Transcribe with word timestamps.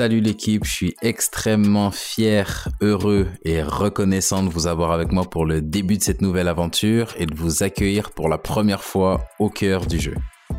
Salut 0.00 0.22
l'équipe, 0.22 0.64
je 0.64 0.72
suis 0.72 0.96
extrêmement 1.02 1.90
fier, 1.90 2.68
heureux 2.80 3.28
et 3.44 3.62
reconnaissant 3.62 4.42
de 4.42 4.48
vous 4.48 4.66
avoir 4.66 4.92
avec 4.92 5.12
moi 5.12 5.28
pour 5.28 5.44
le 5.44 5.60
début 5.60 5.98
de 5.98 6.02
cette 6.02 6.22
nouvelle 6.22 6.48
aventure 6.48 7.12
et 7.18 7.26
de 7.26 7.34
vous 7.34 7.62
accueillir 7.62 8.10
pour 8.12 8.30
la 8.30 8.38
première 8.38 8.82
fois 8.82 9.20
au 9.38 9.50
cœur 9.50 9.84
du 9.84 10.00
jeu. 10.00 10.14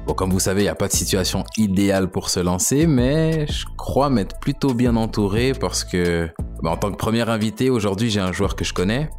Bon, 0.06 0.14
comme 0.14 0.30
vous 0.30 0.40
savez, 0.40 0.62
il 0.62 0.66
n'y 0.66 0.70
a 0.70 0.76
pas 0.76 0.88
de 0.88 0.94
situation 0.94 1.44
idéale 1.58 2.12
pour 2.12 2.30
se 2.30 2.40
lancer, 2.40 2.86
mais 2.86 3.48
je 3.48 3.66
crois 3.80 4.12
m'être 4.12 4.40
plutôt 4.40 4.76
bien 4.76 4.96
entouré 4.96 5.54
parce 5.60 5.84
que, 5.86 6.30
bah, 6.62 6.70
en 6.70 6.78
tant 6.78 6.92
que 6.92 6.98
premier 6.98 7.28
invité, 7.28 7.72
aujourd'hui, 7.72 8.12
j'ai 8.12 8.20
un 8.20 8.34
joueur 8.34 8.56
que 8.56 8.64
je 8.64 8.76
connais. 8.76 9.10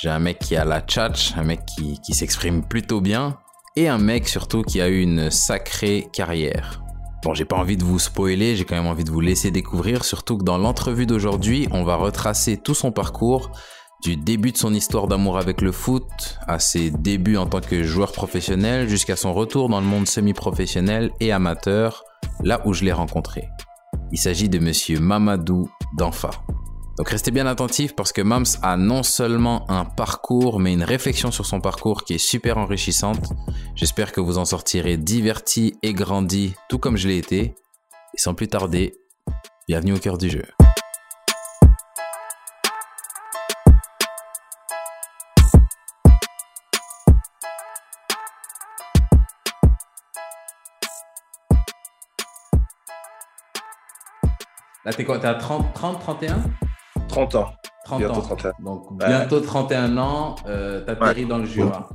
J'ai 0.00 0.08
un 0.08 0.18
mec 0.18 0.38
qui 0.38 0.56
a 0.56 0.64
la 0.64 0.80
tchatch, 0.80 1.36
un 1.36 1.44
mec 1.44 1.60
qui, 1.66 2.00
qui 2.00 2.14
s'exprime 2.14 2.66
plutôt 2.66 3.02
bien, 3.02 3.36
et 3.76 3.86
un 3.86 3.98
mec 3.98 4.28
surtout 4.28 4.62
qui 4.62 4.80
a 4.80 4.88
eu 4.88 5.02
une 5.02 5.30
sacrée 5.30 6.08
carrière. 6.10 6.80
Bon, 7.22 7.34
j'ai 7.34 7.44
pas 7.44 7.56
envie 7.56 7.76
de 7.76 7.82
vous 7.82 7.98
spoiler, 7.98 8.54
j'ai 8.54 8.64
quand 8.64 8.76
même 8.76 8.86
envie 8.86 9.02
de 9.02 9.10
vous 9.10 9.20
laisser 9.20 9.50
découvrir, 9.50 10.04
surtout 10.04 10.38
que 10.38 10.44
dans 10.44 10.56
l'entrevue 10.56 11.04
d'aujourd'hui, 11.04 11.68
on 11.72 11.82
va 11.82 11.96
retracer 11.96 12.56
tout 12.56 12.74
son 12.74 12.92
parcours, 12.92 13.50
du 14.04 14.16
début 14.16 14.52
de 14.52 14.56
son 14.56 14.72
histoire 14.72 15.08
d'amour 15.08 15.36
avec 15.36 15.60
le 15.60 15.72
foot, 15.72 16.38
à 16.46 16.60
ses 16.60 16.92
débuts 16.92 17.36
en 17.36 17.46
tant 17.46 17.60
que 17.60 17.82
joueur 17.82 18.12
professionnel, 18.12 18.88
jusqu'à 18.88 19.16
son 19.16 19.34
retour 19.34 19.68
dans 19.68 19.80
le 19.80 19.86
monde 19.86 20.06
semi-professionnel 20.06 21.10
et 21.18 21.32
amateur, 21.32 22.04
là 22.44 22.60
où 22.64 22.72
je 22.72 22.84
l'ai 22.84 22.92
rencontré. 22.92 23.48
Il 24.12 24.18
s'agit 24.18 24.48
de 24.48 24.60
monsieur 24.60 25.00
Mamadou 25.00 25.68
Danfa. 25.96 26.30
Donc 26.98 27.10
restez 27.10 27.30
bien 27.30 27.46
attentifs 27.46 27.94
parce 27.94 28.12
que 28.12 28.22
Mams 28.22 28.44
a 28.60 28.76
non 28.76 29.04
seulement 29.04 29.70
un 29.70 29.84
parcours, 29.84 30.58
mais 30.58 30.72
une 30.72 30.82
réflexion 30.82 31.30
sur 31.30 31.46
son 31.46 31.60
parcours 31.60 32.02
qui 32.02 32.14
est 32.14 32.18
super 32.18 32.58
enrichissante. 32.58 33.24
J'espère 33.76 34.10
que 34.10 34.20
vous 34.20 34.36
en 34.36 34.44
sortirez 34.44 34.96
divertis 34.96 35.76
et 35.84 35.94
grandis, 35.94 36.56
tout 36.68 36.80
comme 36.80 36.96
je 36.96 37.06
l'ai 37.06 37.18
été. 37.18 37.54
Et 38.14 38.18
sans 38.18 38.34
plus 38.34 38.48
tarder, 38.48 38.96
bienvenue 39.68 39.92
au 39.92 39.98
cœur 39.98 40.18
du 40.18 40.28
jeu. 40.28 40.42
Là, 54.84 54.92
t'es 54.92 55.04
quoi 55.04 55.20
T'es 55.20 55.28
à 55.28 55.34
30, 55.34 55.74
30, 55.74 56.00
31 56.00 56.42
30 57.26 57.34
ans. 57.34 57.52
30 57.84 57.98
bientôt 57.98 58.14
ans. 58.14 58.20
31. 58.22 58.52
Donc, 58.60 58.98
bientôt 58.98 59.40
31 59.40 59.98
ans, 59.98 60.36
euh, 60.46 60.84
tu 60.84 60.90
atterris 60.90 61.26
dans 61.26 61.38
le 61.38 61.46
Jura. 61.46 61.88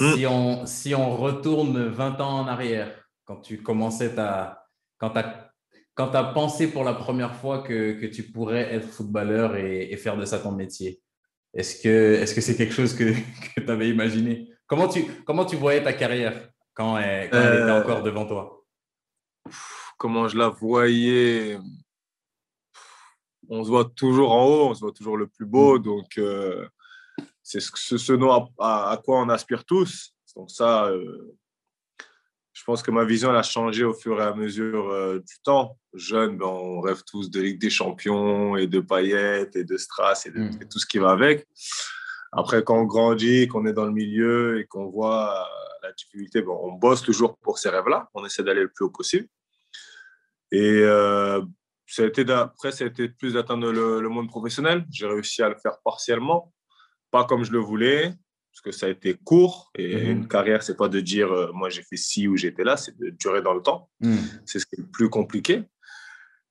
Mm. 0.00 0.14
Si, 0.14 0.26
on, 0.26 0.66
si 0.66 0.94
on 0.94 1.16
retourne 1.16 1.88
20 1.88 2.20
ans 2.20 2.40
en 2.40 2.46
arrière, 2.46 2.88
quand 3.24 3.36
tu 3.36 3.62
commençais 3.62 4.14
ta. 4.14 4.66
Quand 4.98 5.10
tu 5.10 5.18
as, 5.18 5.50
quand 5.94 6.14
as 6.14 6.24
pensé 6.24 6.68
pour 6.68 6.84
la 6.84 6.94
première 6.94 7.34
fois 7.34 7.62
que, 7.62 7.92
que 7.92 8.06
tu 8.06 8.24
pourrais 8.24 8.74
être 8.74 8.86
footballeur 8.88 9.56
et, 9.56 9.90
et 9.90 9.96
faire 9.96 10.16
de 10.16 10.24
ça 10.24 10.38
ton 10.38 10.52
métier, 10.52 11.00
est-ce 11.54 11.82
que 11.82 12.14
est-ce 12.14 12.34
que 12.34 12.40
c'est 12.40 12.56
quelque 12.56 12.74
chose 12.74 12.94
que, 12.94 13.04
que 13.56 13.60
tu 13.60 13.70
avais 13.70 13.88
imaginé? 13.88 14.50
Comment 14.66 14.88
tu, 14.88 15.04
comment 15.24 15.44
tu 15.44 15.56
voyais 15.56 15.82
ta 15.82 15.92
carrière 15.92 16.50
quand, 16.74 16.98
elle, 16.98 17.30
quand 17.30 17.38
elle 17.38 17.54
était 17.54 17.70
Euh, 17.70 17.82
encore 17.82 18.02
devant 18.02 18.26
toi? 18.26 18.64
Comment 19.96 20.28
je 20.28 20.36
la 20.36 20.48
voyais? 20.48 21.58
On 23.48 23.62
se 23.64 23.68
voit 23.68 23.84
toujours 23.96 24.32
en 24.32 24.44
haut, 24.46 24.68
on 24.70 24.74
se 24.74 24.80
voit 24.80 24.92
toujours 24.92 25.16
le 25.16 25.26
plus 25.26 25.46
beau. 25.46 25.78
Donc, 25.78 26.18
euh, 26.18 26.66
c'est 27.42 27.60
ce, 27.60 27.96
ce, 27.98 28.12
dont 28.12 28.30
à, 28.32 28.48
à- 28.58 28.90
à 28.92 28.96
quoi 28.96 29.20
on 29.20 29.28
aspire 29.28 29.64
tous. 29.64 30.12
Donc, 30.34 30.50
ça, 30.50 30.86
euh, 30.86 31.36
je 32.52 32.64
pense 32.64 32.82
que 32.82 32.90
ma 32.90 33.04
vision 33.04 33.30
elle 33.30 33.36
a 33.36 33.42
changé 33.42 33.84
au 33.84 33.94
fur 33.94 34.18
et 34.20 34.24
à 34.24 34.34
mesure 34.34 34.88
euh, 34.90 35.18
du 35.20 35.34
temps. 35.44 35.78
Jeune, 35.94 36.36
ben, 36.38 36.46
on 36.46 36.80
rêve 36.80 37.02
tous 37.06 37.30
de 37.30 37.40
Ligue 37.40 37.60
des 37.60 37.70
Champions 37.70 38.56
et 38.56 38.66
de 38.66 38.80
paillettes 38.80 39.56
et 39.56 39.64
de 39.64 39.76
strass 39.76 40.26
et, 40.26 40.30
de, 40.30 40.38
Mm. 40.40 40.58
et 40.62 40.68
tout 40.68 40.78
ce 40.78 40.86
qui 40.86 40.98
va 40.98 41.10
avec. 41.10 41.46
Après, 42.32 42.62
quand 42.64 42.76
on 42.78 42.84
grandit, 42.84 43.46
qu'on 43.48 43.64
est 43.66 43.72
dans 43.72 43.86
le 43.86 43.92
milieu 43.92 44.58
et 44.60 44.66
qu'on 44.66 44.86
voit 44.90 45.48
la 45.82 45.92
difficulté, 45.92 46.42
bon, 46.42 46.58
on 46.64 46.72
bosse 46.72 47.00
toujours 47.02 47.36
pour 47.38 47.58
ces 47.58 47.68
rêves-là. 47.70 48.08
On 48.14 48.24
essaie 48.26 48.42
d'aller 48.42 48.62
le 48.62 48.68
plus 48.70 48.84
haut 48.86 48.90
possible. 48.90 49.28
Et 50.50 50.82
ça 51.86 52.02
a 52.02 52.06
été 52.06 52.30
après, 52.32 52.72
ça 52.72 52.84
a 52.84 52.86
été 52.88 53.08
plus 53.08 53.34
d'atteindre 53.34 53.70
le, 53.72 54.00
le 54.00 54.08
monde 54.08 54.28
professionnel. 54.28 54.84
J'ai 54.90 55.06
réussi 55.06 55.42
à 55.42 55.48
le 55.48 55.56
faire 55.56 55.78
partiellement, 55.84 56.52
pas 57.10 57.24
comme 57.24 57.44
je 57.44 57.52
le 57.52 57.58
voulais, 57.58 58.12
parce 58.52 58.60
que 58.64 58.72
ça 58.72 58.86
a 58.86 58.88
été 58.90 59.14
court. 59.14 59.70
Et 59.76 59.94
Mhm. 59.96 60.10
une 60.10 60.28
carrière, 60.28 60.62
c'est 60.62 60.76
pas 60.76 60.88
de 60.88 61.00
dire 61.00 61.30
euh, 61.32 61.52
moi 61.52 61.68
j'ai 61.70 61.82
fait 61.82 61.96
ci 61.96 62.26
ou 62.28 62.36
j'étais 62.36 62.64
là, 62.64 62.76
c'est 62.76 62.96
de 62.98 63.10
durer 63.10 63.42
dans 63.42 63.54
le 63.54 63.62
temps. 63.62 63.88
Hmm. 64.00 64.16
C'est 64.44 64.58
ce 64.58 64.66
qui 64.66 64.76
est 64.76 64.80
le 64.82 64.88
plus 64.88 65.08
compliqué. 65.10 65.62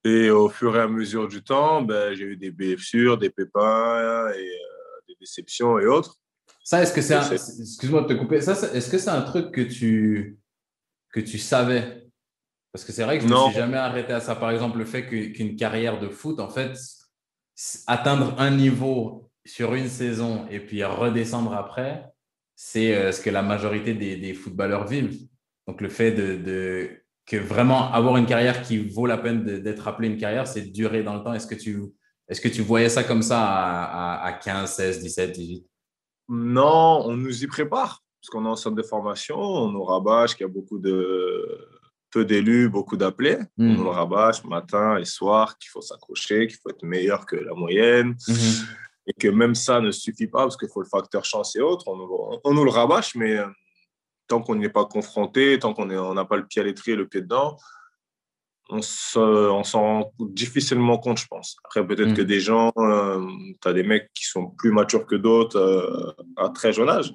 Et 0.04 0.30
au 0.30 0.50
fur 0.50 0.76
et 0.78 0.82
à 0.82 0.88
mesure 0.88 1.28
du 1.28 1.44
temps, 1.44 1.82
ben, 1.82 2.14
j'ai 2.14 2.26
eu 2.26 2.38
des 2.38 2.52
blessures, 2.52 3.18
des 3.18 3.32
pépins 3.32 4.30
et 4.30 4.50
euh, 4.52 5.02
des 5.08 5.16
déceptions 5.20 5.80
et 5.80 5.88
autres. 5.88 6.16
Ça, 6.64 6.82
est-ce 6.82 6.94
que 6.94 7.02
c'est 7.02 7.16
Excuse-moi 7.34 8.02
de 8.04 8.08
te 8.08 8.14
couper. 8.14 8.40
Ça, 8.42 8.54
est-ce 8.74 8.90
que 8.90 9.00
c'est 9.00 9.10
un 9.10 9.22
truc 9.24 9.52
que 9.52 9.62
tu, 9.62 10.38
que 11.12 11.20
tu 11.20 11.40
savais? 11.40 12.05
Parce 12.76 12.84
que 12.84 12.92
c'est 12.92 13.06
vrai 13.06 13.20
que 13.20 13.24
je 13.24 13.30
ne 13.30 13.34
me 13.34 13.38
suis 13.46 13.54
jamais 13.54 13.78
arrêté 13.78 14.12
à 14.12 14.20
ça. 14.20 14.36
Par 14.36 14.52
exemple, 14.52 14.80
le 14.80 14.84
fait 14.84 15.08
qu'une 15.08 15.56
carrière 15.56 15.98
de 15.98 16.10
foot, 16.10 16.42
en 16.42 16.50
fait, 16.50 16.78
atteindre 17.88 18.36
un 18.38 18.52
niveau 18.52 19.30
sur 19.46 19.76
une 19.76 19.88
saison 19.88 20.46
et 20.52 20.60
puis 20.60 20.84
redescendre 20.84 21.54
après, 21.54 22.04
c'est 22.54 22.94
euh, 22.94 23.14
ce 23.14 23.22
que 23.22 23.30
la 23.30 23.44
majorité 23.44 23.94
des, 23.94 24.18
des 24.18 24.34
footballeurs 24.34 24.88
vivent. 24.88 25.18
Donc, 25.70 25.80
le 25.80 25.88
fait 25.88 26.12
de, 26.12 26.36
de- 26.36 26.90
que 27.26 27.38
vraiment 27.38 27.94
avoir 27.94 28.18
une 28.18 28.26
carrière 28.26 28.62
qui 28.62 28.78
vaut 28.90 29.06
la 29.06 29.20
peine 29.20 29.46
d'être 29.46 29.88
appelée 29.88 30.10
une 30.10 30.18
carrière, 30.18 30.46
c'est 30.46 30.64
durer 30.64 31.02
dans 31.02 31.16
le 31.16 31.24
temps. 31.24 31.34
Est-ce 31.34 31.48
que 31.48 31.56
tu, 31.56 31.82
est-ce 32.28 32.42
que 32.42 32.50
tu 32.50 32.62
voyais 32.62 32.90
ça 32.90 33.06
comme 33.06 33.22
ça 33.22 33.40
à, 33.42 34.18
à- 34.18 34.26
à 34.26 34.34
15, 34.34 34.70
16, 34.70 35.00
17, 35.02 35.32
18 35.32 35.66
Non, 36.28 37.04
on 37.06 37.16
nous 37.16 37.42
y 37.42 37.48
prépare, 37.48 38.04
parce 38.20 38.30
qu'on 38.32 38.44
est 38.46 38.50
en 38.50 38.58
centre 38.58 38.76
de 38.76 38.84
formation, 38.84 39.40
on 39.40 39.72
nous 39.72 39.84
rabâche 39.86 40.36
qu'il 40.36 40.46
y 40.46 40.50
a 40.50 40.52
beaucoup 40.52 40.78
de 40.78 41.70
peu 42.16 42.24
d'élus, 42.24 42.70
beaucoup 42.70 42.96
d'appelés. 43.02 43.40
On 43.60 43.64
nous 43.78 43.84
le 43.84 43.90
rabâche 44.02 44.44
matin 44.46 44.98
et 44.98 45.06
soir 45.06 45.58
qu'il 45.58 45.70
faut 45.70 45.82
s'accrocher, 45.82 46.48
qu'il 46.48 46.58
faut 46.62 46.70
être 46.70 46.84
meilleur 46.84 47.26
que 47.26 47.36
la 47.36 47.54
moyenne, 47.54 48.16
et 49.08 49.14
que 49.22 49.28
même 49.42 49.54
ça 49.54 49.82
ne 49.82 49.92
suffit 49.92 50.28
pas, 50.28 50.44
parce 50.46 50.56
qu'il 50.58 50.70
faut 50.74 50.82
le 50.82 50.88
facteur 50.88 51.24
chance 51.26 51.56
et 51.58 51.62
autres. 51.62 51.86
On 51.90 51.98
nous, 51.98 52.10
on 52.44 52.54
nous 52.54 52.64
le 52.64 52.72
rabâche, 52.72 53.16
mais 53.16 53.34
euh, 53.38 53.48
tant 54.30 54.42
qu'on 54.42 54.56
n'y 54.56 54.66
est 54.66 54.70
pas 54.80 54.86
confronté, 54.86 55.60
tant 55.60 55.74
qu'on 55.74 56.14
n'a 56.20 56.26
pas 56.26 56.38
le 56.38 56.46
pied 56.48 56.62
à 56.62 56.66
l'étrier, 56.66 56.96
le 56.96 57.08
pied 57.08 57.22
dedans, 57.22 57.58
on 58.70 58.82
se- 58.82 59.20
on 59.60 59.64
s'en 59.64 59.82
rend 59.82 60.12
difficilement 60.20 60.98
compte, 60.98 61.20
je 61.20 61.28
pense. 61.28 61.58
Après, 61.66 61.86
peut-être 61.86 62.12
Mm. 62.12 62.20
que 62.20 62.22
des 62.34 62.40
gens, 62.40 62.72
tu 62.76 63.68
as 63.70 63.74
des 63.74 63.84
mecs 63.84 64.10
qui 64.18 64.26
sont 64.26 64.46
plus 64.60 64.72
matures 64.72 65.06
que 65.06 65.16
d'autres 65.26 65.58
euh, 65.60 66.14
à 66.38 66.50
très 66.50 66.72
jeune 66.74 66.90
âge, 66.90 67.14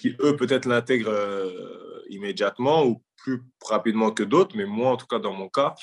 qui 0.00 0.16
eux, 0.20 0.36
peut-être 0.36 0.66
l'intègrent 0.66 1.10
euh, 1.10 2.02
immédiatement 2.08 2.84
ou 2.84 3.02
plus 3.16 3.42
rapidement 3.66 4.10
que 4.10 4.22
d'autres, 4.22 4.56
mais 4.56 4.64
moi, 4.64 4.92
en 4.92 4.96
tout 4.96 5.06
cas, 5.06 5.18
dans 5.18 5.32
mon 5.32 5.48
cas, 5.48 5.74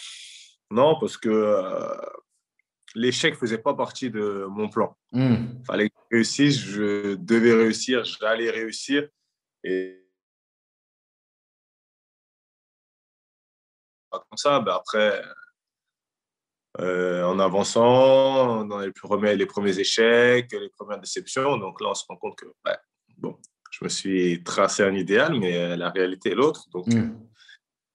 non, 0.71 0.99
parce 0.99 1.17
que 1.17 1.29
euh, 1.29 1.95
l'échec 2.95 3.33
ne 3.33 3.39
faisait 3.39 3.57
pas 3.57 3.73
partie 3.73 4.09
de 4.09 4.45
mon 4.49 4.69
plan. 4.69 4.97
Hmm. 5.11 5.63
fallait 5.65 5.89
que 5.89 6.23
je 6.23 7.15
devais 7.15 7.53
réussir, 7.53 8.03
j'allais 8.03 8.49
réussir. 8.49 9.07
Et 9.63 10.03
comme 14.09 14.37
ça, 14.37 14.59
ben 14.59 14.73
après, 14.73 15.21
euh, 16.79 17.23
en 17.23 17.39
avançant, 17.39 18.65
dans 18.65 18.79
les, 18.79 18.91
premiers, 18.91 19.35
les 19.35 19.45
premiers 19.45 19.79
échecs, 19.79 20.51
les 20.51 20.69
premières 20.69 20.99
déceptions, 20.99 21.57
donc 21.57 21.81
là, 21.81 21.89
on 21.89 21.93
se 21.93 22.05
rend 22.07 22.17
compte 22.17 22.35
que, 22.35 22.45
ouais, 22.45 22.77
bon, 23.17 23.37
je 23.79 23.83
me 23.85 23.89
suis 23.89 24.43
tracé 24.43 24.83
un 24.83 24.95
idéal, 24.95 25.39
mais 25.39 25.55
euh, 25.57 25.75
la 25.75 25.89
réalité 25.89 26.31
est 26.31 26.35
l'autre. 26.35 26.67
Donc, 26.71 26.85
il 26.87 26.97
Hmm. 26.99 27.19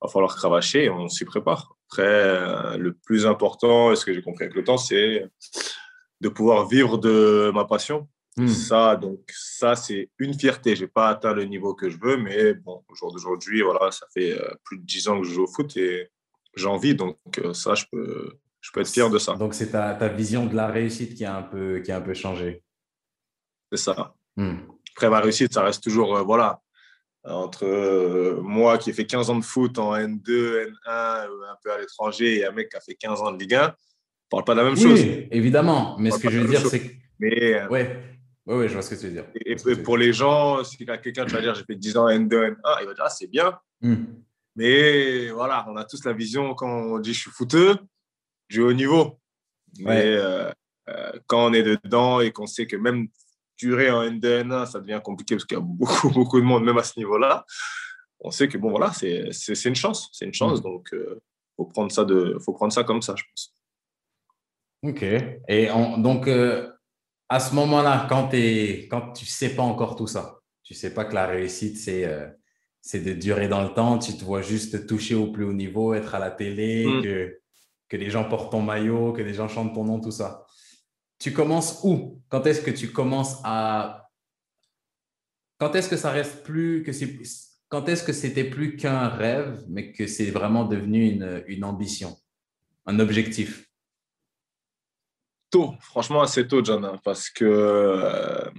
va 0.01 0.09
falloir 0.09 0.37
cravacher 0.37 0.85
et 0.85 0.91
on 0.91 1.09
s'y 1.09 1.25
prépare. 1.25 1.75
Après, 1.91 2.03
euh, 2.07 2.77
le 2.77 2.95
plus 2.95 3.27
important, 3.27 3.93
et 3.93 3.97
ce 3.97 4.05
que 4.05 4.13
j'ai 4.13 4.23
compris 4.23 4.45
avec 4.45 4.57
le 4.57 4.65
temps, 4.65 4.79
c'est 4.79 5.27
de 6.21 6.29
pouvoir 6.29 6.69
vivre 6.69 6.99
de 6.99 7.51
ma 7.55 7.65
passion. 7.65 8.09
Hmm. 8.37 8.47
Ça, 8.49 8.97
donc, 8.97 9.21
ça, 9.29 9.75
c'est 9.77 10.09
une 10.19 10.35
fierté. 10.39 10.75
Je 10.77 10.83
n'ai 10.83 10.89
pas 10.89 11.09
atteint 11.09 11.35
le 11.35 11.45
niveau 11.45 11.75
que 11.75 11.91
je 11.91 11.99
veux, 12.01 12.17
mais 12.17 12.55
bon, 12.55 12.83
au 12.89 12.95
jour 12.95 13.13
d'aujourd'hui, 13.13 13.63
voilà, 13.63 13.91
ça 13.91 14.07
fait 14.15 14.33
euh, 14.33 14.55
plus 14.65 14.79
de 14.79 14.85
10 14.85 15.09
ans 15.09 15.21
que 15.21 15.27
je 15.27 15.33
joue 15.35 15.45
au 15.45 15.47
foot 15.49 15.77
et 15.77 16.11
j'en 16.55 16.77
vis. 16.79 16.95
Donc, 16.95 17.19
euh, 17.39 17.53
ça, 17.53 17.75
je 17.75 17.85
peux, 17.93 18.39
je 18.61 18.71
peux 18.73 18.81
être 18.81 18.89
fier 18.89 19.11
de 19.11 19.19
ça. 19.19 19.35
Donc, 19.35 19.53
c'est 19.55 19.71
ta, 19.73 19.95
ta 19.95 20.09
vision 20.09 20.47
de 20.47 20.55
la 20.55 20.69
réussite 20.69 21.15
qui 21.15 21.25
a 21.25 21.37
un 21.37 21.43
peu, 21.43 21.81
qui 21.81 21.91
a 21.93 21.99
un 21.99 22.01
peu 22.01 22.15
changé. 22.15 22.63
C'est 23.71 23.79
ça. 23.79 24.15
Hmm. 24.37 24.57
Après, 24.95 25.09
ma 25.11 25.21
réussite, 25.21 25.53
ça 25.55 25.63
reste 25.63 25.83
toujours, 25.83 26.17
euh, 26.17 26.23
voilà, 26.23 26.61
entre 27.25 27.65
euh, 27.65 28.41
moi 28.43 28.79
qui 28.79 28.91
ai 28.91 28.93
fait 28.93 29.07
15 29.07 29.31
ans 29.31 29.37
de 29.39 29.45
foot 29.45 29.79
en 29.79 29.95
N2, 29.95 30.27
N1, 30.27 30.71
euh, 30.89 31.27
un 31.51 31.57
peu 31.63 31.73
à 31.73 31.79
l'étranger, 31.79 32.39
et 32.41 32.47
un 32.47 32.53
mec 32.53 32.69
qui 32.71 32.77
a 32.77 32.81
fait 32.81 32.95
15 32.95 33.21
ans 33.23 33.33
de 33.33 33.39
Ligue 33.39 33.55
1, 33.55 33.63
on 33.63 33.67
ne 33.67 33.73
parle 34.31 34.45
pas 34.45 34.55
de 34.55 34.59
la 34.61 34.65
même 34.65 34.75
Oui, 34.75 34.83
chose. 34.83 35.01
évidemment. 35.31 35.97
Mais 35.99 36.11
ce 36.11 36.19
que 36.19 36.31
je 36.31 36.39
veux 36.41 36.49
dire, 36.49 36.61
c'est 36.67 36.81
que. 36.81 36.93
Mais 37.19 37.55
euh, 37.55 37.69
Ouais. 37.69 38.03
Ouais, 38.45 38.57
ouais, 38.57 38.69
je 38.69 38.73
vois 38.73 38.83
ce 38.83 38.93
que 38.95 39.01
tu 39.01 39.07
veux 39.07 39.13
dire. 39.13 39.27
et, 39.47 39.55
pour 39.77 39.97
les 39.97 40.13
gens, 40.13 40.65
si 40.65 40.77
quelqu'un 40.77 41.25
tu 41.25 41.33
vas 41.33 41.41
dire 41.41 41.55
j'ai 41.55 41.63
fait 41.63 41.77
10 41.77 41.97
ans 41.97 42.09
N2, 42.09 42.29
N1, 42.29 42.57
il 42.81 42.87
va 42.87 42.95
dire 42.95 43.05
ah, 43.05 43.09
c'est 43.09 43.29
bien. 43.29 43.57
Hmm. 43.81 44.05
Mais 44.57 45.29
voilà, 45.31 45.65
on 45.69 45.77
a 45.77 45.85
tous 45.85 46.05
la 46.05 46.13
vision 46.13 46.53
quand 46.55 46.69
on 46.69 46.99
dit 46.99 47.15
je 47.15 47.21
suis 47.21 47.31
footeux. 47.31 47.77
du 48.51 48.61
haut 48.61 48.73
niveau. 48.73 49.21
Mais 49.79 50.19
quand 51.29 51.47
on 51.47 51.53
est 51.53 51.63
dedans 51.63 52.21
et 52.21 52.33
qu'on 52.33 52.49
sait 52.49 52.67
que 52.67 52.77
même 52.77 53.07
durer 53.67 53.91
en 53.91 54.03
N2N1, 54.03 54.71
ça 54.71 54.81
devient 54.81 55.01
compliqué 55.03 55.37
parce 55.37 55.45
qu'il 55.45 55.57
y 55.57 55.61
a 55.61 55.65
beaucoup, 55.65 56.11
beaucoup 56.15 56.41
de 56.41 56.45
monde, 56.45 56.65
même 56.65 56.79
à 56.79 56.83
ce 56.83 56.99
niveau-là. 56.99 57.45
On 58.21 58.31
sait 58.31 58.49
que 58.49 58.59
bon, 58.59 58.71
voilà, 58.71 58.93
c'est 58.93 59.31
une 59.65 59.75
chance. 59.75 60.09
C'est 60.13 60.25
une 60.25 60.35
chance. 60.35 60.61
Mm. 60.61 60.63
Donc, 60.63 60.89
il 60.93 61.17
faut, 61.57 61.65
prendre 61.67 61.91
ça 61.91 62.05
de, 62.05 62.37
faut 62.45 62.53
prendre 62.53 62.73
ça 62.73 62.85
comme 62.85 63.03
ça, 63.03 63.15
je 63.17 63.25
pense. 63.25 63.55
Ok. 64.85 65.03
Et 65.49 65.69
donc, 65.99 66.29
à 67.29 67.41
ce 67.41 67.55
moment-là, 67.55 68.07
quand, 68.09 68.29
quand 68.33 69.13
tu 69.13 69.25
ne 69.25 69.29
sais 69.29 69.55
pas 69.55 69.63
encore 69.63 69.97
tout 69.97 70.07
ça, 70.07 70.41
tu 70.63 70.75
ne 70.75 70.79
sais 70.79 70.93
pas 70.93 71.05
que 71.05 71.15
la 71.15 71.27
réussite, 71.27 71.79
c'est 71.79 72.05
euh, 72.05 72.29
de 72.93 73.13
durer 73.13 73.49
dans 73.49 73.63
le 73.63 73.73
temps, 73.73 73.99
tu 73.99 74.13
te 74.13 74.25
vois 74.25 74.43
juste 74.43 74.87
toucher 74.87 75.15
au 75.15 75.33
plus 75.33 75.45
haut 75.45 75.53
niveau, 75.53 75.95
être 75.95 76.15
à 76.15 76.19
la 76.19 76.31
télé, 76.31 76.87
mm. 76.87 77.03
que, 77.03 77.41
que 77.89 77.97
les 77.97 78.11
gens 78.11 78.25
portent 78.29 78.53
ton 78.53 78.63
maillot, 78.63 79.13
que 79.13 79.23
les 79.23 79.35
gens 79.35 79.49
chantent 79.49 79.75
ton 79.75 79.85
nom, 79.85 80.01
tout 80.01 80.11
ça. 80.11 80.47
Tu 81.23 81.33
commences 81.33 81.79
où? 81.85 82.21
Quand 82.29 82.45
est-ce 82.47 82.61
que 82.61 82.73
tu 82.73 82.91
commences 82.91 83.37
à... 83.45 84.11
Quand 85.57 85.73
est-ce 85.77 85.89
que 85.89 85.97
ça 85.97 86.11
reste 86.11 86.43
plus... 86.43 86.83
que 86.83 86.91
Quand 87.69 87.89
est-ce 87.89 88.03
que 88.03 88.13
c'était 88.13 88.51
plus 88.51 88.77
qu'un 88.77 89.07
rêve, 89.07 89.65
mais 89.69 89.93
que 89.93 90.09
c'est 90.09 90.33
vraiment 90.33 90.65
devenu 90.65 91.07
une, 91.47 91.65
ambition, 91.65 92.19
un 92.87 92.99
objectif? 92.99 93.71
Tôt, 95.51 95.77
franchement 95.79 96.23
assez 96.23 96.49
tôt, 96.49 96.65
John, 96.65 96.99
parce 97.05 97.31
que 97.31 97.45
euh, 97.45 98.51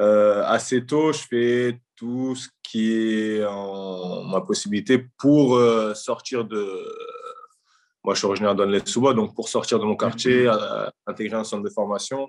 euh, 0.00 0.42
assez 0.46 0.84
tôt, 0.84 1.12
je 1.12 1.20
fais 1.20 1.80
tout 1.94 2.34
ce 2.34 2.48
qui 2.64 2.92
est 2.92 3.44
en 3.44 4.24
ma 4.24 4.40
possibilité 4.40 4.98
pour 5.16 5.54
euh, 5.54 5.94
sortir 5.94 6.44
de. 6.44 6.92
Moi, 8.04 8.14
je 8.14 8.18
suis 8.18 8.26
originaire 8.26 8.54
d'Anne-les-sous-Bois, 8.54 9.14
donc 9.14 9.34
pour 9.34 9.48
sortir 9.48 9.78
de 9.78 9.84
mon 9.84 9.96
quartier, 9.96 10.44
mhm. 10.44 10.90
intégrer 11.06 11.36
un 11.36 11.44
centre 11.44 11.62
de 11.62 11.70
formation. 11.70 12.28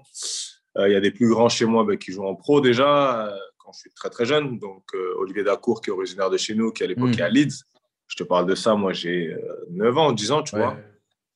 Il 0.78 0.92
y 0.92 0.96
a 0.96 1.00
des 1.00 1.12
plus 1.12 1.30
grands 1.30 1.50
chez 1.50 1.66
moi 1.66 1.84
ben, 1.84 1.98
qui 1.98 2.12
jouent 2.12 2.25
en 2.25 2.36
pro 2.36 2.60
déjà, 2.60 3.31
quand 3.58 3.72
je 3.74 3.80
suis 3.80 3.92
très 3.92 4.10
très 4.10 4.25
jeune. 4.25 4.60
Donc 4.60 4.84
Olivier 5.18 5.44
Dacour, 5.44 5.81
qui 5.81 5.90
est 5.90 5.94
originaire 5.94 6.30
de 6.30 6.38
chez 6.38 6.56
nous, 6.56 6.72
qui 6.72 6.84
à 6.84 6.88
l'époque 6.88 7.10
mhm. 7.10 7.20
est 7.20 7.22
à 7.22 7.30
Leeds. 7.30 7.64
Je 8.08 8.16
te 8.16 8.24
parle 8.24 8.46
de 8.46 8.56
ça, 8.56 8.75
moi 8.75 8.94
j'ai 8.94 9.36
9 9.70 9.98
ans, 9.98 10.12
10 10.12 10.31
ans, 10.31 10.44
tu 10.44 10.56
vois 10.56 10.78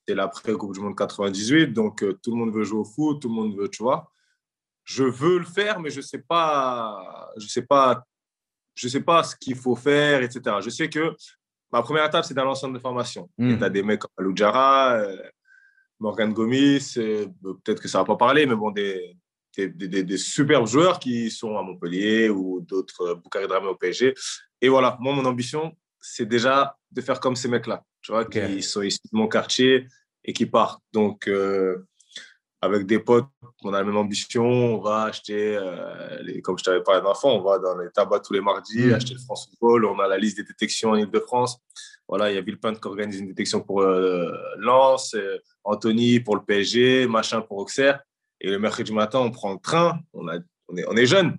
c'est 0.08 0.16
l'après-Coupe 0.16 0.74
du 0.74 0.80
Monde 0.80 0.96
98, 0.96 1.74
donc 1.74 2.02
euh, 2.02 2.18
tout 2.24 2.32
le 2.32 2.38
monde 2.38 2.54
veut 2.54 2.64
jouer 2.64 2.80
au 2.80 2.86
foot, 2.86 3.22
tout 3.22 3.28
le 3.28 3.34
monde 3.34 3.58
veut, 3.58 3.68
tu 3.68 3.84
vois. 3.84 4.12
Je 4.86 5.04
veux 5.04 5.40
le 5.40 5.46
faire, 5.46 5.82
mais 5.82 5.90
je 5.90 5.98
ne 5.98 6.02
sais 6.02 6.20
pas, 6.20 7.30
je 7.36 7.46
sais 7.48 7.64
pas, 7.64 8.06
je 8.74 8.88
sais 8.88 9.02
pas 9.02 9.24
ce 9.24 9.36
qu'il 9.36 9.56
faut 9.56 9.76
faire, 9.76 10.22
etc. 10.22 10.58
Je 10.62 10.70
sais 10.70 10.90
que 10.90 11.14
ma 11.72 11.82
première 11.82 12.06
étape, 12.06 12.26
c'est 12.26 12.34
dans 12.34 12.46
l'ensemble 12.46 12.76
de 12.76 12.80
formation. 12.80 13.30
Hmm. 13.38 13.58
Tu 13.58 13.64
as 13.64 13.70
des 13.70 13.84
mecs 13.84 14.00
comme 14.00 14.12
Alou 14.18 14.36
Jara, 14.36 14.94
euh, 14.94 15.18
Morgan 16.00 16.34
Gomis, 16.34 16.94
euh, 16.98 17.28
peut-être 17.64 17.82
que 17.82 17.88
ça 17.88 18.00
ne 18.00 18.04
va 18.04 18.08
pas 18.08 18.18
parler, 18.18 18.46
mais 18.46 18.56
bon, 18.56 18.72
des, 18.72 19.18
des, 19.58 19.68
des, 19.68 20.04
des, 20.04 20.18
superbes 20.18 20.68
joueurs 20.68 21.00
qui 21.00 21.32
sont 21.32 21.58
à 21.58 21.64
Montpellier 21.64 22.30
ou 22.30 22.62
d'autres, 22.62 23.16
Boukari 23.16 23.48
Dramé 23.48 23.68
au 23.68 23.76
PSG. 23.76 24.14
Et 24.62 24.70
voilà, 24.70 24.98
moi, 25.00 25.14
mon 25.14 25.26
ambition, 25.26 25.76
c'est 26.00 26.28
déjà 26.28 26.78
de 26.92 27.02
faire 27.02 27.20
comme 27.20 27.36
ces 27.36 27.48
mecs-là 27.48 27.84
tu 28.08 28.14
vois, 28.14 28.24
qui 28.24 28.64
sont 28.64 28.84
ici 28.84 29.00
de 29.12 29.18
mon 29.18 29.28
quartier 29.28 29.88
et 30.24 30.32
qui 30.32 30.46
partent. 30.46 30.82
Donc, 30.94 31.28
euh, 31.28 31.78
avec 32.74 32.88
des 32.88 33.00
potes, 33.00 33.26
on 33.64 33.74
a 33.74 33.80
la 33.80 33.84
même 33.84 33.98
ambition, 33.98 34.46
on 34.46 34.80
va 34.80 35.04
acheter, 35.04 35.58
euh, 35.58 36.22
les, 36.22 36.42
comme 36.42 36.58
je 36.58 36.64
t'avais 36.64 36.84
parlé 36.84 37.02
d'enfants, 37.02 37.36
on 37.36 37.42
va 37.42 37.60
dans 37.60 37.78
les 37.78 37.90
tabacs 37.90 38.24
tous 38.24 38.34
les 38.34 38.42
mardis, 38.42 38.88
mm. 38.88 38.94
acheter 38.94 39.14
le 39.14 39.20
France 39.20 39.48
Football, 39.50 39.86
on 39.86 40.00
a 40.00 40.08
la 40.08 40.18
liste 40.18 40.38
des 40.38 40.44
détections 40.44 40.92
en 40.92 40.96
Ile-de-France. 40.96 41.60
Voilà, 42.08 42.32
il 42.32 42.36
y 42.36 42.38
a 42.38 42.42
Villepinte 42.42 42.80
qui 42.80 42.88
organise 42.88 43.20
une 43.20 43.28
détection 43.28 43.62
pour 43.62 43.82
euh, 43.82 44.32
Lens, 44.58 45.16
Anthony 45.64 46.20
pour 46.22 46.36
le 46.36 46.44
PSG, 46.44 47.08
machin 47.08 47.42
pour 47.42 47.58
Auxerre. 47.58 48.02
Et 48.40 48.50
le 48.50 48.60
mercredi 48.60 48.94
matin, 48.94 49.20
on 49.20 49.32
prend 49.32 49.52
le 49.52 49.60
train, 49.60 50.00
on, 50.14 50.28
a, 50.28 50.38
on, 50.70 50.78
est, 50.78 50.86
on 50.88 50.96
est 50.96 51.06
jeune, 51.06 51.38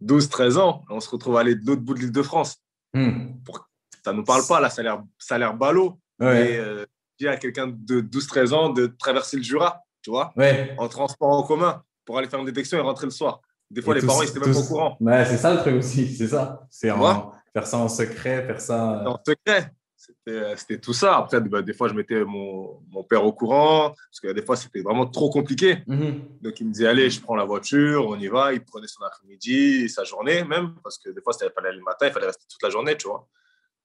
12, 0.00 0.28
13 0.28 0.58
ans, 0.58 0.84
on 0.88 1.00
se 1.00 1.10
retrouve 1.10 1.36
à 1.36 1.40
aller 1.40 1.56
de 1.56 1.66
l'autre 1.66 1.82
bout 1.82 1.94
de 1.94 2.00
l'île 2.00 2.12
de 2.12 2.22
France. 2.22 2.56
Mm. 2.94 3.42
Pour 3.44 3.68
ça 4.04 4.12
ne 4.12 4.18
nous 4.18 4.24
parle 4.24 4.46
pas, 4.46 4.60
là, 4.60 4.70
ça 4.70 4.80
a 4.80 5.38
l'air, 5.38 5.54
ballot. 5.54 5.98
Mais 6.18 6.56
euh, 6.56 6.86
dire 7.18 7.30
à 7.30 7.36
quelqu'un 7.36 7.68
de 7.68 8.00
12-13 8.00 8.54
ans 8.54 8.68
de 8.70 8.86
traverser 8.86 9.36
le 9.36 9.42
Jura, 9.42 9.82
tu 10.08 10.12
vois, 10.12 10.32
en 10.78 10.88
transport 10.88 11.28
en 11.28 11.42
commun 11.42 11.82
pour 12.06 12.16
aller 12.16 12.28
faire 12.28 12.40
une 12.40 12.46
détection 12.46 12.78
et 12.78 12.80
rentrer 12.80 13.04
le 13.04 13.10
soir. 13.10 13.42
Des 13.70 13.82
fois, 13.82 13.94
les 13.94 14.00
parents, 14.00 14.22
ils 14.22 14.30
étaient 14.30 14.40
même 14.40 14.54
pas 14.54 14.58
au 14.58 14.64
courant. 14.64 14.96
Ouais, 15.00 15.24
c'est 15.26 15.36
ça 15.36 15.52
le 15.52 15.60
truc 15.60 15.74
aussi, 15.74 16.16
c'est 16.16 16.28
ça. 16.28 16.66
C'est 16.70 16.88
faire 16.88 17.66
ça 17.66 17.76
en 17.76 17.88
secret, 17.88 18.46
faire 18.46 18.60
ça. 18.60 19.04
En 19.06 19.18
secret. 19.24 19.70
C'était, 19.94 20.56
c'était 20.56 20.78
tout 20.78 20.94
ça. 20.94 21.18
Après, 21.18 21.40
bah, 21.40 21.60
des 21.60 21.74
fois, 21.74 21.88
je 21.88 21.92
mettais 21.92 22.24
mon, 22.24 22.80
mon, 22.90 23.02
père 23.02 23.24
au 23.24 23.32
courant, 23.32 23.90
parce 23.90 24.20
que 24.22 24.32
des 24.32 24.42
fois, 24.42 24.56
c'était 24.56 24.80
vraiment 24.80 25.06
trop 25.06 25.28
compliqué. 25.28 25.82
Mm-hmm. 25.86 26.40
Donc, 26.40 26.60
il 26.60 26.68
me 26.68 26.72
disait, 26.72 26.86
allez, 26.86 27.10
je 27.10 27.20
prends 27.20 27.36
la 27.36 27.44
voiture, 27.44 28.06
on 28.08 28.18
y 28.18 28.28
va. 28.28 28.54
Il 28.54 28.64
prenait 28.64 28.86
son 28.86 29.02
après-midi, 29.02 29.90
sa 29.90 30.04
journée 30.04 30.44
même, 30.44 30.76
parce 30.82 30.96
que 30.96 31.10
des 31.10 31.20
fois, 31.20 31.34
c'était 31.34 31.52
fallait 31.52 31.68
aller 31.68 31.78
le 31.78 31.84
matin, 31.84 32.06
il 32.06 32.12
fallait 32.12 32.26
rester 32.26 32.44
toute 32.48 32.62
la 32.62 32.70
journée, 32.70 32.96
tu 32.96 33.08
vois 33.08 33.28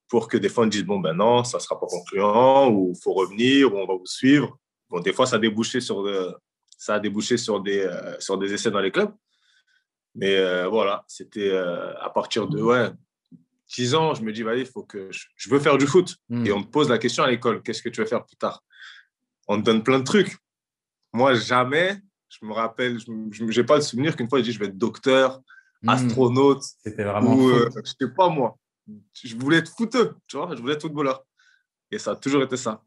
pour 0.10 0.28
que 0.28 0.38
des 0.38 0.50
fois 0.50 0.66
on 0.66 0.68
dise 0.68 0.84
bon 0.84 1.00
ben 1.00 1.14
non, 1.14 1.44
ça 1.44 1.60
sera 1.60 1.80
pas 1.80 1.88
concluant 1.88 2.70
ou 2.70 2.94
faut 2.94 3.14
revenir 3.14 3.74
ou 3.74 3.78
on 3.78 3.88
va 3.88 3.96
vous 3.96 4.06
suivre. 4.06 4.60
Bon, 4.94 5.00
des 5.00 5.12
fois 5.12 5.26
ça 5.26 5.38
a 5.38 5.40
débouché 5.40 5.82
sur 5.82 6.08
ça 6.78 6.94
a 6.94 7.00
débouché 7.00 7.38
sur 7.38 7.62
des 7.62 7.80
euh, 7.80 8.20
sur 8.20 8.38
des 8.38 8.54
essais 8.54 8.70
dans 8.70 8.80
les 8.80 8.92
clubs. 8.92 9.12
Mais 10.14 10.38
euh, 10.38 10.68
voilà, 10.68 11.04
c'était 11.08 11.50
euh, 11.50 11.98
à 12.00 12.12
partir 12.12 12.48
de 12.48 12.62
ouais, 12.62 12.92
10 13.76 13.96
ans, 13.96 14.14
je 14.14 14.22
me 14.22 14.32
dis, 14.32 14.42
il 14.42 14.66
faut 14.68 14.84
que 14.84 15.10
je, 15.12 15.50
veux 15.50 15.60
faire 15.60 15.80
du 15.80 15.88
foot. 15.88 16.18
Hmm. 16.30 16.46
Et 16.46 16.52
on 16.52 16.60
me 16.60 16.66
pose 16.66 16.90
la 16.90 17.00
question 17.00 17.24
à 17.24 17.32
l'école, 17.32 17.64
qu'est-ce 17.64 17.82
que 17.82 17.90
tu 17.90 18.02
veux 18.02 18.06
faire 18.06 18.24
plus 18.24 18.36
tard? 18.36 18.64
On 19.48 19.58
te 19.60 19.64
donne 19.64 19.82
plein 19.82 19.98
de 19.98 20.04
trucs. 20.04 20.38
Moi, 21.12 21.34
jamais, 21.34 22.00
je 22.30 22.46
me 22.46 22.54
rappelle, 22.54 23.00
je 23.00 23.44
n'ai 23.44 23.64
pas 23.64 23.78
le 23.78 23.82
souvenir 23.82 24.16
qu'une 24.16 24.30
fois, 24.30 24.38
j'ai 24.38 24.46
dit, 24.46 24.52
je 24.52 24.60
vais 24.60 24.68
être 24.68 24.78
docteur, 24.78 25.42
hmm. 25.82 25.90
astronaute. 25.90 26.62
C'était 26.84 27.04
vraiment. 27.04 27.34
Ou, 27.34 27.52
je 27.52 27.92
sais 28.00 28.12
pas 28.16 28.30
moi 28.30 28.58
je 29.14 29.36
voulais 29.38 29.58
être 29.58 29.72
footeux, 29.72 30.14
tu 30.28 30.36
vois, 30.36 30.54
je 30.54 30.62
voulais 30.62 30.74
être 30.74 30.82
footballeur. 30.82 31.24
Et 31.90 31.98
ça 31.98 32.12
a 32.12 32.16
toujours 32.16 32.44
été 32.44 32.58
ça. 32.58 32.84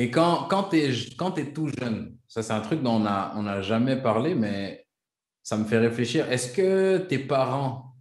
Et 0.00 0.12
quand, 0.12 0.44
quand 0.44 0.62
tu 0.70 0.76
es, 0.76 0.92
quand 1.16 1.36
es 1.38 1.52
tout 1.52 1.68
jeune, 1.76 2.16
ça 2.28 2.44
c'est 2.44 2.52
un 2.52 2.60
truc 2.60 2.84
dont 2.84 2.92
on 2.92 3.00
n'a 3.00 3.32
on 3.34 3.44
a 3.48 3.62
jamais 3.62 4.00
parlé, 4.00 4.36
mais 4.36 4.86
ça 5.42 5.56
me 5.56 5.64
fait 5.64 5.78
réfléchir. 5.78 6.30
Est-ce 6.30 6.52
que 6.52 6.98
tes 6.98 7.18
parents, 7.18 7.96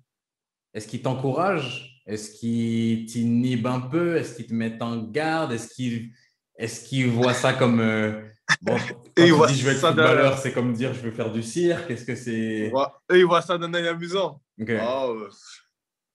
est-ce 0.75 0.87
qu'ils 0.87 1.01
t'encouragent? 1.01 2.03
Est-ce 2.05 2.37
qu'ils 2.37 3.07
t'inhibent 3.07 3.65
un 3.65 3.79
peu? 3.79 4.15
Est-ce 4.15 4.35
qu'ils 4.35 4.45
te 4.45 4.53
mettent 4.53 4.83
en 4.83 4.97
garde? 4.97 5.51
Est-ce 5.53 5.73
qu'ils 5.73 6.11
est 6.55 6.87
qu'ils 6.87 7.09
voient 7.09 7.33
ça 7.33 7.53
comme... 7.53 7.79
Euh, 7.79 8.21
bon, 8.61 8.77
quand 9.15 9.23
Et 9.23 9.31
tu 9.31 9.47
dis, 9.47 9.59
je 9.59 9.65
vais 9.65 9.71
être 9.71 9.87
footballeur, 9.87 10.37
c'est 10.37 10.53
comme 10.53 10.73
dire 10.73 10.93
je 10.93 11.01
veux 11.01 11.11
faire 11.11 11.31
du 11.31 11.41
cirque. 11.41 11.89
Est-ce 11.89 12.05
que 12.05 12.15
c'est... 12.15 12.71
Eux, 13.11 13.17
ils 13.17 13.25
voient 13.25 13.41
ça 13.41 13.57
d'un 13.57 13.73
œil 13.73 13.87
amusant. 13.87 14.39
Okay. 14.61 14.79
Oh, 14.87 15.27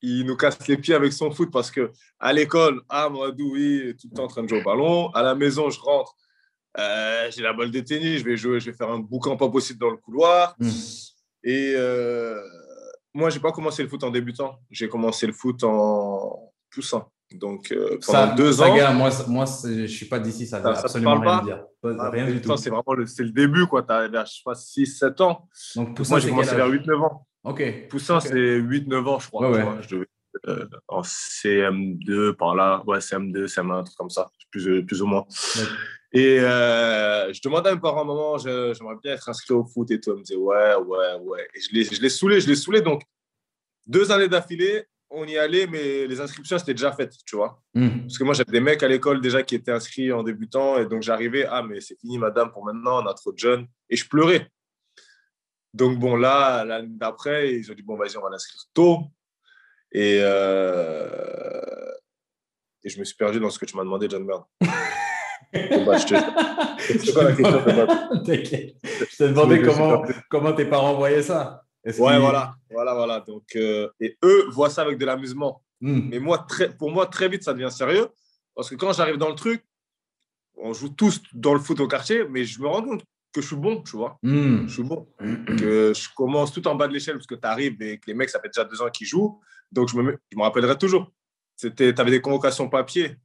il 0.03 0.27
nous 0.27 0.37
casse 0.37 0.67
les 0.67 0.77
pieds 0.77 0.95
avec 0.95 1.13
son 1.13 1.31
foot 1.31 1.51
parce 1.51 1.71
que 1.71 1.93
à 2.19 2.33
l'école, 2.33 2.83
ah, 2.89 3.09
Moadou, 3.09 3.53
oui, 3.53 3.95
tout 4.01 4.09
le 4.11 4.17
temps 4.17 4.25
en 4.25 4.29
train 4.29 4.43
de 4.43 4.49
jouer 4.49 4.61
au 4.61 4.65
ballon. 4.65 5.11
À 5.11 5.23
la 5.23 5.35
maison, 5.35 5.71
je 5.71 5.81
rentre, 5.81 6.15
euh, 6.79 7.31
j'ai 7.31 7.43
la 7.43 7.53
balle 7.53 7.71
de 7.71 7.81
tennis, 7.81 8.19
je 8.19 8.25
vais 8.25 8.37
jouer, 8.37 8.61
je 8.61 8.71
vais 8.71 8.77
faire 8.77 8.91
un 8.91 8.99
boucan 8.99 9.37
pas 9.37 9.49
possible 9.49 9.79
dans 9.79 9.91
le 9.91 9.97
couloir. 9.97 10.57
Hmm. 10.59 10.69
Et 11.45 11.75
euh, 11.77 12.41
moi, 13.15 13.31
j'ai 13.31 13.41
pas 13.41 13.53
commencé 13.53 13.83
le 13.83 13.89
foot 13.89 14.03
en 14.05 14.11
débutant. 14.11 14.59
J'ai 14.71 14.89
commencé 14.89 15.27
le 15.27 15.33
foot 15.33 15.63
en 15.65 16.53
poussant. 16.71 17.09
Donc, 17.35 17.73
euh, 17.73 17.99
pendant 18.05 18.35
deux 18.35 18.61
ans. 18.61 18.77
Gars, 18.77 18.93
moi, 18.93 19.11
moi 19.29 19.45
je 19.47 19.87
suis 19.87 20.07
pas 20.07 20.19
d'ici, 20.19 20.47
ça 20.47 20.59
ne 20.59 20.65
veut 20.65 20.71
absolument 20.71 21.19
rien 21.19 21.43
dire. 21.43 21.65
Ah, 21.99 22.11
rien 22.11 22.27
du 22.27 22.41
tout. 22.41 22.57
C'est 22.57 22.71
vraiment 22.71 22.95
le, 22.95 23.05
le 23.05 23.31
début, 23.31 23.67
quoi. 23.67 23.83
Tu 23.83 23.93
as 23.93 24.09
vers, 24.09 24.27
je 24.27 24.33
sais 24.33 24.43
pas, 24.45 24.53
6-7 24.53 25.23
ans. 25.23 25.49
Donc, 25.77 26.09
moi, 26.09 26.19
j'ai 26.19 26.29
commencé 26.29 26.55
vers 26.55 26.69
8-9 26.69 27.05
ans. 27.05 27.27
Ok. 27.45 27.89
Poussin, 27.89 28.21
c'est 28.21 28.59
8-9 28.59 29.09
ans, 29.09 29.19
je 29.19 29.29
crois. 29.29 29.81
Je 29.81 29.89
devais, 29.89 30.07
euh, 30.49 30.67
en 30.89 31.03
CM2, 31.03 32.33
par 32.35 32.55
là. 32.55 32.83
Ouais, 32.87 32.99
CM2, 32.99 33.47
CM1, 33.47 33.81
un 33.81 33.83
truc 33.83 33.97
comme 33.97 34.11
ça, 34.11 34.31
plus, 34.51 34.85
plus 34.85 35.03
ou 35.03 35.07
moins. 35.07 35.27
Et 36.13 36.39
euh, 36.41 37.33
je 37.33 37.41
demandais 37.43 37.71
à 37.71 37.75
mes 37.75 37.81
parents, 37.81 38.05
maman, 38.05 38.39
j'aimerais 38.39 38.97
bien 39.03 39.15
être 39.15 39.29
inscrit 39.29 39.55
au 39.55 39.65
foot 39.65 39.91
et 39.91 40.01
tout. 40.01 40.11
Elle 40.11 40.19
me 40.19 40.23
disait, 40.23 40.37
ouais, 40.37 40.75
ouais, 40.77 41.15
ouais. 41.23 41.49
Et 41.55 41.61
je 41.61 42.01
l'ai 42.01 42.09
saoulé, 42.09 42.41
je 42.41 42.49
l'ai 42.49 42.57
saoulé. 42.57 42.81
Donc, 42.83 43.03
deux 43.87 44.13
années 44.13 44.29
d'affilée, 44.29 44.85
on 45.11 45.25
y 45.27 45.37
allait, 45.37 45.67
mais 45.67 46.07
les 46.07 46.21
inscriptions, 46.21 46.59
c'était 46.59 46.75
déjà 46.75 46.93
faites, 46.93 47.15
tu 47.27 47.37
vois. 47.37 47.61
Hmm. 47.75 48.01
Parce 48.03 48.19
que 48.19 48.25
moi, 48.25 48.35
j'avais 48.35 48.53
des 48.53 48.61
mecs 48.61 48.83
à 48.83 48.89
l'école 48.89 49.21
déjà 49.21 49.43
qui 49.43 49.55
étaient 49.55 49.73
inscrits 49.73 50.13
en 50.13 50.23
débutant. 50.23 50.79
Et 50.79 50.87
donc, 50.87 51.03
j'arrivais, 51.03 51.47
ah, 51.49 51.63
mais 51.63 51.81
c'est 51.81 51.99
fini, 51.99 52.19
madame, 52.19 52.51
pour 52.51 52.65
maintenant, 52.65 53.03
on 53.03 53.07
a 53.07 53.15
trop 53.15 53.33
de 53.33 53.39
jeunes. 53.39 53.67
Et 53.89 53.97
je 53.97 54.07
pleurais. 54.09 54.49
Donc, 55.75 55.99
bon, 55.99 56.17
là, 56.17 56.65
l'année 56.65 56.89
d'après, 56.91 57.55
ils 57.55 57.71
ont 57.71 57.75
dit, 57.75 57.83
bon, 57.83 57.97
vas-y, 57.97 58.17
on 58.17 58.23
va 58.23 58.31
l'inscrire 58.31 58.63
tôt. 58.75 59.05
Et, 59.91 60.19
euh, 60.21 61.61
et 62.85 62.89
je 62.89 62.99
me 62.99 63.05
suis 63.05 63.17
perdu 63.17 63.41
dans 63.41 63.51
ce 63.51 63.59
que 63.59 63.65
tu 63.65 63.77
m'as 63.77 63.85
demandé, 63.85 64.07
John 64.09 64.27
Byrne. 64.27 64.45
bah, 64.61 65.99
je 65.99 66.07
te... 66.07 66.15
La 66.15 66.83
question 66.83 67.21
Je 69.11 69.17
t'ai 69.17 69.29
demandé 69.29 69.63
comment, 69.63 70.03
comment 70.31 70.53
tes 70.53 70.65
parents 70.67 70.95
voyaient 70.95 71.23
ça. 71.23 71.65
Ouais, 71.85 72.19
voilà, 72.19 72.55
voilà, 72.71 72.95
voilà. 72.95 73.21
Donc, 73.21 73.45
euh, 73.57 73.89
et 73.99 74.17
eux 74.25 74.47
voient 74.51 74.71
ça 74.71 74.83
avec 74.83 74.99
de 74.99 75.05
l'amusement. 75.05 75.63
Hmm. 75.81 76.09
Mais 76.11 76.19
moi, 76.21 76.39
très, 76.49 76.75
pour 76.75 76.91
moi, 76.91 77.07
très 77.07 77.29
vite, 77.29 77.43
ça 77.43 77.55
devient 77.55 77.71
sérieux. 77.71 78.09
Parce 78.55 78.71
que 78.71 78.77
quand 78.77 78.93
j'arrive 78.93 79.17
dans 79.17 79.29
le 79.29 79.35
truc, 79.35 79.65
on 80.57 80.73
joue 80.73 80.91
tous 80.91 81.23
dans 81.33 81.55
le 81.55 81.61
foot 81.61 81.81
au 81.81 81.89
quartier, 81.89 82.25
mais 82.29 82.45
je 82.45 82.61
me 82.61 82.69
rends 82.69 82.83
compte 82.83 83.03
que 83.33 83.41
je 83.41 83.47
suis 83.47 83.57
bon, 83.57 83.83
tu 83.83 83.97
vois. 83.97 84.19
Hmm. 84.23 84.67
Je 84.67 84.73
suis 84.73 84.83
bon. 84.83 85.09
Que 85.19 85.93
je 85.95 86.09
commence 86.15 86.53
tout 86.53 86.67
en 86.69 86.75
bas 86.75 86.87
de 86.87 86.93
l'échelle 86.93 87.17
parce 87.17 87.27
que 87.27 87.35
tu 87.35 87.47
arrives 87.47 87.81
et 87.83 87.99
que 87.99 88.07
les 88.07 88.15
mecs, 88.15 88.31
ça 88.31 88.41
fait 88.41 88.49
déjà 88.49 88.65
deux 88.65 88.81
ans 88.83 88.91
qu'ils 88.91 89.07
jouent. 89.07 89.41
Donc, 89.71 89.89
je 89.89 89.97
me, 89.97 90.19
je 90.31 90.37
me 90.37 90.43
rappellerai 90.43 90.77
toujours. 90.77 91.11
Tu 91.59 91.95
avais 91.97 92.11
des 92.11 92.21
convocations 92.21 92.69
papier 92.69 93.17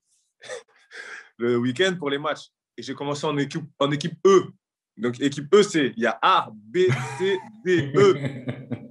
le 1.38 1.58
week-end 1.58 1.96
pour 1.98 2.10
les 2.10 2.18
matchs. 2.18 2.50
Et 2.78 2.84
j'ai 2.84 2.94
commencé 2.94 3.26
en 3.26 3.38
équipe, 3.38 3.66
en 3.80 3.92
équipe 3.92 4.18
E. 4.26 4.46
Donc, 4.96 5.20
équipe 5.20 5.54
E, 5.54 5.64
c'est 5.64 5.94
il 5.98 6.04
y 6.04 6.08
a 6.08 6.18
A, 6.22 6.50
B, 6.54 6.78
C, 7.18 7.38
D, 7.66 7.92
E. 7.96 8.14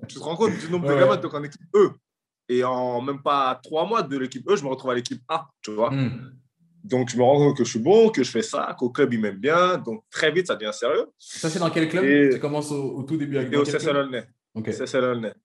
tu 0.08 0.16
te 0.16 0.20
rends 0.20 0.36
compte 0.36 0.56
du 0.58 0.70
nombre 0.70 0.88
de 0.88 0.94
gamins? 0.94 1.16
Donc 1.16 1.34
en 1.34 1.42
équipe 1.42 1.62
E. 1.74 1.90
Et 2.48 2.62
en 2.62 3.00
même 3.00 3.22
pas 3.22 3.58
trois 3.62 3.86
mois 3.86 4.02
de 4.02 4.16
l'équipe 4.16 4.48
E, 4.48 4.56
je 4.56 4.62
me 4.62 4.68
retrouve 4.68 4.90
à 4.90 4.94
l'équipe 4.94 5.22
A, 5.28 5.48
tu 5.62 5.72
vois. 5.72 5.90
Hmm. 5.90 6.36
Donc, 6.86 7.10
je 7.10 7.16
me 7.16 7.22
rends 7.22 7.38
compte 7.38 7.56
que 7.56 7.64
je 7.64 7.70
suis 7.70 7.80
bon, 7.80 8.10
que 8.10 8.22
je 8.22 8.30
fais 8.30 8.42
ça, 8.42 8.74
qu'au 8.78 8.90
club, 8.90 9.12
il 9.12 9.20
m'aime 9.20 9.38
bien. 9.38 9.76
Donc, 9.78 10.04
très 10.08 10.30
vite, 10.30 10.46
ça 10.46 10.54
devient 10.54 10.72
sérieux. 10.72 11.06
Ça, 11.18 11.50
c'est 11.50 11.58
dans 11.58 11.70
quel 11.70 11.88
club? 11.88 12.30
Tu 12.32 12.38
commences 12.38 12.70
au, 12.70 13.02
tout 13.02 13.16
début 13.16 13.38
avec 13.38 13.56
au 13.56 13.64
CSL 13.64 14.24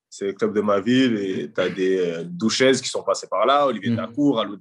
C'est 0.10 0.28
le 0.28 0.34
club 0.34 0.54
de 0.54 0.62
ma 0.62 0.80
ville 0.80 1.18
et 1.18 1.52
tu 1.52 1.62
as 1.62 1.70
des 1.70 1.98
euh, 1.98 2.24
douchaises 2.24 2.80
qui 2.80 2.90
sont 2.90 3.02
passées 3.02 3.28
par 3.28 3.46
là, 3.48 3.66
Olivier 3.66 3.92
mmh. 3.92 3.96
Dacour, 3.96 4.40
Alou 4.40 4.58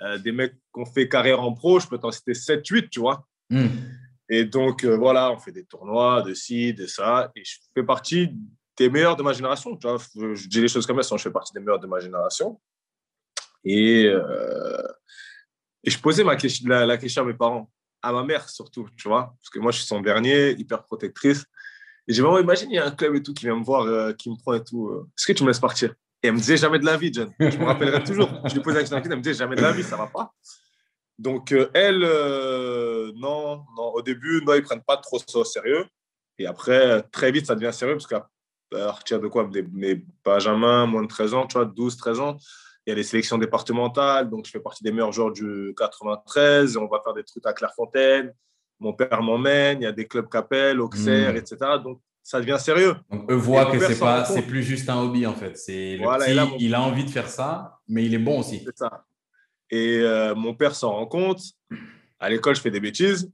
euh, 0.00 0.18
des 0.18 0.32
mecs 0.32 0.54
qui 0.54 0.80
ont 0.80 0.86
fait 0.86 1.08
carrière 1.08 1.40
en 1.40 1.52
pro, 1.52 1.80
je 1.80 1.88
peux 1.88 1.98
t'en 1.98 2.12
citer 2.12 2.32
7-8, 2.32 2.88
tu 2.88 3.00
vois. 3.00 3.26
Hmm. 3.50 3.66
Et 4.28 4.44
donc, 4.44 4.84
euh, 4.84 4.96
voilà, 4.96 5.30
on 5.32 5.38
fait 5.38 5.52
des 5.52 5.64
tournois 5.64 6.22
de 6.22 6.32
ci, 6.32 6.72
de 6.74 6.86
ça. 6.86 7.30
Et 7.36 7.44
je 7.44 7.58
fais 7.74 7.82
partie 7.82 8.30
des 8.78 8.88
meilleurs 8.88 9.16
de 9.16 9.22
ma 9.22 9.32
génération. 9.32 9.76
Tu 9.76 9.86
vois, 9.86 9.98
je 10.14 10.48
dis 10.48 10.60
les 10.60 10.68
choses 10.68 10.86
comme 10.86 11.02
ça, 11.02 11.16
je 11.16 11.22
fais 11.22 11.30
partie 11.30 11.52
des 11.52 11.60
meilleurs 11.60 11.80
de 11.80 11.86
ma 11.86 11.98
génération. 11.98 12.60
Et 13.64 14.10
et 15.84 15.90
je 15.90 15.98
posais 15.98 16.22
la, 16.24 16.36
question 16.36 17.22
à 17.22 17.24
mes 17.24 17.34
parents, 17.34 17.70
à 18.02 18.12
ma 18.12 18.22
mère 18.22 18.48
surtout, 18.48 18.88
tu 18.96 19.08
vois, 19.08 19.34
parce 19.40 19.50
que 19.50 19.58
moi, 19.58 19.72
je 19.72 19.78
suis 19.78 19.86
son 19.86 20.00
dernier, 20.00 20.50
hyper 20.52 20.84
protectrice. 20.84 21.44
Et 22.06 22.12
j'ai 22.12 22.22
vraiment 22.22 22.38
imaginé, 22.38 22.74
il 22.74 22.76
y 22.76 22.78
a 22.78 22.86
un 22.86 22.90
club 22.90 23.14
et 23.16 23.22
tout 23.22 23.32
qui 23.32 23.44
vient 23.44 23.56
me 23.56 23.64
voir, 23.64 23.82
euh, 23.82 24.12
qui 24.12 24.30
me 24.30 24.36
prend 24.36 24.54
et 24.54 24.62
tout. 24.62 24.88
Euh, 24.88 25.08
Est-ce 25.16 25.26
que 25.26 25.32
tu 25.32 25.42
me 25.42 25.48
laisses 25.48 25.60
partir? 25.60 25.94
Et 26.22 26.28
elle 26.28 26.34
me 26.34 26.38
disait 26.38 26.56
jamais 26.56 26.78
de 26.78 26.84
la 26.84 26.96
vie, 26.96 27.12
John. 27.12 27.32
Je 27.38 27.58
me 27.58 27.64
rappellerai 27.64 28.02
toujours. 28.04 28.28
Je 28.44 28.54
lui 28.54 28.60
posais 28.60 28.76
la 28.76 28.80
question, 28.82 29.00
elle 29.02 29.16
me 29.16 29.22
disait 29.22 29.34
jamais 29.34 29.56
de 29.56 29.62
la 29.62 29.72
vie, 29.72 29.82
ça 29.82 29.96
va 29.96 30.06
pas. 30.06 30.32
Donc, 31.18 31.52
euh, 31.52 31.68
elle, 31.74 32.00
non, 33.16 33.64
non, 33.76 33.92
au 33.94 34.02
début, 34.02 34.42
non, 34.44 34.54
ils 34.54 34.62
prennent 34.62 34.82
pas 34.82 34.96
trop 34.96 35.18
ça 35.18 35.38
au 35.38 35.44
sérieux. 35.44 35.84
Et 36.38 36.46
après, 36.46 37.02
très 37.12 37.30
vite, 37.30 37.46
ça 37.46 37.54
devient 37.54 37.72
sérieux 37.72 37.96
parce 37.96 38.06
qu'à 38.06 38.28
partir 38.70 39.20
de 39.20 39.28
quoi? 39.28 39.48
Mes 39.72 40.04
Benjamin, 40.24 40.86
moins 40.86 41.02
de 41.02 41.08
13 41.08 41.34
ans, 41.34 41.46
tu 41.46 41.54
vois, 41.54 41.66
12, 41.66 41.96
13 41.96 42.20
ans, 42.20 42.36
il 42.86 42.90
y 42.90 42.92
a 42.92 42.96
les 42.96 43.02
sélections 43.04 43.38
départementales, 43.38 44.28
donc 44.28 44.46
je 44.46 44.50
fais 44.50 44.60
partie 44.60 44.82
des 44.82 44.90
meilleurs 44.90 45.12
joueurs 45.12 45.32
du 45.32 45.72
93. 45.78 46.76
On 46.76 46.86
va 46.86 47.00
faire 47.02 47.14
des 47.14 47.22
trucs 47.22 47.46
à 47.46 47.52
Clairefontaine. 47.52 48.34
Mon 48.80 48.92
père 48.92 49.22
m'emmène. 49.22 49.80
Il 49.80 49.84
y 49.84 49.86
a 49.86 49.92
des 49.92 50.08
clubs 50.08 50.28
Capel, 50.28 50.80
Auxerre, 50.80 51.34
hmm. 51.34 51.36
etc. 51.36 51.56
Donc 51.82 52.00
ça 52.24 52.40
devient 52.40 52.58
sérieux. 52.58 52.96
Donc 53.10 53.30
eux 53.30 53.36
voient 53.36 53.66
que 53.66 53.78
c'est 53.78 53.98
pas, 53.98 54.24
c'est 54.24 54.42
plus 54.42 54.64
juste 54.64 54.88
un 54.90 55.00
hobby 55.00 55.26
en 55.26 55.34
fait. 55.34 55.56
C'est 55.56 55.98
il 56.58 56.74
a 56.74 56.80
envie 56.80 57.04
de 57.04 57.10
faire 57.10 57.28
ça, 57.28 57.78
mais 57.88 58.04
il 58.04 58.14
est 58.14 58.18
bon 58.18 58.40
aussi. 58.40 58.62
C'est 58.64 58.76
ça. 58.76 59.04
Et 59.70 60.00
euh, 60.00 60.34
mon 60.34 60.54
père 60.54 60.74
s'en 60.74 60.92
rend 60.92 61.06
compte. 61.06 61.40
À 62.18 62.28
l'école, 62.28 62.54
je 62.54 62.60
fais 62.60 62.70
des 62.70 62.80
bêtises. 62.80 63.32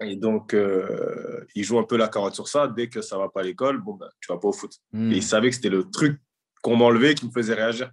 Et 0.00 0.16
donc, 0.16 0.54
euh, 0.54 1.44
il 1.54 1.64
joue 1.64 1.78
un 1.78 1.84
peu 1.84 1.96
la 1.96 2.08
carotte 2.08 2.34
sur 2.34 2.48
ça. 2.48 2.66
Dès 2.66 2.88
que 2.88 3.00
ça 3.00 3.18
va 3.18 3.28
pas 3.28 3.40
à 3.40 3.42
l'école, 3.44 3.80
bon, 3.80 3.94
ben, 3.94 4.08
tu 4.20 4.32
vas 4.32 4.38
pas 4.38 4.48
au 4.48 4.52
foot. 4.52 4.72
Et 4.94 5.16
il 5.16 5.22
savait 5.22 5.50
que 5.50 5.56
c'était 5.56 5.68
le 5.68 5.84
truc 5.88 6.18
qu'on 6.64 6.76
m'enlevait 6.76 7.14
qui 7.14 7.26
me 7.26 7.30
faisait 7.30 7.52
réagir. 7.52 7.92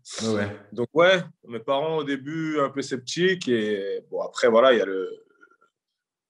Donc, 0.71 0.87
ouais, 0.93 1.21
mes 1.45 1.59
parents 1.59 1.97
au 1.97 2.03
début 2.05 2.57
un 2.61 2.69
peu 2.69 2.81
sceptiques. 2.81 3.49
Et 3.49 4.01
bon, 4.09 4.21
après, 4.21 4.47
voilà, 4.47 4.71
il 4.71 4.79
y 4.79 4.81
a 4.81 4.85
le, 4.85 5.09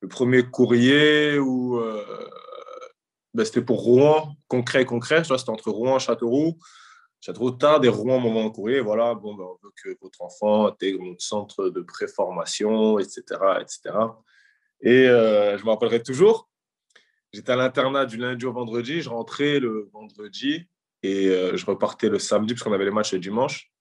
le 0.01 0.07
premier 0.07 0.41
courrier 0.41 1.37
où 1.37 1.77
euh, 1.77 2.03
ben, 3.35 3.45
c'était 3.45 3.61
pour 3.61 3.83
Rouen, 3.83 4.35
concret, 4.47 4.85
concret. 4.85 5.23
C'était 5.23 5.51
entre 5.51 5.69
Rouen 5.69 5.97
et 5.97 5.99
Châteauroux. 5.99 6.57
Châteauroux 7.19 7.51
tard, 7.51 7.85
et 7.85 7.89
Rouen 7.89 8.19
m'envoie 8.19 8.41
un 8.41 8.49
courrier. 8.49 8.79
Voilà, 8.79 9.13
bon, 9.13 9.35
ben, 9.35 9.43
on 9.43 9.59
veut 9.63 9.71
que 9.83 9.95
votre 10.01 10.23
enfant 10.23 10.65
intègre 10.65 11.03
notre 11.03 11.21
centre 11.21 11.69
de 11.69 11.81
préformation, 11.81 12.97
etc. 12.97 13.21
etc. 13.61 13.95
Et 14.81 15.07
euh, 15.07 15.59
je 15.59 15.63
me 15.63 15.69
rappellerai 15.69 16.01
toujours. 16.01 16.49
J'étais 17.33 17.51
à 17.51 17.55
l'internat 17.55 18.07
du 18.07 18.17
lundi 18.17 18.47
au 18.47 18.51
vendredi. 18.51 19.03
Je 19.03 19.09
rentrais 19.09 19.59
le 19.59 19.91
vendredi 19.93 20.65
et 21.03 21.27
euh, 21.27 21.57
je 21.57 21.65
repartais 21.65 22.09
le 22.09 22.19
samedi 22.19 22.53
parce 22.53 22.63
qu'on 22.63 22.73
avait 22.73 22.85
les 22.85 22.91
matchs 22.91 23.13
le 23.13 23.19
dimanche. 23.19 23.71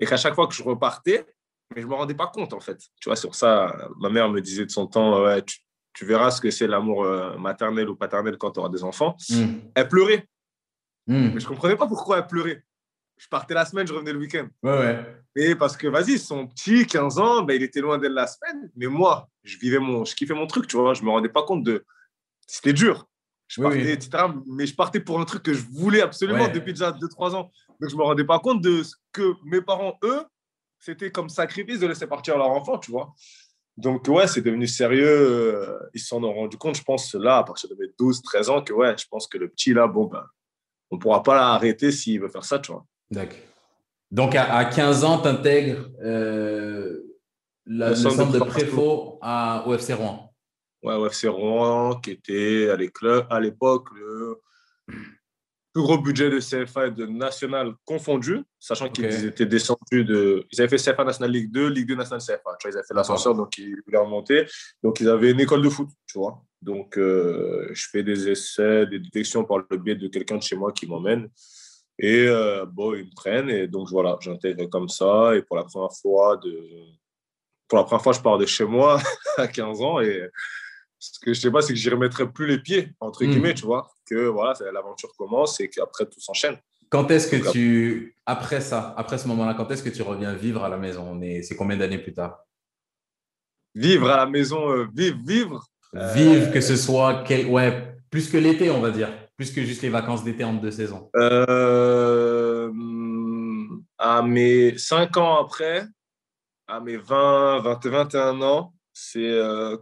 Et 0.00 0.06
qu'à 0.06 0.16
chaque 0.16 0.34
fois 0.34 0.46
que 0.46 0.54
je 0.54 0.62
repartais, 0.62 1.26
mais 1.74 1.82
je 1.82 1.86
ne 1.86 1.90
me 1.90 1.96
rendais 1.96 2.14
pas 2.14 2.28
compte 2.28 2.52
en 2.52 2.60
fait. 2.60 2.78
Tu 3.00 3.08
vois, 3.08 3.16
sur 3.16 3.34
ça, 3.34 3.90
ma 3.98 4.08
mère 4.08 4.28
me 4.28 4.40
disait 4.40 4.64
de 4.64 4.70
son 4.70 4.86
temps, 4.86 5.22
ouais, 5.22 5.42
tu, 5.42 5.58
tu 5.92 6.04
verras 6.04 6.30
ce 6.30 6.40
que 6.40 6.50
c'est 6.50 6.66
l'amour 6.66 7.04
euh, 7.04 7.36
maternel 7.38 7.88
ou 7.88 7.96
paternel 7.96 8.38
quand 8.38 8.52
tu 8.52 8.60
auras 8.60 8.68
des 8.68 8.84
enfants. 8.84 9.16
Hmm. 9.30 9.58
Elle 9.74 9.88
pleurait. 9.88 10.28
Hmm. 11.06 11.30
Mais 11.34 11.40
je 11.40 11.44
ne 11.44 11.48
comprenais 11.48 11.76
pas 11.76 11.88
pourquoi 11.88 12.18
elle 12.18 12.26
pleurait. 12.26 12.62
Je 13.16 13.26
partais 13.26 13.54
la 13.54 13.64
semaine, 13.64 13.86
je 13.86 13.92
revenais 13.92 14.12
le 14.12 14.18
week-end. 14.20 14.46
Ouais, 14.62 14.78
ouais. 14.78 15.24
Et 15.34 15.54
parce 15.56 15.76
que, 15.76 15.88
vas-y, 15.88 16.18
son 16.18 16.46
petit, 16.46 16.86
15 16.86 17.18
ans, 17.18 17.42
ben, 17.42 17.54
il 17.54 17.64
était 17.64 17.80
loin 17.80 17.98
d'elle 17.98 18.12
la 18.12 18.28
semaine. 18.28 18.70
Mais 18.76 18.86
moi, 18.86 19.28
je 19.42 19.58
vivais 19.58 19.80
mon, 19.80 20.04
je 20.04 20.14
kiffais 20.14 20.34
mon 20.34 20.46
truc, 20.46 20.68
tu 20.68 20.76
vois. 20.76 20.94
Je 20.94 21.00
ne 21.00 21.06
me 21.06 21.10
rendais 21.10 21.28
pas 21.28 21.42
compte 21.42 21.64
de. 21.64 21.84
C'était 22.46 22.72
dur. 22.72 23.08
Je 23.48 23.62
partais, 23.62 23.92
etc. 23.92 24.24
Mais 24.46 24.66
je 24.66 24.74
partais 24.74 25.00
pour 25.00 25.18
un 25.18 25.24
truc 25.24 25.42
que 25.42 25.54
je 25.54 25.64
voulais 25.72 26.02
absolument 26.02 26.48
depuis 26.48 26.72
déjà 26.72 26.92
2-3 26.92 27.34
ans. 27.34 27.50
Donc, 27.80 27.90
je 27.90 27.94
ne 27.94 27.98
me 27.98 28.04
rendais 28.04 28.24
pas 28.24 28.38
compte 28.38 28.60
de 28.60 28.82
ce 28.82 28.94
que 29.12 29.34
mes 29.44 29.62
parents, 29.62 29.98
eux, 30.04 30.22
c'était 30.78 31.10
comme 31.10 31.28
sacrifice 31.28 31.80
de 31.80 31.86
laisser 31.86 32.06
partir 32.06 32.36
leur 32.36 32.50
enfant, 32.50 32.78
tu 32.78 32.90
vois. 32.90 33.14
Donc, 33.76 34.06
ouais, 34.08 34.26
c'est 34.26 34.42
devenu 34.42 34.66
sérieux. 34.66 35.06
Euh, 35.06 35.78
ils 35.94 36.00
s'en 36.00 36.22
ont 36.22 36.32
rendu 36.32 36.58
compte, 36.58 36.76
je 36.76 36.82
pense, 36.82 37.14
là, 37.14 37.38
à 37.38 37.44
partir 37.44 37.70
de 37.70 37.76
mes 37.76 37.86
12, 37.98 38.22
13 38.22 38.50
ans, 38.50 38.62
que 38.62 38.72
ouais, 38.72 38.94
je 38.98 39.06
pense 39.08 39.26
que 39.26 39.38
le 39.38 39.48
petit, 39.48 39.72
là, 39.72 39.86
bon, 39.86 40.06
ben, 40.06 40.24
on 40.90 40.96
ne 40.96 41.00
pourra 41.00 41.22
pas 41.22 41.36
l'arrêter 41.36 41.92
s'il 41.92 42.20
veut 42.20 42.28
faire 42.28 42.44
ça, 42.44 42.58
tu 42.58 42.72
vois. 42.72 42.84
D'accord. 43.10 43.38
Donc, 44.10 44.34
à, 44.34 44.64
15 44.64 45.04
ans, 45.04 45.20
tu 45.20 45.28
intègres 45.28 45.88
euh, 46.02 47.02
le, 47.66 47.94
centre 47.94 48.32
de 48.32 48.38
préfaux 48.40 49.18
à, 49.22 49.64
au 49.66 49.74
FC 49.74 49.92
Rouen. 49.94 50.27
Ouais, 50.82 50.94
UFC 50.94 51.26
Rouen, 51.28 52.00
qui 52.00 52.12
était 52.12 52.70
à 52.70 53.40
l'époque 53.40 53.88
le 53.94 54.40
plus 55.72 55.82
gros 55.82 55.98
budget 55.98 56.30
de 56.30 56.40
CFA 56.40 56.86
et 56.86 56.90
de 56.90 57.06
national 57.06 57.74
confondu, 57.84 58.42
sachant 58.58 58.88
qu'ils 58.88 59.26
étaient 59.26 59.46
descendus 59.46 60.04
de. 60.04 60.46
Ils 60.50 60.60
avaient 60.60 60.76
fait 60.76 60.92
CFA 60.92 61.04
National 61.04 61.30
League 61.30 61.52
2, 61.52 61.68
Ligue 61.68 61.88
2 61.88 61.94
National 61.94 62.20
CFA. 62.20 62.56
Tu 62.58 62.68
vois, 62.68 62.70
ils 62.70 62.76
avaient 62.76 62.86
fait 62.86 62.94
l'ascenseur, 62.94 63.34
donc 63.34 63.56
ils 63.58 63.76
voulaient 63.84 63.98
remonter. 63.98 64.46
Donc, 64.82 65.00
ils 65.00 65.08
avaient 65.08 65.30
une 65.30 65.40
école 65.40 65.62
de 65.62 65.68
foot, 65.68 65.88
tu 66.06 66.18
vois. 66.18 66.42
Donc, 66.62 66.96
euh, 66.98 67.68
je 67.72 67.86
fais 67.90 68.02
des 68.02 68.28
essais, 68.28 68.86
des 68.86 68.98
détections 68.98 69.44
par 69.44 69.58
le 69.70 69.76
biais 69.76 69.94
de 69.94 70.08
quelqu'un 70.08 70.36
de 70.36 70.42
chez 70.42 70.56
moi 70.56 70.72
qui 70.72 70.86
m'emmène. 70.86 71.28
Et 71.98 72.26
euh, 72.26 72.64
bon, 72.66 72.94
ils 72.94 73.04
me 73.04 73.14
prennent. 73.14 73.50
Et 73.50 73.68
donc, 73.68 73.88
voilà, 73.90 74.16
j'intègre 74.20 74.66
comme 74.66 74.88
ça. 74.88 75.34
Et 75.36 75.42
pour 75.42 75.56
la 75.56 75.64
première 75.64 75.92
fois, 75.92 76.36
de... 76.38 76.50
pour 77.68 77.78
la 77.78 77.84
première 77.84 78.02
fois, 78.02 78.12
je 78.12 78.20
pars 78.20 78.38
de 78.38 78.46
chez 78.46 78.64
moi 78.64 79.00
à 79.36 79.46
15 79.46 79.80
ans. 79.82 80.00
Et 80.00 80.28
ce 80.98 81.20
que 81.20 81.32
je 81.32 81.40
sais 81.40 81.50
pas, 81.50 81.62
c'est 81.62 81.72
que 81.72 81.78
j'y 81.78 81.90
remettrai 81.90 82.30
plus 82.30 82.46
les 82.46 82.58
pieds, 82.58 82.90
entre 83.00 83.24
hmm. 83.24 83.30
guillemets, 83.30 83.54
tu 83.54 83.66
vois, 83.66 83.90
que 84.06 84.26
voilà, 84.26 84.54
l'aventure 84.72 85.14
commence 85.16 85.60
et 85.60 85.68
qu'après 85.68 86.06
tout 86.06 86.20
s'enchaîne. 86.20 86.56
Quand 86.90 87.10
est-ce 87.10 87.28
que 87.28 87.50
tu, 87.52 88.16
après 88.24 88.60
ça, 88.60 88.94
après 88.96 89.18
ce 89.18 89.28
moment-là, 89.28 89.54
quand 89.54 89.70
est-ce 89.70 89.82
que 89.82 89.90
tu 89.90 90.02
reviens 90.02 90.32
vivre 90.32 90.64
à 90.64 90.68
la 90.68 90.78
maison? 90.78 91.20
C'est 91.42 91.54
combien 91.54 91.76
d'années 91.76 91.98
plus 91.98 92.14
tard? 92.14 92.38
Vivre 93.74 94.08
à 94.10 94.16
la 94.16 94.26
maison, 94.26 94.70
euh, 94.70 94.86
vivre, 94.94 95.18
vivre. 95.24 95.66
Vivre, 95.92 96.50
que 96.50 96.60
ce 96.60 96.76
soit 96.76 97.24
quel... 97.26 97.46
ouais, 97.46 97.94
plus 98.10 98.30
que 98.30 98.38
l'été, 98.38 98.70
on 98.70 98.80
va 98.80 98.90
dire, 98.90 99.10
plus 99.36 99.52
que 99.52 99.62
juste 99.62 99.82
les 99.82 99.90
vacances 99.90 100.24
d'été 100.24 100.44
entre 100.44 100.62
deux 100.62 100.70
saisons. 100.70 101.10
Euh, 101.16 102.70
à 103.98 104.22
mes 104.22 104.76
5 104.78 105.16
ans 105.18 105.40
après, 105.40 105.84
à 106.66 106.80
mes 106.80 106.96
20, 106.96 107.60
20 107.60 107.86
21 107.86 108.42
ans, 108.42 108.74
c'est 108.92 109.30
euh, 109.30 109.76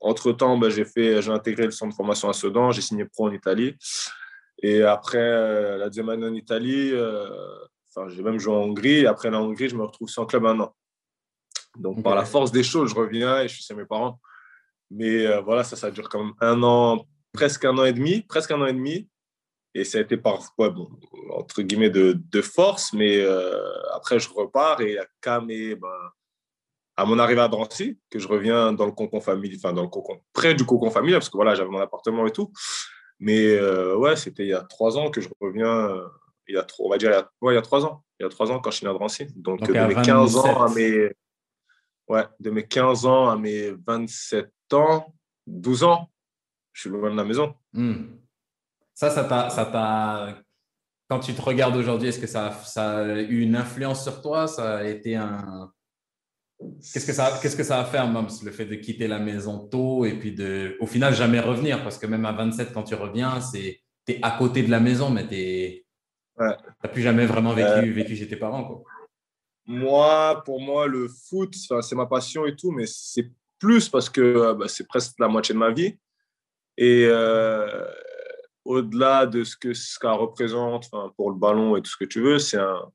entre-temps, 0.00 0.58
ben, 0.58 0.70
j'ai, 0.70 0.84
fait, 0.84 1.22
j'ai 1.22 1.30
intégré 1.30 1.64
le 1.64 1.70
centre 1.70 1.92
de 1.92 1.96
formation 1.96 2.28
à 2.28 2.32
Sedan, 2.32 2.70
j'ai 2.72 2.82
signé 2.82 3.04
pro 3.04 3.28
en 3.28 3.32
Italie. 3.32 3.76
Et 4.62 4.82
après 4.82 5.18
euh, 5.18 5.76
la 5.76 5.86
deuxième 5.86 6.08
année 6.08 6.26
en 6.26 6.34
Italie, 6.34 6.90
euh, 6.92 7.28
enfin, 7.88 8.08
j'ai 8.08 8.22
même 8.22 8.38
joué 8.38 8.54
en 8.54 8.60
Hongrie. 8.60 9.00
Et 9.00 9.06
après 9.06 9.30
la 9.30 9.40
Hongrie, 9.40 9.68
je 9.68 9.76
me 9.76 9.84
retrouve 9.84 10.08
sans 10.08 10.26
club 10.26 10.46
un 10.46 10.60
an. 10.60 10.74
Donc, 11.78 12.02
par 12.02 12.14
la 12.14 12.24
force 12.24 12.52
des 12.52 12.62
choses, 12.62 12.90
je 12.90 12.94
reviens 12.94 13.42
et 13.42 13.48
je 13.48 13.54
suis 13.54 13.62
chez 13.62 13.74
mes 13.74 13.84
parents. 13.84 14.18
Mais 14.90 15.26
euh, 15.26 15.40
voilà, 15.40 15.64
ça, 15.64 15.76
ça 15.76 15.90
dure 15.90 16.08
quand 16.08 16.22
même 16.22 16.34
un 16.40 16.62
an, 16.62 17.06
presque 17.32 17.64
un 17.64 17.76
an 17.76 17.84
et 17.84 17.92
demi, 17.92 18.22
presque 18.22 18.50
un 18.50 18.60
an 18.62 18.66
et 18.66 18.72
demi. 18.72 19.08
Et 19.74 19.84
ça 19.84 19.98
a 19.98 20.00
été 20.00 20.16
par, 20.16 20.40
bon, 20.56 20.88
entre 21.34 21.60
guillemets, 21.60 21.90
de, 21.90 22.18
de 22.18 22.40
force. 22.40 22.94
Mais 22.94 23.22
après, 23.92 24.18
je 24.18 24.30
repars 24.30 24.80
et 24.80 24.96
à 24.96 25.06
Cam 25.20 25.50
et 25.50 25.74
ben, 25.74 25.88
à 26.96 27.04
mon 27.04 27.18
arrivée 27.18 27.42
à 27.42 27.48
Drancy, 27.48 27.98
que 28.10 28.18
je 28.18 28.26
reviens 28.26 28.72
dans 28.72 28.86
le 28.86 28.92
cocon 28.92 29.20
familial, 29.20 29.58
enfin 29.62 29.72
dans 29.72 29.82
le 29.82 29.88
cocon, 29.88 30.20
près 30.32 30.54
du 30.54 30.64
cocon 30.64 30.90
familial, 30.90 31.20
parce 31.20 31.28
que 31.28 31.36
voilà, 31.36 31.54
j'avais 31.54 31.68
mon 31.68 31.80
appartement 31.80 32.26
et 32.26 32.32
tout. 32.32 32.50
Mais 33.18 33.56
euh, 33.56 33.96
ouais, 33.96 34.16
c'était 34.16 34.44
il 34.44 34.48
y 34.48 34.54
a 34.54 34.62
trois 34.62 34.98
ans 34.98 35.10
que 35.10 35.20
je 35.20 35.28
reviens, 35.40 35.90
euh, 35.90 36.06
il 36.48 36.54
y 36.54 36.58
a 36.58 36.62
trois, 36.62 36.86
on 36.86 36.90
va 36.90 36.98
dire, 36.98 37.10
il 37.10 37.14
y 37.14 37.16
a, 37.16 37.30
ouais, 37.42 37.52
il 37.54 37.56
y 37.56 37.58
a 37.58 37.62
trois 37.62 37.84
ans. 37.84 38.02
Il 38.18 38.22
y 38.22 38.26
a 38.26 38.28
trois 38.28 38.50
ans 38.50 38.60
quand 38.60 38.70
je 38.70 38.78
suis 38.78 38.86
né 38.86 38.90
à 38.90 38.94
Drancy. 38.94 39.26
Donc, 39.36 39.60
de 39.62 39.72
mes 39.72 39.94
15 39.94 40.36
ans 40.36 40.62
à 40.62 40.74
mes. 40.74 41.10
Ouais, 42.08 42.24
de 42.40 42.50
mes 42.50 42.66
15 42.66 43.04
ans 43.04 43.28
à 43.28 43.36
mes 43.36 43.72
27 43.86 44.50
ans, 44.72 45.12
12 45.46 45.82
ans, 45.82 46.08
je 46.72 46.82
suis 46.82 46.90
loin 46.90 47.10
de 47.10 47.16
la 47.16 47.24
maison. 47.24 47.54
Hmm. 47.72 48.04
Ça, 48.94 49.10
ça 49.10 49.24
t'a. 49.24 50.42
Quand 51.08 51.20
tu 51.20 51.34
te 51.34 51.42
regardes 51.42 51.76
aujourd'hui, 51.76 52.08
est-ce 52.08 52.18
que 52.18 52.26
ça, 52.26 52.52
ça, 52.64 52.98
a 52.98 53.04
eu 53.20 53.40
une 53.40 53.54
influence 53.54 54.02
sur 54.02 54.22
toi? 54.22 54.46
Ça 54.46 54.78
a 54.78 54.84
été 54.84 55.14
un. 55.14 55.72
Qu'est-ce 56.58 57.06
que 57.06 57.12
ça, 57.12 57.38
qu'est-ce 57.42 57.56
que 57.56 57.62
ça 57.62 57.84
faire, 57.84 58.08
Mams, 58.08 58.28
le 58.44 58.50
fait 58.50 58.64
de 58.64 58.76
quitter 58.76 59.08
la 59.08 59.18
maison 59.18 59.66
tôt 59.68 60.04
et 60.04 60.18
puis 60.18 60.32
de, 60.32 60.76
au 60.80 60.86
final, 60.86 61.14
jamais 61.14 61.40
revenir? 61.40 61.82
Parce 61.82 61.98
que 61.98 62.06
même 62.06 62.24
à 62.24 62.32
27, 62.32 62.72
quand 62.72 62.82
tu 62.82 62.94
reviens, 62.94 63.40
c'est, 63.40 63.80
tu 64.06 64.14
es 64.14 64.18
à 64.22 64.32
côté 64.32 64.62
de 64.62 64.70
la 64.70 64.80
maison, 64.80 65.10
mais 65.10 65.28
tu 65.28 65.84
n'as 66.38 66.88
plus 66.90 67.02
jamais 67.02 67.26
vraiment 67.26 67.52
vécu, 67.52 67.90
euh, 67.90 67.92
vécu 67.92 68.16
chez 68.16 68.26
tes 68.26 68.36
parents. 68.36 68.64
Quoi. 68.64 68.82
Moi, 69.66 70.42
pour 70.44 70.60
moi, 70.60 70.86
le 70.86 71.08
foot, 71.08 71.54
c'est 71.54 71.94
ma 71.94 72.06
passion 72.06 72.46
et 72.46 72.56
tout, 72.56 72.70
mais 72.70 72.86
c'est 72.86 73.30
plus 73.58 73.88
parce 73.88 74.08
que 74.08 74.20
euh, 74.20 74.54
bah, 74.54 74.68
c'est 74.68 74.86
presque 74.86 75.18
la 75.18 75.28
moitié 75.28 75.54
de 75.54 75.58
ma 75.58 75.72
vie. 75.72 75.98
Et 76.78 77.06
euh, 77.06 77.84
au-delà 78.64 79.26
de 79.26 79.44
ce 79.44 79.56
que 79.56 79.74
ça 79.74 80.12
représente 80.12 80.90
pour 81.16 81.30
le 81.30 81.36
ballon 81.36 81.76
et 81.76 81.82
tout 81.82 81.90
ce 81.90 81.96
que 81.96 82.04
tu 82.04 82.20
veux, 82.20 82.38
c'est 82.38 82.58
un, 82.58 82.92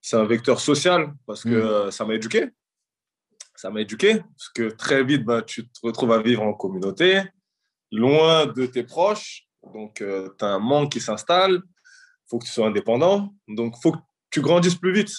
c'est 0.00 0.16
un 0.16 0.24
vecteur 0.24 0.60
social 0.60 1.14
parce 1.26 1.42
que 1.42 1.48
mm. 1.48 1.52
euh, 1.52 1.90
ça 1.90 2.04
m'a 2.04 2.14
éduqué. 2.14 2.48
Ça 3.54 3.70
m'a 3.70 3.80
éduqué 3.80 4.20
parce 4.20 4.48
que 4.54 4.70
très 4.70 5.02
vite, 5.02 5.24
bah, 5.24 5.42
tu 5.42 5.68
te 5.68 5.80
retrouves 5.82 6.12
à 6.12 6.22
vivre 6.22 6.42
en 6.42 6.54
communauté, 6.54 7.22
loin 7.90 8.46
de 8.46 8.66
tes 8.66 8.84
proches. 8.84 9.48
Donc, 9.74 10.00
euh, 10.00 10.30
tu 10.38 10.44
as 10.44 10.48
un 10.48 10.58
manque 10.60 10.92
qui 10.92 11.00
s'installe. 11.00 11.54
Il 11.54 12.30
faut 12.30 12.38
que 12.38 12.46
tu 12.46 12.52
sois 12.52 12.68
indépendant. 12.68 13.34
Donc, 13.48 13.74
il 13.76 13.80
faut 13.82 13.92
que 13.92 13.98
tu 14.30 14.40
grandisses 14.40 14.76
plus 14.76 14.92
vite. 14.92 15.10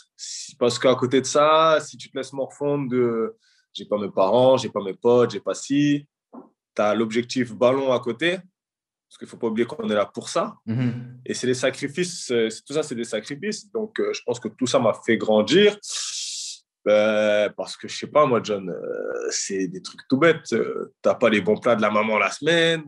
Parce 0.57 0.79
qu'à 0.79 0.95
côté 0.95 1.19
de 1.19 1.25
ça, 1.25 1.79
si 1.81 1.97
tu 1.97 2.09
te 2.09 2.17
laisses 2.17 2.33
morfondre 2.33 2.89
de 2.89 3.35
j'ai 3.73 3.85
pas 3.85 3.97
mes 3.97 4.09
parents, 4.09 4.57
j'ai 4.57 4.69
pas 4.69 4.83
mes 4.83 4.93
potes, 4.93 5.31
j'ai 5.31 5.39
pas 5.39 5.53
si, 5.53 6.07
tu 6.75 6.81
as 6.81 6.95
l'objectif 6.95 7.53
ballon 7.53 7.91
à 7.91 7.99
côté, 7.99 8.39
parce 9.09 9.17
qu'il 9.17 9.25
ne 9.25 9.29
faut 9.31 9.37
pas 9.37 9.47
oublier 9.47 9.65
qu'on 9.65 9.89
est 9.89 9.95
là 9.95 10.05
pour 10.05 10.29
ça. 10.29 10.53
Mhm. 10.67 11.21
Et 11.25 11.33
c'est 11.33 11.47
des 11.47 11.55
sacrifices, 11.55 12.27
tout 12.27 12.73
ça, 12.73 12.83
c'est 12.83 12.93
des 12.93 13.03
sacrifices. 13.03 13.71
Donc, 13.71 13.99
euh, 13.99 14.13
je 14.13 14.21
pense 14.23 14.39
que 14.39 14.49
tout 14.49 14.67
ça 14.67 14.77
m'a 14.77 14.93
fait 14.93 15.17
grandir. 15.17 15.75
Ben, 16.85 17.51
parce 17.57 17.75
que, 17.75 17.87
je 17.87 17.97
sais 17.97 18.07
pas, 18.07 18.27
moi, 18.27 18.39
John, 18.43 18.69
euh, 18.69 19.27
c'est 19.31 19.67
des 19.67 19.81
trucs 19.81 20.01
tout 20.07 20.17
bêtes. 20.17 20.53
Euh, 20.53 20.93
tu 21.01 21.09
n'as 21.09 21.15
pas 21.15 21.29
les 21.29 21.41
bons 21.41 21.57
plats 21.57 21.75
de 21.75 21.81
la 21.81 21.89
maman 21.89 22.19
la 22.19 22.29
semaine. 22.29 22.83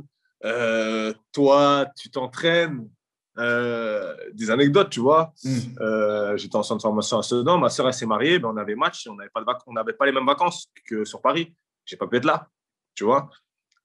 toi, 1.34 1.88
tu 1.98 2.12
t'entraînes. 2.12 2.88
des 3.36 4.52
anecdotes, 4.52 4.92
tu 4.92 5.00
vois. 5.00 5.34
Mhm. 5.44 6.38
J'étais 6.38 6.56
en 6.56 6.62
centre 6.62 6.78
de 6.78 6.84
formation 6.84 7.18
à 7.18 7.24
Sedan. 7.24 7.58
Ma 7.58 7.70
soeur, 7.70 7.88
elle 7.88 7.96
s'est 7.96 8.06
mariée. 8.06 8.38
Ben, 8.38 8.50
on 8.50 8.58
avait 8.58 8.76
match. 8.76 9.08
On 9.08 9.16
n'avait 9.16 9.32
pas, 9.34 9.42
de 9.42 9.92
pas 9.94 10.06
les 10.06 10.12
mêmes 10.12 10.28
vacances 10.28 10.68
que 10.86 11.04
sur 11.04 11.20
Paris. 11.20 11.56
J'ai 11.84 11.98
pas 11.98 12.06
pu 12.06 12.18
être 12.18 12.26
là, 12.26 12.48
tu 12.94 13.06
vois. 13.06 13.28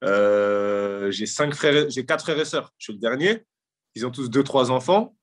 Euh, 0.05 1.11
j'ai 1.11 1.27
cinq 1.27 1.55
frères, 1.55 1.89
j'ai 1.89 2.05
quatre 2.05 2.23
frères 2.23 2.39
et 2.39 2.45
sœurs. 2.45 2.73
Je 2.79 2.85
suis 2.85 2.93
le 2.93 2.99
dernier. 2.99 3.45
Ils 3.95 4.07
ont 4.07 4.11
tous 4.11 4.29
deux, 4.29 4.45
trois 4.45 4.71
enfants. 4.71 5.17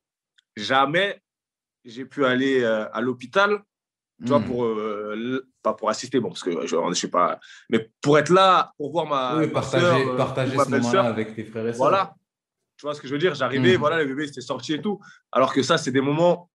Jamais 0.56 1.22
j'ai 1.86 2.06
pu 2.06 2.26
aller 2.26 2.64
euh, 2.64 2.90
à 2.94 3.02
l'hôpital, 3.02 3.62
tu 4.22 4.30
vois, 4.30 4.40
hmm. 4.40 4.46
pour 4.46 4.66
euh, 4.66 5.46
pas 5.62 5.74
pour 5.74 5.90
assister, 5.90 6.20
bon, 6.20 6.30
parce 6.30 6.44
que 6.44 6.66
je, 6.66 6.76
ne 6.76 6.94
sais 6.94 7.10
pas, 7.10 7.40
mais 7.70 7.92
pour 8.02 8.18
être 8.18 8.30
là, 8.30 8.72
pour 8.78 8.92
voir 8.92 9.06
ma, 9.06 9.38
oui, 9.38 9.48
partager, 9.48 10.06
partager 10.16 10.58
ce 10.58 10.70
moment-là 10.70 11.04
avec 11.04 11.36
tes 11.36 11.44
frères 11.44 11.68
et 11.68 11.74
sœurs. 11.74 11.78
Voilà. 11.78 12.16
Tu 12.78 12.86
vois 12.86 12.96
ce 12.96 13.02
que 13.02 13.08
je 13.08 13.14
veux 13.14 13.20
dire? 13.20 13.36
J'arrivais, 13.36 13.76
hmm. 13.76 13.80
voilà, 13.80 14.00
les 14.00 14.06
bébés 14.06 14.28
étaient 14.28 14.42
sortis 14.42 14.74
et 14.74 14.82
tout. 14.82 15.00
Alors 15.32 15.54
que 15.54 15.62
ça, 15.62 15.78
c'est 15.78 15.92
des 15.92 16.02
moments 16.02 16.50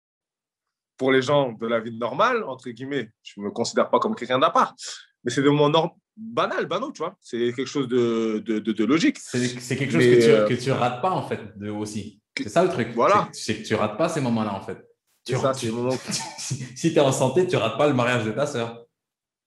pour 0.97 1.11
les 1.11 1.21
gens 1.21 1.53
de 1.53 1.65
la 1.65 1.79
vie 1.79 1.97
normale, 1.97 2.43
entre 2.43 2.69
guillemets. 2.69 3.11
Je 3.23 3.39
ne 3.39 3.45
me 3.45 3.51
considère 3.51 3.89
pas 3.89 3.99
comme 3.99 4.15
quelqu'un 4.15 4.39
d'à 4.39 4.49
part, 4.49 4.75
mais 5.23 5.31
c'est 5.31 5.41
des 5.41 5.49
moments 5.49 5.97
banal, 6.19 6.65
banal, 6.65 6.91
tu 6.93 6.99
vois. 6.99 7.15
C'est 7.21 7.53
quelque 7.53 7.65
chose 7.65 7.87
de, 7.87 8.39
de, 8.45 8.59
de, 8.59 8.85
logique. 8.85 9.17
C'est 9.19 9.77
quelque 9.77 9.91
chose 9.91 10.03
que, 10.03 10.21
tu, 10.21 10.29
euh, 10.29 10.47
que 10.47 10.53
tu 10.53 10.71
rates 10.71 11.01
pas, 11.01 11.11
en 11.11 11.23
fait, 11.23 11.39
aussi. 11.69 12.21
C'est 12.37 12.49
ça 12.49 12.63
le 12.63 12.69
truc. 12.69 12.89
Voilà. 12.93 13.29
C'est 13.31 13.61
que 13.61 13.67
tu 13.67 13.75
rates 13.75 13.97
pas 13.97 14.09
ces 14.09 14.21
moments-là, 14.21 14.53
en 14.53 14.61
fait. 14.61 14.77
Tu, 15.25 15.35
ça, 15.35 15.53
tu, 15.53 15.71
si 16.75 16.93
tu 16.93 16.97
es 16.97 16.99
en 16.99 17.11
santé, 17.11 17.47
tu 17.47 17.55
rates 17.55 17.77
pas 17.77 17.87
le 17.87 17.93
mariage 17.93 18.25
de 18.25 18.31
ta 18.31 18.45
sœur. 18.45 18.85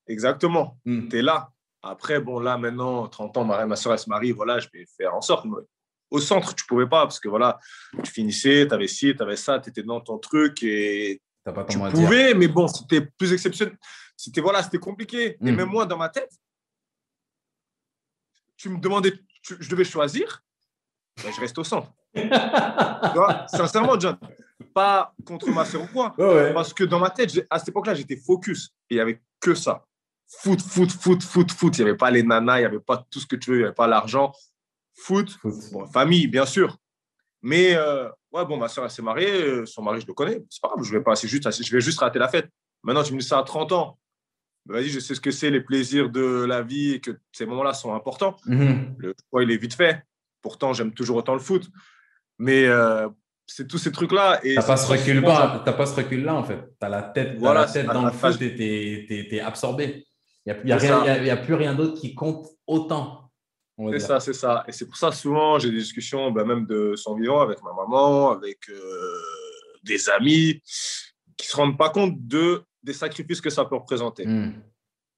Exactement. 0.07 0.79
Hmm. 0.85 1.09
Tu 1.09 1.19
es 1.19 1.23
là. 1.23 1.49
Après, 1.83 2.21
bon, 2.21 2.39
là, 2.39 2.59
maintenant, 2.59 3.09
30 3.09 3.39
ans, 3.39 3.45
ma, 3.45 3.67
ma 3.67 3.77
soeur, 3.77 3.93
elle 3.93 3.99
se 3.99 4.09
marie, 4.09 4.31
voilà, 4.31 4.59
je 4.61 4.69
vais 4.73 4.87
faire 4.97 5.15
en 5.15 5.21
sorte. 5.21 5.47
au 6.11 6.21
centre, 6.21 6.55
tu 6.55 6.65
pouvais 6.67 6.87
pas, 6.87 7.03
parce 7.03 7.19
que 7.19 7.29
voilà, 7.29 7.59
tu 8.05 8.13
finissais, 8.13 8.67
tu 8.69 8.75
avais 8.75 8.87
ci, 8.87 9.15
tu 9.17 9.23
avais 9.23 9.37
ça, 9.37 9.59
tu 9.59 9.71
étais 9.71 9.83
dans 9.83 10.01
ton 10.01 10.19
truc 10.19 10.63
et 10.63 11.21
pas 11.45 11.65
tu 11.65 11.79
pouvais, 11.79 12.35
mais 12.35 12.47
bon, 12.47 12.69
c'était 12.69 13.01
plus 13.01 13.33
exceptionnel. 13.33 13.77
C'était 14.23 14.41
voilà, 14.41 14.63
c'était 14.63 14.79
compliqué. 14.79 15.37
Et 15.45 15.51
hmm. 15.51 15.57
même 15.57 15.69
moi, 15.69 15.85
dans 15.85 15.97
ma 15.97 16.09
tête, 16.09 16.31
tu 18.57 18.69
me 18.69 18.79
demandais, 18.79 19.13
je 19.43 19.69
devais 19.69 19.83
choisir, 19.83 20.45
ben, 21.17 21.33
je 21.33 21.41
reste 21.41 21.59
au 21.59 21.65
centre. 21.65 21.93
Sincèrement, 23.49 23.99
John, 23.99 24.17
pas 24.73 25.13
contre 25.27 25.51
ma 25.51 25.65
soeur 25.65 25.83
ou 25.83 25.87
quoi. 25.89 26.15
Parce 26.55 26.73
que 26.73 26.85
dans 26.85 27.01
ma 27.01 27.11
tête, 27.11 27.33
à 27.51 27.59
cette 27.59 27.71
époque-là, 27.71 27.95
j'étais 27.95 28.17
focus 28.17 28.69
et 28.89 28.95
il 28.95 28.97
n'y 28.99 29.01
avait 29.01 29.21
que 29.41 29.57
ça. 29.57 29.85
Foot, 30.29 30.63
foot, 30.63 30.93
foot, 30.93 31.21
foot, 31.21 31.51
foot. 31.51 31.79
Il 31.79 31.83
n'y 31.83 31.91
avait 31.91 31.99
pas 31.99 32.13
les 32.13 32.23
nanas, 32.23 32.59
il 32.59 32.61
n'y 32.61 32.67
avait 32.67 32.79
pas 32.79 33.05
tout 33.11 33.19
ce 33.19 33.27
que 33.27 33.35
tu 33.35 33.51
veux, 33.51 33.57
il 33.57 33.61
n'y 33.61 33.65
avait 33.65 33.75
pas 33.75 33.89
l'argent. 33.89 34.33
Foot, 34.95 35.37
Bon, 35.73 35.85
famille, 35.87 36.29
bien 36.29 36.47
sûr. 36.47 36.79
Mais 37.43 37.75
euh, 37.75 38.09
ouais, 38.31 38.45
bon, 38.45 38.57
ma 38.57 38.69
soeur, 38.69 38.85
elle 38.85 38.91
s'est 38.93 39.03
mariée, 39.03 39.43
euh, 39.43 39.67
son 39.67 39.83
mari, 39.83 40.01
je 40.01 40.07
le 40.07 40.15
connais. 40.15 40.45
C'est 40.49 40.63
pas 40.63 40.69
grave, 40.69 40.85
je 40.85 40.93
vais 40.97 41.03
pas, 41.03 41.17
juste, 41.17 41.51
je 41.51 41.73
vais 41.73 41.81
juste 41.81 41.99
rater 41.99 42.21
la 42.21 42.29
fête. 42.29 42.49
Maintenant, 42.85 43.03
tu 43.03 43.15
me 43.15 43.19
dis 43.19 43.27
ça 43.27 43.39
à 43.39 43.43
30 43.43 43.73
ans. 43.73 43.99
Bah, 44.67 44.75
vas-y, 44.75 44.89
je 44.89 45.01
sais 45.01 45.15
ce 45.15 45.21
que 45.21 45.31
c'est 45.31 45.51
les 45.51 45.61
plaisirs 45.61 46.11
de 46.11 46.45
la 46.45 46.63
vie 46.63 46.93
et 46.93 47.01
que 47.01 47.11
ces 47.33 47.47
moments-là 47.47 47.75
sont 47.75 47.95
importants. 47.95 48.37
Mhm. 48.47 48.95
Le 48.99 49.15
choix, 49.31 49.43
il 49.43 49.51
est 49.51 49.57
vite 49.57 49.75
fait. 49.75 50.03
Pourtant, 50.41 50.73
j'aime 50.73 50.93
toujours 50.93 51.17
autant 51.17 51.35
le 51.35 51.41
foot. 51.41 51.69
Mais 52.39 52.67
euh, 52.67 53.09
c'est 53.47 53.67
tous 53.67 53.79
ces 53.79 53.93
trucs-là. 53.93 54.41
Tu 54.43 54.55
n'as 54.55 54.63
pas, 54.63 54.77
ce 54.77 54.91
recul 54.91 55.23
pas 55.23 55.87
ce 55.87 55.97
recul-là, 55.97 56.35
en 56.35 56.45
fait. 56.45 56.59
Tu 56.81 56.87
as 56.87 56.89
la 56.89 57.03
tête, 57.03 57.39
voilà, 57.39 57.63
la 57.63 57.67
tête 57.67 57.87
dans 57.87 58.05
le 58.05 58.13
foot 58.13 58.41
et 58.41 58.55
tu 58.57 59.37
es, 59.37 59.41
absorbé. 59.41 60.07
Il 60.47 60.57
n'y 60.65 60.73
a, 60.73 61.23
y 61.23 61.31
a, 61.31 61.37
plus 61.37 61.55
rien 61.55 61.75
d'autre 61.75 62.01
qui 62.01 62.15
compte 62.15 62.47
autant. 62.67 63.31
C'est 63.91 63.99
ça, 64.01 64.21
c'est 64.21 64.33
ça. 64.33 64.65
Et 64.69 64.73
c'est 64.73 64.87
pour 64.87 64.97
ça, 64.97 65.11
souvent, 65.13 65.59
j'ai 65.59 65.71
des 65.71 65.79
discussions, 65.79 66.31
ben, 66.31 66.45
même 66.45 66.67
de 66.67 66.95
son 66.97 67.17
vivant, 67.17 67.41
avec 67.41 67.63
ma 67.63 67.73
maman, 67.73 68.31
avec 68.31 68.59
euh, 68.69 69.21
des 69.83 70.09
amis, 70.11 70.63
qui 71.37 71.47
ne 71.47 71.51
se 71.51 71.57
rendent 71.57 71.79
pas 71.79 71.91
compte 71.91 72.15
de 72.27 72.63
des 72.83 72.93
sacrifices 72.93 73.41
que 73.41 73.51
ça 73.51 73.65
peut 73.65 73.77
représenter. 73.77 74.27
Hmm. 74.27 74.53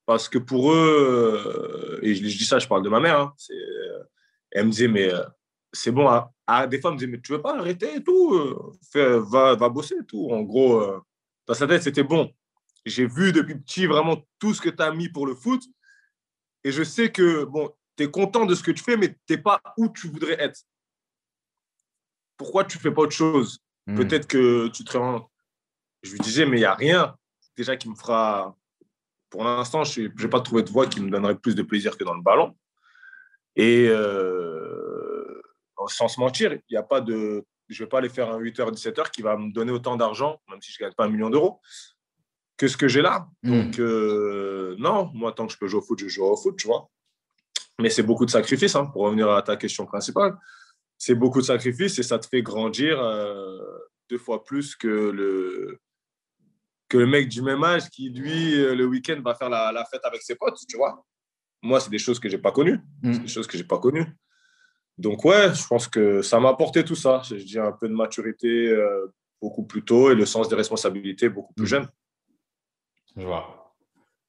Parce 0.07 0.29
que 0.29 0.39
pour 0.39 0.73
eux, 0.73 1.99
euh, 1.99 1.99
et 2.03 2.15
je, 2.15 2.23
dis 2.23 2.45
ça, 2.45 2.59
je 2.59 2.69
parle 2.69 2.83
de 2.83 2.91
ma 2.91 3.01
mère, 3.01 3.19
hein, 3.21 3.35
euh, 3.51 4.05
elle 4.51 4.67
me 4.67 4.71
disait, 4.71 4.89
mais 4.89 5.13
euh, 5.13 5.25
c'est 5.73 5.93
bon, 5.93 6.09
hein. 6.11 6.29
ah, 6.47 6.67
des 6.67 6.81
fois, 6.81 6.91
elle 6.91 6.95
me 6.95 6.99
disait, 6.99 7.11
mais 7.11 7.21
tu 7.21 7.33
veux 7.33 7.41
pas 7.41 7.59
arrêter 7.59 7.97
et 7.97 8.05
tout, 8.05 8.39
va, 8.95 9.55
va 9.55 9.69
bosser 9.69 9.97
et 10.01 10.05
tout. 10.05 10.29
En 10.31 10.43
gros, 10.43 10.85
dans 11.47 11.55
sa 11.55 11.67
tête, 11.67 11.83
c'était 11.83 12.03
bon. 12.03 12.31
J'ai 12.85 13.07
vu 13.07 13.33
depuis 13.33 13.55
petit 13.55 13.87
vraiment 13.87 14.23
tout 14.39 14.53
ce 14.53 14.61
que 14.61 14.69
tu 14.69 14.83
as 14.83 14.93
mis 14.93 15.09
pour 15.09 15.27
le 15.27 15.35
foot. 15.35 15.63
Et 16.65 16.71
je 16.71 16.83
sais 16.83 17.11
que, 17.11 17.45
bon, 17.45 17.75
tu 17.97 18.05
es 18.05 18.11
content 18.11 18.45
de 18.45 18.55
ce 18.55 18.63
que 18.63 18.71
tu 18.71 18.83
fais, 18.83 18.99
mais 18.99 19.09
tu 19.09 19.17
n'es 19.31 19.39
pas 19.39 19.61
où 19.79 19.89
tu 19.89 20.09
voudrais 20.09 20.41
être. 20.43 20.61
Pourquoi 22.37 22.65
tu 22.65 22.77
ne 22.77 22.83
fais 22.83 22.91
pas 22.91 23.03
autre 23.03 23.13
chose? 23.13 23.59
Hmm. 23.87 23.97
Peut-être 23.97 24.27
que 24.27 24.69
tu 24.69 24.85
te 24.85 24.97
rends. 24.99 25.31
Je 26.03 26.13
lui 26.13 26.21
disais, 26.21 26.45
mais 26.45 26.59
il 26.59 26.61
n'y 26.61 26.67
a 26.67 26.75
rien 26.75 27.17
déjà 27.57 27.77
qui 27.77 27.89
me 27.89 27.95
fera. 27.95 28.57
Pour 29.31 29.45
l'instant, 29.45 29.83
je 29.85 30.03
n'ai 30.03 30.29
pas 30.29 30.41
trouvé 30.41 30.63
de 30.63 30.71
voix 30.71 30.87
qui 30.87 31.01
me 31.01 31.11
donnerait 31.11 31.37
plus 31.37 31.55
de 31.55 31.63
plaisir 31.63 31.97
que 31.99 32.05
dans 32.05 32.15
le 32.15 32.23
ballon. 32.23 32.55
Et 33.57 33.87
euh, 33.89 35.43
sans 35.89 36.09
se 36.09 36.21
mentir, 36.21 36.53
il 36.53 36.61
n'y 36.71 36.77
a 36.77 36.83
pas 36.83 37.01
de. 37.01 37.45
Je 37.69 37.83
ne 37.83 37.87
vais 37.87 37.89
pas 37.89 37.99
aller 37.99 38.09
faire 38.09 38.31
un 38.31 38.39
8h, 38.39 38.73
17h 38.73 39.11
qui 39.11 39.23
va 39.23 39.37
me 39.37 39.53
donner 39.53 39.73
autant 39.73 39.97
d'argent, 39.97 40.41
même 40.51 40.61
si 40.61 40.71
je 40.73 40.83
ne 40.83 40.87
gagne 40.87 40.95
pas 40.95 41.05
un 41.05 41.09
million 41.09 41.31
d'euros, 41.31 41.61
que 42.57 42.69
ce 42.69 42.77
que 42.77 42.89
j'ai 42.89 43.03
là. 43.03 43.27
Hmm. 43.43 43.51
Donc, 43.51 43.79
euh, 43.79 44.77
non, 44.79 45.11
moi, 45.15 45.33
tant 45.33 45.47
que 45.47 45.53
je 45.53 45.59
peux 45.59 45.67
jouer 45.67 45.81
au 45.81 45.83
foot, 45.83 45.99
je 45.99 46.09
joue 46.09 46.25
au 46.25 46.37
foot, 46.37 46.57
tu 46.57 46.67
vois. 46.67 46.91
Mais 47.81 47.91
c'est 47.91 48.03
beaucoup 48.03 48.27
de 48.27 48.31
sacrifices, 48.31 48.77
hein, 48.77 48.87
pour 48.87 49.03
revenir 49.03 49.31
à 49.31 49.43
ta 49.43 49.57
question 49.57 49.87
principale. 49.87 50.37
C'est 50.99 51.15
beaucoup 51.15 51.41
de 51.41 51.47
sacrifices 51.47 51.99
et 51.99 52.03
ça 52.03 52.19
te 52.19 52.27
fait 52.27 52.43
grandir 52.43 53.01
euh, 53.01 53.59
deux 54.11 54.19
fois 54.19 54.45
plus 54.45 54.77
que 54.77 54.87
le, 54.87 55.81
que 56.95 56.99
le 56.99 57.07
mec 57.07 57.29
du 57.29 57.43
même 57.43 57.65
âge 57.65 57.91
qui, 57.91 58.09
lui, 58.09 58.55
euh, 58.55 58.73
le 58.77 58.87
week-end, 58.87 59.21
va 59.21 59.35
faire 59.35 59.51
la, 59.51 59.85
fête 59.91 60.05
avec 60.05 60.23
ses 60.23 60.37
potes, 60.37 60.61
tu 60.69 60.77
vois. 60.77 61.05
Moi, 61.61 61.81
c'est 61.81 61.91
des 61.91 61.99
choses 61.99 62.21
que 62.21 62.29
j'ai 62.29 62.39
pas 62.39 62.53
connues. 62.53 62.79
Mm. 63.03 63.15
C'est 63.15 63.19
des 63.19 63.27
choses 63.27 63.47
que 63.49 63.59
j'ai 63.59 63.65
pas 63.65 63.79
connues. 63.79 64.07
Donc, 64.97 65.25
ouais, 65.25 65.53
je 65.53 65.67
pense 65.67 65.89
que 65.89 66.23
ça 66.23 66.39
m'a 66.39 66.51
apporté 66.51 66.85
tout 66.85 66.95
ça. 66.95 67.21
Je 67.29 67.35
dis 67.35 67.59
un 67.59 67.73
peu 67.73 67.89
de 67.89 67.95
maturité 67.95 68.69
euh, 68.69 69.13
beaucoup 69.43 69.65
plus 69.65 69.85
tôt 69.85 70.13
et 70.13 70.15
le 70.15 70.25
sens 70.25 70.49
des 70.49 70.55
responsabilités 70.55 71.29
beaucoup 71.29 71.53
plus 71.53 71.65
mm. 71.65 71.75
jeune. 71.75 71.89
Je 73.17 73.27
vois. 73.27 73.75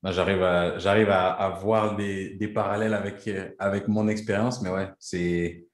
J'arrive 0.04 0.42
à, 0.42 0.80
j'arrive 0.80 1.10
à, 1.12 1.34
à, 1.34 1.50
voir 1.50 1.96
des, 1.96 2.34
des, 2.36 2.48
parallèles 2.48 2.96
avec, 2.96 3.30
avec 3.60 3.88
mon 3.88 4.08
expérience, 4.08 4.62
mais 4.62 4.70
ouais, 4.70 4.90
c'est, 5.00 5.68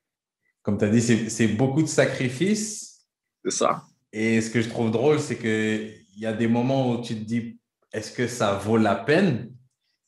comme 0.62 0.77
tu 0.77 0.86
as 0.86 0.89
dit, 0.89 1.01
c'est 1.01 1.47
beaucoup 1.47 1.82
de 1.82 1.88
sacrifices. 1.88 3.08
C'est 3.45 3.51
ça. 3.51 3.84
Et 4.12 4.41
ce 4.41 4.49
que 4.49 4.62
je 4.62 4.69
trouve 4.69 4.91
drôle, 4.91 5.19
c'est 5.19 5.38
que 5.38 6.00
y 6.17 6.26
a 6.26 6.34
des 6.34 6.47
moments 6.47 6.91
où 6.91 7.02
tu 7.02 7.15
te 7.15 7.24
dis, 7.24 7.60
est-ce 7.91 8.12
que 8.12 8.28
ça 8.28 8.54
vaut 8.54 8.78
la 8.78 8.95
peine? 8.95 9.54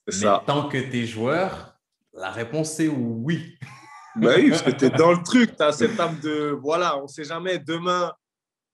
Mais 0.08 0.28
tant 0.46 0.68
que 0.68 0.78
tu 0.78 1.04
es 1.04 1.06
joueur, 1.06 1.80
la 2.14 2.32
réponse 2.32 2.74
c'est 2.74 2.88
oui. 2.88 3.58
Bah 4.16 4.34
oui, 4.38 4.52
parce 4.52 4.62
que 4.62 4.70
tu 4.70 4.86
es 4.86 4.90
dans 4.92 5.12
le 5.12 5.24
truc, 5.24 5.56
tu 5.56 5.64
as 5.64 5.72
cette 5.72 6.00
âme 6.00 6.20
de 6.22 6.56
voilà, 6.62 7.00
on 7.00 7.04
ne 7.04 7.08
sait 7.08 7.24
jamais, 7.24 7.58
demain, 7.58 8.14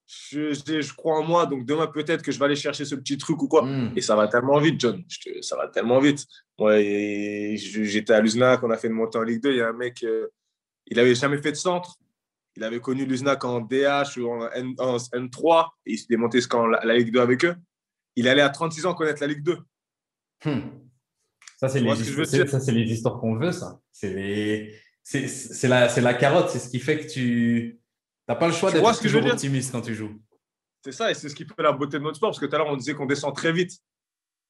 je, 0.06 0.54
je, 0.54 0.94
crois 0.94 1.20
en 1.20 1.24
moi, 1.24 1.46
donc 1.46 1.66
demain 1.66 1.88
peut-être 1.88 2.24
que 2.24 2.32
je 2.32 2.40
vais 2.40 2.46
aller 2.46 2.56
chercher 2.58 2.84
ce 2.84 2.96
petit 2.96 3.18
truc 3.18 3.42
ou 3.42 3.48
quoi. 3.48 3.64
Hmm. 3.64 3.94
Et 3.96 4.02
ça 4.02 4.18
va 4.18 4.28
tellement 4.28 4.60
vite, 4.60 4.82
John. 4.82 5.02
ça 5.42 5.56
va 5.56 5.68
tellement 5.68 6.00
vite. 6.00 6.26
Ouais, 6.58 7.56
j'étais 7.56 8.14
à 8.14 8.20
Luznac, 8.20 8.62
on 8.64 8.70
a 8.72 8.76
fait 8.76 8.88
une 8.88 8.96
montée 8.96 9.18
en 9.18 9.22
Ligue 9.22 9.42
2. 9.42 9.52
Il 9.52 9.58
y 9.58 9.62
a 9.62 9.70
un 9.70 9.74
mec, 9.74 10.04
euh, 10.04 10.28
il 10.88 10.98
n'avait 10.98 11.16
jamais 11.16 11.38
fait 11.38 11.52
de 11.52 11.58
centre. 11.58 11.96
Il 12.60 12.66
avait 12.66 12.82
connu 12.82 13.06
Luznac 13.06 13.46
en 13.46 13.62
DH 13.62 14.18
ou 14.18 14.28
en, 14.28 14.50
N, 15.14 15.30
3 15.30 15.78
et 15.86 15.94
il 15.94 15.98
s'est 15.98 16.08
démonté 16.10 16.42
quand 16.42 16.68
la, 16.68 16.84
la, 16.84 16.98
Ligue 16.98 17.14
2 17.14 17.22
avec 17.22 17.46
eux. 17.46 17.56
Il 18.18 18.28
allait 18.28 18.42
à 18.42 18.50
36 18.50 18.86
ans 18.86 18.94
connaître 18.94 19.22
la 19.22 19.28
Ligue 19.28 19.44
2. 19.44 19.60
Hmm. 20.44 20.60
Ça, 21.58 21.70
c'est 21.70 21.80
les, 21.80 21.88
les, 21.88 22.92
histoires 22.92 23.18
qu'on 23.18 23.36
veut, 23.38 23.54
ça. 23.54 23.80
C'est 23.94 24.12
la, 25.64 25.88
la 25.88 26.14
carotte, 26.16 26.50
c'est 26.50 26.60
ce 26.60 26.68
qui 26.68 26.82
fait 26.82 27.00
que 27.00 27.10
tu 27.10 27.80
n'as 28.28 28.36
pas 28.36 28.48
le 28.48 28.54
choix 28.54 28.74
d'être 28.74 29.02
toujours 29.02 29.26
optimiste 29.26 29.72
quand 29.72 29.82
tu 29.82 29.96
joues. 29.96 30.20
C'est 30.84 30.92
ça, 30.92 31.10
et 31.10 31.14
c'est 31.14 31.30
ce 31.30 31.36
qui 31.36 31.46
fait 31.46 31.64
la 31.64 31.72
beauté 31.72 31.98
de 31.98 32.04
notre 32.04 32.18
sport, 32.18 32.32
parce 32.32 32.40
que 32.40 32.46
tout 32.46 32.56
à 32.56 32.58
l'heure, 32.58 32.68
on 32.68 32.76
disait 32.76 32.94
qu'on 32.94 33.06
descend 33.06 33.34
très 33.34 33.54
vite. 33.54 33.72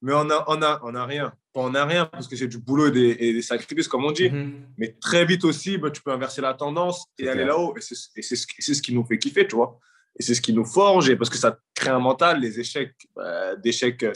Mais 0.01 0.13
on 0.13 0.23
n'a 0.23 0.43
on 0.47 0.63
a, 0.63 0.79
on 0.81 0.95
a 0.95 1.05
rien. 1.05 1.31
On 1.55 1.71
n'a 1.71 1.85
rien 1.85 2.05
parce 2.05 2.27
que 2.27 2.35
c'est 2.35 2.47
du 2.47 2.59
boulot 2.59 2.87
et 2.87 3.33
des, 3.33 3.41
sacrifices, 3.41 3.87
comme 3.87 4.05
on 4.05 4.11
dit. 4.11 4.29
Mhm. 4.29 4.67
Mais 4.77 4.95
très 5.01 5.25
vite 5.25 5.43
aussi, 5.43 5.77
bah, 5.77 5.89
tu 5.89 6.01
peux 6.01 6.11
inverser 6.11 6.41
la 6.41 6.53
tendance 6.53 7.05
et 7.17 7.27
aller 7.27 7.43
là-haut. 7.43 7.75
Et 7.75 7.81
c'est 7.81 8.35
ce, 8.35 8.81
qui 8.81 8.93
nous 8.93 9.03
fait 9.03 9.17
kiffer, 9.17 9.47
tu 9.47 9.55
vois. 9.55 9.79
Et 10.19 10.23
c'est 10.23 10.35
ce 10.35 10.41
qui 10.41 10.53
nous 10.53 10.65
forge. 10.65 11.09
Et 11.09 11.15
parce 11.15 11.29
que 11.29 11.37
ça 11.37 11.57
crée 11.73 11.89
un 11.89 11.99
mental, 11.99 12.39
les 12.39 12.59
échecs, 12.59 12.95
bah, 13.15 13.55
d'échecs, 13.55 13.97
tu 13.97 14.15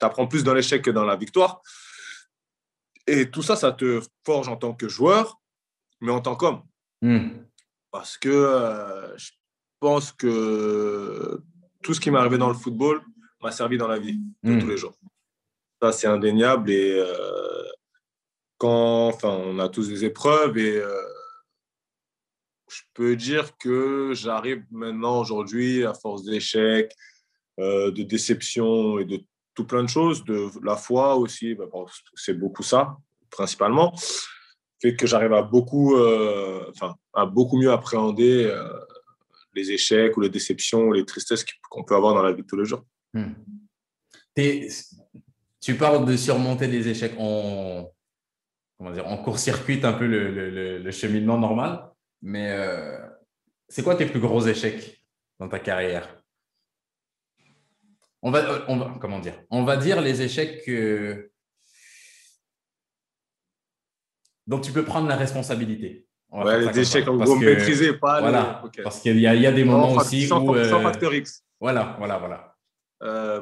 apprends 0.00 0.26
plus 0.26 0.42
dans 0.42 0.54
l'échec 0.54 0.82
que 0.82 0.90
dans 0.90 1.04
la 1.04 1.16
victoire. 1.16 1.60
Et 3.06 3.30
tout 3.30 3.42
ça, 3.42 3.56
ça 3.56 3.72
te 3.72 4.00
forge 4.24 4.48
en 4.48 4.56
tant 4.56 4.72
que 4.72 4.88
joueur, 4.88 5.40
mais 6.00 6.12
en 6.12 6.20
tant 6.20 6.36
qu'homme. 6.36 6.62
Hmm. 7.02 7.28
Parce 7.90 8.16
que 8.16 8.28
euh, 8.28 9.16
je 9.18 9.30
pense 9.80 10.12
que 10.12 11.42
tout 11.82 11.92
ce 11.92 12.00
qui 12.00 12.10
m'est 12.10 12.18
arrivé 12.18 12.38
dans 12.38 12.48
le 12.48 12.54
football 12.54 13.02
m'a 13.42 13.50
servi 13.50 13.78
dans 13.78 13.88
la 13.88 13.98
vie 13.98 14.20
de 14.42 14.52
hmm. 14.52 14.60
tous 14.60 14.68
les 14.68 14.76
jours. 14.76 14.94
Ça, 15.82 15.92
c'est 15.92 16.06
indéniable. 16.06 16.70
Et 16.70 16.98
euh, 16.98 17.64
quand, 18.58 19.08
enfin, 19.08 19.30
on 19.30 19.58
a 19.58 19.68
tous 19.68 19.88
des 19.88 20.04
épreuves 20.04 20.58
et 20.58 20.76
euh, 20.76 20.94
je 22.68 22.82
peux 22.94 23.16
dire 23.16 23.56
que 23.56 24.12
j'arrive 24.14 24.62
maintenant 24.70 25.20
aujourd'hui, 25.20 25.84
à 25.84 25.94
force 25.94 26.24
d'échecs, 26.24 26.92
euh, 27.58 27.90
de 27.90 28.02
déceptions 28.02 28.98
et 28.98 29.04
de 29.04 29.22
tout 29.54 29.66
plein 29.66 29.82
de 29.82 29.88
choses, 29.88 30.24
de 30.24 30.50
la 30.64 30.76
foi 30.76 31.16
aussi, 31.16 31.54
bah, 31.54 31.64
c'est 32.14 32.34
beaucoup 32.34 32.62
ça, 32.62 32.96
principalement, 33.30 33.94
fait 34.80 34.94
que 34.96 35.06
j'arrive 35.06 35.32
à 35.32 35.42
beaucoup, 35.42 35.96
enfin, 36.68 36.94
à 37.12 37.26
beaucoup 37.26 37.58
mieux 37.58 37.72
appréhender 37.72 38.54
les 39.54 39.72
échecs 39.72 40.16
ou 40.16 40.20
les 40.20 40.30
déceptions 40.30 40.84
ou 40.84 40.92
les 40.92 41.04
tristesses 41.04 41.44
qu'on 41.68 41.82
peut 41.82 41.96
avoir 41.96 42.14
dans 42.14 42.22
la 42.22 42.32
vie 42.32 42.42
de 42.42 42.46
tous 42.46 42.56
les 42.56 42.64
jours. 42.64 42.84
Hmm 43.12 43.32
tu 45.60 45.76
parles 45.76 46.04
de 46.04 46.16
surmonter 46.16 46.68
des 46.68 46.88
échecs. 46.88 47.14
en 47.18 47.90
comment 48.78 48.92
dire, 48.92 49.04
court-circuite 49.22 49.84
un 49.84 49.92
peu 49.92 50.06
le, 50.06 50.90
cheminement 50.90 51.38
normal. 51.38 51.86
Mais 52.22 52.50
euh, 52.50 52.98
c'est 53.68 53.82
quoi 53.82 53.94
tes 53.94 54.06
plus 54.06 54.20
gros 54.20 54.46
échecs 54.46 55.04
dans 55.38 55.48
ta 55.48 55.58
carrière? 55.58 56.16
On 58.22 58.30
va, 58.30 58.64
on 58.68 58.76
va, 58.76 58.94
comment 59.00 59.18
dire? 59.18 59.34
On 59.50 59.64
va 59.64 59.76
dire 59.76 60.00
les 60.00 60.22
échecs 60.22 60.68
dont 64.46 64.60
tu 64.60 64.72
peux 64.72 64.84
prendre 64.84 65.08
la 65.08 65.16
responsabilité. 65.16 66.06
Ouais, 66.30 66.60
les 66.60 66.80
échecs 66.80 67.08
en 67.08 67.16
gros 67.16 67.36
maîtriser, 67.36 67.94
pas. 67.94 68.20
Voilà, 68.20 68.62
parce 68.82 69.00
qu'il 69.00 69.16
y, 69.16 69.22
y, 69.22 69.46
a 69.46 69.52
des 69.52 69.64
moments 69.64 69.94
aussi 69.94 70.26
sans, 70.26 70.42
où. 70.42 70.54
Sans 70.64 70.78
euh, 70.78 70.82
facteur 70.82 71.12
X. 71.14 71.44
Voilà, 71.60 71.96
voilà, 71.98 72.18
voilà. 72.18 72.56
Euh, 73.02 73.40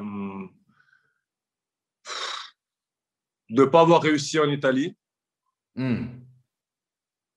de 3.49 3.63
ne 3.63 3.65
pas 3.65 3.81
avoir 3.81 4.01
réussi 4.01 4.39
en 4.39 4.49
Italie. 4.49 4.95
Hmm. 5.75 6.05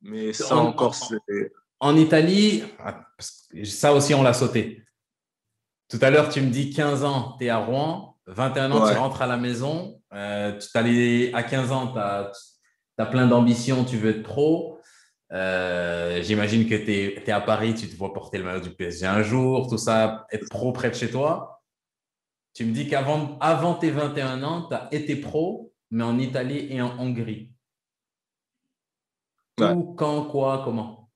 Mais 0.03 0.33
ça 0.33 0.57
encore, 0.57 0.95
c'est. 0.95 1.53
En 1.81 1.97
Italie, 1.97 2.63
ça 3.65 3.93
aussi, 3.93 4.15
on 4.15 4.23
l'a 4.23 4.35
sauté. 4.35 4.85
Tout 5.89 5.99
à 6.01 6.11
l'heure, 6.11 6.29
tu 6.29 6.41
me 6.41 6.51
dis 6.51 6.71
15 6.71 7.05
ans, 7.05 7.37
tu 7.39 7.47
es 7.47 7.49
à 7.49 7.59
Rouen. 7.59 8.17
21 8.27 8.71
ans, 8.71 8.89
tu 8.89 8.97
rentres 8.97 9.23
à 9.23 9.27
la 9.27 9.37
maison. 9.37 10.01
Euh, 10.15 10.59
tu 10.59 11.35
à 11.35 11.43
15 11.43 11.73
ans, 11.73 11.93
tu 11.93 11.99
as, 11.99 13.07
plein 13.07 13.27
d'ambitions, 13.27 13.85
tu 13.85 13.97
veux 13.97 14.11
être 14.11 14.23
pro. 14.23 14.79
Euh, 15.33 16.23
j'imagine 16.23 16.69
que 16.69 16.75
tu 16.75 16.93
es, 16.93 17.31
à 17.31 17.41
Paris, 17.41 17.75
tu 17.75 17.89
te 17.89 17.97
vois 17.97 18.13
porter 18.13 18.39
le 18.39 18.45
maillot 18.45 18.61
du 18.61 18.71
PSG 18.71 19.07
un 19.07 19.23
jour, 19.23 19.69
tout 19.69 19.79
ça, 19.79 20.27
être 20.31 20.49
pro 20.51 20.73
près 20.73 20.91
de 20.91 20.95
chez 20.95 21.11
toi. 21.11 21.62
Tu 22.55 22.67
me 22.67 22.73
dis 22.73 22.89
qu'avant 22.89 23.39
avant 23.41 23.75
tes 23.75 23.91
21 23.91 24.43
ans, 24.43 24.69
tu 24.69 24.75
as 24.75 24.89
été 24.93 25.17
pro, 25.17 25.73
mais 25.91 26.05
en 26.05 26.19
Italie 26.19 26.67
et 26.71 26.83
en 26.83 26.99
Hongrie. 26.99 27.51
Où, 29.61 29.95
quand, 29.95 30.25
quoi, 30.25 30.63
comment? 30.65 31.11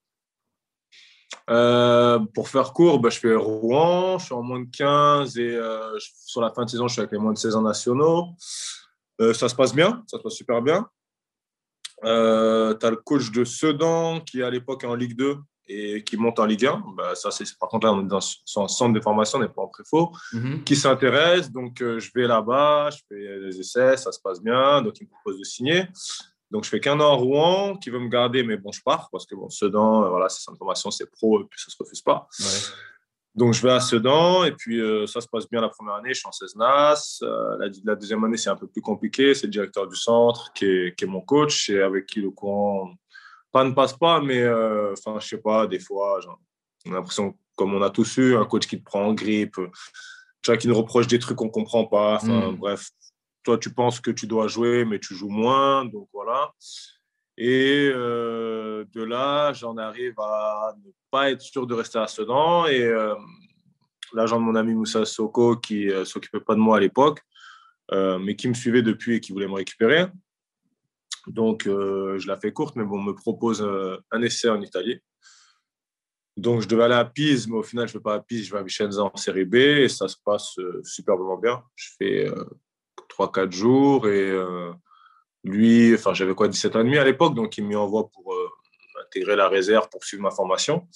Euh, 1.50 2.18
Pour 2.34 2.48
faire 2.48 2.72
court, 2.72 3.00
bah, 3.00 3.10
je 3.10 3.18
fais 3.18 3.34
Rouen, 3.34 4.18
je 4.18 4.26
suis 4.26 4.34
en 4.34 4.42
moins 4.42 4.60
de 4.60 4.70
15 4.70 5.38
et 5.38 5.54
euh, 5.54 5.96
sur 5.98 6.40
la 6.40 6.50
fin 6.50 6.64
de 6.64 6.70
saison, 6.70 6.88
je 6.88 6.94
suis 6.94 7.00
avec 7.00 7.12
les 7.12 7.18
moins 7.18 7.32
de 7.32 7.38
16 7.38 7.56
ans 7.56 7.62
nationaux. 7.62 8.28
Euh, 9.20 9.32
ça 9.32 9.48
se 9.48 9.54
passe 9.54 9.74
bien, 9.74 10.02
ça 10.06 10.18
se 10.18 10.22
passe 10.22 10.34
super 10.34 10.62
bien. 10.62 10.88
tu 12.02 12.06
as 12.08 12.90
le 12.90 12.96
coach 12.96 13.30
de 13.30 13.44
Sedan 13.44 14.20
qui, 14.20 14.42
à 14.42 14.50
l'époque, 14.50 14.84
est 14.84 14.88
en 14.88 14.94
Ligue 14.94 15.16
2 15.16 15.36
et 15.68 16.04
qui 16.04 16.16
monte 16.16 16.38
en 16.38 16.44
Ligue 16.44 16.66
1. 16.66 16.84
Bah, 16.96 17.14
ça, 17.14 17.30
c'est, 17.30 17.44
par 17.58 17.68
contre, 17.68 17.86
là, 17.86 17.92
on 17.92 18.02
est 18.02 18.08
dans 18.08 18.20
son 18.20 18.68
centre 18.68 18.92
de 18.92 19.00
formation, 19.00 19.38
on 19.38 19.42
n'est 19.42 19.48
pas 19.48 19.62
en 19.62 19.68
préfaux, 19.68 20.12
mhm. 20.32 20.64
qui 20.64 20.76
s'intéresse. 20.76 21.50
Donc, 21.50 21.80
euh, 21.80 21.98
je 21.98 22.10
vais 22.14 22.26
là-bas, 22.26 22.90
je 22.90 22.98
fais 23.08 23.40
des 23.40 23.60
essais, 23.60 23.96
ça 23.96 24.12
se 24.12 24.20
passe 24.20 24.40
bien. 24.40 24.82
Donc, 24.82 24.98
il 25.00 25.04
me 25.04 25.10
propose 25.10 25.38
de 25.38 25.44
signer. 25.44 25.84
Donc, 26.50 26.64
je 26.64 26.68
fais 26.68 26.78
qu'un 26.78 27.00
an 27.00 27.12
à 27.12 27.16
Rouen, 27.16 27.76
qui 27.76 27.90
veut 27.90 27.98
me 27.98 28.08
garder, 28.08 28.44
mais 28.44 28.56
bon, 28.56 28.70
je 28.70 28.80
pars 28.84 29.08
parce 29.10 29.26
que 29.26 29.34
bon, 29.34 29.50
Sedan, 29.50 30.04
euh, 30.04 30.08
voilà, 30.08 30.28
c'est 30.28 30.40
centre 30.40 30.54
de 30.54 30.58
formation, 30.58 30.90
c'est 30.90 31.10
pro, 31.10 31.40
et 31.40 31.44
puis 31.44 31.60
ça 31.60 31.66
ne 31.68 31.72
se 31.72 31.76
refuse 31.82 32.02
pas. 32.02 32.28
Donc, 33.34 33.52
je 33.52 33.60
vais 33.60 33.72
à 33.72 33.80
Sedan, 33.80 34.44
et 34.44 34.52
puis 34.52 34.80
euh, 34.80 35.06
ça 35.06 35.20
se 35.20 35.26
passe 35.26 35.48
bien 35.50 35.60
la 35.60 35.68
première 35.68 35.94
année, 35.94 36.14
je 36.14 36.20
suis 36.20 36.28
en 36.28 36.32
16 36.32 36.54
NAS. 36.56 37.18
la, 37.22 37.68
la, 37.84 37.94
deuxième 37.96 38.22
année, 38.24 38.36
c'est 38.36 38.48
un 38.48 38.56
peu 38.56 38.68
plus 38.68 38.80
compliqué. 38.80 39.34
C'est 39.34 39.48
le 39.48 39.52
directeur 39.52 39.88
du 39.88 39.96
centre 39.96 40.52
qui 40.54 40.64
est, 40.64 40.96
qui 40.96 41.04
est 41.04 41.08
mon 41.08 41.20
coach 41.20 41.68
et 41.68 41.82
avec 41.82 42.06
qui 42.06 42.20
le 42.20 42.30
courant 42.30 42.94
ne 43.54 43.72
passe 43.72 43.96
pas, 43.96 44.20
mais 44.20 44.40
euh, 44.40 44.92
enfin, 44.92 45.18
je 45.20 45.26
sais 45.28 45.38
pas, 45.38 45.66
des 45.66 45.78
fois, 45.78 46.20
on 46.86 46.92
a 46.92 46.94
l'impression, 46.94 47.36
comme 47.56 47.74
on 47.74 47.82
a 47.82 47.90
tous 47.90 48.18
eu, 48.18 48.36
un 48.36 48.44
coach 48.44 48.66
qui 48.66 48.78
te 48.78 48.84
prend 48.84 49.04
en 49.06 49.14
grippe, 49.14 49.56
tu 50.42 50.50
vois, 50.50 50.56
qui 50.56 50.68
nous 50.68 50.76
reproche 50.76 51.06
des 51.06 51.18
trucs 51.18 51.36
qu'on 51.36 51.48
comprend 51.48 51.86
pas. 51.86 52.16
Enfin, 52.16 52.52
mm. 52.52 52.56
bref, 52.56 52.90
toi, 53.42 53.58
tu 53.58 53.72
penses 53.72 54.00
que 54.00 54.10
tu 54.10 54.26
dois 54.26 54.48
jouer, 54.48 54.84
mais 54.84 54.98
tu 54.98 55.14
joues 55.14 55.30
moins, 55.30 55.84
donc 55.84 56.08
voilà. 56.12 56.52
Et 57.38 57.90
euh, 57.92 58.84
de 58.92 59.02
là, 59.02 59.52
j'en 59.52 59.76
arrive 59.76 60.18
à 60.18 60.74
ne 60.84 60.90
pas 61.10 61.30
être 61.30 61.42
sûr 61.42 61.66
de 61.66 61.74
rester 61.74 61.98
à 61.98 62.06
Sedan. 62.06 62.66
Et 62.66 62.82
euh, 62.82 63.14
l'agent 64.12 64.38
de 64.38 64.44
mon 64.44 64.54
ami 64.54 64.74
Moussa 64.74 65.04
Soko, 65.04 65.56
qui 65.56 65.86
ne 65.86 66.04
s'occupait 66.04 66.40
pas 66.40 66.54
de 66.54 66.60
moi 66.60 66.78
à 66.78 66.80
l'époque, 66.80 67.20
mais 67.92 68.36
qui 68.36 68.48
me 68.48 68.54
suivait 68.54 68.82
depuis 68.82 69.16
et 69.16 69.20
qui 69.20 69.32
voulait 69.32 69.48
me 69.48 69.54
récupérer, 69.54 70.06
donc, 71.26 71.66
euh, 71.66 72.18
je 72.18 72.28
la 72.28 72.36
fais 72.36 72.52
courte, 72.52 72.76
mais 72.76 72.84
bon, 72.84 72.98
on 72.98 73.02
me 73.02 73.12
propose 73.12 73.62
euh, 73.62 73.96
un 74.10 74.22
essai 74.22 74.48
en 74.48 74.60
Italie. 74.60 75.00
Donc, 76.36 76.60
je 76.60 76.68
devais 76.68 76.84
aller 76.84 76.94
à 76.94 77.04
Pise, 77.04 77.48
mais 77.48 77.56
au 77.56 77.62
final, 77.62 77.88
je 77.88 77.94
ne 77.94 77.98
vais 77.98 78.02
pas 78.02 78.14
à 78.14 78.20
Pise, 78.20 78.46
je 78.46 78.52
vais 78.52 78.58
à 78.58 78.62
Vicenza 78.62 79.02
en 79.02 79.16
série 79.16 79.44
B 79.44 79.54
et 79.54 79.88
ça 79.88 80.06
se 80.06 80.16
passe 80.22 80.58
euh, 80.58 80.80
superbement 80.84 81.38
bien. 81.38 81.62
Je 81.74 81.88
fais 81.98 82.30
3-4 83.18 83.52
jours 83.52 84.06
et 84.06 84.32
lui, 85.44 85.94
enfin, 85.94 86.12
j'avais 86.12 86.34
quoi, 86.34 86.48
17 86.48 86.76
ans 86.76 86.80
et 86.80 86.84
demi 86.84 86.98
à 86.98 87.04
l'époque, 87.04 87.34
donc 87.34 87.56
il 87.56 87.64
m'y 87.64 87.76
envoie 87.76 88.10
pour 88.10 88.34
intégrer 89.02 89.36
la 89.36 89.48
réserve 89.48 89.88
pour 89.88 90.04
suivre 90.04 90.22
ma 90.22 90.30
formation. 90.30 90.86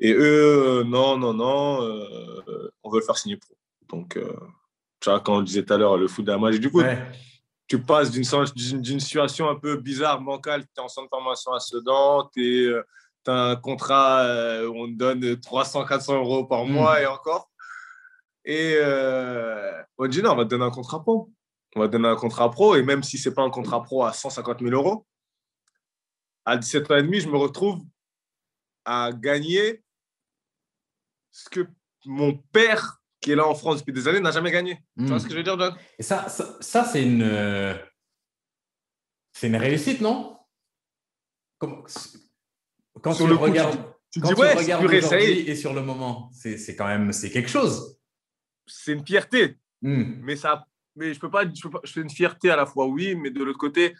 Et 0.00 0.12
eux, 0.12 0.82
non, 0.84 1.16
non, 1.16 1.32
non, 1.32 1.78
on 2.82 2.90
veut 2.90 2.98
le 2.98 3.04
faire 3.04 3.16
signer 3.16 3.38
pro. 3.38 3.56
Donc, 3.88 4.18
tu 5.00 5.08
vois, 5.08 5.20
quand 5.20 5.38
on 5.38 5.42
disait 5.42 5.64
tout 5.64 5.72
à 5.72 5.78
l'heure, 5.78 5.96
le 5.96 6.08
foot 6.08 6.24
d'un 6.24 6.36
match 6.36 6.56
du 6.56 6.70
coup, 6.70 6.82
tu 7.66 7.82
passes 7.82 8.10
d'une 8.10 9.00
situation 9.00 9.48
un 9.48 9.56
peu 9.56 9.76
bizarre, 9.76 10.20
bancale, 10.20 10.64
tu 10.64 10.70
es 10.76 10.80
en 10.80 10.88
centre 10.88 11.06
de 11.06 11.10
formation 11.10 11.52
à 11.52 11.60
Sedan, 11.60 12.30
tu 12.32 12.72
as 13.26 13.32
un 13.32 13.56
contrat 13.56 14.22
euh, 14.22 14.68
où 14.68 14.84
on 14.84 14.86
te 14.86 14.96
donne 14.96 15.40
300, 15.40 15.84
400 15.84 16.16
euros 16.16 16.44
par 16.44 16.64
hmm. 16.64 16.72
mois 16.72 17.00
et 17.00 17.06
encore. 17.06 17.50
Et 18.44 18.76
euh, 18.76 19.82
on 19.98 20.06
dit 20.06 20.22
non, 20.22 20.32
on 20.32 20.36
va 20.36 20.44
te 20.44 20.50
donner 20.50 20.64
un 20.64 20.70
contrat 20.70 21.02
pro. 21.02 21.32
On 21.74 21.80
va 21.80 21.88
te 21.88 21.92
donner 21.92 22.08
un 22.08 22.16
contrat 22.16 22.50
pro, 22.50 22.76
et 22.76 22.82
même 22.82 23.02
si 23.02 23.18
ce 23.18 23.28
n'est 23.28 23.34
pas 23.34 23.42
un 23.42 23.50
contrat 23.50 23.82
pro 23.82 24.04
à 24.04 24.12
150 24.12 24.60
000 24.60 24.70
euros, 24.72 25.06
à 26.44 26.56
17 26.56 26.90
ans 26.90 26.96
et 26.96 27.02
demi, 27.02 27.20
je 27.20 27.28
me 27.28 27.36
retrouve 27.36 27.82
à 28.84 29.10
gagner 29.12 29.82
ce 31.32 31.50
que 31.50 31.68
mon 32.06 32.34
père 32.52 33.02
qui 33.26 33.32
est 33.32 33.34
là 33.34 33.48
en 33.48 33.56
France 33.56 33.78
depuis 33.78 33.92
des 33.92 34.06
années, 34.06 34.20
n'a 34.20 34.30
jamais 34.30 34.52
gagné. 34.52 34.78
Tu 34.96 35.04
vois 35.04 35.16
hmm. 35.16 35.18
ce 35.18 35.24
que 35.24 35.32
je 35.32 35.36
veux 35.38 35.42
dire, 35.42 35.58
John 35.58 35.76
Et 35.98 36.04
ça, 36.04 36.28
ça, 36.28 36.84
c'est 36.84 37.02
une. 37.02 37.76
C'est 39.32 39.48
une 39.48 39.56
réussite, 39.56 40.00
non? 40.00 40.38
Quand 41.58 41.88
sur 43.12 43.26
tu 43.26 43.26
le 43.26 43.34
regardes, 43.34 43.78
tu, 44.12 44.20
quand 44.20 44.32
tu 44.32 44.40
regardes 44.40 44.84
aujourd'hui 44.84 45.40
et 45.40 45.56
sur 45.56 45.74
le 45.74 45.82
moment, 45.82 46.30
c'est 46.32 46.76
quand 46.76 46.86
même 46.86 47.12
c'est 47.12 47.30
quelque 47.30 47.50
chose. 47.50 47.98
C'est 48.64 48.92
une 48.92 49.04
fierté, 49.04 49.58
hmm. 49.82 50.20
mais 50.22 50.36
ça, 50.36 50.64
mais 50.94 51.12
je 51.12 51.18
peux 51.18 51.30
pas, 51.30 51.42
je 51.52 51.60
peux 51.60 51.70
pas, 51.70 51.80
une 51.96 52.10
fierté 52.10 52.50
à 52.50 52.56
la 52.56 52.64
fois, 52.64 52.86
oui, 52.86 53.16
mais 53.16 53.30
de 53.30 53.42
l'autre 53.42 53.58
côté, 53.58 53.96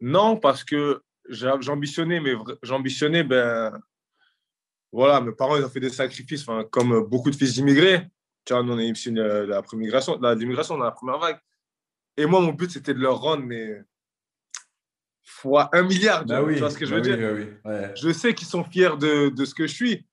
non, 0.00 0.36
parce 0.36 0.62
que 0.62 1.02
j'ambitionnais, 1.28 2.20
mais 2.20 2.34
j'ambitionnais, 2.62 3.24
ben 3.24 3.72
voilà, 4.92 5.20
mes 5.20 5.32
parents 5.32 5.56
ils 5.56 5.64
ont 5.64 5.68
fait 5.68 5.80
des 5.80 5.90
sacrifices, 5.90 6.46
comme 6.70 7.00
beaucoup 7.08 7.30
de 7.30 7.36
fils 7.36 7.54
d'immigrés. 7.54 8.06
Vois, 8.52 8.62
nous 8.62 8.72
on 8.72 8.78
est 8.78 8.88
issus 8.88 9.12
de 9.12 9.22
la, 9.22 9.62
l'immigration, 9.72 10.18
la, 10.20 10.34
l'immigration 10.34 10.76
dans 10.76 10.84
la 10.84 10.90
première 10.90 11.18
vague. 11.18 11.38
Et 12.16 12.26
moi, 12.26 12.40
mon 12.40 12.52
but 12.52 12.70
c'était 12.70 12.94
de 12.94 13.00
leur 13.00 13.20
rendre, 13.20 13.44
mais 13.44 13.82
fois 15.28 15.68
un 15.72 15.82
milliard. 15.82 16.24
Bah 16.24 16.42
tu 16.46 16.54
vois 16.58 16.70
ce 16.70 16.78
que 16.78 16.86
je 16.86 16.94
veux 16.94 17.00
bah 17.00 17.16
dire? 17.16 17.58
bah 17.64 17.94
Je 17.94 18.12
sais 18.12 18.34
qu'ils 18.34 18.48
sont 18.48 18.64
fiers 18.64 18.96
de, 18.98 19.28
de, 19.28 19.44
ce 19.44 19.54
que 19.54 19.66
je 19.66 19.74
suis. 19.74 20.06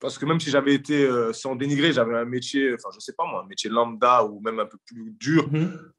Parce 0.00 0.18
que 0.18 0.26
même 0.26 0.40
si 0.40 0.50
j'avais 0.50 0.74
été 0.74 1.04
euh, 1.04 1.32
sans 1.32 1.54
dénigrer, 1.54 1.92
j'avais 1.92 2.16
un 2.16 2.24
métier, 2.24 2.74
enfin, 2.74 2.88
je 2.92 3.00
sais 3.00 3.12
pas 3.12 3.24
moi, 3.24 3.42
un 3.44 3.46
métier 3.46 3.70
lambda 3.70 4.24
ou 4.24 4.40
même 4.40 4.58
un 4.58 4.66
peu 4.66 4.78
plus 4.84 5.14
dur. 5.18 5.48
Mhm. 5.50 5.92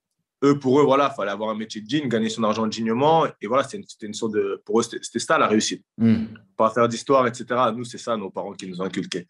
Eux, 0.44 0.60
pour 0.60 0.80
eux, 0.80 0.84
voilà, 0.84 1.10
il 1.12 1.16
fallait 1.16 1.32
avoir 1.32 1.50
un 1.50 1.56
métier 1.56 1.82
digne, 1.82 2.10
gagner 2.10 2.30
son 2.30 2.44
argent 2.44 2.68
dignement. 2.68 3.26
Et 3.42 3.48
voilà, 3.48 3.64
c'était 3.64 3.78
une, 3.78 3.86
une, 4.02 4.14
sorte 4.14 4.34
de. 4.34 4.62
Pour 4.66 4.80
eux, 4.80 4.84
c'était 4.84 5.20
ça 5.20 5.38
la 5.38 5.48
réussite. 5.48 5.84
Mhm. 5.98 6.38
Pas 6.58 6.70
faire 6.70 6.88
d'histoire, 6.88 7.26
etc. 7.26 7.46
Nous, 7.76 7.86
c'est 7.86 7.98
ça, 7.98 8.18
nos 8.18 8.30
parents 8.30 8.52
qui 8.54 8.68
nous 8.68 8.82
ont 8.82 8.86
inculqué. 8.86 9.28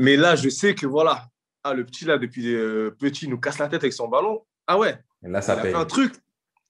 Mais 0.00 0.16
là, 0.16 0.34
je 0.34 0.48
sais 0.48 0.74
que 0.74 0.86
voilà, 0.86 1.28
ah, 1.62 1.74
le 1.74 1.84
petit, 1.84 2.06
là, 2.06 2.16
depuis 2.16 2.54
euh, 2.54 2.90
petit, 2.90 3.28
nous 3.28 3.38
casse 3.38 3.58
la 3.58 3.68
tête 3.68 3.82
avec 3.82 3.92
son 3.92 4.08
ballon. 4.08 4.46
Ah 4.66 4.78
ouais. 4.78 4.98
Et 5.22 5.28
là, 5.28 5.42
ça 5.42 5.58
paye. 5.58 5.74
un 5.74 5.84
truc 5.84 6.14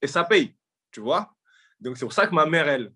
et 0.03 0.09
ça 0.09 0.25
paye. 0.25 0.57
Tu 0.91 1.01
vois 1.01 1.33
donc, 1.81 1.97
c'est 1.97 2.05
pour 2.05 2.13
ça 2.13 2.27
que 2.27 2.35
ma 2.35 2.45
mère, 2.45 2.69
elle, 2.69 2.93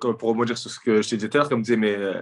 pour 0.00 0.30
rebondir 0.30 0.58
sur 0.58 0.70
ce 0.70 0.80
que 0.80 1.02
je 1.02 1.08
te 1.08 1.14
disais 1.14 1.28
tout 1.28 1.36
à 1.36 1.40
l'heure, 1.40 1.48
comme 1.48 1.62
disait, 1.62 1.76
mais 1.76 1.94
euh, 1.94 2.20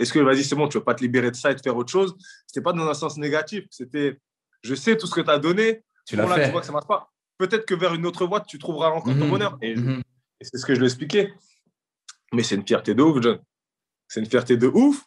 est-ce 0.00 0.12
que, 0.12 0.18
vas-y, 0.18 0.42
c'est 0.42 0.56
bon, 0.56 0.66
tu 0.68 0.76
ne 0.76 0.80
vas 0.80 0.86
pas 0.86 0.94
te 0.94 1.02
libérer 1.02 1.30
de 1.30 1.36
ça 1.36 1.52
et 1.52 1.54
te 1.54 1.60
faire 1.62 1.76
autre 1.76 1.92
chose? 1.92 2.16
Ce 2.18 2.24
n'était 2.50 2.64
pas 2.64 2.72
dans 2.72 2.88
un 2.88 2.94
sens 2.94 3.16
négatif. 3.18 3.66
C'était, 3.70 4.18
je 4.62 4.74
sais 4.74 4.96
tout 4.96 5.06
ce 5.06 5.14
que 5.14 5.20
tu 5.20 5.30
as 5.30 5.38
donné. 5.38 5.84
Tu 6.06 6.16
l'as 6.16 6.26
fait. 6.26 6.46
Tu 6.46 6.50
vois 6.50 6.62
que 6.62 6.66
ça 6.66 6.72
marche 6.72 6.88
pas. 6.88 7.12
Peut-être 7.38 7.66
que 7.66 7.74
vers 7.74 7.94
une 7.94 8.06
autre 8.06 8.26
voie, 8.26 8.40
tu 8.40 8.58
trouveras 8.58 8.88
encore 8.88 9.14
ton 9.14 9.24
mhm. 9.24 9.30
bonheur. 9.30 9.58
Mhm. 9.62 10.02
Et, 10.40 10.44
c'est 10.44 10.58
ce 10.58 10.66
que 10.66 10.74
je 10.74 10.80
lui 10.80 10.86
expliquais. 10.86 11.32
Mais 12.32 12.42
c'est 12.42 12.56
une 12.56 12.66
fierté 12.66 12.94
de 12.94 13.02
ouf, 13.02 13.22
John. 13.22 13.38
C'est 14.08 14.20
une 14.20 14.26
fierté 14.26 14.56
de 14.56 14.66
ouf. 14.66 15.04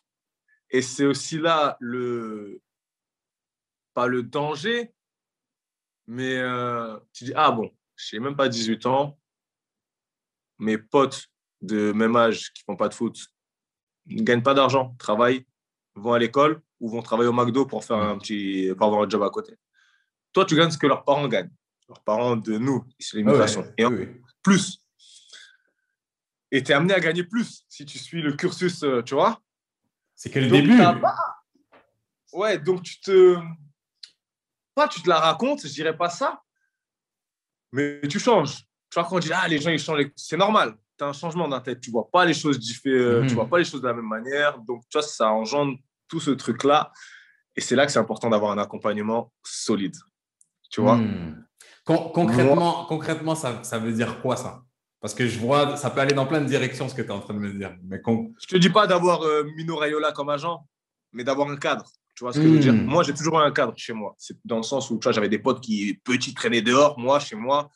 Et 0.72 0.82
c'est 0.82 1.06
aussi 1.06 1.38
là 1.38 1.78
le. 1.80 2.62
Pas 3.94 4.08
le 4.08 4.24
danger, 4.24 4.94
mais 6.08 6.38
euh, 6.38 6.98
tu 7.12 7.26
dis, 7.26 7.34
ah 7.36 7.52
bon, 7.52 7.72
je 7.96 8.16
n'ai 8.16 8.20
même 8.22 8.36
pas 8.36 8.48
18 8.48 8.86
ans, 8.86 9.20
mes 10.60 10.78
potes 10.78 11.28
de 11.62 11.92
même 11.92 12.16
âge 12.16 12.54
qui 12.54 12.64
font 12.64 12.76
pas 12.76 12.88
de 12.88 12.94
foot 12.94 13.18
ne 14.08 14.24
gagnent 14.24 14.44
pas 14.44 14.54
d'argent, 14.54 14.96
travaillent, 14.98 15.46
vont 15.96 16.14
à 16.14 16.20
l'école 16.20 16.62
ou 16.80 16.90
vont 16.90 17.02
travailler 17.02 17.30
au 17.30 17.34
McDo 17.34 17.66
pour 17.66 17.84
faire 17.84 17.98
un 17.98 18.18
petit, 18.18 18.72
pour 18.78 18.88
avoir 18.88 19.04
un 19.04 19.10
job 19.10 19.22
à 19.24 19.30
côté. 19.30 19.56
Toi, 20.34 20.46
tu 20.46 20.56
gagnes 20.56 20.72
ce 20.72 20.78
que 20.78 20.88
leurs 20.88 21.04
parents 21.04 21.28
gagnent. 21.28 21.52
Leurs 21.88 22.02
parents 22.02 22.36
de 22.36 22.58
nous, 22.58 22.86
c'est 23.00 23.18
l'immigration. 23.18 23.66
et 23.78 23.86
en 23.86 23.92
plus. 24.44 24.84
Et 26.52 26.64
tu 26.64 26.72
es 26.72 26.76
amené 26.76 26.94
à 26.94 27.00
gagner 27.00 27.24
plus 27.24 27.66
si 27.68 27.86
tu 27.86 27.98
suis 28.00 28.22
le 28.22 28.34
cursus, 28.34 28.84
euh, 28.84 29.02
tu 29.02 29.16
vois. 29.16 29.42
C'est 30.20 30.30
que 30.30 30.40
le 30.40 30.50
début. 30.50 30.78
Ouais, 32.34 32.60
donc 32.60 32.84
tu 32.84 33.00
te. 33.00 33.38
Pas 34.76 34.90
tu 34.90 35.02
te 35.02 35.08
la 35.08 35.18
racontes, 35.18 35.66
je 35.66 35.74
dirais 35.74 35.96
pas 35.96 36.10
ça. 36.10 36.42
Mais 37.72 38.02
tu 38.10 38.20
changes 38.20 38.66
tu 38.90 39.00
vois, 39.00 39.08
quand 39.08 39.18
on 39.18 39.20
dit, 39.20 39.32
ah, 39.32 39.48
les 39.48 39.60
gens, 39.60 39.70
ils 39.70 39.80
changent, 39.80 40.10
c'est 40.16 40.38
normal. 40.38 40.76
Tu 40.98 41.04
as 41.04 41.08
un 41.08 41.14
changement 41.14 41.48
dans 41.48 41.58
ta 41.60 41.66
tête. 41.66 41.82
Tu 41.82 41.92
vois 41.92 42.10
pas 42.10 42.26
les 42.26 42.34
choses 42.34 42.58
différentes, 42.58 43.00
euh, 43.00 43.22
tu 43.22 43.30
mhm. 43.30 43.36
vois 43.36 43.48
pas 43.48 43.60
les 43.60 43.64
choses 43.64 43.82
de 43.82 43.88
la 43.88 43.94
même 43.94 44.08
manière. 44.08 44.58
Donc, 44.60 44.82
tu 44.90 44.98
vois, 44.98 45.08
ça 45.08 45.32
engendre 45.32 45.78
tout 46.08 46.20
ce 46.20 46.32
truc-là. 46.32 46.92
Et 47.56 47.62
c'est 47.62 47.76
là 47.76 47.86
que 47.86 47.92
c'est 47.92 48.00
important 48.00 48.30
d'avoir 48.30 48.52
un 48.52 48.58
accompagnement 48.58 49.32
solide. 49.44 49.96
Tu 50.72 50.82
vois? 50.82 50.98
Hmm. 50.98 51.46
concrètement, 51.86 52.86
concrètement 52.86 53.36
ça, 53.36 53.64
ça 53.64 53.80
veut 53.80 53.92
dire 53.92 54.22
quoi, 54.22 54.36
ça? 54.36 54.64
Parce 55.02 55.14
que 55.14 55.28
je 55.28 55.40
vois, 55.40 55.78
ça 55.78 55.90
peut 55.90 56.02
aller 56.02 56.14
dans 56.14 56.26
plein 56.26 56.42
de 56.42 56.46
directions, 56.46 56.90
ce 56.90 56.96
que 56.96 57.02
tu 57.02 57.08
es 57.08 57.12
en 57.12 57.22
train 57.22 57.34
de 57.34 57.40
me 57.40 57.52
dire. 57.54 57.76
Mais 57.84 58.02
con... 58.02 58.34
Je 58.42 58.48
te 58.48 58.58
dis 58.58 58.70
pas 58.70 58.86
d'avoir 58.86 59.24
euh, 59.24 59.44
Mino 59.56 59.78
Raiola 59.78 60.12
comme 60.12 60.30
agent, 60.30 60.66
mais 61.14 61.24
d'avoir 61.24 61.50
un 61.50 61.56
cadre. 61.56 61.90
Tu 62.16 62.26
vois 62.26 62.34
ce 62.34 62.40
que 62.40 62.44
je 62.44 62.50
veux 62.50 62.60
dire? 62.60 62.74
Hmm. 62.74 62.86
Moi, 62.86 63.04
j'ai 63.04 63.14
toujours 63.14 63.40
eu 63.40 63.44
un 63.44 63.52
cadre 63.52 63.74
chez 63.78 63.94
moi. 63.94 64.14
C'est 64.18 64.38
dans 64.44 64.58
le 64.58 64.64
sens 64.64 64.92
où, 64.92 65.00
tu 65.00 65.04
vois, 65.04 65.14
j'avais 65.14 65.30
des 65.30 65.40
potes 65.40 65.62
qui, 65.62 66.02
petits, 66.04 66.34
traînaient 66.34 66.62
dehors. 66.62 67.00
Moi, 67.00 67.20
chez 67.20 67.38
moi, 67.38 67.70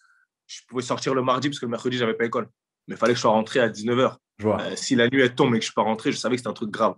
je 0.48 0.60
pouvais 0.68 0.82
sortir 0.82 1.14
le 1.14 1.22
mardi 1.22 1.48
parce 1.48 1.60
que 1.60 1.66
le 1.66 1.72
mercredi, 1.72 1.98
j'avais 1.98 2.14
pas 2.14 2.26
école. 2.26 2.50
Mais 2.88 2.96
il 2.96 2.98
fallait 2.98 3.14
que 3.14 3.18
je 3.18 3.22
sois 3.22 3.32
rentré 3.32 3.62
à 3.62 3.70
19h. 3.70 4.18
Euh, 4.44 4.76
si 4.76 4.96
la 4.96 5.08
nuit 5.08 5.22
elle 5.22 5.36
tombe 5.36 5.56
et 5.56 5.60
que 5.60 5.64
je 5.64 5.68
suis 5.68 5.74
pas 5.74 5.84
rentré, 5.84 6.12
je 6.12 6.18
savais 6.18 6.36
que 6.36 6.40
c'était 6.40 6.50
un 6.50 6.54
truc 6.54 6.72
grave. 6.72 6.96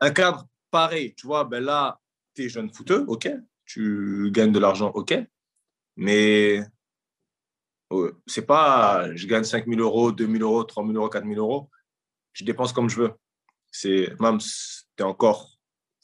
Un 0.00 0.10
cadre 0.10 0.44
pareil, 0.70 1.14
tu 1.14 1.26
vois, 1.26 1.44
ben 1.44 1.62
là, 1.62 2.00
tu 2.34 2.44
es 2.44 2.48
jeune 2.48 2.72
footeux, 2.72 3.04
ok. 3.06 3.30
Tu 3.64 4.30
gagnes 4.32 4.52
de 4.52 4.58
l'argent, 4.58 4.90
ok. 4.94 5.14
Mais 5.96 6.62
c'est 8.26 8.46
pas 8.46 9.14
je 9.14 9.26
gagne 9.26 9.44
5 9.44 9.66
000 9.66 9.80
euros, 9.80 10.12
2 10.12 10.26
000 10.26 10.42
euros, 10.42 10.64
3 10.64 10.84
000 10.84 10.96
euros, 10.96 11.08
4 11.08 11.26
000 11.26 11.36
euros. 11.36 11.70
Je 12.32 12.44
dépense 12.44 12.72
comme 12.72 12.88
je 12.88 12.96
veux. 12.96 13.12
C'est 13.72 14.14
même, 14.20 14.38
tu 14.38 14.84
es 14.98 15.02
encore 15.02 15.50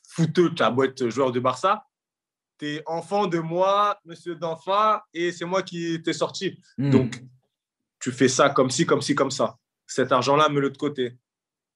fouteux, 0.09 0.55
tu 0.55 0.62
as 0.62 0.70
beau 0.70 0.85
être 0.85 1.09
joueur 1.09 1.33
de 1.33 1.40
Barça, 1.40 1.87
tu 2.59 2.66
es 2.66 2.83
enfant 2.87 3.27
de 3.27 3.38
moi, 3.38 3.99
monsieur 4.05 4.35
d'enfant, 4.35 4.99
et 5.12 5.33
c'est 5.33 5.44
moi 5.44 5.62
qui 5.62 6.01
t'ai 6.03 6.12
sorti. 6.12 6.61
Hmm. 6.79 6.90
Donc, 6.90 7.22
tu 7.99 8.12
fais 8.12 8.29
ça 8.29 8.51
comme 8.51 8.70
ci, 8.70 8.87
comme 8.87 9.03
ci, 9.03 9.14
comme 9.14 9.31
ça. 9.31 9.57
Cet 9.87 10.12
argent-là, 10.12 10.49
mets-le 10.49 10.70
de 10.70 10.77
côté. 10.77 11.16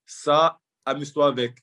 Ça, 0.05 0.59
amuse-toi 0.85 1.27
avec. 1.27 1.57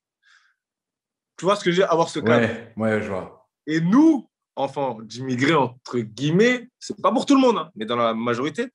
Tu 1.36 1.44
vois 1.44 1.56
ce 1.56 1.64
que 1.64 1.70
dire 1.70 1.90
Avoir 1.90 2.08
ce 2.08 2.20
cadre? 2.20 2.46
Ouais, 2.46 2.72
ouais, 2.76 3.02
je 3.02 3.08
vois. 3.08 3.48
Et 3.66 3.80
nous, 3.80 4.28
enfants 4.58 4.98
d'immigrés, 5.02 5.54
entre 5.54 5.98
guillemets, 5.98 6.68
c'est 6.78 7.00
pas 7.00 7.12
pour 7.12 7.24
tout 7.24 7.34
le 7.34 7.40
monde, 7.40 7.58
hein, 7.58 7.70
mais 7.76 7.86
dans 7.86 7.96
la 7.96 8.12
majorité, 8.12 8.68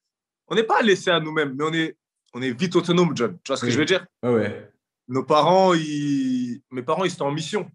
on 0.48 0.56
n'est 0.56 0.64
pas 0.64 0.82
laissé 0.82 1.10
à 1.10 1.20
nous-mêmes, 1.20 1.54
mais 1.56 1.64
on 1.64 1.74
est, 1.74 1.98
on 2.34 2.42
est 2.42 2.52
vite 2.52 2.76
autonome, 2.76 3.16
John. 3.16 3.38
Tu 3.44 3.50
vois 3.50 3.58
ce 3.58 3.66
que 3.66 3.72
je 3.72 3.78
veux 3.78 3.86
dire? 3.86 4.06
Ouais. 4.24 4.72
Nos 5.08 5.24
parents, 5.24 5.74
ils... 5.74 6.62
mes 6.72 6.82
parents, 6.82 7.04
ils 7.04 7.12
étaient 7.12 7.22
en 7.22 7.32
mission. 7.32 7.70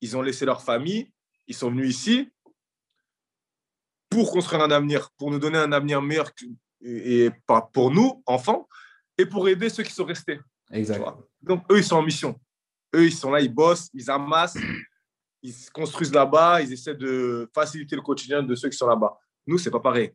Ils 0.00 0.16
ont 0.16 0.22
laissé 0.22 0.44
leur 0.44 0.62
famille, 0.62 1.10
ils 1.46 1.54
sont 1.54 1.70
venus 1.70 1.88
ici 1.88 2.30
pour 4.10 4.30
construire 4.30 4.62
un 4.62 4.70
avenir, 4.70 5.10
pour 5.16 5.30
nous 5.30 5.38
donner 5.38 5.58
un 5.58 5.72
avenir 5.72 6.02
meilleur 6.02 6.30
et, 6.82 7.30
pas 7.46 7.62
pour 7.62 7.90
nous, 7.90 8.22
enfants, 8.26 8.68
et 9.16 9.26
pour 9.26 9.48
aider 9.48 9.70
ceux 9.70 9.82
qui 9.82 9.92
sont 9.92 10.04
restés. 10.04 10.38
Exact. 10.70 11.02
Donc, 11.42 11.64
eux, 11.72 11.78
ils 11.78 11.84
sont 11.84 11.96
en 11.96 12.02
mission. 12.02 12.38
Eux, 12.94 13.06
ils 13.06 13.14
sont 13.14 13.30
là, 13.30 13.40
ils 13.40 13.52
bossent, 13.52 13.88
ils 13.94 14.10
amassent, 14.10 14.58
ils 15.44 15.52
se 15.52 15.70
construisent 15.70 16.12
là-bas, 16.12 16.62
ils 16.62 16.72
essaient 16.72 16.96
de 16.96 17.48
faciliter 17.54 17.94
le 17.94 18.02
quotidien 18.02 18.42
de 18.42 18.56
ceux 18.56 18.68
qui 18.68 18.76
sont 18.76 18.88
là-bas. 18.88 19.16
Nous, 19.46 19.58
c'est 19.58 19.70
pas 19.70 19.78
pareil. 19.78 20.12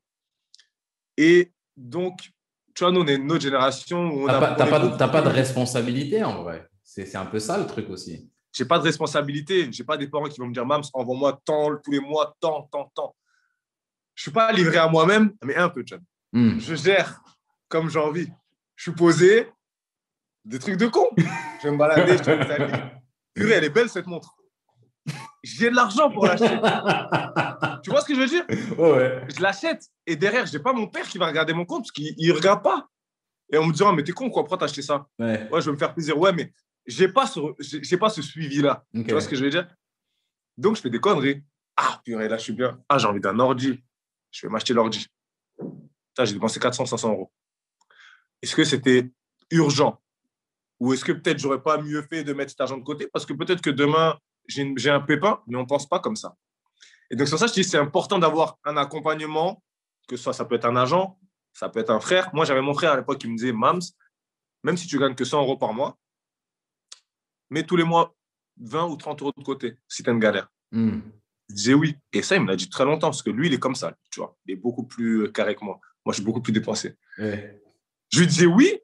Et 1.16 1.54
donc, 1.78 2.32
tu 2.76 2.84
vois, 2.84 2.92
nous, 2.92 3.02
on 3.02 3.08
est 3.08 3.16
une 3.16 3.32
autre 3.32 3.44
génération. 3.44 4.10
Tu 4.10 4.26
n'as 4.26 4.56
pas, 4.56 5.08
pas, 5.08 5.22
de 5.22 5.30
responsabilité 5.30 6.24
en 6.24 6.44
vrai. 6.44 6.68
C'est 6.84 7.16
un 7.16 7.26
peu 7.26 7.40
ça 7.40 7.58
le 7.58 7.66
truc 7.66 7.90
aussi 7.90 8.30
j'ai 8.52 8.66
pas 8.66 8.80
de 8.80 8.84
responsabilité. 8.84 9.72
J'ai 9.72 9.84
pas 9.84 9.98
des 9.98 10.08
parents 10.08 10.26
qui 10.26 10.40
vont 10.40 10.48
me 10.48 10.54
dire, 10.54 10.66
Mams, 10.66 10.84
envoie-moi 10.94 11.42
tant 11.46 11.76
tous 11.78 11.92
les 11.92 12.00
mois, 12.00 12.36
tant, 12.40 12.64
tant, 12.72 12.92
tant. 12.94 13.16
Je 14.16 14.24
suis 14.24 14.32
pas 14.32 14.52
livré 14.52 14.78
à 14.78 14.88
moi-même, 14.88 15.34
mais 15.44 15.56
un 15.56 15.70
peu, 15.70 15.84
John. 15.86 16.02
Hmm. 16.34 16.60
Je 16.60 16.76
gère 16.76 17.22
comme 17.68 17.90
j'ai 17.90 18.00
envie. 18.00 18.28
Je 18.76 18.84
suis 18.84 18.92
posé, 18.92 19.50
des 20.46 20.60
trucs 20.60 20.78
de 20.78 20.88
con. 20.88 21.08
je 21.18 21.68
vais 21.68 21.72
me 21.72 21.78
balader, 21.78 22.18
je 22.18 22.24
vais 22.24 22.92
Purée, 23.34 23.54
elle 23.54 23.64
est 23.64 23.70
belle 23.70 23.90
cette 23.90 24.08
montre. 24.08 24.36
J'ai 25.44 25.70
de 25.70 25.76
l'argent 25.76 26.12
pour 26.12 26.26
l'acheter. 26.26 26.48
tu 27.84 27.90
vois 27.90 28.02
ce 28.02 28.06
que 28.06 28.16
je 28.16 28.20
veux 28.20 28.28
dire? 28.28 28.46
Ouais. 28.78 29.24
Je 29.36 29.42
l'achète 29.42 29.86
et 30.06 30.16
derrière, 30.16 30.46
je 30.46 30.58
n'ai 30.58 30.64
pas 30.64 30.74
mon 30.74 30.88
père 30.88 31.08
qui 31.08 31.18
va 31.18 31.28
regarder 31.28 31.54
mon 31.54 31.66
compte 31.66 31.84
parce 31.84 31.92
qu'il 31.92 32.16
ne 32.18 32.34
regarde 32.34 32.62
pas. 32.62 32.88
Et 33.52 33.58
on 33.58 33.66
me 33.66 33.74
dira, 33.74 33.94
mais 33.94 34.04
t'es 34.04 34.12
con, 34.12 34.30
quoi, 34.30 34.44
pourquoi 34.44 34.58
t'as 34.58 34.66
acheté 34.66 34.82
ça? 34.82 35.08
Ouais. 35.18 35.50
ouais. 35.52 35.62
je 35.62 35.66
vais 35.68 35.72
me 35.72 35.78
faire 35.78 35.94
plaisir. 35.94 36.18
Ouais, 36.18 36.34
mais 36.34 36.52
j'ai 36.86 37.08
pas 37.08 37.26
ce, 37.26 37.40
j'ai 37.60 37.98
pas 37.98 38.10
ce 38.10 38.22
suivi-là. 38.22 38.86
Tu 38.94 39.12
vois 39.12 39.22
ce 39.22 39.30
que 39.30 39.36
je 39.36 39.44
veux 39.44 39.50
dire? 39.50 39.68
Donc, 40.58 40.76
je 40.76 40.82
fais 40.82 40.90
des 40.90 41.00
conneries. 41.00 41.42
Ah, 41.78 42.02
purée, 42.04 42.28
là, 42.28 42.38
je 42.38 42.44
suis 42.44 42.54
bien. 42.54 42.80
Ah, 42.90 42.98
j'ai 42.98 43.08
envie 43.08 43.22
d'un 43.22 43.40
ordi. 43.40 43.82
Je 44.32 44.46
vais 44.46 44.52
m'acheter 44.52 44.74
l'ordi. 44.74 45.08
J'ai 46.18 46.34
dépensé 46.34 46.60
400, 46.60 46.86
500 46.86 47.12
euros. 47.12 47.32
Est-ce 48.42 48.56
que 48.56 48.64
c'était 48.64 49.10
urgent? 49.52 50.02
Ou 50.80 50.94
est-ce 50.94 51.06
que 51.06 51.12
peut-être 51.12 51.40
j'aurais 51.40 51.62
pas 51.62 51.82
mieux 51.82 52.02
fait 52.02 52.24
de 52.24 52.34
mettre 52.34 52.52
cet 52.52 52.62
argent 52.62 52.78
de 52.78 52.84
côté? 52.84 53.08
Parce 53.08 53.26
que 53.26 53.34
peut-être 53.34 53.62
que 53.62 53.70
demain, 53.70 54.18
j'ai 54.50 54.90
un 54.90 55.02
pépin, 55.02 55.42
mais 55.48 55.58
on 55.58 55.62
ne 55.62 55.68
pense 55.68 55.88
pas 55.88 56.00
comme 56.00 56.16
ça. 56.16 56.36
Et 57.12 57.16
donc, 57.16 57.28
sur 57.28 57.40
ça, 57.40 57.48
je 57.48 57.54
dis 57.54 57.64
c'est 57.64 57.78
important 57.78 58.20
d'avoir 58.20 58.58
un 58.66 58.78
accompagnement, 58.78 59.64
que 60.08 60.18
ce 60.18 60.24
soit, 60.24 60.34
ça 60.34 60.46
peut 60.46 60.56
être 60.56 60.66
un 60.66 60.76
agent, 60.76 61.20
ça 61.54 61.70
peut 61.70 61.80
être 61.80 61.90
un 61.90 62.00
frère. 62.00 62.30
Moi, 62.34 62.46
j'avais 62.46 62.62
mon 62.62 62.74
frère 62.74 62.94
à 62.94 62.98
l'époque 62.98 63.20
qui 63.20 63.28
me 63.28 63.36
disait, 63.36 63.52
Mams, 63.52 63.82
même 64.64 64.78
si 64.78 64.88
tu 64.88 65.00
gagnes 65.00 65.16
que 65.16 65.26
100 65.26 65.42
euros 65.42 65.58
par 65.58 65.74
mois, 65.74 65.98
mets 67.50 67.64
tous 67.64 67.76
les 67.76 67.84
mois 67.84 68.16
20 68.58 68.88
ou 68.88 68.96
30 68.96 69.22
euros 69.22 69.34
de 69.36 69.44
côté 69.44 69.78
si 69.88 70.04
tu 70.04 70.10
as 70.10 70.14
une 70.14 70.20
galère. 70.20 70.52
Hmm. 70.72 71.00
Je 71.50 71.56
disais 71.56 71.74
oui. 71.74 71.96
Et 72.14 72.22
ça, 72.22 72.36
il 72.36 72.42
me 72.42 72.48
l'a 72.48 72.56
dit 72.56 72.70
très 72.70 72.86
longtemps 72.86 73.08
parce 73.08 73.24
que 73.24 73.30
lui, 73.32 73.48
il 73.48 73.54
est 73.54 73.60
comme 73.60 73.76
ça, 73.76 73.96
tu 74.12 74.20
vois. 74.20 74.38
Il 74.46 74.54
est 74.54 74.58
beaucoup 74.58 74.84
plus 74.84 75.24
euh, 75.24 75.32
carré 75.32 75.56
que 75.56 75.64
moi. 75.64 75.80
Moi, 76.06 76.14
je 76.14 76.18
suis 76.18 76.26
beaucoup 76.26 76.42
plus 76.42 76.54
dépensé. 76.54 76.96
Je 77.18 78.20
lui 78.20 78.28
disais 78.28 78.46
oui, 78.46 78.80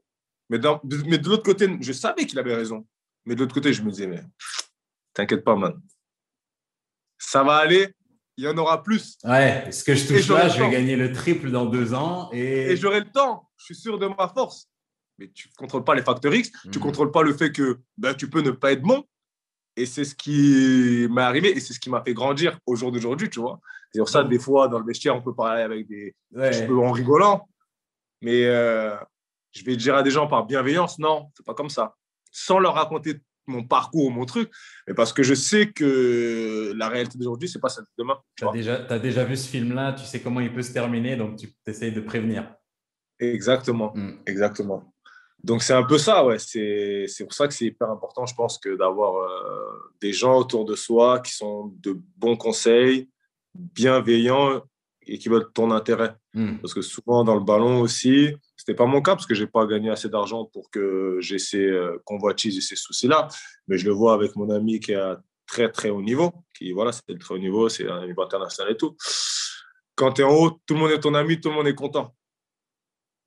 mais, 0.49 0.59
mais 1.05 1.17
de 1.17 1.29
l'autre 1.29 1.43
côté, 1.43 1.67
je 1.79 1.91
savais 1.91 2.25
qu'il 2.25 2.39
avait 2.39 2.55
raison. 2.55 2.85
Mais 3.25 3.35
de 3.35 3.39
l'autre 3.39 3.53
côté, 3.53 3.73
je 3.73 3.81
me 3.81 3.89
disais, 3.89 4.07
mais 4.07 4.23
t'inquiète 5.15 5.43
pas, 5.43 5.55
man. 5.55 5.81
Ça 7.17 7.43
va 7.43 7.55
aller, 7.55 7.91
il 8.37 8.43
y 8.43 8.47
en 8.47 8.57
aura 8.57 8.83
plus. 8.83 9.17
Ouais, 9.23 9.71
ce 9.71 9.83
que 9.83 9.95
je 9.95 10.07
touche 10.07 10.27
là, 10.27 10.49
je 10.49 10.61
vais 10.61 10.69
gagner 10.69 10.95
le 10.95 11.11
triple 11.11 11.49
dans 11.49 11.65
deux 11.65 11.93
ans. 11.93 12.29
Et, 12.31 12.71
et 12.71 12.77
j'aurai 12.77 12.99
le 12.99 13.11
temps, 13.11 13.49
je 13.57 13.65
suis 13.65 13.75
sûr 13.75 13.97
de 13.97 14.07
ma 14.07 14.27
force. 14.27 14.69
Mais 15.17 15.29
tu 15.33 15.47
ne 15.47 15.53
contrôles 15.55 15.85
pas 15.85 15.95
les 15.95 16.03
facteurs 16.03 16.33
X, 16.33 16.51
tu 16.51 16.67
ne 16.67 16.75
mhm. 16.75 16.81
contrôles 16.81 17.11
pas 17.11 17.23
le 17.23 17.33
fait 17.33 17.51
que 17.51 17.79
ben, 17.97 18.13
tu 18.13 18.29
peux 18.29 18.41
ne 18.41 18.51
pas 18.51 18.73
être 18.73 18.81
bon. 18.81 19.03
Et 19.77 19.85
c'est 19.85 20.05
ce 20.05 20.15
qui 20.15 21.07
m'est 21.09 21.21
arrivé 21.21 21.55
et 21.55 21.59
c'est 21.59 21.73
ce 21.73 21.79
qui 21.79 21.89
m'a 21.89 22.01
fait 22.01 22.13
grandir 22.13 22.57
au 22.65 22.75
jour 22.75 22.91
d'aujourd'hui, 22.91 23.29
tu 23.29 23.39
vois. 23.39 23.59
C'est 23.91 23.99
pour 23.99 24.09
ça, 24.09 24.23
des 24.23 24.39
fois, 24.39 24.67
dans 24.67 24.79
le 24.79 24.85
vestiaire, 24.85 25.15
on 25.15 25.21
peut 25.21 25.33
parler 25.33 25.63
avec 25.63 25.87
des. 25.87 26.13
Ouais. 26.31 26.69
en 26.69 26.91
rigolant. 26.91 27.47
Mais 28.21 28.45
euh, 28.45 28.95
je 29.51 29.63
vais 29.63 29.75
dire 29.75 29.95
à 29.95 30.03
des 30.03 30.11
gens 30.11 30.27
par 30.27 30.45
bienveillance, 30.45 30.99
non, 30.99 31.29
c'est 31.35 31.45
pas 31.45 31.53
comme 31.53 31.69
ça. 31.69 31.95
Sans 32.31 32.59
leur 32.59 32.75
raconter 32.75 33.21
mon 33.47 33.63
parcours, 33.63 34.11
mon 34.11 34.25
truc, 34.25 34.51
mais 34.87 34.93
parce 34.93 35.13
que 35.13 35.23
je 35.23 35.33
sais 35.33 35.71
que 35.71 36.73
la 36.75 36.89
réalité 36.89 37.17
d'aujourd'hui, 37.17 37.49
c'est 37.49 37.59
pas 37.59 37.69
celle 37.69 37.83
de 37.83 37.89
demain. 37.97 38.17
Tu 38.35 38.47
as 38.47 38.51
déjà, 38.51 38.85
as 38.89 38.99
déjà 38.99 39.23
vu 39.23 39.35
ce 39.37 39.47
film-là, 39.47 39.93
tu 39.93 40.05
sais 40.05 40.21
comment 40.21 40.39
il 40.39 40.53
peut 40.53 40.63
se 40.63 40.73
terminer, 40.73 41.15
donc 41.15 41.37
tu 41.37 41.49
essayes 41.67 41.91
de 41.91 42.01
prévenir. 42.01 42.53
Exactement, 43.19 43.93
mm. 43.95 44.11
exactement. 44.25 44.93
Donc 45.43 45.61
c'est 45.61 45.73
un 45.73 45.83
peu 45.83 45.99
ça, 45.99 46.25
ouais. 46.25 46.39
C'est 46.39 47.23
pour 47.23 47.33
ça 47.33 47.47
que 47.47 47.53
c'est 47.53 47.65
hyper 47.65 47.89
important, 47.89 48.25
je 48.25 48.33
pense, 48.33 48.57
que 48.57 48.75
d'avoir 48.75 49.15
euh, 49.17 49.91
des 50.01 50.11
gens 50.11 50.39
autour 50.39 50.65
de 50.65 50.75
soi 50.75 51.19
qui 51.19 51.33
sont 51.33 51.71
de 51.81 51.99
bons 52.17 52.35
conseils, 52.35 53.09
bienveillants 53.53 54.63
et 55.05 55.19
qui 55.19 55.29
veulent 55.29 55.51
ton 55.53 55.69
intérêt. 55.69 56.15
Mm. 56.33 56.57
Parce 56.57 56.73
que 56.73 56.81
souvent 56.81 57.23
dans 57.23 57.35
le 57.35 57.43
ballon 57.43 57.79
aussi, 57.81 58.35
c'était 58.65 58.77
pas 58.77 58.87
mon 58.87 59.01
cas 59.01 59.13
parce 59.13 59.27
que 59.27 59.35
j'ai 59.35 59.45
pas 59.45 59.67
gagné 59.67 59.91
assez 59.91 60.09
d'argent 60.09 60.45
pour 60.45 60.71
que 60.71 61.19
j'ai 61.19 61.37
ces 61.37 61.63
euh, 61.63 62.01
convoitises 62.03 62.57
et 62.57 62.61
ces 62.61 62.75
soucis-là. 62.75 63.27
Mais 63.67 63.77
je 63.77 63.85
le 63.85 63.91
vois 63.91 64.15
avec 64.15 64.35
mon 64.35 64.49
ami 64.49 64.79
qui 64.79 64.93
est 64.93 64.95
à 64.95 65.21
très 65.45 65.71
très 65.71 65.91
haut 65.91 66.01
niveau, 66.01 66.33
qui 66.57 66.71
voilà, 66.71 66.91
c'est 66.91 67.03
le 67.09 67.19
très 67.19 67.35
haut 67.35 67.39
niveau, 67.39 67.69
c'est 67.69 67.87
un 67.87 68.07
niveau 68.07 68.23
international 68.23 68.73
et 68.73 68.77
tout. 68.77 68.97
Quand 69.93 70.13
tu 70.13 70.21
es 70.21 70.23
en 70.23 70.33
haut, 70.33 70.59
tout 70.65 70.73
le 70.73 70.79
monde 70.79 70.91
est 70.91 70.99
ton 70.99 71.13
ami, 71.13 71.39
tout 71.39 71.49
le 71.49 71.55
monde 71.55 71.67
est 71.67 71.75
content. 71.75 72.15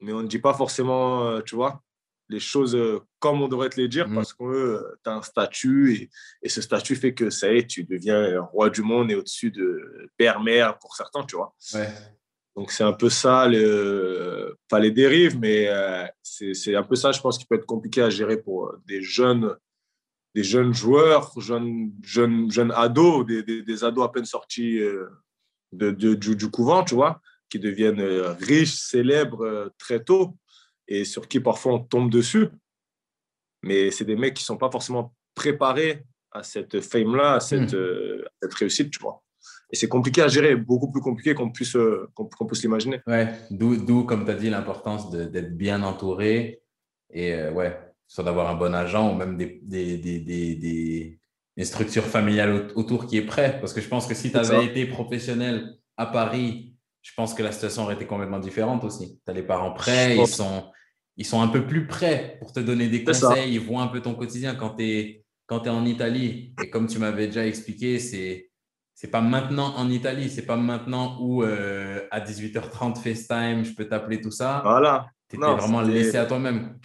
Mais 0.01 0.13
on 0.13 0.23
ne 0.23 0.27
dit 0.27 0.41
pas 0.41 0.55
forcément, 0.55 1.25
euh, 1.29 1.41
tu 1.41 1.55
vois, 1.55 1.85
les 2.29 2.41
choses 2.41 2.75
euh, 2.75 3.01
comme 3.21 3.41
on 3.41 3.47
devrait 3.47 3.71
te 3.71 3.81
les 3.81 3.87
dire 3.87 4.09
mm. 4.09 4.15
parce 4.17 4.33
que 4.33 4.85
tu 5.05 5.11
as 5.11 5.15
un 5.15 5.23
statut 5.23 5.95
et, 5.95 6.11
et, 6.43 6.49
ce 6.49 6.61
statut 6.61 6.97
fait 6.97 7.15
que 7.15 7.31
ça 7.31 7.53
y 7.53 7.59
est, 7.59 7.67
tu 7.69 7.85
deviens 7.85 8.41
roi 8.41 8.71
du 8.71 8.83
monde 8.83 9.13
et 9.13 9.15
au-dessus 9.15 9.53
de 9.53 10.11
père-mère 10.17 10.81
pour 10.81 10.97
certains, 10.97 11.23
tu 11.23 11.37
vois. 11.37 11.55
Ouais. 11.75 11.89
Donc, 12.59 12.73
c'est 12.73 12.83
un 12.83 12.93
peu 12.93 13.09
ça, 13.09 13.47
le, 13.47 14.59
pas 14.69 14.81
les 14.81 14.91
dérives, 14.91 15.39
mais 15.39 15.69
euh, 15.69 16.05
c'est 16.25 16.75
un 16.75 16.83
peu 16.83 16.97
ça, 16.97 17.13
je 17.13 17.21
pense, 17.21 17.39
qui 17.39 17.47
peut 17.47 17.55
être 17.55 17.67
compliqué 17.67 18.03
à 18.03 18.11
gérer 18.11 18.37
pour 18.37 18.75
des 18.85 19.01
jeunes, 19.01 19.55
des 20.35 20.43
jeunes 20.43 20.75
joueurs, 20.75 21.33
jeunes, 21.41 21.93
jeunes, 22.03 22.51
jeunes 22.51 22.73
ados, 22.73 23.25
des, 23.25 23.45
des, 23.63 23.85
ados 23.85 24.05
à 24.05 24.09
peine 24.09 24.25
sortis 24.25 24.81
euh, 24.81 25.07
de, 25.71 25.93
de 25.93 26.15
du, 26.15 26.35
du, 26.35 26.51
couvent, 26.51 26.83
tu 26.83 26.97
vois, 26.97 27.21
qui 27.49 27.61
deviennent 27.61 28.01
euh, 28.01 28.33
riches, 28.33 28.75
célèbres 28.75 29.73
très 29.79 30.03
tôt 30.03 30.37
et 30.89 31.05
sur 31.05 31.29
qui 31.29 31.39
parfois 31.39 31.75
on 31.75 31.79
tombe 31.79 32.11
dessus. 32.11 32.49
Mais 33.63 33.93
c'est 33.93 34.05
des 34.05 34.17
mecs 34.17 34.35
qui 34.35 34.43
ne 34.43 34.47
sont 34.47 34.59
pas 34.59 34.73
forcément 34.73 35.15
préparés 35.37 36.03
à 36.33 36.43
cette 36.43 36.81
fame-là, 36.81 37.35
à 37.35 37.41
cette, 37.41 37.75
hmm. 37.75 38.25
à 38.25 38.31
cette 38.43 38.55
réussite, 38.55 38.91
tu 38.91 38.99
vois. 38.99 39.23
Et 39.71 39.77
c'est 39.77 39.89
compliqué 39.89 40.23
à 40.23 40.29
gérer, 40.29 40.57
beaucoup 40.57 40.91
plus 40.91 41.03
compliqué 41.03 41.35
qu'on 41.35 41.51
puisse, 41.51 41.77
euh, 41.77 42.09
qu'on 42.15 42.47
puisse 42.47 42.63
l'imaginer. 42.63 43.01
Ouais, 43.07 43.29
d'où, 43.51 44.05
comme 44.05 44.25
tu 44.25 44.31
as 44.31 44.35
dit, 44.35 44.49
l'importance 44.49 45.11
d'être 45.11 45.57
bien 45.57 45.83
entouré 45.83 46.63
et 47.13 47.35
euh, 47.35 47.53
ouais, 47.53 47.79
soit 48.07 48.25
d'avoir 48.25 48.49
un 48.49 48.55
bon 48.55 48.75
agent 48.75 49.13
ou 49.13 49.15
même 49.15 49.37
des, 49.37 49.61
des, 49.63 49.99
des, 49.99 50.21
des, 50.21 51.19
des 51.57 51.65
structures 51.65 52.05
familiales 52.05 52.69
autour 52.77 53.07
qui 53.07 53.19
est 53.19 53.27
prêt. 53.27 53.59
Parce 53.61 53.75
que 53.75 53.81
je 53.81 53.89
pense 53.89 54.07
que 54.07 54.15
si 54.15 54.31
tu 54.31 54.39
avais 54.39 54.65
été 54.65 54.87
professionnel 54.87 55.75
à 55.99 56.07
Paris, 56.07 56.75
je 57.03 57.13
pense 57.15 57.35
que 57.35 57.43
la 57.43 57.53
situation 57.53 57.83
aurait 57.83 57.95
été 57.95 58.07
complètement 58.07 58.39
différente 58.39 58.85
aussi. 58.85 59.21
Tu 59.25 59.31
as 59.31 59.35
les 59.35 59.43
parents 59.43 59.73
prêts, 59.73 60.17
ils 60.17 60.27
sont, 60.27 60.65
ils 61.17 61.27
sont 61.27 61.43
un 61.43 61.49
peu 61.49 61.67
plus 61.67 61.87
prêts 61.87 62.37
pour 62.41 62.53
te 62.53 62.61
donner 62.61 62.89
des 62.89 63.05
conseils, 63.05 63.53
ils 63.53 63.61
voient 63.61 63.83
un 63.83 63.89
peu 63.89 64.01
ton 64.01 64.15
quotidien 64.15 64.55
quand 64.55 64.77
tu 64.77 64.85
es, 64.85 65.25
quand 65.47 65.67
es 65.67 65.71
en 65.71 65.85
Italie. 65.85 66.55
Et 66.63 66.71
comme 66.71 66.87
tu 66.87 66.99
m'avais 66.99 67.27
déjà 67.27 67.47
expliqué, 67.47 67.99
c'est 67.99 68.48
c'est 69.01 69.13
pas 69.13 69.21
maintenant 69.21 69.77
en 69.77 69.89
Italie, 69.91 70.29
c'est 70.29 70.45
pas 70.45 70.57
maintenant 70.57 71.19
où 71.21 71.45
euh, 71.45 72.01
à 72.11 72.19
18h30 72.19 72.97
FaceTime, 73.01 73.65
je 73.65 73.73
peux 73.73 73.85
t'appeler 73.85 74.21
tout 74.21 74.33
ça. 74.33 74.61
Voilà. 74.65 75.07
Tu 75.29 75.37
étais 75.37 75.47
vraiment 75.47 75.83
laissé 75.83 76.17
à 76.17 76.27
toi-même. 76.27 76.81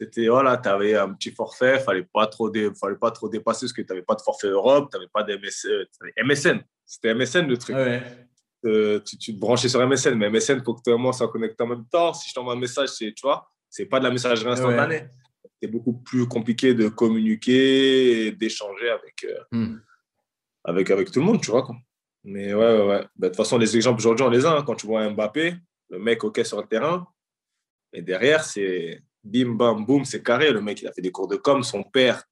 C'était, 0.00 0.28
voilà, 0.28 0.58
tu 0.58 0.68
avais 0.68 0.94
un 0.94 1.12
petit 1.12 1.32
forfait, 1.32 1.78
il 1.80 1.82
fallait 1.82 2.06
pas 2.12 2.28
trop 2.28 2.52
fallait 2.80 2.94
pas 2.94 3.10
trop 3.10 3.28
dépasser 3.28 3.66
parce 3.66 3.72
que 3.72 3.82
tu 3.82 3.88
n'avais 3.88 4.04
pas 4.04 4.14
de 4.14 4.20
forfait 4.20 4.46
Europe, 4.46 4.92
tu 4.92 4.96
n'avais 4.96 5.10
pas 5.12 5.24
d'MSN. 5.24 6.22
MSN. 6.24 6.60
C'était 6.86 7.14
MSN 7.14 7.48
le 7.48 7.56
truc. 7.56 7.74
Euh, 7.74 9.00
tu, 9.00 9.18
tu, 9.18 9.34
te 9.34 9.40
branchais 9.40 9.68
sur 9.68 9.84
MSN, 9.84 10.14
mais 10.14 10.30
MSN, 10.30 10.62
faut 10.62 10.74
que 10.74 10.82
toi 10.82 10.94
et 10.94 10.98
moi, 10.98 11.12
ça 11.12 11.26
connecte 11.26 11.60
en 11.60 11.66
même 11.66 11.84
temps. 11.90 12.14
Si 12.14 12.28
je 12.28 12.34
t'envoie 12.34 12.52
un 12.52 12.60
message, 12.60 12.90
c'est, 12.90 13.12
tu 13.12 13.22
vois, 13.22 13.50
c'est 13.68 13.86
pas 13.86 13.98
de 13.98 14.04
la 14.04 14.12
messagerie 14.12 14.52
instantanée. 14.52 15.08
C'est 15.60 15.68
beaucoup 15.68 15.94
plus 15.94 16.28
compliqué 16.28 16.74
de 16.74 16.86
communiquer 16.86 18.30
d'échanger 18.30 18.88
avec. 18.88 19.24
Euh, 19.24 19.40
hmm 19.50 19.78
avec, 20.70 20.90
avec 20.90 21.10
tout 21.10 21.20
le 21.20 21.26
monde, 21.26 21.40
tu 21.40 21.50
vois. 21.50 21.62
Quoi. 21.62 21.76
Mais 22.24 22.54
ouais, 22.54 22.78
ouais, 22.78 22.86
ouais. 22.86 23.00
Bah, 23.16 23.26
de 23.26 23.28
toute 23.28 23.36
façon, 23.36 23.58
les 23.58 23.76
exemples 23.76 24.00
aujourd'hui, 24.00 24.24
on 24.24 24.30
les 24.30 24.44
a. 24.44 24.52
Hein. 24.52 24.62
Quand 24.62 24.74
tu 24.74 24.86
vois 24.86 25.08
Mbappé, 25.08 25.56
le 25.90 25.98
mec, 25.98 26.24
OK, 26.24 26.40
sur 26.44 26.60
le 26.60 26.66
terrain, 26.66 27.06
et 27.92 28.02
derrière, 28.02 28.44
c'est 28.44 29.02
bim, 29.24 29.54
bam, 29.54 29.84
boum, 29.84 30.04
c'est 30.04 30.22
carré. 30.22 30.52
Le 30.52 30.60
mec, 30.60 30.80
il 30.82 30.88
a 30.88 30.92
fait 30.92 31.02
des 31.02 31.10
cours 31.10 31.28
de 31.28 31.36
com, 31.36 31.62
son 31.62 31.82
père. 31.82 32.24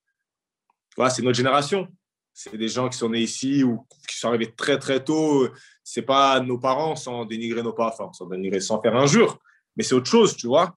Voilà, 0.97 1.11
c'est 1.11 1.23
notre 1.23 1.37
génération. 1.37 1.89
C'est 2.33 2.57
des 2.57 2.69
gens 2.69 2.89
qui 2.89 2.97
sont 2.97 3.09
nés 3.09 3.21
ici 3.21 3.65
ou 3.65 3.85
qui 4.09 4.17
sont 4.17 4.29
arrivés 4.29 4.55
très, 4.55 4.79
très 4.79 5.03
tôt. 5.03 5.49
C'est 5.83 6.03
pas 6.03 6.39
nos 6.41 6.59
parents 6.59 6.95
sans 6.95 7.25
dénigrer 7.25 7.63
nos 7.63 7.73
parents, 7.73 8.13
sans 8.13 8.27
dénigrer, 8.27 8.61
sans 8.61 8.81
faire 8.81 8.95
injure. 8.95 9.39
Mais 9.77 9.83
c'est 9.83 9.95
autre 9.95 10.11
chose, 10.11 10.37
tu 10.37 10.47
vois. 10.47 10.77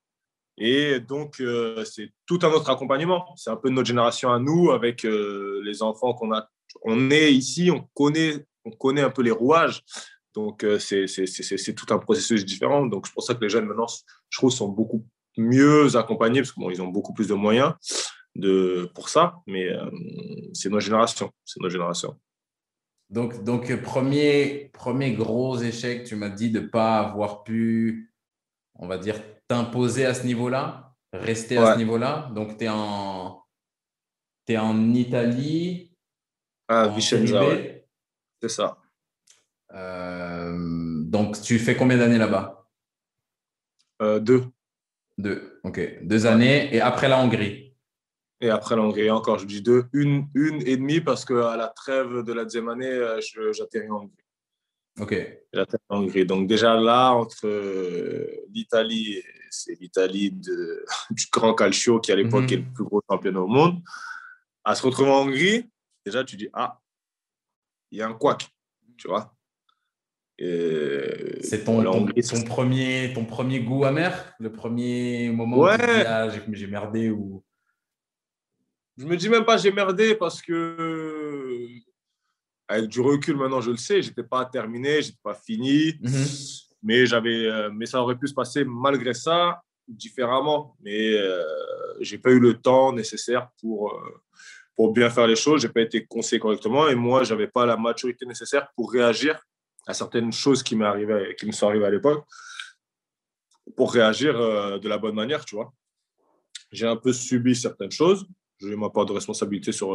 Et 0.58 1.00
donc, 1.00 1.39
euh, 1.39 1.84
c'est 1.86 2.12
tout 2.26 2.39
un 2.43 2.50
autre 2.50 2.69
accompagnement. 2.69 3.34
C'est 3.36 3.50
un 3.50 3.56
peu 3.56 3.69
notre 3.69 3.88
génération 3.88 4.32
à 4.32 4.39
nous, 4.39 4.71
avec 4.71 5.06
euh, 5.06 5.62
les 5.63 5.82
enfants 5.84 6.13
qu'on 6.13 6.34
a 6.34 6.50
on 6.84 7.12
est 7.12 7.34
ici, 7.34 7.71
on 7.71 7.88
connaît, 7.93 8.45
on 8.65 8.71
connaît 8.71 9.01
un 9.01 9.10
peu 9.10 9.21
les 9.21 9.31
rouages. 9.31 9.84
Donc, 10.34 10.63
euh, 10.63 10.79
c'est 10.79 11.75
tout 11.75 11.93
un 11.93 11.99
processus 11.99 12.45
différent. 12.45 12.86
Donc, 12.86 13.07
c'est 13.07 13.13
pour 13.13 13.23
ça 13.23 13.36
que 13.36 13.41
les 13.41 13.49
jeunes, 13.49 13.65
maintenant, 13.65 13.88
je 14.29 14.38
trouve, 14.38 14.51
sont 14.51 14.69
beaucoup 14.69 15.05
mieux 15.38 15.95
accompagnés 15.95 16.41
parce 16.41 16.53
qu'ils 16.53 16.81
ont 16.81 16.88
beaucoup 16.88 17.13
plus 17.13 17.27
de 17.27 17.34
moyens 17.34 17.73
de, 18.36 18.89
pour 18.95 19.10
ça. 19.10 19.36
Mais 19.45 19.67
euh, 19.67 19.89
c'est 20.53 20.69
notre 20.69 20.86
génération. 20.86 21.31
C'est 21.43 21.60
notre 21.60 21.73
génération. 21.73 22.17
Donc, 23.10 23.43
donc 23.43 23.75
premier, 23.81 24.69
premier 24.73 25.13
gros 25.13 25.57
échec, 25.57 26.05
tu 26.05 26.15
m'as 26.15 26.29
dit 26.29 26.49
de 26.49 26.62
ne 26.62 26.67
pas 26.67 26.99
avoir 26.99 27.43
pu, 27.43 28.13
on 28.75 28.88
va 28.88 28.97
dire, 28.97 29.15
t'imposer 29.49 30.05
à 30.05 30.13
ce 30.13 30.25
niveau-là, 30.25 30.95
rester 31.12 31.57
à 31.57 31.73
ce 31.73 31.77
niveau-là. 31.77 32.31
Donc, 32.34 32.57
tu 32.57 32.63
es 32.63 32.69
en, 32.69 33.43
es 34.47 34.57
en 34.57 34.93
Italie, 34.93 35.90
ah, 36.73 36.88
Vicenza, 36.88 37.43
c'est 38.41 38.49
ça. 38.49 38.77
Euh, 39.73 41.03
donc, 41.03 41.41
tu 41.41 41.60
fais 41.60 41.75
combien 41.75 41.97
d'années 41.97 42.17
là-bas? 42.17 42.65
Euh, 44.01 44.19
Deux. 44.19 44.45
Deux, 45.17 45.60
ok. 45.63 45.99
Deux 46.03 46.26
années. 46.26 46.74
Et 46.74 46.80
après 46.80 47.09
la 47.09 47.19
Hongrie? 47.19 47.76
Et 48.39 48.49
après 48.49 48.78
la 48.78 48.84
Hongrie, 48.84 49.11
encore, 49.11 49.38
je 49.38 49.45
dis 49.45 49.61
deux. 49.61 49.84
Une, 49.91 50.28
une 50.34 50.65
et 50.65 50.78
demie 50.78 51.01
parce 51.01 51.26
qu'à 51.26 51.57
la 51.57 51.67
trêve 51.67 52.24
de 52.24 52.34
la 52.34 52.43
deuxième 52.43 52.69
année, 52.69 52.88
euh, 52.88 53.19
j'atterris 53.51 53.89
en 53.89 54.03
Hongrie. 54.03 54.26
Ok. 54.99 55.43
J'atterris 55.51 55.84
en 55.89 56.03
Hongrie. 56.03 56.26
Donc, 56.26 56.47
déjà 56.47 56.76
là, 56.76 57.11
entre 57.11 57.47
l'Italie, 58.49 59.22
c'est 59.49 59.78
l'Italie 59.80 60.32
du 61.11 61.26
Grand 61.32 61.53
Calcio 61.53 61.99
qui 61.99 62.13
à 62.13 62.15
l'époque 62.15 62.45
mhm. 62.45 62.53
est 62.53 62.57
le 62.57 62.74
plus 62.74 62.86
gros 62.86 63.03
championnat 63.09 63.41
au 63.41 63.47
monde, 63.47 63.80
à 64.63 64.74
se 64.74 64.84
retrouver 64.84 65.11
en 65.11 65.24
Hongrie, 65.28 65.69
déjà, 66.06 66.24
tu 66.24 66.36
dis, 66.36 66.49
ah, 66.54 66.80
il 67.91 67.99
y 67.99 68.02
a 68.02 68.08
un 68.08 68.14
couac, 68.14 68.49
tu 68.97 69.08
vois. 69.08 69.36
C'est 70.39 71.64
ton, 71.64 71.84
ton, 71.84 72.43
premier, 72.45 73.14
ton 73.14 73.26
premier 73.26 73.60
goût 73.60 73.86
amer? 73.86 74.34
Le 74.39 74.52
premier 74.52 75.30
moment 75.30 75.58
où 75.58 75.70
tu 75.70 75.78
dis, 75.78 75.84
ah, 76.08 76.30
j'ai 76.30 76.68
merdé 76.68 77.12
ou... 77.12 77.43
Je 78.97 79.06
me 79.06 79.16
dis 79.16 79.30
même 79.30 79.45
pas 79.45 79.58
j'ai 79.58 79.72
merdé 79.72 80.16
parce 80.16 80.41
que, 80.41 81.68
avec 82.68 82.89
du 82.89 83.02
recul 83.02 83.36
maintenant, 83.36 83.62
je 83.62 83.72
le 83.72 83.78
sais, 83.78 84.02
j'étais 84.02 84.24
pas 84.24 84.45
terminé, 84.45 85.02
j'étais 85.02 85.20
pas 85.24 85.34
fini. 85.34 85.93
Mhm. 86.02 86.26
Mais, 86.84 87.06
j'avais, 87.06 87.45
euh, 87.45 87.70
mais 87.72 87.86
ça 87.86 88.02
aurait 88.02 88.18
pu 88.18 88.28
se 88.28 88.34
passer 88.34 88.64
malgré 88.66 89.14
ça 89.14 89.62
différemment. 89.88 90.76
Mais 90.82 91.14
euh, 91.14 91.43
j'ai 91.99 92.18
pas 92.18 92.32
eu 92.32 92.39
le 92.39 92.60
temps 92.60 92.93
nécessaire 92.93 93.49
pour, 93.60 93.93
euh, 93.93 94.22
pour 94.76 94.93
bien 94.93 95.09
faire 95.09 95.28
les 95.28 95.36
choses. 95.36 95.61
Je 95.61 95.67
n'ai 95.67 95.74
pas 95.74 95.82
été 95.82 96.05
conseillé 96.05 96.39
correctement 96.39 96.88
et 96.88 96.95
moi, 96.95 97.24
je 97.24 97.34
n'avais 97.34 97.47
pas 97.47 97.65
la 97.65 97.78
maturité 97.78 98.26
nécessaire 98.26 98.67
pour 98.76 98.91
réagir 98.91 99.39
à 99.88 99.93
certaines 99.93 100.32
choses 100.32 100.63
qui, 100.63 100.78
qui 101.38 101.45
me 101.45 101.51
sont 101.51 101.67
arrivées 101.67 101.86
à 101.86 101.89
l'époque. 101.89 102.24
pour 103.76 103.93
réagir 103.93 104.34
de 104.80 104.88
la 104.88 104.97
bonne 104.97 105.15
manière, 105.15 105.45
tu 105.45 105.55
vois. 105.55 105.74
J'ai 106.72 106.88
un 106.88 106.95
peu 106.95 107.13
subi 107.13 107.55
certaines 107.55 107.91
choses. 107.91 108.26
J'ai 108.59 108.76
ma 108.76 108.89
part 108.89 109.05
de 109.05 109.13
responsabilité 109.13 109.72
sur, 109.72 109.89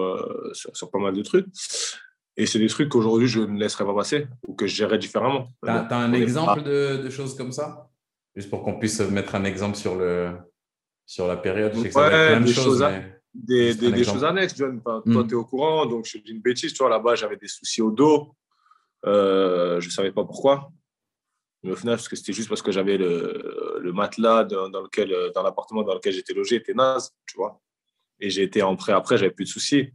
sur, 0.53 0.77
sur, 0.77 0.91
pas 0.91 0.99
mal 0.99 1.15
de 1.15 1.23
trucs. 1.23 1.47
Et 2.37 2.47
c'est 2.47 2.59
des 2.59 2.69
trucs 2.69 2.91
qu'aujourd'hui, 2.91 3.29
je 3.29 3.41
ne 3.41 3.59
laisserai 3.59 3.85
pas 3.85 3.95
passer 3.95 4.27
ou 4.47 4.55
que 4.55 4.67
je 4.67 4.75
gérerais 4.75 4.99
différemment. 4.99 5.49
Tu 5.63 5.71
as, 5.71 5.97
un 5.97 6.13
exemple 6.13 6.63
de, 6.63 6.99
de, 7.03 7.11
choses 7.11 7.35
comme 7.37 7.53
ça? 7.53 7.89
Juste 8.35 8.51
pour 8.51 8.63
qu'on 8.63 8.79
puisse 8.79 9.01
mettre 9.01 9.35
un 9.37 9.45
exemple 9.45 9.77
sur, 9.77 9.95
le, 9.95 10.33
sur 11.07 11.27
la 11.27 11.37
période. 11.37 11.73
Je 11.75 11.81
sais 11.81 11.89
que 11.89 11.95
ça 11.95 12.09
plein 12.09 12.41
de 12.41 12.47
choses. 12.47 12.85
Des, 13.45 13.75
des, 13.75 14.05
choses 14.05 14.25
annexes, 14.25 14.55
John. 14.57 14.81
toi, 14.83 15.03
hmm. 15.05 15.27
tu 15.27 15.33
es 15.33 15.37
au 15.37 15.45
courant, 15.45 15.87
donc 15.87 16.07
je 16.07 16.19
dis 16.19 16.33
une 16.33 16.41
bêtise. 16.41 16.73
Tu 16.73 16.79
vois, 16.79 16.89
là-bas, 16.89 17.15
j'avais 17.15 17.37
des 17.37 17.49
soucis 17.49 17.83
au 17.83 17.91
dos. 17.91 18.35
Euh, 19.05 19.81
je 19.81 19.87
ne 19.87 19.93
savais 19.93 20.13
pas 20.13 20.25
pourquoi. 20.25 20.71
Mais 21.63 21.73
au 21.73 21.77
final, 21.77 21.97
parce 21.97 22.09
que 22.09 22.17
c'était 22.17 22.33
juste 22.33 22.49
parce 22.49 22.63
que 22.63 22.73
j'avais 22.73 22.97
le, 22.97 23.79
le, 23.81 23.93
matelas 23.93 24.45
dans, 24.45 24.69
dans 24.69 24.83
lequel, 24.83 25.15
dans 25.35 25.43
l'appartement 25.43 25.83
dans 25.83 25.95
lequel 25.95 26.13
j'étais 26.13 26.35
logé 26.35 26.57
était 26.57 26.75
naze, 26.75 27.13
tu 27.27 27.37
vois. 27.37 27.61
Et 28.21 28.31
j'ai 28.31 28.43
été 28.43 28.63
en 28.63 28.77
prêt 28.77 28.93
après, 28.93 29.19
j'avais 29.19 29.31
plus 29.31 29.45
de 29.45 29.51
soucis. 29.51 29.91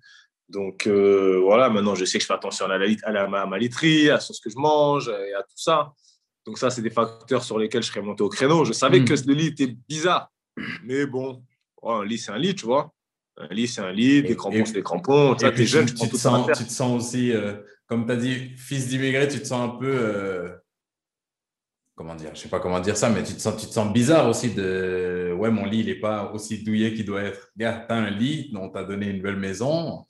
Donc 0.49 0.85
euh, 0.85 1.39
voilà, 1.39 1.69
maintenant 1.69 1.95
je 1.95 2.03
sais 2.03 2.17
que 2.17 2.23
je 2.23 2.27
fais 2.27 2.33
attention 2.33 2.65
à, 2.65 2.77
la, 2.77 2.85
à, 3.03 3.11
la, 3.11 3.23
à 3.23 3.45
ma 3.45 3.57
literie, 3.57 4.09
à 4.09 4.19
ce 4.19 4.39
que 4.41 4.49
je 4.49 4.57
mange 4.57 5.07
et 5.07 5.33
à 5.33 5.43
tout 5.43 5.55
ça. 5.55 5.93
Donc 6.45 6.57
ça, 6.57 6.69
c'est 6.69 6.81
des 6.81 6.89
facteurs 6.89 7.43
sur 7.43 7.57
lesquels 7.59 7.83
je 7.83 7.89
serais 7.89 8.01
monté 8.01 8.23
au 8.23 8.29
créneau. 8.29 8.65
Je 8.65 8.73
savais 8.73 8.99
hmm. 8.99 9.05
que 9.05 9.13
le 9.27 9.33
lit 9.33 9.47
était 9.47 9.67
bizarre. 9.67 10.31
Mais 10.83 11.05
bon, 11.05 11.43
un 11.83 12.03
lit, 12.03 12.17
c'est 12.17 12.31
un 12.31 12.37
lit, 12.37 12.55
tu 12.55 12.65
vois. 12.65 12.93
Un 13.37 13.47
lit, 13.53 13.67
c'est 13.67 13.81
un 13.81 13.91
lit, 13.91 14.21
des 14.23 14.35
crampons, 14.35 14.65
c'est 14.65 14.73
des 14.73 14.83
crampons. 14.83 15.35
Tu 15.35 15.45
es 15.45 15.65
jeune, 15.65 15.85
tu, 15.85 16.09
te 16.09 16.17
sens, 16.17 16.47
tu 16.57 16.65
te 16.65 16.71
sens 16.71 17.01
aussi, 17.01 17.31
euh, 17.31 17.53
comme 17.87 18.05
tu 18.05 18.11
as 18.11 18.17
dit, 18.17 18.49
fils 18.57 18.89
d'immigré, 18.89 19.27
tu 19.27 19.39
te 19.39 19.47
sens 19.47 19.69
un 19.73 19.77
peu. 19.77 19.87
Euh, 19.89 20.49
comment 21.95 22.15
dire 22.15 22.31
Je 22.33 22.41
sais 22.41 22.49
pas 22.49 22.59
comment 22.59 22.79
dire 22.79 22.97
ça, 22.97 23.09
mais 23.09 23.23
tu 23.23 23.33
te 23.33 23.39
sens, 23.39 23.59
tu 23.59 23.67
te 23.67 23.71
sens 23.71 23.91
bizarre 23.93 24.27
aussi 24.27 24.53
de. 24.53 25.33
Ouais, 25.37 25.49
mon 25.49 25.65
lit, 25.65 25.79
il 25.79 25.85
n'est 25.87 25.95
pas 25.95 26.31
aussi 26.33 26.63
douillet 26.63 26.93
qu'il 26.93 27.05
doit 27.05 27.21
être. 27.21 27.51
Regarde, 27.55 27.87
tu 27.87 27.93
as 27.93 27.97
un 27.97 28.09
lit, 28.09 28.53
on 28.55 28.69
t'a 28.69 28.83
donné 28.83 29.07
une 29.07 29.21
belle 29.21 29.37
maison. 29.37 30.03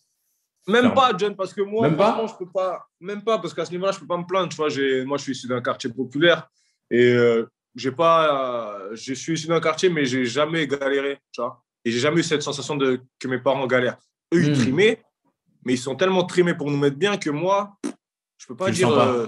Même 0.67 0.93
pas, 0.93 1.11
John, 1.17 1.35
parce 1.35 1.53
que 1.53 1.61
moi, 1.61 1.87
même 1.87 1.97
pas? 1.97 2.25
je 2.27 2.33
peux 2.37 2.51
pas. 2.51 2.87
Même 2.99 3.23
pas, 3.23 3.39
parce 3.39 3.53
qu'à 3.53 3.65
ce 3.65 3.71
niveau-là, 3.71 3.91
je 3.91 3.99
peux 3.99 4.07
pas 4.07 4.17
me 4.17 4.25
plaindre. 4.25 4.49
Tu 4.49 4.57
vois, 4.57 4.69
moi, 5.05 5.17
je 5.17 5.23
suis 5.23 5.31
issu 5.33 5.47
d'un 5.47 5.61
quartier 5.61 5.91
populaire 5.91 6.47
et 6.89 7.13
euh, 7.13 7.45
j'ai 7.75 7.91
pas. 7.91 8.79
je 8.93 9.13
suis 9.13 9.33
issu 9.33 9.47
d'un 9.47 9.61
quartier, 9.61 9.89
mais 9.89 10.05
j'ai 10.05 10.25
jamais 10.25 10.67
galéré. 10.67 11.19
Tu 11.31 11.41
vois, 11.41 11.63
et 11.83 11.91
j'ai 11.91 11.99
jamais 11.99 12.19
eu 12.19 12.23
cette 12.23 12.41
sensation 12.41 12.75
de 12.75 13.01
que 13.19 13.27
mes 13.27 13.39
parents 13.39 13.65
galèrent. 13.67 13.97
Eux, 14.33 14.43
ils 14.43 14.51
hmm. 14.51 14.61
trimaient, 14.61 15.03
mais 15.65 15.73
ils 15.73 15.77
sont 15.79 15.95
tellement 15.95 16.23
trimés 16.25 16.53
pour 16.53 16.69
nous 16.69 16.77
mettre 16.77 16.97
bien 16.97 17.17
que 17.17 17.29
moi, 17.29 17.77
je 18.37 18.47
peux 18.47 18.55
pas 18.55 18.71
dire. 18.71 18.89
Euh, 18.89 19.27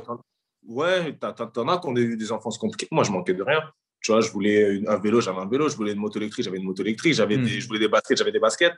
ouais, 0.67 1.17
t'en 1.17 1.67
as 1.67 1.77
qui 1.79 1.87
ont 1.87 1.93
des, 1.93 2.15
des 2.15 2.31
enfances 2.31 2.57
compliquées. 2.57 2.87
Moi, 2.91 3.03
je 3.03 3.11
manquais 3.11 3.33
de 3.33 3.43
rien. 3.43 3.61
Tu 4.01 4.11
vois, 4.11 4.21
je 4.21 4.31
voulais 4.31 4.81
un 4.87 4.97
vélo, 4.97 5.21
j'avais 5.21 5.39
un 5.39 5.47
vélo. 5.47 5.69
Je 5.69 5.75
voulais 5.75 5.93
une 5.93 5.99
moto 5.99 6.19
électrique, 6.19 6.45
j'avais 6.45 6.57
une 6.57 6.65
moto 6.65 6.83
électrique. 6.83 7.13
J'avais 7.13 7.37
hmm. 7.37 7.45
je 7.45 7.67
voulais 7.67 7.79
des 7.79 7.87
baskets, 7.87 8.17
j'avais 8.17 8.31
des 8.31 8.39
baskets. 8.39 8.73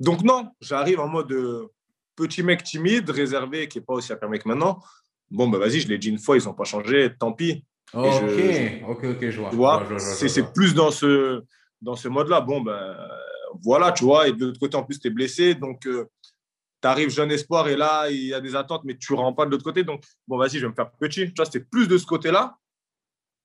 Donc 0.00 0.22
non, 0.22 0.50
j'arrive 0.60 1.00
en 1.00 1.08
mode 1.08 1.32
euh, 1.32 1.66
petit 2.14 2.42
mec 2.42 2.62
timide, 2.62 3.10
réservé, 3.10 3.68
qui 3.68 3.78
n'est 3.78 3.84
pas 3.84 3.94
aussi 3.94 4.12
affirmé 4.12 4.38
que 4.38 4.48
maintenant. 4.48 4.80
Bon, 5.30 5.48
ben 5.48 5.58
vas-y, 5.58 5.80
je 5.80 5.88
l'ai 5.88 5.98
dit 5.98 6.08
une 6.08 6.18
fois, 6.18 6.36
ils 6.36 6.44
n'ont 6.44 6.54
pas 6.54 6.64
changé, 6.64 7.12
tant 7.18 7.32
pis. 7.32 7.64
ok, 7.92 8.04
ok, 8.88 9.04
ok, 9.04 9.30
je 9.30 9.40
vois. 9.40 9.50
Tu 9.50 9.56
vois, 9.56 9.98
c'est 9.98 10.52
plus 10.52 10.74
dans 10.74 10.90
ce, 10.90 11.42
dans 11.80 11.96
ce 11.96 12.08
mode-là. 12.08 12.40
Bon, 12.40 12.60
ben 12.60 12.96
voilà, 13.62 13.92
tu 13.92 14.04
vois. 14.04 14.28
Et 14.28 14.32
de 14.32 14.46
l'autre 14.46 14.60
côté, 14.60 14.76
en 14.76 14.84
plus, 14.84 14.98
tu 14.98 15.08
es 15.08 15.10
blessé. 15.10 15.54
Donc, 15.54 15.86
euh, 15.86 16.06
tu 16.80 16.88
arrives 16.88 17.10
jeune 17.10 17.30
espoir 17.30 17.68
et 17.68 17.76
là, 17.76 18.08
il 18.10 18.26
y 18.26 18.34
a 18.34 18.40
des 18.40 18.54
attentes, 18.54 18.84
mais 18.84 18.96
tu 18.96 19.12
ne 19.12 19.18
rends 19.18 19.32
pas 19.32 19.46
de 19.46 19.50
l'autre 19.50 19.64
côté. 19.64 19.84
Donc, 19.84 20.04
bon, 20.26 20.38
vas-y, 20.38 20.58
je 20.58 20.60
vais 20.60 20.68
me 20.68 20.74
faire 20.74 20.90
petit. 20.92 21.26
Tu 21.26 21.34
vois, 21.36 21.44
c'était 21.44 21.64
plus 21.64 21.88
de 21.88 21.98
ce 21.98 22.06
côté-là 22.06 22.56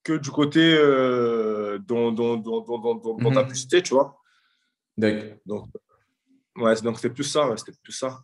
que 0.03 0.13
du 0.13 0.31
côté 0.31 0.75
euh, 0.77 1.79
dont, 1.79 2.11
dont, 2.11 2.35
dont, 2.35 2.61
dont, 2.61 3.31
tu 3.31 3.37
as 3.37 3.43
pu 3.45 3.55
citer, 3.55 3.81
tu 3.81 3.93
vois. 3.93 4.19
D'accord. 4.97 5.37
Donc, 5.45 5.69
Ouais, 6.55 6.75
donc 6.81 6.97
c'était 6.97 7.13
plus 7.13 7.23
ça, 7.23 7.49
c'était 7.57 7.77
plus 7.81 7.93
ça. 7.93 8.23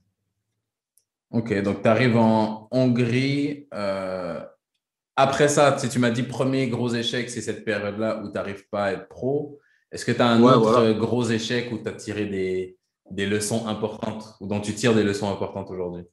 Ok, 1.32 1.54
donc 1.62 1.82
tu 1.82 1.88
arrives 1.88 2.18
en 2.18 2.68
Hongrie. 2.72 3.68
Euh, 3.74 4.44
après 5.16 5.48
ça, 5.48 5.78
si 5.78 5.90
tu 5.90 6.00
m'as 6.00 6.12
dit 6.12 6.24
premier 6.24 6.68
gros 6.68 6.94
échec, 6.94 7.30
c'est 7.30 7.42
cette 7.42 7.66
période-là 7.66 8.22
où 8.22 8.28
tu 8.28 8.34
n'arrives 8.34 8.68
pas 8.70 8.86
à 8.86 8.92
être 8.94 9.08
pro. 9.08 9.60
Est-ce 9.92 10.06
que 10.06 10.12
tu 10.12 10.22
as 10.22 10.28
un 10.28 10.42
autre 10.44 10.92
gros 10.94 11.24
échec 11.24 11.72
où 11.72 11.78
tu 11.78 11.88
as 11.88 11.94
tiré 11.94 12.26
des, 12.26 12.78
des, 13.10 13.26
leçons 13.26 13.68
importantes 13.68 14.36
ou 14.40 14.48
dont 14.48 14.62
tu 14.62 14.74
tires 14.76 14.94
des 14.94 15.04
leçons 15.04 15.32
importantes 15.32 15.70
aujourd'hui? 15.72 16.04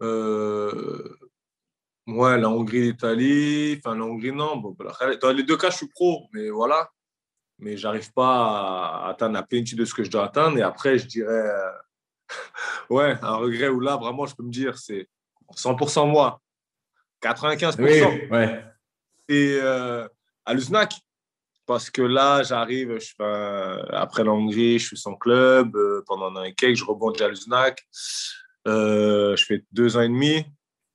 Euh... 0.00 1.16
Ouais, 2.08 2.36
la 2.38 2.48
Hongrie, 2.48 2.90
l'Italie. 2.90 3.78
Enfin, 3.78 3.96
la 3.96 4.04
Hongrie, 4.04 4.32
non. 4.32 4.56
Bon, 4.56 4.76
dans 5.20 5.32
les 5.32 5.44
deux 5.44 5.56
cas, 5.56 5.70
je 5.70 5.76
suis 5.76 5.88
pro, 5.88 6.26
mais 6.32 6.50
voilà 6.50 6.90
mais 7.62 7.76
j'arrive 7.76 8.12
pas 8.12 9.04
à 9.04 9.08
atteindre 9.10 9.34
la 9.34 9.42
plénitude 9.42 9.78
de 9.78 9.84
ce 9.84 9.94
que 9.94 10.02
je 10.02 10.10
dois 10.10 10.24
atteindre. 10.24 10.58
Et 10.58 10.62
après, 10.62 10.98
je 10.98 11.06
dirais, 11.06 11.30
euh, 11.30 11.70
ouais, 12.90 13.16
un 13.22 13.36
regret 13.36 13.68
où 13.68 13.80
là, 13.80 13.96
vraiment, 13.96 14.26
je 14.26 14.34
peux 14.34 14.42
me 14.42 14.50
dire, 14.50 14.76
c'est 14.76 15.08
100% 15.54 16.10
moi, 16.10 16.40
95%. 17.22 17.76
Oui, 17.80 18.28
ouais. 18.30 18.64
Et 19.28 19.58
euh, 19.62 20.06
à 20.44 20.54
Luznac, 20.54 20.92
parce 21.72 21.90
que 21.90 22.02
là, 22.02 22.42
j'arrive, 22.42 22.98
je, 22.98 23.12
euh, 23.20 23.82
après 23.90 24.24
la 24.24 24.30
Hongrie, 24.30 24.78
je 24.78 24.86
suis 24.88 24.96
sans 24.98 25.14
club. 25.14 25.76
pendant 26.06 26.26
un 26.26 26.36
an 26.36 26.44
et 26.44 26.54
quelques, 26.54 26.76
je 26.76 26.84
rebondis 26.84 27.22
à 27.22 27.28
Luznac. 27.28 27.86
je 28.66 29.44
fais 29.46 29.64
deux 29.72 29.96
ans 29.96 30.02
et 30.02 30.08
demi. 30.08 30.44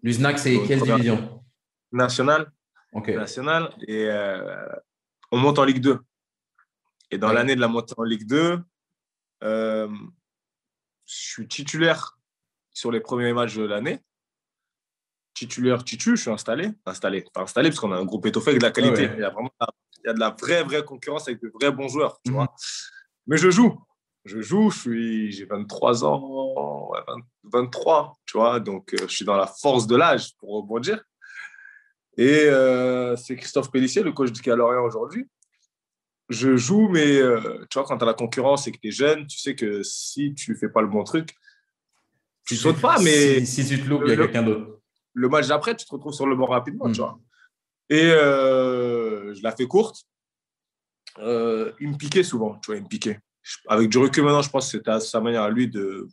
Luznac, 0.04 0.40
c'est 0.40 0.60
quelle 0.68 0.82
division? 0.82 1.44
Nationale. 1.92 2.52
Ok. 2.94 3.10
Nationale. 3.10 3.70
Et 3.88 4.10
on 5.32 5.38
monte 5.38 5.60
en 5.60 5.64
Ligue 5.66 5.82
2. 5.82 6.00
Et 7.12 7.18
dans 7.18 7.32
l'année 7.32 7.56
de 7.56 7.62
la 7.62 7.68
montée 7.68 7.94
en 7.98 8.04
Ligue 8.04 8.28
2, 8.28 8.60
euh, 9.44 9.88
je 11.06 11.16
suis 11.16 11.48
titulaire 11.48 12.18
sur 12.72 12.92
les 12.92 13.00
premiers 13.00 13.34
matchs 13.34 13.56
de 13.56 13.64
l'année. 13.64 14.00
Titulaire, 15.38 15.84
titu, 15.84 16.16
je 16.16 16.22
suis 16.24 16.32
installé. 16.32 16.70
Installé, 16.88 17.24
pas 17.32 17.42
installé 17.42 17.70
parce 17.70 17.80
qu'on 17.80 17.92
a 17.92 17.98
un 17.98 18.06
groupe 18.06 18.26
étoffé 18.26 18.50
avec 18.50 18.62
de 18.62 18.66
la 18.66 18.72
qualité. 18.72 19.08
Il, 19.14 19.22
y 19.22 19.24
a 19.24 19.30
vraiment, 19.30 19.52
il 19.60 20.08
y 20.08 20.10
a 20.10 20.14
de 20.14 20.20
la 20.20 20.32
vraie, 20.32 20.64
vraie 20.64 20.84
concurrence 20.84 21.28
avec 21.28 21.40
de 21.40 21.52
vrais 21.54 21.72
bons 21.72 21.88
joueurs. 21.90 22.20
Tu 22.26 22.32
mhm. 22.32 22.38
vois 22.38 22.56
Mais 23.28 23.38
je 23.38 23.52
joue. 23.52 23.80
Je 24.26 24.42
joue, 24.42 24.72
j'ai 24.72 25.46
23 25.46 26.04
ans, 26.06 26.92
23, 27.44 28.18
tu 28.26 28.38
vois, 28.38 28.60
donc 28.60 28.94
euh, 28.94 28.98
je 29.08 29.16
suis 29.16 29.24
dans 29.24 29.38
la 29.38 29.46
force 29.46 29.86
de 29.86 29.96
l'âge 29.96 30.36
pour 30.40 30.56
rebondir. 30.56 31.02
Et 32.18 32.46
euh, 32.46 33.16
c'est 33.16 33.36
Christophe 33.36 33.72
Pellissier, 33.72 34.02
le 34.02 34.12
coach 34.12 34.32
du 34.32 34.42
Calorient 34.42 34.84
aujourd'hui, 34.84 35.30
je 36.30 36.58
joue, 36.58 36.90
mais 36.90 37.20
euh, 37.20 37.66
tu 37.70 37.78
vois, 37.78 37.88
quand 37.88 37.98
tu 37.98 38.04
as 38.04 38.08
la 38.08 38.14
concurrence 38.16 38.68
et 38.68 38.72
que 38.72 38.80
tu 38.80 38.88
es 38.90 38.92
jeune, 38.92 39.28
tu 39.28 39.40
sais 39.40 39.56
que 39.56 39.82
si 39.84 40.34
tu 40.34 40.56
fais 40.56 40.70
pas 40.70 40.82
le 40.82 40.88
bon 40.88 41.04
truc, 41.04 41.36
tu 42.46 42.56
ne 42.56 42.60
sautes 42.60 42.82
pas, 42.82 43.00
mais. 43.00 43.46
Si, 43.46 43.66
tu 43.66 43.80
te 43.80 43.88
loupes, 43.88 44.04
il 44.06 44.10
y 44.10 44.14
a 44.14 44.18
quelqu'un 44.18 44.44
d'autre. 44.44 44.77
Le 45.18 45.30
match 45.30 45.48
d'après, 45.48 45.76
tu 45.76 45.84
te 45.84 45.92
retrouves 45.92 46.14
sur 46.14 46.28
le 46.28 46.36
bord 46.36 46.50
rapidement, 46.50 46.92
tu 46.92 47.02
hmm. 47.02 47.04
vois. 47.04 47.20
Et 47.90 48.12
euh, 48.12 49.34
je 49.34 49.42
la 49.42 49.52
fais 49.52 49.66
courte. 49.66 50.04
Euh, 51.18 51.74
il 51.80 51.90
me 51.90 51.98
piquait 51.98 52.22
souvent, 52.22 52.60
tu 52.60 52.68
vois, 52.68 52.76
il 52.76 52.84
me 52.84 52.88
piquait. 52.88 53.20
Avec 53.68 53.90
du 53.90 53.98
recul 53.98 54.24
maintenant, 54.24 54.44
je 54.44 54.50
pense 54.52 54.72
que 54.72 54.78
c'était 54.78 55.00
sa 55.00 55.20
manière 55.20 55.42
à 55.42 55.50
lui 55.50 55.68
de 55.68 56.08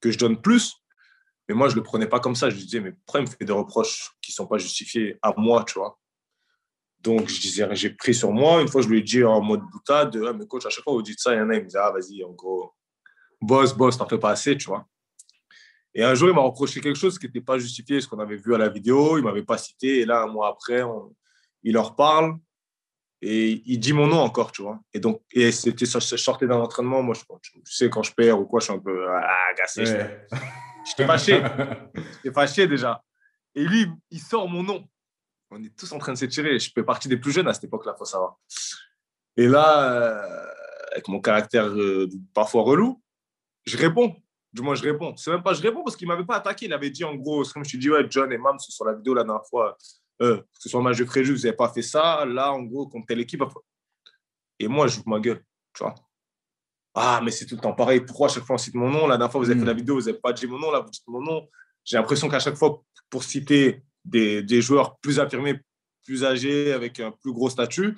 que 0.00 0.12
je 0.12 0.18
donne 0.18 0.40
plus. 0.40 0.76
Mais 1.48 1.56
moi, 1.56 1.68
je 1.68 1.74
ne 1.74 1.80
le 1.80 1.82
prenais 1.82 2.06
pas 2.06 2.20
comme 2.20 2.36
ça. 2.36 2.50
Je 2.50 2.54
lui 2.54 2.64
disais, 2.64 2.80
mais 2.80 2.92
pourquoi 2.92 3.20
il 3.20 3.26
me 3.26 3.30
fait 3.30 3.44
des 3.44 3.52
reproches 3.52 4.12
qui 4.22 4.30
ne 4.30 4.34
sont 4.34 4.46
pas 4.46 4.58
justifiés 4.58 5.18
à 5.20 5.34
moi, 5.36 5.64
tu 5.64 5.80
vois? 5.80 5.98
Donc, 7.00 7.28
je 7.28 7.40
disais, 7.40 7.66
j'ai 7.74 7.90
pris 7.90 8.14
sur 8.14 8.30
moi. 8.30 8.62
Une 8.62 8.68
fois, 8.68 8.82
je 8.82 8.88
lui 8.88 8.98
ai 8.98 9.02
dit 9.02 9.24
en 9.24 9.40
mode 9.40 9.62
boutade, 9.72 10.16
ah, 10.24 10.32
mais 10.32 10.46
coach, 10.46 10.66
à 10.66 10.70
chaque 10.70 10.84
fois, 10.84 10.92
vous 10.92 11.02
dites 11.02 11.18
ça, 11.18 11.34
il 11.34 11.38
y 11.38 11.40
en 11.40 11.50
a, 11.50 11.56
il 11.56 11.64
me 11.64 11.68
dit, 11.68 11.76
ah, 11.76 11.90
vas-y, 11.90 12.22
en 12.22 12.30
gros, 12.30 12.72
boss, 13.40 13.72
boss, 13.72 13.98
t'en 13.98 14.08
fais 14.08 14.18
pas 14.18 14.30
assez, 14.30 14.56
tu 14.56 14.66
vois? 14.66 14.86
Et 15.98 16.04
un 16.04 16.14
jour, 16.14 16.28
il 16.28 16.34
m'a 16.34 16.42
reproché 16.42 16.80
quelque 16.80 16.96
chose 16.96 17.18
qui 17.18 17.26
n'était 17.26 17.40
pas 17.40 17.58
justifié, 17.58 18.00
ce 18.00 18.06
qu'on 18.06 18.20
avait 18.20 18.36
vu 18.36 18.54
à 18.54 18.58
la 18.58 18.68
vidéo, 18.68 19.18
il 19.18 19.22
ne 19.22 19.26
m'avait 19.26 19.42
pas 19.42 19.58
cité. 19.58 20.00
Et 20.00 20.04
là, 20.04 20.22
un 20.22 20.28
mois 20.28 20.48
après, 20.48 20.82
il 21.64 21.72
leur 21.72 21.96
parle 21.96 22.36
et 23.20 23.62
il 23.66 23.80
dit 23.80 23.92
mon 23.92 24.06
nom 24.06 24.20
encore, 24.20 24.52
tu 24.52 24.62
vois. 24.62 24.78
Et 24.94 25.00
donc, 25.00 25.22
et 25.32 25.50
c'était 25.50 25.86
sortais 25.86 26.46
d'un 26.46 26.60
entraînement. 26.60 27.02
Moi, 27.02 27.16
je, 27.16 27.22
tu 27.42 27.60
sais, 27.64 27.90
quand 27.90 28.04
je 28.04 28.14
perds 28.14 28.38
ou 28.38 28.46
quoi, 28.46 28.60
je 28.60 28.66
suis 28.66 28.74
un 28.74 28.78
peu 28.78 29.08
ah, 29.10 29.48
agacé. 29.50 29.82
Ouais. 29.82 30.26
J'étais 30.86 31.04
fâché. 31.04 31.42
J'étais 31.94 32.32
fâché 32.32 32.68
déjà. 32.68 33.02
Et 33.56 33.64
lui, 33.64 33.86
il 34.10 34.20
sort 34.20 34.48
mon 34.48 34.62
nom 34.62 34.88
on 35.50 35.62
est 35.62 35.76
tous 35.76 35.92
en 35.92 35.98
train 35.98 36.12
de 36.12 36.18
s'étirer. 36.18 36.58
Je 36.58 36.70
fais 36.74 36.82
partie 36.82 37.08
des 37.08 37.16
plus 37.16 37.32
jeunes 37.32 37.48
à 37.48 37.54
cette 37.54 37.64
époque-là, 37.64 37.94
il 37.94 37.98
faut 37.98 38.04
savoir. 38.04 38.38
Et 39.36 39.46
là, 39.46 39.92
euh, 39.92 40.46
avec 40.92 41.08
mon 41.08 41.20
caractère 41.20 41.66
euh, 41.66 42.08
parfois 42.34 42.62
relou, 42.62 43.02
je 43.64 43.76
réponds. 43.76 44.16
Du 44.58 44.64
moins, 44.64 44.74
je 44.74 44.82
réponds. 44.82 45.14
C'est 45.16 45.30
même 45.30 45.40
pas 45.40 45.54
je 45.54 45.62
réponds 45.62 45.84
parce 45.84 45.94
qu'il 45.94 46.08
m'avait 46.08 46.24
pas 46.24 46.34
attaqué. 46.34 46.66
Il 46.66 46.72
avait 46.72 46.90
dit 46.90 47.04
en 47.04 47.14
gros, 47.14 47.44
comme 47.44 47.64
je 47.64 47.70
te 47.70 47.76
dis, 47.76 47.88
ouais, 47.88 48.04
John 48.10 48.32
et 48.32 48.38
Mam, 48.38 48.58
sur 48.58 48.84
la 48.84 48.94
vidéo 48.94 49.14
la 49.14 49.22
dernière 49.22 49.46
fois, 49.46 49.78
euh, 50.20 50.42
ce 50.58 50.68
soit 50.68 50.80
le 50.80 50.84
match 50.84 50.98
de 50.98 51.04
Fréjus, 51.04 51.32
vous 51.32 51.42
n'avez 51.42 51.56
pas 51.56 51.68
fait 51.68 51.82
ça. 51.82 52.24
Là, 52.26 52.52
en 52.52 52.64
gros, 52.64 52.88
contre 52.88 53.06
telle 53.06 53.20
équipe. 53.20 53.44
Et 54.58 54.66
moi, 54.66 54.88
je 54.88 54.96
joue 54.96 55.04
ma 55.06 55.20
gueule. 55.20 55.44
Tu 55.72 55.84
vois. 55.84 55.94
Ah, 56.92 57.20
mais 57.22 57.30
c'est 57.30 57.46
tout 57.46 57.54
le 57.54 57.60
temps 57.60 57.72
pareil. 57.72 58.00
Pourquoi 58.00 58.26
à 58.26 58.30
chaque 58.30 58.42
fois 58.42 58.54
on 58.54 58.58
cite 58.58 58.74
mon 58.74 58.90
nom? 58.90 59.06
La 59.06 59.16
dernière 59.16 59.30
fois, 59.30 59.40
vous 59.40 59.48
avez 59.48 59.60
fait 59.60 59.64
la 59.64 59.74
hmm. 59.74 59.76
vidéo, 59.76 59.94
vous 59.94 60.06
n'avez 60.06 60.18
pas 60.18 60.32
dit 60.32 60.48
mon 60.48 60.58
nom. 60.58 60.72
Là, 60.72 60.80
vous 60.80 60.90
dites 60.90 61.06
mon 61.06 61.20
nom. 61.20 61.48
J'ai 61.84 61.96
l'impression 61.96 62.28
qu'à 62.28 62.40
chaque 62.40 62.56
fois, 62.56 62.82
pour 63.10 63.22
citer 63.22 63.84
des, 64.04 64.42
des, 64.42 64.60
joueurs 64.60 64.98
plus 64.98 65.20
affirmés, 65.20 65.60
plus 66.04 66.24
âgés, 66.24 66.72
avec 66.72 66.98
un 66.98 67.12
plus 67.12 67.32
gros 67.32 67.48
statut. 67.48 67.94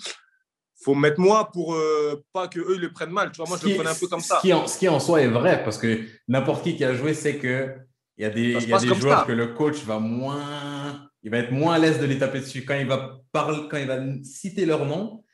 Faut 0.82 0.94
mettre 0.94 1.20
moi 1.20 1.50
pour 1.52 1.74
euh, 1.74 2.22
pas 2.32 2.48
que 2.48 2.58
eux 2.58 2.74
ils 2.74 2.80
le 2.80 2.92
prennent 2.92 3.10
mal. 3.10 3.30
Tu 3.32 3.38
vois, 3.38 3.48
moi, 3.48 3.58
je 3.62 3.68
le 3.68 3.74
prenais 3.74 3.90
un 3.90 3.94
peu 3.94 4.06
comme 4.06 4.20
ça. 4.20 4.36
Ce 4.36 4.40
qui, 4.40 4.52
en, 4.52 4.66
ce 4.66 4.78
qui 4.78 4.88
en 4.88 4.98
soi 4.98 5.22
est 5.22 5.28
vrai, 5.28 5.62
parce 5.62 5.78
que 5.78 6.00
n'importe 6.28 6.64
qui 6.64 6.76
qui 6.76 6.84
a 6.84 6.94
joué 6.94 7.14
sait 7.14 7.36
que 7.36 7.76
il 8.16 8.22
y 8.22 8.26
a 8.26 8.30
des, 8.30 8.52
y 8.66 8.72
a 8.72 8.78
des 8.78 8.94
joueurs 8.94 9.26
que 9.26 9.32
le 9.32 9.48
coach 9.48 9.82
va 9.84 9.98
moins, 9.98 11.08
il 11.22 11.30
va 11.30 11.38
être 11.38 11.52
moins 11.52 11.74
à 11.74 11.78
l'aise 11.78 11.98
de 12.00 12.06
les 12.06 12.18
taper 12.18 12.40
dessus. 12.40 12.64
Quand 12.64 12.74
il 12.74 12.86
va 12.86 13.18
parler, 13.32 13.66
quand 13.70 13.78
il 13.78 13.86
va 13.86 13.98
citer 14.22 14.66
leur 14.66 14.84
nom, 14.84 15.24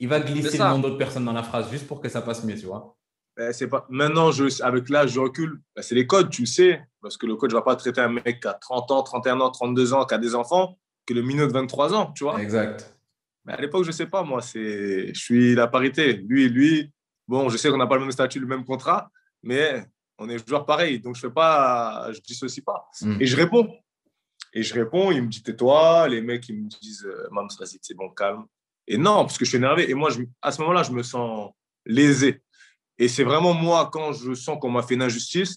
il 0.00 0.08
va 0.08 0.18
glisser 0.18 0.58
le 0.58 0.64
nom 0.64 0.78
d'autres 0.80 0.98
personnes 0.98 1.24
dans 1.24 1.32
la 1.32 1.44
phrase 1.44 1.70
juste 1.70 1.86
pour 1.86 2.00
que 2.00 2.08
ça 2.08 2.20
passe 2.20 2.42
mieux, 2.42 2.56
tu 2.56 2.66
vois. 2.66 2.96
Ben, 3.36 3.52
c'est 3.52 3.68
pas... 3.68 3.86
Maintenant, 3.88 4.30
je, 4.32 4.62
avec 4.62 4.88
l'âge, 4.88 5.10
je 5.12 5.20
recule. 5.20 5.60
Ben, 5.74 5.82
c'est 5.82 5.94
les 5.94 6.06
codes, 6.06 6.30
tu 6.30 6.44
sais. 6.44 6.82
Parce 7.00 7.16
que 7.16 7.26
le 7.26 7.36
coach 7.36 7.50
ne 7.50 7.56
va 7.56 7.62
pas 7.62 7.76
traiter 7.76 8.00
un 8.00 8.08
mec 8.08 8.40
qui 8.40 8.48
a 8.48 8.54
30 8.54 8.90
ans, 8.90 9.02
31 9.02 9.40
ans, 9.40 9.50
32 9.50 9.94
ans, 9.94 10.04
qui 10.04 10.14
a 10.14 10.18
des 10.18 10.34
enfants, 10.34 10.78
que 11.06 11.14
le 11.14 11.22
minot 11.22 11.46
de 11.46 11.52
23 11.52 11.94
ans, 11.94 12.12
tu 12.12 12.24
vois. 12.24 12.40
Exact. 12.42 12.91
Mais 13.44 13.54
à 13.54 13.60
l'époque, 13.60 13.84
je 13.84 13.88
ne 13.88 13.94
sais 13.94 14.06
pas, 14.06 14.22
moi, 14.22 14.40
c'est... 14.40 15.12
je 15.14 15.20
suis 15.20 15.54
la 15.54 15.66
parité. 15.66 16.14
Lui 16.14 16.44
et 16.44 16.48
lui, 16.48 16.92
bon, 17.26 17.48
je 17.48 17.56
sais 17.56 17.70
qu'on 17.70 17.76
n'a 17.76 17.86
pas 17.86 17.96
le 17.96 18.02
même 18.02 18.12
statut, 18.12 18.38
le 18.38 18.46
même 18.46 18.64
contrat, 18.64 19.10
mais 19.42 19.84
on 20.18 20.28
est 20.28 20.46
joueurs 20.46 20.66
pareils. 20.66 21.00
Donc, 21.00 21.16
je 21.16 21.20
fais 21.22 21.30
pas, 21.30 22.12
je 22.12 22.20
dissocie 22.20 22.64
pas. 22.64 22.88
Hmm. 23.00 23.16
Et 23.20 23.26
je 23.26 23.36
réponds. 23.36 23.68
Et 24.54 24.62
je 24.62 24.74
réponds, 24.74 25.10
il 25.10 25.22
me 25.22 25.28
dit 25.28 25.42
tais-toi. 25.42 26.08
Les 26.08 26.20
mecs, 26.20 26.48
ils 26.48 26.62
me 26.62 26.68
disent 26.68 27.04
euh, 27.04 27.28
Mams, 27.30 27.48
vas-y, 27.58 27.78
c'est 27.80 27.94
bon, 27.94 28.10
calme. 28.10 28.44
Et 28.86 28.98
non, 28.98 29.24
parce 29.24 29.38
que 29.38 29.44
je 29.44 29.50
suis 29.50 29.58
énervé. 29.58 29.90
Et 29.90 29.94
moi, 29.94 30.10
je, 30.10 30.22
à 30.42 30.52
ce 30.52 30.60
moment-là, 30.60 30.82
je 30.82 30.92
me 30.92 31.02
sens 31.02 31.52
lésé. 31.86 32.42
Et 32.98 33.08
c'est 33.08 33.24
vraiment 33.24 33.54
moi, 33.54 33.90
quand 33.92 34.12
je 34.12 34.34
sens 34.34 34.58
qu'on 34.60 34.70
m'a 34.70 34.82
fait 34.82 34.94
une 34.94 35.02
injustice, 35.02 35.56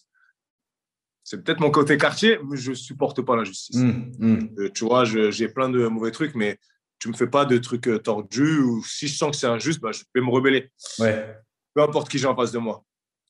c'est 1.23 1.43
peut-être 1.43 1.59
mon 1.59 1.71
côté 1.71 1.97
quartier, 1.97 2.39
mais 2.43 2.55
je 2.55 2.71
supporte 2.73 3.21
pas 3.21 3.35
l'injustice. 3.35 3.77
Mmh, 3.77 4.11
mmh. 4.19 4.49
Euh, 4.59 4.69
tu 4.73 4.85
vois, 4.85 5.05
j'ai 5.05 5.47
plein 5.49 5.69
de 5.69 5.87
mauvais 5.87 6.11
trucs, 6.11 6.35
mais 6.35 6.59
tu 6.99 7.09
me 7.09 7.13
fais 7.13 7.27
pas 7.27 7.45
de 7.45 7.57
trucs 7.57 7.87
euh, 7.87 7.99
tordus 7.99 8.59
ou 8.59 8.83
si 8.83 9.07
je 9.07 9.15
sens 9.15 9.31
que 9.31 9.37
c'est 9.37 9.47
injuste, 9.47 9.81
bah, 9.81 9.91
je 9.91 10.03
vais 10.13 10.21
me 10.21 10.29
rebeller. 10.29 10.71
Ouais. 10.99 11.35
Peu 11.73 11.81
importe 11.81 12.09
qui 12.09 12.17
j'ai 12.17 12.27
en 12.27 12.35
face 12.35 12.51
de 12.51 12.59
moi. 12.59 12.83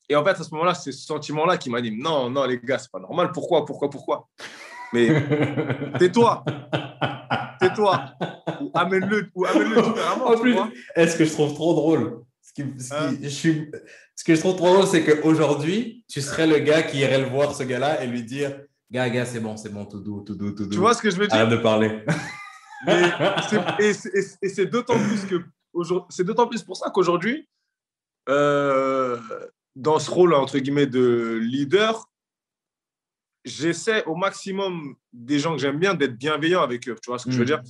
Et 0.08 0.14
en 0.14 0.24
fait, 0.24 0.30
à 0.30 0.42
ce 0.44 0.50
moment-là, 0.52 0.74
c'est 0.74 0.92
ce 0.92 1.04
sentiment-là 1.04 1.56
qui 1.56 1.68
m'a 1.68 1.80
dit 1.80 1.90
non, 1.90 2.30
non, 2.30 2.44
les 2.44 2.58
gars, 2.58 2.78
c'est 2.78 2.90
pas 2.90 3.00
normal. 3.00 3.32
Pourquoi, 3.32 3.64
pourquoi, 3.64 3.90
pourquoi? 3.90 4.28
Mais 4.92 5.08
tais-toi. 5.98 6.44
Tais-toi. 7.60 8.12
Ou 8.60 8.70
amène-le 8.74 9.30
amène 9.48 9.74
différemment. 9.74 10.70
Est-ce 10.94 11.16
que 11.16 11.24
je 11.24 11.32
trouve 11.32 11.54
trop 11.54 11.74
drôle? 11.74 12.22
Ce, 12.40 12.62
hein? 12.94 13.14
je 13.20 13.28
suis, 13.28 13.70
ce 14.14 14.24
que 14.24 14.34
je 14.34 14.40
trouve 14.40 14.56
trop 14.56 14.68
drôle, 14.68 14.86
c'est 14.86 15.04
qu'aujourd'hui, 15.04 16.04
tu 16.08 16.22
serais 16.22 16.46
le 16.46 16.60
gars 16.60 16.82
qui 16.82 16.98
irait 16.98 17.18
le 17.20 17.26
voir, 17.26 17.54
ce 17.54 17.64
gars-là, 17.64 18.02
et 18.02 18.06
lui 18.06 18.22
dire 18.22 18.58
Gars, 18.90 19.10
gars, 19.10 19.26
c'est 19.26 19.40
bon, 19.40 19.56
c'est 19.56 19.70
bon, 19.70 19.84
tout 19.84 20.00
doux, 20.00 20.20
tout 20.20 20.36
doux, 20.36 20.52
tout 20.52 20.64
doux. 20.64 20.70
Tu 20.70 20.78
vois 20.78 20.94
ce 20.94 21.02
que 21.02 21.10
je 21.10 21.16
veux 21.16 21.26
dire? 21.26 21.36
Arrête 21.36 21.50
de 21.50 21.56
parler. 21.56 22.04
Et 23.80 23.92
c'est 24.48 24.66
d'autant 24.66 24.98
plus 24.98 25.24
que 25.26 25.44
c'est 26.08 26.24
d'autant 26.24 26.46
plus 26.46 26.62
pour 26.62 26.76
ça 26.76 26.90
qu'aujourd'hui, 26.90 27.48
euh, 28.28 29.18
dans 29.74 29.98
ce 29.98 30.10
rôle 30.10 30.34
entre 30.34 30.58
guillemets 30.58 30.86
de 30.86 31.38
leader, 31.42 32.08
j'essaie 33.44 34.04
au 34.04 34.16
maximum 34.16 34.96
des 35.12 35.38
gens 35.38 35.52
que 35.52 35.60
j'aime 35.60 35.78
bien 35.78 35.94
d'être 35.94 36.16
bienveillant 36.16 36.62
avec 36.62 36.88
eux. 36.88 36.96
Tu 37.02 37.10
vois 37.10 37.18
ce 37.18 37.26
que 37.26 37.30
je 37.30 37.38
veux 37.38 37.44
hmm. 37.44 37.46
dire? 37.46 37.62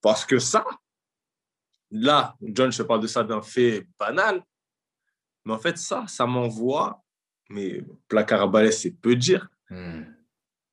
Parce 0.00 0.24
que 0.24 0.38
ça, 0.38 0.64
là, 1.90 2.36
John, 2.42 2.70
je 2.70 2.82
parle 2.82 3.00
de 3.00 3.06
ça 3.06 3.24
d'un 3.24 3.42
fait 3.42 3.86
banal, 3.98 4.42
mais 5.44 5.54
en 5.54 5.58
fait, 5.58 5.78
ça, 5.78 6.06
ça 6.06 6.26
m'envoie, 6.26 7.02
mais 7.48 7.82
placard 8.06 8.42
à 8.42 8.46
balai, 8.46 8.70
c'est 8.70 8.92
peu 8.92 9.16
dire, 9.16 9.48
hmm. 9.70 10.02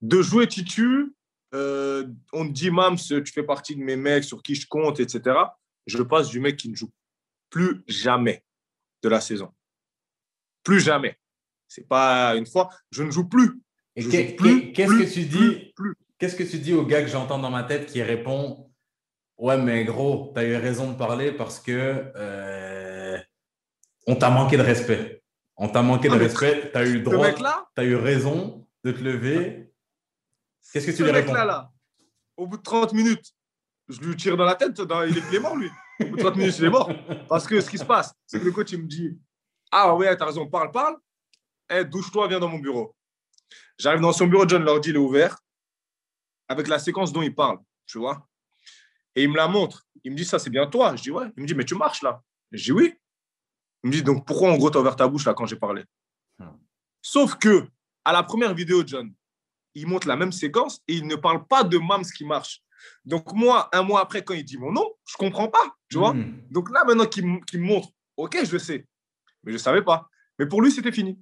de 0.02 0.22
jouer 0.22 0.48
Titu. 0.48 1.16
Euh, 1.54 2.08
on 2.34 2.46
dit, 2.46 2.72
Mams, 2.72 2.98
tu 2.98 3.32
fais 3.34 3.44
partie 3.44 3.76
de 3.76 3.82
mes 3.82 3.96
mecs 3.96 4.24
sur 4.24 4.42
qui 4.42 4.56
je 4.56 4.68
compte, 4.68 5.00
etc. 5.00 5.38
Je 5.86 6.02
passe 6.02 6.30
du 6.30 6.40
mec 6.40 6.58
qui 6.58 6.70
ne 6.70 6.76
joue 6.76 6.92
plus 7.50 7.84
jamais 7.88 8.44
de 9.04 9.10
la 9.10 9.22
saison. 9.22 9.54
Plus 10.64 10.80
jamais. 10.80 11.18
C'est 11.68 11.88
pas 11.88 12.36
une 12.36 12.46
fois, 12.46 12.70
je 12.92 13.04
ne 13.04 13.12
joue 13.12 13.28
plus. 13.28 13.62
Et 13.96 14.08
qu'est-ce 14.08 14.36
que 14.36 15.14
tu 15.14 15.26
dis 15.26 15.74
Qu'est-ce 16.18 16.36
que 16.36 16.44
tu 16.44 16.60
dis 16.60 16.74
au 16.74 16.86
gars 16.86 17.02
que 17.02 17.10
j'entends 17.10 17.40
dans 17.40 17.50
ma 17.50 17.64
tête 17.64 17.86
qui 17.88 18.02
répond 18.02 18.70
Ouais, 19.38 19.58
mais 19.58 19.84
gros, 19.84 20.32
tu 20.34 20.40
as 20.40 20.46
eu 20.46 20.56
raison 20.56 20.92
de 20.92 20.98
parler 20.98 21.34
parce 21.34 21.60
que 21.60 22.12
euh, 22.16 23.18
on 24.08 24.16
t'a 24.16 24.30
manqué 24.30 24.56
de 24.56 24.62
respect. 24.62 25.24
On 25.58 25.68
t'a 25.68 25.82
manqué 25.82 26.08
de 26.08 26.14
ah, 26.14 26.18
respect. 26.18 26.72
Tu 26.72 26.78
as 26.78 26.86
eu 26.86 26.94
le 26.94 27.00
droit. 27.02 27.32
Tu 27.34 27.82
as 27.82 27.84
eu 27.84 27.96
raison 27.96 28.66
de 28.84 28.92
te 28.92 29.02
lever. 29.04 29.74
Qu'est-ce 30.72 30.88
que 30.88 30.92
tu 30.92 31.04
lui 31.04 31.12
réponds 31.12 31.34
là, 31.34 31.46
là, 31.46 31.72
au 32.38 32.48
bout 32.48 32.58
de 32.58 32.64
30 32.64 32.94
minutes, 32.94 33.34
je 33.88 34.00
lui 34.02 34.16
tire 34.16 34.36
dans 34.38 34.46
la 34.46 34.56
tête. 34.56 34.78
il, 34.78 35.36
est, 35.36 35.40
mort, 35.40 35.56
lui. 35.56 35.70
Au 36.02 36.06
bout 36.06 36.18
de 36.18 36.22
30 36.22 36.36
minutes, 36.36 36.58
il 36.60 36.66
est 36.66 36.70
mort. 36.70 36.92
Parce 37.30 37.48
que 37.48 37.62
ce 37.62 37.70
qui 37.70 37.78
se 37.78 37.86
passe, 37.86 38.14
c'est 38.26 38.40
que 38.40 38.46
le 38.46 38.52
coach, 38.52 38.72
il 38.72 38.82
me 38.82 38.88
dit 38.88 39.18
Ah 39.72 39.96
ouais, 39.96 40.16
t'as 40.18 40.26
raison, 40.26 40.48
parle, 40.48 40.72
parle. 40.72 40.98
Eh, 41.70 41.86
douche-toi, 41.86 42.28
viens 42.28 42.40
dans 42.40 42.50
mon 42.50 42.60
bureau. 42.60 42.96
J'arrive 43.78 44.02
dans 44.02 44.14
son 44.14 44.28
bureau, 44.28 44.48
John, 44.48 44.64
l'ordi, 44.64 44.90
il 44.90 44.96
est 44.96 45.00
ouvert. 45.00 45.38
Avec 46.48 46.68
la 46.68 46.80
séquence 46.80 47.12
dont 47.12 47.22
il 47.22 47.34
parle, 47.34 47.60
tu 47.86 47.98
vois. 47.98 48.28
Et 49.16 49.24
il 49.24 49.30
me 49.30 49.36
la 49.36 49.48
montre. 49.48 49.84
Il 50.04 50.12
me 50.12 50.18
dit, 50.18 50.26
ça, 50.26 50.38
c'est 50.38 50.50
bien 50.50 50.68
toi. 50.68 50.96
Je 50.96 51.02
dis, 51.02 51.12
ouais. 51.12 51.28
Il 51.38 51.44
me 51.44 51.48
dit, 51.48 51.56
mais 51.56 51.66
tu 51.66 51.76
marches 51.76 52.04
là. 52.04 52.22
Je 52.52 52.64
dis, 52.64 52.72
oui. 52.72 52.94
Il 53.84 53.88
me 53.88 53.92
dit, 53.92 54.04
donc 54.04 54.26
pourquoi 54.28 54.52
en 54.52 54.58
gros, 54.58 54.70
tu 54.70 54.78
as 54.78 54.82
ouvert 54.82 54.96
ta 54.96 55.08
bouche 55.08 55.26
là 55.26 55.34
quand 55.34 55.46
j'ai 55.46 55.56
parlé? 55.56 55.84
Hmm. 56.38 56.58
Sauf 57.02 57.36
que, 57.36 57.68
à 58.04 58.14
la 58.14 58.24
première 58.24 58.54
vidéo, 58.54 58.84
John, 58.86 59.12
il 59.76 59.88
montre 59.88 60.08
la 60.08 60.16
même 60.16 60.32
séquence 60.32 60.82
et 60.88 60.96
il 60.96 61.06
ne 61.06 61.16
parle 61.16 61.46
pas 61.46 61.64
de 61.64 61.78
Mams 61.78 62.06
qui 62.06 62.26
marche. 62.26 62.62
Donc, 63.04 63.34
moi, 63.34 63.70
un 63.74 63.84
mois 63.84 64.02
après, 64.02 64.24
quand 64.24 64.34
il 64.34 64.44
dit 64.44 64.58
mon 64.58 64.72
nom, 64.72 64.88
je 65.08 65.16
ne 65.20 65.28
comprends 65.30 65.48
pas. 65.48 65.76
Tu 65.90 65.98
vois 65.98 66.14
hmm. 66.14 66.44
Donc 66.50 66.72
là, 66.72 66.84
maintenant 66.86 67.06
qu'il 67.06 67.26
me 67.26 67.58
montre, 67.60 67.90
OK, 68.18 68.38
je 68.44 68.58
sais. 68.58 68.86
Mais 69.44 69.52
je 69.52 69.58
ne 69.58 69.62
savais 69.62 69.84
pas. 69.84 70.10
Mais 70.40 70.46
pour 70.48 70.62
lui, 70.62 70.72
c'était 70.72 70.92
fini. 70.92 71.20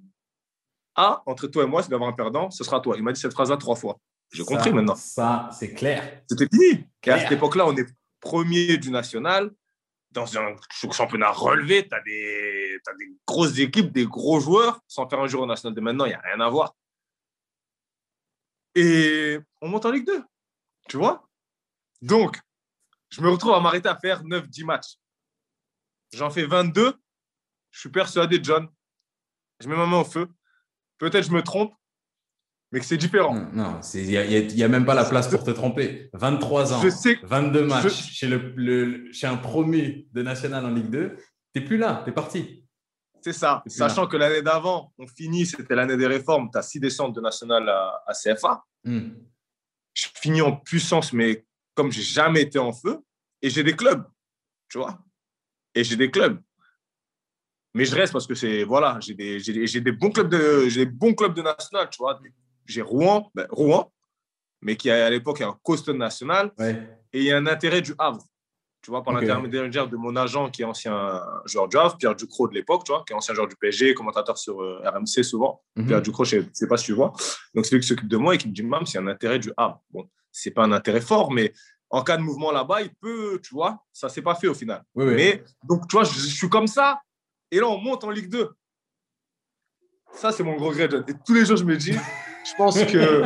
Ah, 0.96 1.22
entre 1.26 1.46
toi 1.48 1.64
et 1.64 1.66
moi, 1.66 1.82
c'est 1.82 1.90
d'avoir 1.90 2.08
un 2.08 2.12
perdant, 2.12 2.50
ce 2.50 2.62
sera 2.64 2.80
toi. 2.80 2.96
Il 2.96 3.02
m'a 3.02 3.12
dit 3.12 3.20
cette 3.20 3.32
phrase-là 3.32 3.56
trois 3.56 3.76
fois. 3.76 3.98
J'ai 4.32 4.44
compris 4.44 4.72
maintenant. 4.72 4.94
Ça, 4.94 5.48
c'est 5.52 5.74
clair. 5.74 6.22
C'était 6.28 6.48
fini. 6.48 6.86
Et 7.04 7.10
à 7.10 7.18
cette 7.20 7.32
époque-là, 7.32 7.66
on 7.66 7.76
est 7.76 7.86
premier 8.20 8.78
du 8.78 8.90
national. 8.90 9.50
Dans 10.10 10.38
un 10.38 10.54
championnat 10.92 11.32
relevé, 11.32 11.88
tu 11.88 11.94
as, 11.94 12.00
des, 12.02 12.78
des 12.98 13.12
grosses 13.26 13.58
équipes, 13.58 13.92
des 13.92 14.06
gros 14.06 14.38
joueurs, 14.38 14.80
sans 14.86 15.08
faire 15.08 15.18
un 15.18 15.26
jour 15.26 15.42
au 15.42 15.46
national 15.46 15.74
de 15.74 15.80
maintenant, 15.80 16.04
il 16.04 16.10
n'y 16.10 16.14
a 16.14 16.20
rien 16.20 16.38
à 16.38 16.48
voir. 16.48 16.74
Et 18.74 19.38
on 19.60 19.68
monte 19.68 19.86
en 19.86 19.90
Ligue 19.90 20.06
2. 20.06 20.22
Tu 20.88 20.96
vois? 20.96 21.28
Donc, 22.02 22.38
je 23.10 23.20
me 23.20 23.30
retrouve 23.30 23.52
à 23.52 23.60
m'arrêter 23.60 23.88
à 23.88 23.96
faire 23.96 24.22
9-10 24.22 24.64
matchs. 24.64 24.96
J'en 26.12 26.30
fais 26.30 26.46
22. 26.46 26.94
Je 27.70 27.80
suis 27.80 27.90
persuadé, 27.90 28.40
John. 28.42 28.68
Je 29.60 29.68
mets 29.68 29.76
ma 29.76 29.86
main 29.86 30.00
au 30.00 30.04
feu. 30.04 30.28
Peut-être 30.98 31.26
je 31.26 31.32
me 31.32 31.42
trompe, 31.42 31.72
mais 32.70 32.80
que 32.80 32.86
c'est 32.86 32.96
différent. 32.96 33.34
Non, 33.52 33.80
il 33.94 34.08
n'y 34.08 34.62
a, 34.62 34.68
même 34.68 34.84
pas 34.84 34.94
la 34.94 35.04
place 35.04 35.28
pour 35.28 35.44
te 35.44 35.50
tromper. 35.50 36.10
23 36.12 36.72
ans, 36.72 36.82
22 37.22 37.66
matchs 37.66 38.10
chez, 38.10 38.26
le, 38.26 39.12
chez 39.12 39.26
un 39.26 39.36
promu 39.36 40.06
de 40.12 40.22
national 40.22 40.64
en 40.66 40.70
Ligue 40.70 40.90
2, 40.90 41.16
tu 41.16 41.60
n'es 41.60 41.64
plus 41.64 41.76
là, 41.76 42.02
tu 42.04 42.10
es 42.10 42.12
parti. 42.12 42.63
C'est 43.24 43.32
ça. 43.32 43.62
Sachant 43.66 44.06
que 44.06 44.18
l'année 44.18 44.42
d'avant, 44.42 44.92
on 44.98 45.06
finit, 45.06 45.46
c'était 45.46 45.74
l'année 45.74 45.96
des 45.96 46.06
réformes, 46.06 46.50
tu 46.52 46.58
as 46.58 46.62
six 46.62 46.78
descentes 46.78 47.14
de 47.14 47.22
national 47.22 47.66
à, 47.70 48.12
CFA. 48.12 48.62
Hmm. 48.84 49.12
Je 49.94 50.08
finis 50.14 50.42
en 50.42 50.54
puissance, 50.54 51.10
mais 51.14 51.46
comme 51.74 51.90
j'ai 51.90 52.02
jamais 52.02 52.42
été 52.42 52.58
en 52.58 52.70
feu, 52.70 52.98
et 53.40 53.48
j'ai 53.48 53.62
des 53.62 53.74
clubs, 53.74 54.04
tu 54.68 54.76
vois. 54.76 54.98
Et 55.74 55.84
j'ai 55.84 55.96
des 55.96 56.10
clubs. 56.10 56.38
Mais 57.72 57.86
je 57.86 57.96
reste 57.96 58.12
parce 58.12 58.26
que 58.26 58.34
c'est 58.34 58.62
voilà, 58.62 58.98
j'ai 59.00 59.14
des, 59.14 59.38
des, 59.38 59.92
bons 59.92 60.10
clubs 60.10 60.28
de 60.28 60.68
j'ai 60.68 60.84
des 60.84 60.92
bons 60.92 61.14
clubs 61.14 61.32
de 61.32 61.40
national, 61.40 61.88
tu 61.88 61.96
vois, 62.00 62.20
j'ai 62.66 62.82
Rouen, 62.82 63.30
ben, 63.34 63.46
Rouen, 63.48 63.90
mais 64.60 64.76
qui 64.76 64.90
à 64.90 65.08
l'époque 65.08 65.40
est 65.40 65.44
un 65.44 65.58
costaud 65.62 65.94
national. 65.94 66.52
Et 66.60 67.20
il 67.20 67.24
y 67.24 67.32
a 67.32 67.38
un 67.38 67.46
intérêt 67.46 67.80
du 67.80 67.94
Havre. 67.98 68.22
Tu 68.84 68.90
vois, 68.90 69.02
par 69.02 69.14
l'intermédiaire 69.14 69.88
de 69.88 69.96
mon 69.96 70.14
agent 70.14 70.50
qui 70.50 70.60
est 70.60 70.66
ancien 70.66 71.22
joueur 71.46 71.68
du 71.68 71.78
Havre, 71.78 71.96
Pierre 71.96 72.14
Ducrot 72.14 72.48
de 72.48 72.54
l'époque, 72.54 72.84
tu 72.84 72.92
vois, 72.92 73.02
qui 73.06 73.14
est 73.14 73.16
ancien 73.16 73.34
joueur 73.34 73.48
du 73.48 73.56
PSG, 73.56 73.94
commentateur 73.94 74.36
sur 74.36 74.60
euh, 74.60 74.82
RMC 74.84 75.24
souvent. 75.24 75.62
Mhm. 75.76 75.86
Pierre 75.86 76.02
Ducrot, 76.02 76.24
je 76.24 76.36
ne 76.36 76.44
sais 76.52 76.68
pas 76.68 76.76
si 76.76 76.84
tu 76.84 76.92
vois. 76.92 77.14
Donc, 77.54 77.64
c'est 77.64 77.74
lui 77.74 77.80
qui 77.80 77.88
s'occupe 77.88 78.08
de 78.08 78.18
moi 78.18 78.34
et 78.34 78.38
qui 78.38 78.46
me 78.46 78.52
dit, 78.52 78.62
même, 78.62 78.84
c'est 78.84 78.98
un 78.98 79.06
intérêt 79.06 79.38
du 79.38 79.50
Havre. 79.56 79.80
Bon, 79.90 80.06
c'est 80.30 80.50
pas 80.50 80.64
un 80.64 80.72
intérêt 80.72 81.00
fort, 81.00 81.32
mais 81.32 81.54
en 81.88 82.02
cas 82.02 82.18
de 82.18 82.22
mouvement 82.22 82.52
là-bas, 82.52 82.82
il 82.82 82.94
peut, 83.00 83.40
tu 83.42 83.54
vois, 83.54 83.82
ça 83.90 84.10
s'est 84.10 84.20
pas 84.20 84.34
fait 84.34 84.48
au 84.48 84.54
final. 84.54 84.84
mais 84.94 85.42
donc, 85.66 85.88
tu 85.88 85.96
vois, 85.96 86.04
je, 86.04 86.12
je, 86.12 86.26
suis 86.26 86.50
comme 86.50 86.66
ça. 86.66 87.00
Et 87.50 87.60
là, 87.60 87.68
on 87.68 87.78
monte 87.78 88.04
en 88.04 88.10
Ligue 88.10 88.28
2. 88.28 88.50
Ça, 90.12 90.30
c'est 90.30 90.42
mon 90.42 90.56
gros 90.56 90.68
regret. 90.68 90.90
Et 91.08 91.14
tous 91.24 91.32
les 91.32 91.46
jours, 91.46 91.56
je 91.56 91.64
me 91.64 91.78
dis, 91.78 91.92
je 91.92 92.54
pense 92.58 92.78
que 92.84 93.22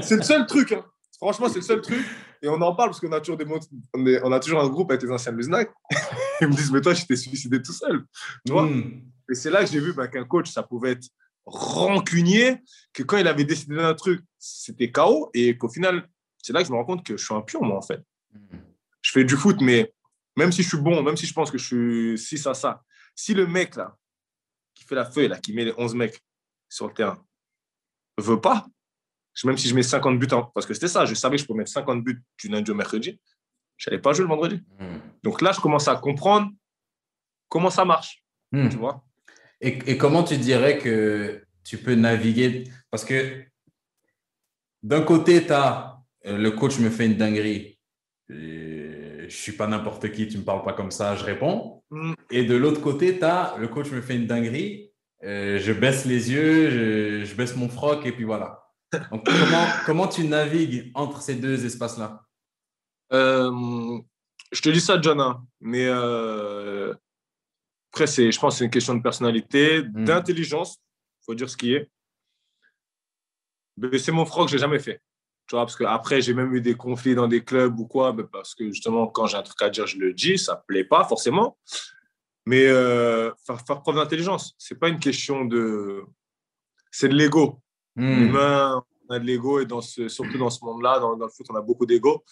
c'est 0.02 0.16
le 0.16 0.22
seul 0.22 0.46
truc. 0.46 0.72
Hein. 0.72 0.84
Franchement, 1.22 1.48
c'est 1.48 1.60
le 1.60 1.64
seul 1.64 1.80
truc. 1.80 2.04
Et 2.42 2.48
on 2.48 2.60
en 2.60 2.74
parle 2.74 2.90
parce 2.90 2.98
qu'on 2.98 3.12
a 3.12 3.20
toujours 3.20 3.36
des 3.36 3.46
on, 3.46 3.60
on, 3.94 4.32
a 4.32 4.40
toujours 4.40 4.60
un 4.60 4.68
groupe 4.68 4.90
avec 4.90 5.04
les 5.04 5.10
anciens 5.12 5.30
Muznac. 5.30 5.70
Ils 6.40 6.48
me 6.48 6.52
disent, 6.52 6.72
mais 6.72 6.80
toi, 6.80 6.94
je 6.94 7.06
t'ai 7.06 7.14
suicidé 7.14 7.62
tout 7.62 7.72
seul. 7.72 8.04
Tu 8.44 8.52
vois 8.52 8.64
hmm. 8.64 9.04
Et 9.30 9.34
c'est 9.36 9.48
là 9.48 9.64
que 9.64 9.70
j'ai 9.70 9.78
vu 9.78 9.92
bah, 9.92 10.08
qu'un 10.08 10.24
coach, 10.24 10.50
ça 10.50 10.64
pouvait 10.64 10.92
être 10.92 11.08
rancunier, 11.44 12.56
que 12.92 13.04
quand 13.04 13.18
il 13.18 13.28
avait 13.28 13.44
décidé 13.44 13.76
d'un 13.76 13.94
truc, 13.94 14.20
c'était 14.36 14.90
chaos. 14.90 15.30
Et 15.32 15.56
qu'au 15.56 15.68
final, 15.68 16.08
c'est 16.38 16.52
là 16.52 16.60
que 16.60 16.66
je 16.66 16.72
me 16.72 16.76
rends 16.76 16.84
compte 16.84 17.06
que 17.06 17.16
je 17.16 17.24
suis 17.24 17.34
un 17.34 17.42
pion, 17.42 17.62
moi, 17.62 17.78
en 17.78 17.82
fait. 17.82 18.02
Hmm. 18.32 18.56
Je 19.00 19.12
fais 19.12 19.22
du 19.22 19.36
foot, 19.36 19.60
mais 19.60 19.94
même 20.36 20.50
si 20.50 20.64
je 20.64 20.70
suis 20.70 20.78
bon, 20.78 21.04
même 21.04 21.16
si 21.16 21.26
je 21.26 21.34
pense 21.34 21.52
que 21.52 21.58
je 21.58 21.64
suis 21.64 22.18
si 22.18 22.36
ça, 22.36 22.52
ça, 22.52 22.82
si 23.14 23.32
le 23.32 23.46
mec 23.46 23.76
là, 23.76 23.96
qui 24.74 24.82
fait 24.82 24.96
la 24.96 25.04
feuille, 25.04 25.28
là, 25.28 25.38
qui 25.38 25.52
met 25.52 25.66
les 25.66 25.74
11 25.78 25.94
mecs 25.94 26.20
sur 26.68 26.88
le 26.88 26.94
terrain, 26.94 27.24
veut 28.18 28.40
pas, 28.40 28.66
même 29.44 29.56
si 29.56 29.68
je 29.68 29.74
mets 29.74 29.82
50 29.82 30.18
buts, 30.18 30.28
parce 30.54 30.66
que 30.66 30.74
c'était 30.74 30.88
ça, 30.88 31.04
je 31.04 31.14
savais 31.14 31.36
que 31.36 31.42
je 31.42 31.46
pouvais 31.46 31.58
mettre 31.58 31.72
50 31.72 32.02
buts 32.04 32.22
du 32.38 32.48
lundi 32.48 32.70
au 32.70 32.74
mercredi, 32.74 33.18
je 33.76 33.90
n'allais 33.90 34.00
pas 34.00 34.12
jouer 34.12 34.24
le 34.24 34.28
vendredi. 34.28 34.62
Hmm. 34.78 34.98
Donc 35.22 35.40
là, 35.40 35.52
je 35.52 35.60
commence 35.60 35.88
à 35.88 35.96
comprendre 35.96 36.50
comment 37.48 37.70
ça 37.70 37.84
marche. 37.84 38.22
Hmm. 38.52 38.68
Tu 38.68 38.76
vois 38.76 39.04
et, 39.60 39.78
et, 39.86 39.96
comment 39.96 40.24
tu 40.24 40.36
dirais 40.36 40.78
que 40.78 41.44
tu 41.64 41.78
peux 41.78 41.94
naviguer? 41.94 42.64
Parce 42.90 43.04
que 43.04 43.44
d'un 44.82 45.02
côté, 45.02 45.46
tu 45.46 45.52
as 45.52 45.98
euh, 46.26 46.36
le 46.36 46.50
coach 46.50 46.78
me 46.78 46.90
fait 46.90 47.06
une 47.06 47.16
dinguerie. 47.16 47.78
Je 48.28 49.24
ne 49.24 49.28
suis 49.28 49.52
pas 49.52 49.66
n'importe 49.66 50.10
qui, 50.10 50.26
tu 50.26 50.34
ne 50.34 50.40
me 50.40 50.44
parles 50.44 50.62
pas 50.62 50.72
comme 50.72 50.90
ça, 50.90 51.16
je 51.16 51.24
réponds. 51.24 51.82
Hmm. 51.90 52.14
Et 52.30 52.44
de 52.44 52.56
l'autre 52.56 52.80
côté, 52.80 53.18
tu 53.18 53.24
as 53.24 53.56
le 53.58 53.68
coach 53.68 53.90
me 53.90 54.00
fait 54.00 54.16
une 54.16 54.26
dinguerie. 54.26 54.92
Euh, 55.24 55.58
je 55.58 55.72
baisse 55.72 56.04
les 56.04 56.32
yeux, 56.32 57.24
je, 57.24 57.34
baisse 57.34 57.54
mon 57.56 57.68
froc 57.68 58.04
et 58.06 58.12
puis 58.12 58.24
voilà. 58.24 58.61
Donc, 59.10 59.24
comment, 59.24 59.66
comment 59.86 60.08
tu 60.08 60.24
navigues 60.24 60.90
entre 60.94 61.22
ces 61.22 61.36
deux 61.36 61.64
espaces-là? 61.64 62.24
Euh, 63.12 63.98
Je 64.52 64.60
te 64.60 64.68
dis 64.68 64.80
ça, 64.80 65.00
hein, 65.04 65.44
mais 65.60 65.88
après, 67.92 68.06
je 68.06 68.38
pense 68.38 68.54
que 68.54 68.58
c'est 68.58 68.64
une 68.64 68.70
question 68.70 68.94
de 68.94 69.02
personnalité, 69.02 69.82
hmm. 69.82 70.04
d'intelligence, 70.04 70.78
il 71.20 71.24
faut 71.26 71.34
dire 71.34 71.50
ce 71.50 71.56
qui 71.56 71.74
est. 71.74 71.90
C'est 73.98 74.12
mon 74.12 74.26
froc, 74.26 74.48
je 74.48 74.54
n'ai 74.54 74.60
jamais 74.60 74.78
fait. 74.78 75.00
Tu 75.46 75.56
vois, 75.56 75.64
parce 75.64 75.76
qu'après, 75.76 76.20
j'ai 76.20 76.34
même 76.34 76.54
eu 76.54 76.60
des 76.60 76.74
conflits 76.74 77.14
dans 77.14 77.28
des 77.28 77.44
clubs 77.44 77.78
ou 77.78 77.86
quoi, 77.86 78.14
parce 78.30 78.54
que 78.54 78.66
justement, 78.68 79.06
quand 79.06 79.26
j'ai 79.26 79.36
un 79.36 79.42
truc 79.42 79.60
à 79.60 79.70
dire, 79.70 79.86
je 79.86 79.98
le 79.98 80.14
dis, 80.14 80.38
ça 80.38 80.54
ne 80.54 80.60
plaît 80.66 80.84
pas 80.84 81.04
forcément. 81.04 81.58
Mais 82.46 82.66
euh, 82.66 83.30
faire, 83.46 83.60
faire, 83.60 83.82
preuve 83.82 83.96
d'intelligence, 83.96 84.54
ce 84.58 84.72
n'est 84.72 84.80
pas 84.80 84.88
une 84.88 84.98
question 84.98 85.44
de. 85.44 86.04
C'est 86.90 87.08
de 87.08 87.14
l'ego. 87.14 87.61
Hmm. 87.96 88.24
Humain, 88.28 88.84
on 89.08 89.14
a 89.14 89.18
de 89.18 89.24
l'ego, 89.24 89.60
et 89.60 89.66
dans 89.66 89.80
ce, 89.80 90.08
surtout 90.08 90.38
dans 90.38 90.50
ce 90.50 90.64
monde-là, 90.64 90.98
dans, 90.98 91.14
le 91.14 91.28
foot, 91.28 91.46
on 91.50 91.56
a 91.56 91.60
beaucoup 91.60 91.86
d'ego. 91.86 92.24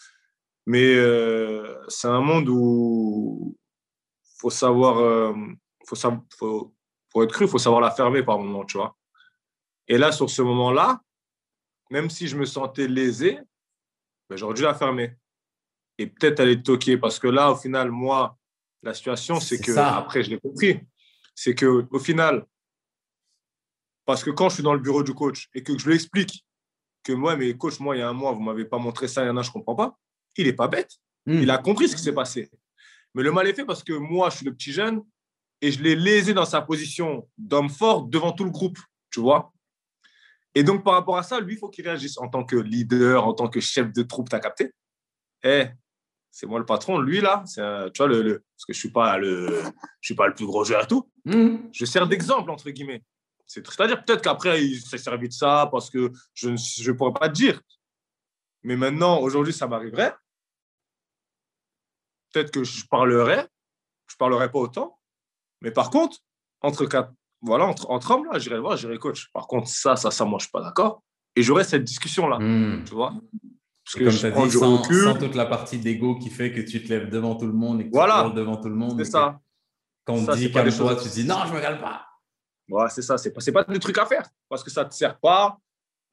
Mais 0.66 0.94
euh, 0.94 1.76
c'est 1.88 2.08
un 2.08 2.20
monde 2.20 2.48
où 2.48 3.56
faut 4.38 4.50
savoir, 4.50 4.98
euh, 4.98 5.32
faut, 5.86 5.96
faut, 6.38 6.74
pour 7.11 7.24
être 7.24 7.32
cru, 7.32 7.44
il 7.44 7.50
faut 7.50 7.58
savoir 7.58 7.80
la 7.80 7.90
fermer 7.90 8.22
par 8.22 8.38
moment, 8.38 8.64
tu 8.64 8.78
vois. 8.78 8.96
Et 9.88 9.98
là, 9.98 10.12
sur 10.12 10.30
ce 10.30 10.42
moment-là, 10.42 11.00
même 11.90 12.08
si 12.08 12.28
je 12.28 12.36
me 12.36 12.44
sentais 12.44 12.86
lésé, 12.86 13.38
ben, 14.28 14.36
j'aurais 14.36 14.54
dû 14.54 14.62
la 14.62 14.74
fermer. 14.74 15.16
Et 15.98 16.06
peut-être 16.06 16.40
aller 16.40 16.62
toquer, 16.62 16.96
parce 16.96 17.18
que 17.18 17.26
là, 17.26 17.50
au 17.50 17.56
final, 17.56 17.90
moi, 17.90 18.38
la 18.82 18.94
situation, 18.94 19.40
c'est 19.40 19.58
que, 19.58 19.76
après, 19.76 20.22
je 20.22 20.30
l'ai 20.30 20.38
compris, 20.38 20.80
c'est 21.34 21.54
que 21.54 21.86
au 21.90 21.98
final, 21.98 22.46
parce 24.11 24.24
que 24.24 24.30
quand 24.30 24.48
je 24.48 24.54
suis 24.54 24.62
dans 24.64 24.74
le 24.74 24.80
bureau 24.80 25.04
du 25.04 25.14
coach 25.14 25.48
et 25.54 25.62
que 25.62 25.78
je 25.78 25.86
lui 25.86 25.94
explique 25.94 26.44
que 27.04 27.12
moi, 27.12 27.36
mais 27.36 27.56
coach, 27.56 27.78
moi, 27.78 27.94
il 27.94 28.00
y 28.00 28.02
a 28.02 28.08
un 28.08 28.12
mois, 28.12 28.32
vous 28.32 28.40
ne 28.40 28.46
m'avez 28.46 28.64
pas 28.64 28.78
montré 28.78 29.06
ça, 29.06 29.22
il 29.22 29.28
y 29.28 29.30
en 29.30 29.36
a, 29.36 29.42
je 29.42 29.50
ne 29.50 29.52
comprends 29.52 29.76
pas, 29.76 29.96
il 30.36 30.46
n'est 30.46 30.52
pas 30.52 30.66
bête. 30.66 30.90
Hmm. 31.26 31.34
Il 31.34 31.48
a 31.48 31.58
compris 31.58 31.88
ce 31.88 31.94
qui 31.94 32.02
s'est 32.02 32.12
passé. 32.12 32.50
Mais 33.14 33.22
le 33.22 33.30
mal 33.30 33.46
est 33.46 33.54
fait 33.54 33.64
parce 33.64 33.84
que 33.84 33.92
moi, 33.92 34.28
je 34.30 34.38
suis 34.38 34.46
le 34.46 34.52
petit 34.52 34.72
jeune 34.72 35.00
et 35.61 35.70
je 35.70 35.80
l'ai 35.80 35.94
lésé 35.94 36.34
dans 36.34 36.44
sa 36.44 36.61
position 36.61 37.28
d'homme 37.38 37.70
fort 37.70 38.02
devant 38.02 38.32
tout 38.32 38.42
le 38.42 38.50
groupe, 38.50 38.80
tu 39.12 39.20
vois. 39.20 39.52
Et 40.56 40.64
donc, 40.64 40.82
par 40.82 40.94
rapport 40.94 41.16
à 41.16 41.22
ça, 41.22 41.38
lui, 41.38 41.54
il 41.54 41.58
faut 41.58 41.68
qu'il 41.68 41.86
réagisse 41.86 42.18
en 42.18 42.26
tant 42.26 42.42
que 42.42 42.56
leader, 42.56 43.24
en 43.24 43.32
tant 43.32 43.46
que 43.46 43.61
chef 43.61 43.92
de 43.92 44.02
troupe, 44.02 44.28
tu 44.28 44.34
as 44.34 44.40
capté? 44.40 44.72
Eh, 45.44 45.66
c'est 46.32 46.46
moi 46.46 46.58
le 46.58 46.66
patron. 46.66 46.98
Lui, 46.98 47.20
là, 47.20 47.44
c'est 47.46 47.62
tu 47.94 48.02
vois, 48.02 48.08
le, 48.08 48.42
parce 48.56 48.64
que 48.66 48.72
je 48.72 48.78
ne 48.78 48.80
suis, 48.80 48.90
pas 48.90 49.18
le, 49.18 49.62
je 50.00 50.06
suis 50.06 50.16
pas 50.16 50.26
le 50.26 50.34
plus 50.34 50.46
gros 50.46 50.64
joueur 50.64 50.82
et 50.82 50.88
tout. 50.88 51.08
Mmh. 51.26 51.58
Je 51.70 51.84
sers 51.84 52.08
d'exemple, 52.08 52.50
entre 52.50 52.68
guillemets. 52.70 53.04
C'est-à-dire, 53.51 54.05
peut-être 54.05 54.22
qu'après, 54.22 54.64
il 54.64 54.80
s'est 54.80 54.98
servi 54.98 55.28
de 55.28 55.32
ça 55.32 55.68
parce 55.72 55.90
que 55.90 56.12
je 56.34 56.48
ne 56.51 56.92
pourrais 56.92 57.12
pas 57.12 57.28
te 57.28 57.34
dire. 57.34 57.61
Mais 58.62 58.76
maintenant, 58.76 59.20
aujourd'hui, 59.20 59.53
ça 59.53 59.66
m'arriverait 59.66 60.14
peut-être 62.32 62.51
que 62.51 62.64
je 62.64 62.86
parlerai, 62.86 63.46
je 64.09 64.16
parlerai 64.16 64.51
pas 64.51 64.59
autant. 64.59 64.98
Mais 65.61 65.70
par 65.70 65.90
contre, 65.90 66.18
entre 66.62 66.86
quatre, 66.86 67.12
voilà, 67.42 67.66
entre, 67.66 67.90
entre 67.90 68.11
hommes, 68.12 68.26
là, 68.30 68.38
j'irai 68.38 68.61
voir, 68.61 68.76
j'irai 68.76 68.98
coach. 68.98 69.30
Par 69.32 69.46
contre, 69.46 69.68
ça, 69.68 69.96
ça, 69.96 70.11
ça, 70.11 70.24
moi, 70.24 70.38
je 70.38 70.44
suis 70.44 70.53
pas 70.53 70.62
d'accord. 70.62 71.03
Et 71.36 71.42
j'aurai 71.42 71.64
cette 71.64 71.84
discussion-là, 71.84 72.38
hmm. 72.38 72.84
tu 72.84 72.94
vois? 72.94 73.14
Parce 73.84 73.94
que 73.96 74.05
comme 74.05 74.12
je 74.12 74.28
prends 74.28 74.46
dit, 74.46 74.53
sans, 74.53 74.84
sans, 74.84 75.14
toute 75.18 75.34
la 75.34 75.46
partie 75.46 75.78
d'ego 75.78 76.16
qui 76.18 76.30
fait 76.30 76.53
que 76.53 76.61
tu 76.61 76.82
te 76.82 76.88
lèves 76.88 77.09
devant 77.09 77.34
tout 77.34 77.46
le 77.46 77.53
monde 77.53 77.80
et 77.80 77.84
que 77.84 77.90
voilà. 77.92 78.14
tu 78.14 78.20
parles 78.20 78.34
devant 78.34 78.57
tout 78.57 78.68
le 78.68 78.74
monde. 78.74 78.98
C'est 78.98 79.11
ça. 79.11 79.40
Quand 80.05 80.14
on 80.14 80.34
dit 80.34 80.53
calme-toi, 80.53 80.96
tu 80.96 81.09
dis 81.09 81.24
non, 81.24 81.38
je 81.46 81.55
me 81.55 81.61
calme 81.61 81.80
pas. 81.80 82.07
Voilà, 82.70 82.88
c'est 82.88 83.02
ça. 83.02 83.18
C'est 83.18 83.32
pas, 83.32 83.64
pas 83.64 83.72
des 83.72 83.78
trucs 83.78 83.98
à 83.98 84.06
faire 84.06 84.28
parce 84.48 84.62
que 84.62 84.70
ça 84.70 84.84
te 84.84 84.94
sert 84.94 85.18
pas. 85.18 85.58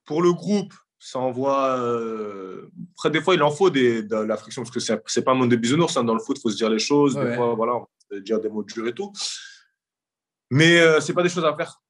Pour 0.05 0.21
le 0.21 0.33
groupe, 0.33 0.73
ça 0.99 1.19
envoie. 1.19 1.77
Euh... 1.79 2.69
Après, 2.93 3.11
des 3.11 3.21
fois, 3.21 3.35
il 3.35 3.43
en 3.43 3.51
faut 3.51 3.69
des, 3.69 4.03
de 4.03 4.15
la 4.15 4.37
friction 4.37 4.63
parce 4.63 4.73
que 4.73 4.79
c'est, 4.79 5.21
pas 5.21 5.31
un 5.31 5.35
monde 5.35 5.51
de 5.51 5.55
bisounours. 5.55 5.95
Hein. 5.97 6.03
Dans 6.03 6.13
le 6.13 6.19
foot, 6.19 6.37
il 6.37 6.41
faut 6.41 6.49
se 6.49 6.55
dire 6.55 6.69
les 6.69 6.79
choses. 6.79 7.15
Des 7.15 7.35
fois, 7.35 7.53
voilà, 7.55 7.75
on 7.75 7.87
peut 8.09 8.21
dire 8.21 8.39
des 8.39 8.49
mots 8.49 8.63
durs 8.63 8.87
et 8.87 8.93
tout. 8.93 9.11
Mais 10.49 10.79
euh, 10.79 10.99
c'est 10.99 11.13
pas 11.13 11.23
des 11.23 11.29
choses 11.29 11.45
à 11.45 11.55
faire. 11.55 11.81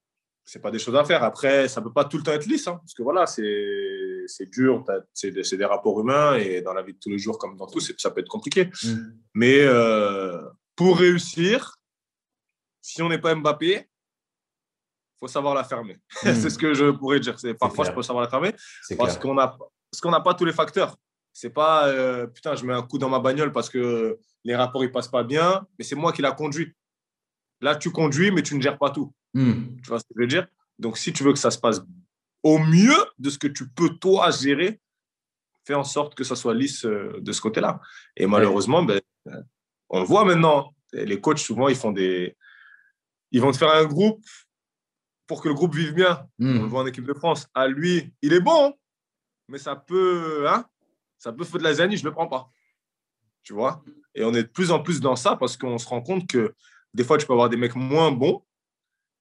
C'est 0.44 0.60
pas 0.60 0.70
des 0.70 0.78
choses 0.78 0.96
à 0.96 1.04
faire. 1.04 1.22
Après, 1.22 1.68
ça 1.68 1.80
peut 1.82 1.92
pas 1.92 2.06
tout 2.06 2.16
le 2.16 2.22
temps 2.22 2.32
être 2.32 2.46
lisse, 2.46 2.66
hein, 2.66 2.76
parce 2.78 2.94
que 2.94 3.02
voilà, 3.02 3.26
c'est, 3.26 4.46
dur. 4.50 4.84
C'est 5.12 5.30
des, 5.30 5.42
des, 5.42 5.64
rapports 5.64 6.00
humains 6.00 6.36
et 6.36 6.62
dans 6.62 6.72
la 6.72 6.82
vie 6.82 6.94
de 6.94 6.98
tous 6.98 7.10
les 7.10 7.18
jours, 7.18 7.38
comme 7.38 7.56
dans 7.56 7.66
tout, 7.66 7.80
ça 7.80 8.10
peut 8.10 8.20
être 8.20 8.28
compliqué. 8.28 8.70
Mm. 8.82 8.96
Mais 9.34 9.60
euh, 9.60 10.40
pour 10.74 10.98
réussir, 10.98 11.76
si 12.80 13.02
on 13.02 13.10
n'est 13.10 13.18
pas 13.18 13.34
Mbappé, 13.34 13.88
faut 15.18 15.28
savoir 15.28 15.54
la 15.54 15.64
fermer. 15.64 15.96
c'est 16.10 16.32
hmm. 16.32 16.50
ce 16.50 16.58
que 16.58 16.74
je 16.74 16.90
pourrais 16.90 17.20
dire. 17.20 17.38
C'est, 17.38 17.54
parfois, 17.54 17.84
je 17.84 17.92
peux 17.92 18.02
savoir 18.02 18.24
la 18.24 18.30
fermer 18.30 18.54
parce 18.96 19.18
qu'on 19.18 19.38
a, 19.38 19.48
parce 19.48 20.00
qu'on 20.00 20.10
n'a 20.10 20.20
pas 20.20 20.34
tous 20.34 20.44
les 20.44 20.52
facteurs. 20.52 20.96
C'est 21.32 21.50
pas, 21.50 21.88
euh, 21.88 22.26
putain, 22.26 22.54
je 22.56 22.64
mets 22.64 22.72
un 22.72 22.82
coup 22.82 22.98
dans 22.98 23.08
ma 23.08 23.20
bagnole 23.20 23.52
parce 23.52 23.70
que 23.70 24.18
les 24.44 24.56
rapports 24.56 24.82
ils 24.82 24.90
passent 24.90 25.08
pas 25.08 25.22
bien, 25.22 25.66
mais 25.78 25.84
c'est 25.84 25.94
moi 25.94 26.12
qui 26.12 26.22
la 26.22 26.32
conduit. 26.32 26.74
Là, 27.60 27.76
tu 27.76 27.90
conduis, 27.90 28.30
mais 28.30 28.42
tu 28.42 28.56
ne 28.56 28.62
gères 28.62 28.78
pas 28.78 28.90
tout. 28.90 29.12
Hmm. 29.34 29.76
Tu 29.82 29.88
vois 29.88 29.98
ce 29.98 30.04
que 30.04 30.14
je 30.16 30.20
veux 30.20 30.26
dire? 30.26 30.46
Donc, 30.78 30.96
si 30.96 31.12
tu 31.12 31.22
veux 31.22 31.32
que 31.32 31.38
ça 31.38 31.50
se 31.50 31.58
passe 31.58 31.80
au 32.42 32.58
mieux 32.58 32.98
de 33.18 33.30
ce 33.30 33.38
que 33.38 33.48
tu 33.48 33.68
peux 33.68 33.90
toi 33.90 34.30
gérer, 34.30 34.80
fais 35.66 35.74
en 35.74 35.84
sorte 35.84 36.14
que 36.14 36.24
ça 36.24 36.36
soit 36.36 36.54
lisse 36.54 36.84
euh, 36.84 37.18
de 37.20 37.32
ce 37.32 37.40
côté-là. 37.40 37.80
Et 38.16 38.26
malheureusement, 38.26 38.82
ben, 38.82 39.00
on 39.90 40.00
le 40.00 40.06
voit 40.06 40.24
maintenant. 40.24 40.74
Les 40.92 41.20
coachs, 41.20 41.38
souvent, 41.38 41.68
ils 41.68 41.76
font 41.76 41.92
des. 41.92 42.36
Ils 43.30 43.42
vont 43.42 43.52
te 43.52 43.58
faire 43.58 43.72
un 43.72 43.84
groupe 43.84 44.24
pour 45.28 45.42
que 45.42 45.48
le 45.48 45.54
groupe 45.54 45.76
vive 45.76 45.94
bien. 45.94 46.26
Hmm. 46.38 46.58
On 46.58 46.62
le 46.62 46.68
voit 46.68 46.82
en 46.82 46.86
équipe 46.86 47.06
de 47.06 47.14
France. 47.14 47.46
À 47.54 47.68
lui, 47.68 48.12
il 48.22 48.32
est 48.32 48.40
bon, 48.40 48.74
mais 49.46 49.58
ça 49.58 49.76
peut, 49.76 50.48
hein, 50.48 50.64
ça 51.18 51.32
peut 51.32 51.44
faire 51.44 51.58
de 51.58 51.64
la 51.64 51.74
zanie, 51.74 51.96
je 51.96 52.02
ne 52.02 52.08
le 52.08 52.14
prends 52.14 52.26
pas. 52.26 52.50
Tu 53.44 53.52
vois? 53.52 53.84
Et 54.14 54.24
on 54.24 54.34
est 54.34 54.42
de 54.42 54.48
plus 54.48 54.72
en 54.72 54.82
plus 54.82 55.00
dans 55.00 55.14
ça 55.14 55.36
parce 55.36 55.56
qu'on 55.56 55.78
se 55.78 55.86
rend 55.86 56.02
compte 56.02 56.26
que 56.26 56.54
des 56.94 57.04
fois, 57.04 57.18
tu 57.18 57.26
peux 57.26 57.34
avoir 57.34 57.48
des 57.48 57.56
mecs 57.56 57.76
moins 57.76 58.10
bons, 58.10 58.42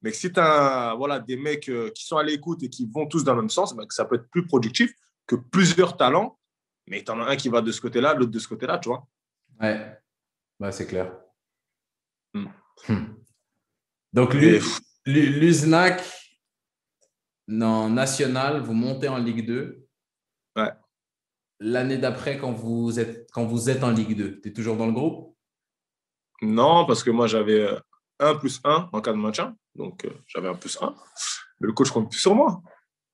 mais 0.02 0.12
que 0.12 0.18
si 0.18 0.32
tu 0.32 0.40
as 0.40 0.96
voilà, 0.98 1.20
des 1.20 1.38
mecs 1.38 1.70
euh, 1.70 1.92
qui 1.92 2.06
sont 2.06 2.18
à 2.18 2.24
l'écoute 2.24 2.64
et 2.64 2.70
qui 2.70 2.90
vont 2.92 3.06
tous 3.06 3.24
dans 3.24 3.36
le 3.36 3.42
même 3.42 3.50
sens, 3.50 3.76
ben, 3.76 3.86
ça 3.90 4.06
peut 4.06 4.16
être 4.16 4.30
plus 4.30 4.46
productif 4.46 4.94
que 5.28 5.36
plusieurs 5.36 5.98
talents, 5.98 6.40
mais 6.88 7.04
tu 7.04 7.12
en 7.12 7.20
as 7.20 7.26
un 7.26 7.36
qui 7.36 7.50
va 7.50 7.62
de 7.62 7.72
ce 7.72 7.82
côté-là, 7.82 8.14
l'autre 8.14 8.32
de 8.32 8.40
ce 8.40 8.48
côté-là, 8.48 8.80
tu 8.80 8.90
vois? 8.90 9.06
Ouais, 9.60 10.00
bah, 10.60 10.72
c'est 10.72 10.88
clair. 10.88 11.14
Hmm. 12.34 12.48
Hmm. 12.88 13.06
Donc, 14.14 14.34
lui, 14.34 14.60
L'USNAC, 15.08 16.04
non, 17.48 17.90
national, 17.90 18.60
vous 18.60 18.74
montez 18.74 19.08
en 19.08 19.18
Ligue 19.18 19.46
2. 19.46 19.88
Ouais. 20.58 20.70
L'année 21.62 21.98
d'après, 21.98 22.38
quand 22.38 22.52
vous 22.52 23.00
êtes, 23.00 23.30
quand 23.32 23.46
vous 23.46 23.70
êtes 23.70 23.86
en 23.86 23.92
Ligue 23.92 24.18
2, 24.18 24.42
tu 24.42 24.50
es 24.50 24.54
toujours 24.54 24.76
dans 24.76 24.86
le 24.86 24.92
groupe? 24.92 25.34
Non, 26.42 26.86
parce 26.86 27.04
que 27.04 27.10
moi, 27.10 27.26
j'avais 27.26 27.70
1 28.20 28.36
plus 28.36 28.60
1 28.66 28.90
en 28.92 29.00
cas 29.00 29.14
de 29.14 29.18
maintien. 29.18 29.56
Donc, 29.76 30.04
euh, 30.04 30.12
j'avais 30.28 30.50
un 30.50 30.56
plus 30.56 30.78
1. 30.82 30.94
Mais 31.62 31.68
le 31.68 31.74
coach 31.74 31.90
compte 31.90 32.12
plus 32.12 32.20
sur 32.20 32.36
moi. 32.36 32.62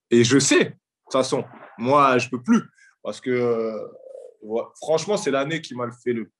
Et 0.09 0.23
je 0.23 0.39
sais, 0.39 0.65
de 0.65 0.69
toute 0.71 1.11
façon, 1.11 1.45
moi, 1.77 2.17
je 2.17 2.25
ne 2.25 2.31
peux 2.31 2.41
plus. 2.41 2.63
Parce 3.03 3.21
que, 3.21 3.29
euh, 3.29 4.67
franchement, 4.81 5.15
c'est 5.15 5.29
l'année 5.29 5.61
qui 5.61 5.75
m'a 5.75 5.91
fait 5.91 6.13
le 6.13 6.31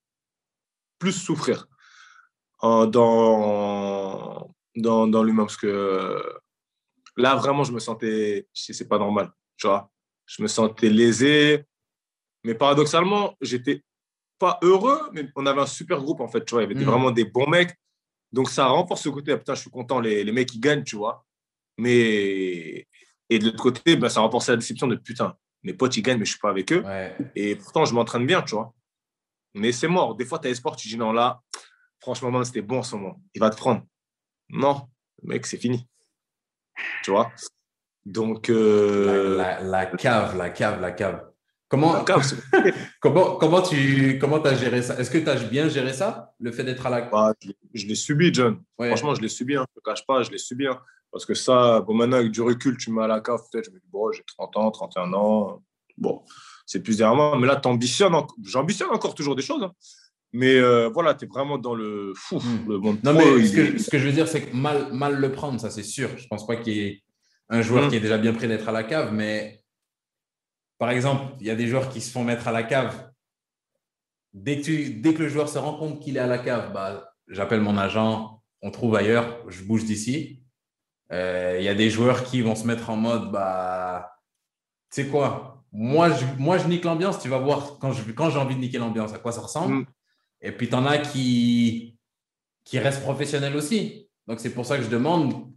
plus 0.98 1.14
souffrir. 1.14 1.68
dans, 2.60 4.50
dans, 4.76 5.08
dans 5.08 5.24
l'humain 5.24 5.44
parce 5.44 5.58
que 5.58 6.22
là, 7.18 7.36
vraiment, 7.36 7.64
je 7.64 7.72
me 7.72 7.80
sentais, 7.80 8.48
c'est 8.54 8.88
pas 8.88 8.98
normal, 8.98 9.32
tu 9.58 9.68
vois. 9.68 9.92
Je 10.26 10.42
me 10.42 10.48
sentais 10.48 10.90
lésé, 10.90 11.66
mais 12.44 12.56
paradoxalement, 12.56 13.36
j'étais 13.42 13.84
pas 14.40 14.60
heureux, 14.62 15.10
mais 15.14 15.28
on 15.36 15.46
avait 15.46 15.62
un 15.62 15.66
super 15.66 16.00
groupe 16.02 16.22
en 16.22 16.28
fait, 16.28 16.44
tu 16.46 16.56
vois. 16.56 16.64
Il 16.64 16.70
y 16.70 16.72
avait 16.72 16.82
mm. 16.82 16.88
vraiment 16.88 17.12
des 17.12 17.26
bons 17.26 17.48
mecs. 17.48 17.76
Donc 18.32 18.50
ça 18.50 18.66
renforce 18.66 19.04
ce 19.04 19.10
côté, 19.10 19.32
ah, 19.32 19.38
putain, 19.38 19.54
je 19.54 19.62
suis 19.62 19.70
content, 19.70 20.00
les, 20.00 20.24
les 20.24 20.32
mecs 20.32 20.50
qui 20.50 20.60
gagnent, 20.60 20.84
tu 20.84 20.96
vois. 20.96 21.26
Mais, 21.78 22.88
et 23.30 23.40
de 23.40 23.46
l'autre 23.46 23.62
côté, 23.62 23.96
ben, 23.96 24.10
ça 24.10 24.22
renforçait 24.22 24.52
la 24.52 24.58
déception 24.58 24.88
de 24.88 24.96
putain, 24.96 25.36
mes 25.64 25.74
potes 25.74 25.96
ils 25.98 26.02
gagnent, 26.02 26.20
mais 26.20 26.26
je 26.26 26.32
suis 26.32 26.40
pas 26.40 26.50
avec 26.50 26.72
eux. 26.72 26.84
Et 27.36 27.56
pourtant, 27.56 27.86
je 27.86 27.94
m'entraîne 27.94 28.26
bien, 28.26 28.42
tu 28.42 28.56
vois. 28.56 28.74
Mais 29.54 29.72
c'est 29.72 29.88
mort. 29.88 30.16
Des 30.16 30.26
fois, 30.26 30.40
tu 30.40 30.48
as 30.48 30.52
espoir, 30.52 30.76
tu 30.76 30.88
dis 30.88 30.98
non, 30.98 31.12
là, 31.14 31.42
franchement, 32.00 32.44
c'était 32.44 32.62
bon 32.62 32.80
en 32.80 32.84
ce 32.84 32.96
moment. 32.96 33.22
Il 33.34 33.40
va 33.40 33.50
te 33.50 33.56
prendre. 33.56 33.84
Non, 34.54 34.88
mec, 35.24 35.48
c'est 35.48 35.58
fini. 35.58 35.88
Tu 37.04 37.10
vois? 37.10 37.32
Donc. 38.06 38.50
Euh, 38.50 39.36
la, 39.64 39.86
cave, 39.88 40.38
la 40.38 40.52
cave, 40.52 40.80
la 40.80 40.92
cave. 40.92 41.26
Comment, 41.68 42.06
comment, 43.02 43.36
comment 43.38 43.62
tu 43.64 44.20
comment 44.22 44.42
as 44.44 44.54
géré 44.54 44.84
ça? 44.84 45.00
Est-ce 45.00 45.10
que 45.10 45.18
tu 45.18 45.28
as 45.28 45.36
bien 45.36 45.70
géré 45.70 45.92
ça, 45.92 46.36
le 46.40 46.52
fait 46.52 46.64
d'être 46.64 46.86
à 46.86 46.92
la 46.92 47.02
cave 47.02 47.12
bah, 47.12 47.34
Je 47.74 47.88
l'ai 47.88 47.96
subi, 47.96 48.32
John. 48.32 48.62
Franchement, 48.80 49.16
je 49.16 49.22
l'ai 49.22 49.30
subi, 49.30 49.56
hein. 49.56 49.66
je 49.68 49.80
ne 49.80 49.82
te 49.82 49.90
cache 49.90 50.06
pas, 50.06 50.22
je 50.22 50.30
l'ai 50.30 50.38
subi. 50.38 50.68
Hein. 50.68 50.80
Parce 51.12 51.26
que 51.26 51.34
ça, 51.34 51.82
bon, 51.82 51.96
maintenant, 51.96 52.18
avec 52.18 52.32
du 52.32 52.42
recul, 52.42 52.78
tu 52.78 52.92
mets 52.92 53.04
à 53.04 53.08
la 53.08 53.22
cave, 53.22 53.42
peut-être, 53.52 53.66
je 53.66 53.72
me 53.72 53.80
dis, 53.80 53.88
bon, 53.92 54.12
j'ai 54.12 54.24
30 54.38 54.58
ans, 54.58 54.70
31 54.70 55.14
ans. 55.14 55.64
Bon, 55.98 56.24
c'est 56.68 56.84
plus 56.84 56.98
derrière 56.98 57.16
moi. 57.16 57.38
Mais 57.40 57.48
là, 57.48 57.60
ambitionnes, 57.66 58.14
j'ambitionne 58.44 58.92
encore 58.92 59.16
toujours 59.16 59.36
des 59.36 59.42
choses. 59.42 59.64
Hein. 59.64 59.72
Mais 60.34 60.56
euh, 60.56 60.90
voilà, 60.90 61.14
tu 61.14 61.26
es 61.26 61.28
vraiment 61.28 61.60
dans 61.60 61.76
le 61.76 62.14
fou. 62.16 62.38
Hmm. 62.38 62.68
Le 62.68 62.80
monde 62.80 62.98
non, 63.04 63.14
mais 63.14 63.46
ce 63.46 63.56
que, 63.56 63.78
ce 63.78 63.90
que, 63.90 64.00
je 64.00 64.06
veux 64.08 64.12
dire, 64.12 64.28
c'est 64.28 64.42
que 64.42 64.56
mal, 64.56 64.92
mal 64.92 65.16
le 65.16 65.32
prendre, 65.32 65.60
ça 65.60 65.70
c'est 65.70 65.84
sûr. 65.84 66.10
Je 66.18 66.28
pense 66.28 66.48
pas 66.48 66.56
qu'il 66.56 66.74
y 66.74 66.80
ait 66.82 67.04
un 67.50 67.62
joueur 67.62 67.86
hmm. 67.86 67.90
qui 67.90 67.96
est 67.98 68.00
déjà 68.00 68.18
bien 68.18 68.34
prêt 68.34 68.48
d'être 68.48 68.68
à 68.68 68.72
la 68.72 68.84
cave, 68.84 69.14
mais 69.14 69.64
par 70.80 70.90
exemple, 70.90 71.36
il 71.40 71.48
y 71.48 71.52
a 71.52 71.56
des 71.56 71.68
joueurs 71.68 71.90
qui 71.90 72.02
se 72.02 72.12
font 72.12 72.24
mettre 72.24 72.48
à 72.48 72.52
la 72.52 72.64
cave. 72.64 73.12
Dès 74.34 74.58
que, 74.58 74.64
tu, 74.64 74.96
dès 74.96 75.14
que 75.14 75.22
le 75.22 75.30
joueur 75.30 75.48
se 75.48 75.60
rend 75.60 75.76
compte 75.76 76.02
qu'il 76.02 76.18
est 76.18 76.20
à 76.20 76.28
la 76.28 76.40
cave, 76.40 76.74
bah, 76.74 77.14
j'appelle 77.28 77.62
mon 77.62 77.78
agent, 77.78 78.42
on 78.64 78.72
trouve 78.72 78.96
ailleurs, 78.96 79.40
je 79.48 79.64
bouge 79.64 79.86
d'ici. 79.86 80.42
Euh, 81.12 81.58
il 81.60 81.64
y 81.64 81.70
a 81.70 81.76
des 81.76 81.92
joueurs 81.92 82.24
qui 82.24 82.42
vont 82.42 82.56
se 82.56 82.66
mettre 82.66 82.90
en 82.90 82.96
mode, 82.96 83.32
bah, 83.32 84.16
tu 84.92 85.04
sais 85.04 85.08
quoi, 85.08 85.64
moi 85.72 86.10
je, 86.12 86.26
moi, 86.38 86.58
je 86.58 86.68
nique 86.68 86.86
l'ambiance, 86.86 87.20
tu 87.20 87.30
vas 87.30 87.38
voir 87.38 87.78
quand 87.80 87.92
j'ai 87.92 88.14
quand 88.14 88.36
envie 88.36 88.56
de 88.56 88.62
niquer 88.62 88.80
l'ambiance, 88.80 89.14
à 89.14 89.20
quoi 89.20 89.32
ça 89.32 89.42
ressemble? 89.42 89.76
Hmm. 89.76 89.86
Et 90.44 90.52
puis, 90.52 90.68
tu 90.68 90.76
en 90.76 90.86
as 90.86 91.00
qui, 91.00 91.98
qui 92.66 92.78
restent 92.78 93.02
professionnels 93.02 93.56
aussi. 93.56 94.08
Donc, 94.28 94.40
c'est 94.40 94.54
pour 94.54 94.66
ça 94.66 94.78
que 94.78 94.84
je 94.84 94.90
demande, 94.90 95.52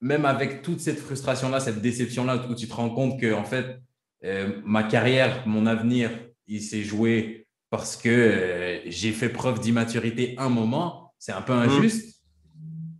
même 0.00 0.24
avec 0.24 0.62
toute 0.62 0.80
cette 0.80 0.98
frustration-là, 0.98 1.60
cette 1.60 1.80
déception-là, 1.80 2.46
où 2.48 2.54
tu 2.54 2.66
te 2.66 2.74
rends 2.74 2.90
compte 2.90 3.20
que, 3.20 3.32
en 3.32 3.44
fait, 3.44 3.80
euh, 4.24 4.60
ma 4.64 4.82
carrière, 4.82 5.46
mon 5.46 5.66
avenir, 5.66 6.10
il 6.46 6.62
s'est 6.62 6.82
joué 6.82 7.46
parce 7.70 7.96
que 7.96 8.08
euh, 8.08 8.80
j'ai 8.86 9.12
fait 9.12 9.28
preuve 9.28 9.60
d'immaturité 9.60 10.34
un 10.38 10.48
moment. 10.48 11.14
C'est 11.18 11.32
un 11.32 11.42
peu 11.42 11.52
injuste. 11.52 12.20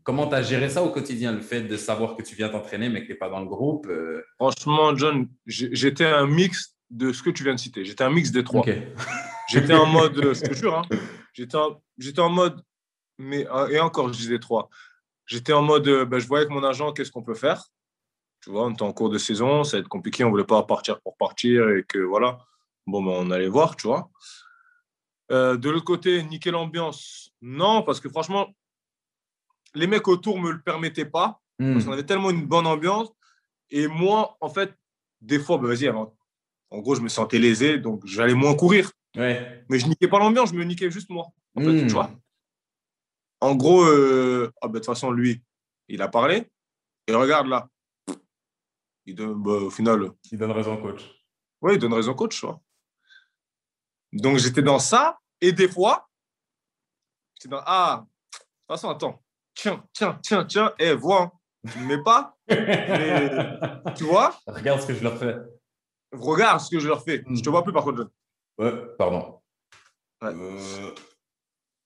Comment 0.02 0.26
tu 0.26 0.34
as 0.34 0.42
géré 0.42 0.68
ça 0.68 0.82
au 0.82 0.90
quotidien, 0.90 1.32
le 1.32 1.40
fait 1.40 1.62
de 1.62 1.76
savoir 1.76 2.16
que 2.16 2.22
tu 2.22 2.34
viens 2.34 2.48
t'entraîner, 2.48 2.88
mais 2.88 3.02
que 3.02 3.06
tu 3.06 3.12
n'es 3.12 3.18
pas 3.18 3.28
dans 3.28 3.40
le 3.40 3.46
groupe 3.46 3.86
euh? 3.88 4.22
Franchement, 4.36 4.96
John, 4.96 5.28
j'étais 5.46 6.06
un 6.06 6.26
mix 6.26 6.76
de 6.90 7.12
ce 7.12 7.22
que 7.22 7.30
tu 7.30 7.44
viens 7.44 7.54
de 7.54 7.60
citer. 7.60 7.84
J'étais 7.84 8.02
un 8.02 8.10
mix 8.10 8.32
des 8.32 8.42
trois. 8.42 8.64
J'étais 9.53 9.74
en 9.74 9.86
mode, 9.86 10.34
je 10.34 10.40
te 10.40 10.55
jure, 10.55 10.78
hein, 10.78 10.82
J'étais 11.32 11.57
en, 11.57 11.80
en, 12.18 12.30
mode, 12.30 12.62
mais, 13.18 13.46
euh, 13.50 13.68
et 13.68 13.80
encore, 13.80 14.09
je 14.09 14.14
disais 14.18 14.38
trois. 14.38 14.68
J'étais 15.26 15.53
en 15.53 15.62
mode, 15.62 15.86
euh, 15.88 16.05
ben, 16.05 16.18
je 16.18 16.26
voyais 16.26 16.46
avec 16.46 16.55
mon 16.55 16.64
agent 16.64 16.92
qu'est-ce 16.92 17.11
qu'on 17.11 17.22
peut 17.22 17.34
faire. 17.34 17.64
Tu 18.42 18.50
vois, 18.50 18.64
on 18.64 18.70
était 18.72 18.82
en 18.82 18.92
cours 18.92 19.11
de 19.11 19.18
saison, 19.18 19.62
ça 19.62 19.76
va 19.76 19.80
être 19.82 19.88
compliqué, 19.88 20.24
on 20.24 20.28
ne 20.28 20.32
voulait 20.32 20.44
pas 20.44 20.62
partir 20.64 21.00
pour 21.00 21.16
partir 21.16 21.68
et 21.70 21.84
que 21.84 21.98
voilà. 21.98 22.38
Bon, 22.86 23.03
ben, 23.03 23.12
on 23.12 23.30
allait 23.30 23.48
voir, 23.48 23.76
tu 23.76 23.86
vois. 23.86 24.11
Euh, 25.30 25.57
de 25.57 25.70
l'autre 25.70 25.84
côté, 25.84 26.22
niquer 26.24 26.50
l'ambiance, 26.50 27.30
non, 27.40 27.82
parce 27.82 28.00
que 28.00 28.09
franchement, 28.09 28.48
les 29.74 29.86
mecs 29.86 30.09
autour 30.09 30.38
ne 30.38 30.44
me 30.44 30.50
le 30.50 30.61
permettaient 30.61 31.07
pas. 31.07 31.40
Hmm. 31.59 31.74
Parce 31.74 31.84
qu'on 31.84 31.92
avait 31.92 32.07
tellement 32.07 32.30
une 32.30 32.46
bonne 32.46 32.66
ambiance. 32.66 33.11
Et 33.70 33.86
moi, 33.86 34.36
en 34.40 34.48
fait, 34.48 34.74
des 35.20 35.38
fois, 35.38 35.59
ben, 35.59 35.68
vas-y, 35.68 35.88
en 35.88 36.78
gros, 36.78 36.94
je 36.94 37.03
me 37.03 37.09
sentais 37.09 37.38
lésé, 37.38 37.78
donc 37.78 38.05
j'allais 38.05 38.34
moins 38.34 38.55
courir. 38.55 38.90
Ouais. 39.16 39.64
Mais 39.68 39.78
je 39.78 39.86
niquais 39.86 40.08
pas 40.08 40.18
l'ambiance, 40.18 40.50
je 40.50 40.54
me 40.54 40.64
niquais 40.64 40.90
juste 40.90 41.10
moi. 41.10 41.26
En 41.54 41.60
fait, 41.60 41.76
tu 41.78 41.84
hmm. 41.84 41.88
vois. 41.88 42.10
En 43.40 43.54
gros, 43.56 43.84
euh, 43.84 44.52
ah, 44.62 44.68
bah, 44.68 44.74
de 44.74 44.78
toute 44.78 44.86
façon, 44.86 45.10
lui, 45.10 45.42
il 45.88 46.00
a 46.00 46.08
parlé. 46.08 46.46
Et 47.06 47.14
regarde 47.14 47.48
là. 47.48 47.68
Il 49.04 49.14
donne, 49.14 49.42
bah, 49.42 49.52
au 49.52 49.70
final. 49.70 50.12
Il 50.30 50.38
donne 50.38 50.52
raison 50.52 50.76
coach. 50.80 51.02
Oui, 51.60 51.74
il 51.74 51.78
donne 51.78 51.92
raison 51.92 52.14
coach. 52.14 52.38
Tu 52.38 52.46
vois. 52.46 52.60
Donc 54.12 54.38
j'étais 54.38 54.62
dans 54.62 54.78
ça. 54.78 55.18
Et 55.40 55.52
des 55.52 55.68
fois, 55.68 56.08
j'étais 57.34 57.48
dans 57.48 57.62
Ah, 57.66 58.04
de 58.04 58.38
toute 58.38 58.66
façon, 58.68 58.90
attends. 58.90 59.22
Tiens, 59.54 59.84
tiens, 59.92 60.18
tiens, 60.22 60.44
tiens. 60.44 60.72
Eh, 60.78 60.94
vois. 60.94 61.32
Tu 61.70 61.78
ne 61.78 61.84
mets 61.84 62.02
pas. 62.02 62.36
tu 63.96 64.04
vois 64.04 64.36
Regarde 64.46 64.80
ce 64.80 64.86
que 64.86 64.94
je 64.94 65.02
leur 65.02 65.18
fais. 65.18 65.36
Regarde 66.12 66.60
ce 66.60 66.70
que 66.70 66.80
je 66.80 66.88
leur 66.88 67.02
fais. 67.02 67.24
Je 67.28 67.40
te 67.40 67.50
vois 67.50 67.62
plus 67.62 67.72
par 67.72 67.84
contre. 67.84 68.10
Ouais, 68.62 68.72
pardon. 68.96 69.40
Euh, 70.22 70.90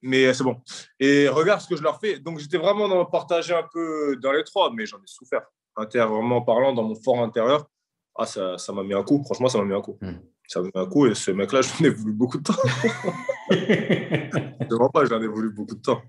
mais 0.03 0.35
c'est 0.35 0.45
bon. 0.45 0.61
Et 1.01 1.27
regarde 1.29 1.61
ce 1.61 1.68
que 1.68 1.77
je 1.77 1.83
leur 1.83 1.99
fais. 1.99 2.18
Donc, 2.18 2.39
j'étais 2.39 2.59
vraiment 2.59 2.87
dans 2.87 3.05
partager 3.07 3.55
un 3.55 3.66
peu 3.72 4.16
dans 4.16 4.33
les 4.33 4.45
trois, 4.45 4.70
mais 4.72 4.85
j'en 4.85 4.99
ai 4.99 5.07
souffert. 5.07 5.43
Intérieurement 5.77 6.43
parlant, 6.43 6.74
dans 6.74 6.83
mon 6.83 6.95
fort 6.95 7.20
intérieur, 7.20 7.66
ah, 8.14 8.27
ça, 8.27 8.59
ça 8.59 8.72
m'a 8.72 8.83
mis 8.83 8.95
un 8.95 9.03
coup. 9.03 9.22
Franchement, 9.24 9.49
ça 9.49 9.59
m'a 9.59 9.64
mis 9.64 9.74
un 9.74 9.81
coup. 9.81 9.99
Hmm. 10.01 10.18
Ça 10.47 10.61
m'a 10.61 10.66
mis 10.66 10.72
un 10.74 10.87
coup 10.87 11.07
et 11.07 11.14
ce 11.14 11.31
mec-là, 11.31 11.61
j'en 11.62 11.85
ai 11.85 11.91
voulu 11.91 12.12
beaucoup 12.12 12.39
de 12.39 12.43
temps. 12.43 12.55
je 13.51 13.57
ne 13.57 14.93
pas, 14.93 15.05
j'en 15.07 15.20
ai 15.20 15.27
voulu 15.27 15.51
beaucoup 15.51 15.74
de 15.74 15.81
temps. 15.81 16.03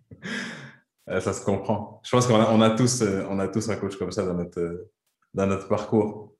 Ça 1.07 1.31
se 1.31 1.43
comprend. 1.43 2.01
Je 2.03 2.11
pense 2.11 2.27
qu'on 2.27 2.39
a, 2.39 2.51
on 2.51 2.61
a, 2.61 2.69
tous, 2.71 3.01
euh, 3.01 3.25
on 3.29 3.39
a 3.39 3.47
tous 3.47 3.69
un 3.69 3.77
coach 3.77 3.95
comme 3.95 4.11
ça 4.11 4.25
dans 4.25 4.33
notre, 4.33 4.89
dans 5.33 5.47
notre 5.47 5.67
parcours. 5.69 6.35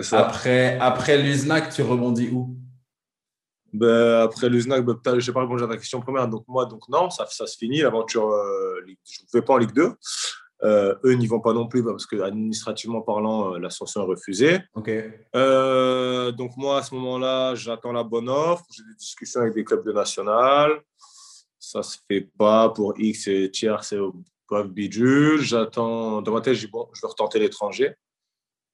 Ça. 0.00 0.26
Après, 0.26 0.78
après 0.78 1.22
l'USNAC, 1.22 1.70
tu 1.70 1.82
rebondis 1.82 2.30
où? 2.30 2.56
Ben, 3.72 4.20
après 4.20 4.48
l'USNAC, 4.48 4.84
ben, 4.84 5.18
je 5.18 5.30
n'ai 5.30 5.34
pas 5.34 5.40
répondu 5.40 5.62
à 5.62 5.66
ta 5.66 5.76
question 5.76 6.00
première. 6.00 6.28
Donc, 6.28 6.44
moi, 6.46 6.66
donc 6.66 6.88
non, 6.88 7.10
ça, 7.10 7.26
ça 7.30 7.46
se 7.46 7.56
finit. 7.56 7.80
L'aventure, 7.80 8.28
euh, 8.28 8.80
je 9.04 9.22
ne 9.22 9.26
vais 9.32 9.42
pas 9.42 9.54
en 9.54 9.58
Ligue 9.58 9.72
2. 9.72 9.92
Euh, 10.64 10.94
eux 11.04 11.14
n'y 11.14 11.26
vont 11.26 11.40
pas 11.40 11.52
non 11.52 11.66
plus 11.66 11.82
parce 11.82 12.06
que 12.06 12.20
administrativement 12.20 13.00
parlant, 13.00 13.54
euh, 13.54 13.58
l'ascension 13.58 14.02
est 14.02 14.06
refusée. 14.06 14.60
donc 16.36 16.56
moi, 16.56 16.78
à 16.78 16.82
ce 16.82 16.94
moment-là, 16.94 17.54
j'attends 17.54 17.92
la 17.92 18.04
bonne 18.04 18.28
offre. 18.28 18.64
J'ai 18.70 18.84
des 18.84 18.94
discussions 18.96 19.40
avec 19.40 19.54
des 19.54 19.64
clubs 19.64 19.84
de 19.84 19.92
national. 19.92 20.82
Ça 21.58 21.78
ne 21.78 21.82
se 21.82 21.98
fait 22.08 22.28
pas 22.38 22.68
pour 22.68 22.94
X 22.98 23.26
et 23.28 23.50
tiers, 23.50 23.82
c'est 23.82 23.98
au 23.98 24.14
bidule. 24.62 25.40
J'attends. 25.40 26.20
Dans 26.20 26.32
ma 26.32 26.42
tête, 26.42 26.54
je 26.54 26.66
dis 26.66 26.70
bon, 26.70 26.88
je 26.92 27.00
vais 27.00 27.08
retenter 27.08 27.38
l'étranger. 27.38 27.94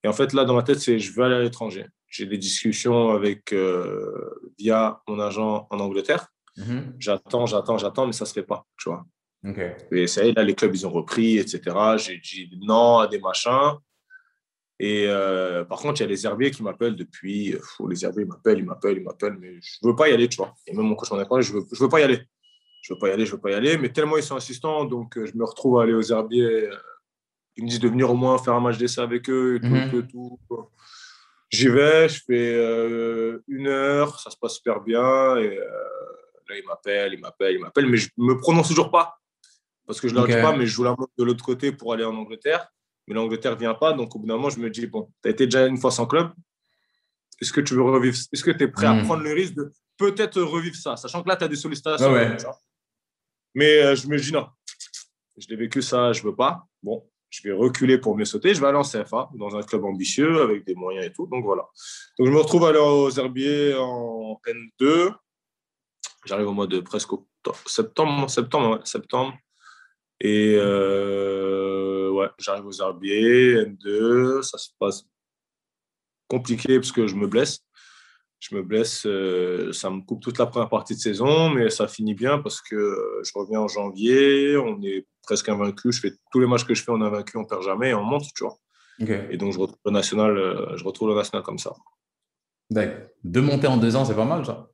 Et 0.03 0.09
en 0.09 0.13
fait, 0.13 0.33
là, 0.33 0.45
dans 0.45 0.55
ma 0.55 0.63
tête, 0.63 0.81
c'est 0.81 0.99
je 0.99 1.13
veux 1.13 1.25
aller 1.25 1.37
à 1.37 1.41
l'étranger. 1.41 1.87
J'ai 2.09 2.27
des 2.27 2.39
discussions 2.39 3.11
avec 3.11 3.53
euh, 3.53 4.51
via 4.59 5.03
mon 5.09 5.21
agent 5.21 5.67
en 5.71 5.81
Angleterre. 5.81 6.29
Mhm. 6.57 6.95
J'attends, 6.99 7.47
j'attends, 7.47 7.79
j'attends, 7.79 8.07
mais 8.07 8.13
ça 8.13 8.25
ne 8.25 8.29
se 8.29 8.33
fait 8.33 8.43
pas, 8.43 8.67
tu 8.79 8.89
vois. 8.89 9.05
Et 9.93 10.07
ça 10.07 10.25
y 10.25 10.31
est, 10.31 10.33
là, 10.33 10.43
les 10.43 10.55
clubs, 10.55 10.75
ils 10.75 10.87
ont 10.87 10.91
repris, 10.91 11.39
etc. 11.39 11.77
J'ai 11.97 12.19
dit 12.19 12.51
non 12.63 12.99
à 12.99 13.07
des 13.07 13.21
machins. 13.21 13.75
Et 14.81 15.07
euh, 15.07 15.65
par 15.65 15.79
contre, 15.79 16.01
il 16.01 16.05
y 16.05 16.07
a 16.07 16.09
les 16.09 16.27
herbiers 16.27 16.51
qui 16.51 16.63
m'appellent 16.63 16.97
depuis. 16.97 17.55
les 17.89 18.05
herbiers, 18.05 18.25
ils 18.25 18.29
m'appellent, 18.29 18.59
ils 18.59 18.65
m'appellent, 18.65 18.97
ils 18.97 19.05
m'appellent, 19.05 19.37
mais 19.39 19.55
je 19.61 19.79
ne 19.83 19.91
veux 19.91 19.97
pas 19.97 20.09
y 20.09 20.13
aller, 20.13 20.29
tu 20.29 20.37
vois. 20.37 20.55
Et 20.67 20.75
même 20.75 20.87
mon 20.87 20.95
coach 20.95 21.11
m'en 21.11 21.19
a 21.19 21.25
parlé, 21.25 21.43
je 21.43 21.53
ne 21.55 21.61
veux, 21.61 21.67
je 21.73 21.83
veux 21.83 21.89
pas 21.89 22.01
y 22.01 22.05
aller. 22.05 22.21
Je 22.83 22.93
ne 22.93 22.97
veux 22.97 23.01
pas 23.01 23.09
y 23.09 23.13
aller, 23.13 23.27
je 23.27 23.33
ne 23.33 23.37
veux 23.37 23.41
pas 23.41 23.51
y 23.51 23.55
aller. 23.55 23.77
Mais 23.77 23.93
tellement 23.93 24.17
ils 24.17 24.23
sont 24.23 24.37
insistants, 24.37 24.85
donc 24.85 25.19
euh, 25.19 25.27
je 25.27 25.37
me 25.37 25.45
retrouve 25.45 25.79
à 25.79 25.83
aller 25.83 25.95
aux 25.95 26.13
herbiers 26.13 26.69
ils 27.59 27.65
me 27.65 27.69
disent 27.69 27.81
de 27.81 27.89
venir 27.89 28.11
au 28.11 28.15
moins 28.15 28.39
faire 28.39 28.55
un 28.55 28.61
match 28.61 28.79
d'essai 28.79 29.01
avec 29.01 29.29
eux 29.29 29.57
et 29.57 29.61
tout. 29.61 29.67
Mhm. 29.67 30.07
tout, 30.07 30.39
J'y 31.51 31.69
vais, 31.69 32.09
je 32.09 32.21
fais 32.27 32.55
euh, 32.55 33.43
une 33.49 33.69
heure, 33.69 34.21
ça 34.21 34.31
se 34.31 34.37
passe 34.37 34.57
super 34.57 34.81
bien. 34.81 35.37
Et 35.37 35.59
euh, 35.59 35.65
là, 36.49 36.57
ils 36.59 36.65
m'appellent, 36.67 37.15
ils 37.15 37.21
m'appellent, 37.21 37.55
ils 37.55 37.61
m'appellent, 37.61 37.87
mais 37.87 37.97
je 37.97 38.11
ne 38.19 38.27
me 38.27 38.39
prononce 38.39 38.69
toujours 38.69 38.91
pas. 38.91 39.19
Parce 39.87 40.01
que 40.01 40.09
je 40.09 40.13
ne 40.13 40.19
leur 40.19 40.27
dis 40.27 40.35
pas, 40.35 40.55
mais 40.55 40.67
je 40.67 40.73
joue 40.73 40.85
la 40.85 40.91
montre 40.91 41.13
de 41.17 41.25
l'autre 41.25 41.43
côté 41.43 41.73
pour 41.73 41.95
aller 41.95 42.05
en 42.05 42.15
Angleterre. 42.15 42.69
Mais 43.07 43.15
l'Angleterre 43.15 43.53
ne 43.53 43.59
vient 43.59 43.75
pas. 43.75 43.95
Donc, 43.95 44.15
au 44.15 44.19
bout 44.19 44.27
d'un 44.27 44.37
moment, 44.37 44.51
je 44.51 44.59
me 44.59 44.69
dis, 44.69 44.87
bon, 44.87 45.11
tu 45.23 45.29
as 45.29 45.33
été 45.33 45.47
déjà 45.47 45.67
une 45.67 45.79
fois 45.79 45.91
sans 45.91 46.07
club. 46.07 46.31
Est-ce 47.41 47.53
que 47.53 47.63
tu 47.63 47.75
veux 47.75 47.83
revivre 47.83 48.15
Est-ce 48.33 48.45
que 48.45 48.51
tu 48.51 48.65
es 48.65 48.69
prêt 48.69 48.87
à 48.87 48.93
mhm. 48.93 49.05
prendre 49.05 49.23
le 49.23 49.33
risque 49.33 49.55
de 49.55 49.73
peut-être 49.97 50.43
revivre 50.43 50.77
ça 50.77 50.97
Sachant 50.97 51.23
que 51.23 51.29
là, 51.29 51.37
tu 51.37 51.45
as 51.45 51.49
des 51.49 51.57
sollicitations. 51.57 52.13
Mais 53.55 53.83
euh, 53.83 53.95
je 53.95 54.07
me 54.09 54.19
dis, 54.19 54.31
non, 54.31 54.49
je 55.39 55.49
l'ai 55.49 55.57
vécu 55.57 55.81
ça, 55.81 56.13
je 56.13 56.21
ne 56.21 56.27
veux 56.27 56.37
pas. 56.37 56.67
Bon, 56.83 57.09
je 57.31 57.43
vais 57.43 57.53
reculer 57.53 57.99
pour 57.99 58.17
mieux 58.17 58.25
sauter, 58.25 58.55
je 58.55 58.61
vais 58.61 58.69
aller 58.69 58.79
en 58.79 58.83
CFA, 58.83 59.31
dans 59.35 59.55
un 59.57 59.63
club 59.63 59.85
ambitieux, 59.85 60.41
avec 60.43 60.65
des 60.65 60.75
moyens 60.75 61.07
et 61.07 61.13
tout. 61.13 61.27
Donc 61.27 61.45
voilà. 61.45 61.69
Donc 62.19 62.27
je 62.27 62.33
me 62.33 62.39
retrouve 62.39 62.65
aller 62.65 62.79
aux 62.79 63.11
Herbiers 63.11 63.75
en 63.75 64.41
N2. 64.47 65.15
J'arrive 66.25 66.49
au 66.49 66.53
mois 66.53 66.67
de 66.67 66.81
presque 66.81 67.11
septembre, 67.67 68.29
septembre, 68.31 68.81
septembre. 68.87 69.35
Et 70.21 70.55
euh, 70.57 72.11
ouais, 72.11 72.29
j'arrive 72.39 72.67
aux 72.67 72.81
Herbiers, 72.81 73.65
N2. 73.65 74.43
Ça 74.43 74.59
se 74.59 74.71
passe 74.79 75.05
compliqué 76.29 76.77
parce 76.79 76.93
que 76.93 77.07
je 77.07 77.15
me 77.15 77.27
blesse 77.27 77.61
je 78.41 78.55
me 78.55 78.63
blesse, 78.63 79.05
euh, 79.07 79.73
ça 79.73 79.91
me 79.91 80.01
coupe 80.01 80.23
toute 80.23 80.39
la 80.39 80.47
première 80.47 80.69
partie 80.69 80.95
de 80.95 81.01
saison, 81.01 81.51
mais 81.51 81.71
ça 81.71 81.89
finit 81.89 82.15
bien 82.15 82.39
parce 82.39 82.61
que 82.61 82.77
euh, 82.77 83.23
je 83.25 83.33
reviens 83.35 83.61
en 83.61 83.69
janvier, 83.69 84.57
on 84.57 84.81
est 84.83 85.07
presque 85.23 85.49
invaincu, 85.49 85.91
je 85.93 86.01
fais 86.01 86.13
tous 86.31 86.41
les 86.41 86.47
matchs 86.47 86.65
que 86.65 86.75
je 86.75 86.83
fais, 86.83 86.93
on 86.93 87.01
est 87.01 87.07
invaincu, 87.07 87.37
on 87.37 87.45
perd 87.45 87.63
jamais 87.63 87.91
et 87.91 87.95
on 87.95 88.05
monte, 88.05 88.25
tu 88.35 88.45
vois. 88.45 88.57
Et 89.31 89.37
donc 89.37 89.53
je 89.53 89.59
retrouve 89.59 89.79
le 89.85 89.93
national, 89.93 90.37
euh, 90.37 90.77
je 90.77 90.85
retrouve 90.85 91.09
le 91.09 91.15
national 91.15 91.43
comme 91.43 91.59
ça. 91.59 91.73
D'accord. 92.71 93.07
Deux 93.25 93.41
montées 93.41 93.69
en 93.69 93.77
deux 93.77 93.95
ans, 93.97 94.05
c'est 94.05 94.15
pas 94.15 94.25
mal 94.25 94.45
ça. 94.45 94.69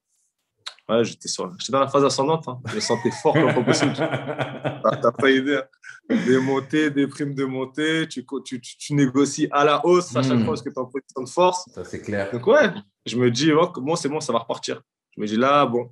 Ouais, 0.88 1.02
j'étais, 1.02 1.30
dans 1.70 1.80
la 1.80 1.88
phase 1.88 2.04
ascendante. 2.04 2.46
Hein. 2.46 2.60
Je 2.66 2.74
me 2.74 2.80
sentais 2.80 3.10
fort 3.10 3.32
comme 3.32 3.54
pas 3.54 3.62
possible. 3.62 3.94
T'as 3.96 5.12
pas 5.12 5.30
idée. 5.30 5.56
Hein. 5.56 6.16
Des 6.26 6.38
montées, 6.38 6.90
des 6.90 7.06
primes 7.06 7.34
de 7.34 7.44
montée. 7.44 8.06
Tu, 8.06 8.26
tu, 8.44 8.60
tu, 8.60 8.92
négocies 8.92 9.48
à 9.50 9.64
la 9.64 9.84
hausse 9.86 10.14
à 10.14 10.22
chaque 10.22 10.32
hmm. 10.32 10.40
fois 10.40 10.48
parce 10.48 10.62
que 10.62 10.68
tu 10.68 10.74
es 10.74 10.78
en 10.78 10.84
position 10.84 11.22
de 11.22 11.28
force. 11.28 11.64
Ça, 11.74 11.84
c'est 11.84 12.02
clair. 12.02 12.30
Donc, 12.30 12.46
ouais, 12.46 12.70
je 13.06 13.16
me 13.16 13.30
dis, 13.30 13.52
oh, 13.52 13.70
bon, 13.76 13.96
c'est 13.96 14.08
bon, 14.08 14.20
ça 14.20 14.32
va 14.32 14.40
repartir. 14.40 14.82
Je 15.16 15.20
me 15.20 15.26
dis, 15.26 15.36
là, 15.36 15.66
bon, 15.66 15.90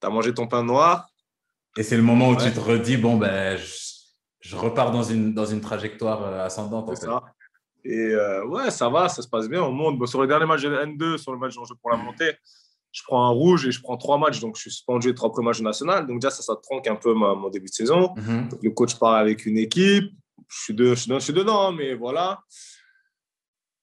tu 0.00 0.06
as 0.06 0.10
mangé 0.10 0.34
ton 0.34 0.46
pain 0.46 0.62
noir. 0.62 1.08
Et 1.76 1.82
c'est 1.82 1.96
le 1.96 2.02
moment 2.02 2.30
où 2.30 2.36
tu 2.36 2.50
te 2.50 2.60
redis, 2.60 2.96
bon, 2.96 3.16
ben, 3.16 3.58
je, 4.40 4.56
repars 4.56 4.90
dans 4.90 5.02
une, 5.02 5.32
dans 5.32 5.46
une 5.46 5.60
trajectoire 5.60 6.22
euh, 6.24 6.44
ascendante. 6.44 6.88
En 6.88 6.94
fait. 6.94 7.06
ça. 7.06 7.22
Et 7.84 7.96
euh, 7.96 8.44
ouais, 8.46 8.70
ça 8.70 8.88
va, 8.88 9.08
ça 9.08 9.22
se 9.22 9.28
passe 9.28 9.48
bien. 9.48 9.62
On 9.62 9.72
monte. 9.72 10.06
sur 10.06 10.20
le 10.20 10.26
dernier 10.26 10.46
match 10.46 10.62
de 10.62 10.70
N2, 10.70 11.18
sur 11.18 11.32
le 11.32 11.38
match 11.38 11.56
en 11.56 11.64
jeu 11.64 11.74
pour 11.80 11.90
la 11.90 11.96
montée, 11.96 12.34
je 12.92 13.02
prends 13.06 13.24
un 13.24 13.30
rouge 13.30 13.66
et 13.66 13.70
je 13.70 13.80
prends 13.80 13.96
trois 13.96 14.18
matchs. 14.18 14.40
Donc, 14.40 14.56
je 14.56 14.62
suis 14.62 14.70
suspendu 14.70 15.08
les 15.08 15.14
trois 15.14 15.30
premiers 15.30 15.46
matchs 15.46 15.60
national. 15.60 16.06
Donc, 16.06 16.20
déjà, 16.20 16.30
ça, 16.30 16.42
ça 16.42 16.56
tronque 16.60 16.86
un 16.88 16.96
peu 16.96 17.14
mon 17.14 17.48
début 17.48 17.68
de 17.68 17.74
saison. 17.74 18.14
Mhm. 18.16 18.48
le 18.62 18.70
coach 18.70 18.98
part 18.98 19.14
avec 19.14 19.46
une 19.46 19.58
équipe. 19.58 20.10
Je 20.48 20.62
suis, 20.62 20.74
de, 20.74 20.94
je 20.94 21.18
suis, 21.20 21.32
dedans, 21.32 21.70
mais 21.70 21.94
voilà. 21.94 22.40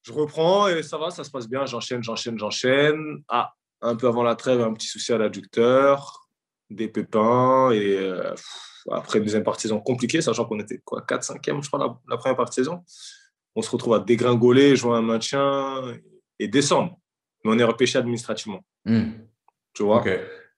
Je 0.07 0.13
reprends 0.13 0.67
et 0.69 0.83
ça 0.83 0.97
va, 0.97 1.09
ça 1.09 1.23
se 1.23 1.31
passe 1.31 1.49
bien. 1.49 1.65
J'enchaîne, 1.65 2.01
j'enchaîne, 2.01 2.39
j'enchaîne. 2.39 3.23
Ah, 3.27 3.53
un 3.81 3.95
peu 3.95 4.07
avant 4.07 4.23
la 4.23 4.35
trêve, 4.35 4.61
un 4.61 4.73
petit 4.73 4.87
souci 4.87 5.11
à 5.11 5.17
l'adducteur, 5.17 6.29
des 6.69 6.87
pépins. 6.87 7.71
Et 7.71 7.97
euh, 7.97 8.33
après 8.89 9.19
une 9.19 9.25
deuxième 9.25 9.43
partie 9.43 9.63
saison 9.63 9.81
compliquée, 9.81 10.21
sachant 10.21 10.45
qu'on 10.45 10.59
était 10.59 10.79
quoi, 10.85 11.01
4-5e, 11.01 11.61
je 11.61 11.67
crois, 11.67 11.79
la, 11.79 11.97
la 12.09 12.17
première 12.17 12.37
partie 12.37 12.55
saison 12.55 12.83
on 13.57 13.63
se 13.63 13.71
retrouve 13.71 13.95
à 13.95 13.99
dégringoler, 13.99 14.75
jouer 14.75 14.95
un 14.95 15.01
maintien 15.01 15.81
et 16.37 16.47
descendre. 16.47 16.95
Mais 17.43 17.51
on 17.51 17.57
est 17.57 17.63
repêché 17.63 17.97
administrativement. 17.97 18.63
Hmm. 18.85 19.13
Tu 19.73 19.81
vois? 19.81 20.03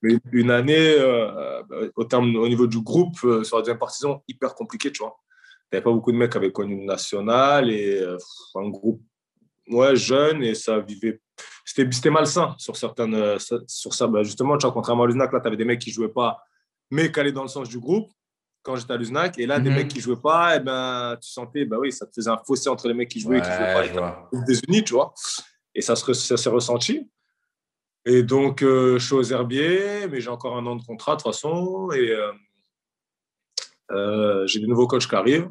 Mais 0.02 0.18
une 0.34 0.52
année, 0.52 0.96
euh, 1.00 1.62
au, 1.96 2.04
terme, 2.04 2.36
au 2.36 2.48
niveau 2.50 2.68
du 2.68 2.82
groupe, 2.82 3.16
euh, 3.24 3.46
sur 3.46 3.56
la 3.56 3.62
deuxième 3.62 3.80
partisan, 3.80 4.22
hyper 4.28 4.54
compliqué, 4.54 4.92
tu 4.92 5.00
vois. 5.02 5.18
Il 5.72 5.76
n'y 5.76 5.78
avait 5.78 5.84
pas 5.84 5.94
beaucoup 5.94 6.12
de 6.12 6.18
mecs 6.18 6.32
qui 6.32 6.38
avaient 6.38 6.52
connu 6.52 6.74
une 6.74 6.86
nationale 6.86 7.72
et 7.72 8.02
euh, 8.02 8.18
un 8.56 8.68
groupe 8.68 9.02
ouais, 9.70 9.96
jeune 9.96 10.44
et 10.44 10.56
ça 10.56 10.80
vivait. 10.80 11.22
C'était 11.66 12.10
malsain 12.10 12.56
sur 12.58 12.76
certaines. 12.76 13.38
sur 13.68 13.94
ça, 13.94 14.08
bah, 14.08 14.24
justement, 14.24 14.58
tu 14.58 14.66
vois, 14.66 14.74
contrairement 14.74 15.04
à 15.04 15.08
l'USNAC, 15.08 15.32
là, 15.32 15.40
tu 15.40 15.48
avais 15.48 15.58
des 15.58 15.66
mecs 15.66 15.80
qui 15.80 15.90
ne 15.92 15.96
jouaient 15.96 16.10
pas, 16.10 16.44
mais 16.92 17.12
qui 17.12 17.20
allaient 17.20 17.32
dans 17.32 17.44
le 17.44 17.48
sens 17.48 17.70
du 17.70 17.80
groupe 17.80 18.12
quand 18.64 18.76
j'étais 18.76 18.94
à 18.94 18.98
l'USNAC. 18.98 19.40
Et 19.40 19.46
là, 19.46 19.60
des 19.60 19.70
mhm. 19.70 19.76
mecs 19.78 19.88
qui 19.88 20.02
jouaient 20.02 20.22
pas, 20.22 20.56
et 20.56 20.58
eh 20.58 20.64
ben, 20.64 21.18
tu 21.22 21.30
sentais, 21.30 21.66
bah 21.66 21.78
oui, 21.80 21.92
ça 21.92 22.06
te 22.06 22.12
faisait 22.14 22.30
un 22.30 22.40
fossé 22.46 22.70
entre 22.70 22.88
les 22.88 22.94
mecs 22.94 23.10
qui 23.10 23.20
jouaient 23.20 23.38
et 23.38 23.42
qui 23.42 23.48
jouaient 23.48 23.94
pas. 23.94 24.30
Des 24.48 24.60
unis, 24.68 24.84
tu 24.84 24.94
vois. 24.94 25.14
Et 25.76 25.82
ça, 25.82 25.96
ça 25.96 26.38
s'est 26.38 26.50
ressenti. 26.50 27.10
Et 28.06 28.24
donc, 28.24 28.64
euh, 28.64 28.98
je 28.98 29.06
suis 29.06 29.16
aux 29.16 29.24
herbiers, 29.24 30.08
mais 30.10 30.22
j'ai 30.22 30.30
encore 30.30 30.58
un 30.58 30.66
an 30.66 30.76
de 30.76 30.84
contrat 30.84 31.16
de 31.16 31.22
toute 31.22 31.32
façon. 31.32 31.92
Et 31.92 32.10
euh, 32.10 32.32
euh, 33.92 34.48
j'ai 34.48 34.60
des 34.60 34.68
nouveaux 34.68 34.88
coachs 34.88 35.08
qui 35.08 35.16
arrivent. 35.16 35.50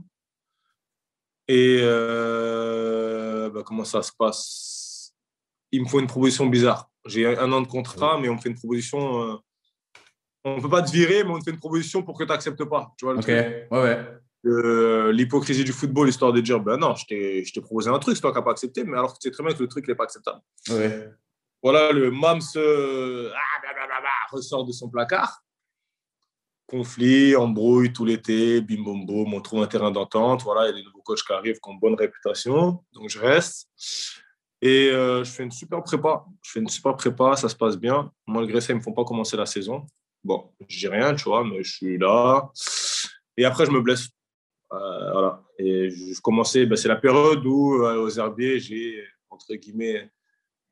Et 1.47 1.79
bah, 3.49 3.63
comment 3.65 3.85
ça 3.85 4.03
se 4.03 4.13
passe? 4.17 5.15
Il 5.73 5.83
me 5.83 5.89
faut 5.89 6.01
une 6.01 6.07
proposition 6.07 6.47
bizarre. 6.47 6.91
J'ai 7.07 7.27
un 7.27 7.53
an 7.53 7.61
de 7.61 7.67
contrat, 7.67 8.19
mais 8.19 8.29
on 8.29 8.35
me 8.35 8.41
fait 8.41 8.49
une 8.49 8.59
proposition 8.59 9.41
on 10.45 10.57
ne 10.57 10.63
peut 10.63 10.69
pas 10.69 10.83
te 10.83 10.91
virer, 10.91 11.25
mais 11.25 11.31
on 11.31 11.39
te 11.39 11.45
fait 11.45 11.51
une 11.51 11.59
proposition 11.59 12.03
pour 12.03 12.17
que 12.17 12.25
tu 12.25 12.31
n'acceptes 12.31 12.65
pas. 12.65 12.93
Tu 12.97 13.05
vois, 13.05 13.15
ok, 13.15 13.27
ouais, 13.27 13.69
ouais. 13.71 14.07
Euh, 14.47 15.13
l'hypocrisie 15.13 15.65
du 15.65 15.73
football, 15.73 16.09
histoire 16.09 16.33
de 16.33 16.41
dire, 16.41 16.61
ben 16.61 16.77
non, 16.77 16.95
je 16.95 17.07
t'ai 17.07 17.61
proposé 17.61 17.91
un 17.91 17.99
truc, 17.99 18.17
c'est 18.17 18.23
toi 18.23 18.31
qui 18.31 18.39
n'as 18.39 18.45
pas 18.45 18.53
accepté, 18.53 18.85
mais 18.85 18.97
alors 18.97 19.15
que 19.15 19.19
tu 19.19 19.29
sais 19.29 19.33
très 19.33 19.43
bien 19.43 19.53
que 19.53 19.63
le 19.63 19.69
truc 19.69 19.87
n'est 19.89 19.95
pas 19.95 20.05
acceptable. 20.05 20.41
Ouais. 20.71 21.09
Voilà, 21.63 21.91
le 21.91 22.11
MAM 22.13 22.41
se 22.41 23.31
ah, 23.33 24.27
ressort 24.31 24.65
de 24.65 24.73
son 24.73 24.89
placard. 24.89 25.43
Conflit, 26.69 27.35
embrouille 27.35 27.95
tout 27.95 28.05
l'été, 28.05 28.61
bim 28.61 28.83
bom 28.83 28.99
boum, 28.99 29.33
on 29.33 29.41
trouve 29.41 29.63
un 29.63 29.67
terrain 29.67 29.91
d'entente. 29.91 30.43
Voilà, 30.43 30.67
il 30.67 30.67
y 30.67 30.75
a 30.75 30.77
des 30.77 30.85
nouveaux 30.85 31.01
coachs 31.01 31.25
qui 31.27 31.33
arrivent 31.33 31.59
qui 31.59 31.71
ont 31.71 31.75
bonne 31.75 31.95
réputation, 31.95 32.85
donc 32.93 33.09
je 33.09 33.19
reste. 33.19 33.71
Et 34.61 34.91
euh, 34.91 35.25
je 35.25 35.31
fais 35.31 35.45
une 35.45 35.51
super 35.51 35.83
prépa. 35.83 36.27
Je 36.43 36.51
fais 36.51 36.61
une 36.61 36.69
super 36.69 36.95
prépa, 36.95 37.37
ça 37.37 37.49
se 37.49 37.57
passe 37.57 37.79
bien. 37.79 38.13
Malgré 38.27 38.61
ça, 38.61 38.73
ils 38.73 38.77
ne 38.77 38.81
me 38.81 38.85
font 38.85 38.93
pas 38.93 39.05
commencer 39.05 39.35
la 39.35 39.47
saison. 39.47 39.87
Bon, 40.23 40.51
je 40.69 40.79
dis 40.79 40.89
rien, 40.89 41.15
tu 41.15 41.25
vois, 41.25 41.43
mais 41.43 41.63
je 41.63 41.73
suis 41.73 41.97
là. 41.97 42.51
Et 43.39 43.47
après, 43.47 43.65
je 43.65 43.71
me 43.71 43.81
blesse. 43.81 44.09
Euh, 44.73 45.13
voilà. 45.13 45.43
Et 45.59 45.89
je 45.89 46.21
commençais, 46.21 46.67
ben, 46.67 46.77
c'est 46.77 46.89
la 46.89 46.97
période 46.97 47.47
où, 47.47 47.83
euh, 47.83 48.03
aux 48.03 48.11
herbiers, 48.11 48.61
j'ai, 48.61 49.03
entre 49.31 49.55
guillemets, 49.55 50.11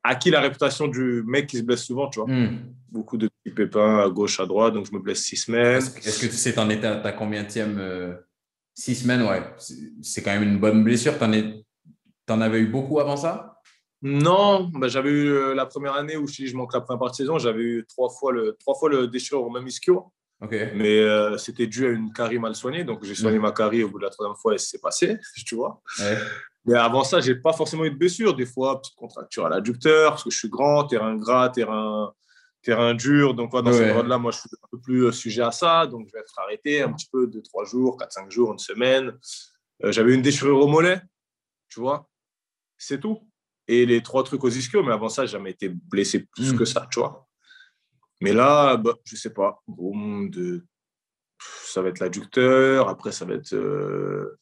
acquis 0.06 0.30
la 0.30 0.40
réputation 0.40 0.88
du 0.88 1.22
mec 1.26 1.46
qui 1.46 1.58
se 1.58 1.62
blesse 1.62 1.84
souvent, 1.84 2.08
tu 2.08 2.20
vois. 2.20 2.28
Hmm. 2.28 2.72
Beaucoup 2.90 3.16
de 3.16 3.28
petits 3.28 3.54
pépins 3.54 3.98
à 3.98 4.08
gauche, 4.08 4.40
à 4.40 4.46
droite, 4.46 4.74
donc 4.74 4.86
je 4.86 4.92
me 4.92 5.00
blesse 5.00 5.22
six 5.22 5.36
semaines. 5.36 5.78
Est-ce 5.78 6.20
que 6.20 6.26
tu 6.26 6.32
sais, 6.32 6.54
t'en 6.54 6.68
étais 6.70 6.86
à 6.86 6.96
ta 6.96 7.12
combienième 7.12 7.78
euh, 7.78 8.14
Six 8.74 8.96
semaines, 8.96 9.22
ouais. 9.22 9.42
C'est 10.02 10.22
quand 10.22 10.32
même 10.32 10.42
une 10.42 10.58
bonne 10.58 10.84
blessure. 10.84 11.18
T'en, 11.18 11.32
es... 11.32 11.64
en 12.28 12.40
avais 12.40 12.60
eu 12.60 12.66
beaucoup 12.66 13.00
avant 13.00 13.16
ça? 13.16 13.60
Non, 14.02 14.70
bah, 14.74 14.88
j'avais 14.88 15.10
eu 15.10 15.28
euh, 15.28 15.54
la 15.54 15.64
première 15.64 15.94
année 15.94 16.16
où 16.16 16.26
je, 16.26 16.44
je 16.44 16.54
manque 16.54 16.74
la 16.74 16.82
première 16.82 17.00
partie 17.00 17.22
de 17.22 17.26
saison, 17.26 17.38
j'avais 17.38 17.62
eu 17.62 17.86
trois 17.88 18.10
fois 18.10 18.32
le, 18.32 18.54
trois 18.60 18.74
fois 18.74 18.90
le 18.90 19.08
déchirure 19.08 19.42
au 19.42 19.50
même 19.50 19.66
ischio. 19.66 20.12
Mais 20.40 21.00
euh, 21.00 21.38
c'était 21.38 21.66
dû 21.66 21.86
à 21.86 21.90
une 21.90 22.12
carie 22.12 22.38
mal 22.38 22.54
soignée. 22.54 22.84
Donc, 22.84 23.02
j'ai 23.04 23.14
soigné 23.14 23.38
ma 23.38 23.52
carie 23.52 23.82
au 23.82 23.88
bout 23.88 23.98
de 23.98 24.04
la 24.04 24.10
troisième 24.10 24.36
fois 24.36 24.54
et 24.54 24.58
c'est 24.58 24.80
passé, 24.80 25.16
tu 25.46 25.54
vois. 25.54 25.80
Mais 26.66 26.74
avant 26.74 27.04
ça, 27.04 27.20
j'ai 27.20 27.36
pas 27.36 27.52
forcément 27.52 27.84
eu 27.84 27.90
de 27.90 27.96
blessure. 27.96 28.34
Des 28.34 28.46
fois, 28.46 28.80
petite 28.80 28.96
contracture 28.96 29.46
à 29.46 29.48
l'adducteur, 29.48 30.12
parce 30.12 30.24
que 30.24 30.30
je 30.30 30.38
suis 30.38 30.48
grand, 30.48 30.84
terrain 30.84 31.16
gras, 31.16 31.48
terrain, 31.48 32.12
terrain 32.62 32.94
dur. 32.94 33.34
Donc, 33.34 33.52
dans 33.52 33.72
cette 33.72 33.86
période-là, 33.86 34.18
moi, 34.18 34.32
je 34.32 34.38
suis 34.38 34.48
un 34.52 34.68
peu 34.70 34.80
plus 34.80 35.04
euh, 35.04 35.12
sujet 35.12 35.42
à 35.42 35.52
ça. 35.52 35.86
Donc, 35.86 36.08
je 36.08 36.12
vais 36.12 36.20
être 36.20 36.38
arrêté 36.38 36.82
un 36.82 36.92
petit 36.92 37.08
peu, 37.12 37.26
de 37.28 37.40
trois 37.40 37.64
jours, 37.64 37.96
quatre, 37.96 38.12
cinq 38.12 38.30
jours, 38.30 38.52
une 38.52 38.58
semaine. 38.58 39.16
j'avais 39.84 40.14
une 40.14 40.22
déchirure 40.22 40.58
au 40.58 40.66
mollet, 40.66 41.00
tu 41.68 41.80
vois. 41.80 42.08
C'est 42.78 43.00
tout 43.00 43.22
et 43.68 43.86
les 43.86 44.02
trois 44.02 44.24
trucs 44.24 44.44
aux 44.44 44.48
ischios. 44.48 44.82
Mais 44.82 44.92
avant 44.92 45.08
ça, 45.08 45.26
j'ai 45.26 45.32
jamais 45.32 45.50
été 45.50 45.68
blessé 45.68 46.26
plus 46.34 46.52
hmm. 46.52 46.58
que 46.58 46.64
ça, 46.64 46.88
tu 46.90 47.00
vois. 47.00 47.26
Mais 48.20 48.32
là, 48.32 48.76
bah, 48.76 48.94
je 49.04 49.16
sais 49.16 49.32
pas. 49.32 49.62
de... 49.68 50.64
Ça 51.64 51.82
va 51.82 51.90
être 51.90 52.00
l'adducteur. 52.00 52.88
Après, 52.88 53.12
ça 53.12 53.24
va 53.24 53.34
être, 53.34 53.54
euh, 53.54 54.38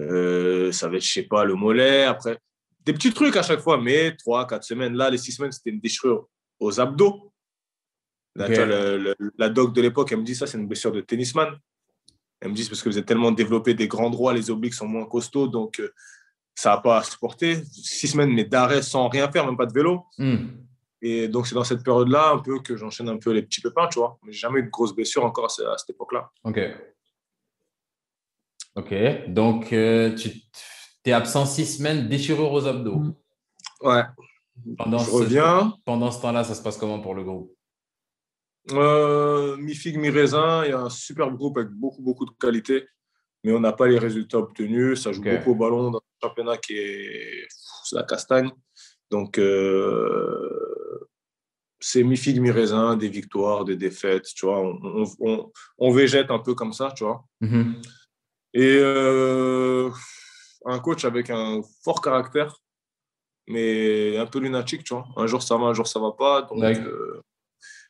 euh, 0.00 0.72
ça 0.72 0.88
va 0.88 0.96
être, 0.96 1.04
je 1.04 1.12
sais 1.12 1.22
pas, 1.22 1.44
le 1.44 1.54
mollet. 1.54 2.04
Après, 2.04 2.38
des 2.84 2.92
petits 2.92 3.12
trucs 3.12 3.36
à 3.36 3.42
chaque 3.42 3.60
fois. 3.60 3.78
Mais 3.78 4.16
trois, 4.16 4.46
quatre 4.46 4.64
semaines. 4.64 4.94
Là, 4.94 5.10
les 5.10 5.18
six 5.18 5.32
semaines, 5.32 5.52
c'était 5.52 5.70
une 5.70 5.80
déchirure 5.80 6.28
aux 6.60 6.80
abdos. 6.80 7.32
la 8.34 9.48
doc 9.48 9.74
de 9.74 9.82
l'époque, 9.82 10.12
elle 10.12 10.18
me 10.18 10.24
dit 10.24 10.34
ça, 10.34 10.46
c'est 10.46 10.58
une 10.58 10.66
blessure 10.66 10.92
de 10.92 11.00
tennisman. 11.00 11.58
Elle 12.40 12.50
me 12.50 12.54
dit 12.54 12.68
parce 12.68 12.82
que 12.82 12.88
vous 12.88 12.98
êtes 12.98 13.06
tellement 13.06 13.32
développé 13.32 13.74
des 13.74 13.88
grands 13.88 14.10
droits, 14.10 14.32
les 14.32 14.48
obliques 14.50 14.74
sont 14.74 14.86
moins 14.86 15.06
costauds, 15.06 15.48
donc 15.48 15.80
euh, 15.80 15.92
ça 16.54 16.70
n'a 16.70 16.78
pas 16.78 17.02
supporté. 17.02 17.64
Six 17.64 18.08
semaines, 18.08 18.32
mais 18.32 18.44
d'arrêt 18.44 18.82
sans 18.82 19.08
rien 19.08 19.30
faire, 19.30 19.44
même 19.44 19.56
pas 19.56 19.66
de 19.66 19.72
vélo. 19.72 20.04
Hmm. 20.18 20.46
Et 21.00 21.28
donc, 21.28 21.46
c'est 21.46 21.54
dans 21.54 21.64
cette 21.64 21.84
période-là 21.84 22.30
un 22.32 22.38
peu 22.38 22.60
que 22.60 22.76
j'enchaîne 22.76 23.08
un 23.08 23.18
peu 23.18 23.32
les 23.32 23.42
petits 23.42 23.60
pépins, 23.60 23.88
tu 23.88 23.98
vois. 23.98 24.18
Mais 24.22 24.32
j'ai 24.32 24.40
jamais 24.40 24.60
eu 24.60 24.64
de 24.64 24.70
grosses 24.70 24.94
blessures 24.94 25.24
encore 25.24 25.46
à, 25.46 25.78
cette 25.78 25.90
époque-là. 25.90 26.30
Ok. 26.44 26.58
Ok. 28.78 28.94
Donc, 29.28 29.72
euh, 29.72 30.14
tu 30.14 30.30
es 31.04 31.12
absent 31.12 31.46
six 31.46 31.78
semaines, 31.78 32.08
déchirure 32.08 32.52
aux 32.52 32.66
abdos. 32.66 33.02
Ouais. 33.82 34.02
Pendant 34.76 34.98
Je 34.98 35.10
reviens. 35.10 35.74
Pendant 35.84 36.10
ce 36.10 36.20
temps-là, 36.22 36.44
ça 36.44 36.54
se 36.54 36.62
passe 36.62 36.76
comment 36.76 37.00
pour 37.00 37.14
le 37.14 37.24
groupe? 37.24 37.54
Euh, 38.72 39.56
Mi-figue, 39.56 39.98
mi-raisin. 39.98 40.64
Il 40.64 40.70
y 40.70 40.72
a 40.72 40.80
un 40.80 40.90
super 40.90 41.30
groupe 41.30 41.58
avec 41.58 41.70
beaucoup, 41.70 42.02
beaucoup 42.02 42.24
de 42.24 42.32
qualité 42.38 42.86
mais 43.44 43.52
on 43.52 43.60
n'a 43.60 43.72
pas 43.72 43.86
les 43.86 43.98
résultats 43.98 44.38
obtenus. 44.38 45.02
Ça 45.02 45.12
joue 45.12 45.22
beaucoup 45.22 45.52
au 45.52 45.54
ballon 45.54 45.90
dans 45.90 45.98
un 45.98 46.28
championnat 46.28 46.56
qui 46.56 46.76
est, 46.76 47.48
la 47.92 48.02
castagne. 48.02 48.50
Donc, 49.10 49.38
euh, 49.38 51.08
c'est 51.80 52.02
mi-figue, 52.02 52.40
mi-raisin, 52.40 52.96
des 52.96 53.08
victoires, 53.08 53.64
des 53.64 53.76
défaites, 53.76 54.26
tu 54.34 54.46
vois. 54.46 54.60
On, 54.60 55.50
on, 55.78 55.90
végète 55.92 56.30
un 56.30 56.40
peu 56.40 56.54
comme 56.54 56.72
ça, 56.72 56.92
tu 56.94 57.04
vois. 57.04 57.24
Mm-hmm. 57.40 57.74
Et 58.58 58.76
euh, 58.82 59.88
un 60.64 60.80
coach 60.80 61.04
avec 61.04 61.30
un 61.30 61.60
fort 61.84 62.02
caractère, 62.02 62.56
mais 63.46 64.16
un 64.16 64.26
peu 64.26 64.40
lunatique, 64.40 64.82
tu 64.82 64.94
vois. 64.94 65.06
Un 65.16 65.28
jour 65.28 65.44
ça 65.44 65.56
va, 65.56 65.66
un 65.66 65.74
jour 65.74 65.86
ça 65.86 66.00
va 66.00 66.10
pas. 66.10 66.42
Donc, 66.42 66.64
euh, 66.64 67.22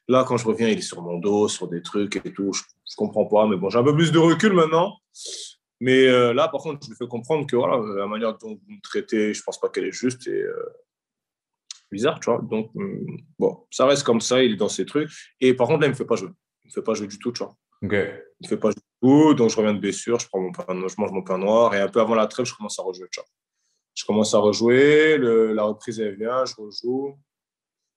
là, 0.08 0.26
quand 0.28 0.36
je 0.36 0.46
reviens, 0.46 0.68
il 0.68 0.76
est 0.76 0.82
sur 0.82 1.00
mon 1.00 1.16
dos, 1.16 1.48
sur 1.48 1.68
des 1.68 1.80
trucs 1.80 2.16
et 2.16 2.32
tout. 2.34 2.52
Je, 2.52 2.60
je 2.86 2.96
comprends 2.96 3.24
pas, 3.24 3.46
mais 3.46 3.56
bon, 3.56 3.70
j'ai 3.70 3.78
un 3.78 3.82
peu 3.82 3.94
plus 3.94 4.12
de 4.12 4.18
recul 4.18 4.52
maintenant. 4.52 4.98
Mais 5.80 6.06
euh, 6.06 6.34
là, 6.34 6.48
par 6.48 6.60
contre, 6.60 6.84
je 6.84 6.90
lui 6.90 6.96
fais 6.98 7.08
comprendre 7.08 7.46
que 7.46 7.56
voilà, 7.56 7.80
la 7.96 8.06
manière 8.06 8.36
dont 8.36 8.60
vous 8.62 8.72
me 8.74 8.82
traitez, 8.82 9.32
je 9.32 9.42
pense 9.42 9.58
pas 9.58 9.70
qu'elle 9.70 9.86
est 9.86 9.92
juste 9.92 10.26
et 10.26 10.44
bizarre, 11.90 12.20
tu 12.20 12.28
vois. 12.28 12.42
Donc, 12.42 12.70
hum, 12.74 13.06
bon, 13.38 13.66
ça 13.70 13.86
reste 13.86 14.02
comme 14.02 14.20
ça, 14.20 14.42
il 14.42 14.52
est 14.52 14.56
dans 14.56 14.68
ses 14.68 14.84
trucs. 14.84 15.10
Et 15.40 15.54
par 15.54 15.66
contre, 15.66 15.80
là, 15.80 15.86
il 15.86 15.90
me 15.92 15.96
fait 15.96 16.04
pas 16.04 16.16
jouer. 16.16 16.28
Il 16.64 16.68
me 16.68 16.72
fait 16.72 16.82
pas 16.82 16.92
jouer 16.92 17.06
du 17.06 17.18
tout, 17.18 17.32
tu 17.32 17.42
vois. 17.42 17.56
Ok. 17.82 17.94
Il 18.40 18.46
me 18.46 18.48
fait 18.48 18.56
pas 18.56 18.70
tout, 19.02 19.34
donc 19.34 19.50
je 19.50 19.56
reviens 19.56 19.74
de 19.74 19.80
blessure, 19.80 20.18
je, 20.18 20.28
prends 20.28 20.40
mon 20.40 20.52
pain, 20.52 20.64
je 20.68 20.94
mange 20.98 21.10
mon 21.10 21.22
pain 21.22 21.38
noir 21.38 21.74
et 21.74 21.80
un 21.80 21.88
peu 21.88 22.00
avant 22.00 22.14
la 22.14 22.26
trêve, 22.26 22.46
je 22.46 22.54
commence 22.54 22.78
à 22.78 22.82
rejouer, 22.82 23.08
tu 23.10 23.20
vois. 23.20 23.28
Je 23.94 24.04
commence 24.04 24.32
à 24.34 24.38
rejouer, 24.38 25.18
la 25.18 25.64
reprise, 25.64 25.98
elle 25.98 26.16
vient, 26.16 26.44
je 26.44 26.54
rejoue. 26.54 27.18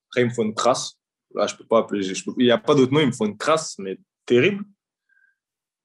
Après, 0.09 0.21
il 0.21 0.25
me 0.25 0.33
faut 0.33 0.43
une 0.43 0.55
trace 0.55 0.97
là, 1.33 1.47
je 1.47 1.55
peux 1.55 1.65
pas 1.65 1.79
appeler. 1.79 2.01
Je 2.01 2.23
peux, 2.23 2.33
il 2.37 2.45
n'y 2.45 2.51
a 2.51 2.57
pas 2.57 2.75
d'autre 2.75 2.93
nom, 2.93 2.99
il 2.99 3.07
me 3.07 3.11
faut 3.11 3.25
une 3.25 3.37
crasse, 3.37 3.75
mais 3.79 3.97
terrible. 4.25 4.63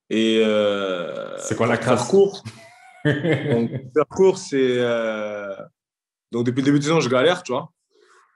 Et. 0.09 0.41
Euh, 0.43 1.37
c'est 1.39 1.55
quoi 1.55 1.67
la 1.67 1.77
crasse 1.77 2.07
court 2.07 2.43
Donc, 3.05 3.69
faire 3.93 4.07
court, 4.09 4.37
c'est. 4.37 4.77
Euh, 4.77 5.55
donc, 6.31 6.45
depuis 6.45 6.61
le 6.61 6.65
début 6.65 6.79
de 6.79 6.83
saison, 6.83 6.99
je 6.99 7.09
galère, 7.09 7.43
tu 7.43 7.51
vois. 7.51 7.71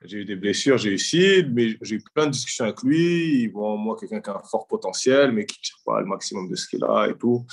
J'ai 0.04 0.20
eu 0.20 0.26
des 0.26 0.36
blessures, 0.36 0.78
j'ai 0.78 0.92
eu 0.92 0.98
Sid, 0.98 1.54
mais 1.54 1.78
j'ai 1.82 1.96
eu 1.96 2.04
plein 2.16 2.26
de 2.26 2.32
discussions 2.32 2.66
avec 2.66 2.82
lui. 2.82 3.44
Il 3.44 3.52
voit 3.52 3.70
en 3.70 3.78
moi 3.78 3.96
quelqu'un 4.00 4.20
qui 4.20 4.30
a 4.30 4.38
un 4.38 4.44
fort 4.44 4.66
potentiel, 4.68 5.32
mais 5.32 5.46
qui 5.46 5.60
ne 5.60 5.64
tire 5.64 5.78
pas 5.86 6.00
le 6.00 6.08
maximum 6.08 6.50
de 6.50 6.56
ce 6.56 6.68
qu'il 6.68 6.84
a 6.84 7.08
et 7.08 7.16
tout. 7.16 7.46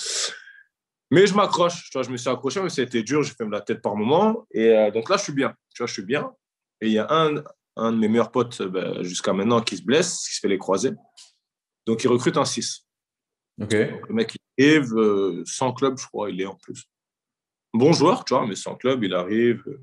Mais 1.10 1.26
je 1.26 1.34
m'accroche, 1.34 1.84
tu 1.84 1.92
vois, 1.92 2.02
je 2.02 2.10
me 2.10 2.16
suis 2.16 2.28
accroché, 2.28 2.60
mais 2.60 2.70
c'était 2.70 3.02
dur, 3.02 3.22
j'ai 3.22 3.32
fait 3.32 3.46
la 3.48 3.60
tête 3.60 3.82
par 3.82 3.96
moment. 3.96 4.46
Et 4.50 4.70
euh, 4.70 4.90
donc 4.90 5.08
là, 5.08 5.16
je 5.16 5.24
suis 5.24 5.32
bien, 5.32 5.54
tu 5.74 5.82
vois, 5.82 5.86
je 5.86 5.92
suis 5.92 6.02
bien. 6.02 6.30
Et 6.80 6.86
il 6.86 6.92
y 6.92 6.98
a 6.98 7.06
un, 7.10 7.42
un 7.76 7.92
de 7.92 7.98
mes 7.98 8.08
meilleurs 8.08 8.30
potes 8.30 8.62
ben, 8.62 9.02
jusqu'à 9.02 9.32
maintenant 9.32 9.60
qui 9.60 9.76
se 9.76 9.82
blesse, 9.82 10.26
qui 10.26 10.34
se 10.34 10.40
fait 10.40 10.48
les 10.48 10.58
croisés. 10.58 10.92
Donc 11.86 12.04
il 12.04 12.08
recrute 12.08 12.36
un 12.36 12.44
6. 12.44 12.86
Ok. 13.60 13.72
le 13.72 14.14
mec, 14.14 14.36
il 14.56 14.64
arrive 14.64 14.94
euh, 14.96 15.42
sans 15.44 15.72
club, 15.72 15.98
je 15.98 16.06
crois, 16.06 16.30
il 16.30 16.40
est 16.40 16.46
en 16.46 16.54
plus. 16.54 16.84
Bon 17.74 17.92
joueur, 17.92 18.24
tu 18.24 18.34
vois, 18.34 18.46
mais 18.46 18.54
sans 18.54 18.76
club, 18.76 19.02
il 19.04 19.14
arrive. 19.14 19.62
Euh, 19.66 19.80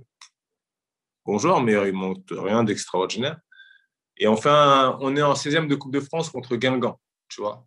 bon 1.26 1.38
joueur, 1.38 1.62
mais 1.62 1.74
il 1.88 1.94
monte 1.94 2.32
rien 2.32 2.64
d'extraordinaire. 2.64 3.40
Et 4.18 4.28
enfin, 4.28 4.98
on 5.02 5.16
est 5.16 5.22
en 5.22 5.34
16e 5.34 5.68
de 5.68 5.76
Coupe 5.76 5.94
de 5.94 6.00
France 6.00 6.30
contre 6.30 6.56
Guingamp, 6.56 7.00
tu 7.28 7.42
vois. 7.42 7.66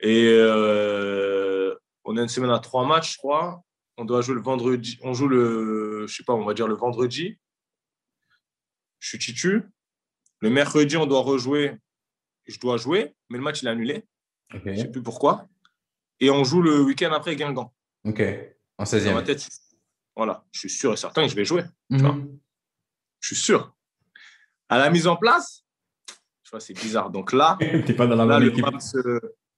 Et 0.00 0.26
euh, 0.28 1.74
on 2.04 2.16
a 2.16 2.22
une 2.22 2.28
semaine 2.28 2.50
à 2.50 2.58
trois 2.58 2.86
matchs, 2.86 3.14
je 3.14 3.18
crois. 3.18 3.62
On 3.96 4.04
doit 4.04 4.20
jouer 4.20 4.34
le 4.34 4.42
vendredi. 4.42 4.98
On 5.02 5.14
joue 5.14 5.28
le, 5.28 6.06
je 6.06 6.14
sais 6.14 6.24
pas, 6.24 6.34
on 6.34 6.44
va 6.44 6.52
dire 6.52 6.68
le 6.68 6.74
vendredi. 6.74 7.38
Je 8.98 9.08
suis 9.08 9.18
titu. 9.18 9.62
Le 10.40 10.50
mercredi, 10.50 10.96
on 10.98 11.06
doit 11.06 11.20
rejouer. 11.20 11.76
Je 12.46 12.58
dois 12.60 12.76
jouer, 12.76 13.14
mais 13.30 13.38
le 13.38 13.44
match 13.44 13.62
il 13.62 13.68
est 13.68 13.70
annulé. 13.70 14.04
Je 14.52 14.58
ne 14.68 14.76
sais 14.76 14.90
plus 14.90 15.02
pourquoi. 15.02 15.48
Et 16.20 16.30
on 16.30 16.44
joue 16.44 16.62
le 16.62 16.82
week-end 16.82 17.12
après 17.12 17.34
Guingamp. 17.34 17.74
Ok. 18.04 18.22
En 18.78 18.84
16e. 18.84 19.06
Dans 19.06 19.14
ma 19.14 19.22
tête, 19.22 19.48
voilà, 20.14 20.44
je 20.52 20.60
suis 20.60 20.70
sûr 20.70 20.92
et 20.92 20.96
certain 20.96 21.22
que 21.22 21.28
je 21.28 21.34
vais 21.34 21.44
jouer. 21.44 21.62
Mhm. 21.90 22.38
Je 23.20 23.34
suis 23.34 23.42
sûr. 23.42 23.74
À 24.68 24.78
la 24.78 24.90
mise 24.90 25.06
en 25.06 25.16
place, 25.16 25.64
tu 26.46 26.50
vois, 26.50 26.60
c'est 26.60 26.74
bizarre. 26.74 27.10
Donc 27.10 27.32
là, 27.32 27.58
pas 27.96 28.06
dans 28.06 28.24
la 28.24 28.38
le, 28.38 28.50
MAMS, 28.52 28.92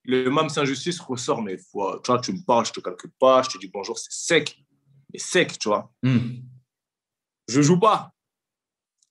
le 0.04 0.60
injustice 0.60 1.00
ressort, 1.00 1.42
mais 1.42 1.58
tu 1.58 1.64
vois, 1.74 2.00
tu 2.22 2.32
me 2.32 2.44
parles, 2.44 2.64
je 2.66 2.72
te 2.72 2.80
calcule 2.80 3.12
pas, 3.18 3.42
je 3.42 3.50
te 3.50 3.58
dis 3.58 3.68
bonjour, 3.68 3.98
c'est 3.98 4.12
sec. 4.12 4.58
Mais 5.12 5.18
sec, 5.18 5.58
tu 5.58 5.68
vois. 5.68 5.92
Je 6.02 6.08
hmm. 6.08 6.42
Je 7.48 7.62
joue 7.62 7.78
pas. 7.78 8.12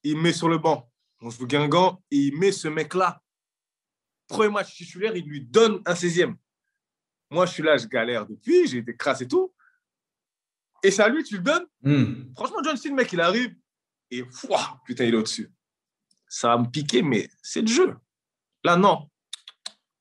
Il 0.03 0.17
met 0.17 0.33
sur 0.33 0.49
le 0.49 0.57
banc. 0.57 0.91
On 1.21 1.29
joue 1.29 1.47
Guingamp 1.47 2.01
et 2.11 2.17
il 2.17 2.37
met 2.37 2.51
ce 2.51 2.67
mec-là. 2.67 3.21
Premier 4.27 4.49
match 4.49 4.75
titulaire, 4.75 5.15
il 5.15 5.25
lui 5.25 5.41
donne 5.41 5.81
un 5.85 5.93
16e. 5.93 6.35
Moi, 7.29 7.45
je 7.45 7.53
suis 7.53 7.63
là, 7.63 7.77
je 7.77 7.87
galère 7.87 8.25
depuis, 8.25 8.67
j'ai 8.67 8.79
été 8.79 8.95
crasse 8.95 9.21
et 9.21 9.27
tout. 9.27 9.53
Et 10.83 10.91
c'est 10.91 11.01
à 11.01 11.09
lui, 11.09 11.23
tu 11.23 11.37
le 11.37 11.43
donnes. 11.43 11.65
Hmm. 11.81 12.33
Franchement, 12.35 12.57
John 12.63 12.77
Cena, 12.77 12.95
mec, 12.95 13.11
il 13.13 13.21
arrive, 13.21 13.55
et 14.11 14.23
putain, 14.85 15.05
il 15.05 15.13
est 15.13 15.17
au-dessus. 15.17 15.51
Ça 16.27 16.49
va 16.49 16.57
me 16.57 16.67
piquer, 16.67 17.01
mais 17.01 17.29
c'est 17.41 17.61
le 17.61 17.67
jeu. 17.67 17.95
Là, 18.63 18.75
non. 18.75 19.09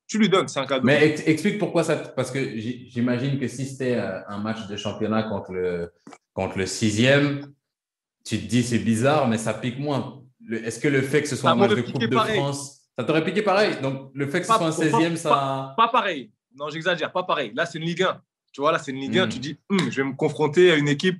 Tu 0.07 0.17
lui 0.17 0.29
donnes, 0.29 0.47
c'est 0.47 0.59
un 0.59 0.65
cadeau. 0.65 0.85
Mais 0.85 1.15
explique 1.25 1.57
pourquoi 1.57 1.83
ça. 1.83 1.97
Parce 1.97 2.31
que 2.31 2.57
j'imagine 2.57 3.39
que 3.39 3.47
si 3.47 3.65
c'était 3.65 3.95
euh, 3.95 4.21
un 4.27 4.39
match 4.39 4.67
de 4.67 4.77
championnat 4.77 5.23
contre 5.23 5.51
le, 5.51 5.91
contre 6.33 6.57
le 6.57 6.65
sixième, 6.65 7.53
tu 8.23 8.39
te 8.39 8.45
dis 8.45 8.63
c'est 8.63 8.79
bizarre, 8.79 9.27
mais 9.27 9.37
ça 9.37 9.53
pique 9.53 9.79
moins. 9.79 10.23
Est-ce 10.49 10.79
que 10.79 10.87
le 10.87 11.01
fait 11.01 11.21
que 11.21 11.27
ce 11.27 11.35
soit 11.35 11.51
un 11.51 11.55
match 11.55 11.71
de 11.71 11.81
Coupe 11.81 11.99
de 11.99 12.15
France, 12.15 12.89
ça 12.97 13.03
t'aurait 13.03 13.23
piqué 13.23 13.41
pareil? 13.41 13.81
Donc 13.81 14.11
le 14.13 14.27
fait 14.27 14.41
que 14.41 14.47
ce 14.47 14.53
soit 14.53 14.65
un 14.65 14.69
16e, 14.69 15.15
ça. 15.17 15.73
Pas, 15.75 15.89
pareil. 15.89 16.31
Non, 16.55 16.69
j'exagère, 16.69 17.11
pas 17.11 17.23
pareil. 17.23 17.51
Là, 17.53 17.65
c'est 17.65 17.77
une 17.77 17.85
Ligue 17.85 18.03
1. 18.03 18.21
Tu 18.53 18.61
vois, 18.61 18.71
là, 18.71 18.79
c'est 18.79 18.91
une 18.91 18.99
Ligue 18.99 19.19
1. 19.19 19.25
Hmm. 19.25 19.29
Tu 19.29 19.39
dis, 19.39 19.59
hum, 19.69 19.91
je 19.91 20.01
vais 20.01 20.07
me 20.07 20.15
confronter 20.15 20.71
à 20.71 20.75
une 20.75 20.87
équipe 20.87 21.19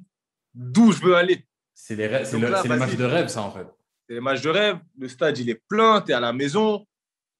d'où 0.53 0.91
je 0.91 1.01
veux 1.01 1.15
aller. 1.15 1.46
C'est 1.79 1.95
les, 1.95 2.09
matchs 2.09 2.95
de 2.95 3.03
rêve, 3.05 3.27
ça, 3.27 3.43
en 3.43 3.51
fait. 3.51 3.67
C'est 4.07 4.15
les 4.15 4.19
matchs 4.19 4.41
de 4.41 4.49
rêve. 4.49 4.79
Le 4.97 5.07
stade, 5.07 5.37
il 5.37 5.47
est 5.47 5.61
plein, 5.69 6.01
tu 6.01 6.11
es 6.11 6.15
à 6.15 6.19
la 6.19 6.33
maison. 6.33 6.87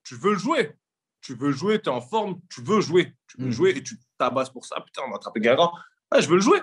Tu 0.03 0.13
veux 0.13 0.33
le 0.33 0.37
jouer. 0.37 0.73
Tu 1.21 1.33
veux 1.33 1.51
jouer, 1.51 1.81
tu 1.81 1.89
es 1.89 1.91
en 1.91 2.01
forme, 2.01 2.39
tu 2.47 2.61
veux 2.61 2.79
jouer. 2.79 3.15
Tu 3.27 3.41
veux 3.41 3.47
hmm. 3.47 3.51
jouer 3.51 3.69
et 3.71 3.81
tu 3.81 3.97
tabasses 4.19 4.51
pour 4.51 4.63
ça. 4.63 4.79
Putain, 4.81 5.01
on 5.07 5.09
va 5.09 5.15
attraper 5.15 5.39
Guingamp. 5.39 5.73
Je 6.19 6.27
veux 6.27 6.35
le 6.35 6.41
jouer. 6.41 6.61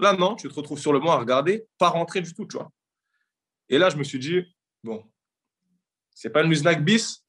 Là, 0.00 0.14
non, 0.14 0.34
tu 0.34 0.48
te 0.48 0.54
retrouves 0.54 0.80
sur 0.80 0.92
le 0.92 0.98
banc 0.98 1.12
à 1.12 1.18
regarder, 1.18 1.68
pas 1.78 1.88
rentrer 1.88 2.20
du 2.20 2.34
tout, 2.34 2.46
tu 2.46 2.56
vois. 2.56 2.68
Et 3.68 3.78
là, 3.78 3.90
je 3.90 3.96
me 3.96 4.02
suis 4.02 4.18
dit, 4.18 4.42
bon, 4.82 5.08
c'est 6.14 6.30
pas 6.30 6.42
une 6.42 6.48
musnac 6.48 6.84
bis, 6.84 7.24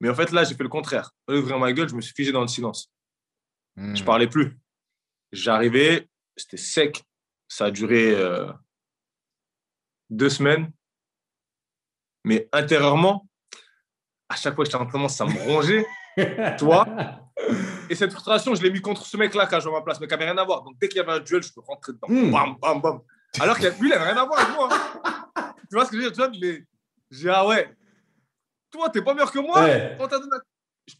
mais 0.00 0.08
en 0.08 0.14
fait, 0.14 0.30
là, 0.30 0.44
j'ai 0.44 0.54
fait 0.54 0.62
le 0.62 0.68
contraire. 0.68 1.10
Au 1.26 1.32
lieu 1.32 1.40
d'ouvrir 1.40 1.58
ma 1.58 1.72
gueule, 1.72 1.88
je 1.88 1.96
me 1.96 2.00
suis 2.00 2.14
figé 2.14 2.30
dans 2.30 2.40
le 2.40 2.48
silence. 2.48 2.92
Je 3.76 3.96
Je 3.96 4.02
hmm. 4.02 4.06
parlais 4.06 4.28
plus. 4.28 4.56
J'arrivais, 5.32 6.08
c'était 6.36 6.56
sec, 6.56 7.04
ça 7.48 7.66
a 7.66 7.70
duré 7.70 8.14
euh, 8.14 8.52
deux 10.10 10.28
semaines. 10.28 10.70
Mais 12.24 12.48
intérieurement, 12.52 13.26
à 14.28 14.36
chaque 14.36 14.54
fois 14.54 14.64
que 14.64 14.70
j'étais 14.70 14.80
en 14.80 14.84
entraînement, 14.84 15.08
ça 15.08 15.24
me 15.24 15.32
rongeait. 15.32 15.86
tu 16.58 16.64
vois 16.64 16.86
Et 17.88 17.94
cette 17.94 18.12
frustration, 18.12 18.54
je 18.54 18.62
l'ai 18.62 18.70
mis 18.70 18.80
contre 18.80 19.06
ce 19.06 19.16
mec-là 19.16 19.46
quand 19.46 19.60
je 19.60 19.68
ma 19.68 19.80
place, 19.80 19.98
mais 20.00 20.06
qui 20.06 20.12
n'avait 20.12 20.26
rien 20.26 20.38
à 20.38 20.44
voir. 20.44 20.62
Donc 20.62 20.74
dès 20.78 20.88
qu'il 20.88 20.98
y 20.98 21.00
avait 21.00 21.12
un 21.12 21.20
duel, 21.20 21.42
je 21.42 21.52
peux 21.52 21.62
rentrer 21.66 21.92
dedans. 21.92 22.08
Hmm. 22.08 22.30
Bam, 22.30 22.56
bam, 22.60 22.80
bam. 22.80 23.00
Alors 23.40 23.58
que 23.58 23.66
lui, 23.66 23.74
il 23.82 23.88
n'avait 23.88 24.12
rien 24.12 24.16
à 24.16 24.24
voir 24.24 24.40
avec 24.40 24.54
moi. 24.54 24.68
Hein. 24.70 25.54
tu 25.70 25.74
vois 25.76 25.84
ce 25.84 25.90
que 25.90 25.96
je 25.96 26.02
veux 26.02 26.10
dire 26.10 26.30
Tu 26.30 26.40
vois, 26.40 26.58
j'ai 27.10 27.30
ah 27.30 27.46
ouais. 27.46 27.74
Toi, 28.70 28.90
t'es 28.90 29.00
pas 29.00 29.14
meilleur 29.14 29.32
que 29.32 29.38
moi. 29.38 29.66
Je, 30.86 30.94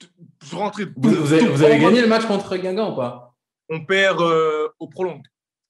je 0.46 0.56
rentrais. 0.56 0.84
Vous, 0.96 1.10
vous, 1.10 1.32
avez, 1.32 1.46
vous 1.46 1.62
avez 1.62 1.78
gagné 1.78 2.00
le 2.00 2.06
match 2.06 2.26
contre 2.26 2.56
Guingamp 2.56 2.92
ou 2.92 2.96
pas? 2.96 3.34
On 3.68 3.84
perd 3.84 4.20
euh, 4.20 4.68
au 4.78 4.88
prolong. 4.88 5.22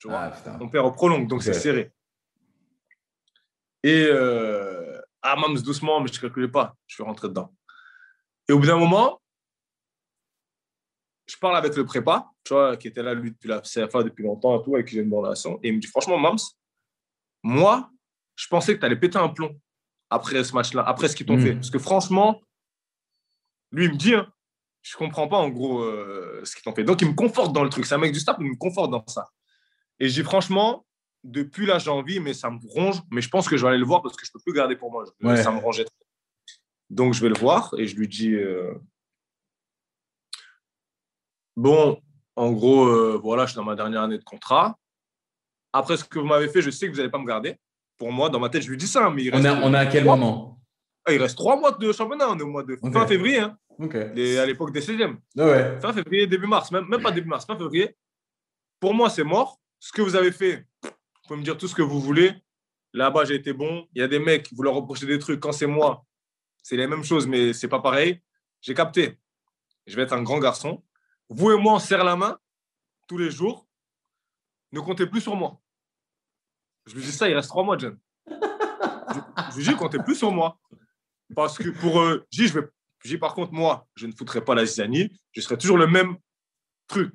Ah, 0.08 0.32
on 0.60 0.68
perd 0.68 0.86
au 0.86 0.92
prolong, 0.92 1.26
donc 1.26 1.42
c'est 1.42 1.54
serré. 1.54 1.92
Et 3.82 4.06
euh, 4.08 5.00
ah, 5.22 5.36
Mams, 5.36 5.60
doucement, 5.60 6.00
mais 6.00 6.08
je 6.08 6.16
ne 6.16 6.20
calculais 6.20 6.48
pas. 6.48 6.74
Je 6.86 6.94
suis 6.94 7.02
rentré 7.02 7.28
dedans. 7.28 7.54
Et 8.48 8.52
au 8.52 8.58
bout 8.58 8.66
d'un 8.66 8.78
moment, 8.78 9.20
je 11.26 11.36
parle 11.36 11.56
avec 11.56 11.76
le 11.76 11.84
prépa, 11.84 12.30
tu 12.44 12.54
vois, 12.54 12.76
qui 12.76 12.88
était 12.88 13.02
là, 13.02 13.14
lui, 13.14 13.32
depuis 13.32 13.48
la 13.48 13.60
CFA 13.60 14.02
depuis 14.02 14.24
longtemps 14.24 14.60
et 14.60 14.64
tout, 14.64 14.74
avec 14.74 14.86
qui 14.86 14.94
j'ai 14.94 15.02
une 15.02 15.10
bonne 15.10 15.20
relation. 15.20 15.58
Et 15.62 15.68
il 15.68 15.74
me 15.74 15.80
dit, 15.80 15.86
franchement, 15.86 16.18
Mams, 16.18 16.38
moi, 17.42 17.90
je 18.36 18.46
pensais 18.48 18.74
que 18.74 18.80
tu 18.80 18.86
allais 18.86 18.96
péter 18.96 19.18
un 19.18 19.28
plomb 19.28 19.60
après 20.10 20.42
ce 20.42 20.54
match-là, 20.54 20.82
après 20.82 21.08
ce 21.08 21.16
qu'ils 21.16 21.26
t'ont 21.26 21.36
hmm. 21.36 21.42
fait. 21.42 21.54
Parce 21.54 21.70
que 21.70 21.78
franchement, 21.78 22.40
lui, 23.72 23.86
il 23.86 23.92
me 23.92 23.96
dit, 23.96 24.14
hein, 24.14 24.32
je 24.82 24.94
ne 24.94 24.98
comprends 24.98 25.28
pas 25.28 25.36
en 25.36 25.50
gros 25.50 25.82
euh, 25.82 26.40
ce 26.44 26.54
qu'ils 26.54 26.62
t'ont 26.62 26.74
fait. 26.74 26.84
Donc, 26.84 27.02
il 27.02 27.08
me 27.08 27.14
conforte 27.14 27.52
dans 27.52 27.64
le 27.64 27.68
truc. 27.68 27.84
C'est 27.84 27.94
un 27.94 27.98
mec 27.98 28.12
du 28.12 28.20
staff, 28.20 28.36
il 28.40 28.46
me 28.46 28.56
conforte 28.56 28.90
dans 28.90 29.06
ça. 29.06 29.28
Et 30.00 30.08
j'ai 30.08 30.22
franchement, 30.22 30.86
depuis 31.24 31.66
là, 31.66 31.78
j'ai 31.78 31.90
envie, 31.90 32.20
mais 32.20 32.34
ça 32.34 32.50
me 32.50 32.58
ronge. 32.68 33.02
Mais 33.10 33.20
je 33.20 33.28
pense 33.28 33.48
que 33.48 33.56
je 33.56 33.62
vais 33.62 33.70
aller 33.70 33.78
le 33.78 33.84
voir 33.84 34.02
parce 34.02 34.16
que 34.16 34.24
je 34.24 34.30
ne 34.30 34.32
peux 34.34 34.42
plus 34.44 34.54
garder 34.54 34.76
pour 34.76 34.90
moi. 34.90 35.04
Ça 35.36 35.50
me 35.50 35.58
rongeait. 35.58 35.86
Donc, 36.90 37.14
je 37.14 37.20
vais 37.20 37.28
le 37.28 37.38
voir 37.38 37.74
et 37.76 37.86
je 37.86 37.96
lui 37.96 38.08
dis 38.08 38.32
euh, 38.32 38.72
Bon, 41.56 42.00
en 42.36 42.52
gros, 42.52 42.86
euh, 42.86 43.20
voilà, 43.22 43.44
je 43.44 43.50
suis 43.50 43.56
dans 43.56 43.64
ma 43.64 43.74
dernière 43.74 44.02
année 44.02 44.16
de 44.16 44.24
contrat. 44.24 44.78
Après 45.72 45.96
ce 45.96 46.04
que 46.04 46.18
vous 46.18 46.24
m'avez 46.24 46.48
fait, 46.48 46.62
je 46.62 46.70
sais 46.70 46.86
que 46.86 46.92
vous 46.92 46.98
n'allez 46.98 47.10
pas 47.10 47.18
me 47.18 47.26
garder. 47.26 47.56
Pour 47.98 48.12
moi, 48.12 48.30
dans 48.30 48.38
ma 48.38 48.48
tête, 48.48 48.62
je 48.62 48.70
lui 48.70 48.76
dis 48.76 48.86
ça. 48.86 49.10
Mais 49.10 49.28
on, 49.34 49.74
est, 49.74 49.76
à 49.76 49.86
quel 49.86 50.04
moment? 50.04 50.60
Ah, 51.04 51.12
Il 51.12 51.20
reste 51.20 51.36
trois 51.36 51.58
mois 51.58 51.72
de 51.72 51.92
championnat. 51.92 52.30
On 52.30 52.38
est 52.38 52.42
au 52.42 52.46
mois 52.46 52.62
de 52.62 52.78
fin 52.92 53.06
février. 53.06 53.40
Hein. 53.40 53.58
à 53.80 54.46
l'époque 54.46 54.72
des 54.72 54.80
16e. 54.80 55.16
Ah 55.36 55.80
fin 55.80 55.92
février, 55.92 56.26
début 56.26 56.46
mars. 56.46 56.70
Même, 56.70 56.86
même 56.86 57.02
pas 57.02 57.10
début 57.10 57.28
mars, 57.28 57.44
fin 57.44 57.56
février. 57.56 57.96
Pour 58.80 58.94
moi, 58.94 59.10
c'est 59.10 59.24
mort 59.24 59.58
ce 59.80 59.92
que 59.92 60.02
vous 60.02 60.16
avez 60.16 60.32
fait, 60.32 60.66
vous 60.82 60.90
pouvez 61.26 61.40
me 61.40 61.44
dire 61.44 61.56
tout 61.56 61.68
ce 61.68 61.74
que 61.74 61.82
vous 61.82 62.00
voulez. 62.00 62.32
Là-bas, 62.92 63.24
j'ai 63.24 63.34
été 63.34 63.52
bon. 63.52 63.86
Il 63.94 64.00
y 64.00 64.02
a 64.02 64.08
des 64.08 64.18
mecs, 64.18 64.52
vous 64.52 64.62
leur 64.62 64.74
reprochez 64.74 65.06
des 65.06 65.18
trucs. 65.18 65.40
Quand 65.40 65.52
c'est 65.52 65.66
moi, 65.66 66.04
c'est 66.62 66.76
les 66.76 66.86
mêmes 66.86 67.04
choses, 67.04 67.26
mais 67.26 67.52
c'est 67.52 67.68
pas 67.68 67.80
pareil. 67.80 68.20
J'ai 68.60 68.74
capté. 68.74 69.18
Je 69.86 69.96
vais 69.96 70.02
être 70.02 70.12
un 70.12 70.22
grand 70.22 70.38
garçon. 70.38 70.82
Vous 71.28 71.50
et 71.50 71.56
moi, 71.58 71.74
on 71.74 71.78
serre 71.78 72.04
la 72.04 72.16
main 72.16 72.38
tous 73.06 73.18
les 73.18 73.30
jours. 73.30 73.66
Ne 74.72 74.80
comptez 74.80 75.06
plus 75.06 75.20
sur 75.20 75.36
moi. 75.36 75.60
Je 76.86 76.94
lui 76.94 77.02
dis 77.02 77.12
ça, 77.12 77.28
il 77.28 77.34
reste 77.34 77.48
trois 77.48 77.64
mois, 77.64 77.76
John. 77.78 77.98
Je, 78.26 79.56
lui 79.56 79.64
dis, 79.64 79.74
comptez 79.76 79.98
plus 79.98 80.14
sur 80.14 80.30
moi. 80.30 80.58
Parce 81.34 81.58
que 81.58 81.68
pour 81.68 82.00
eux, 82.00 82.26
je 82.30 82.60
vais, 83.04 83.18
par 83.18 83.34
contre, 83.34 83.52
moi, 83.52 83.86
je 83.94 84.06
ne 84.06 84.12
foutrai 84.12 84.42
pas 84.42 84.54
la 84.54 84.64
zizanie. 84.64 85.10
Je 85.32 85.40
serai 85.40 85.58
toujours 85.58 85.78
le 85.78 85.86
même 85.86 86.16
truc. 86.86 87.14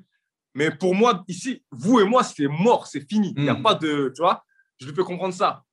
Mais 0.54 0.70
pour 0.70 0.94
moi, 0.94 1.24
ici, 1.26 1.64
vous 1.70 2.00
et 2.00 2.04
moi, 2.04 2.22
c'est 2.22 2.46
mort, 2.46 2.86
c'est 2.86 3.06
fini. 3.08 3.34
Il 3.36 3.42
n'y 3.42 3.48
a 3.48 3.54
hmm. 3.54 3.62
pas 3.62 3.74
de. 3.74 4.12
Tu 4.14 4.22
vois, 4.22 4.44
je 4.78 4.86
lui 4.86 4.94
fais 4.94 5.02
comprendre 5.02 5.34
ça. 5.34 5.64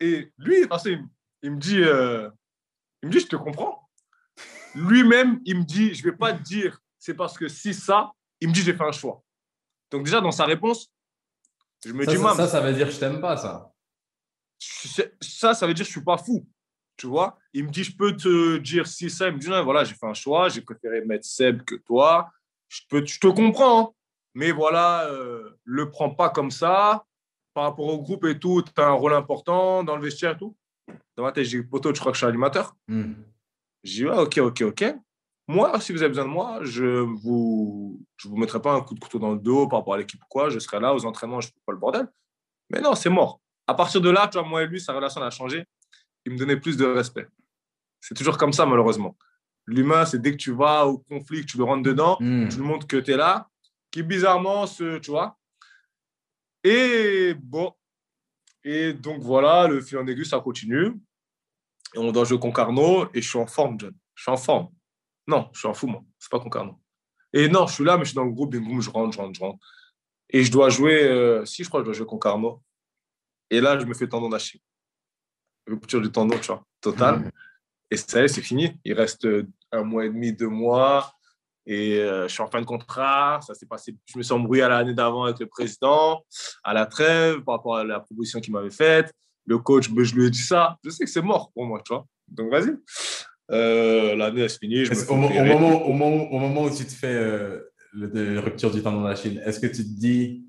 Et 0.00 0.32
lui, 0.38 0.66
parce 0.66 0.84
il, 0.84 1.50
me 1.50 1.58
dit, 1.58 1.80
euh, 1.80 2.28
il 3.02 3.08
me 3.08 3.12
dit, 3.12 3.20
je 3.20 3.26
te 3.26 3.36
comprends. 3.36 3.88
Lui-même, 4.74 5.40
il 5.44 5.58
me 5.58 5.64
dit, 5.64 5.94
je 5.94 6.06
ne 6.06 6.10
vais 6.10 6.16
pas 6.16 6.32
te 6.32 6.42
dire, 6.42 6.78
c'est 6.98 7.14
parce 7.14 7.36
que 7.36 7.48
si 7.48 7.74
ça, 7.74 8.12
il 8.40 8.48
me 8.48 8.52
dit, 8.52 8.62
j'ai 8.62 8.74
fait 8.74 8.84
un 8.84 8.92
choix. 8.92 9.22
Donc 9.90 10.04
déjà, 10.04 10.20
dans 10.20 10.30
sa 10.30 10.44
réponse, 10.44 10.92
je 11.84 11.92
me 11.92 12.04
ça, 12.04 12.12
dis, 12.12 12.18
ça, 12.18 12.34
ça, 12.34 12.48
ça 12.48 12.60
veut 12.60 12.74
dire, 12.74 12.90
je 12.90 12.98
t'aime 12.98 13.20
pas, 13.20 13.36
ça. 13.36 13.72
Ça, 15.20 15.54
ça 15.54 15.66
veut 15.66 15.74
dire, 15.74 15.84
je 15.84 15.90
suis 15.90 16.04
pas 16.04 16.18
fou. 16.18 16.46
tu 16.96 17.06
vois. 17.06 17.38
Il 17.54 17.64
me 17.64 17.70
dit, 17.70 17.84
je 17.84 17.96
peux 17.96 18.14
te 18.14 18.58
dire 18.58 18.86
si 18.86 19.08
ça. 19.08 19.28
Il 19.28 19.34
me 19.34 19.38
dit, 19.38 19.48
non, 19.48 19.64
voilà, 19.64 19.84
j'ai 19.84 19.94
fait 19.94 20.06
un 20.06 20.14
choix, 20.14 20.48
j'ai 20.48 20.60
préféré 20.60 21.04
mettre 21.04 21.24
Seb 21.24 21.62
que 21.62 21.76
toi. 21.76 22.30
Je, 22.68 22.82
peux, 22.88 23.04
je 23.04 23.18
te 23.18 23.26
comprends, 23.26 23.80
hein. 23.80 23.92
mais 24.34 24.52
voilà, 24.52 25.06
euh, 25.06 25.58
le 25.64 25.90
prends 25.90 26.10
pas 26.10 26.30
comme 26.30 26.50
ça. 26.50 27.04
Par 27.54 27.64
rapport 27.64 27.86
au 27.86 28.00
groupe 28.00 28.24
et 28.26 28.38
tout, 28.38 28.62
tu 28.62 28.80
as 28.80 28.86
un 28.86 28.92
rôle 28.92 29.14
important 29.14 29.82
dans 29.82 29.96
le 29.96 30.02
vestiaire 30.02 30.32
et 30.32 30.36
tout. 30.36 30.56
Dans 31.16 31.24
ma 31.24 31.32
tête, 31.32 31.44
j'ai 31.44 31.60
dit, 31.60 31.66
poteau, 31.66 31.92
je 31.92 31.98
crois 31.98 32.12
que 32.12 32.16
je 32.16 32.20
suis 32.20 32.28
animateur. 32.28 32.76
Hmm. 32.86 33.14
J'ai 33.82 34.04
dit, 34.04 34.10
ah, 34.10 34.22
ok, 34.22 34.38
ok, 34.38 34.62
ok. 34.62 34.94
Moi, 35.48 35.80
si 35.80 35.92
vous 35.92 36.02
avez 36.02 36.10
besoin 36.10 36.26
de 36.26 36.30
moi, 36.30 36.60
je 36.62 36.84
vous, 36.84 38.00
je 38.16 38.28
vous 38.28 38.36
mettrai 38.36 38.60
pas 38.60 38.74
un 38.74 38.82
coup 38.82 38.94
de 38.94 39.00
couteau 39.00 39.18
dans 39.18 39.32
le 39.32 39.38
dos 39.38 39.66
par 39.66 39.80
rapport 39.80 39.94
à 39.94 39.98
l'équipe 39.98 40.22
ou 40.22 40.26
quoi. 40.28 40.50
Je 40.50 40.58
serai 40.58 40.78
là 40.78 40.94
aux 40.94 41.06
entraînements, 41.06 41.40
je 41.40 41.48
ne 41.48 41.52
fais 41.52 41.60
pas 41.64 41.72
le 41.72 41.78
bordel. 41.78 42.06
Mais 42.70 42.80
non, 42.80 42.94
c'est 42.94 43.08
mort. 43.08 43.40
À 43.66 43.74
partir 43.74 44.00
de 44.00 44.10
là, 44.10 44.28
tu 44.28 44.38
vois, 44.38 44.46
moi 44.46 44.62
et 44.62 44.66
lui, 44.66 44.80
sa 44.80 44.92
relation 44.92 45.22
a 45.22 45.30
changé. 45.30 45.64
Il 46.26 46.32
me 46.32 46.38
donnait 46.38 46.58
plus 46.58 46.76
de 46.76 46.84
respect. 46.84 47.26
C'est 48.00 48.14
toujours 48.14 48.36
comme 48.36 48.52
ça, 48.52 48.66
malheureusement. 48.66 49.16
L'humain, 49.70 50.06
c'est 50.06 50.20
dès 50.20 50.32
que 50.32 50.36
tu 50.38 50.52
vas 50.52 50.86
au 50.86 50.98
conflit, 50.98 51.42
que 51.42 51.46
tu 51.46 51.58
le 51.58 51.64
rentres 51.64 51.82
dedans, 51.82 52.16
Hmm. 52.20 52.48
tu 52.48 52.56
lui 52.56 52.64
montres 52.64 52.86
que 52.86 52.96
tu 52.96 53.10
es 53.12 53.16
là, 53.16 53.48
qui 53.90 54.02
bizarrement, 54.02 54.66
se, 54.66 54.98
tu 54.98 55.10
vois. 55.10 55.38
Et 56.64 57.34
bon. 57.38 57.72
Et 58.64 58.92
donc 58.94 59.20
voilà, 59.22 59.68
le 59.68 59.80
fil 59.80 59.98
en 59.98 60.06
aiguille, 60.06 60.26
ça 60.26 60.40
continue. 60.40 60.94
Et 61.94 61.98
on 61.98 62.10
doit 62.12 62.24
jouer 62.24 62.38
Concarneau 62.38 63.08
et 63.14 63.22
je 63.22 63.28
suis 63.28 63.38
en 63.38 63.46
forme, 63.46 63.78
John. 63.78 63.94
Je 64.14 64.22
suis 64.22 64.30
en 64.32 64.36
forme. 64.36 64.68
Non, 65.26 65.50
je 65.52 65.58
suis 65.60 65.68
en 65.68 65.74
fou, 65.74 65.86
moi. 65.86 66.02
C'est 66.18 66.30
pas 66.30 66.40
Concarneau. 66.40 66.78
Et 67.32 67.48
non, 67.48 67.66
je 67.66 67.74
suis 67.74 67.84
là, 67.84 67.96
mais 67.96 68.04
je 68.04 68.10
suis 68.10 68.16
dans 68.16 68.24
le 68.24 68.32
groupe, 68.32 68.52
bim, 68.52 68.60
boum, 68.60 68.80
je 68.80 68.90
rentre, 68.90 69.12
je 69.12 69.18
rentre, 69.18 69.34
je 69.38 69.40
rentre. 69.44 69.58
Et 70.30 70.42
je 70.44 70.50
dois 70.50 70.70
jouer, 70.70 71.04
euh, 71.04 71.44
si 71.44 71.62
je 71.62 71.68
crois 71.68 71.80
que 71.80 71.84
je 71.84 71.90
dois 71.90 71.94
jouer 71.98 72.06
Concarneau. 72.06 72.62
Et 73.50 73.60
là, 73.60 73.78
je 73.78 73.84
me 73.86 73.94
fais 73.94 74.08
tendon 74.08 74.28
d'Achille. 74.28 74.60
Rupture 75.66 76.00
du 76.00 76.10
tendon, 76.10 76.38
tu 76.38 76.46
vois, 76.46 76.64
total. 76.80 77.20
Hmm. 77.20 77.30
Et 77.90 77.96
ça 77.96 78.20
y 78.20 78.24
est, 78.24 78.28
c'est 78.28 78.42
fini. 78.42 78.72
Il 78.84 78.92
reste 78.94 79.24
euh, 79.24 79.46
un 79.72 79.82
mois 79.82 80.04
et 80.04 80.08
demi, 80.08 80.32
deux 80.32 80.48
mois. 80.48 81.12
Et 81.66 81.98
euh, 81.98 82.28
je 82.28 82.32
suis 82.32 82.42
en 82.42 82.46
fin 82.46 82.60
de 82.60 82.66
contrat. 82.66 83.40
Ça 83.46 83.54
s'est 83.54 83.66
passé. 83.66 83.94
Je 84.06 84.18
me 84.18 84.22
suis 84.22 84.32
embrouillé 84.32 84.62
à 84.62 84.68
l'année 84.68 84.94
d'avant 84.94 85.24
avec 85.24 85.38
le 85.38 85.46
président, 85.46 86.22
à 86.64 86.72
la 86.74 86.86
trêve, 86.86 87.40
par 87.42 87.56
rapport 87.56 87.76
à 87.76 87.84
la 87.84 88.00
proposition 88.00 88.40
qu'il 88.40 88.52
m'avait 88.52 88.70
faite. 88.70 89.12
Le 89.46 89.58
coach, 89.58 89.90
ben, 89.90 90.04
je 90.04 90.14
lui 90.14 90.26
ai 90.26 90.30
dit 90.30 90.38
ça. 90.38 90.76
Je 90.84 90.90
sais 90.90 91.04
que 91.04 91.10
c'est 91.10 91.22
mort 91.22 91.50
pour 91.54 91.64
moi, 91.66 91.80
tu 91.84 91.92
vois. 91.94 92.06
Donc, 92.28 92.50
vas-y. 92.50 92.74
Euh, 93.50 94.14
l'année, 94.16 94.42
elle 94.42 94.50
se 94.50 94.58
finit. 94.58 94.84
Je 94.84 94.92
me 94.92 95.10
Au, 95.10 95.14
mo- 95.14 95.26
au 95.26 95.30
opérer. 95.30 95.48
moment, 95.54 95.82
au, 95.86 95.92
moment, 95.92 96.30
au 96.30 96.38
moment 96.38 96.62
où 96.64 96.70
tu 96.74 96.84
te 96.84 96.92
fais 96.92 97.14
euh, 97.14 97.62
le, 97.92 98.08
de 98.08 98.36
rupture 98.38 98.70
du 98.70 98.82
tendon 98.82 99.02
d'Achille, 99.02 99.42
est-ce 99.46 99.58
que 99.60 99.66
tu 99.66 99.82
te 99.84 99.98
dis, 100.00 100.44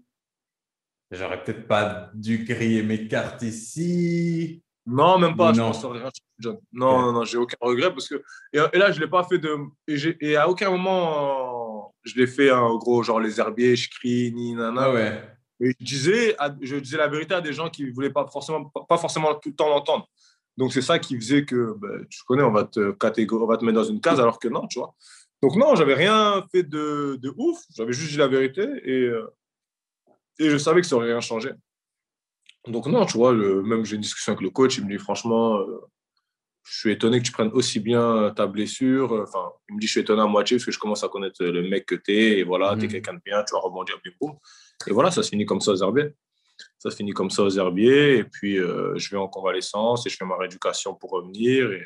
j'aurais 1.11 1.41
peut-être 1.43 1.65
pas 1.67 2.11
dû 2.13 2.43
griller 2.43 2.83
mes 2.83 3.07
cartes 3.07 3.41
ici? 3.41 4.61
Non, 4.85 5.19
même 5.19 5.35
pas. 5.35 5.53
Je 5.53 5.59
non. 5.59 5.67
pense 5.67 5.85
rien 5.85 6.09
John. 6.39 6.57
Non, 6.71 7.01
non, 7.01 7.11
non, 7.11 7.23
j'ai 7.23 7.37
aucun 7.37 7.57
regret 7.61 7.91
parce 7.91 8.07
que. 8.07 8.15
Et, 8.53 8.59
et 8.73 8.77
là, 8.77 8.91
je 8.91 8.99
l'ai 8.99 9.07
pas 9.07 9.23
fait 9.23 9.37
de. 9.37 9.55
Et, 9.87 10.35
à 10.35 10.49
aucun 10.49 10.71
moment, 10.71 11.93
je 12.03 12.15
l'ai 12.15 12.27
fait 12.27 12.51
en 12.51 12.77
gros, 12.77 13.03
genre 13.03 13.19
les 13.19 13.39
herbiers, 13.39 13.75
je 13.75 13.89
crie, 13.89 14.31
ni 14.33 14.53
nana. 14.53 14.83
Ah 14.85 14.93
ouais. 14.93 15.21
Et 15.61 15.75
je 15.79 15.85
disais, 15.85 16.37
je 16.61 16.77
disais 16.77 16.97
la 16.97 17.07
vérité 17.09 17.33
à 17.33 17.41
des 17.41 17.51
gens 17.51 17.69
qui 17.69 17.83
ne 17.83 17.91
voulaient 17.91 18.09
pas 18.09 18.25
forcément, 18.31 18.71
pas 18.87 18.97
forcément 18.97 19.35
tout 19.35 19.49
le 19.49 19.55
temps 19.55 19.69
l'entendre. 19.69 20.07
Donc, 20.55 20.73
c'est 20.73 20.81
ça 20.81 20.99
qui 20.99 21.15
faisait 21.15 21.45
que, 21.45 21.75
ben, 21.77 22.05
tu 22.09 22.21
connais, 22.25 22.43
on 22.43 22.51
va, 22.51 22.63
te 22.63 22.91
catégor- 22.91 23.43
on 23.43 23.45
va 23.47 23.57
te 23.57 23.65
mettre 23.65 23.77
dans 23.77 23.83
une 23.83 24.01
case, 24.01 24.19
alors 24.19 24.39
que 24.39 24.47
non, 24.47 24.67
tu 24.67 24.79
vois. 24.79 24.95
Donc, 25.41 25.55
non, 25.55 25.75
j'avais 25.75 25.93
rien 25.93 26.45
fait 26.51 26.63
de, 26.63 27.17
de 27.21 27.33
ouf. 27.37 27.59
J'avais 27.75 27.93
juste 27.93 28.11
dit 28.11 28.17
la 28.17 28.27
vérité 28.27 28.63
et, 28.83 29.03
euh, 29.07 29.27
et 30.37 30.49
je 30.49 30.57
savais 30.57 30.81
que 30.81 30.87
ça 30.87 30.95
aurait 30.95 31.07
rien 31.07 31.21
changé. 31.21 31.51
Donc, 32.69 32.87
non, 32.87 33.05
tu 33.05 33.17
vois, 33.17 33.31
le, 33.33 33.61
même 33.63 33.85
j'ai 33.85 33.95
une 33.95 34.01
discussion 34.01 34.33
avec 34.33 34.41
le 34.41 34.49
coach, 34.49 34.77
il 34.77 34.85
me 34.85 34.89
dit, 34.91 34.97
franchement, 34.97 35.57
euh, 35.59 35.81
je 36.63 36.77
suis 36.79 36.91
étonné 36.91 37.19
que 37.19 37.25
tu 37.25 37.31
prennes 37.31 37.51
aussi 37.53 37.79
bien 37.79 38.31
ta 38.35 38.45
blessure. 38.45 39.11
Enfin, 39.23 39.51
il 39.69 39.75
me 39.75 39.79
dit, 39.79 39.87
je 39.87 39.91
suis 39.93 40.01
étonné 40.01 40.21
à 40.21 40.25
moitié 40.27 40.57
parce 40.57 40.65
que 40.65 40.71
je 40.71 40.79
commence 40.79 41.03
à 41.03 41.09
connaître 41.09 41.43
le 41.43 41.67
mec 41.67 41.85
que 41.85 41.95
tu 41.95 42.11
es 42.11 42.39
et 42.39 42.43
voilà, 42.43 42.75
tu 42.75 42.83
es 42.83 42.87
Mhm. 42.87 42.91
quelqu'un 42.91 43.13
de 43.15 43.21
bien, 43.25 43.43
tu 43.43 43.53
vas 43.53 43.59
rebondir, 43.59 43.97
bim, 44.05 44.11
boum. 44.21 44.37
Et 44.87 44.91
voilà, 44.93 45.09
ça 45.11 45.23
se 45.23 45.29
finit 45.29 45.45
comme 45.45 45.61
ça 45.61 45.71
aux 45.71 45.81
herbiers. 45.81 46.13
Ça 46.77 46.91
se 46.91 46.95
finit 46.95 47.11
comme 47.13 47.29
ça 47.29 47.43
aux 47.43 47.49
herbiers. 47.49 48.17
Et 48.17 48.23
puis, 48.23 48.59
euh, 48.59 48.93
je 48.97 49.09
vais 49.09 49.17
en 49.17 49.27
convalescence 49.27 50.05
et 50.05 50.09
je 50.09 50.17
fais 50.17 50.25
ma 50.25 50.37
rééducation 50.37 50.93
pour 50.93 51.11
revenir. 51.11 51.71
Et, 51.71 51.85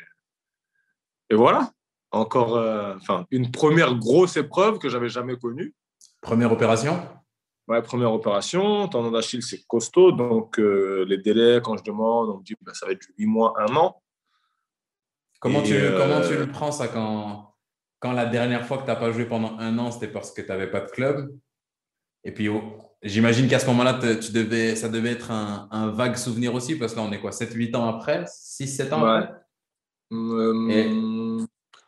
et 1.30 1.34
voilà. 1.34 1.70
Encore 2.10 2.56
euh, 2.56 2.94
une 3.30 3.50
première 3.50 3.94
grosse 3.96 4.36
épreuve 4.36 4.78
que 4.78 4.88
j'avais 4.88 5.08
jamais 5.08 5.36
connue. 5.36 5.74
Première 6.20 6.52
opération? 6.52 7.00
Première 7.66 8.12
opération, 8.12 8.88
tendon 8.88 9.10
d'Achille, 9.10 9.42
c'est 9.42 9.62
costaud. 9.66 10.12
Donc, 10.12 10.58
euh, 10.58 11.04
les 11.08 11.18
délais, 11.18 11.60
quand 11.64 11.76
je 11.78 11.82
demande, 11.84 12.28
on 12.30 12.38
me 12.38 12.44
dit 12.44 12.54
bah, 12.60 12.72
ça 12.74 12.84
va 12.86 12.92
être 12.92 13.06
8 13.18 13.26
mois, 13.26 13.54
1 13.58 13.74
an. 13.76 14.02
comment, 15.40 15.60
Et, 15.60 15.64
tu, 15.64 15.74
euh, 15.74 15.96
comment 15.98 16.20
tu 16.20 16.36
le 16.36 16.46
prends 16.50 16.72
ça 16.72 16.88
quand, 16.88 17.54
quand 18.00 18.12
la 18.12 18.26
dernière 18.26 18.66
fois 18.66 18.76
que 18.78 18.82
tu 18.82 18.88
n'as 18.88 18.96
pas 18.96 19.10
joué 19.12 19.24
pendant 19.24 19.56
un 19.58 19.78
an, 19.78 19.90
c'était 19.90 20.08
parce 20.08 20.30
que 20.32 20.42
tu 20.42 20.48
n'avais 20.48 20.70
pas 20.70 20.80
de 20.80 20.90
club? 20.90 21.34
Et 22.22 22.32
puis, 22.32 22.48
oh, 22.50 22.62
j'imagine 23.02 23.48
qu'à 23.48 23.58
ce 23.58 23.66
moment-là, 23.66 23.94
te- 23.94 24.14
tu 24.20 24.32
devais, 24.32 24.76
ça 24.76 24.88
devait 24.90 25.12
être 25.12 25.30
un, 25.30 25.66
un 25.70 25.88
vague 25.88 26.16
souvenir 26.16 26.54
aussi, 26.54 26.76
parce 26.76 26.92
que 26.92 26.98
là, 26.98 27.06
on 27.08 27.12
est 27.12 27.20
quoi 27.20 27.30
7-8 27.32 27.74
ans 27.76 27.88
après? 27.88 28.24
6-7 28.26 28.92
ans 28.92 29.02
Ouais. 29.04 29.22
après 29.22 29.34
Euh, 30.12 31.44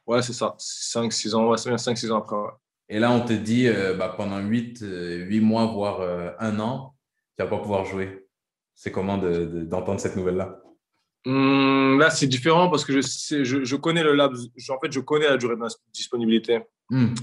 Ouais, 0.07 0.23
c'est 0.23 0.33
ça. 0.33 0.55
5-6 0.59 1.35
ans, 1.35 1.49
ouais, 1.51 1.57
c'est 1.59 1.69
bien 1.69 1.77
5-6 1.79 2.11
ans 2.13 2.19
après. 2.19 2.37
ouais. 2.37 2.51
Et 2.89 2.99
là, 2.99 3.11
on 3.11 3.21
te 3.21 3.33
dit 3.33 3.67
euh, 3.69 3.95
bah, 3.95 4.15
pendant 4.17 4.39
8, 4.39 4.83
euh, 4.83 5.17
8 5.25 5.41
mois, 5.41 5.67
voire 5.67 6.01
euh, 6.01 6.31
un 6.39 6.59
an, 6.61 6.95
tu 7.37 7.45
vas 7.45 7.51
pas 7.51 7.59
pouvoir 7.59 7.85
jouer. 7.85 8.27
C'est 8.75 8.91
comment 8.93 9.19
de- 9.19 9.45
de- 9.47 9.65
d'entendre 9.65 9.99
cette 10.01 10.17
nouvelle-là? 10.17 10.61
Hum, 11.27 11.99
là, 11.99 12.11
c'est 12.11 12.27
différent 12.29 12.69
parce 12.71 12.85
que 12.85 12.93
je, 12.93 13.01
sais, 13.01 13.45
je, 13.45 13.65
je 13.65 13.77
connais 13.77 14.05
le 14.05 14.15
laps. 14.15 14.49
je- 14.57 14.73
en 14.73 14.79
fait, 14.79 14.93
je 14.93 15.01
connais 15.01 15.29
la 15.29 15.37
durée 15.37 15.57
de 15.57 15.63
disponibilité. 15.93 16.61
Hmm. 16.91 17.15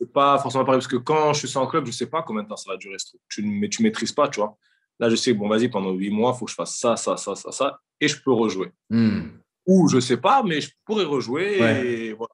C'est 0.00 0.12
pas 0.12 0.36
forcément 0.38 0.64
pareil 0.64 0.78
parce 0.80 0.88
que 0.88 0.96
quand 0.96 1.32
je 1.32 1.38
suis 1.40 1.48
sans 1.48 1.66
club, 1.68 1.86
je 1.86 1.92
sais 1.92 2.06
pas 2.06 2.22
combien 2.22 2.42
de 2.42 2.48
temps 2.48 2.56
ça 2.56 2.70
va 2.72 2.76
durer. 2.76 2.96
ce 2.98 3.06
truc. 3.10 3.20
Tu, 3.28 3.68
tu 3.70 3.82
maîtrises 3.84 4.10
pas, 4.12 4.28
tu 4.28 4.40
vois. 4.40 4.56
Là, 4.98 5.08
je 5.08 5.14
sais, 5.14 5.32
bon, 5.32 5.48
vas-y, 5.48 5.68
pendant 5.68 5.92
8 5.92 6.10
mois, 6.10 6.32
il 6.34 6.38
faut 6.38 6.44
que 6.46 6.50
je 6.50 6.56
fasse 6.56 6.76
ça, 6.76 6.96
ça, 6.96 7.16
ça, 7.16 7.36
ça, 7.36 7.52
ça, 7.52 7.78
et 8.00 8.08
je 8.08 8.20
peux 8.20 8.32
rejouer. 8.32 8.72
Hmm. 8.90 9.28
Ou 9.66 9.88
je 9.88 10.00
sais 10.00 10.16
pas, 10.16 10.42
mais 10.42 10.60
je 10.60 10.70
pourrais 10.84 11.04
rejouer. 11.04 11.60
Ouais. 11.60 11.86
Et 11.86 12.12
voilà. 12.14 12.32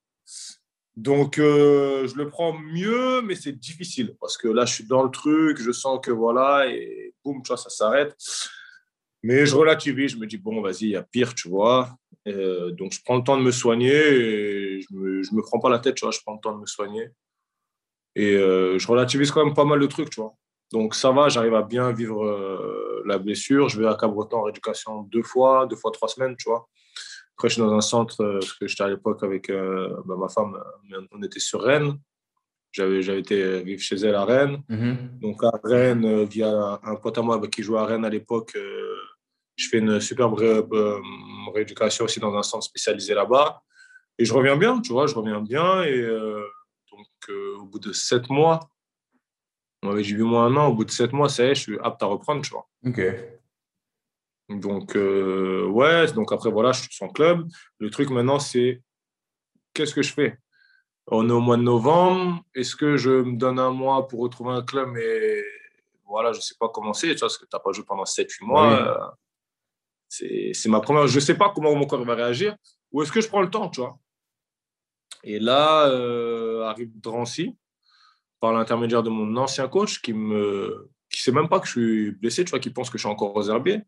Donc, 0.98 1.38
euh, 1.38 2.08
je 2.08 2.16
le 2.16 2.28
prends 2.28 2.52
mieux, 2.58 3.22
mais 3.22 3.36
c'est 3.36 3.52
difficile 3.52 4.16
parce 4.20 4.36
que 4.36 4.48
là, 4.48 4.64
je 4.64 4.74
suis 4.74 4.84
dans 4.84 5.04
le 5.04 5.12
truc, 5.12 5.56
je 5.60 5.70
sens 5.70 6.00
que 6.02 6.10
voilà, 6.10 6.66
et 6.66 7.14
boum, 7.24 7.40
tu 7.40 7.48
vois, 7.48 7.56
ça 7.56 7.70
s'arrête. 7.70 8.16
Mais 9.22 9.46
je 9.46 9.54
relativise, 9.54 10.10
je 10.12 10.16
me 10.16 10.26
dis, 10.26 10.38
bon, 10.38 10.60
vas-y, 10.60 10.82
il 10.82 10.90
y 10.90 10.96
a 10.96 11.04
pire, 11.04 11.36
tu 11.36 11.48
vois. 11.48 11.88
Euh, 12.26 12.72
donc, 12.72 12.92
je 12.92 13.00
prends 13.04 13.16
le 13.16 13.22
temps 13.22 13.36
de 13.36 13.44
me 13.44 13.52
soigner 13.52 13.94
et 13.94 14.80
je 14.80 14.86
me, 14.92 15.22
je 15.22 15.32
me 15.36 15.42
prends 15.42 15.60
pas 15.60 15.70
la 15.70 15.78
tête, 15.78 15.94
tu 15.94 16.04
vois, 16.04 16.10
je 16.10 16.18
prends 16.18 16.34
le 16.34 16.40
temps 16.40 16.52
de 16.52 16.60
me 16.60 16.66
soigner. 16.66 17.10
Et 18.16 18.34
euh, 18.34 18.76
je 18.76 18.88
relativise 18.88 19.30
quand 19.30 19.44
même 19.44 19.54
pas 19.54 19.64
mal 19.64 19.78
de 19.78 19.86
trucs, 19.86 20.10
tu 20.10 20.20
vois. 20.20 20.34
Donc, 20.72 20.96
ça 20.96 21.12
va, 21.12 21.28
j'arrive 21.28 21.54
à 21.54 21.62
bien 21.62 21.92
vivre 21.92 22.24
la 23.06 23.18
blessure. 23.18 23.68
Je 23.68 23.80
vais 23.80 23.86
à 23.86 23.94
Cabreton 23.94 24.38
en 24.38 24.42
rééducation 24.42 25.02
deux 25.02 25.22
fois, 25.22 25.66
deux 25.66 25.76
fois 25.76 25.92
trois 25.92 26.08
semaines, 26.08 26.34
tu 26.36 26.48
vois. 26.48 26.68
Après, 27.39 27.48
je 27.48 27.55
suis 27.55 27.62
dans 27.62 27.73
un 27.73 27.81
centre, 27.81 28.20
euh, 28.20 28.40
parce 28.40 28.52
que 28.55 28.66
j'étais 28.66 28.82
à 28.82 28.89
l'époque 28.89 29.23
avec 29.23 29.48
euh, 29.48 29.94
bah, 30.05 30.16
ma 30.19 30.28
femme, 30.28 30.60
on 31.12 31.23
était 31.23 31.39
sur 31.39 31.62
Rennes. 31.62 31.97
J'avais 32.73 33.01
j'avais 33.01 33.20
été 33.20 33.62
vivre 33.62 33.81
chez 33.81 33.94
elle 33.94 34.16
à 34.16 34.24
Rennes. 34.24 34.60
Mhm. 34.69 35.20
Donc 35.20 35.44
à 35.44 35.52
Rennes, 35.62 36.05
euh, 36.05 36.24
via 36.24 36.81
un 36.82 36.97
pote 36.97 37.16
à 37.16 37.23
moi 37.23 37.39
bah, 37.39 37.47
qui 37.47 37.62
jouait 37.62 37.78
à 37.78 37.85
Rennes 37.85 38.05
à 38.05 38.09
l'époque, 38.10 38.56
je 39.55 39.69
fais 39.69 39.78
une 39.78 40.01
superbe 40.01 40.35
ré- 40.35 40.62
rééducation 41.55 42.06
aussi 42.06 42.19
dans 42.19 42.35
un 42.35 42.43
centre 42.43 42.65
spécialisé 42.65 43.15
là-bas. 43.15 43.62
Et 44.19 44.24
je 44.24 44.35
reviens 44.35 44.56
bien, 44.56 44.81
tu 44.81 44.93
vois, 44.93 45.06
je 45.06 45.15
reviens 45.15 45.40
bien. 45.40 45.85
Et 45.85 45.97
euh, 45.97 46.43
donc 46.90 47.06
euh, 47.28 47.56
au 47.59 47.66
bout 47.66 47.78
de 47.78 47.93
sept 47.93 48.28
mois, 48.31 48.69
on 49.85 49.90
m'avait 49.90 50.02
dit 50.02 50.10
huit 50.10 50.24
mois, 50.24 50.43
un 50.43 50.56
an, 50.56 50.66
au 50.66 50.74
bout 50.74 50.85
de 50.85 50.90
sept 50.90 51.12
mois, 51.12 51.28
ça 51.28 51.44
y 51.44 51.51
est, 51.51 51.55
je 51.55 51.60
suis 51.60 51.78
apte 51.78 52.02
à 52.02 52.06
reprendre, 52.06 52.43
tu 52.43 52.51
vois. 52.51 52.66
Ok. 52.85 53.01
Donc, 54.48 54.96
euh, 54.96 55.66
ouais, 55.66 56.10
donc 56.12 56.32
après, 56.32 56.50
voilà, 56.50 56.72
je 56.72 56.82
suis 56.82 56.94
sans 56.94 57.08
club. 57.08 57.46
Le 57.78 57.90
truc 57.90 58.10
maintenant, 58.10 58.38
c'est 58.38 58.82
qu'est-ce 59.74 59.94
que 59.94 60.02
je 60.02 60.12
fais? 60.12 60.38
On 61.06 61.28
est 61.28 61.32
au 61.32 61.40
mois 61.40 61.56
de 61.56 61.62
novembre. 61.62 62.42
Est-ce 62.54 62.74
que 62.74 62.96
je 62.96 63.10
me 63.10 63.36
donne 63.36 63.58
un 63.58 63.70
mois 63.70 64.08
pour 64.08 64.20
retrouver 64.20 64.52
un 64.52 64.62
club 64.62 64.96
Et 64.96 65.44
voilà, 66.06 66.32
je 66.32 66.38
ne 66.38 66.42
sais 66.42 66.54
pas 66.58 66.68
comment 66.68 66.92
c'est, 66.92 67.08
tu 67.08 67.18
vois, 67.18 67.28
parce 67.28 67.38
que 67.38 67.44
tu 67.44 67.50
n'as 67.54 67.60
pas 67.60 67.72
joué 67.72 67.84
pendant 67.84 68.04
7-8 68.04 68.44
mois. 68.44 68.68
Oui. 68.68 68.74
euh, 68.74 69.06
c'est 70.08 70.50
c'est 70.54 70.68
ma 70.70 70.80
première. 70.80 71.06
Je 71.06 71.16
ne 71.16 71.20
sais 71.20 71.36
pas 71.36 71.50
comment 71.54 71.74
mon 71.74 71.86
corps 71.86 72.04
va 72.04 72.14
réagir. 72.14 72.56
Ou 72.92 73.02
est-ce 73.02 73.12
que 73.12 73.20
je 73.20 73.28
prends 73.28 73.42
le 73.42 73.50
temps, 73.50 73.68
tu 73.68 73.80
vois? 73.80 73.98
Et 75.24 75.38
là, 75.38 75.88
euh, 75.88 76.62
arrive 76.64 76.90
Drancy, 77.00 77.56
par 78.40 78.52
l'intermédiaire 78.52 79.02
de 79.02 79.10
mon 79.10 79.36
ancien 79.36 79.68
coach, 79.68 80.00
qui 80.00 80.14
me 80.14 80.88
qui 81.10 81.22
sait 81.22 81.32
même 81.32 81.48
pas 81.48 81.60
que 81.60 81.66
je 81.66 81.72
suis 81.72 82.10
blessé, 82.12 82.44
tu 82.44 82.50
vois, 82.50 82.60
qui 82.60 82.70
pense 82.70 82.90
que 82.90 82.98
je 82.98 83.02
suis 83.02 83.10
encore 83.10 83.34
aux 83.34 83.48
herbiers 83.48 83.82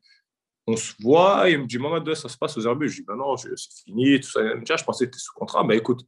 on 0.70 0.76
se 0.76 0.94
voit, 1.00 1.48
et 1.48 1.52
il 1.52 1.58
me 1.60 1.66
dit, 1.66 1.78
Maman, 1.78 2.02
ça 2.14 2.28
se 2.28 2.36
passe 2.36 2.56
aux 2.56 2.66
herbiers. 2.66 2.88
Je 2.88 2.96
dis, 2.96 3.04
ben 3.04 3.16
non, 3.16 3.36
c'est 3.36 3.50
fini, 3.84 4.20
tout 4.20 4.30
ça. 4.30 4.40
Je 4.42 4.84
pensais 4.84 5.06
que 5.06 5.10
tu 5.10 5.16
étais 5.16 5.18
sous 5.18 5.32
contrat. 5.34 5.64
Ben 5.64 5.76
écoute, 5.76 6.00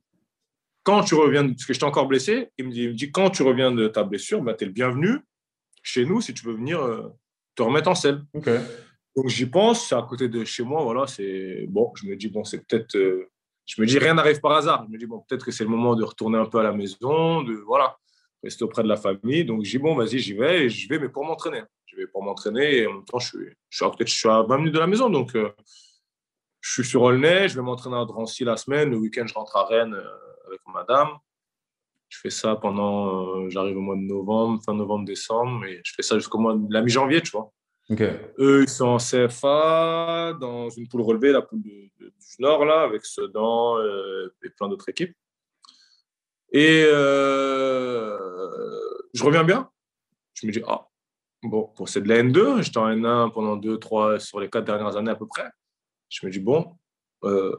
quand 0.83 1.03
tu 1.03 1.15
reviens, 1.15 1.47
parce 1.49 1.65
que 1.65 1.73
j'étais 1.73 1.85
encore 1.85 2.07
blessé, 2.07 2.49
il 2.59 2.67
me 2.67 2.73
dit, 2.73 2.83
il 2.83 2.89
me 2.91 2.95
dit 2.95 3.11
quand 3.13 3.31
tu 3.31 3.43
reviens 3.43 3.71
de 3.71 3.89
ta 3.89 4.03
blessure, 4.03 4.43
ben, 4.43 4.55
tu 4.55 4.65
es 4.65 4.67
le 4.67 4.73
bienvenu 4.73 5.19
chez 5.83 6.05
nous 6.05 6.21
si 6.21 6.35
tu 6.35 6.45
veux 6.47 6.55
venir 6.55 6.81
euh, 6.81 7.09
te 7.55 7.63
remettre 7.63 7.89
en 7.89 7.95
selle. 7.95 8.23
Donc 9.15 9.29
j'y 9.29 9.47
pense, 9.47 9.89
c'est 9.89 9.95
à 9.95 10.03
côté 10.03 10.29
de 10.29 10.45
chez 10.45 10.63
moi, 10.63 10.83
voilà, 10.83 11.07
c'est 11.07 11.67
bon, 11.69 11.93
je 11.97 12.07
me 12.07 12.17
dis, 12.17 12.29
bon, 12.29 12.45
c'est 12.45 12.67
peut-être, 12.67 12.97
euh, 12.97 13.29
je 13.67 13.81
me 13.81 13.87
dis, 13.87 13.99
rien 13.99 14.15
n'arrive 14.15 14.41
par 14.41 14.53
hasard. 14.53 14.85
Je 14.87 14.93
me 14.93 14.99
dis, 14.99 15.07
bon, 15.07 15.23
peut-être 15.29 15.45
que 15.45 15.51
c'est 15.51 15.65
le 15.65 15.71
moment 15.71 15.95
de 15.95 16.03
retourner 16.03 16.39
un 16.39 16.47
peu 16.47 16.59
à 16.59 16.63
la 16.63 16.73
maison, 16.73 17.43
de, 17.43 17.55
voilà, 17.55 17.97
rester 18.43 18.65
auprès 18.65 18.83
de 18.83 18.89
la 18.89 18.97
famille. 18.97 19.45
Donc 19.45 19.65
j'ai 19.65 19.79
dis, 19.79 19.83
bon, 19.83 19.95
vas-y, 19.95 20.19
j'y 20.19 20.33
vais, 20.33 20.65
et 20.65 20.69
je 20.69 20.89
vais, 20.89 20.99
mais 20.99 21.09
pour 21.09 21.25
m'entraîner. 21.25 21.63
Je 21.93 21.97
vais 21.99 22.07
pour 22.07 22.23
m'entraîner, 22.23 22.79
et 22.79 22.87
en 22.87 22.95
même 22.95 23.05
temps, 23.05 23.19
je 23.19 23.29
suis, 23.29 23.47
je 23.69 23.85
suis, 23.85 24.07
je 24.07 24.15
suis 24.15 24.29
à 24.29 24.43
20 24.43 24.59
minutes 24.59 24.75
de 24.75 24.79
la 24.79 24.87
maison, 24.87 25.11
donc 25.11 25.37
euh, 25.37 25.51
je 26.61 26.73
suis 26.73 26.85
sur 26.85 27.03
Aulnay, 27.03 27.49
je 27.49 27.57
vais 27.57 27.63
m'entraîner 27.63 27.97
à 27.97 28.05
Drancy 28.05 28.45
la 28.45 28.57
semaine, 28.57 28.91
le 28.91 28.97
week-end, 28.97 29.27
je 29.27 29.35
rentre 29.35 29.57
à 29.57 29.67
Rennes 29.67 29.95
euh, 29.95 30.47
avec 30.47 30.61
madame. 30.73 31.09
Je 32.09 32.19
fais 32.19 32.31
ça 32.31 32.57
pendant, 32.57 33.49
j'arrive 33.49 33.79
au 33.79 33.81
mois 33.81 33.97
de 33.97 34.03
novembre, 34.03 34.63
fin 34.65 34.75
novembre, 34.75 35.07
décembre, 35.07 35.65
et 35.65 35.81
je 35.83 35.93
fais 35.95 36.03
ça 36.03 36.17
jusqu'au 36.17 36.39
mois 36.39 36.55
de 36.55 36.73
la 36.73 36.83
mi-janvier, 36.83 37.23
tu 37.23 37.31
vois. 37.31 37.51
Eux, 38.39 38.63
ils 38.63 38.69
sont 38.69 38.87
en 38.87 38.99
CFA, 38.99 40.37
dans 40.41 40.71
une 40.71 40.89
poule 40.89 41.03
relevée, 41.03 41.33
la 41.33 41.43
poule 41.43 41.63
du, 41.63 41.93
Nord, 42.39 42.65
là, 42.65 42.83
avec 42.83 43.05
Sedan 43.05 43.79
euh, 43.79 44.35
et 44.43 44.51
plein 44.51 44.69
d'autres 44.69 44.89
équipes. 44.89 45.15
Et 46.53 46.85
euh, 46.87 48.19
je 49.15 49.25
reviens 49.25 49.45
bien. 49.45 49.71
Je 50.35 50.47
me 50.47 50.53
dis, 50.53 50.63
ah, 50.67 50.89
bon, 51.43 51.71
c'est 51.87 52.03
de 52.03 52.09
la 52.09 52.23
N2. 52.23 52.63
J'étais 52.63 52.79
en 52.79 52.89
N1 52.89 53.33
pendant 53.33 53.57
2, 53.57 53.79
3, 53.79 54.21
sur 54.21 54.41
les 54.41 54.49
4 54.49 54.65
dernières 54.65 54.97
années 54.97 55.11
à 55.11 55.17
peu 55.17 55.27
près. 55.27 55.49
Je 56.09 56.25
me 56.27 56.31
dis, 56.31 56.41
bon, 56.41 56.77
euh, 57.25 57.57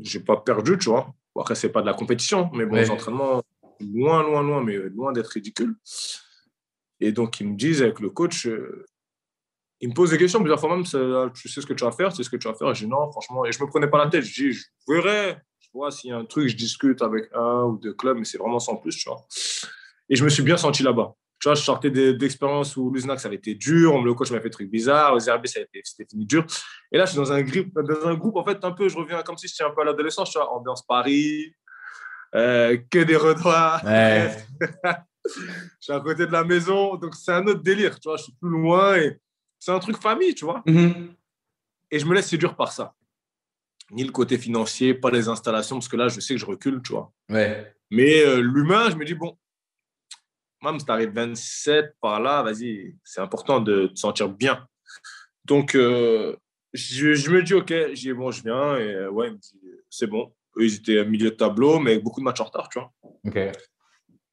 j'ai 0.00 0.20
pas 0.20 0.36
perdu, 0.36 0.78
tu 0.78 0.88
vois. 0.88 1.14
Bon, 1.34 1.42
après, 1.42 1.54
c'est 1.54 1.70
pas 1.70 1.80
de 1.80 1.86
la 1.86 1.94
compétition, 1.94 2.50
mais 2.52 2.66
bon, 2.66 2.76
les 2.76 2.90
entraînements, 2.90 3.42
loin, 3.80 4.22
loin, 4.22 4.42
loin, 4.42 4.62
mais 4.62 4.76
loin 4.76 5.12
d'être 5.12 5.28
ridicule. 5.28 5.74
Et 7.00 7.12
donc, 7.12 7.40
ils 7.40 7.48
me 7.48 7.56
disent 7.56 7.82
avec 7.82 8.00
le 8.00 8.10
coach, 8.10 8.46
euh, 8.46 8.84
il 9.80 9.90
me 9.90 9.94
pose 9.94 10.10
des 10.10 10.18
questions 10.18 10.40
plusieurs 10.40 10.58
fois 10.58 10.74
même, 10.74 10.84
tu 10.84 11.48
sais 11.48 11.60
ce 11.60 11.66
que 11.66 11.72
tu 11.72 11.84
vas 11.84 11.92
faire, 11.92 12.14
c'est 12.14 12.24
ce 12.24 12.30
que 12.30 12.36
tu 12.36 12.48
vas 12.48 12.54
faire. 12.54 12.74
je 12.74 12.84
dis 12.84 12.90
non, 12.90 13.10
franchement, 13.12 13.44
et 13.44 13.52
je 13.52 13.62
me 13.62 13.68
prenais 13.68 13.86
pas 13.86 13.98
la 13.98 14.10
tête. 14.10 14.24
Je 14.24 14.42
dis, 14.42 14.52
je 14.52 14.64
verrai, 14.88 15.36
je 15.60 15.68
vois 15.72 15.90
s'il 15.90 16.10
y 16.10 16.12
a 16.12 16.16
un 16.16 16.24
truc, 16.24 16.48
je 16.48 16.56
discute 16.56 17.00
avec 17.02 17.28
un 17.32 17.62
ou 17.64 17.78
deux 17.78 17.94
clubs, 17.94 18.18
mais 18.18 18.24
c'est 18.24 18.38
vraiment 18.38 18.58
sans 18.58 18.76
plus, 18.76 18.96
tu 18.96 19.08
vois. 19.08 19.24
Et 20.08 20.16
je 20.16 20.24
me 20.24 20.28
suis 20.28 20.42
bien 20.42 20.56
senti 20.56 20.82
là-bas. 20.82 21.14
Tu 21.40 21.48
vois, 21.48 21.54
je 21.54 21.62
sortais 21.62 21.90
d'expériences 21.90 22.76
où 22.76 22.90
l'USNAC, 22.90 23.20
ça 23.20 23.28
avait 23.28 23.36
été 23.36 23.54
dur, 23.54 24.02
le 24.02 24.12
coach 24.14 24.30
m'avait 24.30 24.42
fait 24.42 24.48
des 24.48 24.54
trucs 24.54 24.70
bizarres, 24.70 25.14
aux 25.14 25.18
RB, 25.18 25.46
c'était 25.46 26.06
fini 26.10 26.26
dur. 26.26 26.44
Et 26.90 26.98
là, 26.98 27.04
je 27.04 27.10
suis 27.10 27.18
dans 27.18 27.30
un, 27.30 27.42
groupe, 27.42 27.72
dans 27.74 28.08
un 28.08 28.14
groupe, 28.14 28.36
en 28.36 28.44
fait, 28.44 28.58
un 28.64 28.72
peu, 28.72 28.88
je 28.88 28.96
reviens 28.96 29.22
comme 29.22 29.36
si 29.36 29.46
j'étais 29.46 29.62
un 29.62 29.70
peu 29.70 29.82
à 29.82 29.84
l'adolescence, 29.84 30.30
tu 30.30 30.38
vois, 30.38 30.52
ambiance 30.52 30.84
Paris, 30.84 31.54
euh, 32.34 32.76
que 32.90 32.98
des 32.98 33.16
redroits. 33.16 33.80
je 33.84 35.60
suis 35.80 35.92
à 35.92 36.00
côté 36.00 36.26
de 36.26 36.32
la 36.32 36.42
maison, 36.42 36.96
donc 36.96 37.14
c'est 37.14 37.32
un 37.32 37.46
autre 37.46 37.62
délire, 37.62 38.00
tu 38.00 38.08
vois, 38.08 38.16
je 38.16 38.24
suis 38.24 38.34
plus 38.40 38.50
loin 38.50 38.96
et 38.96 39.18
c'est 39.58 39.72
un 39.72 39.78
truc 39.78 39.96
famille, 39.98 40.34
tu 40.34 40.44
vois. 40.44 40.62
Mhm. 40.66 41.14
Et 41.90 41.98
je 41.98 42.06
me 42.06 42.14
laisse 42.14 42.28
séduire 42.28 42.56
par 42.56 42.72
ça. 42.72 42.94
Ni 43.90 44.04
le 44.04 44.12
côté 44.12 44.38
financier, 44.38 44.92
pas 44.92 45.10
les 45.10 45.28
installations, 45.28 45.76
parce 45.76 45.88
que 45.88 45.96
là, 45.96 46.08
je 46.08 46.20
sais 46.20 46.34
que 46.34 46.40
je 46.40 46.46
recule, 46.46 46.82
tu 46.82 46.92
vois. 46.92 47.12
Ouais. 47.30 47.74
Mais 47.90 48.22
euh, 48.22 48.40
l'humain, 48.40 48.90
je 48.90 48.96
me 48.96 49.04
dis, 49.04 49.14
bon, 49.14 49.36
même 50.62 50.78
si 50.78 50.84
tu 50.86 50.92
arrives 50.92 51.12
27 51.12 51.94
par 52.00 52.20
là, 52.20 52.42
vas-y, 52.42 52.94
c'est 53.04 53.20
important 53.20 53.60
de 53.60 53.88
te 53.88 53.98
sentir 53.98 54.28
bien. 54.28 54.66
Donc, 55.44 55.74
euh, 55.74 56.36
je, 56.72 57.30
me 57.30 57.42
dis, 57.42 57.54
OK, 57.54 57.72
j'ai 57.92 58.12
bon, 58.12 58.30
je 58.30 58.42
viens. 58.42 58.76
Et 58.76 58.94
euh, 58.94 59.10
ouais, 59.10 59.28
il 59.28 59.32
me 59.34 59.38
dit, 59.38 59.60
c'est 59.88 60.06
bon. 60.06 60.32
Eux, 60.56 60.64
ils 60.64 60.76
étaient 60.76 60.98
à 60.98 61.04
milieu 61.04 61.30
de 61.30 61.36
tableau, 61.36 61.78
mais 61.78 61.92
avec 61.92 62.04
beaucoup 62.04 62.20
de 62.20 62.24
matchs 62.24 62.40
en 62.40 62.44
retard, 62.44 62.68
tu 62.68 62.78
vois. 62.78 62.92
OK. 63.02 63.38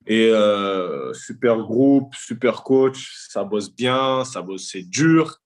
Et 0.07 0.29
euh, 0.29 1.13
super 1.13 1.57
groupe, 1.57 2.13
super 2.13 2.63
coach, 2.63 3.11
ça 3.29 3.43
bosse 3.43 3.73
bien, 3.73 4.23
ça 4.23 4.41
bosse, 4.41 4.69
c'est 4.71 4.83
dur. 4.83 5.39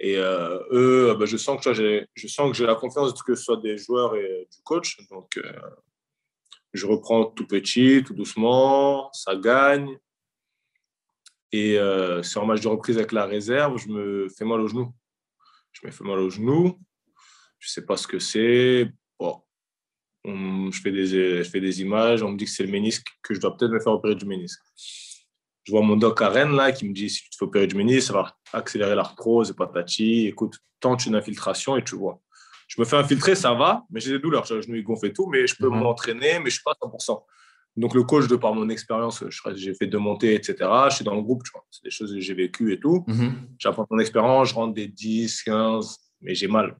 Et 0.00 0.16
euh, 0.18 0.58
eux, 0.72 1.14
bah, 1.18 1.26
je 1.26 1.36
sens 1.36 1.62
que 1.62 1.72
j'ai, 1.72 2.06
je 2.14 2.26
sens 2.26 2.50
que 2.50 2.56
j'ai 2.56 2.66
la 2.66 2.74
confiance 2.74 3.12
que 3.22 3.34
ce 3.36 3.44
soit 3.44 3.56
des 3.58 3.76
joueurs 3.76 4.16
et 4.16 4.48
du 4.50 4.62
coach. 4.64 4.98
Donc, 5.10 5.38
je 6.72 6.86
reprends 6.86 7.26
tout 7.26 7.46
petit, 7.46 8.02
tout 8.04 8.14
doucement, 8.14 9.10
ça 9.12 9.36
gagne. 9.36 9.96
Et 11.56 11.78
c'est 12.24 12.38
en 12.40 12.46
match 12.46 12.62
de 12.62 12.68
reprise 12.68 12.96
avec 12.96 13.12
la 13.12 13.26
réserve, 13.26 13.78
je 13.78 13.88
me 13.88 14.28
fais 14.28 14.44
mal 14.44 14.60
au 14.60 14.66
genou. 14.66 14.92
Je 15.70 15.86
me 15.86 15.92
fais 15.92 16.02
mal 16.02 16.18
au 16.18 16.28
genou. 16.28 16.80
Je 17.60 17.70
sais 17.70 17.86
pas 17.86 17.96
ce 17.96 18.08
que 18.08 18.18
c'est. 18.18 18.90
Bon, 19.20 19.40
je, 20.24 20.80
fais 20.82 20.90
des, 20.90 21.06
je 21.44 21.48
fais 21.48 21.60
des 21.60 21.80
images, 21.80 22.24
on 22.24 22.32
me 22.32 22.36
dit 22.36 22.46
que 22.46 22.50
c'est 22.50 22.64
le 22.64 22.72
ménisque, 22.72 23.06
que 23.22 23.34
je 23.34 23.40
dois 23.40 23.56
peut-être 23.56 23.70
me 23.70 23.78
faire 23.78 23.92
opérer 23.92 24.16
du 24.16 24.26
ménisque. 24.26 24.60
Je 25.62 25.70
vois 25.70 25.82
mon 25.82 25.96
doc 25.96 26.20
à 26.22 26.28
Rennes 26.28 26.56
là, 26.56 26.72
qui 26.72 26.88
me 26.88 26.92
dit 26.92 27.08
si 27.08 27.22
tu 27.22 27.30
te 27.30 27.36
fais 27.36 27.44
opérer 27.44 27.68
du 27.68 27.76
ménisque, 27.76 28.08
ça 28.08 28.14
va 28.14 28.36
accélérer 28.52 28.96
l'arthrose 28.96 29.50
et 29.50 29.54
patati. 29.54 30.26
Écoute, 30.26 30.58
tente 30.80 31.06
une 31.06 31.14
infiltration 31.14 31.76
et 31.76 31.84
tu 31.84 31.94
vois. 31.94 32.20
Je 32.66 32.80
me 32.80 32.84
fais 32.84 32.96
infiltrer, 32.96 33.36
ça 33.36 33.54
va, 33.54 33.84
mais 33.90 34.00
j'ai 34.00 34.10
des 34.10 34.18
douleurs. 34.18 34.44
J'ai 34.44 34.56
le 34.56 34.62
genou, 34.62 34.82
gonfle 34.82 35.06
et 35.06 35.12
tout, 35.12 35.28
mais 35.28 35.46
je 35.46 35.54
peux 35.54 35.68
mhm. 35.68 35.78
m'entraîner, 35.78 36.40
mais 36.40 36.50
je 36.50 36.56
ne 36.56 36.62
suis 36.62 36.62
pas 36.64 36.72
à 36.72 36.86
100%. 36.86 37.22
Donc, 37.76 37.94
le 37.94 38.04
coach, 38.04 38.28
de 38.28 38.36
par 38.36 38.54
mon 38.54 38.68
expérience, 38.68 39.24
j'ai 39.54 39.74
fait 39.74 39.86
deux 39.86 39.98
montées, 39.98 40.34
etc. 40.34 40.56
Je 40.90 40.96
suis 40.96 41.04
dans 41.04 41.14
le 41.14 41.22
groupe, 41.22 41.42
tu 41.42 41.50
vois. 41.52 41.64
C'est 41.70 41.82
des 41.82 41.90
choses 41.90 42.12
que 42.14 42.20
j'ai 42.20 42.34
vécues 42.34 42.72
et 42.72 42.78
tout. 42.78 43.04
Mhm. 43.08 43.48
J'apprends 43.58 43.86
mon 43.90 43.98
expérience, 43.98 44.50
je 44.50 44.54
rentre 44.54 44.74
des 44.74 44.86
10, 44.86 45.42
15, 45.42 45.96
mais 46.20 46.34
j'ai 46.34 46.46
mal. 46.46 46.76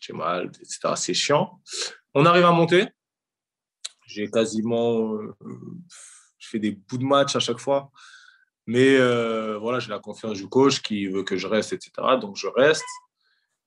J'ai 0.00 0.12
mal, 0.12 0.46
etc. 0.46 0.94
C'est 0.96 1.14
chiant. 1.14 1.60
On 2.14 2.24
arrive 2.24 2.44
à 2.44 2.52
monter. 2.52 2.86
J'ai 4.06 4.30
quasiment. 4.30 5.14
Euh, 5.14 5.34
je 6.38 6.48
fais 6.48 6.58
des 6.58 6.70
bouts 6.70 6.98
de 6.98 7.04
match 7.04 7.36
à 7.36 7.40
chaque 7.40 7.58
fois. 7.58 7.90
Mais 8.66 8.96
euh, 8.96 9.58
voilà, 9.58 9.80
j'ai 9.80 9.90
la 9.90 9.98
confiance 9.98 10.38
du 10.38 10.48
coach 10.48 10.80
qui 10.80 11.06
veut 11.06 11.24
que 11.24 11.36
je 11.36 11.46
reste, 11.46 11.72
etc. 11.72 11.90
Donc 12.20 12.36
je 12.36 12.46
reste. 12.46 12.84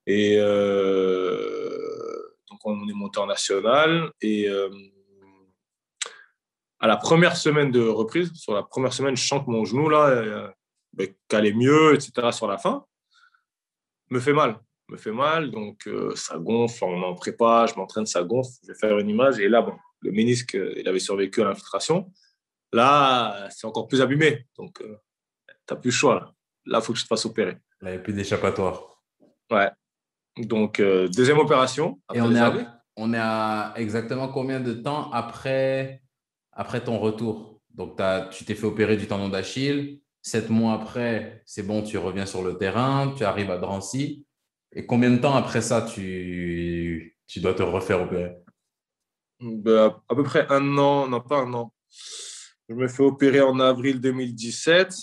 Et 0.08 0.38
euh, 0.40 1.70
donc 2.49 2.60
on 2.66 2.88
est 2.88 2.94
monté 2.94 3.20
en 3.20 3.28
national. 3.28 4.12
Et 4.22 4.48
à 6.82 6.88
la 6.88 6.98
première 6.98 7.38
semaine 7.38 7.72
de 7.72 7.88
reprise, 7.88 8.34
sur 8.34 8.53
la 8.53 8.64
première 8.64 8.91
semaine, 8.91 9.16
je 9.16 9.26
sens 9.26 9.45
que 9.45 9.49
mon 9.49 9.64
genou, 9.64 9.88
là, 9.88 10.53
ben, 10.94 11.08
qu'allait 11.30 11.53
mieux, 11.53 11.94
etc. 11.94 12.32
sur 12.32 12.48
la 12.48 12.58
fin, 12.58 12.86
me 14.10 14.20
fait 14.20 14.34
mal 14.34 14.60
me 14.91 14.98
fait 14.98 15.12
mal, 15.12 15.49
donc 15.49 15.88
euh, 15.88 16.14
ça 16.16 16.38
gonfle, 16.38 16.84
on 16.84 17.02
en 17.02 17.16
prépa, 17.16 17.66
je 17.66 17.76
m'entraîne, 17.76 18.06
ça 18.06 18.24
gonfle, 18.24 18.52
je 18.64 18.68
vais 18.68 18.78
faire 18.78 18.99
une 18.99 19.10
image, 19.10 19.40
et 19.40 19.48
là, 19.48 19.62
bon, 19.62 19.74
le 20.02 20.12
ménisque, 20.12 20.56
euh, 20.56 20.74
il 20.78 20.88
avait 20.88 20.99
survécu 20.99 21.41
à 21.41 21.45
l'infiltration. 21.45 22.12
Là, 22.74 23.48
c'est 23.49 23.66
encore 23.66 23.88
plus 23.88 24.02
abîmé, 24.02 24.45
donc 24.58 24.82
euh, 24.82 24.98
tu 25.48 25.74
n'as 25.74 25.80
plus 25.80 25.90
le 25.90 25.95
choix. 25.95 26.36
Là, 26.66 26.80
il 26.80 26.84
faut 26.84 26.94
que 26.94 26.99
je 26.99 27.03
te 27.03 27.08
fasse 27.08 27.26
opérer. 27.26 27.58
il 27.82 27.88
n'y 27.88 27.95
a 27.95 27.99
plus 27.99 28.14
d'échappatoire. 28.14 29.02
Ouais. 29.49 29.70
Donc, 30.38 30.82
deuxième 30.82 31.40
opération. 31.40 31.99
Et 32.14 32.22
on 32.22 32.34
est, 32.34 32.40
à, 32.40 32.82
on 32.95 33.14
est 33.14 33.20
à 33.20 33.74
exactement 33.76 34.30
combien 34.30 34.62
de 34.62 34.74
temps 34.74 35.12
après, 35.12 36.02
après 36.52 36.84
ton 36.84 36.99
retour 36.99 37.61
Donc, 37.73 37.99
tu 38.32 38.45
t'es 38.45 38.56
fait 38.56 38.65
opérer 38.65 38.98
du 38.98 39.07
tendon 39.07 39.30
d'Achille. 39.30 40.02
Sept 40.22 40.49
mois 40.49 40.73
après, 40.73 41.41
c'est 41.45 41.64
bon, 41.64 41.82
tu 41.82 41.98
reviens 41.98 42.26
sur 42.26 42.44
le 42.44 42.57
terrain, 42.57 43.14
tu 43.18 43.23
arrives 43.23 43.49
à 43.49 43.57
Drancy. 43.57 44.26
Et 44.73 44.86
combien 44.86 45.10
de 45.10 45.18
temps 45.18 45.36
après 45.36 45.61
ça, 45.61 45.82
tu, 45.82 47.18
tu 47.28 47.40
dois 47.40 47.53
te 47.53 47.64
refaire 47.64 48.02
opérer? 48.02 48.36
Ben, 49.40 49.99
À 50.07 50.15
peu 50.15 50.23
près 50.23 50.45
un 50.49 50.78
an, 50.78 51.07
non 51.07 51.22
pas 51.22 51.40
un 51.40 51.53
an. 51.53 51.73
Je 52.69 52.76
me 52.76 52.88
fais 52.88 53.03
opérer 53.03 53.41
en 53.41 53.60
avril 53.60 53.99
2017. 53.99 54.95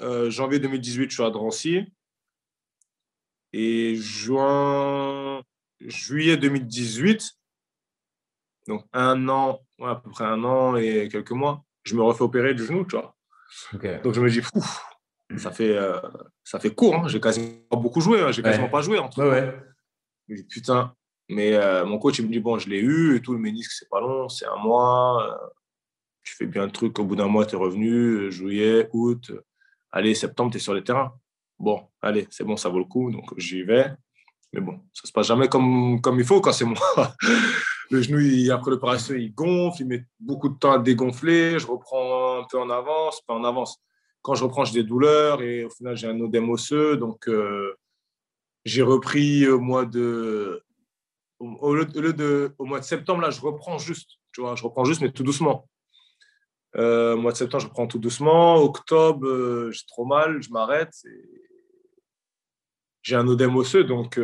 Euh, 0.00 0.30
janvier 0.30 0.58
2018, 0.58 1.10
je 1.10 1.14
suis 1.14 1.22
à 1.22 1.30
Drancy. 1.30 1.80
Et 3.52 3.96
juin, 3.96 5.42
juillet 5.80 6.36
2018, 6.36 7.32
donc 8.68 8.84
un 8.92 9.28
an, 9.28 9.60
à 9.90 9.96
peu 9.96 10.10
près 10.10 10.24
un 10.24 10.42
an 10.44 10.76
et 10.76 11.08
quelques 11.10 11.32
mois, 11.32 11.64
je 11.84 11.94
me 11.94 12.02
refais 12.02 12.22
opérer 12.22 12.54
du 12.54 12.64
genou, 12.64 12.84
tu 12.84 12.96
vois. 12.96 13.16
Donc 14.02 14.14
je 14.14 14.20
me 14.20 14.30
dis, 14.30 14.40
fou, 14.40 14.64
ça 15.36 15.50
fait, 15.50 15.76
euh, 15.76 15.98
ça 16.44 16.58
fait 16.58 16.74
court. 16.74 16.94
Hein. 16.94 17.08
J'ai 17.08 17.20
quasiment 17.20 17.48
pas 17.70 17.76
beaucoup 17.76 18.00
joué. 18.00 18.20
Hein. 18.20 18.32
J'ai 18.32 18.42
quasiment 18.42 18.68
pas 18.68 18.82
joué. 18.82 18.98
En 18.98 19.08
tout 19.08 19.20
ouais, 19.20 19.54
Mais 20.28 20.42
putain. 20.44 20.94
Mais 21.28 21.54
euh, 21.54 21.84
mon 21.84 21.98
coach, 21.98 22.18
il 22.18 22.26
me 22.26 22.32
dit 22.32 22.40
bon, 22.40 22.58
je 22.58 22.68
l'ai 22.68 22.80
eu 22.80 23.16
et 23.16 23.22
tout. 23.22 23.32
Le 23.32 23.38
ménisque, 23.38 23.72
c'est 23.72 23.88
pas 23.88 24.00
long, 24.00 24.28
c'est 24.28 24.46
un 24.46 24.56
mois. 24.56 25.26
Euh, 25.26 25.48
tu 26.22 26.34
fais 26.34 26.46
bien 26.46 26.64
le 26.64 26.70
truc. 26.70 26.98
Au 26.98 27.04
bout 27.04 27.16
d'un 27.16 27.28
mois, 27.28 27.46
tu 27.46 27.54
es 27.54 27.58
revenu. 27.58 28.30
Juillet, 28.30 28.88
août. 28.92 29.32
Allez, 29.90 30.14
septembre, 30.14 30.50
tu 30.50 30.58
es 30.58 30.60
sur 30.60 30.74
les 30.74 30.84
terrains. 30.84 31.14
Bon, 31.58 31.88
allez, 32.00 32.26
c'est 32.30 32.44
bon, 32.44 32.56
ça 32.56 32.68
vaut 32.68 32.78
le 32.78 32.84
coup. 32.84 33.10
Donc, 33.10 33.38
j'y 33.38 33.62
vais. 33.62 33.92
Mais 34.52 34.60
bon, 34.60 34.80
ça 34.92 35.06
se 35.06 35.12
passe 35.12 35.26
jamais 35.26 35.48
comme, 35.48 36.00
comme 36.00 36.18
il 36.18 36.26
faut 36.26 36.40
quand 36.40 36.52
c'est 36.52 36.64
moi. 36.64 36.78
le 37.90 38.02
genou, 38.02 38.52
après 38.52 38.70
l'opération, 38.70 39.14
il 39.14 39.34
gonfle. 39.34 39.82
Il 39.82 39.86
met 39.88 40.04
beaucoup 40.20 40.48
de 40.48 40.58
temps 40.58 40.72
à 40.72 40.78
dégonfler. 40.78 41.58
Je 41.58 41.66
reprends 41.66 42.40
un 42.40 42.44
peu 42.50 42.58
en 42.58 42.70
avance, 42.70 43.22
pas 43.26 43.34
en 43.34 43.44
avance 43.44 43.80
quand 44.22 44.34
je 44.34 44.44
reprends, 44.44 44.64
j'ai 44.64 44.82
des 44.82 44.88
douleurs 44.88 45.42
et 45.42 45.64
au 45.64 45.70
final, 45.70 45.96
j'ai 45.96 46.06
un 46.06 46.18
odème 46.20 46.48
osseux. 46.48 46.96
Donc, 46.96 47.28
euh, 47.28 47.74
j'ai 48.64 48.82
repris 48.82 49.46
au 49.48 49.58
mois 49.58 49.84
de, 49.84 50.62
au 51.40 52.64
mois 52.64 52.78
de 52.78 52.84
septembre, 52.84 53.20
là, 53.20 53.30
je 53.30 53.40
reprends 53.40 53.78
juste. 53.78 54.10
Tu 54.32 54.40
vois, 54.40 54.54
je 54.54 54.62
reprends 54.62 54.84
juste, 54.84 55.02
mais 55.02 55.10
tout 55.10 55.24
doucement. 55.24 55.68
Euh, 56.76 57.14
au 57.14 57.18
mois 57.18 57.32
de 57.32 57.36
septembre, 57.36 57.62
je 57.62 57.68
reprends 57.68 57.86
tout 57.86 57.98
doucement. 57.98 58.56
Octobre, 58.56 59.26
euh, 59.26 59.70
j'ai 59.72 59.82
trop 59.88 60.06
mal, 60.06 60.40
je 60.40 60.50
m'arrête. 60.50 60.94
J'ai 63.02 63.16
un 63.16 63.26
odème 63.26 63.56
osseux, 63.56 63.84
donc 63.84 64.18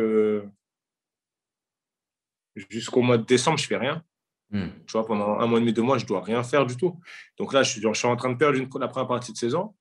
jusqu'au 2.69 3.01
mois 3.01 3.17
de 3.17 3.25
décembre, 3.25 3.57
je 3.57 3.67
fais 3.67 3.77
rien. 3.77 4.03
Hmm. 4.51 4.69
Tu 4.87 4.93
vois, 4.93 5.05
pendant 5.05 5.39
un 5.39 5.45
mois 5.45 5.59
et 5.59 5.61
demi, 5.61 5.73
deux 5.73 5.81
mois, 5.81 5.97
je 5.97 6.05
dois 6.05 6.21
rien 6.21 6.41
faire 6.43 6.65
du 6.65 6.75
tout. 6.75 6.99
Donc 7.37 7.53
là, 7.53 7.63
je 7.63 7.71
suis, 7.71 7.81
je 7.81 7.93
suis 7.93 8.07
en 8.07 8.15
train 8.15 8.31
de 8.31 8.37
perdre 8.37 8.57
une, 8.57 8.69
la 8.79 8.87
première 8.87 9.07
partie 9.07 9.31
de 9.31 9.37
saison. 9.37 9.75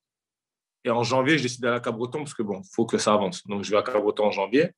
Et 0.85 0.91
en 0.91 1.03
janvier, 1.03 1.39
je 1.39 1.43
décide 1.43 1.63
d'aller 1.63 1.77
à 1.77 1.81
Cabreton 1.81 2.19
parce 2.19 2.35
que 2.35 2.43
bon, 2.43 2.61
il 2.63 2.69
faut 2.73 2.87
que 2.87 2.99
ça 2.99 3.15
avance. 3.15 3.47
Donc 3.47 3.65
je 3.65 3.71
vais 3.71 3.77
à 3.77 3.83
Cabreton 3.83 4.27
en 4.27 4.31
janvier 4.31 4.71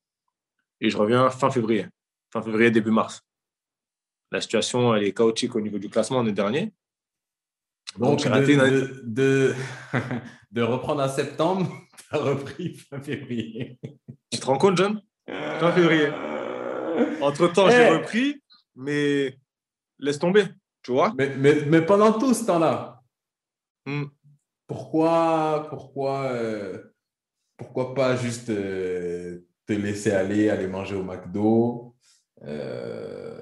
et 0.81 0.91
je 0.91 0.97
reviens 0.97 1.29
fin 1.31 1.51
février. 1.51 1.87
Fin 2.33 2.41
février, 2.43 2.71
début 2.71 2.91
mars. 2.91 3.23
La 4.33 4.41
situation, 4.41 4.95
elle 4.95 5.05
est 5.05 5.13
chaotique 5.13 5.55
au 5.57 5.61
niveau 5.61 5.79
du 5.79 5.91
classement, 5.91 6.19
on 6.19 6.27
est 6.27 6.33
dernier. 6.33 6.73
Donc, 7.99 8.25
de, 8.25 9.03
de, 9.05 9.55
de, 10.53 10.63
reprendre 10.63 11.03
en 11.03 11.09
septembre, 11.09 11.71
tu 11.99 12.17
as 12.17 12.19
repris 12.19 12.75
fin 12.75 13.01
février. 13.01 13.79
Tu 14.31 14.39
te 14.39 14.47
rends 14.47 14.59
compte, 14.59 14.77
John? 14.77 15.01
Fin 15.27 15.73
février. 15.73 16.11
Entre-temps, 17.21 17.69
j'ai 17.71 17.89
repris, 17.89 18.43
mais 18.75 19.39
laisse 19.99 20.19
tomber, 20.19 20.45
tu 20.83 20.93
vois. 20.93 21.13
Mais, 21.17 21.35
mais, 21.37 21.65
mais, 21.67 21.83
pendant 21.83 22.13
tout 22.13 22.35
ce 22.35 22.45
temps-là, 22.47 23.03
hmm. 23.87 24.05
pourquoi, 24.67 25.67
pourquoi, 25.71 26.25
euh, 26.33 26.79
pourquoi 27.57 27.95
pas 27.95 28.17
juste 28.17 28.51
euh, 28.51 29.47
te 29.67 29.73
laisser 29.73 30.13
aller, 30.13 30.49
aller 30.49 30.67
manger 30.67 30.97
au 30.97 31.05
McDo, 31.05 31.95
euh, 32.45 33.41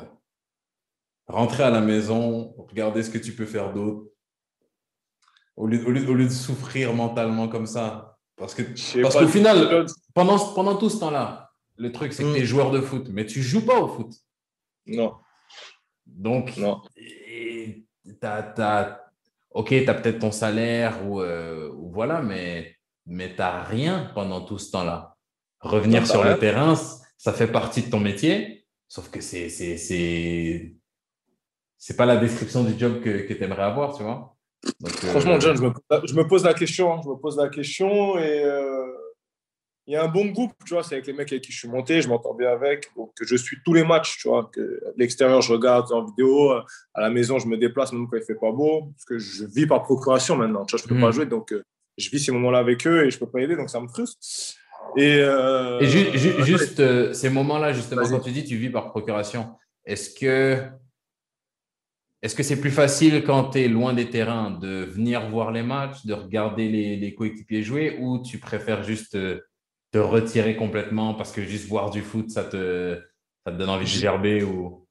rentrer 1.27 1.63
à 1.63 1.71
la 1.71 1.81
maison, 1.81 2.55
regarder 2.59 3.03
ce 3.03 3.11
que 3.11 3.19
tu 3.19 3.33
peux 3.33 3.47
faire 3.47 3.73
d'autre, 3.73 4.08
au 5.59 5.67
lieu, 5.67 5.85
au, 5.87 5.91
lieu, 5.91 6.09
au 6.09 6.15
lieu, 6.15 6.25
de 6.25 6.31
souffrir 6.31 6.95
mentalement 6.95 7.49
comme 7.49 7.67
ça. 7.67 8.17
Parce 8.37 8.55
que 8.55 8.63
parce 9.03 9.17
qu'au 9.17 9.27
final, 9.27 9.87
pendant, 10.15 10.39
pendant 10.55 10.77
tout 10.77 10.89
ce 10.89 11.01
temps-là, 11.01 11.51
le 11.77 11.91
truc, 11.91 12.13
c'est 12.13 12.23
que 12.23 12.33
tu 12.33 12.39
es 12.39 12.43
hmm. 12.43 12.47
joueur 12.47 12.71
de 12.71 12.81
foot, 12.81 13.09
mais 13.11 13.27
tu 13.27 13.43
joues 13.43 13.67
pas 13.67 13.81
au 13.81 13.89
foot. 13.89 14.13
Non. 14.87 15.17
Donc, 16.07 16.57
non. 16.57 16.81
ok, 19.51 19.69
tu 19.69 19.89
as 19.89 19.95
peut-être 19.95 20.21
ton 20.21 20.31
salaire 20.31 20.97
euh, 21.05 21.71
ou, 21.73 21.91
voilà, 21.91 22.23
mais, 22.23 22.77
mais 23.07 23.31
tu 23.31 23.39
n'as 23.39 23.65
rien 23.65 24.11
pendant 24.15 24.41
tout 24.41 24.59
ce 24.59 24.71
temps-là. 24.71 25.17
Revenir 25.61 26.07
sur 26.07 26.23
le 26.23 26.39
terrain, 26.39 26.77
ça 27.17 27.33
fait 27.33 27.49
partie 27.49 27.83
de 27.83 27.91
ton 27.91 27.99
métier, 27.99 28.65
sauf 28.87 29.11
que 29.11 29.21
c'est 29.21 29.49
c'est 31.81 31.97
pas 31.97 32.07
la 32.07 32.17
description 32.17 32.65
du 32.65 32.79
job 32.79 33.01
que, 33.01 33.27
que 33.27 33.35
tu 33.35 33.43
aimerais 33.43 33.63
avoir, 33.63 33.97
tu 33.97 34.05
vois. 34.05 34.38
Franchement, 34.87 35.35
euh, 35.35 35.41
John, 35.41 35.57
je 35.57 35.63
me, 35.63 35.73
je 36.07 36.15
me, 36.15 36.27
pose 36.27 36.45
la 36.45 36.55
question. 36.55 36.93
Hein. 36.93 37.01
Je 37.05 37.09
me 37.09 37.17
pose 37.17 37.37
la 37.37 37.49
question 37.49 38.19
et 38.19 38.45
euh, 38.45 38.87
il 39.89 39.93
y 39.93 39.97
a 39.97 40.05
un 40.05 40.09
bon 40.09 40.27
groupe, 40.27 40.53
tu 40.67 40.75
vois, 40.75 40.83
c'est 40.83 40.97
avec 40.97 41.07
les 41.07 41.15
mecs 41.15 41.33
avec 41.33 41.43
qui 41.43 41.51
je 41.51 41.59
suis 41.61 41.69
monté, 41.69 42.03
je 42.03 42.09
m'entends 42.09 42.35
bien 42.35 42.51
avec, 42.51 42.91
donc 42.95 43.11
je 43.19 43.37
suis 43.37 43.57
tous 43.65 43.73
les 43.73 43.85
matchs, 43.85 44.19
tu 44.19 44.29
vois, 44.29 44.51
que 44.53 44.83
l'extérieur 44.99 45.41
je 45.41 45.51
regarde 45.51 45.91
en 45.93 46.05
vidéo, 46.05 46.51
à 46.93 47.01
la 47.01 47.09
maison 47.09 47.39
je 47.39 47.47
me 47.47 47.57
déplace 47.57 47.95
même 47.95 48.07
quand 48.07 48.19
il 48.19 48.23
fait 48.23 48.35
pas 48.35 48.53
beau, 48.53 48.93
parce 48.93 49.07
que 49.07 49.19
je 49.19 49.47
vis 49.47 49.67
par 49.67 49.83
procuration 49.85 50.37
maintenant, 50.37 50.67
tu 50.67 50.77
vois, 50.77 50.85
je 50.85 50.87
peux 50.87 51.01
pas 51.01 51.09
mm. 51.09 51.13
jouer, 51.13 51.25
donc 51.25 51.53
euh, 51.53 51.63
je 51.97 52.11
vis 52.11 52.21
ces 52.21 52.33
moments-là 52.33 52.59
avec 52.59 52.87
eux 52.87 53.07
et 53.07 53.11
je 53.11 53.19
peux 53.19 53.31
pas 53.31 53.41
aider, 53.41 53.57
donc 53.57 53.71
ça 53.71 53.81
me 53.81 53.89
frustre. 53.89 54.19
Et, 54.99 55.21
euh, 55.21 55.81
juste 56.45 56.81
euh, 56.81 57.15
ces 57.15 57.31
moments-là, 57.31 57.73
justement, 57.73 58.03
quand 58.03 58.21
tu 58.21 58.31
dis 58.31 58.45
tu 58.45 58.57
vis 58.57 58.69
par 58.71 58.91
procuration, 58.91 59.55
est-ce 59.87 60.11
que 60.11 60.63
est-ce 62.23 62.35
que 62.35 62.43
c'est 62.43 62.61
plus 62.61 62.71
facile 62.71 63.23
quand 63.25 63.51
tu 63.51 63.61
es 63.61 63.69
loin 63.69 63.93
des 63.93 64.11
terrains 64.11 64.51
de 64.51 64.85
venir 64.85 65.29
voir 65.29 65.53
les 65.53 65.63
matchs, 65.63 66.05
de 66.05 66.15
regarder 66.15 66.69
les, 66.69 66.97
les 66.97 67.15
coéquipiers 67.15 67.63
jouer, 67.63 67.97
ou 68.01 68.21
tu 68.23 68.39
préfères 68.39 68.83
juste 68.83 69.17
te 69.93 69.99
retirer 69.99 70.57
complètement 70.57 71.15
parce 71.15 71.33
que 71.33 71.43
juste 71.43 71.69
voir 71.69 71.91
du 71.91 72.03
foot, 72.03 72.31
ça 72.31 72.45
te, 72.45 73.01
ça 73.45 73.53
te 73.53 73.57
donne 73.57 73.71
envie 73.71 73.85
de 73.85 73.91
gerber 73.91 74.43
ou... 74.43 74.87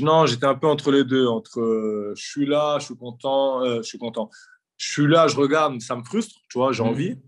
Non, 0.00 0.24
j'étais 0.26 0.46
un 0.46 0.54
peu 0.54 0.66
entre 0.66 0.90
les 0.90 1.04
deux. 1.04 1.26
Entre 1.26 1.60
euh, 1.60 2.14
je 2.16 2.24
suis 2.24 2.46
là, 2.46 2.78
je 2.78 2.86
suis 2.86 2.96
content, 2.96 3.62
euh, 3.62 3.76
je 3.78 3.82
suis 3.82 3.98
content. 3.98 4.30
Je 4.78 4.90
suis 4.90 5.06
là, 5.06 5.28
je 5.28 5.36
regarde, 5.36 5.80
ça 5.80 5.94
me 5.94 6.02
frustre, 6.02 6.40
tu 6.48 6.58
vois, 6.58 6.72
j'ai 6.72 6.82
mhm. 6.82 6.88
envie. 6.88 7.18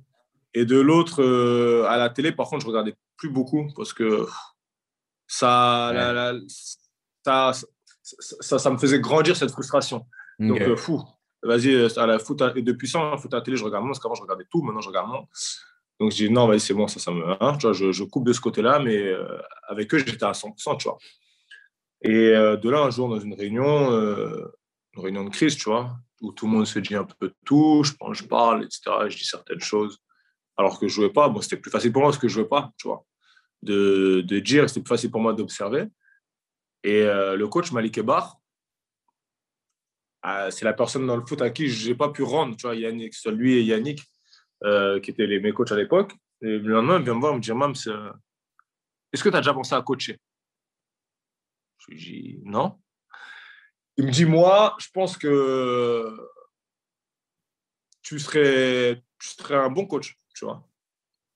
Et 0.55 0.65
de 0.65 0.81
l'autre, 0.81 1.23
euh, 1.23 1.85
à 1.89 1.99
la 1.99 2.09
télé, 2.09 2.33
par 2.33 2.49
contre, 2.49 2.63
je 2.63 2.69
regardais 2.69 2.95
plus 3.17 3.29
beaucoup 3.29 3.69
parce 3.77 3.93
que 3.93 4.27
ça, 5.27 6.33
ça, 7.25 7.53
ça, 8.05 8.59
ça, 8.59 8.71
me 8.71 8.77
faisait 8.77 9.01
grandir 9.01 9.37
cette 9.37 9.51
frustration. 9.51 10.07
Donc, 10.39 10.75
fou. 10.77 11.03
Vas-y, 11.43 11.99
à 11.99 12.07
la 12.07 12.19
foot, 12.19 12.43
et 12.57 12.63
depuis 12.63 12.89
ça, 12.89 13.17
foot 13.19 13.33
à 13.35 13.39
la 13.39 13.43
télé, 13.43 13.57
je 13.57 13.65
regarde 13.65 13.83
moins 13.85 13.93
parce 13.93 14.01
qu'avant, 14.01 14.15
je 14.15 14.23
regardais 14.23 14.47
tout, 14.51 14.63
maintenant, 14.63 14.81
je 14.81 14.89
regarde 14.89 15.09
moins. 15.09 15.27
Donc, 16.01 16.11
je 16.11 16.17
dis 16.17 16.31
non, 16.31 16.59
c'est 16.59 16.75
bon, 16.75 16.89
ça, 16.89 16.99
ça 16.99 17.11
me. 17.11 17.23
Hein, 17.43 17.57
tu 17.59 17.67
vois, 17.67 17.73
je, 17.73 17.93
je, 17.93 18.05
coupe 18.05 18.27
de 18.27 18.33
ce 18.33 18.41
côté-là, 18.41 18.79
mais 18.79 18.97
euh, 18.97 19.39
avec 19.69 19.93
eux, 19.95 19.99
j'étais 19.99 20.25
à 20.25 20.33
100%, 20.33 20.79
tu 20.79 20.89
vois. 20.89 20.99
Et 22.03 22.29
euh, 22.31 22.57
de 22.57 22.69
là, 22.69 22.81
un 22.81 22.91
jour, 22.91 23.09
dans 23.09 23.21
une 23.21 23.35
réunion, 23.35 23.93
euh, 23.93 24.53
une 24.97 25.03
réunion 25.03 25.25
de 25.25 25.31
crise, 25.31 25.57
tu 25.57 25.69
vois, 25.69 25.97
où 26.21 26.33
tout 26.33 26.47
le 26.47 26.53
monde 26.53 26.67
se 26.67 26.79
dit 26.79 26.95
un 26.95 27.05
peu 27.05 27.33
tout, 27.45 27.85
je, 27.85 27.93
je 28.13 28.25
parle, 28.25 28.65
etc., 28.65 28.81
je 29.09 29.17
dis 29.17 29.25
certaines 29.25 29.61
choses, 29.61 29.99
alors 30.57 30.79
que 30.79 30.89
je 30.89 31.01
ne 31.01 31.07
jouais 31.07 31.13
pas. 31.13 31.29
Bon, 31.29 31.41
c'était 31.41 31.57
plus 31.57 31.71
facile 31.71 31.93
pour 31.93 32.03
moi 32.03 32.11
parce 32.11 32.21
que 32.21 32.29
je 32.29 32.39
ne 32.39 32.43
jouais 32.43 32.49
pas, 32.49 32.73
tu 32.79 32.89
vois, 32.89 33.05
de, 33.63 34.23
de 34.27 34.39
dire, 34.41 34.69
c'était 34.69 34.81
plus 34.81 34.89
facile 34.89 35.11
pour 35.11 35.21
moi 35.21 35.33
d'observer. 35.33 35.87
Et 36.85 37.03
le 37.03 37.47
coach 37.47 37.73
Malik 37.73 37.99
Ebar, 37.99 38.39
c'est 40.51 40.65
la 40.65 40.75
personne 40.75 41.07
dans 41.07 41.17
le 41.17 41.25
foot 41.25 41.41
à 41.43 41.51
qui 41.51 41.69
je 41.69 41.89
n'ai 41.89 41.95
pas 41.95 42.11
pu 42.11 42.23
rendre, 42.23 42.57
tu 42.57 42.67
vois, 42.67 42.77
Yannick, 42.77 43.15
lui 43.27 43.55
et 43.55 43.63
Yannick 43.63 44.01
euh, 44.65 44.99
qui 44.99 45.11
étaient 45.11 45.27
les, 45.27 45.41
mes 45.41 45.53
coachs 45.53 45.73
à 45.73 45.77
l'époque. 45.77 46.13
Et 46.41 46.59
le 46.59 46.73
lendemain, 46.73 46.99
il 46.99 47.05
vient 47.05 47.15
me 47.15 47.21
voir, 47.21 47.35
me 47.35 47.41
dire 47.41 47.55
Mams, 47.55 47.75
euh, 47.87 48.11
est-ce 49.13 49.23
que 49.23 49.29
tu 49.29 49.37
as 49.37 49.41
déjà 49.41 49.53
pensé 49.53 49.75
à 49.75 49.83
coacher? 49.83 50.19
Je 51.79 51.91
lui 51.91 51.99
dis 51.99 52.41
non. 52.45 52.81
Il 53.99 54.07
me 54.07 54.11
dit 54.11 54.25
Moi, 54.25 54.75
je 54.79 54.89
pense 54.91 55.19
que 55.19 56.17
tu 58.01 58.19
serais, 58.19 59.03
tu 59.19 59.29
serais 59.29 59.57
un 59.57 59.69
bon 59.69 59.87
coach, 59.87 60.17
tu 60.35 60.47
vois. 60.47 60.67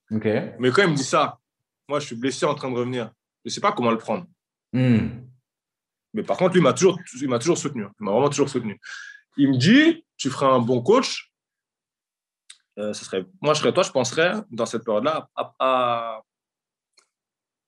Ok. 0.09 0.25
Mais 0.25 0.71
quand 0.71 0.83
il 0.83 0.89
me 0.89 0.95
dit 0.95 1.03
ça, 1.03 1.39
moi, 1.87 1.99
je 1.99 2.07
suis 2.07 2.15
blessé 2.15 2.47
en 2.47 2.55
train 2.55 2.71
de 2.71 2.75
revenir. 2.75 3.11
Je 3.45 3.49
ne 3.49 3.51
sais 3.51 3.61
pas 3.61 3.73
comment 3.73 3.91
le 3.91 3.99
prendre. 3.99 4.25
Hmm. 4.73 5.28
Mais 6.13 6.23
par 6.23 6.37
contre, 6.37 6.53
lui, 6.53 6.59
il 6.59 6.63
m'a 6.63 6.73
toujours, 6.73 6.99
il 7.21 7.29
m'a 7.29 7.39
toujours 7.39 7.57
soutenu. 7.57 7.85
Il 7.99 8.03
m'a 8.03 8.11
vraiment 8.11 8.29
toujours 8.29 8.49
soutenu. 8.49 8.79
Il 9.37 9.49
me 9.49 9.57
dit, 9.57 10.05
tu 10.17 10.29
feras 10.29 10.47
un 10.47 10.59
bon 10.59 10.81
coach, 10.81 11.31
euh, 12.77 12.93
serait, 12.93 13.25
moi, 13.41 13.53
je 13.53 13.59
serais 13.59 13.73
toi, 13.73 13.83
je 13.83 13.91
penserais, 13.91 14.33
dans 14.49 14.65
cette 14.65 14.83
période-là, 14.83 15.29
à, 15.35 16.21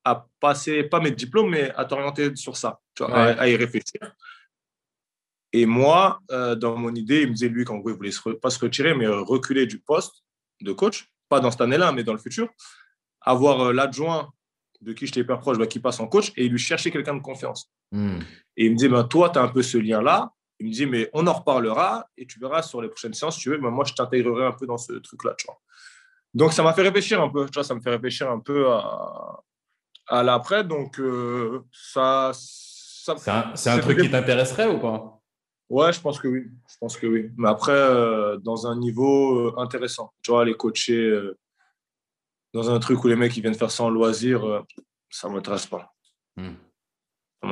à, 0.04 0.28
passer, 0.40 0.84
pas 0.84 1.00
mes 1.00 1.12
diplômes, 1.12 1.50
mais 1.50 1.72
à 1.76 1.86
t'orienter 1.86 2.36
sur 2.36 2.58
ça, 2.58 2.80
à, 3.00 3.48
y 3.48 3.56
réfléchir. 3.56 4.16
Et 5.54 5.66
moi, 5.66 6.22
euh, 6.32 6.56
dans 6.56 6.78
mon 6.78 6.96
idée, 6.96 7.24
il 7.24 7.28
me 7.28 7.34
disait, 7.34 7.50
lui, 7.50 7.66
qu'en 7.66 7.78
gros, 7.78 7.90
il 7.90 7.96
voulait 7.96 8.38
pas 8.42 8.50
se 8.50 8.60
retirer, 8.60 8.96
mais 8.96 9.08
reculer 9.08 9.68
du 9.68 9.80
poste 9.80 10.24
de 10.62 10.72
coach, 10.72 11.12
pas 11.28 11.40
dans 11.40 11.52
cette 11.52 11.62
année-là, 11.62 11.92
mais 11.92 12.04
dans 12.04 12.14
le 12.14 12.20
futur, 12.20 12.50
avoir 13.22 13.62
euh, 13.68 13.74
l'adjoint 13.74 14.32
de 14.82 14.94
qui 14.94 15.06
j'étais 15.06 15.22
hyper 15.22 15.40
proche, 15.40 15.58
bah, 15.58 15.68
qui 15.68 15.80
passe 15.80 16.00
en 16.00 16.08
coach, 16.08 16.32
et 16.36 16.48
lui 16.48 16.60
chercher 16.60 16.92
quelqu'un 16.92 17.16
de 17.16 17.22
confiance. 17.22 17.72
Hmm. 17.92 18.20
Et 18.58 18.66
il 18.66 18.72
me 18.72 18.78
dit, 18.78 18.88
ben, 18.88 19.04
toi, 19.04 19.30
tu 19.30 19.40
as 19.40 19.44
un 19.44 19.48
peu 19.48 19.62
ce 19.62 19.78
lien-là, 19.78 20.32
il 20.60 20.68
me 20.68 20.72
dit, 20.72 20.86
mais 20.86 21.10
on 21.14 21.26
en 21.28 21.34
reparlera 21.34 22.08
et 22.18 22.26
tu 22.26 22.40
verras 22.40 22.62
sur 22.62 22.82
les 22.82 22.90
prochaines 22.90 23.14
séances, 23.14 23.36
si 23.36 23.42
tu 23.42 23.50
veux, 23.50 23.58
mais 23.58 23.72
moi, 23.72 23.86
je 23.86 23.94
t'intégrerai 23.94 24.46
un 24.46 24.52
peu 24.52 24.66
dans 24.68 24.78
ce 24.78 24.94
truc-là, 24.94 25.34
tu 25.38 25.48
vois. 25.48 25.60
Donc, 26.34 26.54
ça 26.54 26.64
m'a 26.64 26.74
fait 26.74 26.84
réfléchir 26.84 27.22
un 27.22 27.30
peu, 27.30 27.46
tu 27.46 27.54
vois, 27.54 27.64
ça 27.64 27.76
me 27.76 27.82
fait 27.82 27.90
réfléchir 27.90 28.30
un 28.30 28.40
peu 28.40 28.70
à, 28.70 29.44
à 30.08 30.24
l'après. 30.24 30.64
Donc, 30.64 31.00
euh, 31.00 31.62
ça. 31.72 32.32
ça 32.34 33.16
c'est 33.56 33.70
un, 33.70 33.80
truc 33.80 34.00
qui 34.00 34.10
t'intéresserait 34.10 34.68
ou 34.68 34.80
pas? 34.80 35.20
Ouais, 35.70 35.92
je 35.92 36.00
pense 36.00 36.20
que 36.20 36.28
oui. 36.28 36.44
Je 36.70 36.76
pense 36.80 36.98
que 36.98 37.08
oui. 37.08 37.32
Mais 37.38 37.50
après, 37.50 37.72
euh, 37.72 38.38
dans 38.38 38.68
un 38.68 38.78
niveau 38.78 39.48
euh, 39.48 39.54
intéressant. 39.58 40.14
Tu 40.22 40.32
vois, 40.32 40.46
les 40.46 40.54
coacher 40.54 41.32
dans 42.54 42.70
un 42.70 42.80
truc 42.80 43.04
où 43.04 43.08
les 43.08 43.16
mecs 43.16 43.36
ils 43.38 43.42
viennent 43.42 43.56
faire 43.56 43.72
ça 43.72 43.84
en 43.84 43.90
loisir, 43.90 44.64
ça 45.10 45.30
ne 45.30 45.36
m'intéresse 45.36 45.68
pas. 45.68 45.94
Hmm. 46.38 46.54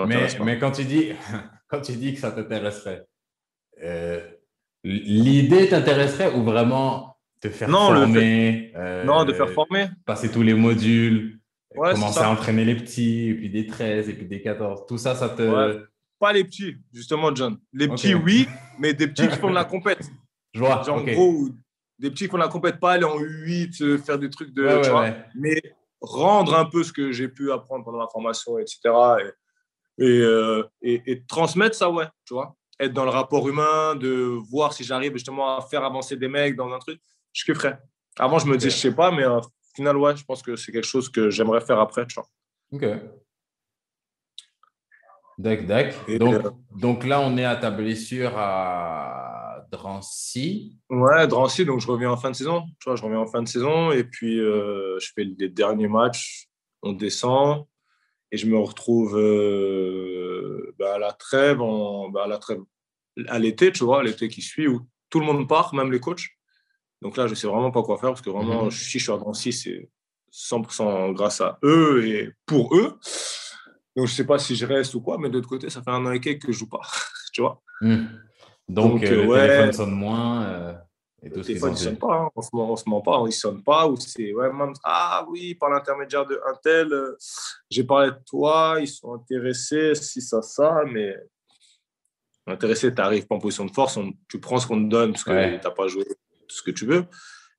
Mais, 0.07 0.27
pas. 0.27 0.43
mais 0.43 0.59
quand 0.59 0.71
tu 0.71 0.85
dis 0.85 1.11
quand 1.67 1.81
tu 1.81 1.93
dis 1.93 2.13
que 2.13 2.19
ça 2.19 2.31
t'intéresserait, 2.31 3.05
euh, 3.83 4.19
l'idée 4.83 5.67
t'intéresserait 5.69 6.33
ou 6.33 6.43
vraiment 6.43 7.17
te 7.41 7.49
faire 7.49 7.69
former 7.69 8.71
euh, 8.75 9.03
Non, 9.03 9.25
de 9.25 9.33
faire 9.33 9.49
former. 9.51 9.87
Passer 10.05 10.31
tous 10.31 10.41
les 10.41 10.53
modules, 10.53 11.39
commencer 11.73 12.19
à 12.19 12.29
entraîner 12.29 12.65
les 12.65 12.75
petits, 12.75 13.29
et 13.29 13.33
puis 13.35 13.49
des 13.49 13.65
13, 13.65 14.09
et 14.09 14.13
puis 14.13 14.25
des 14.25 14.41
14. 14.41 14.85
Tout 14.87 14.97
ça, 14.97 15.15
ça 15.15 15.29
te. 15.29 15.85
Pas 16.19 16.33
les 16.33 16.43
petits, 16.43 16.75
justement, 16.93 17.33
John. 17.33 17.57
Les 17.71 17.87
petits, 17.87 18.13
oui, 18.13 18.47
mais 18.79 18.93
des 18.93 19.07
petits 19.07 19.27
qui 19.27 19.37
font 19.37 19.49
de 19.49 19.55
la 19.55 19.63
compète. 19.63 20.09
Je 20.53 20.59
vois. 20.59 20.83
Genre, 20.83 20.97
en 20.97 21.03
gros, 21.03 21.47
des 21.99 22.09
petits 22.09 22.25
qui 22.25 22.31
font 22.31 22.37
la 22.37 22.47
compète, 22.47 22.79
pas 22.79 22.93
aller 22.93 23.03
en 23.03 23.17
U8, 23.19 23.83
euh, 23.83 23.97
faire 23.97 24.17
des 24.17 24.29
trucs 24.29 24.53
de. 24.53 24.81
tu 24.81 24.89
vois, 24.89 25.09
mais 25.35 25.61
rendre 26.01 26.55
un 26.55 26.65
peu 26.65 26.83
ce 26.83 26.93
que 26.93 27.11
j'ai 27.11 27.27
pu 27.27 27.51
apprendre 27.51 27.83
pendant 27.83 27.99
la 27.99 28.07
formation, 28.07 28.57
etc. 28.57 28.79
Et, 29.97 30.21
euh, 30.21 30.63
et, 30.81 31.01
et, 31.11 31.25
transmettre 31.25 31.75
ça, 31.75 31.89
ouais, 31.89 32.07
tu 32.25 32.33
vois. 32.33 32.55
Être 32.79 32.93
dans 32.93 33.03
le 33.03 33.09
rapport 33.09 33.47
humain, 33.49 33.95
de 33.95 34.39
voir 34.49 34.71
si 34.71 34.85
j'arrive 34.85 35.11
justement 35.13 35.57
à 35.57 35.61
faire 35.61 35.83
avancer 35.83 36.15
des 36.15 36.29
mecs 36.29 36.55
dans 36.55 36.71
un 36.71 36.79
truc, 36.79 37.01
je 37.33 37.43
kifferais. 37.43 37.77
Avant, 38.17 38.39
je 38.39 38.47
me 38.47 38.55
disais, 38.55 38.69
je 38.69 38.77
sais 38.77 38.95
pas, 38.95 39.11
mais 39.11 39.23
euh, 39.23 39.41
final, 39.75 39.97
ouais, 39.97 40.15
je 40.15 40.23
pense 40.23 40.41
que 40.41 40.55
c'est 40.55 40.71
quelque 40.71 40.87
chose 40.87 41.09
que 41.09 41.29
j'aimerais 41.29 41.61
faire 41.61 41.79
après, 41.79 42.07
tu 42.07 42.15
vois. 42.15 42.29
Ok. 42.71 42.85
Dac, 45.37 45.95
Donc, 46.17 46.33
euh, 46.33 46.51
donc 46.75 47.05
là, 47.05 47.21
on 47.21 47.37
est 47.37 47.45
à 47.45 47.55
ta 47.55 47.71
blessure 47.71 48.33
à 48.35 49.38
Drancy. 49.69 50.77
Ouais, 50.89 51.27
Drancy, 51.27 51.65
donc 51.65 51.79
je 51.79 51.87
reviens 51.87 52.11
en 52.11 52.17
fin 52.17 52.31
de 52.31 52.35
saison. 52.35 52.65
Tu 52.79 52.89
vois, 52.89 52.95
je 52.95 53.03
reviens 53.03 53.19
en 53.19 53.27
fin 53.27 53.41
de 53.41 53.47
saison 53.47 53.91
et 53.91 54.03
puis 54.03 54.39
euh, 54.39 54.99
je 54.99 55.11
fais 55.13 55.23
les 55.23 55.49
derniers 55.49 55.87
matchs, 55.87 56.47
on 56.81 56.93
descend 56.93 57.65
et 58.31 58.37
je 58.37 58.45
me 58.45 58.57
retrouve 58.57 59.17
euh, 59.17 60.73
bah, 60.77 60.95
à 60.95 60.99
la 60.99 61.13
trêve, 61.13 61.61
en, 61.61 62.09
bah, 62.09 62.23
à 62.23 62.27
la 62.27 62.37
trêve, 62.37 62.59
à 63.27 63.39
l'été, 63.39 63.71
tu 63.71 63.83
vois, 63.83 64.03
l'été 64.03 64.27
qui 64.27 64.41
suit 64.41 64.67
où 64.67 64.81
tout 65.09 65.19
le 65.19 65.25
monde 65.25 65.47
part, 65.47 65.73
même 65.73 65.91
les 65.91 65.99
coachs. 65.99 66.27
Donc 67.01 67.17
là, 67.17 67.27
je 67.27 67.33
sais 67.33 67.47
vraiment 67.47 67.71
pas 67.71 67.81
quoi 67.81 67.97
faire 67.97 68.09
parce 68.09 68.21
que 68.21 68.29
vraiment, 68.29 68.65
mhm. 68.65 68.71
si 68.71 68.99
je 68.99 69.03
suis 69.03 69.11
à 69.11 69.17
Drancy, 69.17 69.53
c'est 69.53 69.89
100% 70.31 71.13
grâce 71.13 71.41
à 71.41 71.57
eux 71.63 72.05
et 72.05 72.31
pour 72.45 72.75
eux. 72.75 72.99
Donc, 73.95 74.05
je 74.05 74.13
ne 74.13 74.15
sais 74.15 74.25
pas 74.25 74.37
si 74.37 74.55
je 74.55 74.65
reste 74.65 74.93
ou 74.95 75.01
quoi, 75.01 75.17
mais 75.17 75.29
de 75.29 75.33
l'autre 75.33 75.49
côté, 75.49 75.69
ça 75.69 75.81
fait 75.81 75.89
un 75.89 76.05
an 76.05 76.11
et 76.11 76.19
quelques 76.19 76.45
que 76.45 76.51
je 76.51 76.57
ne 76.57 76.59
joue 76.59 76.69
pas. 76.69 76.81
tu 77.33 77.41
vois 77.41 77.61
hmm. 77.81 78.05
Donc, 78.69 79.03
euh, 79.03 79.25
le 79.25 79.27
téléphone 79.27 79.73
sonne 79.73 79.91
moins. 79.91 80.43
Euh, 80.45 80.73
et 81.23 81.29
tout 81.29 81.39
le 81.39 81.45
téléphone 81.45 81.71
ne 81.71 81.75
sonne 81.75 81.97
pas. 81.97 82.13
Hein. 82.13 82.29
On 82.35 82.71
ne 82.71 82.75
se, 82.75 82.87
ment 82.87 83.01
pas. 83.01 83.19
Il 83.21 83.25
ne 83.25 83.31
sonne 83.31 83.63
pas. 83.63 83.87
Ou 83.87 83.97
c'est, 83.97 84.33
ouais, 84.33 84.49
ah 84.83 85.25
oui, 85.29 85.55
par 85.55 85.69
l'intermédiaire 85.69 86.25
de 86.25 86.39
un 86.47 86.55
tel, 86.63 86.93
euh, 86.93 87.17
j'ai 87.69 87.83
parlé 87.83 88.11
de 88.11 88.19
toi, 88.25 88.77
ils 88.79 88.87
sont 88.87 89.13
intéressés, 89.15 89.95
si 89.95 90.21
ça, 90.21 90.41
ça, 90.41 90.83
mais 90.89 91.15
intéressé, 92.47 92.89
tu 92.89 92.95
n'arrives 92.95 93.27
pas 93.27 93.35
en 93.35 93.39
position 93.39 93.65
de 93.65 93.71
force, 93.71 93.99
tu 94.27 94.39
prends 94.39 94.59
ce 94.59 94.65
qu'on 94.65 94.83
te 94.83 94.89
donne 94.89 95.11
parce 95.11 95.23
que 95.23 95.57
tu 95.57 95.63
n'as 95.63 95.71
pas 95.71 95.87
joué 95.87 96.05
tout 96.05 96.55
ce 96.55 96.63
que 96.63 96.71
tu 96.71 96.85
veux. 96.85 97.05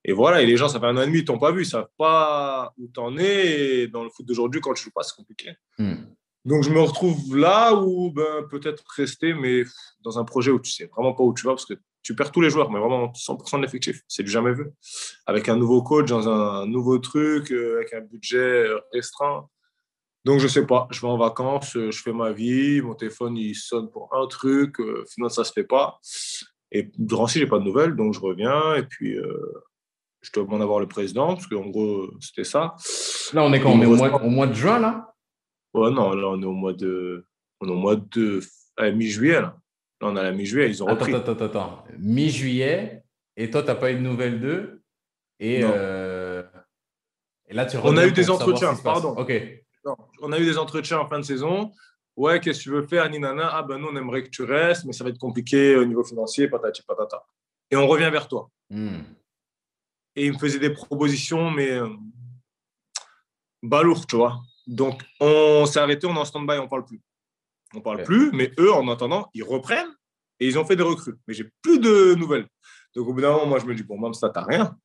Et 0.04 0.12
voilà, 0.12 0.40
et 0.40 0.46
les 0.46 0.56
gens, 0.56 0.68
ça 0.68 0.80
fait 0.80 0.86
un 0.86 0.96
an 0.96 1.02
et 1.02 1.06
demi, 1.06 1.18
ils 1.18 1.24
t'ont 1.24 1.38
pas 1.38 1.52
vu, 1.52 1.62
ils 1.62 1.66
savent 1.66 1.90
pas 1.98 2.72
où 2.78 2.88
tu 2.92 3.00
en 3.00 3.16
es. 3.18 3.82
Et 3.82 3.88
dans 3.88 4.02
le 4.02 4.10
foot 4.10 4.26
d'aujourd'hui, 4.26 4.60
quand 4.60 4.72
tu 4.72 4.84
joues 4.84 4.90
pas, 4.92 5.02
c'est 5.02 5.14
compliqué. 5.14 5.52
Hmm. 5.78 5.96
Donc, 6.44 6.64
je 6.64 6.70
me 6.70 6.80
retrouve 6.80 7.36
là 7.36 7.74
où 7.74 8.10
ben, 8.10 8.46
peut-être 8.50 8.82
rester, 8.96 9.34
mais 9.34 9.64
dans 10.02 10.18
un 10.18 10.24
projet 10.24 10.50
où 10.50 10.58
tu 10.58 10.70
sais 10.70 10.86
vraiment 10.86 11.12
pas 11.12 11.22
où 11.22 11.34
tu 11.34 11.44
vas 11.44 11.52
parce 11.52 11.66
que 11.66 11.74
tu 12.02 12.14
perds 12.14 12.32
tous 12.32 12.40
les 12.40 12.50
joueurs, 12.50 12.70
mais 12.70 12.78
vraiment 12.78 13.12
100% 13.12 13.58
de 13.58 13.62
l'effectif. 13.62 14.02
C'est 14.08 14.22
du 14.22 14.30
jamais 14.30 14.52
vu. 14.52 14.66
Avec 15.26 15.48
un 15.48 15.56
nouveau 15.56 15.82
coach, 15.82 16.08
dans 16.08 16.28
un 16.28 16.66
nouveau 16.66 16.98
truc, 16.98 17.52
euh, 17.52 17.76
avec 17.76 17.92
un 17.92 18.00
budget 18.00 18.66
restreint. 18.92 19.46
Donc, 20.24 20.40
je 20.40 20.48
sais 20.48 20.66
pas. 20.66 20.88
Je 20.90 21.00
vais 21.00 21.08
en 21.08 21.18
vacances, 21.18 21.76
euh, 21.76 21.90
je 21.90 22.02
fais 22.02 22.12
ma 22.12 22.32
vie, 22.32 22.80
mon 22.80 22.94
téléphone, 22.94 23.36
il 23.36 23.54
sonne 23.54 23.90
pour 23.90 24.08
un 24.14 24.26
truc, 24.26 24.80
euh, 24.80 25.04
finalement, 25.10 25.28
ça 25.28 25.44
se 25.44 25.52
fait 25.52 25.64
pas. 25.64 25.98
Et 26.72 26.90
durant 26.96 27.26
je 27.26 27.38
j'ai 27.38 27.46
pas 27.46 27.58
de 27.58 27.64
nouvelles, 27.64 27.96
donc 27.96 28.14
je 28.14 28.20
reviens 28.20 28.76
et 28.76 28.84
puis 28.84 29.16
je 30.20 30.32
dois 30.32 30.44
demander 30.44 30.62
à 30.62 30.66
voir 30.66 30.78
le 30.78 30.86
président, 30.86 31.34
parce 31.34 31.48
qu'en 31.48 31.66
gros, 31.66 32.08
c'était 32.20 32.44
ça. 32.44 32.76
Là, 33.32 33.42
on 33.42 33.52
est 33.52 33.60
quand? 33.60 33.72
On 33.72 33.82
est 33.82 33.86
au 33.86 33.96
mois, 33.96 34.22
au 34.22 34.30
mois 34.30 34.46
de 34.46 34.54
juin, 34.54 34.78
là? 34.78 35.09
Ouais, 35.74 35.90
non, 35.90 36.14
là, 36.14 36.28
on 36.28 36.42
est 36.42 36.46
au 36.46 36.52
mois 36.52 36.72
de. 36.72 37.26
On 37.60 37.68
est 37.68 37.72
au 37.72 37.76
mois 37.76 37.96
de. 37.96 38.40
mi-juillet, 38.92 39.40
là. 39.40 39.56
Là, 40.00 40.08
on 40.08 40.16
a 40.16 40.22
la 40.22 40.32
mi-juillet, 40.32 40.68
ils 40.68 40.82
ont 40.82 40.86
repris. 40.86 41.14
Attends, 41.14 41.32
attends, 41.32 41.44
attends. 41.44 41.84
Mi-juillet, 41.98 43.02
et 43.36 43.50
toi, 43.50 43.62
tu 43.62 43.68
n'as 43.68 43.74
pas 43.74 43.92
eu 43.92 43.96
de 43.96 44.00
nouvelles 44.00 44.40
d'eux. 44.40 44.82
Et, 45.38 45.60
euh, 45.62 46.42
et 47.48 47.54
là, 47.54 47.66
tu 47.66 47.76
On 47.82 47.96
a 47.96 48.06
eu 48.06 48.12
des 48.12 48.30
entretiens, 48.30 48.74
pardon. 48.74 49.16
OK. 49.16 49.32
on 50.20 50.32
a 50.32 50.38
eu 50.38 50.44
des 50.44 50.58
entretiens 50.58 50.98
en 50.98 51.08
fin 51.08 51.18
de 51.18 51.24
saison. 51.24 51.72
Ouais, 52.16 52.40
qu'est-ce 52.40 52.58
que 52.58 52.64
tu 52.64 52.70
veux 52.70 52.86
faire, 52.86 53.08
Ninana 53.08 53.48
Ah, 53.50 53.62
ben 53.62 53.78
nous, 53.78 53.88
on 53.88 53.96
aimerait 53.96 54.22
que 54.22 54.28
tu 54.28 54.42
restes, 54.42 54.84
mais 54.84 54.92
ça 54.92 55.04
va 55.04 55.10
être 55.10 55.18
compliqué 55.18 55.76
au 55.76 55.84
niveau 55.84 56.04
financier, 56.04 56.48
patati 56.48 56.82
patata. 56.82 57.24
Et 57.70 57.76
on 57.76 57.86
revient 57.86 58.10
vers 58.10 58.28
toi. 58.28 58.50
Hmm. 58.68 59.00
Et 60.16 60.26
il 60.26 60.32
me 60.32 60.38
faisait 60.38 60.58
des 60.58 60.70
propositions, 60.70 61.50
mais 61.50 61.70
euh, 61.70 61.88
balourd, 63.62 64.06
tu 64.06 64.16
vois. 64.16 64.40
Donc, 64.70 65.02
on 65.18 65.66
s'est 65.66 65.80
arrêté, 65.80 66.06
on 66.06 66.14
est 66.14 66.18
en 66.18 66.24
stand-by, 66.24 66.58
on 66.58 66.62
ne 66.62 66.68
parle 66.68 66.84
plus. 66.84 67.02
On 67.74 67.78
ne 67.78 67.82
parle 67.82 68.04
plus, 68.04 68.30
mais 68.30 68.52
eux, 68.60 68.72
en 68.72 68.86
attendant, 68.86 69.28
ils 69.34 69.42
reprennent 69.42 69.92
et 70.38 70.46
ils 70.46 70.56
ont 70.60 70.64
fait 70.64 70.76
des 70.76 70.84
recrues. 70.84 71.16
Mais 71.26 71.34
j'ai 71.34 71.50
plus 71.60 71.80
de 71.80 72.14
nouvelles. 72.14 72.46
Donc, 72.94 73.08
au 73.08 73.12
bout 73.12 73.20
d'un 73.20 73.32
moment, 73.32 73.46
moi, 73.46 73.58
je 73.58 73.66
me 73.66 73.74
dis, 73.74 73.82
bon, 73.82 73.98
même 73.98 74.14
ça, 74.14 74.30
tu 74.30 74.38
n'as 74.38 74.44
rien. 74.44 74.78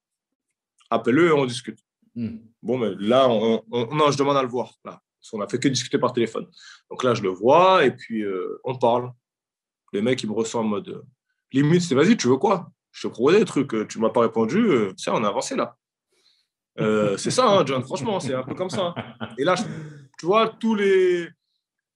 Appelle-le 0.89 1.27
et 1.27 1.31
on 1.31 1.45
discute. 1.45 1.77
Hmm. 2.15 2.37
Bon, 2.63 2.79
mais 2.79 2.95
là, 2.97 3.29
on, 3.29 3.63
non, 3.71 4.09
je 4.09 4.17
demande 4.17 4.37
à 4.37 4.41
le 4.41 4.47
voir. 4.47 4.73
Là, 4.83 4.99
parce 5.19 5.29
qu'on 5.29 5.37
n'a 5.37 5.47
fait 5.47 5.59
que 5.59 5.67
discuter 5.67 5.99
par 5.99 6.13
téléphone. 6.13 6.47
Donc 6.89 7.03
là, 7.03 7.13
je 7.13 7.21
le 7.21 7.29
vois 7.29 7.85
et 7.85 7.91
puis 7.91 8.23
euh, 8.23 8.59
on 8.63 8.75
parle. 8.75 9.11
Les 9.93 10.01
mecs, 10.01 10.23
ils 10.23 10.29
me 10.29 10.33
reçoivent 10.33 10.65
en 10.65 10.67
mode 10.67 10.89
euh, 10.89 11.03
limite, 11.51 11.83
c'est 11.83 11.93
vas-y, 11.93 12.17
tu 12.17 12.27
veux 12.27 12.37
quoi? 12.37 12.71
Je 12.91 13.07
te 13.07 13.13
proposais 13.13 13.39
des 13.39 13.45
trucs, 13.45 13.73
euh, 13.75 13.85
tu 13.85 13.99
ne 13.99 14.03
m'as 14.03 14.09
pas 14.09 14.21
répondu. 14.21 14.67
ça, 14.97 15.13
on 15.13 15.23
a 15.23 15.27
avancé 15.27 15.55
là. 15.55 15.77
Euh, 16.79 17.17
c'est 17.17 17.31
ça, 17.31 17.47
hein, 17.47 17.63
John, 17.65 17.83
franchement, 17.83 18.19
c'est 18.19 18.33
un 18.33 18.43
peu 18.43 18.53
comme 18.53 18.69
ça. 18.69 18.93
Et 19.37 19.43
là, 19.43 19.55
tu 20.19 20.25
vois, 20.25 20.49
tous 20.59 20.75
les, 20.75 21.29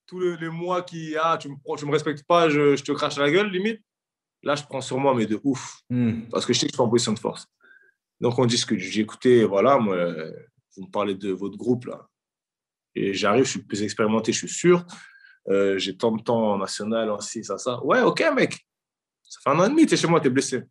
tous 0.06 0.20
les, 0.20 0.50
mois 0.50 0.82
qui, 0.82 1.16
ah, 1.22 1.38
tu 1.40 1.50
ne 1.50 1.54
me, 1.54 1.92
respectes 1.92 2.24
pas, 2.24 2.50
je, 2.50 2.76
je, 2.76 2.84
te 2.84 2.92
crache 2.92 3.18
à 3.18 3.22
la 3.22 3.32
gueule, 3.32 3.50
limite. 3.50 3.82
Là, 4.42 4.56
je 4.56 4.64
prends 4.64 4.82
sur 4.82 4.98
moi, 4.98 5.14
mais 5.14 5.26
de 5.26 5.40
ouf. 5.44 5.82
Hmm. 5.90 6.22
Parce 6.32 6.46
que 6.46 6.54
je 6.54 6.60
sais 6.60 6.66
que 6.68 6.72
je 6.72 6.76
suis 6.76 6.82
en 6.82 6.90
position 6.90 7.14
de 7.14 7.20
force. 7.20 7.48
Donc, 8.22 8.40
on 8.40 8.46
discute. 8.46 8.80
J'ai 8.80 9.02
écouté, 9.02 9.44
voilà, 9.44 9.78
moi, 9.78 9.98
vous 10.76 10.86
me 10.86 10.92
parlez 10.92 11.16
de 11.16 11.32
votre 11.32 11.58
groupe, 11.58 11.86
là. 11.86 12.08
Et 12.96 13.14
j'arrive, 13.14 13.46
je 13.46 13.52
suis 13.52 13.62
plus 13.62 13.84
expérimenté, 13.84 14.32
je 14.32 14.40
suis 14.40 14.50
sûr. 14.50 14.86
Euh, 15.50 15.78
j'ai 15.78 15.96
tant 15.96 16.12
de 16.12 16.22
temps 16.22 16.54
en 16.54 16.58
national, 16.58 17.10
en 17.10 17.20
6, 17.20 17.44
ça, 17.44 17.58
ça. 17.58 17.84
Ouais, 17.84 18.02
ok, 18.02 18.24
mec. 18.36 18.66
Ça 19.24 19.40
fait 19.44 19.50
un 19.50 19.60
an 19.60 19.66
et 19.66 19.70
demi, 19.70 19.86
tu 19.86 19.94
es 19.94 19.98
chez 19.98 20.08
moi, 20.08 20.20
tu 20.20 20.28
es 20.28 20.30
blessé 20.30 20.64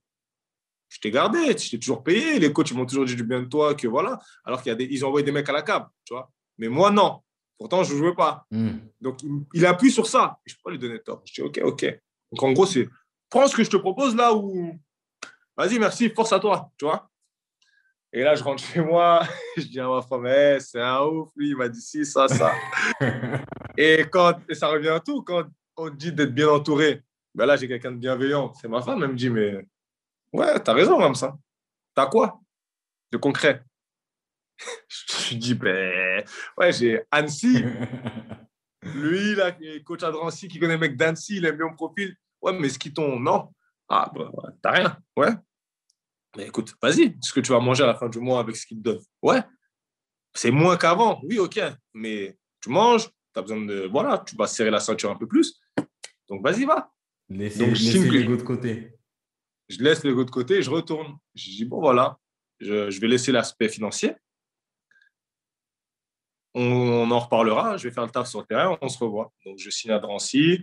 je 0.88 1.00
t'ai 1.00 1.10
gardé, 1.10 1.38
je 1.58 1.70
t'ai 1.70 1.78
toujours 1.78 2.02
payé. 2.02 2.38
Les 2.38 2.52
coachs 2.52 2.72
m'ont 2.72 2.86
toujours 2.86 3.04
dit 3.04 3.16
du 3.16 3.24
bien 3.24 3.40
de 3.40 3.46
toi, 3.46 3.74
que 3.74 3.86
voilà. 3.86 4.18
Alors 4.44 4.62
qu'ils 4.62 4.74
des, 4.74 5.04
ont 5.04 5.08
envoyé 5.08 5.24
des 5.24 5.32
mecs 5.32 5.48
à 5.48 5.52
la 5.52 5.62
cave, 5.62 5.86
tu 6.04 6.14
vois. 6.14 6.30
Mais 6.56 6.68
moi, 6.68 6.90
non. 6.90 7.20
Pourtant, 7.58 7.82
je 7.82 7.92
ne 7.92 7.98
jouais 7.98 8.14
pas. 8.14 8.46
Hmm. 8.50 8.78
Donc, 9.00 9.18
il, 9.52 9.66
appuie 9.66 9.90
sur 9.90 10.06
ça. 10.06 10.38
Je 10.46 10.52
ne 10.52 10.56
peux 10.56 10.62
pas 10.64 10.70
lui 10.70 10.78
donner 10.78 11.00
tort. 11.00 11.22
Je 11.24 11.34
dis, 11.34 11.42
OK, 11.42 11.60
OK. 11.62 11.84
Donc, 12.32 12.42
en 12.42 12.52
gros, 12.52 12.66
c'est 12.66 12.88
prends 13.28 13.46
ce 13.46 13.56
que 13.56 13.64
je 13.64 13.70
te 13.70 13.76
propose 13.76 14.14
là 14.14 14.32
où. 14.32 14.78
Vas-y, 15.56 15.78
merci, 15.78 16.08
force 16.10 16.32
à 16.32 16.38
toi, 16.38 16.70
tu 16.78 16.84
vois. 16.84 17.10
Et 18.12 18.22
là, 18.22 18.34
je 18.34 18.42
rentre 18.42 18.62
chez 18.62 18.80
moi, 18.80 19.22
je 19.56 19.64
dis 19.64 19.80
à 19.80 19.88
ma 19.88 20.00
femme, 20.00 20.26
hey, 20.26 20.60
c'est 20.60 20.80
un 20.80 21.02
ouf, 21.02 21.28
lui, 21.36 21.50
il 21.50 21.56
m'a 21.56 21.68
dit 21.68 21.80
ci, 21.80 22.06
ça, 22.06 22.26
ça. 22.26 22.54
et, 23.76 24.06
quand, 24.10 24.38
et 24.48 24.54
ça 24.54 24.68
revient 24.68 24.88
à 24.88 25.00
tout, 25.00 25.22
quand 25.22 25.44
on 25.76 25.90
dit 25.90 26.12
d'être 26.12 26.32
bien 26.32 26.48
entouré, 26.48 27.02
ben 27.34 27.44
là, 27.44 27.56
j'ai 27.56 27.68
quelqu'un 27.68 27.92
de 27.92 27.98
bienveillant. 27.98 28.52
C'est 28.54 28.68
ma 28.68 28.80
femme, 28.80 29.02
elle 29.02 29.10
me 29.10 29.16
dit, 29.16 29.30
mais 29.30 29.66
Ouais, 30.32 30.60
t'as 30.60 30.74
raison, 30.74 30.98
comme 30.98 31.14
ça. 31.14 31.36
T'as 31.94 32.06
quoi? 32.06 32.40
De 33.10 33.16
concret? 33.18 33.62
Je 34.88 35.34
dis, 35.34 35.54
ben, 35.54 36.24
ouais, 36.56 36.72
j'ai 36.72 37.02
Annecy. 37.10 37.64
Lui, 38.82 39.34
là, 39.34 39.56
coach 39.84 40.02
à 40.02 40.10
Drancy, 40.10 40.48
qui 40.48 40.58
connaît 40.58 40.74
le 40.74 40.80
mec 40.80 40.96
d'Annecy, 40.96 41.36
il 41.36 41.44
aime 41.44 41.56
bien 41.56 41.66
mon 41.66 41.74
profil. 41.74 42.14
Ouais, 42.40 42.52
mais 42.58 42.68
ce 42.68 42.78
qui 42.78 42.92
tombe, 42.92 43.20
non. 43.20 43.52
Ah, 43.88 44.10
bah, 44.14 44.30
t'as 44.62 44.70
rien. 44.70 44.98
Ouais. 45.16 45.32
Mais 46.36 46.46
écoute, 46.46 46.74
vas-y, 46.80 47.16
ce 47.20 47.32
que 47.32 47.40
tu 47.40 47.50
vas 47.50 47.60
manger 47.60 47.84
à 47.84 47.88
la 47.88 47.94
fin 47.94 48.08
du 48.08 48.20
mois 48.20 48.40
avec 48.40 48.56
ce 48.56 48.66
qu'il 48.66 48.78
te 48.78 48.82
donne. 48.82 49.00
Ouais. 49.22 49.42
C'est 50.34 50.50
moins 50.50 50.76
qu'avant. 50.76 51.20
Oui, 51.24 51.38
ok. 51.38 51.60
Mais 51.94 52.38
tu 52.60 52.70
manges, 52.70 53.06
tu 53.08 53.38
as 53.38 53.42
besoin 53.42 53.64
de. 53.64 53.88
Voilà, 53.90 54.18
tu 54.18 54.36
vas 54.36 54.46
serrer 54.46 54.70
la 54.70 54.80
ceinture 54.80 55.10
un 55.10 55.16
peu 55.16 55.26
plus. 55.26 55.60
Donc, 56.28 56.42
vas-y, 56.42 56.64
va. 56.64 56.92
Laissez, 57.28 57.58
Donc, 57.58 57.70
laissez 57.70 58.10
l'ego 58.10 58.36
de 58.36 58.42
côté 58.42 58.97
je 59.68 59.82
laisse 59.82 60.04
l'ego 60.04 60.24
de 60.24 60.30
côté 60.30 60.54
et 60.56 60.62
je 60.62 60.70
retourne. 60.70 61.16
Je 61.34 61.50
dis, 61.50 61.64
bon, 61.64 61.80
voilà, 61.80 62.18
je, 62.60 63.00
vais 63.00 63.08
laisser 63.08 63.32
l'aspect 63.32 63.68
financier. 63.68 64.14
On, 66.54 67.10
en 67.10 67.18
reparlera, 67.18 67.76
je 67.76 67.88
vais 67.88 67.94
faire 67.94 68.04
le 68.04 68.10
taf 68.10 68.28
sur 68.28 68.40
le 68.40 68.46
terrain, 68.46 68.76
on 68.80 68.88
se 68.88 68.98
revoit. 68.98 69.32
Donc, 69.44 69.58
je 69.58 69.70
signe 69.70 69.92
à 69.92 69.98
Drancy. 69.98 70.62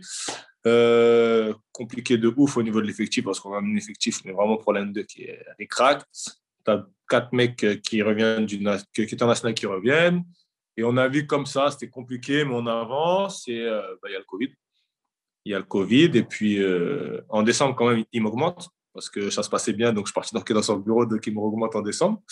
Euh, 0.68 1.54
compliqué 1.72 2.18
de 2.18 2.34
ouf 2.36 2.58
au 2.58 2.64
niveau 2.64 2.82
de 2.82 2.88
l'effectif 2.88 3.24
parce 3.24 3.40
qu'on 3.40 3.54
a 3.54 3.60
un 3.60 3.76
effectif, 3.76 4.26
mais 4.26 4.32
vraiment 4.32 4.58
problème 4.58 4.92
de 4.94 5.04
qui 5.04 5.24
est 5.24 5.46
des 5.60 5.68
cracks. 5.68 6.04
Tu 6.66 6.72
as 6.72 6.84
quatre 7.08 7.32
mecs 7.34 7.82
qui 7.84 8.02
reviennent 8.02 8.48
du 8.48 8.58
qui 8.58 9.02
est 9.02 9.22
national 9.22 9.54
qui 9.54 9.68
reviennent. 9.68 10.24
Et 10.76 10.84
on 10.84 10.98
a 10.98 11.08
vu 11.08 11.28
comme 11.28 11.46
ça, 11.46 11.70
c'était 11.70 11.90
compliqué, 11.90 12.44
mais 12.44 12.54
on 12.54 12.66
avance 12.66 13.48
et 13.48 13.62
euh, 13.62 13.82
bah, 14.02 14.10
il 14.10 14.14
y 14.14 14.16
a 14.16 14.20
le 14.20 14.26
Covid. 14.26 14.54
Il 15.46 15.52
y 15.52 15.56
a 15.56 15.60
le 15.60 15.66
Covid 15.66 16.12
et 16.16 16.24
puis 16.24 16.62
euh, 16.62 17.22
en 17.30 17.44
décembre, 17.44 17.76
quand 17.76 17.90
même, 17.90 18.04
il 18.12 18.22
m'augmente 18.24 18.70
parce 18.96 19.10
que 19.10 19.30
ça 19.30 19.44
se 19.44 19.50
passait 19.50 19.74
bien, 19.74 19.92
donc 19.92 20.06
je 20.06 20.12
suis 20.12 20.14
parti 20.14 20.34
dans, 20.34 20.42
dans 20.42 20.62
son 20.64 20.78
bureau 20.78 21.06
de, 21.06 21.18
qui 21.18 21.30
me 21.30 21.38
augmente 21.38 21.76
en 21.76 21.82
décembre. 21.82 22.24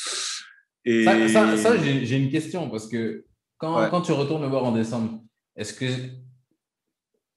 Et... 0.85 1.03
Ça, 1.03 1.57
ça, 1.57 1.77
j'ai 1.77 2.15
une 2.15 2.31
question, 2.31 2.69
parce 2.69 2.87
que 2.87 3.25
quand, 3.57 3.89
quand, 3.89 4.01
tu 4.01 4.13
retournes 4.13 4.43
le 4.43 4.47
voir 4.47 4.63
en 4.63 4.71
décembre, 4.71 5.21
est-ce 5.57 5.73
que, 5.73 5.85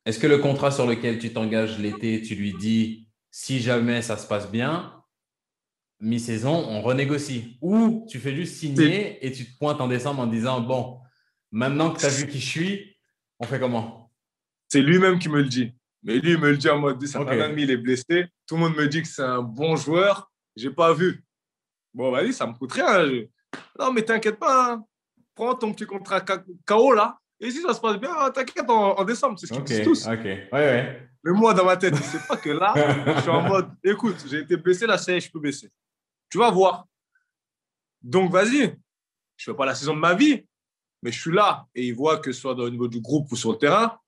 est 0.06 0.20
que 0.20 0.26
le 0.28 0.38
contrat 0.38 0.70
sur 0.70 0.86
lequel 0.86 1.18
tu 1.18 1.32
t'engages 1.32 1.76
l'été, 1.80 2.22
tu 2.22 2.36
lui 2.36 2.54
dis, 2.54 3.08
si 3.32 3.58
jamais 3.58 4.00
ça 4.00 4.16
se 4.16 4.28
passe 4.28 4.48
bien, 4.48 4.92
mi-saison, 5.98 6.54
on 6.54 6.80
renégocie? 6.80 7.58
Ou 7.60 8.06
tu 8.08 8.20
fais 8.20 8.34
juste 8.34 8.54
signer 8.54 9.26
et 9.26 9.32
tu 9.32 9.44
te 9.44 9.58
pointes 9.58 9.80
en 9.80 9.88
décembre 9.88 10.20
en 10.20 10.28
disant, 10.28 10.60
bon, 10.60 11.00
maintenant 11.50 11.90
que 11.90 11.98
tu 11.98 12.06
as 12.06 12.10
vu 12.10 12.28
qui 12.28 12.38
je 12.38 12.48
suis, 12.48 12.96
on 13.40 13.44
fait 13.44 13.58
comment? 13.58 14.12
C'est 14.68 14.82
lui-même 14.82 15.18
qui 15.18 15.28
me 15.28 15.42
le 15.42 15.48
dit. 15.48 15.72
Mais 16.04 16.20
lui, 16.20 16.32
il 16.32 16.38
me 16.38 16.50
le 16.50 16.56
dit 16.56 16.68
en 16.68 16.78
mode, 16.78 17.04
ça 17.04 17.20
okay. 17.20 17.52
il 17.58 17.70
est 17.72 17.76
blessé. 17.76 18.26
Tout 18.46 18.54
le 18.56 18.62
monde 18.62 18.76
me 18.76 18.86
dit 18.86 19.02
que 19.02 19.08
c'est 19.08 19.22
un 19.22 19.42
bon 19.42 19.76
joueur. 19.76 20.30
Je 20.56 20.68
n'ai 20.68 20.74
pas 20.74 20.92
vu. 20.92 21.24
Bon, 21.92 22.10
vas-y, 22.10 22.32
ça 22.32 22.46
me 22.46 22.52
coûte 22.52 22.72
rien. 22.72 23.04
Non, 23.78 23.92
mais 23.92 24.02
t'inquiète 24.02 24.38
pas. 24.38 24.72
Hein. 24.72 24.84
Prends 25.34 25.54
ton 25.54 25.72
petit 25.72 25.86
contrat 25.86 26.20
KO 26.20 26.92
là. 26.92 27.18
Et 27.40 27.50
si 27.50 27.60
ça 27.60 27.74
se 27.74 27.80
passe 27.80 27.98
bien, 27.98 28.10
hein, 28.18 28.30
t'inquiète, 28.30 28.68
en, 28.68 29.04
décembre, 29.04 29.38
c'est 29.38 29.46
ce 29.46 29.52
qu'ils 29.52 29.64
disent 29.64 29.82
tous. 29.82 30.06
Ok, 30.06 30.24
ouais, 30.24 30.48
ouais. 30.52 31.10
Mais 31.22 31.32
moi, 31.32 31.52
dans 31.52 31.64
ma 31.64 31.76
tête, 31.76 31.94
c'est 31.96 32.26
pas 32.26 32.36
que 32.36 32.50
là, 32.50 32.72
je 33.16 33.20
suis 33.20 33.30
en 33.30 33.42
mode, 33.42 33.70
écoute, 33.84 34.24
j'ai 34.26 34.40
été 34.40 34.56
blessé, 34.56 34.86
là, 34.86 34.96
ça 34.96 35.18
je 35.18 35.30
peux 35.30 35.40
baisser. 35.40 35.70
Tu 36.30 36.38
vas 36.38 36.50
voir. 36.50 36.86
Donc, 38.00 38.30
vas-y. 38.30 38.76
Je 39.36 39.50
ne 39.50 39.52
fais 39.52 39.54
pas 39.54 39.66
la 39.66 39.74
saison 39.74 39.94
de 39.94 40.00
ma 40.00 40.14
vie, 40.14 40.46
mais 41.02 41.12
je 41.12 41.20
suis 41.20 41.32
là. 41.32 41.66
Et 41.74 41.88
ils 41.88 41.94
voient 41.94 42.18
que 42.18 42.32
ce 42.32 42.40
soit 42.40 42.54
au 42.54 42.70
niveau 42.70 42.88
du 42.88 43.00
groupe 43.00 43.30
ou 43.30 43.36
sur 43.36 43.52
le 43.52 43.58
terrain, 43.58 43.98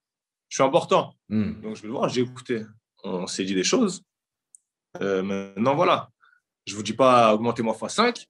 je 0.48 0.56
suis 0.56 0.64
important. 0.64 1.14
Hmm. 1.28 1.60
Donc, 1.60 1.76
je 1.76 1.82
vais 1.82 1.88
voir, 1.88 2.08
j'ai 2.08 2.22
écouté. 2.22 2.64
On 3.04 3.26
s'est 3.26 3.44
dit 3.44 3.54
des 3.54 3.64
choses. 3.64 4.02
Euh, 5.00 5.22
maintenant, 5.22 5.74
voilà. 5.74 6.10
Je 6.66 6.72
ne 6.72 6.76
vous 6.76 6.82
dis 6.82 6.92
pas 6.92 7.34
augmentez-moi 7.34 7.74
x5, 7.74 8.26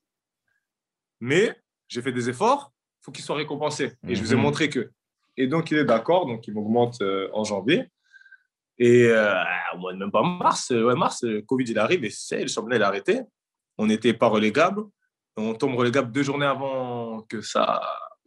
mais 1.21 1.57
j'ai 1.89 2.03
fait 2.03 2.13
des 2.13 2.29
efforts, 2.29 2.73
il 3.01 3.05
faut 3.05 3.13
qu'ils 3.13 3.25
soient 3.25 3.37
récompensés. 3.37 3.95
Et 4.07 4.15
je 4.15 4.23
vous 4.23 4.33
ai 4.33 4.37
mhm. 4.37 4.43
montré 4.43 4.69
que. 4.69 4.91
Et 5.37 5.47
donc, 5.47 5.71
il 5.71 5.79
est 5.79 5.85
d'accord, 5.85 6.27
donc 6.27 6.47
il 6.47 6.55
m'augmente 6.55 7.01
euh, 7.01 7.29
en 7.33 7.45
janvier. 7.45 7.87
Et 8.79 9.07
euh, 9.07 9.35
au 9.75 9.79
mois 9.79 9.93
de 9.93 9.99
même 9.99 10.11
pas 10.11 10.23
mars, 10.23 10.71
ouais, 10.71 10.95
mars, 10.95 11.25
Covid, 11.47 11.65
il 11.65 11.79
arrive 11.79 12.05
et 12.05 12.11
c'est, 12.11 12.43
le 12.43 12.49
championnat, 12.49 12.77
il 12.77 12.83
a 12.83 12.89
arrêté. 12.89 13.21
On 13.77 13.87
n'était 13.87 14.15
pas 14.15 14.29
relégable. 14.29 14.85
On 15.37 15.55
tombe 15.55 15.75
relégable 15.75 16.13
deux 16.13 16.23
journées 16.23 16.47
avant 16.47 17.23
que, 17.23 17.41
ça, 17.41 17.81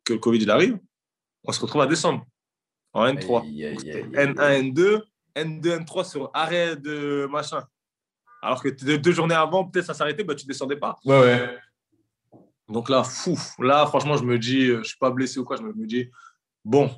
que 0.03 0.13
le 0.13 0.19
Covid 0.19 0.39
il 0.39 0.51
arrive. 0.51 0.77
On 1.43 1.51
se 1.51 1.59
retrouve 1.59 1.81
à 1.81 1.87
décembre, 1.87 2.25
en 2.93 3.05
N3. 3.05 3.45
N1, 4.13 4.73
N2, 4.73 5.01
N2, 5.35 5.85
N3 5.85 6.09
sur 6.09 6.31
arrêt 6.33 6.75
de 6.75 7.27
machin. 7.29 7.65
Alors 8.41 8.61
que 8.61 8.69
deux, 8.69 9.11
journées 9.11 9.35
avant, 9.35 9.65
peut-être 9.65 9.85
ça 9.85 9.93
s'arrêtait, 9.93 10.23
bah, 10.23 10.35
tu 10.35 10.45
ne 10.45 10.47
descendais 10.47 10.77
pas. 10.77 10.97
Ouais, 11.05 11.19
ouais. 11.19 11.57
Donc 12.67 12.89
là, 12.89 13.03
fou. 13.03 13.37
Là, 13.59 13.85
franchement, 13.85 14.17
je 14.17 14.23
me 14.23 14.39
dis, 14.39 14.67
je 14.67 14.73
ne 14.73 14.83
suis 14.83 14.97
pas 14.97 15.11
blessé 15.11 15.39
ou 15.39 15.43
quoi, 15.43 15.57
je 15.57 15.63
me 15.63 15.85
dis, 15.85 16.09
bon, 16.63 16.89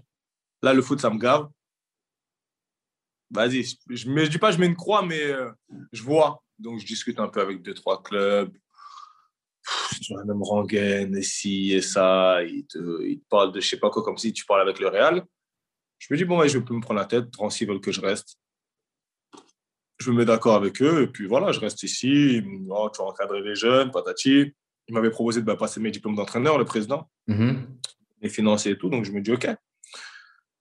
là, 0.61 0.74
le 0.74 0.82
foot, 0.82 1.02
ça 1.02 1.10
me 1.10 1.18
gave. 1.18 1.49
Vas-y, 3.32 3.64
je 3.90 4.10
ne 4.10 4.26
dis 4.28 4.38
pas 4.38 4.52
je 4.52 4.60
mets 4.60 4.68
une 4.68 4.76
croix, 4.76 5.03
mais 5.03 5.24
euh, 5.24 5.52
je 5.91 6.03
vois. 6.03 6.44
Donc, 6.60 6.80
je 6.80 6.86
discute 6.86 7.20
un 7.20 7.28
peu 7.28 7.41
avec 7.41 7.64
deux, 7.64 7.74
trois 7.74 8.02
clubs. 8.02 8.56
Tu 10.02 10.14
vois, 10.14 10.24
même 10.26 10.44
Rangen, 10.44 11.15
et 11.15 11.24
ci 11.24 11.72
et 11.72 11.82
ça. 11.82 12.44
Ils 12.44 12.65
te, 12.68 13.03
il 13.03 13.20
te 13.20 13.28
parlent 13.28 13.52
de 13.52 13.60
je 13.60 13.68
sais 13.68 13.80
pas 13.80 13.90
quoi, 13.90 14.03
comme 14.03 14.18
si 14.18 14.32
tu 14.34 14.45
parles 14.45 14.61
avec 14.61 14.80
le 14.80 14.88
Real. 14.88 15.24
Je 15.98 16.14
me 16.14 16.18
dis, 16.18 16.26
bon, 16.26 16.40
ouais, 16.40 16.49
je 16.49 16.60
peux 16.60 16.76
me 16.76 16.82
prendre 16.82 16.99
la 16.99 17.06
tête. 17.06 17.32
Transi 17.32 17.65
veulent 17.65 17.82
que 17.82 17.91
je 17.91 18.02
reste. 18.02 18.38
Je 20.04 20.12
me 20.12 20.18
mets 20.18 20.26
d'accord 20.26 20.56
avec 20.56 20.82
eux. 20.82 21.04
Et 21.04 21.08
puis 21.08 21.28
voilà, 21.28 21.52
je 21.52 21.60
reste 21.60 21.84
ici. 21.84 22.44
Oh, 22.70 22.90
tu 22.94 23.02
vas 23.02 23.10
encadrer 23.10 23.42
les 23.42 23.56
jeunes, 23.56 23.92
patati 23.92 24.54
il 24.88 24.94
m'avait 24.94 25.12
proposé 25.12 25.40
de 25.40 25.46
bah, 25.46 25.56
passer 25.56 25.80
mes 25.80 25.92
diplômes 25.92 26.16
d'entraîneur, 26.16 26.58
le 26.58 26.66
président, 26.66 27.10
mm 27.28 27.64
les 28.22 28.30
financiers 28.30 28.72
et 28.72 28.78
tout. 28.78 28.88
Donc, 28.90 29.04
je 29.04 29.12
me 29.12 29.20
dis, 29.20 29.34
OK. 29.34 29.50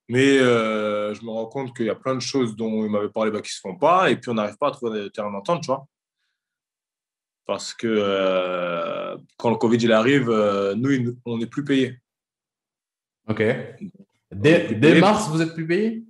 Mais 0.08 0.36
euh, 0.40 1.14
je 1.14 1.24
me 1.24 1.30
rends 1.30 1.46
compte 1.46 1.76
qu'il 1.76 1.86
y 1.86 1.90
a 1.90 1.94
plein 1.94 2.16
de 2.16 2.20
choses 2.20 2.56
dont 2.56 2.84
il 2.84 2.90
m'avait 2.90 3.08
parlé 3.08 3.30
bah, 3.30 3.40
qui 3.40 3.50
ne 3.50 3.54
se 3.54 3.60
font 3.60 3.76
pas. 3.76 4.10
Et 4.10 4.16
puis, 4.16 4.32
on 4.32 4.34
n'arrive 4.34 4.56
pas 4.56 4.66
à 4.66 4.70
trouver 4.72 5.04
des 5.04 5.10
terrains 5.10 5.30
d'entente, 5.30 5.62
tu 5.62 5.68
vois. 5.68 5.86
Parce 7.46 7.72
que 7.72 7.86
euh, 7.86 9.16
quand 9.36 9.50
le 9.50 9.56
Covid 9.58 9.76
il 9.76 9.92
arrive, 9.92 10.28
euh, 10.28 10.74
nous, 10.74 11.16
on 11.24 11.38
n'est 11.38 11.46
plus 11.46 11.64
payés. 11.64 12.00
OK. 13.28 13.44
Dès, 14.32 15.00
mars, 15.00 15.28
vous 15.28 15.40
êtes 15.40 15.54
plus 15.54 15.66
payés? 15.68 16.02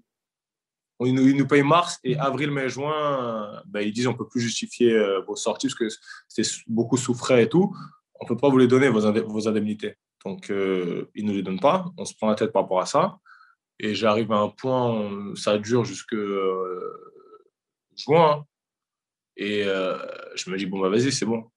Ils 1.01 1.15
nous, 1.15 1.47
payent 1.47 1.63
mars 1.63 1.99
et 2.05 2.17
avril, 2.17 2.51
mai, 2.51 2.69
juin, 2.69 3.63
bah, 3.67 3.83
ils 3.83 3.93
disent 3.93 4.07
on 4.07 4.13
ne 4.13 4.17
peut 4.17 4.29
plus 4.29 4.41
justifier 4.41 4.97
vos 5.27 5.37
sorties 5.37 5.67
parce 5.67 5.75
que 5.75 5.89
c'est 6.29 6.47
beaucoup 6.69 6.97
sous 6.97 7.15
frais 7.15 7.43
et 7.43 7.49
tout 7.49 7.75
on 8.23 8.25
ne 8.25 8.29
peut 8.29 8.37
pas 8.37 8.49
vous 8.49 8.59
les 8.59 8.69
donner, 8.69 8.89
vos, 8.89 9.49
indemnités. 9.49 9.97
Donc, 10.25 10.51
euh, 10.51 11.11
ils 11.17 11.25
ne 11.25 11.31
nous 11.31 11.37
les 11.37 11.43
donnent 11.43 11.59
pas. 11.59 11.87
On 11.99 12.05
se 12.05 12.15
prend 12.15 12.29
la 12.29 12.37
tête 12.37 12.53
par 12.53 12.63
rapport 12.63 12.81
à 12.81 12.87
ça. 12.87 13.19
Et 13.81 13.97
j'arrive 13.97 14.31
à 14.31 14.37
un 14.37 14.49
point, 14.49 15.35
ça 15.35 15.59
dure 15.59 15.85
jusque 15.85 16.15
euh, 16.15 17.19
juin. 17.97 18.47
Et 19.37 19.65
euh, 19.65 19.99
je 20.37 20.51
me 20.51 20.57
dis, 20.57 20.67
bon, 20.67 20.79
bah, 20.81 20.89
vas-y, 20.89 21.11
c'est 21.11 21.27
bon. 21.27 21.51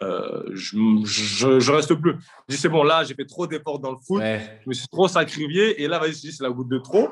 Je, 0.00 1.58
je, 1.60 1.72
reste 1.72 1.94
plus. 1.94 2.14
Je 2.48 2.54
dis, 2.54 2.60
c'est 2.60 2.68
bon, 2.68 2.82
là, 2.82 3.04
j'ai 3.04 3.14
fait 3.14 3.24
trop 3.24 3.46
d'efforts 3.46 3.78
dans 3.78 3.92
le 3.92 3.98
foot. 3.98 4.22
Je 4.22 4.68
me 4.68 4.72
suis 4.72 4.88
trop 4.88 5.08
sacrifié. 5.08 5.82
Et 5.82 5.88
là, 5.88 5.98
vas-y, 5.98 6.32
c'est 6.32 6.42
la 6.42 6.50
goutte 6.50 6.68
de 6.68 6.78
trop. 6.78 7.08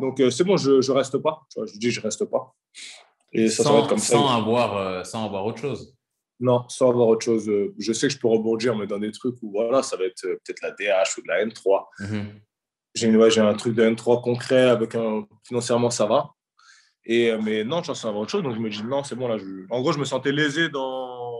Donc, 0.00 0.22
c'est 0.30 0.44
bon, 0.44 0.56
je 0.56 0.72
ne 0.72 0.96
reste 0.96 1.18
pas. 1.18 1.42
je 1.56 1.78
dis, 1.78 1.90
je 1.90 2.00
reste 2.00 2.24
pas. 2.24 2.54
Et 3.32 3.48
ça, 3.48 3.62
sans, 3.62 3.86
comme 3.86 3.98
ça. 3.98 4.18
Avoir, 4.18 5.06
sans 5.06 5.24
avoir 5.24 5.46
autre 5.46 5.58
chose. 5.58 5.94
Non, 6.42 6.64
sans 6.68 6.90
avoir 6.90 7.06
autre 7.06 7.24
chose. 7.24 7.48
Euh, 7.48 7.72
je 7.78 7.92
sais 7.92 8.08
que 8.08 8.12
je 8.12 8.18
peux 8.18 8.26
rebondir, 8.26 8.76
mais 8.76 8.88
dans 8.88 8.98
des 8.98 9.12
trucs 9.12 9.36
où 9.42 9.52
voilà, 9.52 9.80
ça 9.84 9.96
va 9.96 10.04
être 10.04 10.24
euh, 10.24 10.36
peut-être 10.44 10.60
la 10.60 10.72
DH 10.72 11.16
ou 11.16 11.22
de 11.22 11.28
la 11.28 11.46
N3. 11.46 11.86
Mhm. 12.00 12.40
J'ai 12.94 13.40
un 13.40 13.54
truc 13.54 13.76
de 13.76 13.84
N3 13.84 14.22
concret 14.22 14.68
avec 14.68 14.96
un 14.96 15.24
financièrement, 15.46 15.90
ça 15.90 16.06
va. 16.06 16.30
Et, 17.04 17.30
euh, 17.30 17.40
mais 17.40 17.62
non, 17.62 17.80
je 17.82 17.86
sens 17.86 18.04
avoir 18.06 18.22
autre 18.22 18.32
chose. 18.32 18.42
Donc 18.42 18.56
je 18.56 18.58
me 18.58 18.68
dis 18.68 18.82
non, 18.82 19.04
c'est 19.04 19.14
bon. 19.14 19.28
Là, 19.28 19.36
En 19.70 19.80
gros, 19.82 19.92
je 19.92 20.00
me 20.00 20.04
sentais 20.04 20.32
lésé 20.32 20.68
dans. 20.68 21.32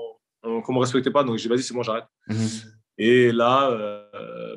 Qu'on 0.43 0.73
ne 0.73 0.74
me 0.74 0.81
respectait 0.81 1.10
pas. 1.10 1.24
Donc 1.24 1.36
j'ai 1.36 1.44
dit 1.44 1.48
vas-y, 1.48 1.62
c'est 1.62 1.74
bon, 1.74 1.82
j'arrête. 1.82 2.05
Mhm. 2.28 2.48
Et 2.98 3.32
là, 3.32 4.06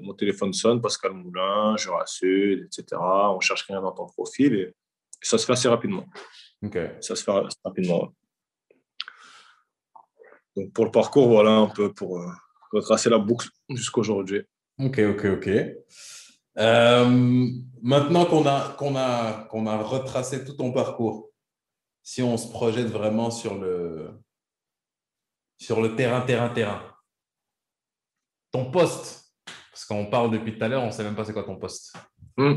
mon 0.01 0.13
téléphone 0.13 0.53
sonne, 0.53 0.81
Pascal 0.81 1.13
Moulin, 1.13 1.77
Jura 1.77 2.05
Sud, 2.05 2.65
etc. 2.65 3.01
On 3.01 3.39
cherche 3.39 3.63
rien 3.63 3.81
dans 3.81 3.91
ton 3.91 4.05
profil 4.05 4.53
et, 4.53 4.73
ça 5.21 5.39
se 5.39 5.45
fait 5.45 5.53
assez 5.53 5.67
rapidement. 5.67 6.05
Ça 6.99 7.15
se 7.15 7.23
fait 7.23 7.31
rapidement. 7.63 8.13
Donc 10.55 10.71
pour 10.71 10.85
le 10.85 10.91
parcours, 10.91 11.27
voilà 11.27 11.51
un 11.51 11.67
peu 11.67 11.93
pour 11.93 12.19
euh, 12.19 12.27
retracer 12.71 13.09
la 13.09 13.17
boucle 13.17 13.49
jusqu'à 13.69 13.99
aujourd'hui. 13.99 14.41
Ok, 14.79 14.99
ok, 14.99 15.25
ok. 15.25 15.49
Euh, 16.57 17.49
maintenant 17.81 18.25
qu'on 18.25 18.45
a, 18.45 18.69
qu'on 18.77 18.95
a, 18.95 19.45
qu'on 19.49 19.67
a 19.67 19.77
retracé 19.77 20.45
tout 20.45 20.53
ton 20.53 20.71
parcours, 20.71 21.29
si 22.01 22.21
on 22.21 22.37
se 22.37 22.47
projette 22.47 22.87
vraiment 22.87 23.31
sur 23.31 23.55
le, 23.55 24.11
sur 25.57 25.81
le 25.81 25.95
terrain, 25.95 26.21
terrain, 26.21 26.49
terrain, 26.49 26.81
ton 28.51 28.71
poste, 28.71 29.33
parce 29.71 29.85
qu'on 29.85 30.05
parle 30.05 30.31
depuis 30.31 30.57
tout 30.57 30.63
à 30.63 30.67
l'heure, 30.67 30.83
on 30.83 30.87
ne 30.87 30.91
sait 30.91 31.03
même 31.03 31.15
pas 31.15 31.25
c'est 31.25 31.33
quoi 31.33 31.43
ton 31.43 31.57
poste. 31.57 31.93
Hmm. 32.37 32.55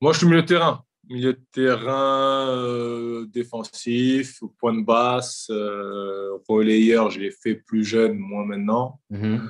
Moi, 0.00 0.12
je 0.12 0.18
suis 0.18 0.26
milieu 0.26 0.42
de 0.42 0.46
terrain 0.46 0.84
milieu 1.08 1.32
de 1.32 1.40
terrain 1.52 2.48
euh, 2.48 3.26
défensif, 3.26 4.40
point 4.58 4.74
de 4.74 4.84
basse, 4.84 5.48
euh, 5.50 6.38
relayeur, 6.48 7.10
je 7.10 7.20
l'ai 7.20 7.30
fait 7.30 7.54
plus 7.54 7.84
jeune, 7.84 8.18
moi 8.18 8.44
maintenant. 8.44 9.00
Mhm. 9.10 9.48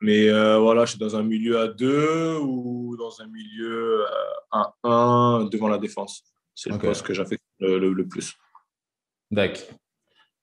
Mais 0.00 0.28
euh, 0.28 0.58
voilà, 0.58 0.84
je 0.84 0.90
suis 0.90 0.98
dans 0.98 1.16
un 1.16 1.22
milieu 1.22 1.58
à 1.58 1.68
deux 1.68 2.36
ou 2.38 2.96
dans 2.98 3.20
un 3.22 3.26
milieu 3.26 4.04
à 4.50 4.74
un 4.82 5.44
devant 5.44 5.68
la 5.68 5.78
défense. 5.78 6.22
C'est 6.54 6.70
le 6.70 6.78
poste 6.78 7.06
que 7.06 7.14
j'affecte 7.14 7.42
le, 7.58 7.78
le, 7.78 8.06
plus. 8.06 8.34
D'accord. 9.30 9.62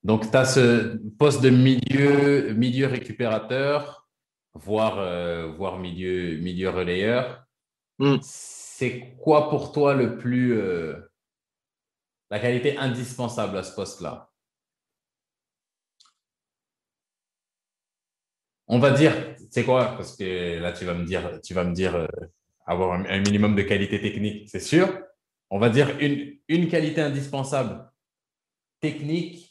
Donc, 0.04 0.30
tu 0.30 0.38
as 0.38 0.46
ce 0.46 0.98
poste 1.18 1.42
de 1.42 1.50
milieu, 1.50 2.54
milieu 2.54 2.88
récupérateur, 2.88 4.08
voire, 4.54 5.52
voire 5.56 5.78
milieu, 5.78 6.38
milieu 6.38 6.70
relayeur. 6.70 7.46
Hmm 8.00 8.18
c'est 8.82 9.16
quoi 9.20 9.52
pour 9.52 9.72
toi 9.72 9.94
le 9.94 10.18
plus 10.18 10.58
euh, 10.58 10.96
la 12.32 12.40
qualité 12.40 12.78
indispensable 12.78 13.56
à 13.56 13.62
ce 13.62 13.76
poste-là? 13.76 14.32
On 18.68 18.80
va 18.80 18.90
dire, 18.90 19.14
c'est 19.52 19.66
quoi 19.66 19.96
Parce 19.98 20.18
que 20.18 20.58
là, 20.58 20.74
tu 20.74 20.84
vas 20.86 20.96
me 20.96 21.06
dire, 21.06 21.40
tu 21.44 21.54
vas 21.54 21.64
me 21.64 21.76
dire 21.76 21.96
euh, 21.96 22.08
avoir 22.66 22.94
un, 22.94 23.20
minimum 23.20 23.56
de 23.56 23.62
qualité 23.62 24.02
technique, 24.02 24.50
c'est 24.50 24.60
sûr. 24.60 25.00
On 25.52 25.60
va 25.60 25.70
dire 25.70 26.00
une, 26.00 26.40
une 26.48 26.68
qualité 26.68 27.02
indispensable 27.02 27.88
technique, 28.80 29.51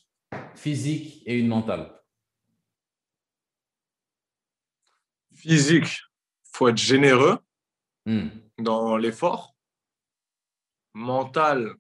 physique 0.55 1.23
et 1.27 1.39
une 1.39 1.49
mentale. 1.49 1.93
Physique, 5.35 6.03
faut 6.53 6.69
être 6.69 6.79
généreux. 6.79 7.39
Hmm 8.07 8.29
dans 8.63 8.97
l'effort. 8.97 9.55
Mental, 10.95 11.75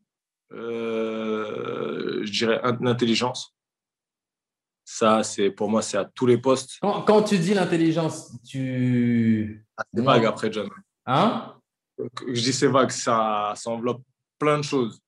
euh, 0.52 2.24
je 2.24 2.30
dirais 2.30 2.60
l'intelligence. 2.80 3.54
Ça, 4.84 5.22
c'est 5.22 5.50
pour 5.50 5.68
moi, 5.68 5.82
c'est 5.82 5.98
à 5.98 6.04
tous 6.04 6.26
les 6.26 6.38
postes. 6.38 6.78
Quand, 6.80 7.22
tu 7.22 7.38
dis 7.38 7.54
l'intelligence, 7.54 8.32
tu. 8.44 9.64
Ah, 9.76 9.84
c'est 9.94 10.02
vague 10.02 10.24
après, 10.24 10.52
John. 10.52 10.68
Hein? 11.06 11.56
Je 11.98 12.40
dis 12.40 12.52
c'est 12.52 12.66
vague, 12.66 12.90
ça, 12.90 13.52
ça 13.56 13.70
enveloppe 13.70 14.02
plein 14.38 14.58
de 14.58 14.62
choses. 14.62 15.00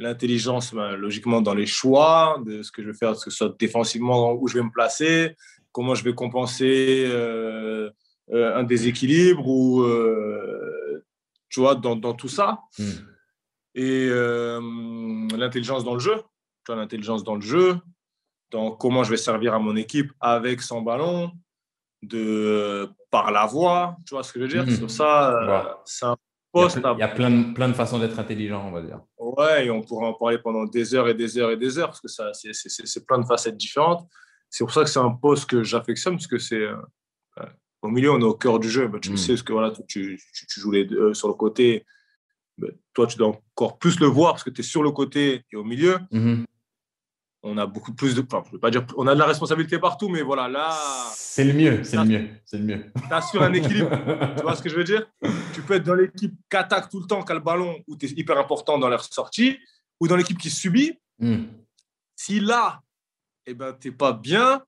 L'intelligence, 0.00 0.74
ben, 0.74 0.96
logiquement, 0.96 1.40
dans 1.40 1.54
les 1.54 1.66
choix 1.66 2.40
de 2.44 2.62
ce 2.62 2.72
que 2.72 2.82
je 2.82 2.88
vais 2.88 2.96
faire, 2.96 3.12
que 3.12 3.18
ce 3.18 3.30
soit 3.30 3.54
défensivement, 3.58 4.32
où 4.32 4.48
je 4.48 4.54
vais 4.54 4.64
me 4.64 4.70
placer, 4.70 5.36
comment 5.72 5.94
je 5.94 6.02
vais 6.02 6.14
compenser 6.14 7.04
euh, 7.06 7.90
euh, 8.32 8.56
un 8.56 8.64
déséquilibre 8.64 9.46
ou 9.46 9.84
tu 11.50 11.60
vois, 11.60 11.74
dans, 11.74 11.96
dans 11.96 12.14
tout 12.14 12.28
ça. 12.28 12.60
Hmm. 12.78 12.84
Et 13.74 14.08
euh, 14.08 14.60
l'intelligence 15.36 15.84
dans 15.84 15.94
le 15.94 16.00
jeu, 16.00 16.16
tu 16.64 16.72
vois, 16.72 16.76
l'intelligence 16.76 17.24
dans 17.24 17.34
le 17.34 17.40
jeu, 17.40 17.76
dans 18.50 18.70
comment 18.72 19.04
je 19.04 19.10
vais 19.10 19.16
servir 19.16 19.54
à 19.54 19.58
mon 19.58 19.76
équipe 19.76 20.12
avec 20.20 20.62
son 20.62 20.80
ballon, 20.80 21.32
de 22.02 22.88
par 23.10 23.30
la 23.30 23.46
voix. 23.46 23.96
Tu 24.06 24.14
vois 24.14 24.22
ce 24.22 24.32
que 24.32 24.40
je 24.40 24.44
veux 24.44 24.50
dire? 24.50 24.66
Mhm. 24.66 24.76
Sur 24.76 24.90
ça, 24.90 25.36
euh, 25.36 25.74
c'est 25.84 26.06
un 26.06 26.16
Il 26.52 26.60
y 26.62 26.64
a, 26.64 26.92
il 26.96 26.98
y 26.98 27.02
a 27.02 27.08
plein, 27.08 27.30
de, 27.30 27.52
plein 27.54 27.68
de 27.68 27.74
façons 27.74 27.98
d'être 28.00 28.18
intelligent, 28.18 28.64
on 28.66 28.72
va 28.72 28.82
dire. 28.82 29.00
Ouais, 29.18 29.66
et 29.66 29.70
on 29.70 29.82
pourrait 29.82 30.06
en 30.06 30.14
parler 30.14 30.38
pendant 30.38 30.64
des 30.64 30.94
heures 30.94 31.08
et 31.08 31.14
des 31.14 31.38
heures 31.38 31.50
et 31.52 31.56
des 31.56 31.78
heures, 31.78 31.88
parce 31.88 32.00
que 32.00 32.08
ça, 32.08 32.32
c'est, 32.32 33.06
plein 33.06 33.18
de 33.18 33.24
facettes 33.26 33.56
différentes. 33.56 34.08
C'est 34.48 34.64
pour 34.64 34.72
ça 34.72 34.82
que 34.82 34.90
c'est 34.90 34.98
un 34.98 35.10
poste 35.12 35.48
que 35.48 35.62
j'affectionne, 35.62 36.14
parce 36.14 36.26
que 36.26 36.38
c'est. 36.38 36.56
euh, 36.62 36.74
au 37.82 37.88
milieu, 37.88 38.10
on 38.12 38.20
est 38.20 38.24
au 38.24 38.34
cœur 38.34 38.58
du 38.58 38.68
jeu. 38.68 38.88
Bah, 38.88 38.98
tu 39.00 39.12
Mm. 39.12 39.16
sais, 39.16 39.32
parce 39.34 39.42
que 39.42 39.52
voilà, 39.52 39.70
tu, 39.70 39.82
tu, 39.86 40.20
tu- 40.34 40.46
tu 40.46 40.60
joues 40.60 40.72
les 40.72 40.84
deux, 40.84 41.00
euh, 41.10 41.14
sur 41.14 41.28
le 41.28 41.34
côté. 41.34 41.86
Bah, 42.58 42.66
toi, 42.94 43.06
tu 43.06 43.16
dois 43.16 43.28
encore 43.28 43.78
plus 43.78 44.00
le 44.00 44.06
voir, 44.06 44.32
parce 44.32 44.42
que 44.44 44.50
tu 44.50 44.60
es 44.60 44.64
sur 44.64 44.82
le 44.82 44.90
côté 44.90 45.44
et 45.52 45.56
au 45.56 45.64
milieu. 45.64 45.98
Mhm. 46.10 46.44
On 47.42 47.56
a 47.56 47.66
beaucoup 47.66 47.94
plus 47.94 48.14
de. 48.14 48.22
Enfin, 48.22 48.42
je 48.46 48.52
veux 48.52 48.58
pas 48.58 48.70
dire. 48.70 48.84
On 48.96 49.06
a 49.06 49.14
de 49.14 49.18
la 49.18 49.26
responsabilité 49.26 49.78
partout, 49.78 50.08
mais 50.08 50.20
voilà, 50.20 50.46
là, 50.48 50.76
C'est 51.14 51.44
le 51.44 51.54
mieux, 51.54 51.82
c'est 51.84 51.96
le 51.96 52.04
mieux, 52.04 52.28
c'est 52.44 52.58
le 52.58 52.64
mieux. 52.64 52.84
tu 52.94 53.14
assures 53.14 53.42
un 53.42 53.52
équilibre. 53.52 53.90
Tu 54.36 54.42
vois 54.42 54.54
ce 54.56 54.62
que 54.62 54.68
je 54.68 54.76
veux 54.76 54.84
dire? 54.84 55.06
Tu 55.54 55.62
peux 55.62 55.74
être 55.74 55.84
dans 55.84 55.94
l'équipe 55.94 56.34
qui 56.50 56.56
attaque 56.56 56.90
tout 56.90 57.00
le 57.00 57.06
temps, 57.06 57.22
qui 57.22 57.32
a 57.32 57.34
le 57.34 57.40
ballon, 57.40 57.82
où 57.86 57.96
tu 57.96 58.06
es 58.06 58.10
hyper 58.10 58.36
important 58.36 58.78
dans 58.78 58.88
leur 58.88 59.02
sortie, 59.02 59.58
ou 60.00 60.06
dans 60.06 60.16
l'équipe 60.16 60.36
qui 60.38 60.50
subit. 60.50 60.98
Mhm. 61.18 61.48
Si 62.14 62.40
là, 62.40 62.82
eh 63.46 63.54
ben, 63.54 63.74
tu 63.80 63.88
n'es 63.88 63.94
pas 63.94 64.12
bien, 64.12 64.62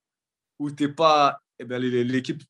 ou 0.59 0.71
tu 0.71 0.85
n'es 0.85 0.93
pas. 0.93 1.41
Eh 1.59 1.65
ben, 1.65 1.81
l'équipe, 1.81 2.43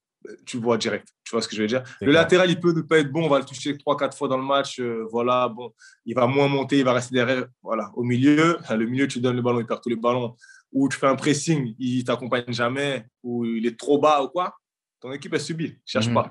tu 0.46 0.56
le 0.58 0.62
vois 0.62 0.78
direct. 0.78 1.08
Tu 1.24 1.30
vois 1.32 1.42
ce 1.42 1.48
que 1.48 1.56
je 1.56 1.62
veux 1.62 1.68
dire 1.68 1.82
Le 2.00 2.06
clair. 2.08 2.22
latéral, 2.22 2.50
il 2.50 2.60
peut 2.60 2.72
ne 2.72 2.82
pas 2.82 2.98
être 2.98 3.10
bon, 3.10 3.24
on 3.24 3.28
va 3.28 3.38
le 3.38 3.44
toucher 3.44 3.76
3-4 3.76 4.16
fois 4.16 4.28
dans 4.28 4.36
le 4.36 4.44
match. 4.44 4.78
euh, 4.80 5.06
voilà, 5.10 5.48
bon, 5.48 5.72
il 6.04 6.14
va 6.14 6.26
moins 6.26 6.48
monter, 6.48 6.78
il 6.78 6.84
va 6.84 6.92
rester 6.92 7.14
derrière. 7.14 7.46
Voilà, 7.62 7.90
au 7.94 8.02
milieu, 8.02 8.58
le 8.70 8.86
milieu, 8.86 9.06
tu 9.08 9.20
donnes 9.20 9.36
le 9.36 9.42
ballon, 9.42 9.60
il 9.60 9.66
perd 9.66 9.80
tous 9.82 9.88
les 9.88 9.96
ballons. 9.96 10.36
Ou 10.72 10.88
tu 10.88 10.96
fais 10.96 11.06
un 11.06 11.16
pressing, 11.16 11.74
il 11.78 12.04
t'accompagne 12.04 12.44
jamais, 12.48 13.04
ou 13.22 13.44
il 13.44 13.66
est 13.66 13.78
trop 13.78 13.98
bas 13.98 14.22
ou 14.22 14.28
quoi. 14.28 14.56
Ton 15.00 15.12
équipe, 15.12 15.34
elle 15.34 15.40
subit, 15.40 15.76
cherche 15.84 16.08
Mhm. 16.08 16.14
pas. 16.14 16.30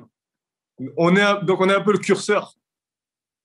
On 0.98 1.16
est, 1.16 1.46
donc, 1.46 1.60
on 1.62 1.70
est 1.70 1.76
un 1.76 1.82
peu 1.82 1.92
le 1.92 2.00
curseur 2.00 2.54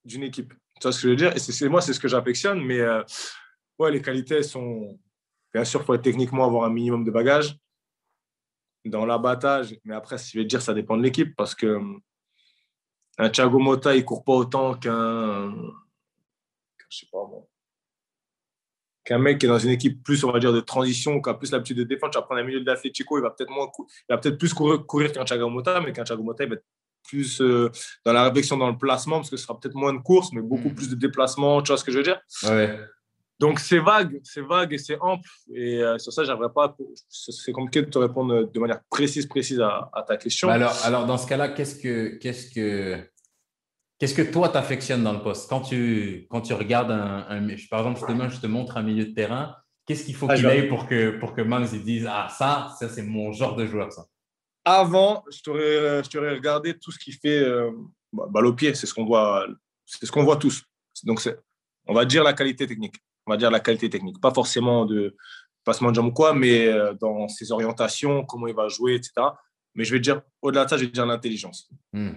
d'une 0.05 0.23
équipe. 0.23 0.52
Tu 0.81 0.82
vois 0.82 0.93
ce 0.93 0.98
que 0.98 1.02
je 1.05 1.09
veux 1.10 1.16
dire? 1.16 1.35
Et 1.36 1.39
c'est- 1.39 1.68
moi, 1.68 1.81
c'est 1.82 1.93
ce 1.93 2.01
que 2.01 2.09
j'affectionne, 2.09 2.60
mais 2.64 2.78
euh, 2.81 3.02
ouais, 3.78 3.90
les 3.90 4.01
qualités 4.01 4.43
sont. 4.43 4.98
Bien 5.52 5.64
sûr, 5.64 5.81
il 5.81 5.85
faut 5.85 5.94
être 5.94 6.02
techniquement 6.02 6.44
avoir 6.44 6.64
un 6.64 6.70
minimum 6.73 7.05
de 7.05 7.10
bagages 7.10 7.56
dans 8.90 9.06
l'abattage. 9.06 9.76
Mais 9.84 9.94
après, 9.94 10.18
si 10.18 10.32
je 10.32 10.38
vais 10.38 10.44
te 10.44 10.48
dire, 10.48 10.62
ça 10.62 10.74
dépend 10.74 10.96
de 10.96 11.02
l'équipe 11.02 11.34
parce 11.36 11.54
que 11.54 11.66
hum, 11.66 12.00
un 13.18 13.30
Thiago 13.30 13.58
Motta, 13.58 13.94
il 13.96 14.04
court 14.04 14.24
pas 14.24 14.32
autant 14.34 14.74
qu'un. 14.74 15.52
Je 16.88 16.98
sais 16.98 17.06
pas. 17.10 17.18
Qu'un 19.04 19.18
mec 19.18 19.38
qui 19.38 19.46
est 19.46 19.48
dans 19.48 19.58
une 19.58 19.70
équipe 19.70 20.02
plus, 20.02 20.24
on 20.24 20.32
va 20.32 20.40
dire, 20.40 20.52
de 20.52 20.60
transition, 20.60 21.20
qui 21.22 21.30
a 21.30 21.34
plus 21.34 21.52
l'habitude 21.52 21.76
de 21.78 21.84
défendre. 21.84 22.12
Tu 22.12 22.18
vas 22.18 22.22
prendre 22.22 22.40
un 22.40 22.44
milieu 22.44 22.60
de 22.60 22.66
l'Atletico, 22.66 23.18
il 23.18 23.22
va 23.22 23.30
peut-être 23.30 23.50
moins 23.50 23.68
il 23.78 23.84
va 24.12 24.18
peut-être 24.18 24.36
plus 24.38 24.52
courir, 24.52 24.84
courir 24.84 25.12
qu'un 25.12 25.24
Thiago 25.24 25.48
Motta, 25.48 25.80
mais 25.80 25.92
qu'un 25.92 26.02
Thiago 26.04 26.22
Motta, 26.24 26.42
il 26.44 26.50
va 26.50 26.56
être 26.56 26.64
plus 27.08 27.40
euh, 27.40 27.70
dans 28.04 28.12
la 28.12 28.24
réflexion 28.24 28.56
dans 28.56 28.68
le 28.68 28.76
placement, 28.76 29.18
parce 29.18 29.30
que 29.30 29.36
ce 29.36 29.44
sera 29.44 29.58
peut-être 29.60 29.76
moins 29.76 29.92
de 29.92 30.00
courses, 30.00 30.32
mais 30.32 30.42
beaucoup 30.42 30.68
Mhm. 30.70 30.74
plus 30.74 30.90
de 30.90 30.96
déplacements. 30.96 31.62
Tu 31.62 31.68
vois 31.68 31.76
ce 31.78 31.84
que 31.84 31.92
je 31.92 31.98
veux 31.98 32.02
dire? 32.02 32.20
Ouais. 32.42 32.76
Donc 33.38 33.60
c'est 33.60 33.78
vague, 33.78 34.20
c'est 34.24 34.40
vague 34.40 34.72
et 34.72 34.78
c'est 34.78 34.98
ample. 35.00 35.28
Et 35.54 35.82
euh, 35.82 35.98
sur 35.98 36.12
ça, 36.12 36.24
j'aimerais 36.24 36.52
pas. 36.52 36.76
C'est 37.08 37.52
compliqué 37.52 37.82
de 37.82 37.90
te 37.90 37.98
répondre 37.98 38.44
de 38.50 38.58
manière 38.60 38.80
précise, 38.90 39.26
précise 39.26 39.60
à, 39.60 39.90
à 39.92 40.02
ta 40.02 40.16
question. 40.16 40.48
Bah 40.48 40.54
alors, 40.54 40.74
alors, 40.84 41.06
dans 41.06 41.18
ce 41.18 41.26
cas-là, 41.26 41.48
qu'est-ce 41.50 41.76
que, 41.76 42.16
qu'est-ce 42.16 42.50
que, 42.50 42.98
qu'est-ce 43.98 44.14
que 44.14 44.22
toi 44.22 44.48
t'affectionnes 44.48 45.02
dans 45.04 45.12
le 45.12 45.22
poste? 45.22 45.48
Quand 45.50 45.60
tu, 45.60 46.26
quand 46.30 46.40
tu 46.40 46.54
regardes 46.54 46.90
un, 46.90 47.26
un- 47.28 47.48
par 47.70 47.80
exemple, 47.86 48.00
demain, 48.08 48.28
je 48.28 48.40
te 48.40 48.46
montre 48.46 48.76
un 48.76 48.82
milieu 48.82 49.04
de 49.06 49.12
terrain. 49.12 49.56
Qu'est-ce 49.86 50.04
qu'il 50.04 50.16
faut 50.16 50.26
Ah, 50.28 50.34
qu'il 50.34 50.46
ait 50.46 50.66
pour 50.66 50.88
que, 50.88 51.18
pour 51.20 51.32
que 51.32 51.42
Mams 51.42 51.66
il 51.72 51.84
dise 51.84 52.08
ah 52.10 52.28
ça, 52.28 52.74
ça 52.78 52.88
c'est 52.88 53.04
mon 53.04 53.30
genre 53.32 53.54
de 53.54 53.66
joueur 53.66 53.92
ça? 53.92 54.04
Avant, 54.64 55.22
je 55.30 55.40
t'aurais, 55.42 56.02
je 56.02 56.10
t'aurais 56.10 56.32
regardé 56.34 56.76
tout 56.76 56.90
ce 56.90 56.98
qui 56.98 57.12
fait 57.12 57.38
euh, 57.38 57.70
bah, 58.12 58.24
balle 58.28 58.46
au 58.46 58.52
pied. 58.52 58.74
C'est 58.74 58.86
ce 58.86 58.92
qu'on 58.94 59.04
voit, 59.04 59.46
c'est 59.84 60.04
ce 60.04 60.10
qu'on 60.10 60.24
voit 60.24 60.38
tous. 60.38 60.64
Donc 61.04 61.20
c'est, 61.20 61.38
on 61.86 61.94
va 61.94 62.04
dire 62.04 62.24
la 62.24 62.32
qualité 62.32 62.66
technique. 62.66 62.96
On 63.26 63.32
va 63.32 63.36
dire 63.36 63.50
la 63.50 63.60
qualité 63.60 63.90
technique, 63.90 64.20
pas 64.20 64.32
forcément 64.32 64.84
de 64.84 65.16
passement 65.64 65.90
de 65.90 65.96
jambes 65.96 66.08
ou 66.08 66.12
quoi, 66.12 66.32
mais 66.32 66.68
euh, 66.68 66.94
dans 66.94 67.28
ses 67.28 67.50
orientations, 67.50 68.24
comment 68.24 68.46
il 68.46 68.54
va 68.54 68.68
jouer, 68.68 68.94
etc. 68.94 69.12
Mais 69.74 69.84
je 69.84 69.92
vais 69.92 70.00
dire 70.00 70.22
au-delà 70.40 70.64
de 70.64 70.70
ça, 70.70 70.76
je 70.76 70.84
vais 70.84 70.90
dire 70.90 71.06
l'intelligence. 71.06 71.68
Hmm. 71.92 72.12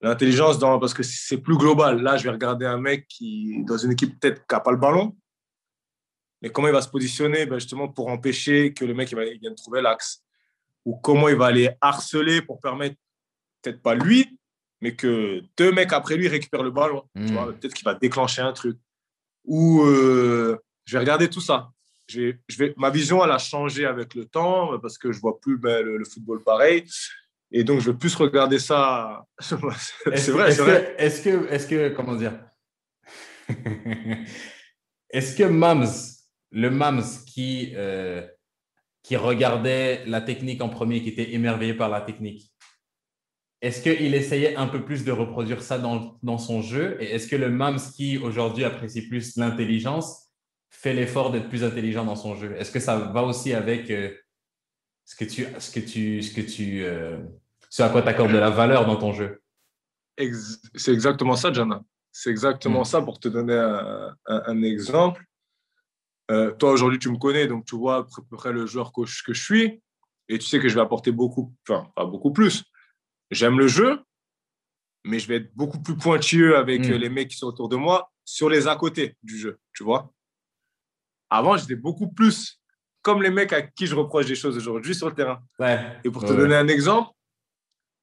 L'intelligence, 0.00 0.58
dans, 0.58 0.78
parce 0.78 0.94
que 0.94 1.02
c'est 1.02 1.38
plus 1.38 1.56
global. 1.56 2.02
Là, 2.02 2.16
je 2.16 2.24
vais 2.24 2.30
regarder 2.30 2.66
un 2.66 2.78
mec 2.78 3.06
qui, 3.08 3.64
dans 3.64 3.78
une 3.78 3.92
équipe 3.92 4.18
peut-être 4.20 4.46
qui 4.46 4.54
n'a 4.54 4.60
pas 4.60 4.70
le 4.70 4.76
ballon, 4.76 5.16
mais 6.42 6.50
comment 6.50 6.68
il 6.68 6.74
va 6.74 6.82
se 6.82 6.88
positionner 6.88 7.46
ben, 7.46 7.58
justement 7.58 7.88
pour 7.88 8.08
empêcher 8.08 8.72
que 8.72 8.84
le 8.84 8.94
mec 8.94 9.10
il, 9.10 9.16
va, 9.16 9.24
il 9.24 9.38
vienne 9.40 9.54
trouver 9.54 9.82
l'axe? 9.82 10.24
Ou 10.84 10.96
comment 10.96 11.28
il 11.28 11.36
va 11.36 11.46
aller 11.46 11.70
harceler 11.80 12.42
pour 12.42 12.60
permettre, 12.60 12.96
peut-être 13.62 13.82
pas 13.82 13.94
lui, 13.94 14.38
mais 14.80 14.94
que 14.94 15.42
deux 15.56 15.72
mecs 15.72 15.92
après 15.92 16.16
lui 16.16 16.28
récupèrent 16.28 16.62
le 16.62 16.70
ballon. 16.70 17.04
Mm. 17.14 17.26
Tu 17.26 17.32
vois, 17.32 17.52
Peut-être 17.52 17.74
qu'il 17.74 17.84
va 17.84 17.94
déclencher 17.94 18.42
un 18.42 18.52
truc. 18.52 18.78
Ou 19.48 19.82
euh, 19.82 20.56
je 20.84 20.92
vais 20.92 20.98
regarder 21.00 21.28
tout 21.28 21.40
ça. 21.40 21.70
Je 22.06 22.20
vais, 22.20 22.38
je 22.48 22.58
vais, 22.58 22.74
ma 22.76 22.90
vision, 22.90 23.24
elle 23.24 23.30
a 23.30 23.38
changé 23.38 23.84
avec 23.86 24.14
le 24.14 24.24
temps 24.26 24.78
parce 24.80 24.96
que 24.98 25.10
je 25.12 25.20
vois 25.20 25.40
plus 25.40 25.56
ben, 25.58 25.84
le, 25.84 25.96
le 25.98 26.04
football 26.04 26.42
pareil. 26.42 26.84
Et 27.50 27.64
donc, 27.64 27.80
je 27.80 27.90
vais 27.90 27.96
plus 27.96 28.14
regarder 28.14 28.58
ça. 28.58 29.24
c'est 29.40 29.54
Est-ce- 30.12 30.30
vrai, 30.32 30.48
est-ce 30.48 30.56
c'est 30.56 30.62
vrai. 30.62 30.94
que- 30.96 31.02
Est-ce 31.02 31.22
que, 31.22 31.46
est-ce 31.52 31.66
que, 31.66 31.88
comment 31.90 32.14
dire? 32.14 32.34
Est-ce 35.10 35.36
que 35.36 35.44
Mams, 35.44 35.86
le 36.52 36.70
Mams 36.70 37.02
qui, 37.26 37.72
euh, 37.74 38.26
qui 39.02 39.16
regardait 39.16 40.04
la 40.06 40.20
technique 40.20 40.60
en 40.60 40.68
premier, 40.68 41.02
qui 41.02 41.08
était 41.10 41.32
émerveillé 41.32 41.72
par 41.74 41.88
la 41.88 42.02
technique, 42.02 42.50
est-ce 43.60 43.82
qu'il 43.82 44.14
essayait 44.14 44.54
un 44.56 44.66
peu 44.68 44.84
plus 44.84 45.04
de 45.04 45.10
reproduire 45.12 45.62
ça 45.62 45.78
dans, 45.78 46.18
dans 46.22 46.38
son 46.38 46.62
jeu? 46.62 46.96
Et 47.00 47.12
est-ce 47.14 47.26
que 47.26 47.36
le 47.36 47.50
Mams 47.50 47.78
qui 47.96 48.16
aujourd'hui 48.18 48.64
apprécie 48.64 49.08
plus 49.08 49.36
l'intelligence 49.36 50.28
fait 50.70 50.94
l'effort 50.94 51.30
d'être 51.32 51.48
plus 51.48 51.64
intelligent 51.64 52.04
dans 52.04 52.16
son 52.16 52.34
jeu? 52.36 52.54
Est-ce 52.56 52.70
que 52.70 52.78
ça 52.80 52.96
va 52.98 53.22
aussi 53.24 53.52
avec 53.54 53.90
euh, 53.90 54.14
ce 55.04 55.16
que 55.16 55.24
tu, 55.24 55.46
ce 55.58 55.70
que 55.72 55.80
tu, 55.80 56.22
ce 56.22 56.34
que 56.34 56.40
tu, 56.40 56.84
euh, 56.84 57.18
ce 57.68 57.82
à 57.82 57.88
quoi 57.88 58.02
tu 58.02 58.08
accordes 58.08 58.32
de 58.32 58.38
la 58.38 58.50
valeur 58.50 58.86
dans 58.86 58.96
ton 58.96 59.12
jeu? 59.12 59.42
C'est 60.74 60.92
exactement 60.92 61.34
ça, 61.36 61.52
Jana. 61.52 61.82
C'est 62.12 62.30
exactement 62.30 62.80
Mm. 62.82 62.84
ça 62.84 63.02
pour 63.02 63.18
te 63.20 63.28
donner 63.28 63.54
un, 63.54 64.14
un- 64.26 64.42
un 64.46 64.62
exemple. 64.62 65.24
Euh, 66.30 66.52
toi, 66.52 66.72
aujourd'hui, 66.72 66.98
tu 66.98 67.10
me 67.10 67.16
connais, 67.16 67.46
donc 67.46 67.64
tu 67.64 67.76
vois 67.76 67.96
à 67.98 68.02
peu 68.04 68.36
près 68.36 68.52
le 68.52 68.66
joueur 68.66 68.92
que 68.92 69.04
je, 69.04 69.22
que 69.22 69.32
je 69.32 69.42
suis. 69.42 69.82
Et 70.28 70.38
tu 70.38 70.46
sais 70.46 70.58
que 70.60 70.68
je 70.68 70.74
vais 70.74 70.80
apporter 70.82 71.10
beaucoup, 71.10 71.54
enfin, 71.66 71.88
pas 71.96 72.04
beaucoup 72.04 72.32
plus. 72.32 72.64
J'aime 73.30 73.58
le 73.58 73.68
jeu, 73.68 74.00
mais 75.04 75.18
je 75.18 75.28
vais 75.28 75.36
être 75.36 75.54
beaucoup 75.54 75.80
plus 75.80 75.96
pointilleux 75.96 76.56
avec 76.56 76.80
Mm. 76.86 76.92
euh, 76.92 76.98
les 76.98 77.08
mecs 77.08 77.28
qui 77.28 77.36
sont 77.36 77.46
autour 77.46 77.68
de 77.68 77.76
moi 77.76 78.10
sur 78.24 78.48
les 78.48 78.66
à 78.66 78.76
côté 78.76 79.16
du 79.22 79.38
jeu, 79.38 79.58
tu 79.74 79.84
vois. 79.84 80.12
Avant, 81.30 81.56
j'étais 81.56 81.76
beaucoup 81.76 82.10
plus 82.10 82.60
comme 83.02 83.22
les 83.22 83.30
mecs 83.30 83.52
à 83.52 83.62
qui 83.62 83.86
je 83.86 83.94
reproche 83.94 84.26
des 84.26 84.34
choses 84.34 84.56
aujourd'hui 84.56 84.94
sur 84.94 85.08
le 85.08 85.14
terrain. 85.14 85.40
Ouais. 85.58 86.00
Et 86.04 86.10
pour 86.10 86.22
te 86.24 86.30
Ouais, 86.32 86.36
donner 86.36 86.56
un 86.56 86.68
exemple, 86.68 87.10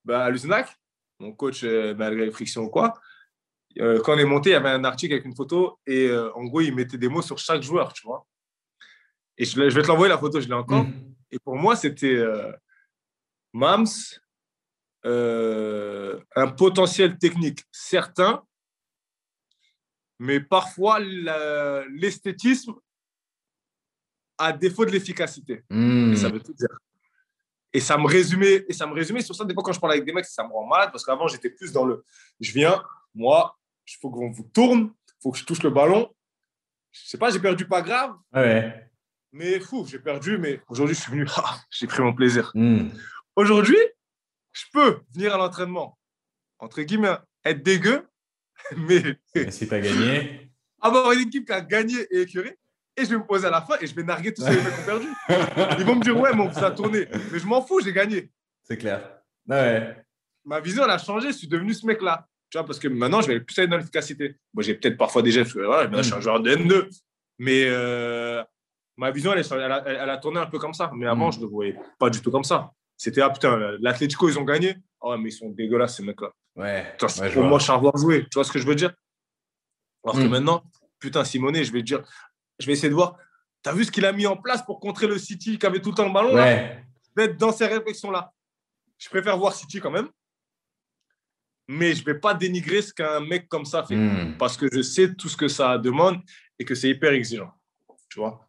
bah, 0.03 0.26
à 0.26 0.30
Luznac, 0.30 0.76
mon 1.19 1.31
coach, 1.34 1.64
euh, 1.64 1.93
malgré 1.95 2.26
les 2.26 2.31
frictions 2.31 2.64
ou 2.64 2.69
quoi, 2.69 2.93
euh, 3.80 4.02
quand 4.02 4.15
on 4.15 4.18
est 4.18 4.26
monté, 4.26 4.52
il 4.52 4.53
y 4.53 4.56
avait 4.56 4.69
un 4.69 4.84
article 4.84 5.14
avec 5.14 5.26
une 5.26 5.35
photo 5.35 5.80
et 5.85 6.07
euh, 6.07 6.31
en 6.34 6.45
gros, 6.45 6.61
il 6.61 6.73
mettait 6.73 6.97
des 6.97 7.10
mots 7.10 7.22
sur 7.22 7.38
chaque 7.38 7.61
joueur, 7.61 7.93
tu 7.93 8.03
vois. 8.07 8.26
Et 9.38 9.43
je, 9.43 9.60
vais 9.60 9.81
te 9.81 9.88
l'envoyer 9.88 10.10
la 10.10 10.18
photo, 10.18 10.39
je 10.39 10.47
l'ai 10.47 10.53
encore. 10.53 10.85
Mm. 10.85 11.14
Et 11.31 11.39
pour 11.39 11.56
moi, 11.57 11.76
c'était 11.76 12.15
euh, 12.15 12.52
Mams, 13.53 13.85
euh, 15.06 16.19
un 16.36 16.48
potentiel 16.48 17.18
technique 17.18 17.64
certain, 17.72 18.44
mais 20.19 20.40
parfois 20.40 20.99
l'esthétisme 20.99 22.73
à 24.38 24.52
défaut 24.52 24.86
de 24.86 24.91
l'efficacité. 24.91 25.64
Mm. 25.69 26.14
Et 26.14 26.15
ça 26.15 26.30
veut 26.30 26.40
tout 26.40 26.53
dire. 26.53 26.69
Et 27.72 27.80
ça 27.80 27.98
me 27.98 28.07
résumait, 28.07 28.65
et 28.68 28.73
ça 28.73 28.88
me 28.88 28.94
résumait 28.94 29.22
sur 29.22 29.36
ça. 29.36 29.44
Des 29.44 29.53
fois, 29.53 29.61
quand 29.61 29.73
je 29.73 29.80
parle 29.80 29.94
avec 29.94 30.06
des 30.06 30.14
mecs, 30.14 30.26
ça 30.26 30.44
me 30.44 30.52
rend 30.52 30.65
malade 30.65 30.90
parce 30.91 31.03
qu'avant, 31.06 31.27
j'étais 31.27 31.49
plus 31.49 31.72
dans 31.72 31.86
le. 31.86 32.03
Je 32.40 32.52
viens, 32.53 32.82
moi, 33.14 33.57
il 33.88 33.98
faut 33.99 34.10
qu'on 34.10 34.32
vous 34.32 34.49
tourne, 34.53 34.91
il 35.07 35.14
faut 35.22 35.32
que 35.32 35.38
je 35.38 35.45
touche 35.45 35.61
le 35.61 35.69
ballon. 35.69 36.10
Je 36.91 37.10
sais 37.10 37.18
pas, 37.18 37.30
j'ai 37.30 37.40
perdu, 37.40 37.68
pas 37.68 37.82
grave, 37.82 38.15
Ouais. 38.34 38.90
mais 39.34 39.60
fou, 39.60 39.86
j'ai 39.86 39.99
perdu. 39.99 40.38
Mais 40.38 40.61
aujourd'hui, 40.69 40.95
je 40.95 41.02
suis 41.02 41.11
venu, 41.11 41.27
ah, 41.36 41.60
j'ai 41.69 41.88
pris 41.88 42.02
mon 42.02 42.14
plaisir. 42.14 42.52
Mm. 42.56 42.88
Aujourd'hui, 43.36 43.77
je 44.56 44.64
peux 44.73 44.99
venir 45.14 45.34
à 45.36 45.38
l'entraînement, 45.38 45.98
entre 46.60 46.82
guillemets, 46.82 47.18
être 47.44 47.61
dégueu, 47.64 48.07
mais 48.77 49.18
Et 49.36 49.52
si 49.52 49.68
tu 49.68 49.73
as 49.73 49.82
gagné. 49.82 50.49
avoir 50.82 51.11
une 51.11 51.22
équipe 51.27 51.45
qui 51.45 51.52
a 51.53 51.61
gagné 51.61 51.95
et 52.11 52.22
écœuré. 52.22 52.57
Et 52.98 53.03
je 53.03 53.10
vais 53.10 53.18
me 53.18 53.26
poser 53.26 53.48
à 53.48 53.49
la 53.52 53.61
fin 53.61 53.76
et 53.82 53.88
je 53.88 53.94
vais 53.94 54.03
narguer 54.03 54.34
tous 54.34 54.45
mecs 54.45 54.57
qui 54.57 54.65
ont 54.68 54.86
perdu. 54.86 55.07
Ils 55.80 55.84
vont 55.86 55.95
me 55.95 56.02
dire, 56.02 56.18
ouais, 56.18 56.34
mais 56.34 56.44
on 56.44 56.48
vous 56.48 56.64
a 56.64 56.72
tourné. 56.72 57.06
Mais 57.32 57.40
je 57.40 57.45
m'en 57.45 57.61
fous, 57.61 57.82
j'ai 57.84 57.91
gagné. 57.91 58.32
C'est 58.64 58.77
clair. 58.77 59.19
Ouais. 59.49 59.98
ma 60.45 60.61
vision, 60.61 60.86
elle 60.86 60.91
a 60.91 60.98
changé. 60.98 61.27
Je 61.34 61.38
suis 61.40 61.48
devenu 61.49 61.73
ce 61.73 61.86
mec-là. 61.86 62.26
Tu 62.49 62.57
vois, 62.57 62.65
parce 62.65 62.80
que 62.80 62.88
maintenant, 62.88 63.22
je 63.22 63.27
vais 63.27 63.41
plus 63.41 63.60
aller 63.60 63.68
dans 63.68 63.76
l'efficacité. 63.76 64.38
Moi, 64.53 64.64
j'ai 64.64 64.76
peut-être 64.76 64.95
parfois 64.98 65.22
des 65.22 65.32
gestes, 65.32 65.52
parce 65.53 65.56
que 65.56 65.65
voilà, 65.65 65.91
je 65.98 66.03
suis 66.03 66.14
un 66.14 66.22
joueur 66.22 66.40
de 66.40 66.56
N2. 66.56 66.88
Mais 67.40 67.65
euh, 67.68 68.41
ma 68.95 69.11
vision, 69.11 69.34
elle, 69.34 69.44
a, 69.72 69.84
elle 69.86 70.10
a 70.10 70.18
tourné 70.18 70.40
un 70.40 70.45
peu 70.45 70.57
comme 70.57 70.73
ça. 70.73 70.90
Mais 70.95 71.06
avant, 71.06 71.27
Mm. 71.27 71.32
je 71.34 71.38
ne 71.40 71.44
le 71.44 71.49
voyais 71.49 71.76
pas 71.99 72.10
du 72.10 72.22
tout 72.22 72.32
comme 72.32 72.45
ça. 72.45 72.72
C'était, 72.97 73.22
ah 73.22 73.30
putain, 73.30 73.77
l'Atletico, 73.80 74.30
ils 74.30 74.39
ont 74.39 74.43
gagné. 74.43 74.77
Ah 75.01 75.09
ouais, 75.09 75.17
mais 75.17 75.30
ils 75.30 75.34
sont 75.34 75.49
dégueulasses, 75.49 75.97
ces 75.97 76.03
mecs-là. 76.03 76.31
Ouais. 76.55 76.95
pour 77.34 77.43
moi, 77.43 77.59
je 77.59 77.63
suis 77.63 77.73
un 77.73 77.77
voir 77.77 77.97
jouer. 77.97 78.23
Tu 78.23 78.35
vois 78.35 78.43
ce 78.43 78.51
que 78.51 78.59
je 78.59 78.65
veux 78.65 78.76
dire? 78.76 78.93
Alors 80.03 80.15
que 80.15 80.22
hmm. 80.22 80.30
maintenant, 80.30 80.63
putain, 80.99 81.23
Simone, 81.23 81.61
je 81.63 81.72
vais 81.72 81.84
dire, 81.84 82.03
je 82.59 82.65
vais 82.65 82.73
essayer 82.73 82.89
de 82.89 82.93
voir. 82.93 83.17
Tu 83.63 83.69
as 83.69 83.73
vu 83.73 83.84
ce 83.84 83.91
qu'il 83.91 84.05
a 84.05 84.11
mis 84.11 84.27
en 84.27 84.38
place 84.38 84.63
pour 84.63 84.80
contrer 84.80 85.07
le 85.07 85.17
City 85.17 85.57
qui 85.57 85.65
avait 85.65 85.81
tout 85.81 85.89
le 85.89 85.95
temps 85.95 86.07
le 86.07 86.13
ballon 86.13 86.34
ouais. 86.35 86.84
Je 87.03 87.22
vais 87.22 87.30
être 87.30 87.38
dans 87.38 87.51
ces 87.51 87.65
réflexions-là. 87.65 88.31
Je 88.97 89.09
préfère 89.09 89.38
voir 89.38 89.53
City 89.53 89.80
quand 89.80 89.91
même. 89.91 90.07
Mais 91.67 91.93
je 91.95 92.01
ne 92.01 92.05
vais 92.05 92.19
pas 92.19 92.35
dénigrer 92.35 92.84
ce 92.84 92.93
qu'un 92.93 93.19
mec 93.19 93.49
comme 93.49 93.65
ça 93.65 93.84
fait. 93.84 93.95
Hmm. 93.95 94.38
Parce 94.38 94.55
que 94.55 94.67
je 94.72 94.81
sais 94.81 95.13
tout 95.15 95.27
ce 95.27 95.35
que 95.35 95.47
ça 95.47 95.77
demande 95.77 96.22
et 96.59 96.65
que 96.65 96.76
c'est 96.76 96.89
hyper 96.89 97.11
exigeant. 97.11 97.51
Tu 98.09 98.19
vois? 98.19 98.47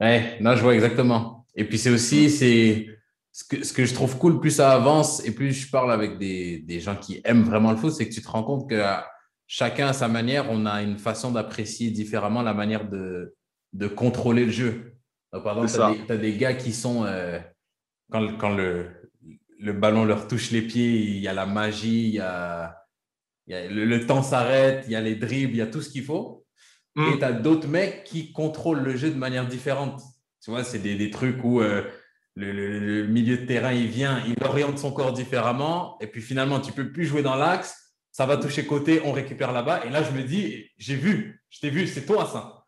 Ouais, 0.00 0.38
non, 0.40 0.54
je 0.54 0.62
vois 0.62 0.74
exactement. 0.74 1.46
Et 1.54 1.64
puis 1.64 1.78
c'est 1.78 1.90
aussi, 1.90 2.30
c'est 2.30 2.99
ce 3.32 3.44
que, 3.44 3.64
ce 3.64 3.72
que 3.72 3.84
je 3.84 3.94
trouve 3.94 4.18
cool, 4.18 4.40
plus 4.40 4.50
ça 4.50 4.72
avance 4.72 5.24
et 5.24 5.34
plus 5.34 5.52
je 5.52 5.70
parle 5.70 5.92
avec 5.92 6.18
des, 6.18 6.58
des 6.58 6.80
gens 6.80 6.96
qui 6.96 7.20
aiment 7.24 7.44
vraiment 7.44 7.70
le 7.70 7.76
foot, 7.76 7.92
c'est 7.92 8.08
que 8.08 8.14
tu 8.14 8.22
te 8.22 8.28
rends 8.28 8.42
compte 8.42 8.68
que 8.68 8.82
chacun 9.46 9.88
à 9.88 9.92
sa 9.92 10.08
manière, 10.08 10.46
on 10.50 10.66
a 10.66 10.82
une 10.82 10.98
façon 10.98 11.30
d'apprécier 11.30 11.90
différemment 11.90 12.42
la 12.42 12.54
manière 12.54 12.88
de, 12.88 13.34
de 13.72 13.86
contrôler 13.86 14.46
le 14.46 14.50
jeu. 14.52 14.94
par 15.30 15.62
exemple, 15.62 16.00
tu 16.06 16.12
as, 16.12 16.16
des 16.16 16.36
gars 16.36 16.54
qui 16.54 16.72
sont, 16.72 17.04
euh, 17.04 17.38
quand, 18.10 18.36
quand 18.36 18.54
le, 18.54 18.88
le 19.60 19.72
ballon 19.72 20.04
leur 20.04 20.26
touche 20.26 20.50
les 20.50 20.62
pieds, 20.62 20.98
il 21.00 21.18
y 21.18 21.28
a 21.28 21.32
la 21.32 21.46
magie, 21.46 22.08
il 22.08 22.14
y 22.14 22.20
a, 22.20 22.76
il 23.46 23.52
y 23.52 23.56
a 23.56 23.68
le, 23.68 24.06
temps 24.06 24.22
s'arrête, 24.22 24.84
il 24.86 24.92
y 24.92 24.96
a 24.96 25.00
les 25.00 25.14
dribbles, 25.14 25.54
il 25.54 25.58
y 25.58 25.62
a 25.62 25.66
tout 25.66 25.82
ce 25.82 25.90
qu'il 25.90 26.04
faut. 26.04 26.46
Et 26.96 27.00
mm. 27.00 27.18
tu 27.18 27.24
as 27.24 27.32
d'autres 27.32 27.68
mecs 27.68 28.04
qui 28.04 28.32
contrôlent 28.32 28.82
le 28.82 28.96
jeu 28.96 29.10
de 29.10 29.18
manière 29.18 29.46
différente. 29.46 30.00
Tu 30.42 30.50
vois, 30.50 30.64
c'est 30.64 30.78
des, 30.78 30.96
des, 30.96 31.10
trucs 31.10 31.44
où 31.44 31.60
euh, 31.60 31.84
le, 32.40 33.06
milieu 33.06 33.38
de 33.38 33.46
terrain, 33.46 33.72
il 33.72 33.88
vient, 33.88 34.22
il 34.26 34.36
oriente 34.44 34.78
son 34.78 34.92
corps 34.92 35.12
différemment. 35.12 35.96
Et 36.00 36.06
puis 36.06 36.20
finalement, 36.20 36.60
tu 36.60 36.72
peux 36.72 36.92
plus 36.92 37.04
jouer 37.04 37.22
dans 37.22 37.36
l'axe. 37.36 37.94
Ça 38.10 38.26
va 38.26 38.36
toucher 38.36 38.66
côté, 38.66 39.00
on 39.04 39.12
récupère 39.12 39.52
là-bas. 39.52 39.84
Et 39.86 39.90
là, 39.90 40.02
je 40.02 40.10
me 40.10 40.22
dis, 40.22 40.68
j'ai 40.78 40.96
vu, 40.96 41.42
je 41.48 41.60
t'ai 41.60 41.70
vu, 41.70 41.86
c'est 41.86 42.04
toi 42.04 42.26
ça. 42.26 42.66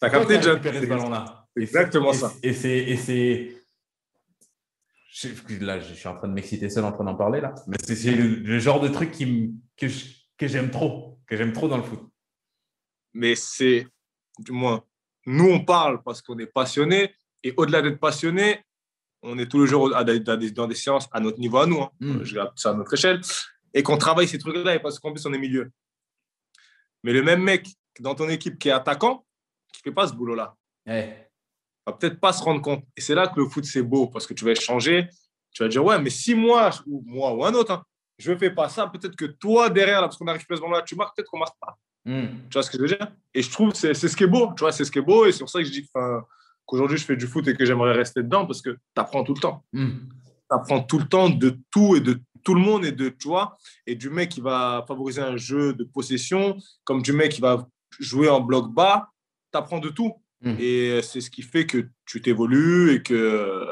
T'as 0.00 0.10
capté 0.10 0.36
déjà 0.36 0.54
ce 0.62 0.86
ballon-là. 0.86 1.46
Exactement 1.56 2.12
ça. 2.12 2.32
Et 2.42 2.52
c'est. 2.52 3.54
Là, 5.60 5.80
je 5.80 5.94
suis 5.94 6.06
en 6.06 6.14
train 6.14 6.28
de 6.28 6.32
m'exciter 6.32 6.68
seul 6.68 6.84
en 6.84 6.92
train 6.92 7.02
d'en 7.02 7.16
parler 7.16 7.40
là. 7.40 7.52
Mais 7.66 7.76
c'est 7.82 8.12
le, 8.12 8.58
genre 8.60 8.78
de 8.78 8.86
truc 8.86 9.10
qui, 9.10 9.52
que 9.76 9.88
j'aime 10.46 10.70
trop, 10.70 11.18
que 11.26 11.36
j'aime 11.36 11.52
trop 11.52 11.66
dans 11.66 11.76
le 11.76 11.82
foot 11.82 12.08
mais 13.18 13.34
c'est, 13.34 13.86
du 14.38 14.52
moins, 14.52 14.84
nous, 15.26 15.50
on 15.50 15.64
parle 15.64 16.02
parce 16.02 16.22
qu'on 16.22 16.38
est 16.38 16.46
passionné. 16.46 17.14
Et 17.42 17.52
au-delà 17.56 17.82
d'être 17.82 18.00
passionné, 18.00 18.64
on 19.22 19.38
est 19.38 19.46
tous 19.46 19.60
les 19.60 19.66
jours 19.66 19.90
dans 19.90 20.66
des 20.66 20.74
séances 20.74 21.08
à 21.12 21.20
notre 21.20 21.38
niveau 21.38 21.58
à 21.58 21.66
nous. 21.66 21.80
Hein. 21.80 21.90
Mm. 22.00 22.22
Je 22.22 22.30
regarde 22.30 22.52
ça 22.56 22.70
à 22.70 22.74
notre 22.74 22.94
échelle. 22.94 23.20
Et 23.74 23.82
qu'on 23.82 23.98
travaille 23.98 24.28
ces 24.28 24.38
trucs-là, 24.38 24.74
et 24.74 24.78
parce 24.78 24.98
qu'en 24.98 25.12
plus, 25.12 25.24
on 25.26 25.32
est 25.32 25.38
milieu. 25.38 25.70
Mais 27.04 27.12
le 27.12 27.22
même 27.22 27.42
mec 27.42 27.68
dans 28.00 28.14
ton 28.14 28.28
équipe 28.28 28.58
qui 28.58 28.68
est 28.68 28.72
attaquant, 28.72 29.24
qui 29.72 29.80
ne 29.80 29.90
fait 29.90 29.94
pas 29.94 30.08
ce 30.08 30.14
boulot-là, 30.14 30.54
ouais. 30.86 31.30
va 31.86 31.92
peut-être 31.92 32.18
pas 32.18 32.32
se 32.32 32.42
rendre 32.42 32.62
compte. 32.62 32.84
Et 32.96 33.00
c'est 33.00 33.14
là 33.14 33.28
que 33.28 33.38
le 33.38 33.46
foot, 33.46 33.64
c'est 33.64 33.82
beau, 33.82 34.06
parce 34.08 34.26
que 34.26 34.34
tu 34.34 34.44
vas 34.44 34.52
échanger. 34.52 35.08
Tu 35.52 35.62
vas 35.62 35.68
dire, 35.68 35.84
ouais, 35.84 36.00
mais 36.00 36.10
si 36.10 36.34
moi, 36.34 36.70
ou 36.86 37.02
moi 37.06 37.32
ou 37.34 37.44
un 37.44 37.52
autre, 37.54 37.72
hein, 37.72 37.84
je 38.18 38.32
ne 38.32 38.36
fais 38.36 38.50
pas 38.50 38.68
ça, 38.68 38.86
peut-être 38.86 39.16
que 39.16 39.26
toi, 39.26 39.70
derrière, 39.70 40.00
là, 40.00 40.08
parce 40.08 40.16
qu'on 40.16 40.26
a 40.26 40.32
récupéré 40.32 40.58
ce 40.58 40.62
ballon-là, 40.62 40.82
tu 40.82 40.96
marques, 40.96 41.16
peut-être 41.16 41.28
qu'on 41.28 41.38
ne 41.38 41.42
marque 41.42 41.58
pas. 41.60 41.78
Hmm. 42.04 42.26
Tu 42.48 42.54
vois 42.54 42.62
ce 42.62 42.70
que 42.70 42.78
je 42.78 42.82
veux 42.82 42.88
dire? 42.88 43.12
Et 43.34 43.42
je 43.42 43.50
trouve 43.50 43.72
que 43.72 43.78
c'est 43.78 43.94
ce 43.94 44.16
qui 44.16 44.24
est 44.24 44.28
beau. 44.28 44.52
Tu 44.56 44.60
vois, 44.60 44.72
c'est 44.72 44.84
ce 44.84 44.90
qui 44.90 44.98
est 44.98 45.02
beau. 45.02 45.26
Et 45.26 45.32
c'est 45.32 45.40
pour 45.40 45.50
ça 45.50 45.58
que 45.58 45.66
je 45.66 45.70
dis 45.70 45.88
qu'aujourd'hui, 46.68 46.98
je 46.98 47.04
fais 47.04 47.16
du 47.16 47.26
foot 47.26 47.48
et 47.48 47.54
que 47.54 47.64
j'aimerais 47.64 47.94
rester 47.94 48.22
dedans 48.22 48.46
parce 48.46 48.60
que 48.60 48.70
tu 48.70 48.78
apprends 48.96 49.24
tout 49.24 49.34
le 49.34 49.40
temps. 49.40 49.64
Hmm. 49.72 49.88
Tu 49.88 50.56
apprends 50.56 50.82
tout 50.82 50.98
le 50.98 51.06
temps 51.06 51.30
de 51.30 51.58
tout 51.72 51.96
et 51.96 52.00
de 52.00 52.20
tout 52.44 52.54
le 52.54 52.60
monde 52.60 52.84
et 52.84 52.92
de, 52.92 53.08
tu 53.08 53.26
vois, 53.26 53.56
et 53.86 53.94
du 53.94 54.10
mec 54.10 54.28
qui 54.28 54.40
va 54.40 54.84
favoriser 54.86 55.22
un 55.22 55.36
jeu 55.36 55.72
de 55.72 55.84
possession, 55.84 56.56
comme 56.84 57.02
du 57.02 57.12
mec 57.12 57.32
qui 57.32 57.40
va 57.40 57.66
jouer 57.98 58.28
en 58.28 58.40
bloc 58.40 58.72
bas. 58.72 59.08
Tu 59.52 59.58
apprends 59.58 59.80
de 59.80 59.88
tout. 59.88 60.12
Hmm. 60.42 60.54
Et 60.60 61.00
c'est 61.02 61.20
ce 61.20 61.30
qui 61.30 61.42
fait 61.42 61.66
que 61.66 61.88
tu 62.04 62.20
t'évolues 62.20 62.92
et 62.92 63.02
que 63.02 63.66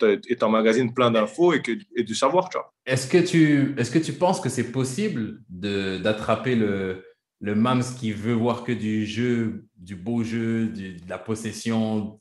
tu 0.00 0.36
emmagasines 0.40 0.92
plein 0.92 1.10
d'infos 1.10 1.52
et, 1.52 1.62
que, 1.62 1.72
et 1.94 2.02
du 2.02 2.14
savoir. 2.14 2.48
Est-ce 2.86 3.06
que 3.06 3.18
tu, 3.18 3.74
est-ce 3.76 3.90
que 3.90 3.98
tu 3.98 4.14
penses 4.14 4.40
que 4.40 4.48
c'est 4.48 4.72
possible 4.72 5.42
d'attraper 5.50 6.56
le, 6.56 7.04
le 7.40 7.54
Mams 7.54 7.84
qui 7.98 8.12
veut 8.12 8.32
voir 8.32 8.64
que 8.64 8.72
du 8.72 9.06
jeu, 9.06 9.66
du 9.76 9.96
beau 9.96 10.24
jeu, 10.24 10.68
de 10.68 11.08
la 11.08 11.18
possession, 11.18 12.18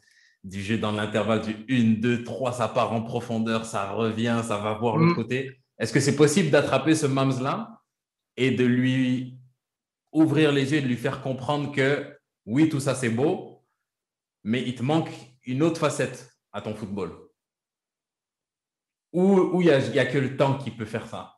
du 0.48 0.64
jeu 0.64 0.78
dans 0.78 0.94
l'intervalle 0.94 1.41
du 1.41 1.56
1, 1.69 1.99
2, 1.99 2.24
3, 2.24 2.53
ça 2.53 2.68
part 2.69 2.94
en 2.94 3.02
profondeur, 3.02 3.65
ça 3.65 3.91
revient, 3.91 4.41
ça 4.44 4.57
va 4.57 4.74
voir 4.74 4.98
l'autre 4.98 5.11
mm. 5.11 5.15
côté. 5.15 5.60
Est-ce 5.78 5.91
que 5.91 5.99
c'est 5.99 6.15
possible 6.15 6.49
d'attraper 6.49 6.95
ce 6.95 7.06
Mams-là 7.06 7.82
et 8.38 8.52
de 8.52 8.64
lui 8.64 9.38
ouvrir 10.14 10.52
les 10.53 10.72
yeux 10.72 10.78
et 10.78 10.82
de 10.82 10.88
lui 10.88 10.95
faire 10.95 11.22
comprendre 11.22 11.74
que 11.74 12.18
oui, 12.45 12.69
tout 12.69 12.80
ça 12.80 12.95
c'est 12.95 13.10
beau, 13.10 13.65
mais 14.44 14.64
il 14.64 14.74
te 14.74 14.84
manque 14.84 15.10
une 15.44 15.61
autre 15.64 15.80
facette 15.80 16.32
à 16.53 16.61
ton 16.61 16.74
football? 16.74 17.11
Ou 19.11 19.61
il 19.61 19.68
n'y 19.68 19.99
a, 19.99 20.02
a 20.02 20.06
que 20.06 20.18
le 20.18 20.38
temps 20.38 20.57
qui 20.57 20.72
peut 20.72 20.86
faire 20.86 21.07
ça? 21.07 21.38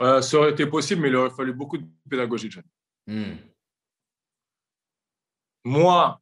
Euh, 0.00 0.22
ça 0.22 0.36
aurait 0.38 0.52
été 0.52 0.66
possible, 0.66 1.02
mais 1.02 1.08
il 1.08 1.16
aurait 1.16 1.34
fallu 1.34 1.52
beaucoup 1.52 1.76
de 1.76 1.86
pédagogie 2.08 2.48
de 2.48 2.62
hmm. 3.12 3.36
Moi, 5.64 6.19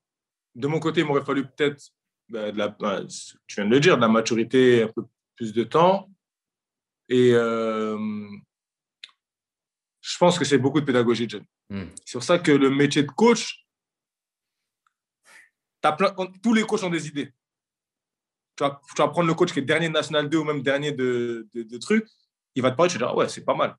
de 0.58 0.66
mon 0.66 0.80
côté, 0.80 1.00
il 1.00 1.06
m'aurait 1.06 1.24
fallu 1.24 1.46
peut-être, 1.46 1.90
bah, 2.28 2.52
bah, 2.52 3.02
tu 3.46 3.54
viens 3.56 3.64
de 3.64 3.70
le 3.70 3.80
dire, 3.80 3.96
de 3.96 4.02
la 4.02 4.08
maturité, 4.08 4.82
un 4.82 4.88
peu 4.88 5.04
plus 5.36 5.52
de 5.52 5.64
temps. 5.64 6.10
Et 7.08 7.32
euh, 7.32 7.96
je 10.00 10.18
pense 10.18 10.38
que 10.38 10.44
c'est 10.44 10.58
beaucoup 10.58 10.80
de 10.80 10.84
pédagogie 10.84 11.26
de 11.26 11.42
hmm. 11.70 11.86
C'est 12.04 12.18
pour 12.18 12.24
ça 12.24 12.38
que 12.38 12.52
le 12.52 12.70
métier 12.70 13.02
de 13.02 13.10
coach, 13.10 13.64
plein, 15.80 16.14
tous 16.42 16.54
les 16.54 16.64
coachs 16.64 16.82
ont 16.82 16.90
des 16.90 17.06
idées. 17.08 17.32
Tu 18.56 18.64
vas, 18.64 18.80
tu 18.94 19.00
vas, 19.00 19.08
prendre 19.08 19.28
le 19.28 19.34
coach 19.34 19.52
qui 19.52 19.60
est 19.60 19.62
dernier 19.62 19.88
National 19.88 20.28
2 20.28 20.38
ou 20.38 20.44
même 20.44 20.62
dernier 20.62 20.92
de, 20.92 21.48
de, 21.54 21.62
de 21.62 21.78
trucs 21.78 22.08
il 22.58 22.62
va 22.62 22.72
te 22.72 22.76
parler, 22.76 22.90
tu 22.90 22.98
vas 22.98 23.06
dire, 23.06 23.12
ah 23.12 23.16
ouais, 23.16 23.28
c'est 23.28 23.44
pas 23.44 23.54
mal. 23.54 23.76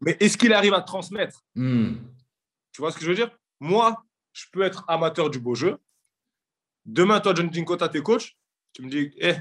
Mais 0.00 0.16
est-ce 0.20 0.36
qu'il 0.38 0.52
arrive 0.52 0.74
à 0.74 0.80
transmettre? 0.80 1.44
Hmm. 1.54 1.96
Tu 2.72 2.80
vois 2.80 2.90
ce 2.90 2.96
que 2.96 3.04
je 3.04 3.10
veux 3.10 3.14
dire? 3.14 3.30
Moi, 3.60 4.02
je 4.34 4.46
peux 4.52 4.62
être 4.62 4.84
amateur 4.88 5.30
du 5.30 5.38
beau 5.38 5.54
jeu. 5.54 5.78
Demain, 6.84 7.20
toi, 7.20 7.32
John 7.34 7.50
Jinko, 7.50 7.76
tu 7.76 7.88
tes 7.88 8.02
coachs. 8.02 8.36
Tu 8.74 8.82
me 8.82 8.90
dis, 8.90 9.14
eh, 9.16 9.36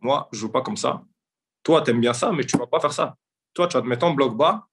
moi, 0.00 0.28
je 0.32 0.40
joue 0.40 0.50
pas 0.50 0.60
comme 0.60 0.76
ça. 0.76 1.02
Toi, 1.62 1.80
tu 1.80 1.90
aimes 1.90 2.00
bien 2.00 2.12
ça, 2.12 2.30
mais 2.32 2.44
tu 2.44 2.58
vas 2.58 2.66
pas 2.66 2.80
faire 2.80 2.92
ça. 2.92 3.16
Toi, 3.54 3.68
tu 3.68 3.74
vas 3.76 3.82
te 3.82 3.86
mettre 3.86 4.04
en 4.04 4.12
bloc 4.12 4.36
bas. 4.36 4.66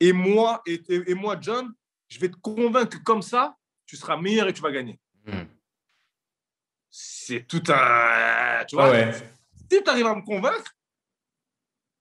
Et 0.00 0.12
moi, 0.12 0.60
et, 0.66 0.82
et, 0.88 1.14
moi, 1.14 1.36
John, 1.40 1.72
je 2.08 2.18
vais 2.18 2.28
te 2.28 2.36
convaincre 2.36 2.98
que 2.98 3.02
comme 3.02 3.22
ça, 3.22 3.56
tu 3.86 3.96
seras 3.96 4.16
meilleur 4.16 4.48
et 4.48 4.52
tu 4.52 4.60
vas 4.60 4.72
gagner. 4.72 4.98
Hmm. 5.24 5.44
C'est 6.90 7.46
tout 7.46 7.62
un. 7.68 8.64
Tu 8.66 8.74
vois, 8.74 9.12
si 9.12 9.22
tu 9.68 9.88
arrives 9.88 10.06
à 10.06 10.14
me 10.16 10.22
convaincre, 10.22 10.74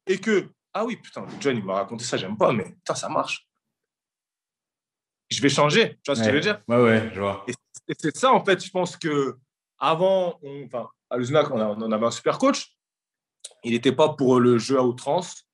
et 0.07 0.17
que, 0.17 0.49
ah 0.73 0.85
oui, 0.85 0.97
putain, 0.97 1.27
John, 1.39 1.55
il 1.55 1.63
m'a 1.63 1.75
raconté 1.75 2.03
ça, 2.03 2.17
j'aime 2.17 2.35
pas, 2.35 2.51
mais 2.51 2.71
putain, 2.71 2.95
ça 2.95 3.09
marche. 3.09 3.48
Je 5.29 5.41
vais 5.41 5.49
changer, 5.49 5.99
tu 6.03 6.11
vois 6.11 6.15
ce 6.15 6.21
que 6.21 6.29
je 6.29 6.33
veux 6.33 6.41
dire? 6.41 6.61
Ouais, 6.67 6.81
ouais, 6.81 7.11
je 7.13 7.19
vois. 7.19 7.45
Et 7.47 7.93
c'est 7.97 8.15
ça, 8.15 8.31
en 8.31 8.43
fait, 8.43 8.63
je 8.63 8.69
pense 8.71 8.97
que 8.97 9.35
avant, 9.79 10.39
on, 10.43 10.65
enfin, 10.65 10.89
à 11.09 11.17
l'USNAC, 11.17 11.49
on, 11.51 11.59
on, 11.59 11.91
avait 11.91 12.05
un 12.05 12.11
super 12.11 12.37
coach. 12.37 12.77
Il 13.63 13.71
n'était 13.71 13.91
pas 13.91 14.09
pour 14.09 14.39
le 14.39 14.57
jeu 14.57 14.77
à 14.77 14.83
outrance. 14.83 15.47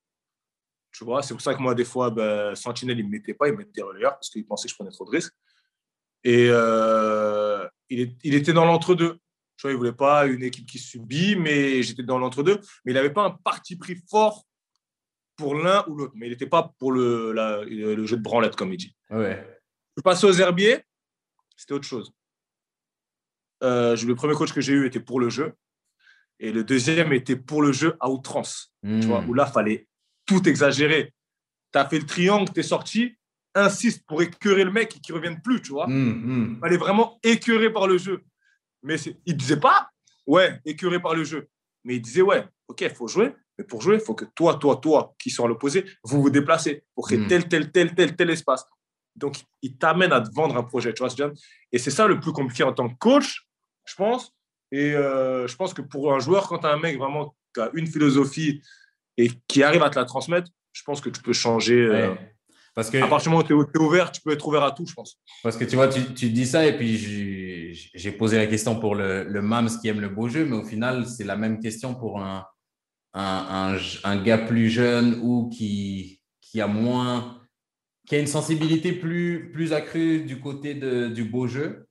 Tu 0.92 1.04
vois, 1.04 1.22
c'est 1.22 1.34
pour 1.34 1.42
ça 1.42 1.54
que 1.54 1.62
moi, 1.62 1.76
des 1.76 1.86
fois, 1.86 2.10
ben, 2.10 2.56
Sentinelle, 2.56 3.00
il 3.00 3.04
ne 3.04 3.10
me 3.10 3.18
mettait 3.18 3.34
pas, 3.34 3.48
il 3.48 3.54
me 3.54 3.60
mettait 3.60 3.82
relayeur 3.82 4.14
parce 4.14 4.30
qu'il 4.30 4.46
pensait 4.46 4.68
que 4.68 4.72
je 4.72 4.76
prenais 4.76 4.92
trop 4.92 5.06
de 5.06 5.12
risques. 5.12 5.34
Et 6.24 6.48
euh, 6.50 7.68
il, 7.90 8.16
il, 8.24 8.34
était 8.34 8.54
dans 8.54 8.66
l'entre-deux. 8.66 9.20
Tu 9.58 9.62
vois, 9.62 9.72
il 9.72 9.74
ne 9.74 9.78
voulait 9.78 9.94
pas 9.94 10.26
une 10.26 10.44
équipe 10.44 10.66
qui 10.66 10.80
subit, 10.80 11.36
mais 11.36 11.84
j'étais 11.84 12.04
dans 12.04 12.18
l'entre-deux. 12.18 12.60
Mais 12.84 12.92
il 12.92 12.96
n'avait 12.96 13.14
pas 13.14 13.24
un 13.24 13.32
parti 13.32 13.76
pris 13.78 13.98
fort 14.10 14.46
pour 15.36 15.56
l'un 15.56 15.86
ou 15.88 15.96
l'autre. 15.96 16.14
Mais 16.16 16.28
il 16.28 16.32
n'était 16.32 16.48
pas 16.48 16.74
pour 16.80 16.92
le, 16.92 17.34
le 17.34 18.06
jeu 18.06 18.18
de 18.18 18.24
branlette, 18.24 18.56
comme 18.56 18.74
il 18.74 18.78
dit. 18.78 18.96
Ouais. 19.10 19.55
Je 19.98 20.02
passe 20.02 20.24
aux 20.24 20.34
herbiers, 20.34 20.84
c'était 21.56 21.74
autre 21.74 21.88
chose. 21.88 22.14
Euh, 23.64 23.96
le 23.96 24.16
premier 24.16 24.34
coach 24.34 24.54
que 24.54 24.62
j'ai 24.62 24.74
eu 24.74 24.86
était 24.86 25.00
pour 25.00 25.20
le 25.20 25.30
jeu. 25.30 25.54
Et 26.40 26.52
le 26.52 26.64
deuxième 26.64 27.14
était 27.14 27.38
pour 27.38 27.62
le 27.62 27.72
jeu 27.72 27.96
à 28.00 28.10
outrance. 28.10 28.74
Tu 28.84 29.02
vois, 29.02 29.22
hmm. 29.22 29.30
où 29.30 29.34
là, 29.34 29.46
il 29.48 29.54
fallait 29.54 29.88
tout 30.26 30.48
exagérer. 30.48 31.14
Tu 31.72 31.80
as 31.80 31.88
fait 31.88 32.00
le 32.00 32.06
triangle, 32.06 32.52
tu 32.54 32.60
es 32.60 32.64
sorti, 32.64 33.18
insiste 33.54 34.06
pour 34.06 34.22
écœurer 34.22 34.66
le 34.66 34.72
mec 34.72 34.96
et 34.96 35.00
qu'il 35.00 35.16
ne 35.16 35.20
revienne 35.20 35.42
plus, 35.42 35.62
tu 35.62 35.72
vois. 35.72 35.86
Il 35.88 35.96
hmm. 35.96 36.60
fallait 36.60 36.78
vraiment 36.78 37.20
écœurer 37.24 37.72
par 37.72 37.88
le 37.88 37.98
jeu. 37.98 38.22
Mais 38.84 39.00
il 39.00 39.34
ne 39.34 39.38
disait 39.38 39.60
pas, 39.60 39.90
ouais, 40.28 40.60
écœuré 40.66 41.02
par 41.02 41.16
le 41.16 41.24
jeu. 41.24 41.48
Mais 41.86 41.96
il 41.96 42.02
disait, 42.02 42.22
ouais, 42.22 42.46
ok, 42.68 42.82
il 42.82 42.90
faut 42.90 43.08
jouer. 43.08 43.34
Mais 43.58 43.64
pour 43.64 43.82
jouer, 43.82 43.96
il 43.96 44.02
faut 44.02 44.14
que 44.14 44.26
toi, 44.26 44.56
toi, 44.56 44.76
toi, 44.76 45.16
qui 45.18 45.30
sont 45.30 45.46
à 45.46 45.48
l'opposé, 45.48 45.86
vous 46.04 46.22
vous 46.22 46.30
déplacez 46.30 46.84
pour 46.94 47.08
créer 47.08 47.20
hmm. 47.20 47.28
tel, 47.28 47.48
tel, 47.48 47.72
tel, 47.72 47.96
tel, 47.96 48.16
tel 48.16 48.30
espace. 48.30 48.66
Donc, 49.16 49.38
il 49.62 49.78
t'amène 49.78 50.12
à 50.12 50.22
te 50.22 50.34
vendre 50.34 50.58
un 50.58 50.64
projet, 50.64 50.94
tu 50.94 51.04
vois, 51.04 51.32
Et 51.72 51.78
c'est 51.78 51.92
ça 51.92 52.08
le 52.08 52.20
plus 52.20 52.32
compliqué 52.32 52.64
en 52.64 52.74
tant 52.74 52.90
que 52.90 52.98
coach, 52.98 53.48
je 53.86 53.96
pense, 53.96 54.34
Et 54.72 54.94
euh, 54.94 55.48
je 55.48 55.56
pense 55.56 55.74
que 55.74 55.82
pour 55.82 56.14
un 56.14 56.20
joueur, 56.20 56.48
quand 56.48 56.60
tu 56.60 56.68
as 56.68 56.72
un 56.72 56.80
mec 56.80 56.98
vraiment 56.98 57.36
qui 57.54 57.62
a 57.62 57.70
une 57.74 57.88
philosophie 57.88 58.62
et 59.18 59.32
qui 59.48 59.64
arrive 59.64 59.84
à 59.84 59.90
te 59.90 59.98
la 59.98 60.06
transmettre, 60.06 60.52
je 60.74 60.84
pense 60.84 61.00
que 61.00 61.10
tu 61.10 61.22
peux 61.22 61.34
changer. 61.34 61.80
Euh, 61.80 62.14
parce 62.74 62.90
que, 62.90 62.98
à 62.98 63.08
partir 63.08 63.32
du 63.32 63.38
moment 63.38 63.46
où 63.46 63.64
tu 63.66 63.80
es, 63.80 63.82
ouvert, 63.82 64.12
tu 64.12 64.22
peux 64.22 64.32
être 64.32 64.46
ouvert 64.46 64.64
à 64.64 64.74
tout, 64.74 64.86
je 64.86 64.94
pense. 64.94 65.18
Parce 65.42 65.56
que 65.56 65.64
tu 65.64 65.78
vois, 65.78 65.88
tu, 65.88 66.14
tu 66.14 66.30
dis 66.30 66.46
ça 66.46 66.66
et 66.66 66.76
puis 66.76 66.98
j'ai 67.94 68.12
posé 68.12 68.36
la 68.36 68.48
question 68.48 68.78
pour 68.78 68.96
le, 68.96 69.24
le 69.24 69.42
Mams 69.42 69.70
qui 69.82 69.88
aime 69.88 70.02
le 70.02 70.10
beau 70.10 70.28
jeu, 70.28 70.46
mais 70.46 70.58
au 70.58 70.66
final, 70.66 71.06
c'est 71.08 71.24
la 71.24 71.38
même 71.38 71.62
question 71.62 71.96
pour 71.96 72.22
un, 72.22 72.46
un, 73.14 73.78
un, 74.04 74.22
gars 74.22 74.40
plus 74.40 74.70
jeune 74.70 75.20
ou 75.24 75.50
qui, 75.50 76.22
qui 76.42 76.60
a 76.60 76.68
moins, 76.68 77.40
qui 78.06 78.16
a 78.16 78.20
une 78.20 78.28
sensibilité 78.28 78.94
plus, 78.94 79.52
plus 79.52 79.74
accrue 79.74 80.22
du 80.22 80.40
côté 80.40 80.74
de, 80.74 81.08
du 81.08 81.24
beau 81.24 81.48
jeu. 81.48 81.88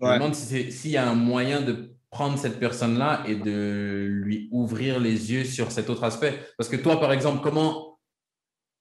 Je 0.00 0.06
me 0.06 0.14
demande 0.14 0.34
s'il 0.34 0.90
y 0.90 0.96
a 0.96 1.08
un 1.08 1.14
moyen 1.14 1.60
de 1.60 1.94
prendre 2.10 2.38
cette 2.38 2.58
personne-là 2.58 3.24
et 3.26 3.36
de 3.36 4.06
lui 4.08 4.48
ouvrir 4.52 5.00
les 5.00 5.32
yeux 5.32 5.44
sur 5.44 5.72
cet 5.72 5.90
autre 5.90 6.04
aspect. 6.04 6.38
Parce 6.58 6.68
que 6.68 6.76
toi, 6.76 7.00
par 7.00 7.12
exemple, 7.12 7.40
comment 7.42 7.98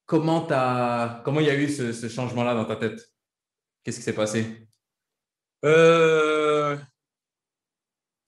comment 0.06 0.48
as, 0.50 1.22
comment 1.24 1.40
il 1.40 1.48
y 1.48 1.50
a 1.50 1.56
eu 1.56 1.70
ce, 1.70 2.08
changement-là 2.08 2.54
dans 2.54 2.66
ta 2.66 2.76
tête? 2.76 3.00
Qu'est-ce 3.84 3.98
qui 3.98 4.04
s'est 4.04 4.14
passé? 4.14 4.68
Euh... 5.66 6.78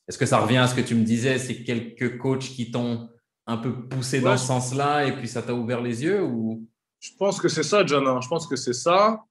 Est-ce 0.07 0.17
que 0.17 0.25
ça 0.25 0.39
revient 0.39 0.57
à 0.57 0.67
ce 0.67 0.75
que 0.75 0.81
tu 0.81 0.95
me 0.95 1.03
disais? 1.03 1.39
C'est 1.39 1.63
quelques 1.63 2.17
coachs 2.17 2.39
qui 2.39 2.71
t'ont 2.71 3.09
un 3.47 3.57
peu 3.57 3.87
poussé 3.87 4.21
dans 4.21 4.37
ce 4.37 4.45
sens-là 4.45 5.05
et 5.05 5.15
puis 5.15 5.27
ça 5.27 5.41
t'a 5.41 5.53
ouvert 5.53 5.81
les 5.81 6.03
yeux 6.03 6.23
ou? 6.23 6.67
Je 7.05 7.11
pense 7.17 7.39
que 7.39 7.49
c'est 7.49 7.63
ça, 7.63 7.85
John. 7.85 8.19
Je 8.19 8.27
pense 8.27 8.47
que 8.47 8.55
c'est 8.55 8.73
ça. 8.73 9.23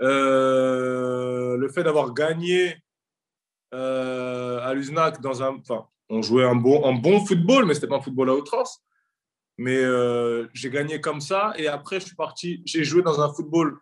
Euh, 0.00 1.56
le 1.56 1.68
fait 1.68 1.82
d'avoir 1.82 2.14
gagné 2.14 2.76
euh, 3.74 4.60
à 4.60 4.72
l'USNAC 4.72 5.20
dans 5.20 5.42
un. 5.42 5.56
Enfin, 5.56 5.88
on 6.08 6.22
jouait 6.22 6.44
un 6.44 6.54
bon, 6.54 6.84
un 6.86 6.94
bon 6.94 7.24
football, 7.24 7.64
mais 7.66 7.74
c'était 7.74 7.88
pas 7.88 7.96
un 7.96 8.00
football 8.00 8.30
à 8.30 8.34
outrance. 8.34 8.84
Mais 9.58 9.78
euh, 9.78 10.46
j'ai 10.52 10.70
gagné 10.70 11.00
comme 11.00 11.20
ça. 11.20 11.52
Et 11.56 11.66
après, 11.66 11.98
je 11.98 12.06
suis 12.06 12.14
parti. 12.14 12.62
J'ai 12.66 12.84
joué 12.84 13.02
dans 13.02 13.20
un 13.20 13.32
football 13.32 13.78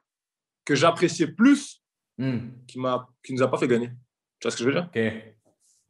que 0.65 0.75
j'appréciais 0.75 1.29
plus, 1.29 1.83
hmm. 2.17 2.39
qui 2.67 2.79
m'a, 2.79 3.07
qui 3.23 3.35
nous 3.35 3.43
a 3.43 3.51
pas 3.51 3.59
fait 3.59 3.69
gagner. 3.69 3.91
Tu 4.39 4.49
vois 4.49 4.51
ce 4.51 4.57
que 4.57 4.65
je 4.65 4.69
veux 4.71 4.75
dire? 4.75 4.89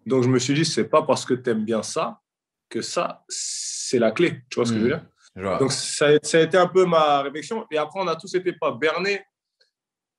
Donc, 0.05 0.25
je 0.25 0.29
me 0.29 0.39
suis 0.41 0.55
dit, 0.55 0.65
c'est 0.65 0.89
pas 0.89 1.03
parce 1.03 1.25
que 1.25 1.35
tu 1.35 1.51
aimes 1.51 1.65
bien 1.65 1.85
ça 1.85 2.21
que 2.69 2.83
ça, 2.83 3.25
c'est 3.29 4.01
la 4.01 4.11
clé. 4.11 4.43
Tu 4.51 4.57
vois 4.57 4.67
ce 4.67 4.73
que 4.73 4.79
je 4.79 4.85
veux 4.85 4.97
hmm. 4.97 4.99
dire? 4.99 5.07
Donc, 5.37 5.73
ça, 5.73 6.09
ça, 6.23 6.39
a 6.39 6.41
été 6.41 6.57
un 6.57 6.67
peu 6.67 6.85
ma 6.87 7.23
réflexion. 7.23 7.67
Et 7.71 7.79
après, 7.79 8.01
on 8.01 8.09
a 8.09 8.17
tous 8.17 8.35
été 8.35 8.53
pas 8.53 8.73
bernés, 8.73 9.23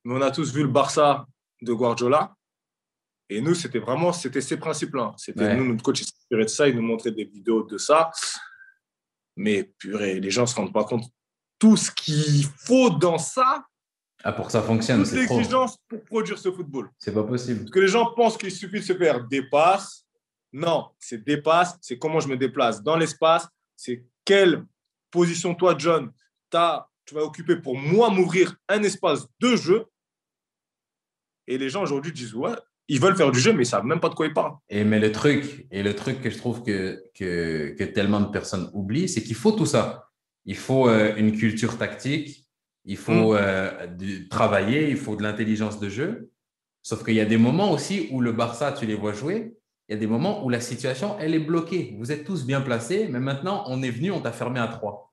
mais 0.03 0.15
on 0.15 0.21
a 0.21 0.31
tous 0.31 0.53
vu 0.53 0.63
le 0.63 0.69
Barça 0.69 1.25
de 1.61 1.73
Guardiola. 1.73 2.33
Et 3.29 3.39
nous, 3.39 3.55
c'était 3.55 3.79
vraiment, 3.79 4.11
c'était 4.11 4.41
ces 4.41 4.57
principes-là. 4.57 5.13
C'était 5.17 5.55
nous, 5.55 5.65
notre 5.65 5.83
coach, 5.83 6.01
il 6.01 6.05
s'inspirait 6.05 6.43
de 6.43 6.49
ça, 6.49 6.67
il 6.67 6.75
nous 6.75 6.81
montrait 6.81 7.11
des 7.11 7.25
vidéos 7.25 7.63
de 7.63 7.77
ça. 7.77 8.11
Mais 9.37 9.63
purée, 9.77 10.19
les 10.19 10.29
gens 10.29 10.41
ne 10.41 10.47
se 10.47 10.55
rendent 10.55 10.73
pas 10.73 10.83
compte. 10.83 11.05
Tout 11.57 11.77
ce 11.77 11.91
qu'il 11.91 12.43
faut 12.43 12.89
dans 12.89 13.17
ça. 13.17 13.63
Ah, 14.23 14.33
pour 14.33 14.47
que 14.47 14.51
ça 14.51 14.61
fonctionne, 14.61 15.05
c'est 15.05 15.25
trop. 15.25 15.37
l'exigence 15.37 15.77
pour 15.87 16.03
produire 16.03 16.37
ce 16.37 16.51
football. 16.51 16.89
C'est 16.99 17.13
pas 17.13 17.23
possible. 17.23 17.61
Parce 17.61 17.71
que 17.71 17.79
les 17.79 17.87
gens 17.87 18.13
pensent 18.13 18.37
qu'il 18.37 18.51
suffit 18.51 18.79
de 18.79 18.85
se 18.85 18.93
faire 18.93 19.23
des 19.25 19.43
passes. 19.43 20.05
Non, 20.51 20.89
c'est 20.99 21.23
des 21.23 21.37
passes, 21.37 21.77
c'est 21.81 21.97
comment 21.97 22.19
je 22.19 22.27
me 22.27 22.35
déplace 22.35 22.83
dans 22.83 22.97
l'espace, 22.97 23.47
c'est 23.77 24.03
quelle 24.25 24.65
position 25.11 25.53
toi, 25.55 25.75
John, 25.77 26.11
as, 26.53 26.87
tu 27.05 27.15
vas 27.15 27.21
occuper 27.21 27.57
pour 27.57 27.77
moi 27.77 28.09
m'ouvrir 28.09 28.55
un 28.69 28.81
espace 28.83 29.27
de 29.39 29.55
jeu. 29.55 29.85
Et 31.47 31.57
les 31.57 31.69
gens 31.69 31.83
aujourd'hui 31.83 32.11
disent, 32.11 32.33
ouais, 32.33 32.55
ils 32.87 32.99
veulent 32.99 33.15
faire 33.15 33.31
du 33.31 33.39
jeu, 33.39 33.53
mais 33.53 33.63
ils 33.63 33.67
savent 33.67 33.85
même 33.85 33.99
pas 33.99 34.09
de 34.09 34.15
quoi 34.15 34.25
ils 34.25 34.33
parlent. 34.33 34.55
Et 34.69 34.83
mais 34.83 34.99
le 34.99 35.11
truc, 35.11 35.65
et 35.71 35.83
le 35.83 35.95
truc 35.95 36.21
que 36.21 36.29
je 36.29 36.37
trouve 36.37 36.63
que, 36.63 37.03
que, 37.15 37.75
que 37.77 37.83
tellement 37.83 38.21
de 38.21 38.31
personnes 38.31 38.69
oublient, 38.73 39.09
c'est 39.09 39.23
qu'il 39.23 39.35
faut 39.35 39.51
tout 39.51 39.65
ça. 39.65 40.09
Il 40.45 40.57
faut 40.57 40.89
euh, 40.89 41.15
une 41.15 41.37
culture 41.37 41.77
tactique, 41.77 42.47
il 42.85 42.97
faut 42.97 43.33
mm. 43.33 43.37
euh, 43.39 43.87
travailler, 44.29 44.89
il 44.89 44.97
faut 44.97 45.15
de 45.15 45.23
l'intelligence 45.23 45.79
de 45.79 45.89
jeu. 45.89 46.31
Sauf 46.83 47.03
qu'il 47.03 47.13
y 47.13 47.21
a 47.21 47.25
des 47.25 47.37
moments 47.37 47.71
aussi 47.71 48.09
où 48.11 48.21
le 48.21 48.31
Barça, 48.31 48.71
tu 48.71 48.85
les 48.85 48.95
vois 48.95 49.13
jouer, 49.13 49.53
il 49.91 49.95
y 49.95 49.97
a 49.97 49.99
des 49.99 50.07
moments 50.07 50.45
où 50.45 50.49
la 50.49 50.61
situation, 50.61 51.17
elle 51.19 51.35
est 51.35 51.39
bloquée. 51.39 51.97
Vous 51.99 52.13
êtes 52.13 52.23
tous 52.23 52.45
bien 52.45 52.61
placés, 52.61 53.09
mais 53.11 53.19
maintenant, 53.19 53.65
on 53.67 53.83
est 53.83 53.89
venu, 53.89 54.09
on 54.09 54.21
t'a 54.21 54.31
fermé 54.31 54.61
à 54.61 54.69
trois. 54.69 55.11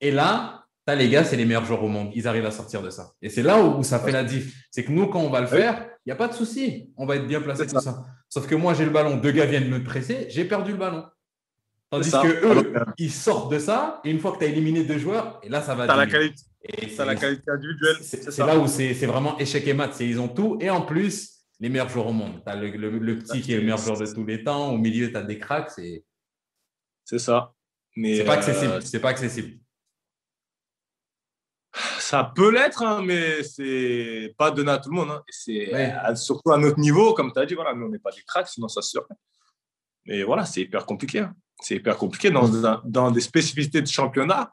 Et 0.00 0.10
là, 0.10 0.64
T'as 0.86 0.94
les 0.94 1.08
gars, 1.08 1.24
c'est 1.24 1.36
les 1.36 1.46
meilleurs 1.46 1.64
joueurs 1.64 1.82
au 1.82 1.88
monde. 1.88 2.10
Ils 2.14 2.28
arrivent 2.28 2.44
à 2.44 2.50
sortir 2.50 2.82
de 2.82 2.90
ça. 2.90 3.12
Et 3.22 3.30
c'est 3.30 3.42
là 3.42 3.62
où 3.62 3.82
ça 3.82 3.98
fait 3.98 4.12
la 4.12 4.22
diff. 4.22 4.54
C'est 4.70 4.84
que 4.84 4.92
nous, 4.92 5.06
quand 5.06 5.20
on 5.20 5.30
va 5.30 5.40
le 5.40 5.46
faire, 5.46 5.88
il 6.04 6.08
n'y 6.08 6.12
a 6.12 6.16
pas 6.16 6.28
de 6.28 6.34
souci. 6.34 6.90
On 6.98 7.06
va 7.06 7.16
être 7.16 7.26
bien 7.26 7.40
placé 7.40 7.66
tout 7.66 7.80
ça. 7.80 8.04
Sauf 8.28 8.46
que 8.46 8.54
moi, 8.54 8.74
j'ai 8.74 8.84
le 8.84 8.90
ballon. 8.90 9.16
Deux 9.16 9.32
gars 9.32 9.46
viennent 9.46 9.70
me 9.70 9.82
presser. 9.82 10.26
J'ai 10.28 10.44
perdu 10.44 10.72
le 10.72 10.76
ballon. 10.76 11.06
Tandis 11.90 12.10
que 12.10 12.44
eux, 12.44 12.74
ils 12.98 13.10
sortent 13.10 13.50
de 13.50 13.58
ça. 13.58 14.02
Et 14.04 14.10
une 14.10 14.20
fois 14.20 14.32
que 14.32 14.38
tu 14.40 14.44
as 14.44 14.48
éliminé 14.48 14.84
deux 14.84 14.98
joueurs, 14.98 15.40
et 15.42 15.48
là, 15.48 15.62
ça 15.62 15.74
va. 15.74 15.88
Tu 15.88 15.96
la 15.96 16.06
qualité. 16.06 16.42
la 16.98 17.14
qualité 17.14 17.50
individuelle. 17.50 17.96
C'est 18.02 18.38
là 18.38 18.58
où 18.58 18.66
c'est 18.66 19.06
vraiment 19.06 19.38
échec 19.38 19.66
et 19.66 19.72
mat. 19.72 19.98
Ils 20.00 20.20
ont 20.20 20.28
tout. 20.28 20.58
Et 20.60 20.68
en 20.68 20.82
plus, 20.82 21.33
les 21.60 21.68
meilleurs 21.68 21.88
joueurs 21.88 22.08
au 22.08 22.12
monde. 22.12 22.42
Tu 22.44 22.50
as 22.50 22.56
le, 22.56 23.18
petit 23.18 23.40
qui 23.40 23.52
est 23.52 23.56
le 23.56 23.62
meilleur 23.62 23.78
joueur 23.78 23.98
de 23.98 24.06
tous 24.06 24.24
les 24.24 24.42
temps. 24.42 24.72
Au 24.72 24.78
milieu, 24.78 25.10
tu 25.10 25.16
as 25.16 25.22
des 25.22 25.38
cracks. 25.38 25.70
C'est 27.04 27.18
ça. 27.18 27.54
C'est 27.94 28.24
pas 28.24 28.34
accessible. 28.34 28.72
Euh, 28.72 28.80
c'est 28.80 29.00
pas 29.00 29.10
accessible. 29.10 29.58
Ça 31.98 32.32
peut 32.34 32.52
l'être, 32.52 32.82
hein, 32.82 33.02
mais 33.02 33.42
c'est 33.42 34.34
pas 34.36 34.50
donné 34.50 34.70
à 34.70 34.78
tout 34.78 34.90
le 34.90 34.96
monde. 34.96 35.10
Hein. 35.10 35.22
C'est 35.28 35.72
surtout 36.16 36.52
à 36.52 36.58
notre 36.58 36.78
niveau, 36.78 37.14
comme 37.14 37.32
tu 37.32 37.38
as 37.38 37.46
dit, 37.46 37.54
voilà, 37.54 37.74
nous 37.74 37.86
on 37.86 37.88
n'est 37.88 37.98
pas 37.98 38.10
des 38.10 38.22
cracks, 38.22 38.48
sinon 38.48 38.68
ça 38.68 38.82
se. 38.82 38.98
Mais 40.04 40.22
voilà, 40.22 40.44
c'est 40.44 40.60
hyper 40.60 40.86
compliqué. 40.86 41.20
Hein. 41.20 41.34
C'est 41.60 41.76
hyper 41.76 41.96
compliqué 41.96 42.30
dans, 42.30 42.48
dans, 42.84 43.10
des 43.10 43.20
spécificités 43.20 43.80
de 43.80 43.86
championnat 43.86 44.52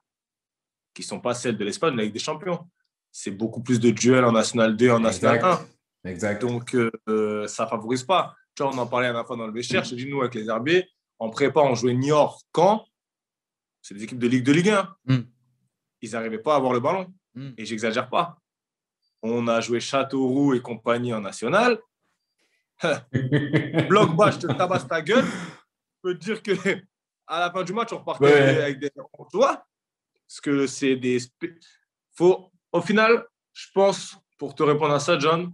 qui 0.93 1.01
ne 1.01 1.07
sont 1.07 1.19
pas 1.19 1.33
celles 1.33 1.57
de 1.57 1.65
l'Espagne, 1.65 1.93
avec 1.99 2.13
des 2.13 2.19
champions. 2.19 2.67
C'est 3.11 3.31
beaucoup 3.31 3.61
plus 3.61 3.79
de 3.79 3.91
duels 3.91 4.23
en 4.23 4.31
National 4.31 4.75
2, 4.75 4.91
en 4.91 4.99
National 4.99 5.43
1. 5.43 5.65
Exact. 6.03 6.41
Donc, 6.41 6.75
euh, 6.75 7.47
ça 7.47 7.65
ne 7.65 7.69
favorise 7.69 8.03
pas. 8.03 8.35
Tu 8.55 8.63
vois, 8.63 8.73
on 8.73 8.77
en 8.77 8.87
parlait 8.87 9.07
à 9.07 9.13
la 9.13 9.23
fois 9.23 9.37
dans 9.37 9.45
le 9.45 9.51
Bécher. 9.51 9.81
J'ai 9.83 9.95
dit, 9.95 10.07
nous, 10.07 10.21
avec 10.21 10.35
les 10.35 10.49
RB, 10.49 10.69
en 11.19 11.29
prépa, 11.29 11.61
on 11.61 11.75
jouait 11.75 11.93
Niort, 11.93 12.41
Caen. 12.55 12.85
C'est 13.81 13.93
des 13.93 14.03
équipes 14.03 14.19
de 14.19 14.27
Ligue 14.27 14.45
de 14.45 14.51
Ligue 14.51 14.69
1. 14.69 14.95
Mm. 15.05 15.19
Ils 16.01 16.11
n'arrivaient 16.11 16.39
pas 16.39 16.53
à 16.53 16.57
avoir 16.57 16.73
le 16.73 16.79
ballon. 16.79 17.13
Hmm. 17.35 17.51
Et 17.57 17.65
j'exagère 17.65 18.09
pas. 18.09 18.37
On 19.21 19.47
a 19.47 19.61
joué 19.61 19.79
Châteauroux 19.79 20.53
et 20.53 20.61
compagnie 20.61 21.13
en 21.13 21.21
national. 21.21 21.79
Bloc 23.89 24.15
bas, 24.15 24.31
je 24.31 24.39
te 24.39 24.47
tabasse 24.47 24.87
ta 24.87 25.01
gueule. 25.01 25.25
Je 25.25 26.01
peux 26.01 26.17
te 26.17 26.23
dire 26.23 26.41
que 26.41 26.51
à 27.27 27.39
la 27.39 27.51
fin 27.51 27.63
du 27.63 27.73
match, 27.73 27.93
on 27.93 27.99
repartait 27.99 28.61
avec 28.61 28.79
des. 28.79 28.89
Tu 28.89 29.37
vois 29.37 29.63
Parce 30.27 30.41
que 30.41 30.67
c'est 30.67 30.95
des. 30.95 31.19
Faut... 32.15 32.51
Au 32.71 32.81
final, 32.81 33.25
je 33.53 33.67
pense, 33.73 34.17
pour 34.37 34.55
te 34.55 34.63
répondre 34.63 34.93
à 34.93 34.99
ça, 34.99 35.19
John, 35.19 35.53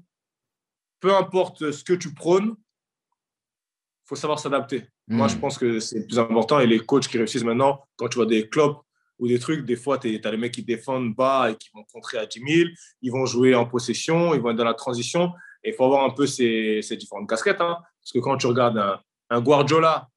peu 0.99 1.15
importe 1.15 1.71
ce 1.71 1.83
que 1.83 1.93
tu 1.93 2.13
prônes, 2.13 2.55
il 2.57 4.07
faut 4.07 4.15
savoir 4.15 4.39
s'adapter. 4.39 4.87
Moi, 5.07 5.27
je 5.27 5.35
hmm. 5.35 5.39
pense 5.39 5.57
que 5.57 5.79
c'est 5.79 5.99
le 5.99 6.05
plus 6.05 6.19
important. 6.19 6.59
Et 6.59 6.67
les 6.67 6.79
coachs 6.79 7.07
qui 7.07 7.17
réussissent 7.17 7.43
maintenant, 7.43 7.83
quand 7.95 8.09
tu 8.09 8.15
vois 8.15 8.25
des 8.25 8.49
clubs 8.49 8.75
ou 9.19 9.27
des 9.27 9.39
trucs, 9.39 9.65
des 9.65 9.75
fois, 9.75 9.97
tu 9.97 10.19
as 10.23 10.31
les 10.31 10.37
mecs 10.37 10.53
qui 10.53 10.63
défendent 10.63 11.15
bas 11.15 11.49
et 11.49 11.55
qui 11.55 11.69
vont 11.73 11.83
contrer 11.91 12.17
à 12.17 12.25
10 12.25 12.39
000, 12.39 12.69
ils 13.01 13.11
vont 13.11 13.25
jouer 13.25 13.55
en 13.55 13.65
possession, 13.65 14.33
ils 14.33 14.41
vont 14.41 14.51
être 14.51 14.57
dans 14.57 14.65
la 14.65 14.73
transition. 14.73 15.33
Et 15.63 15.69
il 15.69 15.75
faut 15.75 15.85
avoir 15.85 16.03
un 16.03 16.11
peu 16.11 16.27
ces, 16.27 16.81
ces 16.81 16.97
différentes 16.97 17.29
casquettes. 17.29 17.61
Hein. 17.61 17.77
Parce 18.01 18.11
que 18.13 18.19
quand 18.19 18.37
tu 18.37 18.47
regardes 18.47 19.01
un, 19.29 19.41
Guardiola, 19.41 20.09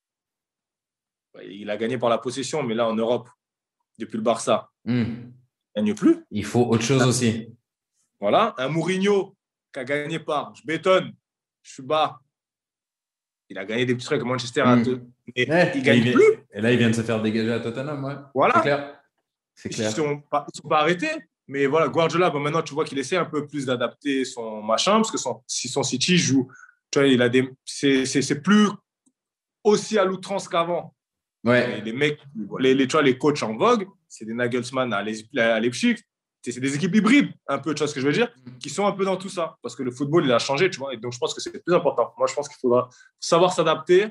bah, 1.34 1.44
il 1.44 1.70
a 1.70 1.76
gagné 1.76 1.98
par 1.98 2.10
la 2.10 2.18
possession, 2.18 2.62
mais 2.62 2.74
là, 2.74 2.88
en 2.88 2.94
Europe, 2.94 3.28
depuis 3.98 4.16
le 4.16 4.22
Barça, 4.22 4.70
hmm. 4.84 4.92
il 4.92 5.82
ne 5.82 5.86
gagne 5.86 5.94
plus. 5.94 6.24
Il 6.30 6.44
faut 6.44 6.66
autre 6.66 6.82
chose 6.82 7.02
aussi. 7.02 7.48
Voilà, 8.20 8.54
un 8.58 8.68
Mourinho 8.68 9.36
qui 9.72 9.80
a 9.80 9.84
gagné 9.84 10.18
par 10.18 10.54
je 10.54 10.62
bétonne, 10.64 11.12
je 11.62 11.72
suis 11.72 11.82
bas. 11.82 12.20
Il 13.48 13.58
a 13.58 13.64
gagné 13.64 13.84
des 13.84 13.94
petits 13.94 14.06
trucs 14.06 14.22
à 14.22 14.24
Manchester. 14.24 14.62
Hmm. 14.62 15.00
Et 15.34 15.42
il 15.74 15.82
gagne 15.82 16.12
plus. 16.12 16.22
Et 16.52 16.60
là, 16.60 16.70
il 16.70 16.78
vient 16.78 16.90
de 16.90 16.94
se 16.94 17.02
faire 17.02 17.20
dégager 17.20 17.52
à 17.52 17.60
Tottenham. 17.60 18.04
Ouais. 18.04 18.14
Voilà. 18.32 18.54
C'est 18.54 18.62
clair. 18.62 19.00
C'est 19.54 19.68
clair. 19.70 19.92
Ils 19.96 20.02
ne 20.02 20.52
sont, 20.54 20.68
pas 20.68 20.80
arrêtés. 20.80 21.10
Mais 21.48 21.66
voilà, 21.66 21.88
Guardiola, 21.88 22.30
bon, 22.30 22.38
maintenant, 22.38 22.62
tu 22.62 22.74
vois 22.74 22.84
qu'il 22.84 22.98
essaie 23.00 23.16
un 23.16 23.24
peu 23.24 23.44
plus 23.44 23.66
d'adapter 23.66 24.24
son 24.24 24.62
machin, 24.62 24.92
parce 24.92 25.10
que 25.10 25.18
son, 25.18 25.42
si 25.48 25.68
son 25.68 25.82
City 25.82 26.16
joue, 26.16 26.48
tu 26.92 27.00
vois, 27.00 27.08
il 27.08 27.20
a 27.20 27.28
des, 27.28 27.50
c'est, 27.64 28.40
plus 28.40 28.68
aussi 29.64 29.98
à 29.98 30.04
l'outrance 30.04 30.48
qu'avant. 30.48 30.94
Ouais. 31.42 31.80
les 31.80 31.92
mecs, 31.92 32.20
les, 32.60 32.72
les, 32.74 32.86
tu 32.86 32.92
vois, 32.92 33.02
les 33.02 33.18
coachs 33.18 33.42
en 33.42 33.56
vogue, 33.56 33.88
c'est 34.06 34.24
des 34.24 34.32
Nagelsmann 34.32 34.92
à 34.92 35.02
Leipzig, 35.02 35.96
c'est 36.42 36.60
des 36.60 36.74
équipes 36.74 36.94
hybrides, 36.94 37.32
un 37.46 37.58
peu, 37.58 37.74
tu 37.74 37.80
vois 37.80 37.88
ce 37.88 37.94
que 37.94 38.00
je 38.00 38.06
veux 38.06 38.12
dire, 38.12 38.28
mm. 38.46 38.58
qui 38.58 38.70
sont 38.70 38.86
un 38.86 38.92
peu 38.92 39.04
dans 39.04 39.16
tout 39.16 39.28
ça. 39.28 39.56
Parce 39.62 39.76
que 39.76 39.82
le 39.82 39.90
football, 39.90 40.24
il 40.24 40.32
a 40.32 40.38
changé, 40.38 40.70
tu 40.70 40.78
vois. 40.78 40.94
Et 40.94 40.96
donc, 40.96 41.12
je 41.12 41.18
pense 41.18 41.34
que 41.34 41.40
c'est 41.40 41.52
le 41.52 41.60
plus 41.60 41.74
important. 41.74 42.12
Moi, 42.18 42.26
je 42.26 42.34
pense 42.34 42.48
qu'il 42.48 42.58
faudra 42.58 42.88
savoir 43.18 43.52
s'adapter 43.52 44.08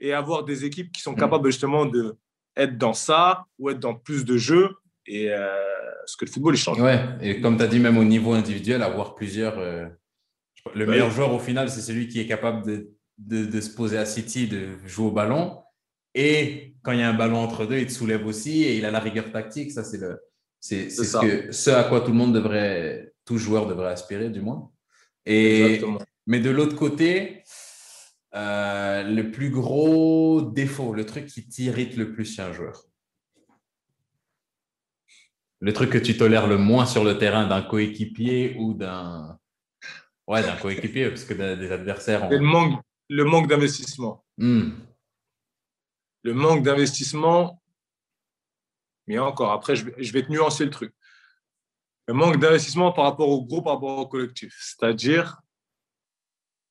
et 0.00 0.12
avoir 0.12 0.44
des 0.44 0.64
équipes 0.64 0.90
qui 0.92 1.02
sont 1.02 1.12
mm. 1.12 1.16
capables 1.16 1.46
justement 1.50 1.86
de 1.86 2.16
être 2.56 2.76
dans 2.78 2.94
ça 2.94 3.44
ou 3.58 3.70
être 3.70 3.80
dans 3.80 3.94
plus 3.94 4.24
de 4.24 4.36
jeux. 4.36 4.70
Et 5.06 5.30
euh, 5.30 5.48
ce 6.06 6.16
que 6.16 6.24
le 6.24 6.30
football, 6.30 6.54
il 6.54 6.58
change. 6.58 6.80
Ouais, 6.80 7.00
et 7.20 7.40
comme 7.40 7.56
tu 7.56 7.62
as 7.62 7.66
dit, 7.66 7.80
même 7.80 7.98
au 7.98 8.04
niveau 8.04 8.32
individuel, 8.32 8.82
avoir 8.82 9.14
plusieurs. 9.14 9.58
Euh, 9.58 9.86
le 10.74 10.86
meilleur 10.86 11.10
joueur, 11.10 11.34
au 11.34 11.40
final, 11.40 11.68
c'est 11.70 11.80
celui 11.80 12.06
qui 12.06 12.20
est 12.20 12.26
capable 12.26 12.86
de, 13.18 13.60
se 13.60 13.74
poser 13.74 13.98
à 13.98 14.06
City, 14.06 14.46
de 14.46 14.76
jouer 14.86 15.06
au 15.06 15.10
ballon. 15.10 15.58
Et 16.14 16.76
quand 16.82 16.92
il 16.92 17.00
y 17.00 17.02
a 17.02 17.08
un 17.08 17.14
ballon 17.14 17.38
entre 17.38 17.66
deux, 17.66 17.78
il 17.78 17.86
te 17.86 17.92
soulève 17.92 18.24
aussi 18.26 18.62
et 18.62 18.76
il 18.76 18.84
a 18.84 18.92
la 18.92 19.00
rigueur 19.00 19.32
tactique. 19.32 19.72
Ça, 19.72 19.82
c'est 19.82 19.98
le, 19.98 20.20
c'est, 20.62 20.90
ce, 20.90 21.18
que, 21.18 21.50
ce 21.50 21.70
à 21.70 21.82
quoi 21.82 22.02
tout 22.02 22.12
le 22.12 22.16
monde 22.16 22.32
devrait, 22.32 23.12
tout 23.24 23.36
joueur 23.36 23.66
devrait 23.66 23.90
aspirer, 23.90 24.30
du 24.30 24.40
moins. 24.40 24.70
Et, 25.26 25.82
mais 26.28 26.38
de 26.38 26.50
l'autre 26.50 26.76
côté, 26.76 27.42
euh, 28.36 29.02
le 29.02 29.32
plus 29.32 29.50
gros 29.50 30.40
défaut, 30.40 30.94
le 30.94 31.04
truc 31.04 31.26
qui 31.26 31.48
t'irrite 31.48 31.96
le 31.96 32.12
plus 32.12 32.36
chez 32.36 32.42
un 32.42 32.52
joueur 32.52 32.80
Le 35.58 35.72
truc 35.72 35.90
que 35.90 35.98
tu 35.98 36.16
tolères 36.16 36.46
le 36.46 36.58
moins 36.58 36.86
sur 36.86 37.02
le 37.02 37.18
terrain 37.18 37.48
d'un 37.48 37.62
coéquipier 37.62 38.54
ou 38.56 38.74
d'un. 38.74 39.38
Ouais, 40.28 40.42
d'un 40.42 40.56
coéquipier, 40.56 41.08
parce 41.08 41.24
que 41.24 41.34
des 41.34 41.72
adversaires. 41.72 42.30
Le 42.30 42.38
manque, 42.38 42.80
le 43.08 43.24
manque 43.24 43.48
d'investissement. 43.48 44.24
Hmm. 44.38 44.70
Le 46.22 46.34
manque 46.34 46.62
d'investissement. 46.62 47.61
Mais 49.12 49.18
encore, 49.18 49.52
après, 49.52 49.76
je 49.76 49.84
vais, 49.84 49.94
je 49.98 50.10
vais 50.10 50.22
te 50.22 50.32
nuancer 50.32 50.64
le 50.64 50.70
truc. 50.70 50.94
Le 52.08 52.14
manque 52.14 52.38
d'investissement 52.40 52.92
par 52.92 53.04
rapport 53.04 53.28
au 53.28 53.44
groupe, 53.44 53.64
par 53.64 53.74
rapport 53.74 53.98
au 53.98 54.06
collectif. 54.06 54.56
C'est-à-dire, 54.58 55.38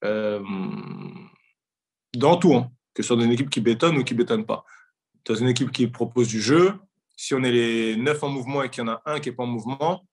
euh, 0.04 0.44
dans 2.14 2.38
tout, 2.38 2.56
hein, 2.56 2.72
que 2.96 3.04
ce 3.04 3.08
soit 3.08 3.16
dans 3.16 3.24
une 3.24 3.32
équipe 3.32 3.52
qui 3.52 3.62
bétonne 3.62 3.96
ou 3.96 4.04
qui 4.04 4.16
bétonne 4.16 4.44
pas. 4.44 4.66
Dans 5.26 5.36
une 5.36 5.50
équipe 5.50 5.72
qui 5.72 5.86
propose 5.86 6.30
du 6.30 6.42
jeu, 6.42 6.74
si 7.16 7.36
on 7.36 7.44
est 7.44 7.52
les 7.52 7.96
neuf 7.96 8.24
en 8.24 8.30
mouvement 8.30 8.64
et 8.64 8.72
qu'il 8.72 8.84
y 8.84 8.88
en 8.88 8.92
a 8.92 9.04
un 9.06 9.20
qui 9.20 9.30
n'est 9.30 9.36
pas 9.36 9.44
en 9.44 9.48
mouvement, 9.48 10.04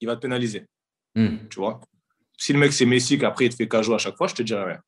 il 0.00 0.08
va 0.08 0.16
te 0.16 0.22
pénaliser. 0.22 0.66
Hmm. 1.14 1.46
Tu 1.48 1.60
vois? 1.60 1.80
Si 2.36 2.52
le 2.52 2.58
mec 2.58 2.72
c'est 2.72 2.86
Messi, 2.86 3.18
qu'après 3.18 3.46
il 3.46 3.50
te 3.50 3.54
fait 3.54 3.68
cajou 3.68 3.94
à 3.94 3.98
chaque 3.98 4.16
fois, 4.16 4.26
je 4.26 4.34
te 4.34 4.42
dirais 4.42 4.64
rien. 4.64 4.80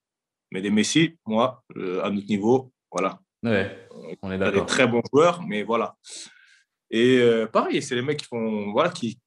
Mais 0.51 0.61
des 0.61 0.71
Messi, 0.71 1.17
moi, 1.25 1.63
euh, 1.77 2.03
à 2.03 2.11
notre 2.11 2.27
niveau, 2.27 2.73
voilà. 2.91 3.21
Ouais, 3.45 3.89
on 4.23 4.33
est 4.33 4.39
d'accord. 4.39 4.63
des 4.63 4.67
très 4.67 4.89
bons 4.89 5.03
joueurs, 5.13 5.41
mais 5.43 5.63
voilà. 5.63 5.97
Et 6.95 7.19
euh, 7.19 7.49
pareil, 7.49 7.83
c'est 7.83 7.97
les 7.97 8.03
mecs 8.03 8.21
qui 8.21 8.27
font, 8.27 8.71
voilà, 8.71 8.89
qui, 8.89 9.19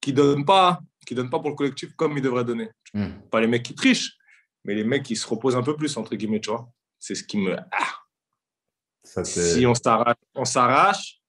qui 0.00 0.14
donnent 0.14 0.46
pas, 0.46 0.80
qui 1.06 1.14
donnent 1.14 1.28
pas 1.28 1.38
pour 1.38 1.50
le 1.50 1.54
collectif 1.54 1.94
comme 1.96 2.16
ils 2.16 2.22
devraient 2.22 2.46
donner. 2.46 2.70
Hmm. 2.94 3.20
Pas 3.30 3.42
les 3.42 3.46
mecs 3.46 3.62
qui 3.62 3.74
trichent, 3.74 4.16
mais 4.64 4.74
les 4.74 4.84
mecs 4.84 5.02
qui 5.02 5.14
se 5.14 5.28
reposent 5.28 5.54
un 5.54 5.62
peu 5.62 5.76
plus, 5.76 5.94
entre 5.98 6.16
guillemets, 6.16 6.40
tu 6.40 6.48
vois. 6.48 6.66
C'est 6.98 7.14
ce 7.14 7.22
qui 7.22 7.36
me. 7.36 7.58
Ah. 7.72 9.22
si 9.22 9.66
on 9.66 9.74
s'arrache, 9.74 10.16
on 10.34 10.46
s'arrache, 10.46 11.20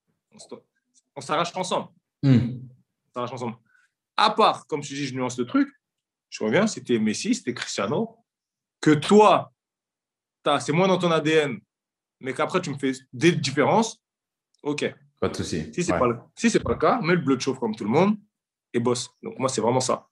on 1.13 1.19
s'arrache 1.19 1.53
ensemble. 1.53 1.89
Hmm. 2.23 2.61
On 3.09 3.13
s'arrache 3.13 3.33
ensemble. 3.33 3.57
À 4.15 4.29
part, 4.29 4.67
comme 4.67 4.79
tu 4.79 4.93
dis, 4.93 5.05
je 5.05 5.13
nuance 5.13 5.37
le 5.37 5.45
truc, 5.45 5.67
je 6.29 6.41
reviens, 6.41 6.67
c'était 6.67 6.99
Messi, 6.99 7.35
c'était 7.35 7.53
Cristiano, 7.53 8.15
que 8.79 8.91
toi, 8.91 9.51
c'est 10.61 10.71
moins 10.71 10.87
dans 10.87 10.99
ton 10.99 11.11
ADN, 11.11 11.59
mais 12.21 12.33
qu'après 12.33 12.61
tu 12.61 12.69
me 12.69 12.77
fais 12.77 12.93
des 13.11 13.33
différences, 13.33 14.01
ok. 14.63 14.95
Pas 15.25 15.29
de 15.29 15.37
souci. 15.37 15.71
Si 15.73 15.83
ce 15.83 15.91
n'est 15.91 15.97
pas, 15.97 16.29
si 16.35 16.59
pas, 16.59 16.73
le 16.73 16.77
cas, 16.77 17.01
mets 17.01 17.15
le 17.15 17.21
bleu 17.21 17.35
de 17.35 17.41
chauffe 17.41 17.57
comme 17.57 17.75
tout 17.75 17.83
le 17.83 17.89
monde 17.89 18.15
et 18.73 18.79
bosse. 18.79 19.09
Donc 19.23 19.39
moi, 19.39 19.49
c'est 19.49 19.61
vraiment 19.61 19.79
ça. 19.79 20.07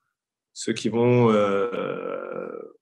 Ceux 0.53 0.73
qui 0.73 0.90
vont 0.90 1.31
euh, 1.31 2.80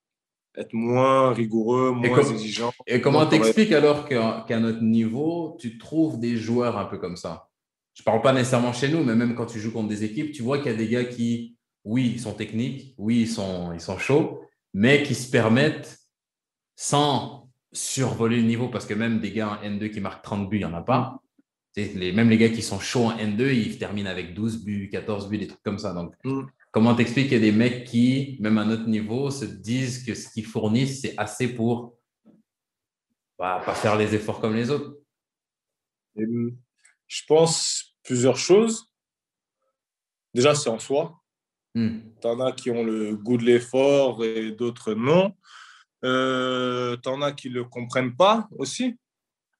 être 0.56 0.72
moins 0.72 1.34
rigoureux, 1.34 1.91
moins 1.91 2.24
exigeants. 2.24 2.72
Et 2.88 3.02
comment 3.02 3.26
t'expliques 3.26 3.74
alors 3.74 4.08
qu'à 4.08 4.60
notre 4.62 4.82
niveau, 4.82 5.58
tu 5.60 5.78
trouves 5.78 6.22
des 6.22 6.38
joueurs 6.38 6.78
un 6.78 6.86
peu 6.86 6.98
comme 6.98 7.18
ça? 7.18 7.49
Je 7.95 8.02
ne 8.02 8.06
parle 8.06 8.22
pas 8.22 8.32
nécessairement 8.32 8.72
chez 8.72 8.88
nous, 8.88 9.03
mais 9.03 9.14
même 9.16 9.36
quand 9.36 9.48
tu 9.48 9.60
joues 9.60 9.74
contre 9.74 9.90
des 9.90 10.06
équipes, 10.06 10.32
tu 10.32 10.41
vois 10.41 10.60
qu'il 10.60 10.72
y 10.72 10.74
a 10.74 10.78
des 10.78 10.88
gars 10.88 11.03
qui, 11.03 11.58
oui, 11.84 12.14
ils 12.16 12.22
sont 12.22 12.34
techniques, 12.34 12.95
oui, 12.98 13.24
ils 13.24 13.28
sont, 13.28 13.74
ils 13.74 13.82
sont 13.82 13.98
chauds, 13.98 14.40
mais 14.74 15.03
qui 15.03 15.16
se 15.16 15.30
permettent, 15.30 15.99
sans 16.78 17.49
survoler 17.74 18.38
le 18.38 18.44
niveau, 18.44 18.70
parce 18.70 18.86
que 18.86 18.94
même 18.94 19.20
des 19.20 19.34
gars 19.34 19.60
en 19.62 19.68
N2 19.68 19.91
qui 19.91 19.99
marquent 19.99 20.24
30 20.24 20.49
buts, 20.49 20.58
il 20.58 20.66
n'y 20.66 20.66
en 20.66 20.74
a 20.74 20.82
pas. 20.82 21.22
Les, 21.76 22.11
même 22.11 22.30
les 22.30 22.38
gars 22.38 22.49
qui 22.49 22.61
sont 22.61 22.80
chauds 22.80 23.06
en 23.06 23.18
N2, 23.18 23.53
ils 23.53 23.77
terminent 23.77 24.10
avec 24.10 24.34
12 24.34 24.64
buts, 24.64 24.89
14 24.91 25.30
buts, 25.30 25.38
des 25.38 25.48
trucs 25.48 25.64
comme 25.64 25.80
ça. 25.80 25.93
Donc, 25.93 26.14
mm. 26.23 26.43
Comment 26.72 26.95
t'expliques 26.95 27.27
qu'il 27.27 27.38
y 27.38 27.41
a 27.41 27.52
des 27.52 27.52
mecs 27.52 27.84
qui, 27.84 28.38
même 28.39 28.57
à 28.57 28.64
notre 28.64 28.88
niveau, 28.88 29.30
se 29.30 29.43
disent 29.43 30.06
que 30.06 30.15
ce 30.15 30.30
qu'ils 30.30 30.45
fournissent, 30.45 31.02
c'est 31.02 31.14
assez 31.18 31.49
pour 31.49 31.98
bah, 33.38 33.61
pas 33.65 33.76
faire 33.76 33.98
les 33.98 34.15
efforts 34.15 34.39
comme 34.39 34.56
les 34.56 34.72
autres? 34.72 34.98
Je 36.15 37.22
pense 37.27 37.98
plusieurs 38.03 38.38
choses. 38.38 38.89
Déjà, 40.34 40.56
c'est 40.56 40.69
en 40.69 40.80
soi. 40.80 41.22
Hmm. 41.76 41.99
Tu 42.22 42.27
en 42.27 42.39
as 42.39 42.53
qui 42.53 42.72
ont 42.72 42.85
le 42.85 43.18
goût 43.18 43.38
de 43.38 43.43
l'effort 43.43 44.23
et 44.23 44.52
d'autres 44.52 44.93
non. 44.93 45.35
Euh, 46.06 46.95
tu 47.03 47.10
en 47.10 47.22
as 47.22 47.34
qui 47.34 47.49
ne 47.49 47.56
le 47.56 47.64
comprennent 47.65 48.15
pas 48.15 48.48
aussi. 48.57 48.98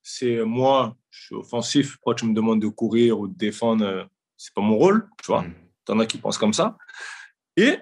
C'est 0.04 0.44
moi, 0.44 0.98
je 1.10 1.26
suis 1.26 1.36
offensif. 1.36 1.96
Pourquoi 1.96 2.16
tu 2.16 2.26
me 2.26 2.34
demandes 2.34 2.62
de 2.62 2.68
courir 2.68 3.20
ou 3.20 3.28
de 3.28 3.38
défendre 3.38 3.86
euh, 3.86 4.04
C'est 4.38 4.54
pas 4.54 4.62
mon 4.62 4.78
rôle, 4.78 5.10
tu 5.22 5.28
vois. 5.28 5.44
Hmm. 5.44 5.54
Tu 5.86 5.92
en 5.92 6.00
as 6.00 6.06
qui 6.06 6.18
pensent 6.18 6.38
comme 6.38 6.54
ça. 6.54 6.78
Et 7.56 7.80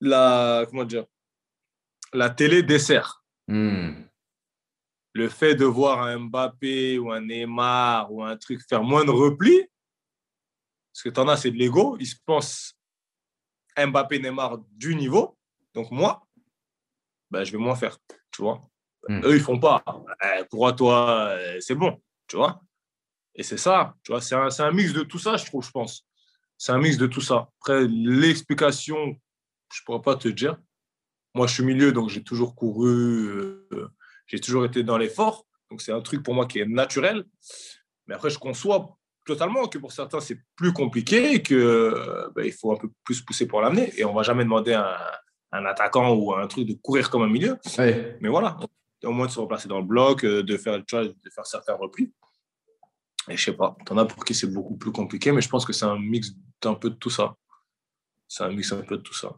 la, 0.00 0.64
comment 0.68 0.84
dire, 0.84 1.06
la 2.12 2.30
télé 2.30 2.62
dessert. 2.62 3.24
Hmm. 3.48 4.04
Le 5.12 5.28
fait 5.28 5.54
de 5.54 5.64
voir 5.64 6.02
un 6.02 6.18
Mbappé 6.18 6.98
ou 6.98 7.10
un 7.10 7.20
Neymar 7.20 8.12
ou 8.12 8.22
un 8.22 8.36
truc 8.36 8.60
faire 8.68 8.82
moins 8.82 9.04
de 9.04 9.10
repli, 9.10 9.66
parce 10.92 11.02
que 11.02 11.08
tu 11.08 11.20
en 11.20 11.28
as, 11.28 11.38
c'est 11.38 11.50
de 11.50 11.56
l'ego. 11.56 11.96
Ils 12.00 12.06
se 12.06 12.16
pensent 12.24 12.78
Mbappé, 13.78 14.18
Neymar 14.18 14.58
du 14.72 14.94
niveau. 14.94 15.38
Donc 15.74 15.90
moi, 15.90 16.26
ben, 17.30 17.44
je 17.44 17.52
vais 17.52 17.58
moins 17.58 17.76
faire, 17.76 17.98
tu 18.30 18.42
vois. 18.42 18.62
Hmm. 19.08 19.20
Eux, 19.24 19.36
ils 19.36 19.40
font 19.40 19.58
pas. 19.58 19.84
Eh, 20.22 20.44
pour 20.50 20.74
toi, 20.74 21.34
eh, 21.38 21.60
c'est 21.60 21.74
bon, 21.74 22.00
tu 22.26 22.36
vois. 22.36 22.60
Et 23.34 23.42
c'est 23.42 23.58
ça, 23.58 23.94
tu 24.02 24.12
vois, 24.12 24.20
c'est 24.20 24.34
un, 24.34 24.48
un, 24.58 24.70
mix 24.72 24.92
de 24.92 25.02
tout 25.02 25.18
ça, 25.18 25.36
je 25.36 25.44
trouve, 25.44 25.64
je 25.64 25.70
pense 25.70 26.06
c'est 26.58 26.72
un 26.72 26.78
mix 26.78 26.96
de 26.96 27.06
tout 27.06 27.20
ça. 27.20 27.48
Après, 27.60 27.86
l'explication, 27.88 28.96
je 29.72 29.80
ne 29.80 29.84
pourrais 29.84 30.02
pas 30.02 30.16
te 30.16 30.28
dire. 30.28 30.56
Moi, 31.34 31.46
je 31.46 31.54
suis 31.54 31.64
milieu, 31.64 31.92
donc 31.92 32.08
j'ai 32.08 32.22
toujours 32.22 32.54
couru, 32.54 33.28
euh, 33.72 33.88
j'ai 34.26 34.40
toujours 34.40 34.64
été 34.64 34.82
dans 34.82 34.96
l'effort. 34.96 35.46
Donc, 35.70 35.82
c'est 35.82 35.92
un 35.92 36.00
truc 36.00 36.22
pour 36.22 36.34
moi 36.34 36.46
qui 36.46 36.60
est 36.60 36.66
naturel. 36.66 37.24
Mais 38.06 38.14
après, 38.14 38.30
je 38.30 38.38
conçois 38.38 38.96
totalement 39.26 39.66
que 39.66 39.78
pour 39.78 39.92
certains, 39.92 40.20
c'est 40.20 40.38
plus 40.54 40.72
compliqué 40.72 41.34
et 41.34 41.42
qu'il 41.42 41.56
euh, 41.56 42.30
ben, 42.34 42.50
faut 42.52 42.72
un 42.72 42.76
peu 42.76 42.88
plus 43.04 43.20
pousser 43.20 43.46
pour 43.46 43.60
l'amener. 43.60 43.92
Et 43.98 44.04
on 44.04 44.12
ne 44.12 44.16
va 44.16 44.22
jamais 44.22 44.44
demander 44.44 44.72
à 44.72 45.20
un, 45.52 45.64
attaquant 45.66 46.14
ou 46.14 46.34
un 46.34 46.46
truc 46.46 46.66
de 46.66 46.74
courir 46.74 47.10
comme 47.10 47.22
un 47.22 47.28
milieu. 47.28 47.58
Mais 47.78 48.28
voilà, 48.28 48.56
au 49.04 49.12
moins 49.12 49.26
de 49.26 49.30
se 49.30 49.38
replacer 49.38 49.68
dans 49.68 49.78
le 49.78 49.86
bloc, 49.86 50.24
euh, 50.24 50.42
de 50.42 50.56
faire, 50.56 50.78
de 50.78 51.30
faire 51.30 51.46
certains 51.46 51.74
replis. 51.74 52.12
Et 53.28 53.36
je 53.36 53.44
sais 53.44 53.52
pas, 53.52 53.76
t'en 53.84 53.98
as 53.98 54.04
pour 54.04 54.24
qui 54.24 54.34
c'est 54.34 54.46
beaucoup 54.52 54.76
plus 54.76 54.92
compliqué, 54.92 55.32
mais 55.32 55.40
je 55.40 55.48
pense 55.48 55.64
que 55.66 55.72
c'est 55.72 55.84
un 55.84 55.98
mix 55.98 56.30
d'un 56.62 56.74
peu 56.74 56.90
de 56.90 56.94
tout 56.94 57.10
ça. 57.10 57.36
C'est 58.28 58.44
un 58.44 58.50
mix 58.50 58.72
un 58.72 58.82
peu 58.82 58.96
de 58.98 59.02
tout 59.02 59.14
ça. 59.14 59.36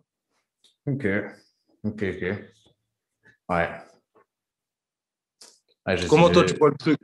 Ok, 0.87 1.07
ok, 1.85 2.03
ok. 2.03 2.25
Ouais. 3.49 3.71
comment 6.07 6.29
toi 6.31 6.45
tu 6.45 6.55
vois 6.55 6.69
le 6.71 6.77
truc? 6.77 6.99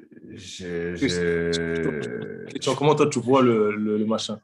Comment 2.77 2.95
toi 2.95 3.09
tu 3.09 3.19
vois 3.19 3.43
le, 3.43 3.75
le, 3.75 4.05
machin? 4.05 4.39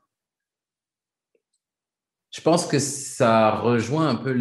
Je 2.30 2.40
pense 2.40 2.66
que 2.66 2.78
ça 2.78 3.58
rejoint 3.58 4.08
un 4.08 4.14
peu 4.14 4.32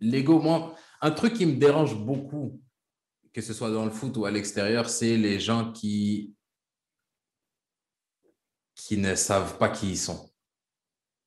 l'ego. 0.00 0.40
Moi, 0.40 0.74
un 1.00 1.10
truc 1.12 1.34
qui 1.34 1.46
me 1.46 1.56
dérange 1.56 1.94
beaucoup, 1.94 2.60
que 3.34 3.40
ce 3.40 3.52
soit 3.52 3.70
dans 3.70 3.84
le 3.84 3.90
foot 3.90 4.16
ou 4.16 4.24
à 4.24 4.30
l'extérieur, 4.30 4.88
c'est 4.88 5.16
les 5.16 5.40
gens 5.40 5.72
qui 5.72 6.34
qui 8.76 8.96
ne 8.96 9.14
savent 9.14 9.58
pas 9.58 9.68
qui 9.68 9.90
ils 9.90 9.98
sont. 9.98 10.30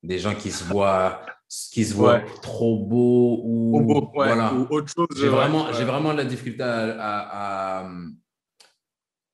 Des 0.02 0.18
gens 0.18 0.34
qui 0.34 0.50
se 0.50 0.64
voient, 0.64 1.24
qui 1.72 1.84
se 1.84 1.94
voient 1.94 2.20
trop 2.42 2.86
beaux 2.86 3.40
ou, 3.44 4.10
voilà. 4.14 4.54
autre 4.54 4.92
chose. 4.94 5.08
J'ai 5.16 5.28
vraiment, 5.28 5.72
j'ai 5.72 5.84
vraiment 5.84 6.12
la 6.12 6.24
difficulté 6.24 6.62
à, 6.62 7.90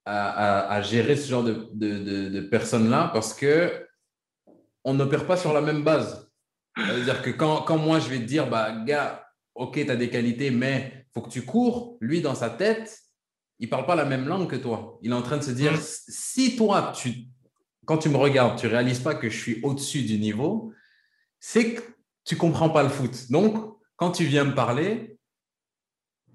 à, 0.07 0.75
à, 0.75 0.83
gérer 0.83 1.17
ce 1.17 1.29
genre 1.29 1.45
de, 1.45 1.69
de, 1.75 2.29
de, 2.29 2.41
personnes-là 2.41 3.11
parce 3.13 3.35
que 3.35 3.87
on 4.85 4.95
n'opère 4.95 5.27
pas 5.27 5.37
sur 5.37 5.53
la 5.53 5.61
même 5.61 5.83
base. 5.83 6.31
C'est-à-dire 6.77 7.23
que 7.23 7.31
quand, 7.31 7.63
quand, 7.63 7.79
moi 7.79 8.01
je 8.01 8.09
vais 8.09 8.19
te 8.19 8.25
dire, 8.25 8.49
bah, 8.49 8.73
gars, 8.85 9.27
ok, 9.55 9.75
tu 9.75 9.91
as 9.91 9.97
des 9.97 10.11
qualités, 10.11 10.51
mais 10.51 11.04
faut 11.15 11.23
que 11.23 11.31
tu 11.31 11.43
cours, 11.43 11.97
lui 12.01 12.21
dans 12.21 12.35
sa 12.35 12.51
tête, 12.51 13.01
il 13.61 13.71
parle 13.71 13.87
pas 13.87 13.95
la 13.95 14.05
même 14.05 14.27
langue 14.27 14.51
que 14.51 14.57
toi. 14.57 14.99
Il 15.03 15.13
est 15.13 15.15
en 15.15 15.23
train 15.23 15.37
de 15.37 15.43
se 15.43 15.53
dire, 15.53 15.73
mm. 15.73 15.81
si 15.81 16.57
toi, 16.57 16.93
tu 16.95 17.29
quand 17.85 17.99
tu 17.99 18.09
me 18.09 18.17
regardes, 18.17 18.59
tu 18.59 18.67
réalises 18.67 19.01
pas 19.01 19.15
que 19.15 19.29
je 19.29 19.39
suis 19.39 19.61
au-dessus 19.63 20.03
du 20.03 20.19
niveau, 20.19 20.73
c'est 21.39 21.75
que 21.75 21.83
tu 22.25 22.37
comprends 22.37 22.71
pas 22.71 22.83
le 22.83 22.89
foot. 22.89 23.31
Donc, 23.31 23.79
quand 23.97 24.11
tu 24.11 24.25
viens 24.25 24.45
me 24.45 24.55
parler, 24.55 25.19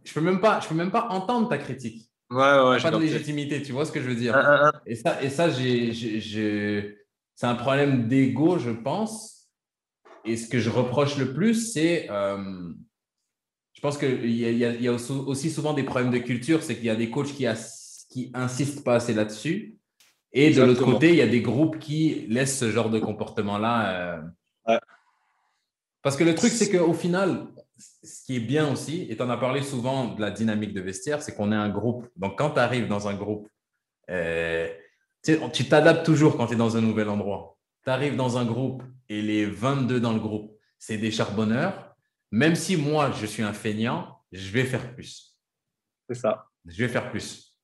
je 0.03 0.13
peux 0.13 0.21
même 0.21 0.39
pas, 0.39 0.59
je 0.59 0.67
peux 0.67 0.75
même 0.75 0.91
pas 0.91 1.07
entendre 1.09 1.49
ta 1.49 1.57
critique. 1.57 2.09
Ouais, 2.29 2.37
ouais, 2.37 2.79
pas 2.79 2.91
de 2.91 2.97
légitimité, 2.97 3.61
tu 3.63 3.71
vois 3.71 3.85
ce 3.85 3.91
que 3.91 4.01
je 4.01 4.07
veux 4.07 4.15
dire. 4.15 4.35
Ah, 4.35 4.43
ah, 4.45 4.71
ah. 4.75 4.81
Et 4.85 4.95
ça, 4.95 5.21
et 5.23 5.29
ça 5.29 5.49
c'est 5.51 7.47
un 7.47 7.55
problème 7.55 8.07
d'ego, 8.07 8.59
je 8.59 8.69
pense. 8.69 9.47
Et 10.25 10.37
ce 10.37 10.47
que 10.47 10.59
je 10.59 10.69
reproche 10.69 11.17
le 11.17 11.33
plus, 11.33 11.73
c'est, 11.73 12.07
euh, 12.11 12.73
Je 13.79 13.81
pense 13.81 13.97
qu'il 13.97 14.29
y, 14.29 14.45
a, 14.65 14.71
y 14.71 14.87
a 14.89 14.91
aussi 14.91 15.49
souvent 15.49 15.71
des 15.71 15.83
problèmes 15.83 16.11
de 16.11 16.17
culture, 16.17 16.61
c'est 16.61 16.75
qu'il 16.75 16.83
y 16.83 16.89
a 16.89 16.97
des 16.97 17.09
coachs 17.09 17.31
qui, 17.31 17.45
qui 18.09 18.29
insistent 18.33 18.83
pas 18.83 18.95
assez 18.95 19.13
là-dessus. 19.13 19.77
Et 20.33 20.51
de 20.51 20.61
l'autre 20.61 20.83
côté, 20.83 21.11
il 21.11 21.15
y 21.15 21.21
a 21.21 21.27
des 21.27 21.39
groupes 21.39 21.79
qui 21.79 22.25
laissent 22.27 22.59
ce 22.59 22.71
genre 22.71 22.89
de 22.89 22.99
comportement-là. 22.99 24.25
Euh. 24.67 24.77
Parce 26.01 26.17
que 26.17 26.25
le 26.25 26.35
truc, 26.35 26.51
c'est 26.51 26.69
qu'au 26.69 26.91
final, 26.91 27.47
ce 27.77 28.25
qui 28.25 28.35
est 28.35 28.41
bien 28.41 28.69
aussi, 28.69 29.07
et 29.09 29.15
tu 29.15 29.23
en 29.23 29.29
as 29.29 29.37
parlé 29.37 29.61
souvent 29.61 30.13
de 30.13 30.19
la 30.19 30.29
dynamique 30.29 30.73
de 30.73 30.81
vestiaire, 30.81 31.21
c'est 31.21 31.33
qu'on 31.33 31.53
est 31.53 31.55
un 31.55 31.69
groupe. 31.69 32.05
Donc, 32.17 32.37
quand 32.37 32.49
tu 32.49 32.59
arrives 32.59 32.89
dans 32.89 33.07
un 33.07 33.13
groupe, 33.13 33.47
euh, 34.09 34.67
tu 35.23 35.69
t'adaptes 35.69 36.05
toujours 36.05 36.35
quand 36.35 36.47
tu 36.47 36.55
es 36.55 36.57
dans 36.57 36.75
un 36.75 36.81
nouvel 36.81 37.07
endroit. 37.07 37.57
Tu 37.85 37.89
arrives 37.89 38.17
dans 38.17 38.37
un 38.37 38.43
groupe 38.43 38.83
et 39.07 39.21
les 39.21 39.45
22 39.45 40.01
dans 40.01 40.11
le 40.11 40.19
groupe, 40.19 40.51
c'est 40.79 40.97
des 40.97 41.11
charbonneurs. 41.11 41.88
Même 42.31 42.55
si 42.55 42.77
moi, 42.77 43.11
je 43.11 43.25
suis 43.25 43.43
un 43.43 43.53
feignant, 43.53 44.19
je 44.31 44.51
vais 44.51 44.63
faire 44.63 44.93
plus. 44.93 45.37
C'est 46.07 46.15
ça. 46.15 46.47
Je 46.65 46.83
vais 46.83 46.89
faire 46.89 47.09
plus. 47.09 47.55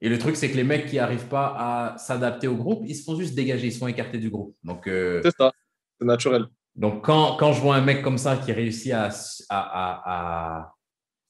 Et 0.00 0.08
le 0.08 0.18
truc, 0.18 0.36
c'est 0.36 0.50
que 0.50 0.56
les 0.56 0.64
mecs 0.64 0.86
qui 0.86 0.96
n'arrivent 0.96 1.28
pas 1.28 1.54
à 1.56 1.98
s'adapter 1.98 2.46
au 2.46 2.56
groupe, 2.56 2.84
ils 2.86 2.94
se 2.94 3.04
font 3.04 3.16
juste 3.16 3.34
dégager, 3.34 3.66
ils 3.66 3.72
se 3.72 3.78
font 3.78 3.88
écarter 3.88 4.18
du 4.18 4.30
groupe. 4.30 4.56
Donc, 4.62 4.86
euh, 4.86 5.20
c'est 5.24 5.36
ça, 5.36 5.52
c'est 5.98 6.06
naturel. 6.06 6.46
Donc, 6.76 7.04
quand, 7.04 7.36
quand, 7.36 7.52
je 7.52 7.60
vois 7.60 7.76
un 7.76 7.80
mec 7.80 8.02
comme 8.02 8.18
ça 8.18 8.36
qui 8.36 8.52
réussit 8.52 8.92
à, 8.92 9.10
à, 9.48 10.68
à, 10.68 10.74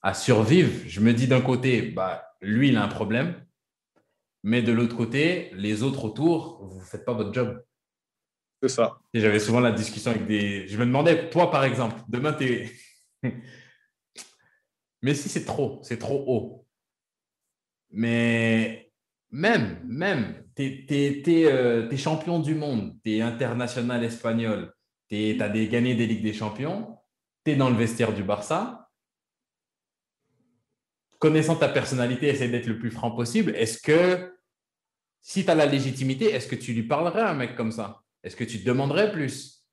à 0.02 0.14
survivre, 0.14 0.86
je 0.86 1.00
me 1.00 1.14
dis 1.14 1.26
d'un 1.26 1.40
côté, 1.40 1.82
bah, 1.82 2.22
lui, 2.42 2.68
il 2.68 2.76
a 2.76 2.84
un 2.84 2.88
problème. 2.88 3.34
Mais 4.42 4.62
de 4.62 4.72
l'autre 4.72 4.96
côté, 4.96 5.50
les 5.54 5.82
autres 5.82 6.04
autour, 6.04 6.64
vous 6.64 6.78
ne 6.78 6.84
faites 6.84 7.04
pas 7.04 7.14
votre 7.14 7.32
job. 7.32 7.62
C'est 8.62 8.68
ça. 8.68 8.98
Et 9.14 9.20
j'avais 9.20 9.39
souvent 9.39 9.60
la 9.60 9.72
discussion 9.72 10.10
avec 10.10 10.26
des. 10.26 10.66
Je 10.66 10.76
me 10.78 10.85
demandais, 10.85 11.30
toi, 11.30 11.51
par 11.51 11.64
exemple, 11.64 12.01
demain, 12.09 12.32
tu 12.32 12.44
es. 12.44 12.72
Mais 15.02 15.14
si 15.14 15.28
c'est 15.28 15.44
trop, 15.44 15.78
c'est 15.82 15.98
trop 15.98 16.24
haut. 16.26 16.66
Mais 17.90 18.93
même, 19.30 19.80
même, 19.86 20.44
tu 20.56 20.86
es, 20.89 21.44
euh, 21.47 21.97
champion 21.97 22.40
du 22.40 22.55
monde, 22.55 22.97
tu 23.05 23.16
es 23.16 23.20
international 23.20 24.02
espagnol, 24.02 24.74
tu 25.09 25.40
as 25.40 25.48
des, 25.48 25.68
gagné 25.68 25.94
des 25.94 26.06
Ligues 26.06 26.22
des 26.22 26.32
Champions, 26.32 26.98
tu 27.44 27.52
es 27.52 27.56
dans 27.56 27.70
le 27.70 27.76
vestiaire 27.76 28.12
du 28.12 28.24
Barça. 28.24 28.90
Connaissant 31.18 31.56
ta 31.56 31.68
personnalité, 31.68 32.28
essaie 32.28 32.48
d'être 32.48 32.66
le 32.66 32.78
plus 32.78 32.90
franc 32.90 33.12
possible. 33.12 33.55
Est-ce 33.56 33.80
que, 33.80 34.35
si 35.20 35.44
tu 35.44 35.51
as 35.51 35.55
la 35.55 35.66
légitimité, 35.66 36.26
est-ce 36.26 36.48
que 36.48 36.56
tu 36.56 36.72
lui 36.72 36.85
parlerais 36.85 37.22
à 37.22 37.30
un 37.30 37.35
mec 37.35 37.55
comme 37.55 37.72
ça? 37.72 38.02
Est-ce 38.28 38.36
que 38.36 38.44
tu 38.44 38.60
te 38.60 38.66
demanderais 38.66 39.10
plus? 39.10 39.64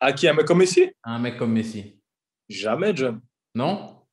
À 0.00 0.12
qui? 0.12 0.26
Un 0.26 0.34
mec 0.34 0.44
comme 0.44 0.58
Messi? 0.58 0.90
Un 1.04 1.20
mec 1.20 1.38
comme 1.38 1.52
Messi. 1.52 2.02
Jamais, 2.48 2.96
John. 2.96 3.20
Non? 3.54 4.04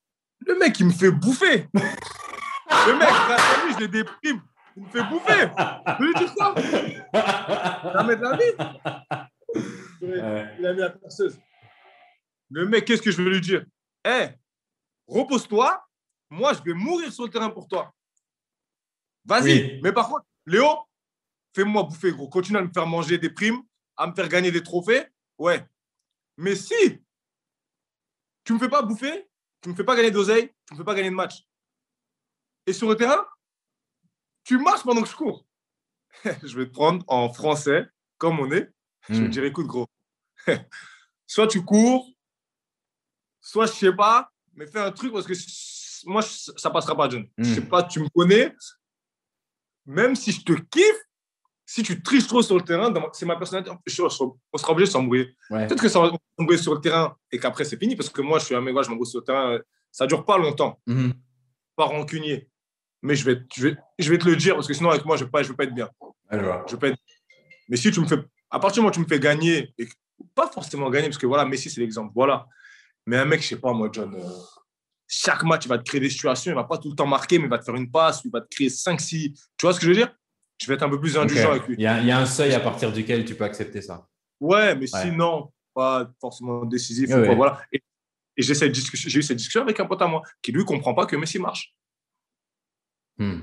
Le 0.45 0.59
mec, 0.59 0.79
il 0.79 0.85
me 0.85 0.91
fait 0.91 1.09
bouffer 1.09 1.67
Le 1.73 2.93
mec, 2.99 3.09
grâce 3.09 3.41
à 3.41 3.65
lui, 3.65 3.73
je 3.73 3.79
les 3.79 3.87
déprime. 3.87 4.43
Il 4.77 4.83
me 4.83 4.89
fait 4.89 5.03
bouffer. 5.05 5.49
Je 5.99 6.03
lui 6.03 6.13
dire 6.13 6.35
quoi 6.35 6.53
Jamais 7.93 8.15
de 8.15 8.21
la 8.21 8.37
vie. 8.37 8.53
Il 10.03 10.65
a 10.67 10.73
mis 10.73 10.79
la 10.79 10.91
perceuse. 10.91 11.39
Le 12.51 12.67
mec, 12.67 12.85
qu'est-ce 12.85 13.01
que 13.01 13.09
je 13.09 13.23
vais 13.23 13.29
lui 13.31 13.41
dire? 13.41 13.65
Hé, 14.05 14.09
eh, 14.21 14.27
repose-toi. 15.07 15.83
Moi, 16.29 16.53
je 16.53 16.61
vais 16.61 16.75
mourir 16.75 17.11
sur 17.11 17.23
le 17.23 17.31
terrain 17.31 17.49
pour 17.49 17.67
toi. 17.67 17.91
Vas-y. 19.25 19.81
Mais 19.81 19.91
par 19.91 20.09
contre, 20.09 20.25
Léo, 20.45 20.77
fais-moi 21.53 21.83
bouffer, 21.83 22.11
gros. 22.11 22.27
Continue 22.27 22.57
à 22.57 22.61
me 22.61 22.71
faire 22.71 22.87
manger 22.87 23.17
des 23.17 23.29
primes, 23.29 23.61
à 23.97 24.07
me 24.07 24.13
faire 24.13 24.27
gagner 24.27 24.51
des 24.51 24.63
trophées. 24.63 25.05
Ouais. 25.37 25.65
Mais 26.37 26.55
si 26.55 27.03
tu 28.43 28.53
ne 28.53 28.57
me 28.57 28.63
fais 28.63 28.69
pas 28.69 28.81
bouffer, 28.81 29.29
tu 29.61 29.69
ne 29.69 29.73
me 29.73 29.77
fais 29.77 29.83
pas 29.83 29.95
gagner 29.95 30.11
d'oseille, 30.11 30.49
tu 30.65 30.73
ne 30.73 30.75
me 30.75 30.83
fais 30.83 30.85
pas 30.85 30.95
gagner 30.95 31.09
de 31.09 31.15
match. 31.15 31.45
Et 32.65 32.73
sur 32.73 32.89
le 32.89 32.95
terrain, 32.95 33.25
tu 34.43 34.57
marches 34.57 34.83
pendant 34.83 35.01
que 35.01 35.09
je 35.09 35.15
cours. 35.15 35.45
je 36.43 36.57
vais 36.57 36.65
te 36.65 36.71
prendre 36.71 37.03
en 37.07 37.31
français, 37.31 37.85
comme 38.17 38.39
on 38.39 38.51
est. 38.51 38.69
Je 39.09 39.15
vais 39.15 39.19
te 39.19 39.25
hmm. 39.25 39.29
dire, 39.29 39.43
écoute, 39.45 39.67
gros, 39.67 39.87
soit 41.27 41.47
tu 41.47 41.63
cours, 41.63 42.09
soit 43.41 43.65
je 43.65 43.73
sais 43.73 43.93
pas, 43.93 44.31
mais 44.53 44.65
fais 44.67 44.79
un 44.79 44.91
truc 44.91 45.11
parce 45.11 45.27
que 45.27 45.33
moi, 46.05 46.21
ça 46.21 46.69
passera 46.69 46.95
pas, 46.95 47.09
John. 47.09 47.27
Je 47.37 47.43
sais 47.43 47.61
hmm. 47.61 47.69
pas, 47.69 47.83
tu 47.83 47.99
me 47.99 48.09
connais. 48.09 48.55
Même 49.85 50.15
si 50.15 50.31
je 50.31 50.41
te 50.41 50.53
kiffe, 50.53 51.03
si 51.65 51.83
tu 51.83 52.01
triches 52.01 52.27
trop 52.27 52.41
sur 52.41 52.55
le 52.55 52.61
terrain, 52.63 52.93
c'est 53.13 53.25
ma 53.25 53.35
personnalité, 53.35 53.71
on 53.71 54.09
sera 54.09 54.71
obligé 54.71 54.87
de 54.87 54.91
s'embrouiller. 54.91 55.35
Peut-être 55.49 55.81
que 55.81 55.89
ça 55.89 55.99
va 55.99 56.11
s'embrouiller 56.37 56.61
sur 56.61 56.73
le 56.73 56.81
terrain 56.81 57.15
et 57.31 57.39
qu'après 57.39 57.63
c'est 57.63 57.77
fini 57.77 57.95
parce 57.95 58.09
que 58.09 58.21
moi, 58.21 58.39
je 58.39 58.45
suis 58.45 58.55
un 58.55 58.61
mec, 58.61 58.75
je 58.83 58.89
m'embrouille 58.89 59.07
sur 59.07 59.19
le 59.19 59.25
terrain. 59.25 59.59
Ça 59.91 60.07
dure 60.07 60.25
pas 60.25 60.37
longtemps. 60.37 60.79
Hmm. 60.87 61.11
Pas 61.75 61.85
rancunier 61.85 62.49
mais 63.03 63.15
je 63.15 63.25
vais, 63.25 63.41
je, 63.53 63.67
vais, 63.67 63.77
je 63.99 64.09
vais 64.09 64.17
te 64.17 64.27
le 64.27 64.35
dire 64.35 64.55
parce 64.55 64.65
que 64.65 64.73
sinon, 64.73 64.89
avec 64.89 65.05
moi, 65.05 65.17
je 65.17 65.23
ne 65.23 65.27
vais, 65.27 65.31
pas, 65.31 65.41
vais 65.43 65.53
pas 65.53 65.63
être 65.65 65.75
bien. 65.75 65.89
Je 66.31 66.75
vais 66.77 66.95
Mais 67.69 67.77
si 67.77 67.91
tu 67.91 67.99
me 67.99 68.07
fais, 68.07 68.17
à 68.49 68.59
partir 68.59 68.75
du 68.75 68.79
moment 68.79 68.91
où 68.91 68.93
tu 68.93 69.01
me 69.01 69.05
fais 69.05 69.19
gagner, 69.19 69.73
et 69.77 69.87
pas 70.33 70.47
forcément 70.47 70.89
gagner, 70.89 71.09
parce 71.09 71.17
que 71.17 71.27
voilà, 71.27 71.45
Messi, 71.45 71.69
c'est 71.69 71.81
l'exemple, 71.81 72.13
voilà. 72.15 72.47
Mais 73.05 73.17
un 73.17 73.25
mec, 73.25 73.41
je 73.41 73.49
sais 73.49 73.55
pas, 73.57 73.73
moi, 73.73 73.89
John, 73.91 74.15
euh, 74.15 74.23
chaque 75.05 75.43
match, 75.43 75.65
il 75.65 75.67
va 75.67 75.77
te 75.77 75.83
créer 75.83 75.99
des 75.99 76.09
situations, 76.09 76.51
il 76.51 76.55
ne 76.55 76.61
va 76.61 76.63
pas 76.63 76.77
tout 76.77 76.89
le 76.89 76.95
temps 76.95 77.05
marquer, 77.05 77.39
mais 77.39 77.45
il 77.45 77.49
va 77.49 77.59
te 77.59 77.65
faire 77.65 77.75
une 77.75 77.91
passe, 77.91 78.21
il 78.23 78.31
va 78.31 78.39
te 78.39 78.47
créer 78.49 78.69
5, 78.69 78.99
6. 79.01 79.33
Tu 79.33 79.65
vois 79.65 79.73
ce 79.73 79.79
que 79.79 79.85
je 79.85 79.91
veux 79.91 79.97
dire? 79.97 80.15
Je 80.61 80.67
vais 80.67 80.75
être 80.75 80.83
un 80.83 80.89
peu 80.89 80.99
plus 80.99 81.17
indulgent 81.17 81.51
avec 81.51 81.67
lui. 81.67 81.75
Il 81.77 81.83
y, 81.83 81.87
a, 81.87 81.99
il 81.99 82.07
y, 82.07 82.11
a, 82.11 82.19
un 82.19 82.25
seuil 82.25 82.53
à 82.53 82.59
partir 82.59 82.91
duquel 82.91 83.25
tu 83.25 83.35
peux 83.35 83.43
accepter 83.43 83.81
ça. 83.81 84.07
Ouais, 84.39 84.75
mais 84.75 84.87
sinon, 84.87 85.51
pas 85.73 86.11
forcément 86.19 86.65
décisif. 86.65 87.09
voilà. 87.09 87.61
Et, 87.71 87.81
et 88.37 88.41
j'ai 88.41 88.51
eu 88.51 88.55
cette 88.55 88.71
discussion 88.71 89.61
avec 89.61 89.79
un 89.79 89.85
pote 89.85 90.01
à 90.01 90.07
moi 90.07 90.21
qui, 90.41 90.51
lui, 90.51 90.65
comprend 90.65 90.93
pas 90.93 91.05
que 91.05 91.15
Messi 91.15 91.39
marche. 91.39 91.75
Hmm. 93.17 93.41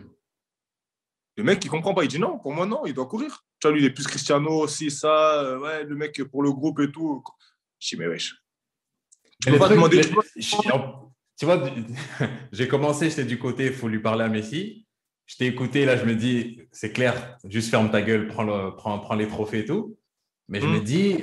Le 1.37 1.45
mec, 1.45 1.65
il 1.65 1.69
comprend 1.69 1.95
pas. 1.95 2.05
Il 2.05 2.09
dit 2.09 2.19
non, 2.19 2.39
pour 2.39 2.53
moi, 2.53 2.66
non, 2.66 2.85
il 2.87 2.95
doit 2.95 3.07
courir. 3.07 3.45
Tu 3.61 3.69
vois, 3.69 3.74
lui, 3.74 3.82
il 3.82 3.87
est 3.87 3.91
plus 3.91 4.07
Cristiano, 4.07 4.51
aussi, 4.51 4.91
ça. 4.91 5.43
Euh, 5.43 5.59
ouais, 5.59 5.85
le 5.85 5.95
mec, 5.95 6.23
pour 6.24 6.43
le 6.43 6.53
groupe 6.53 6.81
et 6.81 6.91
tout. 6.91 7.23
Je 7.78 7.89
dis, 7.89 7.97
mais 7.97 8.09
wesh. 8.09 8.35
Tu 9.43 9.51
peux 9.51 9.59
pas 9.59 9.69
demander. 9.69 10.01
tu 11.39 11.47
vois, 11.47 11.62
j'ai 12.53 12.69
commencé, 12.69 13.09
j'étais 13.09 13.24
du 13.24 13.39
côté, 13.39 13.66
il 13.66 13.73
faut 13.73 13.89
lui 13.89 14.01
parler 14.01 14.24
à 14.24 14.28
Messi. 14.28 14.87
Je 15.31 15.36
t'ai 15.36 15.47
écouté, 15.47 15.85
là, 15.85 15.97
je 15.97 16.05
me 16.05 16.16
dis, 16.16 16.62
c'est 16.73 16.90
clair, 16.90 17.39
juste 17.44 17.70
ferme 17.70 17.89
ta 17.89 18.02
gueule, 18.02 18.27
prends, 18.27 18.43
le, 18.43 18.74
prends, 18.74 18.98
prends 18.98 19.15
les 19.15 19.28
trophées 19.28 19.61
et 19.61 19.65
tout. 19.65 19.97
Mais 20.48 20.61
je 20.61 20.66
me 20.66 20.81
hmm. 20.81 20.82
dis, 20.82 21.16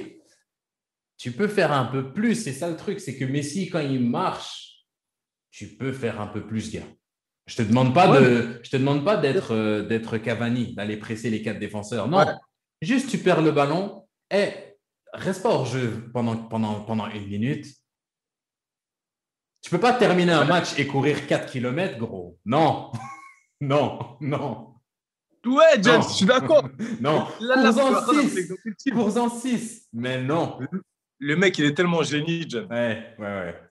tu 1.17 1.33
peux 1.33 1.49
faire 1.49 1.73
un 1.73 1.83
peu 1.83 2.13
plus. 2.13 2.35
C'est 2.35 2.53
ça 2.53 2.69
le 2.69 2.77
truc, 2.77 3.01
c'est 3.01 3.17
que 3.17 3.25
Messi, 3.25 3.69
quand 3.69 3.81
il 3.81 3.99
marche, 3.99 4.85
tu 5.51 5.67
peux 5.67 5.91
faire 5.91 6.21
un 6.21 6.27
peu 6.27 6.47
plus, 6.47 6.71
gars. 6.71 6.87
Je 7.47 7.57
te 7.57 7.63
demande 7.63 7.93
pas 7.93 8.17
de, 8.17 8.61
je 8.63 8.69
te 8.69 8.77
demande 8.77 9.03
pas 9.03 9.17
d'être 9.17 9.53
euh, 9.53 9.83
d'être 9.83 10.17
Cavani, 10.17 10.73
d'aller 10.73 10.95
presser 10.95 11.29
les 11.29 11.41
quatre 11.41 11.59
défenseurs. 11.59 12.07
Non, 12.07 12.25
juste 12.81 13.09
tu 13.09 13.17
perds 13.17 13.41
le 13.41 13.51
ballon 13.51 14.07
et 14.31 14.51
reste 15.11 15.43
pas 15.43 15.49
hors 15.49 15.65
jeu 15.65 16.09
pendant, 16.13 16.37
pendant, 16.37 16.79
pendant 16.79 17.09
une 17.09 17.27
minute. 17.27 17.67
Tu 19.61 19.69
peux 19.69 19.81
pas 19.81 19.91
terminer 19.91 20.31
un 20.31 20.45
match 20.45 20.79
et 20.79 20.87
courir 20.87 21.27
4 21.27 21.51
km, 21.51 21.97
gros. 21.97 22.37
Non, 22.45 22.89
non, 23.61 24.17
non. 24.21 24.73
Ouais, 25.45 25.81
James, 25.81 26.01
je 26.03 26.13
suis 26.13 26.25
d'accord. 26.25 26.67
non, 27.01 27.27
cours-en 28.91 29.29
6. 29.29 29.87
Mais 29.93 30.21
non. 30.21 30.59
Le 31.19 31.35
mec, 31.35 31.57
il 31.57 31.65
est 31.65 31.73
tellement 31.73 32.03
génie, 32.03 32.45
James. 32.49 32.67
Ouais, 32.69 33.15
ouais, 33.17 33.25
ouais. 33.25 33.61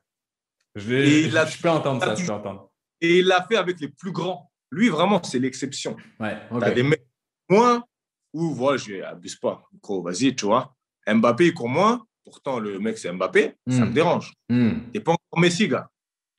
Je, 0.75 1.29
je 1.29 1.63
peux 1.63 1.71
entendre 1.71 2.03
ça, 2.03 2.15
je 2.15 2.27
peux 2.27 2.33
entendre. 2.33 2.71
Et 3.01 3.19
il 3.19 3.27
l'a 3.27 3.47
fait 3.47 3.57
avec 3.57 3.81
les 3.81 3.89
plus 3.89 4.13
grands. 4.13 4.51
Lui, 4.71 4.89
vraiment, 4.89 5.23
c'est 5.23 5.39
l'exception. 5.39 5.97
Ouais, 6.19 6.37
Tu 6.51 6.65
as 6.65 6.71
des 6.71 6.83
mecs 6.83 7.07
moins 7.49 7.85
où, 8.33 8.53
voilà, 8.55 8.79
je 8.79 8.95
n'abuse 8.95 9.37
pas. 9.37 9.63
Vas-y, 9.89 10.35
tu 10.35 10.47
vois. 10.47 10.75
Mbappé, 11.07 11.47
il 11.47 11.55
court 11.55 11.69
moins. 11.69 12.05
Pourtant, 12.25 12.59
le 12.59 12.79
mec, 12.79 12.99
c'est 12.99 13.13
Mbappé. 13.13 13.55
Ça 13.69 13.81
me 13.81 13.87
hmm. 13.87 13.93
dérange. 13.93 14.33
Hmm. 14.49 14.71
Tu 14.71 14.99
n'es 14.99 15.01
pas 15.01 15.13
encore 15.13 15.41
Messi, 15.41 15.69
gars. 15.69 15.89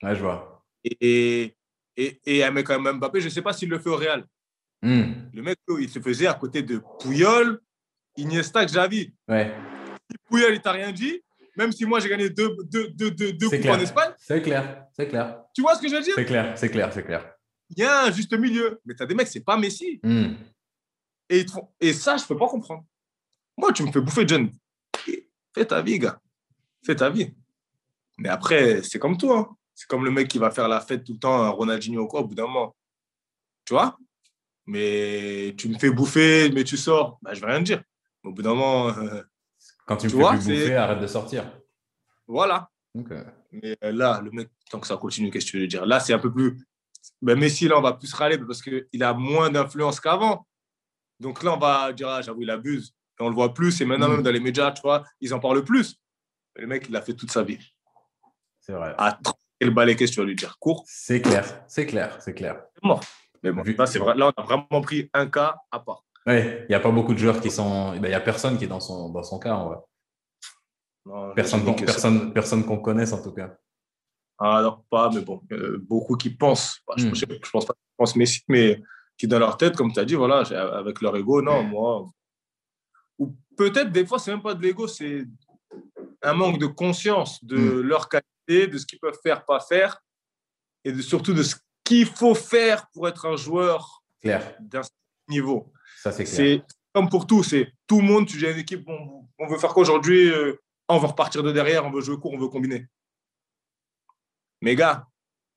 Ouais, 0.02 0.14
je 0.14 0.20
vois. 0.20 0.64
Et, 0.84 1.54
et, 1.98 2.20
et 2.26 2.44
un 2.44 2.52
mec 2.52 2.64
comme 2.64 2.90
Mbappé, 2.90 3.20
je 3.20 3.26
ne 3.26 3.30
sais 3.30 3.42
pas 3.42 3.52
s'il 3.52 3.68
le 3.68 3.78
fait 3.80 3.90
au 3.90 3.96
Real. 3.96 4.24
Hmm. 4.80 5.28
Le 5.34 5.42
mec, 5.42 5.58
il 5.80 5.90
se 5.90 5.98
faisait 5.98 6.28
à 6.28 6.34
côté 6.34 6.62
de 6.62 6.80
Puyol, 7.00 7.60
Iniesta, 8.16 8.64
Xavi. 8.64 9.12
Ouais. 9.26 9.52
Puyol, 10.30 10.54
il 10.54 10.60
t'a 10.60 10.72
rien 10.72 10.92
dit. 10.92 11.20
Même 11.56 11.72
si 11.72 11.84
moi, 11.84 11.98
j'ai 11.98 12.08
gagné 12.08 12.30
deux, 12.30 12.56
deux, 12.70 12.90
deux, 12.90 13.10
deux, 13.10 13.50
coupes 13.50 13.66
en 13.66 13.80
Espagne. 13.80 14.12
C'est 14.16 14.40
clair, 14.40 14.86
c'est 14.92 15.08
clair. 15.08 15.42
Tu 15.52 15.60
vois 15.60 15.74
ce 15.74 15.82
que 15.82 15.88
je 15.88 15.96
veux 15.96 16.02
dire? 16.02 16.14
C'est 16.14 16.24
clair, 16.24 16.56
c'est 16.56 16.68
clair, 16.68 16.92
c'est 16.92 17.02
clair. 17.02 17.32
Il 17.70 17.80
y 17.80 17.84
a 17.84 18.04
un 18.04 18.12
juste 18.12 18.32
milieu. 18.38 18.80
Mais 18.86 18.94
tu 18.94 19.02
as 19.02 19.06
des 19.06 19.16
mecs, 19.16 19.26
c'est 19.26 19.44
pas 19.44 19.56
Messi. 19.56 19.98
Hmm. 20.04 20.34
Et, 21.28 21.44
et 21.80 21.92
ça, 21.92 22.16
je 22.16 22.24
peux 22.24 22.36
pas 22.36 22.46
comprendre. 22.46 22.84
Moi, 23.56 23.72
tu 23.72 23.82
me 23.82 23.90
fais 23.90 24.00
bouffer, 24.00 24.26
John. 24.26 24.52
Fais 25.52 25.66
ta 25.66 25.82
vie, 25.82 25.98
gars. 25.98 26.20
Fais 26.86 26.94
ta 26.94 27.10
vie. 27.10 27.34
Mais 28.18 28.28
après, 28.28 28.84
c'est 28.84 29.00
comme 29.00 29.18
toi. 29.18 29.40
Hein. 29.40 29.56
C'est 29.78 29.86
comme 29.86 30.04
le 30.04 30.10
mec 30.10 30.26
qui 30.26 30.38
va 30.38 30.50
faire 30.50 30.66
la 30.66 30.80
fête 30.80 31.04
tout 31.04 31.12
le 31.12 31.20
temps, 31.20 31.52
Ronaldinho 31.52 32.02
ou 32.02 32.08
quoi, 32.08 32.22
au 32.22 32.24
bout 32.24 32.34
d'un 32.34 32.48
moment. 32.48 32.74
Tu 33.64 33.74
vois? 33.74 33.96
Mais 34.66 35.54
tu 35.56 35.68
me 35.68 35.78
fais 35.78 35.90
bouffer, 35.90 36.50
mais 36.50 36.64
tu 36.64 36.76
sors. 36.76 37.16
Bah, 37.22 37.32
je 37.32 37.40
vais 37.40 37.46
rien 37.46 37.60
te 37.60 37.64
dire. 37.64 37.84
Au 38.24 38.32
bout 38.32 38.42
d'un 38.42 38.54
moment, 38.54 38.88
euh, 38.88 39.22
quand 39.86 39.96
tu 39.96 40.06
me 40.06 40.10
fais 40.10 40.16
plus 40.18 40.48
bouffer, 40.48 40.74
arrête 40.74 40.98
de 40.98 41.06
sortir. 41.06 41.60
Voilà. 42.26 42.68
Mais 43.52 43.78
euh, 43.84 43.92
là, 43.92 44.20
le 44.20 44.32
mec, 44.32 44.50
tant 44.68 44.80
que 44.80 44.86
ça 44.88 44.96
continue, 44.96 45.30
qu'est-ce 45.30 45.46
que 45.46 45.50
tu 45.52 45.60
veux 45.60 45.68
dire? 45.68 45.86
Là, 45.86 46.00
c'est 46.00 46.12
un 46.12 46.18
peu 46.18 46.32
plus. 46.32 46.60
Ben, 47.22 47.38
Messi, 47.38 47.68
là, 47.68 47.78
on 47.78 47.82
va 47.82 47.92
plus 47.92 48.12
râler 48.12 48.36
parce 48.36 48.60
qu'il 48.60 49.02
a 49.04 49.14
moins 49.14 49.48
d'influence 49.48 50.00
qu'avant. 50.00 50.44
Donc 51.20 51.44
là, 51.44 51.54
on 51.54 51.58
va 51.58 51.92
dire, 51.92 52.08
ah, 52.08 52.20
j'avoue, 52.20 52.42
il 52.42 52.50
abuse. 52.50 52.96
Et 53.20 53.22
on 53.22 53.28
le 53.28 53.34
voit 53.36 53.54
plus. 53.54 53.80
Et 53.80 53.84
maintenant, 53.84 54.08
mm. 54.08 54.12
même 54.14 54.22
dans 54.24 54.32
les 54.32 54.40
médias, 54.40 54.72
tu 54.72 54.82
vois, 54.82 55.04
ils 55.20 55.32
en 55.32 55.38
parlent 55.38 55.62
plus. 55.62 55.94
Mais 56.56 56.62
le 56.62 56.66
mec, 56.66 56.86
il 56.88 56.92
l'a 56.92 57.00
fait 57.00 57.14
toute 57.14 57.30
sa 57.30 57.44
vie. 57.44 57.60
C'est 58.58 58.72
vrai. 58.72 58.92
À 58.98 59.16
le 59.66 59.72
balai, 59.72 59.96
qu'est-ce 59.96 60.12
que 60.12 60.14
tu 60.16 60.20
vas 60.20 60.26
lui 60.26 60.36
dire 60.36 60.58
Court 60.58 60.84
C'est 60.86 61.20
clair, 61.20 61.62
c'est 61.66 61.86
clair, 61.86 62.16
c'est 62.20 62.34
clair. 62.34 62.62
C'est 62.74 62.84
mort. 62.84 63.00
Mais 63.42 63.52
bon, 63.52 63.62
là, 63.62 63.86
c'est 63.86 63.98
vrai. 63.98 64.14
Là, 64.16 64.32
on 64.36 64.42
a 64.42 64.44
vraiment 64.44 64.80
pris 64.80 65.10
un 65.14 65.26
cas 65.26 65.56
à 65.70 65.80
part. 65.80 66.04
Oui, 66.26 66.40
il 66.40 66.66
n'y 66.68 66.74
a 66.74 66.80
pas 66.80 66.90
beaucoup 66.90 67.14
de 67.14 67.18
joueurs 67.18 67.40
qui 67.40 67.50
sont. 67.50 67.92
Ben, 67.92 68.04
il 68.04 68.08
n'y 68.08 68.14
a 68.14 68.20
personne 68.20 68.58
qui 68.58 68.64
est 68.64 68.68
dans 68.68 68.80
son, 68.80 69.10
dans 69.10 69.22
son 69.22 69.38
cas, 69.38 69.54
en 69.54 69.68
vrai 69.68 69.76
personne 71.34 71.64
qu'on 71.64 71.74
personne, 71.74 72.32
personne 72.32 72.64
qu'on 72.64 72.78
connaisse 72.78 73.12
en 73.12 73.22
tout 73.22 73.32
cas. 73.32 73.54
Ah 74.38 74.60
non, 74.62 74.84
pas, 74.88 75.10
mais 75.12 75.20
bon, 75.20 75.42
euh, 75.50 75.78
beaucoup 75.88 76.16
qui 76.16 76.30
pensent. 76.30 76.80
je, 76.96 77.06
ne 77.06 77.10
hmm. 77.10 77.40
pense 77.52 77.66
pas 77.66 77.74
qu'ils 77.74 77.96
pensent 77.96 78.16
Messi, 78.16 78.42
mais 78.48 78.80
qui 79.16 79.26
dans 79.26 79.40
leur 79.40 79.56
tête, 79.56 79.76
comme 79.76 79.92
tu 79.92 79.98
as 79.98 80.04
dit, 80.04 80.14
voilà, 80.14 80.42
avec 80.76 81.00
leur 81.00 81.16
ego, 81.16 81.42
non, 81.42 81.64
moi. 81.64 82.08
Ou 83.18 83.34
peut-être 83.56 83.90
des 83.90 84.06
fois, 84.06 84.20
c'est 84.20 84.30
même 84.30 84.42
pas 84.42 84.54
de 84.54 84.62
l'ego, 84.62 84.86
c'est 84.86 85.24
un 86.22 86.34
manque 86.34 86.58
de 86.58 86.66
conscience 86.66 87.42
de 87.44 87.56
hmm. 87.56 87.80
leur 87.80 88.08
qualité, 88.08 88.28
de 88.48 88.78
ce 88.78 88.86
qu'ils 88.86 88.98
peuvent 88.98 89.18
faire, 89.22 89.44
pas 89.44 89.60
faire, 89.60 90.02
et 90.84 90.92
de, 90.92 91.02
surtout 91.02 91.34
de 91.34 91.42
ce 91.42 91.56
qu'il 91.84 92.06
faut 92.06 92.34
faire 92.34 92.88
pour 92.92 93.08
être 93.08 93.26
un 93.26 93.36
joueur 93.36 94.02
d'un 94.24 94.82
niveau. 95.28 95.72
Ça, 96.02 96.12
c'est 96.12 96.24
clair. 96.24 96.62
comme 96.92 97.08
pour 97.08 97.26
tout, 97.26 97.42
c'est 97.42 97.72
tout 97.86 98.00
le 98.00 98.06
monde, 98.06 98.26
tu 98.26 98.38
dis 98.38 98.46
une 98.46 98.58
équipe, 98.58 98.86
on 98.88 99.46
veut 99.46 99.58
faire 99.58 99.72
quoi 99.74 99.82
aujourd'hui 99.82 100.30
euh, 100.30 100.54
on 100.88 100.98
veut 100.98 101.06
repartir 101.06 101.42
de 101.42 101.52
derrière, 101.52 101.84
on 101.84 101.90
veut 101.90 102.00
jouer 102.00 102.18
court, 102.18 102.32
on 102.32 102.38
veut 102.38 102.48
combiner. 102.48 102.86
Mais 104.62 104.74
gars, 104.74 105.06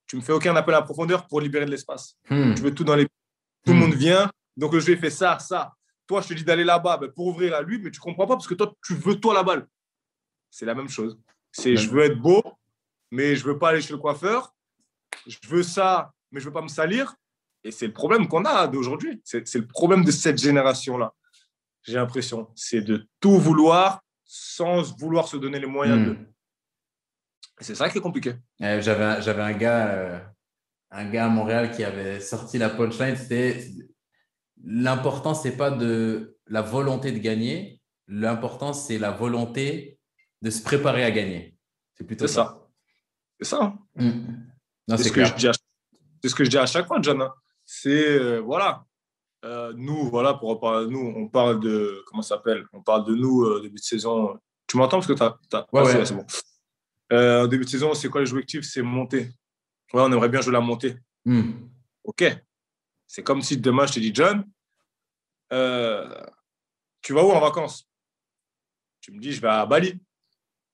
tu 0.06 0.18
me 0.18 0.22
fais 0.22 0.34
aucun 0.34 0.56
appel 0.56 0.76
à 0.76 0.82
profondeur 0.82 1.26
pour 1.28 1.40
libérer 1.40 1.66
de 1.66 1.72
l'espace. 1.72 2.18
Hmm. 2.30 2.54
Tu 2.54 2.62
veux 2.62 2.76
tout 2.76 2.84
dans 2.84 2.96
les. 2.96 3.06
Tout 3.06 3.72
le 3.72 3.74
hmm. 3.74 3.80
monde 3.80 3.94
vient, 3.94 4.32
donc 4.58 4.74
je 4.74 4.86
vais 4.86 4.98
faire 4.98 5.12
ça, 5.12 5.40
ça. 5.40 5.74
Toi, 6.08 6.22
je 6.22 6.30
te 6.30 6.34
dis 6.34 6.44
d'aller 6.44 6.64
là-bas 6.64 6.98
ben, 6.98 7.10
pour 7.12 7.28
ouvrir 7.28 7.56
à 7.56 7.62
lui, 7.62 7.80
mais 7.80 7.92
tu 7.92 8.00
ne 8.00 8.04
comprends 8.04 8.28
pas 8.28 8.36
parce 8.36 8.48
que 8.48 8.54
toi, 8.54 8.74
tu 8.86 8.96
veux 8.96 9.16
toi 9.16 9.34
la 9.34 9.44
balle. 9.44 9.68
C'est 10.50 10.66
la 10.66 10.76
même 10.76 10.90
chose. 10.90 11.18
C'est 11.52 11.76
je 11.76 11.90
veux 11.90 12.04
être 12.04 12.20
beau, 12.20 12.44
mais 13.12 13.36
je 13.36 13.46
ne 13.46 13.52
veux 13.52 13.60
pas 13.60 13.70
aller 13.70 13.82
chez 13.82 13.94
le 13.94 14.00
coiffeur. 14.00 14.54
Je 15.28 15.38
veux 15.48 15.64
ça, 15.64 16.14
mais 16.32 16.40
je 16.40 16.46
ne 16.46 16.50
veux 16.50 16.54
pas 16.54 16.62
me 16.62 16.68
salir. 16.68 17.16
Et 17.64 17.72
c'est 17.72 17.88
le 17.88 17.94
problème 17.94 18.28
qu'on 18.28 18.46
a 18.46 18.68
d'aujourd'hui. 18.68 19.22
C'est 19.24 19.56
le 19.56 19.68
problème 19.68 20.04
de 20.04 20.12
cette 20.12 20.40
génération-là. 20.40 21.14
J'ai 21.84 21.94
l'impression. 21.94 22.48
C'est 22.56 22.82
de 22.82 23.08
tout 23.20 23.38
vouloir 23.38 24.02
sans 24.24 24.96
vouloir 24.98 25.28
se 25.28 25.38
donner 25.38 25.60
les 25.60 25.68
moyens 25.68 26.08
de. 26.08 26.12
Hmm. 26.14 26.26
C'est 27.60 27.76
ça 27.76 27.90
qui 27.90 27.98
est 27.98 28.02
compliqué. 28.02 28.36
J'avais, 28.60 29.22
j'avais 29.22 29.42
un 29.42 29.54
gars, 29.54 29.88
euh, 29.90 30.20
un 30.90 31.10
gars 31.10 31.26
à 31.26 31.30
Montréal 31.30 31.72
qui 31.72 31.84
avait 31.84 32.20
sorti 32.20 32.58
la 32.58 32.70
punchline. 32.70 33.16
C'était 33.16 33.68
l'important, 34.64 35.34
c'est 35.34 35.58
pas 35.58 35.70
de 35.70 36.38
la 36.48 36.62
volonté 36.62 37.12
de 37.12 37.20
gagner. 37.20 37.82
L'important, 38.08 38.74
c'est 38.74 38.98
la 38.98 39.12
volonté 39.12 40.00
de 40.42 40.50
se 40.50 40.64
préparer 40.64 41.04
à 41.04 41.12
gagner. 41.12 41.56
C'est 41.94 42.06
plutôt 42.06 42.28
ça. 42.28 42.34
C'est 42.34 42.40
ça. 42.50 42.61
C'est, 44.88 45.14
je 45.26 45.36
dis 45.36 45.48
à, 45.48 45.52
c'est 46.22 46.30
ce 46.30 46.36
que 46.36 46.44
je 46.44 46.50
dis 46.50 46.58
à 46.58 46.66
chaque 46.66 46.88
fois, 46.88 47.00
John. 47.02 47.22
Hein. 47.22 47.34
C'est 47.66 48.20
euh, 48.20 48.40
voilà, 48.40 48.86
euh, 49.44 49.74
nous, 49.76 50.10
voilà, 50.10 50.36
pour 50.36 50.60
parler 50.60 50.88
nous, 50.88 51.14
on 51.16 51.28
parle 51.28 51.60
de. 51.60 52.04
Comment 52.08 52.22
ça 52.22 52.36
s'appelle? 52.36 52.66
On 52.74 52.82
parle 52.82 53.06
de 53.06 53.16
nous, 53.16 53.44
euh, 53.44 53.62
début 53.62 53.80
de 53.80 53.84
saison. 53.84 54.40
Tu 54.68 54.78
m'entends? 54.78 54.98
Parce 54.98 55.08
que 55.08 55.14
tu 55.14 55.24
as. 55.24 55.68
Ouais, 55.74 55.82
ouais. 55.82 56.06
c'est 56.06 56.14
bon. 56.14 56.26
Euh, 57.12 57.48
début 57.48 57.66
de 57.66 57.70
saison, 57.70 57.94
c'est 57.94 58.10
quoi 58.10 58.22
l'objectif 58.22 58.64
C'est 58.64 58.82
monter. 58.82 59.32
Ouais, 59.94 60.02
on 60.02 60.12
aimerait 60.12 60.30
bien 60.30 60.42
jouer 60.42 60.54
la 60.54 60.62
montée. 60.62 60.98
Hmm. 61.26 61.52
OK. 62.04 62.24
C'est 63.08 63.24
comme 63.24 63.42
si 63.42 63.58
demain, 63.58 63.86
je 63.88 63.94
te 63.94 64.00
dis, 64.00 64.14
John, 64.14 64.46
tu 67.02 67.14
vas 67.14 67.24
où 67.24 67.32
en 67.32 67.42
vacances? 67.42 67.90
Tu 69.02 69.12
me 69.12 69.20
dis, 69.20 69.34
je 69.34 69.42
vais 69.42 69.50
à 69.50 69.66
Bali. 69.66 70.00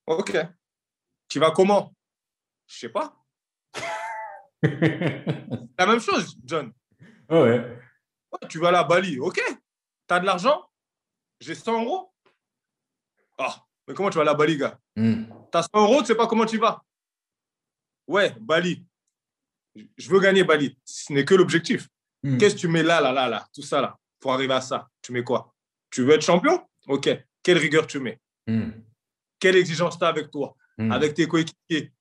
OK. 0.06 0.38
Tu 1.30 1.40
vas 1.40 1.52
comment? 1.52 1.96
Je 2.68 2.80
sais 2.80 2.90
pas. 2.90 3.16
la 4.62 5.86
même 5.86 6.00
chose, 6.00 6.38
John. 6.44 6.72
ouais 7.30 7.78
tu 8.50 8.60
vas 8.60 8.78
à 8.78 8.84
Bali. 8.84 9.20
OK. 9.20 9.40
Tu 9.46 10.14
as 10.14 10.20
de 10.20 10.26
l'argent 10.26 10.64
J'ai 11.40 11.56
100 11.56 11.84
euros. 11.84 12.14
Ah, 13.38 13.64
mais 13.88 13.94
comment 13.94 14.10
tu 14.10 14.18
vas 14.18 14.30
à 14.30 14.34
Bali, 14.34 14.58
gars? 14.58 14.80
Hmm. 14.96 15.26
Tu 15.52 15.58
as 15.58 15.64
100 15.64 15.70
euros, 15.76 16.02
tu 16.02 16.08
sais 16.08 16.16
pas 16.16 16.28
comment 16.28 16.46
tu 16.46 16.58
vas 16.58 16.84
Ouais, 18.08 18.34
Bali. 18.40 18.86
Je 19.98 20.10
veux 20.10 20.20
gagner 20.20 20.44
Bali. 20.44 20.78
Ce 20.84 21.14
n'est 21.14 21.26
que 21.26 21.36
l'objectif. 21.36 21.88
Hmm. 22.24 22.38
Qu'est-ce 22.38 22.56
que 22.56 22.62
tu 22.62 22.68
mets 22.68 22.84
là, 22.84 23.00
là, 23.02 23.12
là, 23.12 23.28
là, 23.28 23.48
tout 23.54 23.62
ça, 23.62 23.82
là, 23.82 23.98
pour 24.20 24.34
arriver 24.34 24.54
à 24.54 24.62
ça 24.62 24.90
Tu 25.02 25.12
mets 25.12 25.24
quoi? 25.24 25.54
Tu 25.90 26.04
veux 26.04 26.14
être 26.14 26.24
champion? 26.24 26.66
OK. 26.88 27.10
Quelle 27.44 27.58
rigueur 27.58 27.86
tu 27.86 28.00
mets? 28.00 28.20
Hmm. 28.48 28.72
Quelle 29.40 29.56
exigence 29.56 30.00
tu 30.00 30.04
as 30.04 30.08
avec 30.08 30.32
toi, 30.32 30.56
avec 30.80 31.14
tes 31.14 31.28
coéquipiers? 31.28 31.94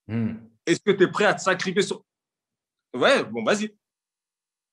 Est-ce 0.67 0.81
que 0.81 0.91
tu 0.91 1.05
es 1.05 1.09
prêt 1.09 1.25
à 1.25 1.35
te 1.35 1.41
sacrifier 1.41 1.83
sur... 1.83 2.05
Ouais, 2.95 3.25
bon, 3.25 3.45
vas-y. 3.45 3.75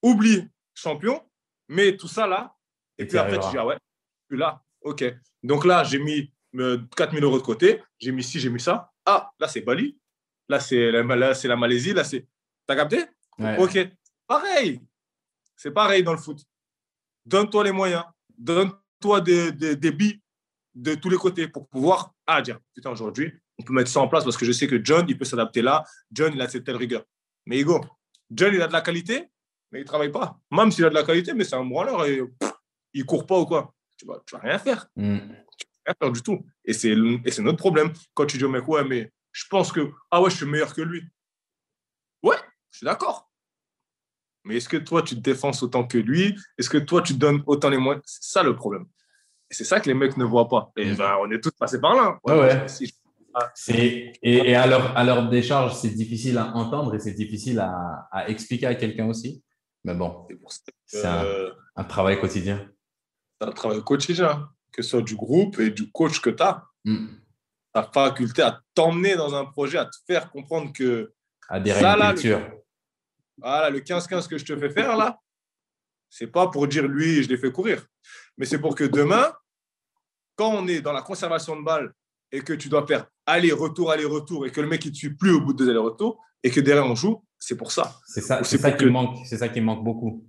Oublie 0.02 0.48
champion, 0.74 1.22
mais 1.68 1.96
tout 1.96 2.08
ça 2.08 2.28
là, 2.28 2.56
et, 2.98 3.06
puis 3.06 3.18
après, 3.18 3.40
tu 3.40 3.50
dis, 3.50 3.58
ah 3.58 3.66
ouais, 3.66 3.78
je 4.30 4.36
suis 4.36 4.40
là, 4.40 4.64
ok. 4.82 5.04
Donc 5.42 5.66
là, 5.66 5.84
j'ai 5.84 6.00
mis 6.00 6.32
4000 6.96 7.24
euh, 7.24 7.28
euros 7.28 7.38
de 7.38 7.44
côté, 7.44 7.82
j'ai 8.00 8.12
mis 8.12 8.24
ci, 8.24 8.40
j'ai 8.40 8.50
mis 8.50 8.60
ça. 8.60 8.92
Ah, 9.06 9.32
là, 9.40 9.48
c'est 9.48 9.62
Bali. 9.62 9.98
Là, 10.48 10.60
c'est 10.60 10.92
la, 10.92 11.04
la 11.04 11.56
Malaisie. 11.56 11.94
Là, 11.94 12.04
c'est. 12.04 12.28
T'as 12.66 12.76
capté? 12.76 13.06
Ok. 13.58 13.78
Pareil. 14.28 14.82
C'est 15.56 15.72
pareil 15.72 16.04
dans 16.04 16.12
le 16.12 16.18
foot. 16.18 16.44
Donne-toi 17.26 17.64
les 17.66 17.72
moyens. 17.72 18.04
Donne-toi 18.38 19.22
des, 19.22 19.52
des, 19.52 19.92
billes 19.92 20.22
de 20.74 20.96
tous 20.96 21.10
les 21.10 21.18
côtés 21.18 21.48
pour 21.48 21.68
pouvoir 21.68 22.14
ah, 22.26 22.42
dire 22.42 22.60
putain, 22.74 22.92
aujourd'hui, 22.92 23.34
on 23.60 23.64
peut 23.64 23.74
mettre 23.74 23.90
ça 23.90 24.00
en 24.00 24.08
place 24.08 24.24
parce 24.24 24.38
que 24.38 24.46
je 24.46 24.52
sais 24.52 24.68
que 24.68 24.84
John, 24.84 25.06
il 25.08 25.18
peut 25.18 25.26
s'adapter 25.26 25.62
là. 25.62 25.84
John, 26.12 26.32
il 26.34 26.42
a 26.42 26.48
cette 26.48 26.64
telle 26.64 26.76
rigueur. 26.76 27.04
Mais 27.46 27.60
Hugo, 27.60 27.82
John, 28.32 28.54
il 28.54 28.62
a 28.62 28.68
de 28.68 28.74
la 28.74 28.82
qualité, 28.82 29.30
mais 29.72 29.80
il 29.80 29.84
ne 29.84 29.88
travaille 29.88 30.12
pas. 30.12 30.40
Même 30.52 30.72
s'il 30.72 30.86
a 30.86 30.90
de 30.90 30.96
la 30.96 31.04
qualité, 31.04 31.34
mais 31.34 31.44
c'est 31.44 31.56
un 31.56 31.66
branleur 31.66 32.06
et 32.06 32.22
il 32.94 33.02
ne 33.02 33.06
court 33.06 33.26
pas 33.26 33.40
ou 33.40 33.46
quoi. 33.46 33.74
Tu 33.98 34.06
ne 34.06 34.12
vas, 34.12 34.24
tu 34.26 34.36
vas 34.36 34.42
rien 34.42 34.58
faire. 34.58 34.88
Mm. 34.96 35.18
Tu 35.18 35.26
vas 35.26 35.84
rien 35.86 35.96
faire 36.00 36.12
du 36.12 36.22
tout. 36.22 36.46
Et 36.66 36.74
c'est 36.74 36.96
notre 36.96 37.58
problème. 37.58 37.92
Quand 38.14 38.26
tu 38.26 38.38
dis 38.38 38.44
au 38.44 38.50
mec, 38.50 38.68
ouais, 38.68 38.84
mais 38.84 39.12
je 39.32 39.46
pense 39.50 39.72
que, 39.72 39.92
ah 40.10 40.22
ouais, 40.22 40.30
je 40.30 40.38
suis 40.38 40.46
meilleur 40.46 40.74
que 40.74 40.82
lui. 40.82 41.04
Ouais, 42.24 42.38
je 42.72 42.78
suis 42.78 42.86
d'accord. 42.86 43.30
Mais 44.46 44.58
est-ce 44.58 44.68
que 44.68 44.78
toi, 44.78 45.02
tu 45.02 45.16
te 45.16 45.22
défenses 45.22 45.64
autant 45.64 45.86
que 45.86 45.98
lui? 45.98 46.38
Est-ce 46.58 46.70
que 46.70 46.78
toi, 46.78 47.02
tu 47.02 47.14
donnes 47.14 47.44
autant 47.46 47.70
les 47.70 47.78
moyens? 47.78 48.04
C'est 48.06 48.32
ça 48.32 48.44
le 48.44 48.56
problème. 48.56 48.86
Et 49.50 49.54
c'est 49.54 49.64
ça 49.64 49.80
que 49.80 49.88
les 49.88 49.94
mecs 49.94 50.18
ne 50.18 50.26
voient 50.26 50.50
pas. 50.50 50.72
Et 50.76 50.92
mm. 50.92 50.96
ben, 50.96 51.18
on 51.22 51.32
est 51.32 51.40
tous 51.40 51.52
passés 51.52 51.80
par 51.80 51.96
là. 51.96 52.20
Ouais, 52.24 52.40
ouais. 52.40 52.66
Et, 53.68 54.14
et 54.22 54.56
à, 54.56 54.68
leur, 54.68 54.98
à 54.98 55.04
leur 55.04 55.30
décharge, 55.30 55.76
c'est 55.76 55.90
difficile 55.90 56.38
à 56.38 56.56
entendre 56.56 56.96
et 56.96 57.00
c'est 57.00 57.14
difficile 57.14 57.60
à, 57.60 58.08
à 58.12 58.30
expliquer 58.30 58.68
à 58.68 58.76
quelqu'un 58.76 59.08
aussi. 59.08 59.44
Mais 59.84 59.94
bon, 59.94 60.28
c'est 60.86 61.06
un, 61.06 61.84
travail 61.84 62.20
quotidien. 62.20 62.70
C'est 63.40 63.48
un 63.48 63.52
travail 63.52 63.84
quotidien, 63.84 64.50
que 64.72 64.82
ce 64.82 64.90
soit 64.90 65.02
du 65.02 65.16
groupe 65.16 65.60
et 65.60 65.72
du 65.72 65.92
coach 65.92 66.22
que 66.22 66.30
tu 66.30 66.42
as. 66.42 66.64
Mm. 66.86 67.08
Ta 67.74 67.84
faculté 67.84 68.44
à 68.44 68.62
t'emmener 68.74 69.16
dans 69.16 69.34
un 69.34 69.46
projet, 69.46 69.80
à 69.80 69.86
te 69.86 69.98
faire 70.08 70.30
comprendre 70.32 70.72
que. 70.72 71.14
À 71.50 71.60
des 71.60 71.72
le, 71.72 72.38
voilà, 73.38 73.70
le 73.70 73.80
15-15 73.80 74.28
que 74.28 74.38
je 74.38 74.46
te 74.46 74.58
fais 74.58 74.70
faire 74.70 74.96
là, 74.96 75.20
c'est 76.10 76.28
pas 76.28 76.48
pour 76.48 76.68
dire 76.68 76.88
lui, 76.88 77.24
je 77.24 77.30
l'ai 77.30 77.38
fait 77.38 77.52
courir. 77.52 77.86
Mais 78.38 78.46
c'est 78.46 78.60
pour 78.60 78.76
que 78.76 78.84
demain, 78.84 79.34
quand 80.36 80.54
on 80.54 80.68
est 80.68 80.82
dans 80.82 80.94
la 80.94 81.02
conservation 81.02 81.60
de 81.60 81.64
balles 81.64 81.94
et 82.34 82.42
que 82.42 82.52
tu 82.52 82.68
dois 82.68 82.86
faire 82.86 83.06
aller-retour, 83.26 83.92
aller-retour 83.92 84.46
et 84.46 84.52
que 84.52 84.60
le 84.60 84.68
mec 84.68 84.84
il 84.84 84.92
ne 84.92 84.96
suit 84.96 85.14
plus 85.16 85.32
au 85.32 85.40
bout 85.40 85.54
de 85.54 85.60
deux 85.60 85.70
allers-retours 85.70 86.20
et 86.44 86.50
que 86.50 86.60
derrière 86.60 86.86
on 86.86 86.96
joue, 86.96 87.24
c'est 87.40 87.56
pour 87.56 87.72
ça. 87.72 88.00
C'est 88.06 88.22
ça, 88.22 88.44
c'est 88.44 88.58
ça 88.58 88.72
qui 88.72 88.86
manque. 88.86 89.18
C'est 89.26 89.38
ça 89.38 89.48
qui 89.48 89.62
manque 89.62 89.84
beaucoup. 89.84 90.26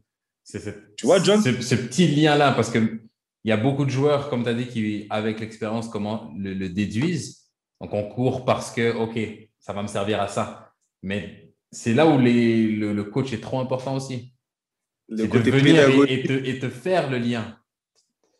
tu 0.47 1.07
vois, 1.07 1.23
John 1.23 1.41
Ce, 1.41 1.75
petit 1.75 2.07
lien-là, 2.07 2.53
parce 2.53 2.71
qu'il 2.71 3.01
y 3.45 3.53
a 3.53 3.57
beaucoup 3.57 3.85
de 3.85 3.91
joueurs, 3.91 4.29
comme 4.29 4.45
tu 4.45 4.51
as 4.51 4.55
dit, 4.55 4.69
qui, 4.69 5.07
avec 5.11 5.41
l'expérience, 5.41 5.89
comment 5.89 6.33
le, 6.37 6.69
déduisent. 6.69 7.51
Donc, 7.81 7.93
on 7.93 8.05
court 8.09 8.45
parce 8.45 8.71
que, 8.71 8.95
OK, 8.95 9.19
ça 9.59 9.73
va 9.73 9.83
me 9.83 9.89
servir 9.89 10.21
à 10.21 10.29
ça. 10.29 10.73
Mais 11.03 11.55
c'est 11.73 11.95
là 11.95 12.07
où 12.07 12.19
les, 12.19 12.67
le, 12.67 13.05
coach 13.05 13.33
est 13.33 13.41
trop 13.41 13.61
important 13.61 13.97
aussi. 13.97 14.33
Le 15.09 15.27
de 15.27 15.51
venir 15.51 15.89
et, 16.09 16.59
te, 16.59 16.69
faire 16.69 17.11
le 17.11 17.19
lien. 17.19 17.59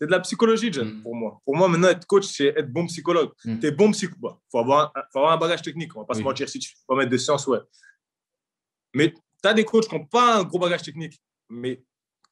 C'est 0.05 0.09
de 0.09 0.13
la 0.13 0.21
psychologie, 0.21 0.71
John, 0.71 0.99
mm. 0.99 1.03
pour 1.03 1.15
moi. 1.15 1.41
Pour 1.47 1.57
moi, 1.57 1.67
maintenant, 1.67 1.89
être 1.89 2.07
coach, 2.07 2.27
c'est 2.27 2.49
être 2.49 2.71
bon 2.71 2.85
psychologue. 2.89 3.31
Mm. 3.43 3.59
Tu 3.59 3.67
es 3.67 3.71
bon 3.71 3.91
psychologue. 3.93 4.37
Il 4.37 4.51
faut, 4.51 4.59
avoir 4.59 4.93
un, 4.95 5.03
faut 5.11 5.21
avoir 5.21 5.33
un 5.33 5.39
bagage 5.39 5.63
technique. 5.63 5.97
On 5.97 6.01
va 6.01 6.05
pas 6.05 6.13
se 6.13 6.21
mentir. 6.21 6.47
Si 6.47 6.59
tu 6.59 6.75
ne 6.75 6.95
peux 6.95 6.99
mettre 6.99 7.11
de 7.11 7.17
science, 7.17 7.47
ouais. 7.47 7.61
Mais 8.93 9.13
tu 9.13 9.49
as 9.49 9.55
des 9.55 9.65
coachs 9.65 9.89
qui 9.89 9.95
n'ont 9.95 10.05
pas 10.05 10.41
un 10.41 10.45
gros 10.45 10.59
bagage 10.59 10.83
technique, 10.83 11.19
mais 11.49 11.83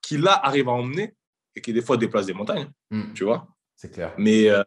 qui 0.02 0.18
là 0.18 0.38
arrivent 0.44 0.68
à 0.68 0.72
emmener 0.72 1.14
et 1.56 1.62
qui 1.62 1.72
des 1.72 1.80
fois 1.80 1.96
déplacent 1.96 2.26
des 2.26 2.34
montagnes. 2.34 2.70
Hmm. 2.90 3.14
Tu 3.14 3.24
vois 3.24 3.48
C'est 3.74 3.90
clair. 3.90 4.12
Mais 4.18 4.50
euh, 4.50 4.62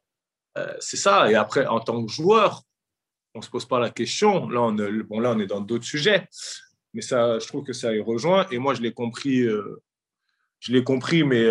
euh, 0.57 0.73
c'est 0.79 0.97
ça. 0.97 1.29
Et 1.29 1.35
après, 1.35 1.67
en 1.67 1.79
tant 1.79 2.03
que 2.03 2.11
joueur, 2.11 2.63
on 3.35 3.39
ne 3.39 3.43
se 3.43 3.51
pose 3.51 3.65
pas 3.65 3.79
la 3.79 3.91
question. 3.91 4.49
Là, 4.49 4.61
on, 4.63 4.75
est, 4.79 5.03
bon, 5.03 5.19
là, 5.19 5.33
on 5.35 5.39
est 5.39 5.45
dans 5.45 5.61
d'autres 5.61 5.85
sujets. 5.85 6.27
Mais 6.95 7.01
ça, 7.01 7.37
je 7.37 7.45
trouve 7.45 7.63
que 7.63 7.73
ça 7.73 7.93
y 7.93 7.99
rejoint. 7.99 8.47
Et 8.49 8.57
moi, 8.57 8.73
je 8.73 8.81
l'ai 8.81 8.93
compris, 8.93 9.41
euh, 9.41 9.83
je 10.59 10.71
l'ai 10.73 10.83
compris, 10.83 11.23
mais 11.23 11.45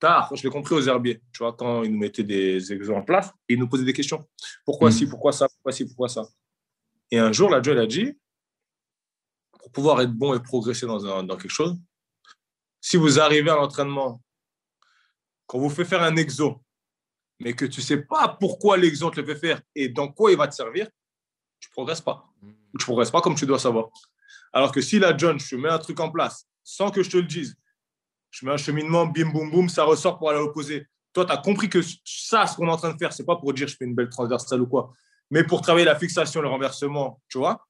tard. 0.00 0.30
Je 0.34 0.42
l'ai 0.42 0.50
compris 0.50 0.74
aux 0.74 0.82
herbiers. 0.82 1.20
Tu 1.32 1.38
vois, 1.42 1.52
quand 1.52 1.82
ils 1.84 1.92
nous 1.92 1.98
mettaient 1.98 2.24
des 2.24 2.72
exemples 2.72 3.00
en 3.00 3.04
place, 3.04 3.28
et 3.48 3.54
ils 3.54 3.58
nous 3.58 3.68
posaient 3.68 3.84
des 3.84 3.92
questions. 3.92 4.26
Pourquoi 4.64 4.90
si, 4.90 5.06
pourquoi 5.06 5.32
ça, 5.32 5.48
pourquoi 5.48 5.72
ci, 5.72 5.86
pourquoi 5.86 6.08
ça? 6.08 6.26
Et 7.10 7.18
un 7.18 7.32
jour, 7.32 7.50
la 7.50 7.62
Joe, 7.62 7.76
a 7.76 7.86
dit, 7.86 8.16
pour 9.58 9.70
pouvoir 9.70 10.00
être 10.00 10.12
bon 10.12 10.34
et 10.34 10.40
progresser 10.40 10.86
dans, 10.86 11.22
dans 11.22 11.36
quelque 11.36 11.50
chose, 11.50 11.76
si 12.80 12.96
vous 12.96 13.20
arrivez 13.20 13.50
à 13.50 13.56
l'entraînement, 13.56 14.22
qu'on 15.46 15.58
vous 15.58 15.70
fait 15.70 15.84
faire 15.84 16.02
un 16.02 16.16
exo, 16.16 16.62
mais 17.40 17.54
que 17.54 17.64
tu 17.64 17.80
ne 17.80 17.84
sais 17.84 17.96
pas 17.98 18.36
pourquoi 18.40 18.76
l'exemple 18.76 19.16
te 19.16 19.20
le 19.20 19.26
fait 19.34 19.40
faire 19.40 19.62
et 19.74 19.88
dans 19.88 20.08
quoi 20.08 20.30
il 20.30 20.36
va 20.36 20.46
te 20.46 20.54
servir, 20.54 20.88
tu 21.58 21.68
ne 21.68 21.72
progresses 21.72 22.00
pas. 22.00 22.30
Tu 22.40 22.46
ne 22.74 22.78
progresses 22.78 23.10
pas 23.10 23.20
comme 23.20 23.34
tu 23.34 23.46
dois 23.46 23.58
savoir. 23.58 23.88
Alors 24.52 24.72
que 24.72 24.80
si 24.80 24.98
là, 24.98 25.16
John, 25.16 25.38
je 25.38 25.56
mets 25.56 25.68
un 25.68 25.78
truc 25.78 25.98
en 26.00 26.10
place 26.10 26.46
sans 26.62 26.90
que 26.90 27.02
je 27.02 27.10
te 27.10 27.16
le 27.16 27.24
dise, 27.24 27.56
je 28.30 28.46
mets 28.46 28.52
un 28.52 28.56
cheminement, 28.56 29.06
bim, 29.06 29.30
boum, 29.30 29.50
boum, 29.50 29.68
ça 29.68 29.84
ressort 29.84 30.18
pour 30.18 30.30
aller 30.30 30.38
à 30.38 30.42
l'opposé. 30.42 30.86
Toi, 31.12 31.24
tu 31.24 31.32
as 31.32 31.36
compris 31.38 31.68
que 31.68 31.80
ça, 32.04 32.46
ce 32.46 32.56
qu'on 32.56 32.68
est 32.68 32.70
en 32.70 32.76
train 32.76 32.92
de 32.92 32.98
faire, 32.98 33.12
ce 33.12 33.22
n'est 33.22 33.26
pas 33.26 33.36
pour 33.36 33.52
dire 33.52 33.66
je 33.66 33.76
fais 33.76 33.84
une 33.84 33.94
belle 33.94 34.08
transversale 34.08 34.60
ou 34.60 34.66
quoi, 34.66 34.92
mais 35.30 35.44
pour 35.44 35.60
travailler 35.60 35.86
la 35.86 35.96
fixation, 35.96 36.40
le 36.40 36.48
renversement, 36.48 37.20
tu 37.28 37.38
vois. 37.38 37.66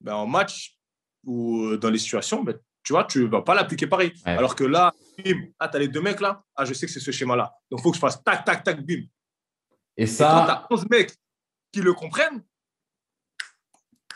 Ben, 0.00 0.14
en 0.14 0.26
match 0.26 0.76
ou 1.24 1.76
dans 1.76 1.90
les 1.90 1.98
situations, 1.98 2.42
ben, 2.42 2.58
tu 2.82 2.92
vois, 2.92 3.04
tu 3.04 3.20
ne 3.20 3.26
vas 3.26 3.42
pas 3.42 3.54
l'appliquer 3.54 3.86
pareil. 3.86 4.12
Alors 4.24 4.56
que 4.56 4.64
là, 4.64 4.92
bim, 5.24 5.46
ah, 5.58 5.68
tu 5.68 5.76
as 5.76 5.80
les 5.80 5.88
deux 5.88 6.00
mecs 6.00 6.20
là, 6.20 6.42
ah, 6.56 6.64
je 6.64 6.74
sais 6.74 6.86
que 6.86 6.92
c'est 6.92 7.00
ce 7.00 7.10
schéma-là. 7.10 7.52
Donc, 7.70 7.80
il 7.80 7.82
faut 7.82 7.90
que 7.90 7.96
je 7.96 8.00
fasse 8.00 8.22
tac, 8.22 8.44
tac, 8.44 8.64
tac, 8.64 8.84
bim. 8.84 9.02
Et 9.96 10.06
ça. 10.06 10.24
Et 10.26 10.30
quand 10.30 10.46
tu 10.46 10.50
as 10.50 10.66
11 10.70 10.88
mecs 10.90 11.14
qui 11.70 11.80
le 11.80 11.94
comprennent. 11.94 12.42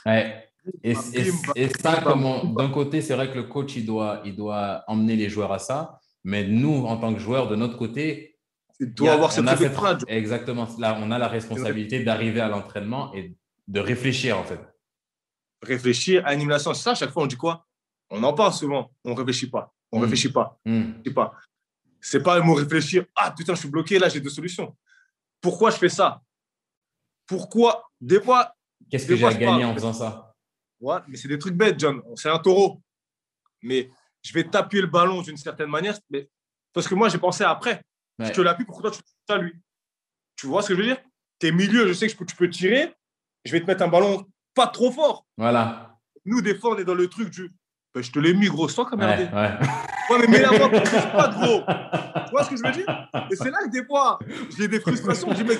Ouais. 0.04 0.45
Et, 0.82 0.94
ça, 0.94 2.02
d'un 2.02 2.68
côté, 2.70 3.00
c'est 3.00 3.14
vrai 3.14 3.30
que 3.30 3.36
le 3.36 3.44
coach, 3.44 3.76
il 3.76 3.86
doit, 3.86 4.22
il 4.24 4.34
doit 4.34 4.82
emmener 4.86 5.16
les 5.16 5.28
joueurs 5.28 5.52
à 5.52 5.58
ça. 5.58 6.00
Mais 6.24 6.46
nous, 6.46 6.84
en 6.86 6.96
tant 6.96 7.14
que 7.14 7.20
joueurs, 7.20 7.48
de 7.48 7.56
notre 7.56 7.76
côté, 7.76 8.36
tu 8.78 8.88
dois 8.88 9.12
avoir 9.12 9.32
cette, 9.32 9.48
cette 9.48 10.04
Exactement. 10.08 10.66
Là, 10.78 10.98
on 11.00 11.10
a 11.10 11.18
la 11.18 11.28
responsabilité 11.28 12.02
d'arriver 12.02 12.40
à 12.40 12.48
l'entraînement 12.48 13.14
et 13.14 13.36
de 13.68 13.80
réfléchir, 13.80 14.38
en 14.38 14.44
fait. 14.44 14.60
Réfléchir, 15.62 16.26
animation. 16.26 16.74
Ça, 16.74 16.90
à 16.90 16.94
chaque 16.94 17.10
fois, 17.10 17.22
on 17.22 17.26
dit 17.26 17.36
quoi? 17.36 17.66
On 18.10 18.22
en 18.22 18.32
parle 18.32 18.52
souvent, 18.52 18.90
on 19.04 19.10
ne 19.10 19.16
réfléchit 19.16 19.50
pas. 19.50 19.72
On 19.90 19.96
ne 19.96 20.02
hmm. 20.02 20.04
réfléchit 20.04 20.32
pas. 20.32 20.58
Ce 20.64 20.70
hmm. 20.70 21.02
n'est 21.04 21.12
pas. 21.12 21.32
C'est 22.00 22.22
pas 22.22 22.36
le 22.36 22.42
mot 22.42 22.54
réfléchir. 22.54 23.04
Ah 23.16 23.32
putain, 23.36 23.54
je 23.54 23.60
suis 23.60 23.68
bloqué, 23.68 23.98
là, 23.98 24.08
j'ai 24.08 24.20
deux 24.20 24.30
solutions. 24.30 24.76
Pourquoi 25.40 25.70
je 25.70 25.76
fais 25.76 25.88
ça? 25.88 26.20
Pourquoi 27.26 27.90
Des 28.00 28.20
fois. 28.20 28.54
Qu'est-ce 28.90 29.06
que 29.06 29.16
j'ai 29.16 29.26
à 29.26 29.34
gagner 29.34 29.64
en 29.64 29.74
faisant 29.74 29.92
ça? 29.92 30.25
Ouais, 30.80 30.98
mais 31.08 31.16
c'est 31.16 31.28
des 31.28 31.38
trucs 31.38 31.54
bêtes, 31.54 31.78
John. 31.78 32.02
C'est 32.16 32.28
un 32.28 32.38
taureau. 32.38 32.80
Mais 33.62 33.90
je 34.22 34.32
vais 34.32 34.44
taper 34.44 34.80
le 34.80 34.86
ballon 34.86 35.22
d'une 35.22 35.36
certaine 35.36 35.70
manière. 35.70 35.98
Mais... 36.10 36.28
Parce 36.72 36.86
que 36.88 36.94
moi, 36.94 37.08
j'ai 37.08 37.18
pensé 37.18 37.44
après. 37.44 37.82
Je 38.18 38.30
te 38.30 38.40
l'appuie, 38.40 38.64
pourquoi 38.64 38.90
toi, 38.90 38.98
tu 38.98 38.98
fais 38.98 39.34
ça, 39.34 39.38
lui 39.38 39.54
Tu 40.36 40.46
vois 40.46 40.62
ce 40.62 40.68
que 40.68 40.74
je 40.74 40.80
veux 40.80 40.86
dire? 40.86 40.98
Tes 41.38 41.52
milieux, 41.52 41.86
je 41.88 41.92
sais 41.92 42.08
que 42.08 42.24
tu 42.24 42.36
peux 42.36 42.48
tirer. 42.48 42.94
Je 43.44 43.52
vais 43.52 43.60
te 43.60 43.66
mettre 43.66 43.82
un 43.82 43.88
ballon 43.88 44.26
pas 44.54 44.66
trop 44.66 44.90
fort. 44.90 45.26
Voilà. 45.36 45.98
Nous, 46.24 46.40
des 46.40 46.54
fois, 46.54 46.74
on 46.74 46.78
est 46.78 46.84
dans 46.84 46.94
le 46.94 47.08
truc 47.08 47.30
du 47.30 47.52
ben, 47.96 48.02
je 48.02 48.12
te 48.12 48.18
l'ai 48.18 48.34
mis, 48.34 48.48
gros, 48.48 48.68
sans 48.68 48.84
quand 48.84 48.98
même. 48.98 49.18
Ouais, 49.18 49.34
ouais. 49.34 50.18
mais 50.20 50.26
mets-la 50.26 50.50
moi, 50.50 50.68
pas 50.68 51.28
gros. 51.28 51.62
Tu 52.26 52.30
vois 52.30 52.44
ce 52.44 52.50
que 52.50 52.56
je 52.58 52.62
veux 52.62 52.72
dire? 52.72 53.08
Et 53.30 53.36
c'est 53.36 53.50
là 53.50 53.60
que 53.64 53.70
des 53.70 53.86
fois, 53.86 54.18
j'ai 54.58 54.68
des 54.68 54.80
frustrations. 54.80 55.28
Je 55.30 55.36
dis, 55.36 55.44
mec, 55.44 55.58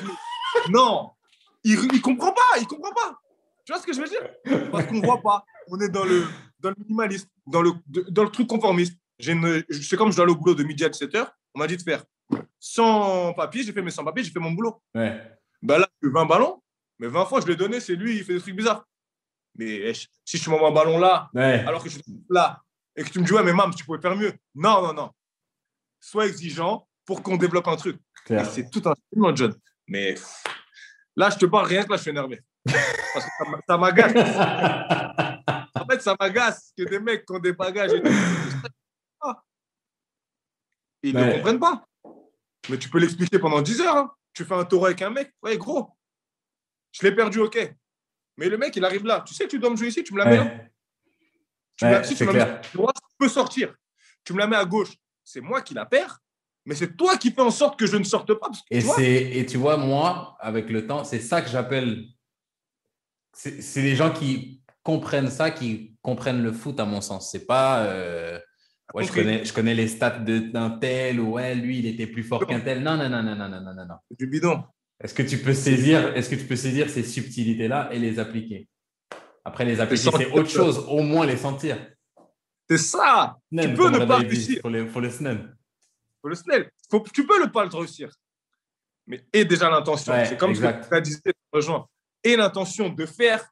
non, 0.69 1.13
il 1.65 1.81
ne 1.81 1.99
comprend 1.99 2.33
pas, 2.33 2.61
il 2.61 2.67
comprend 2.67 2.93
pas. 2.93 3.19
Tu 3.67 3.73
vois 3.73 3.81
ce 3.83 3.87
que 3.87 3.93
je 3.93 4.01
veux 4.01 4.09
dire? 4.09 4.23
Parce 4.71 4.87
qu'on 4.87 4.95
ne 4.95 5.05
voit 5.05 5.21
pas. 5.21 5.45
On 5.69 5.81
est 5.81 5.89
dans 5.89 6.05
le, 6.05 6.25
dans 6.61 6.71
le 6.71 6.77
minimalisme, 6.79 7.29
dans 7.47 7.63
le, 7.63 7.73
dans 7.89 8.23
le 8.23 8.31
truc 8.31 8.47
conformiste. 8.47 8.97
C'est 9.19 9.97
comme 9.97 10.13
je 10.13 10.17
dois 10.17 10.25
aller 10.25 10.33
au 10.33 10.37
boulot 10.37 10.55
de 10.55 10.63
midi 10.63 10.85
à 10.85 10.89
17h. 10.89 11.29
On 11.55 11.59
m'a 11.59 11.67
dit 11.67 11.77
de 11.77 11.83
faire 11.83 12.05
sans 12.61 13.33
papier. 13.33 13.65
J'ai 13.65 13.73
fait 13.73 13.83
mes 13.83 13.91
sans 13.91 14.05
papier, 14.05 14.23
j'ai 14.23 14.31
fait 14.31 14.39
mon 14.39 14.53
boulot. 14.53 14.81
Ouais. 14.95 15.21
Ben 15.63 15.79
là, 15.79 15.89
20 16.03 16.27
ballons, 16.27 16.63
mais 16.99 17.09
20 17.09 17.27
fois, 17.27 17.41
je 17.41 17.47
l'ai 17.47 17.57
donné, 17.57 17.81
c'est 17.81 17.95
lui, 17.95 18.19
il 18.19 18.25
fait 18.25 18.35
des 18.35 18.41
trucs 18.41 18.55
bizarres. 18.55 18.87
Mais 19.57 19.93
si 19.95 20.39
tu 20.39 20.51
m'envoies 20.51 20.69
un 20.69 20.73
ballon 20.73 20.99
là, 20.99 21.31
alors 21.35 21.83
que 21.83 21.89
je 21.89 21.95
suis 21.95 22.25
là, 22.31 22.63
et 22.95 23.03
que 23.03 23.09
tu 23.11 23.19
me 23.19 23.25
dis, 23.25 23.33
ouais, 23.33 23.43
mais 23.43 23.53
mam, 23.53 23.75
tu 23.75 23.85
pouvais 23.85 24.01
faire 24.01 24.17
mieux. 24.17 24.33
Non, 24.55 24.83
non, 24.83 24.93
non. 24.93 25.11
Sois 26.01 26.27
exigeant 26.27 26.87
pour 27.05 27.23
qu'on 27.23 27.37
développe 27.37 27.69
un 27.69 27.77
truc. 27.77 27.99
C'est 28.27 28.71
tout 28.71 28.83
un 28.87 28.95
film, 29.13 29.37
John. 29.37 29.55
Mais 29.89 30.15
là, 31.17 31.31
je 31.31 31.37
te 31.37 31.47
parle 31.47 31.67
rien 31.67 31.85
que 31.85 31.91
là, 31.91 31.97
je 31.97 32.03
suis 32.03 32.11
énervé. 32.11 32.41
Parce 32.67 33.25
que 33.25 33.31
ça 33.69 33.79
m'agace. 33.79 34.13
en 35.75 35.87
fait, 35.87 36.03
ça 36.03 36.17
m'agace 36.19 36.73
que 36.77 36.85
des 36.85 36.99
mecs 36.99 37.25
qui 37.25 37.33
ont 37.33 37.39
des 37.39 37.53
bagages 37.53 37.93
et 37.93 38.03
Ils 41.03 41.15
ne 41.15 41.33
comprennent 41.35 41.61
pas. 41.61 41.87
Mais 42.69 42.79
tu 42.79 42.89
peux 42.89 42.99
l'expliquer 42.99 43.39
pendant 43.39 43.63
10 43.63 43.81
heures. 43.83 43.97
Hein. 43.97 44.13
Tu 44.33 44.45
fais 44.45 44.55
un 44.55 44.65
tour 44.65 44.87
avec 44.87 45.01
un 45.03 45.11
mec. 45.11 45.33
Ouais, 45.43 45.57
gros. 45.57 45.91
Je 46.93 47.07
l'ai 47.07 47.15
perdu, 47.15 47.41
ok. 47.41 47.75
Mais 48.37 48.49
le 48.49 48.59
mec, 48.59 48.75
il 48.77 48.85
arrive 48.85 49.07
là. 49.07 49.23
Tu 49.27 49.35
sais 49.35 49.45
que 49.45 49.51
tu 49.51 49.59
dois 49.59 49.71
me 49.71 49.77
jouer 49.77 49.89
ici, 49.89 50.03
tu 50.03 50.13
me 50.15 50.19
la 50.19 50.25
mets 50.27 50.37
là. 50.37 50.51
Tu 51.77 51.85
me 51.85 51.91
la, 51.91 52.05
si 52.05 52.15
tu 52.15 52.25
me 52.25 52.33
la 52.33 52.47
mets 52.47 52.61
peux 53.19 53.29
sortir. 53.29 53.75
Tu 54.25 54.33
me 54.33 54.39
la 54.39 54.47
mets 54.47 54.57
à 54.57 54.65
gauche, 54.65 54.93
c'est 55.23 55.41
moi 55.41 55.63
qui 55.63 55.75
la 55.75 55.87
perds, 55.87 56.19
mais 56.65 56.75
c'est 56.75 56.97
toi 56.97 57.17
qui 57.17 57.31
fais 57.31 57.43
en 57.43 57.51
sorte 57.51 57.79
que 57.79 57.87
je 57.87 57.97
ne 57.97 58.05
sorte 58.05 58.35
pas. 58.35 58.51
et, 58.71 58.83
tu 58.83 59.03
et 59.03 59.47
tu 59.47 59.57
vois, 59.57 59.77
moi, 59.77 60.37
avec 60.41 60.69
le 60.69 60.87
temps, 60.87 61.05
c'est 61.05 61.21
ça 61.21 61.43
que 61.43 61.49
j'appelle. 61.49 62.07
C'est 63.37 63.83
les 63.83 63.95
gens 63.95 64.11
qui 64.11 64.63
comprennent 64.83 65.29
ça, 65.29 65.51
qui 65.51 65.95
comprennent 66.01 66.43
le 66.43 66.53
foot, 66.53 66.81
à 66.81 66.87
mon 66.87 67.03
sens. 67.03 67.31
C'est 67.31 67.47
pas. 67.47 67.85
Euh, 67.85 68.39
ouais, 68.95 69.05
je, 69.05 69.13
connais, 69.13 69.45
je 69.45 69.53
connais 69.53 69.75
les 69.75 69.89
stats 69.89 70.21
d'un 70.21 70.71
tel, 70.71 71.21
ou 71.21 71.33
ouais, 71.33 71.55
lui, 71.55 71.81
il 71.81 71.87
était 71.87 72.07
plus 72.07 72.23
fort 72.23 72.47
qu'un 72.47 72.61
tel. 72.61 72.83
Non, 72.83 72.97
non, 72.97 73.11
non, 73.11 73.23
non, 73.23 73.37
non, 73.37 73.49
non, 73.49 73.61
non, 73.61 73.75
non. 73.75 73.97
Du 74.19 74.27
bidon. 74.27 74.65
Est-ce 74.99 75.13
que 75.13 75.23
tu 75.23 75.39
peux 75.39 75.53
saisir, 75.53 76.17
est-ce 76.17 76.31
que 76.31 76.37
tu 76.37 76.47
peux 76.47 76.57
saisir 76.57 76.89
ces 76.89 77.03
subtilités-là 77.03 77.91
et 77.93 77.99
les 77.99 78.19
appliquer? 78.19 78.69
Après, 79.45 79.67
les 79.67 79.81
appliquer, 79.81 80.11
c'est 80.11 80.33
autre 80.33 80.49
chose, 80.49 80.79
au 80.89 81.03
moins 81.03 81.27
les 81.27 81.37
sentir. 81.37 81.77
C'est 82.69 82.79
ça. 82.79 83.37
tu 83.53 83.75
peux 83.75 83.91
ne 83.91 84.05
pas 84.07 84.17
réussir. 84.17 84.63
Pour 84.63 84.71
le, 84.71 84.89
pour 84.89 85.03
le 85.03 85.11
snell. 85.11 85.55
Pour 86.23 86.31
le 86.31 86.35
snell. 86.35 86.71
tu 87.13 87.27
peux 87.27 87.41
ne 87.41 87.47
pas 87.47 87.65
le 87.65 87.77
réussir. 87.77 88.11
Mais 89.07 89.25
et 89.33 89.45
déjà 89.45 89.71
l'intention. 89.71 90.15
c'est 90.25 90.37
comme 90.37 90.51
exact. 90.51 90.85
ce 90.85 90.89
que 90.89 90.95
tu 90.95 90.97
as 90.97 91.01
dit, 91.01 91.17
rejoint. 91.53 91.87
Et 92.27 92.37
l'intention 92.37 92.89
de 92.89 93.07
faire 93.07 93.49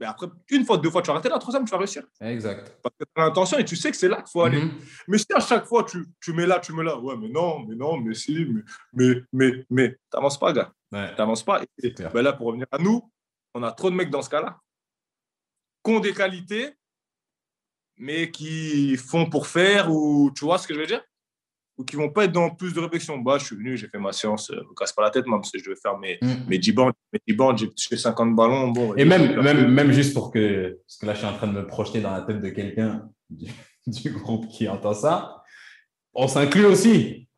mais 0.00 0.06
après, 0.06 0.28
une 0.50 0.64
fois, 0.64 0.78
deux 0.78 0.88
fois, 0.90 1.02
tu 1.02 1.08
vas 1.08 1.12
arrêter, 1.12 1.28
la 1.28 1.38
troisième, 1.38 1.66
tu 1.66 1.70
vas 1.72 1.76
réussir. 1.76 2.04
Exact. 2.22 2.78
Parce 2.82 2.94
que 2.98 3.04
tu 3.04 3.20
as 3.20 3.26
l'intention 3.26 3.58
et 3.58 3.66
tu 3.66 3.76
sais 3.76 3.90
que 3.90 3.96
c'est 3.98 4.08
là 4.08 4.16
qu'il 4.22 4.30
faut 4.32 4.40
aller. 4.40 4.62
Mhm. 4.62 4.72
Mais 5.08 5.18
si 5.18 5.26
à 5.34 5.40
chaque 5.40 5.66
fois, 5.66 5.84
tu, 5.84 6.06
tu, 6.22 6.32
mets 6.32 6.46
là, 6.46 6.58
tu 6.58 6.72
mets 6.72 6.82
là, 6.82 6.98
ouais, 6.98 7.18
mais 7.18 7.28
non, 7.28 7.66
mais 7.66 7.74
non, 7.74 7.98
mais 7.98 8.14
si, 8.14 8.46
mais, 8.46 8.62
mais, 8.94 9.22
mais, 9.30 9.66
mais 9.68 9.90
tu 9.90 9.98
n'avances 10.14 10.38
pas, 10.38 10.54
gars. 10.54 10.72
Tu 10.90 10.96
n'avances 10.96 11.44
pas. 11.44 11.62
Et, 11.82 11.90
ben 11.90 12.22
là, 12.22 12.32
pour 12.32 12.46
revenir 12.46 12.66
à 12.72 12.78
nous, 12.78 13.12
on 13.52 13.62
a 13.62 13.72
trop 13.72 13.90
de 13.90 13.94
mecs 13.94 14.08
dans 14.08 14.22
ce 14.22 14.30
cas-là 14.30 14.58
qui 15.84 15.92
ont 15.92 16.00
des 16.00 16.14
qualités, 16.14 16.74
mais 17.98 18.30
qui 18.30 18.96
font 18.96 19.28
pour 19.28 19.46
faire, 19.46 19.90
ou 19.90 20.30
tu 20.34 20.46
vois 20.46 20.56
ce 20.56 20.66
que 20.66 20.72
je 20.72 20.80
veux 20.80 20.86
dire? 20.86 21.02
Ou 21.80 21.84
qui 21.84 21.96
vont 21.96 22.10
pas 22.10 22.24
être 22.24 22.32
dans 22.32 22.50
plus 22.50 22.74
de 22.74 22.80
réflexion. 22.80 23.16
Bah, 23.18 23.38
je 23.38 23.46
suis 23.46 23.56
venu, 23.56 23.76
j'ai 23.76 23.88
fait 23.88 23.98
ma 23.98 24.12
séance, 24.12 24.50
ne 24.50 24.56
euh, 24.56 24.64
me 24.68 24.74
casse 24.74 24.92
pas 24.92 25.02
la 25.02 25.10
tête, 25.10 25.26
même 25.26 25.42
si 25.42 25.58
je 25.58 25.70
vais 25.70 25.76
faire 25.76 25.96
mes, 25.98 26.18
mm. 26.20 26.46
mes 26.46 26.58
10 26.58 26.72
bandes, 26.72 26.92
mes 27.12 27.20
10 27.26 27.34
bandes, 27.34 27.58
j'ai 27.58 27.70
touché 27.70 27.96
50 27.96 28.36
ballons. 28.36 28.68
Bon, 28.68 28.94
et 28.96 29.06
même, 29.06 29.40
même, 29.40 29.72
même 29.72 29.90
juste 29.90 30.12
pour 30.12 30.30
que, 30.30 30.78
parce 30.86 30.98
que 30.98 31.06
là, 31.06 31.14
je 31.14 31.18
suis 31.18 31.26
en 31.26 31.32
train 31.32 31.46
de 31.46 31.54
me 31.54 31.66
projeter 31.66 32.02
dans 32.02 32.12
la 32.12 32.20
tête 32.20 32.40
de 32.40 32.50
quelqu'un 32.50 33.08
du, 33.30 33.50
du, 33.86 34.10
groupe 34.10 34.46
qui 34.48 34.68
entend 34.68 34.92
ça, 34.92 35.42
on 36.12 36.28
s'inclut 36.28 36.66
aussi. 36.66 37.28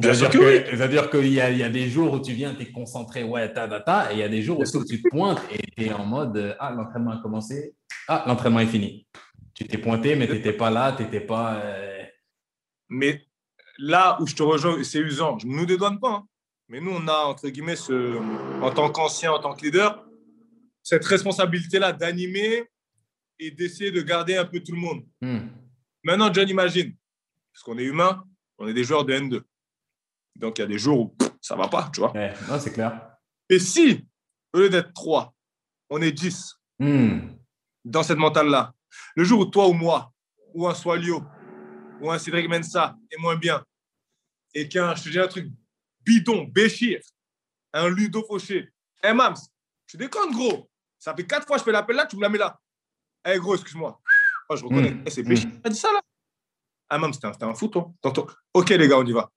C'est-à-dire 0.00 1.10
qu'il 1.10 1.32
y, 1.32 1.40
a, 1.40 1.50
y 1.50 1.62
a 1.62 1.68
des 1.68 1.88
jours 1.88 2.12
où 2.12 2.20
tu 2.20 2.32
viens, 2.32 2.54
tu 2.54 2.62
es 2.62 2.70
concentré, 2.70 3.24
ouais, 3.24 3.52
ta, 3.52 3.66
ta, 3.66 3.80
ta, 3.80 4.12
et 4.12 4.16
il 4.16 4.18
y 4.20 4.22
a 4.22 4.28
des 4.28 4.42
jours 4.42 4.60
où 4.60 4.84
tu 4.84 5.02
te 5.02 5.08
pointes 5.08 5.40
et 5.50 5.58
tu 5.58 5.84
es 5.88 5.92
en 5.92 6.04
mode, 6.04 6.56
ah, 6.60 6.70
l'entraînement 6.70 7.12
a 7.12 7.22
commencé, 7.22 7.74
ah, 8.06 8.24
l'entraînement 8.26 8.60
est 8.60 8.66
fini. 8.66 9.06
Tu 9.54 9.66
t'es 9.66 9.78
pointé, 9.78 10.16
mais 10.16 10.26
tu 10.26 10.34
n'étais 10.34 10.52
pas 10.52 10.70
là, 10.70 10.92
tu 10.96 11.02
n'étais 11.02 11.20
pas. 11.20 11.56
Euh, 11.56 12.02
mais 12.88 13.20
là 13.80 14.18
où 14.20 14.26
je 14.26 14.34
te 14.34 14.42
rejoins, 14.42 14.82
c'est 14.84 15.00
usant. 15.00 15.38
Je 15.38 15.46
ne 15.46 15.54
nous 15.54 15.66
dédouane 15.66 15.98
pas. 15.98 16.10
Hein. 16.10 16.26
Mais 16.68 16.80
nous, 16.80 16.92
on 16.92 17.08
a, 17.08 17.24
entre 17.24 17.48
guillemets, 17.48 17.76
ce, 17.76 18.16
en 18.62 18.70
tant 18.70 18.90
qu'ancien, 18.90 19.32
en 19.32 19.40
tant 19.40 19.54
que 19.54 19.64
leader, 19.64 20.06
cette 20.82 21.04
responsabilité-là 21.04 21.92
d'animer 21.92 22.64
et 23.38 23.50
d'essayer 23.50 23.90
de 23.90 24.00
garder 24.02 24.36
un 24.36 24.44
peu 24.44 24.60
tout 24.60 24.72
le 24.72 24.78
monde. 24.78 25.04
Hmm. 25.20 25.48
Maintenant, 26.04 26.32
John, 26.32 26.48
imagine, 26.48 26.94
parce 27.52 27.64
qu'on 27.64 27.78
est 27.78 27.84
humain, 27.84 28.22
on 28.58 28.68
est 28.68 28.74
des 28.74 28.84
joueurs 28.84 29.04
de 29.04 29.14
N2. 29.14 29.42
Donc, 30.36 30.58
il 30.58 30.60
y 30.60 30.64
a 30.64 30.68
des 30.68 30.78
jours 30.78 31.00
où 31.00 31.16
ça 31.40 31.56
ne 31.56 31.60
va 31.60 31.68
pas, 31.68 31.90
tu 31.92 32.00
vois. 32.00 32.12
Ouais, 32.12 32.32
c'est 32.60 32.72
clair. 32.72 33.16
Et 33.48 33.58
si, 33.58 34.06
au 34.52 34.58
lieu 34.58 34.70
d'être 34.70 34.92
3, 34.92 35.34
on 35.90 36.00
est 36.00 36.12
10 36.12 36.54
hmm. 36.78 37.18
dans 37.84 38.02
cette 38.02 38.18
mentale-là, 38.18 38.74
le 39.16 39.24
jour 39.24 39.40
où 39.40 39.46
toi 39.46 39.66
ou 39.68 39.72
moi, 39.72 40.12
ou 40.54 40.68
un 40.68 40.74
Swalio, 40.74 41.22
ou 42.00 42.10
un 42.10 42.18
Cédric 42.18 42.48
Mensa 42.48 42.96
est 43.10 43.20
moins 43.20 43.36
bien, 43.36 43.64
et 44.54 44.68
qu'un, 44.68 44.94
je 44.94 45.04
te 45.04 45.08
dis 45.08 45.18
un 45.18 45.28
truc 45.28 45.48
bidon, 46.04 46.44
Béchir, 46.44 47.00
un 47.72 47.88
Ludo 47.88 48.22
Fauché, 48.24 48.68
hey 49.02 49.14
Mams, 49.14 49.36
Tu 49.86 49.96
déconnes, 49.96 50.32
gros. 50.32 50.70
Ça 50.98 51.14
fait 51.14 51.26
quatre 51.26 51.46
fois 51.46 51.56
que 51.56 51.60
je 51.60 51.64
fais 51.64 51.72
l'appel 51.72 51.96
là, 51.96 52.06
tu 52.06 52.16
me 52.16 52.22
la 52.22 52.28
mets 52.28 52.38
là. 52.38 52.58
Eh, 53.26 53.38
gros, 53.38 53.54
excuse-moi. 53.54 54.00
Oh, 54.48 54.56
je 54.56 54.62
reconnais. 54.64 54.92
Mm. 54.92 55.02
Eh, 55.06 55.10
c'est 55.10 55.24
péché. 55.24 55.48
Tu 55.48 55.60
as 55.64 55.68
dit 55.70 55.78
ça 55.78 55.92
là? 55.92 56.00
Ah, 56.88 56.98
même, 56.98 57.12
c'était 57.12 57.26
un, 57.26 57.48
un 57.48 57.54
fou, 57.54 57.68
toi. 57.68 57.92
Ok, 58.54 58.68
les 58.70 58.88
gars, 58.88 58.98
on 58.98 59.04
y 59.04 59.12
va. 59.12 59.30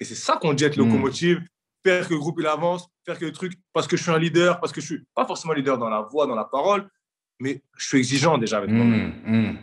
Et 0.00 0.04
c'est 0.04 0.14
ça 0.14 0.36
qu'on 0.36 0.54
dit 0.54 0.64
être 0.64 0.76
Mm. 0.76 0.86
locomotive, 0.86 1.42
faire 1.84 2.06
que 2.08 2.14
le 2.14 2.18
groupe 2.20 2.38
il 2.40 2.46
avance, 2.46 2.86
faire 3.04 3.18
que 3.18 3.24
le 3.24 3.32
truc, 3.32 3.52
parce 3.72 3.86
que 3.86 3.96
je 3.96 4.02
suis 4.02 4.12
un 4.12 4.18
leader, 4.18 4.60
parce 4.60 4.72
que 4.72 4.80
je 4.80 4.86
suis 4.86 5.04
pas 5.14 5.26
forcément 5.26 5.52
leader 5.52 5.76
dans 5.78 5.88
la 5.90 6.00
voix, 6.02 6.26
dans 6.26 6.34
la 6.34 6.44
parole, 6.44 6.88
mais 7.40 7.62
je 7.76 7.86
suis 7.88 7.98
exigeant 7.98 8.38
déjà 8.38 8.58
avec 8.58 8.70
moi-même. 8.70 9.20
Mm, 9.24 9.36
mm. 9.50 9.58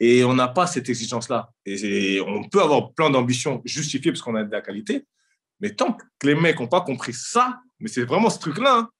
Et 0.00 0.24
on 0.24 0.34
n'a 0.34 0.48
pas 0.48 0.66
cette 0.66 0.88
exigence-là. 0.88 1.50
Et 1.64 2.20
on 2.20 2.48
peut 2.48 2.60
avoir 2.60 2.92
plein 2.92 3.10
d'ambitions 3.10 3.62
justifiées 3.64 4.12
parce 4.12 4.22
qu'on 4.22 4.34
a 4.34 4.44
de 4.44 4.50
la 4.50 4.60
qualité, 4.60 5.06
mais 5.60 5.74
tant 5.74 5.92
que 5.92 6.04
les 6.24 6.34
mecs 6.34 6.58
n'ont 6.58 6.66
pas 6.66 6.80
compris 6.80 7.12
ça, 7.12 7.60
mais 7.78 7.88
c'est 7.88 8.04
vraiment 8.04 8.30
ce 8.30 8.38
truc-là. 8.38 8.78
hein. 8.78 8.90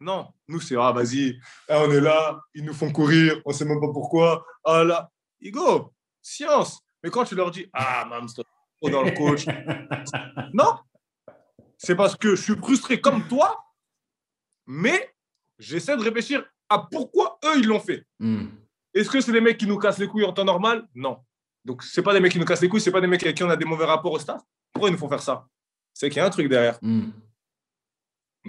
Non, 0.00 0.28
nous, 0.46 0.60
c'est 0.60 0.76
ah, 0.76 0.92
vas-y, 0.92 1.38
ah, 1.68 1.82
on 1.84 1.90
est 1.90 2.00
là, 2.00 2.40
ils 2.54 2.64
nous 2.64 2.72
font 2.72 2.92
courir, 2.92 3.40
on 3.44 3.50
ne 3.50 3.54
sait 3.54 3.64
même 3.64 3.80
pas 3.80 3.92
pourquoi. 3.92 4.46
Ah 4.64 4.84
là, 4.84 5.10
Igo, 5.40 5.92
science. 6.22 6.80
Mais 7.02 7.10
quand 7.10 7.24
tu 7.24 7.34
leur 7.34 7.50
dis, 7.50 7.66
ah, 7.72 8.06
mam, 8.08 8.28
c'est 8.28 8.42
trop 8.80 8.90
dans 8.90 9.02
le 9.02 9.10
coach. 9.10 9.44
non, 10.54 10.78
c'est 11.76 11.96
parce 11.96 12.16
que 12.16 12.36
je 12.36 12.42
suis 12.42 12.56
frustré 12.56 13.00
comme 13.00 13.26
toi, 13.26 13.60
mais 14.66 15.14
j'essaie 15.58 15.96
de 15.96 16.02
réfléchir 16.02 16.44
à 16.68 16.78
pourquoi 16.90 17.38
eux, 17.44 17.58
ils 17.58 17.66
l'ont 17.66 17.80
fait. 17.80 18.04
Mm. 18.20 18.46
Est-ce 18.98 19.10
que 19.10 19.20
c'est 19.20 19.30
des 19.30 19.40
mecs 19.40 19.58
qui 19.58 19.66
nous 19.66 19.78
cassent 19.78 19.98
les 19.98 20.08
couilles 20.08 20.24
en 20.24 20.32
temps 20.32 20.44
normal? 20.44 20.88
Non. 20.94 21.18
Donc, 21.64 21.84
c'est 21.84 22.02
pas 22.02 22.12
des 22.12 22.18
mecs 22.18 22.32
qui 22.32 22.38
nous 22.40 22.44
cassent 22.44 22.62
les 22.62 22.68
couilles, 22.68 22.80
c'est 22.80 22.90
pas 22.90 23.00
des 23.00 23.06
mecs 23.06 23.22
avec 23.22 23.36
qui 23.36 23.44
on 23.44 23.50
a 23.50 23.56
des 23.56 23.64
mauvais 23.64 23.84
rapports 23.84 24.12
au 24.12 24.18
staff? 24.18 24.42
Pourquoi 24.72 24.88
ils 24.88 24.92
nous 24.92 24.98
font 24.98 25.08
faire 25.08 25.22
ça? 25.22 25.46
C'est 25.94 26.08
qu'il 26.08 26.18
y 26.18 26.20
a 26.20 26.26
un 26.26 26.30
truc 26.30 26.48
derrière. 26.48 26.78
Mm. 26.82 27.10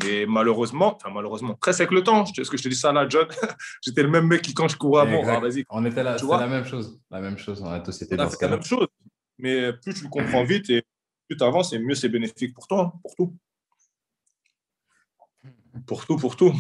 Mais 0.04 0.26
malheureusement, 0.26 0.96
enfin 0.96 1.12
malheureusement, 1.14 1.54
très 1.56 1.80
avec 1.82 1.92
le 1.92 2.04
temps. 2.04 2.24
Est-ce 2.24 2.50
que 2.50 2.58
je 2.58 2.64
te 2.64 2.70
dis 2.70 2.76
ça 2.76 2.92
là, 2.92 3.08
John 3.08 3.28
J'étais 3.84 4.02
le 4.02 4.10
même 4.10 4.26
mec 4.28 4.42
qui, 4.42 4.54
quand 4.56 4.68
je 4.68 4.78
courais 4.78 5.02
avant, 5.02 5.22
ah, 5.28 5.40
vas-y, 5.40 5.66
On 5.70 5.86
était 5.86 6.02
là, 6.04 6.14
c'était 6.14 6.26
vois? 6.26 6.40
la 6.40 6.48
même 6.48 6.66
chose. 6.66 7.00
La 7.12 7.20
même 7.20 7.38
chose, 7.38 7.62
on 7.62 7.70
a 7.70 7.80
tous 7.80 8.02
été 8.02 8.16
on 8.16 8.20
a 8.20 8.24
dans 8.24 8.30
ce 8.32 8.38
fait 8.38 8.46
la 8.46 8.52
même 8.52 8.64
chose. 8.64 8.88
Mais 9.38 9.74
plus 9.74 9.94
tu 9.94 10.04
le 10.04 10.10
comprends 10.10 10.44
vite 10.44 10.70
et 10.70 10.84
plus 11.28 11.38
tu 11.38 11.44
avances, 11.44 11.74
et 11.74 11.80
mieux 11.80 11.96
c'est 11.96 12.10
bénéfique 12.10 12.56
pour 12.56 12.68
toi, 12.68 12.94
hein, 12.96 13.00
pour 13.04 13.16
tout. 13.16 13.36
Pour 15.86 16.06
tout, 16.06 16.18
pour 16.18 16.36
tout. 16.36 16.54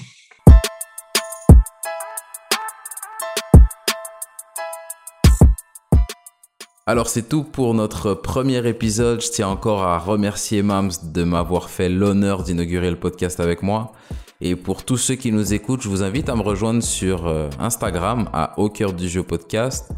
Alors 6.89 7.07
c'est 7.07 7.29
tout 7.29 7.43
pour 7.43 7.75
notre 7.75 8.15
premier 8.15 8.67
épisode. 8.67 9.21
Je 9.21 9.29
tiens 9.29 9.47
encore 9.47 9.83
à 9.83 9.99
remercier 9.99 10.63
Mams 10.63 10.89
de 11.03 11.23
m'avoir 11.23 11.69
fait 11.69 11.87
l'honneur 11.87 12.41
d'inaugurer 12.41 12.89
le 12.89 12.95
podcast 12.95 13.39
avec 13.39 13.61
moi. 13.61 13.91
Et 14.41 14.55
pour 14.55 14.83
tous 14.83 14.97
ceux 14.97 15.13
qui 15.13 15.31
nous 15.31 15.53
écoutent, 15.53 15.83
je 15.83 15.87
vous 15.87 16.01
invite 16.01 16.29
à 16.29 16.35
me 16.35 16.41
rejoindre 16.41 16.81
sur 16.81 17.27
euh, 17.27 17.47
Instagram 17.59 18.27
à 18.33 18.59
Au 18.59 18.69
cœur 18.69 18.93
du 18.93 19.07
jeu 19.07 19.21
podcast 19.21 19.91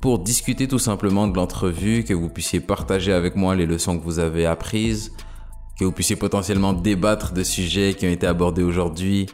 pour 0.00 0.20
discuter 0.20 0.68
tout 0.68 0.78
simplement 0.78 1.26
de 1.26 1.34
l'entrevue, 1.34 2.04
que 2.04 2.14
vous 2.14 2.28
puissiez 2.28 2.60
partager 2.60 3.12
avec 3.12 3.34
moi 3.34 3.56
les 3.56 3.66
leçons 3.66 3.98
que 3.98 4.04
vous 4.04 4.20
avez 4.20 4.46
apprises, 4.46 5.10
que 5.76 5.84
vous 5.84 5.90
puissiez 5.90 6.14
potentiellement 6.14 6.72
débattre 6.72 7.32
de 7.32 7.42
sujets 7.42 7.94
qui 7.94 8.06
ont 8.06 8.12
été 8.12 8.28
abordés 8.28 8.62
aujourd'hui 8.62 9.26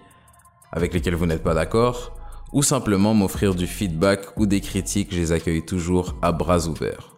avec 0.73 0.95
lesquels 0.95 1.17
vous 1.17 1.27
n'êtes 1.27 1.43
pas 1.43 1.53
d'accord, 1.53 2.17
ou 2.55 2.63
simplement 2.63 3.13
m'offrir 3.15 3.55
du 3.55 3.67
feedback 3.67 4.39
ou 4.39 4.47
des 4.47 4.61
critiques, 4.61 5.13
je 5.13 5.19
les 5.19 5.33
accueille 5.33 5.67
toujours 5.67 6.15
à 6.23 6.31
bras 6.31 6.69
ouverts. 6.69 7.17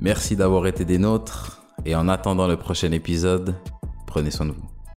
Merci 0.00 0.34
d'avoir 0.34 0.66
été 0.66 0.84
des 0.84 0.98
nôtres, 0.98 1.62
et 1.86 1.94
en 1.94 2.08
attendant 2.08 2.48
le 2.48 2.56
prochain 2.56 2.90
épisode, 2.90 3.54
prenez 4.06 4.32
soin 4.32 4.46
de 4.46 4.52
vous. 4.52 4.79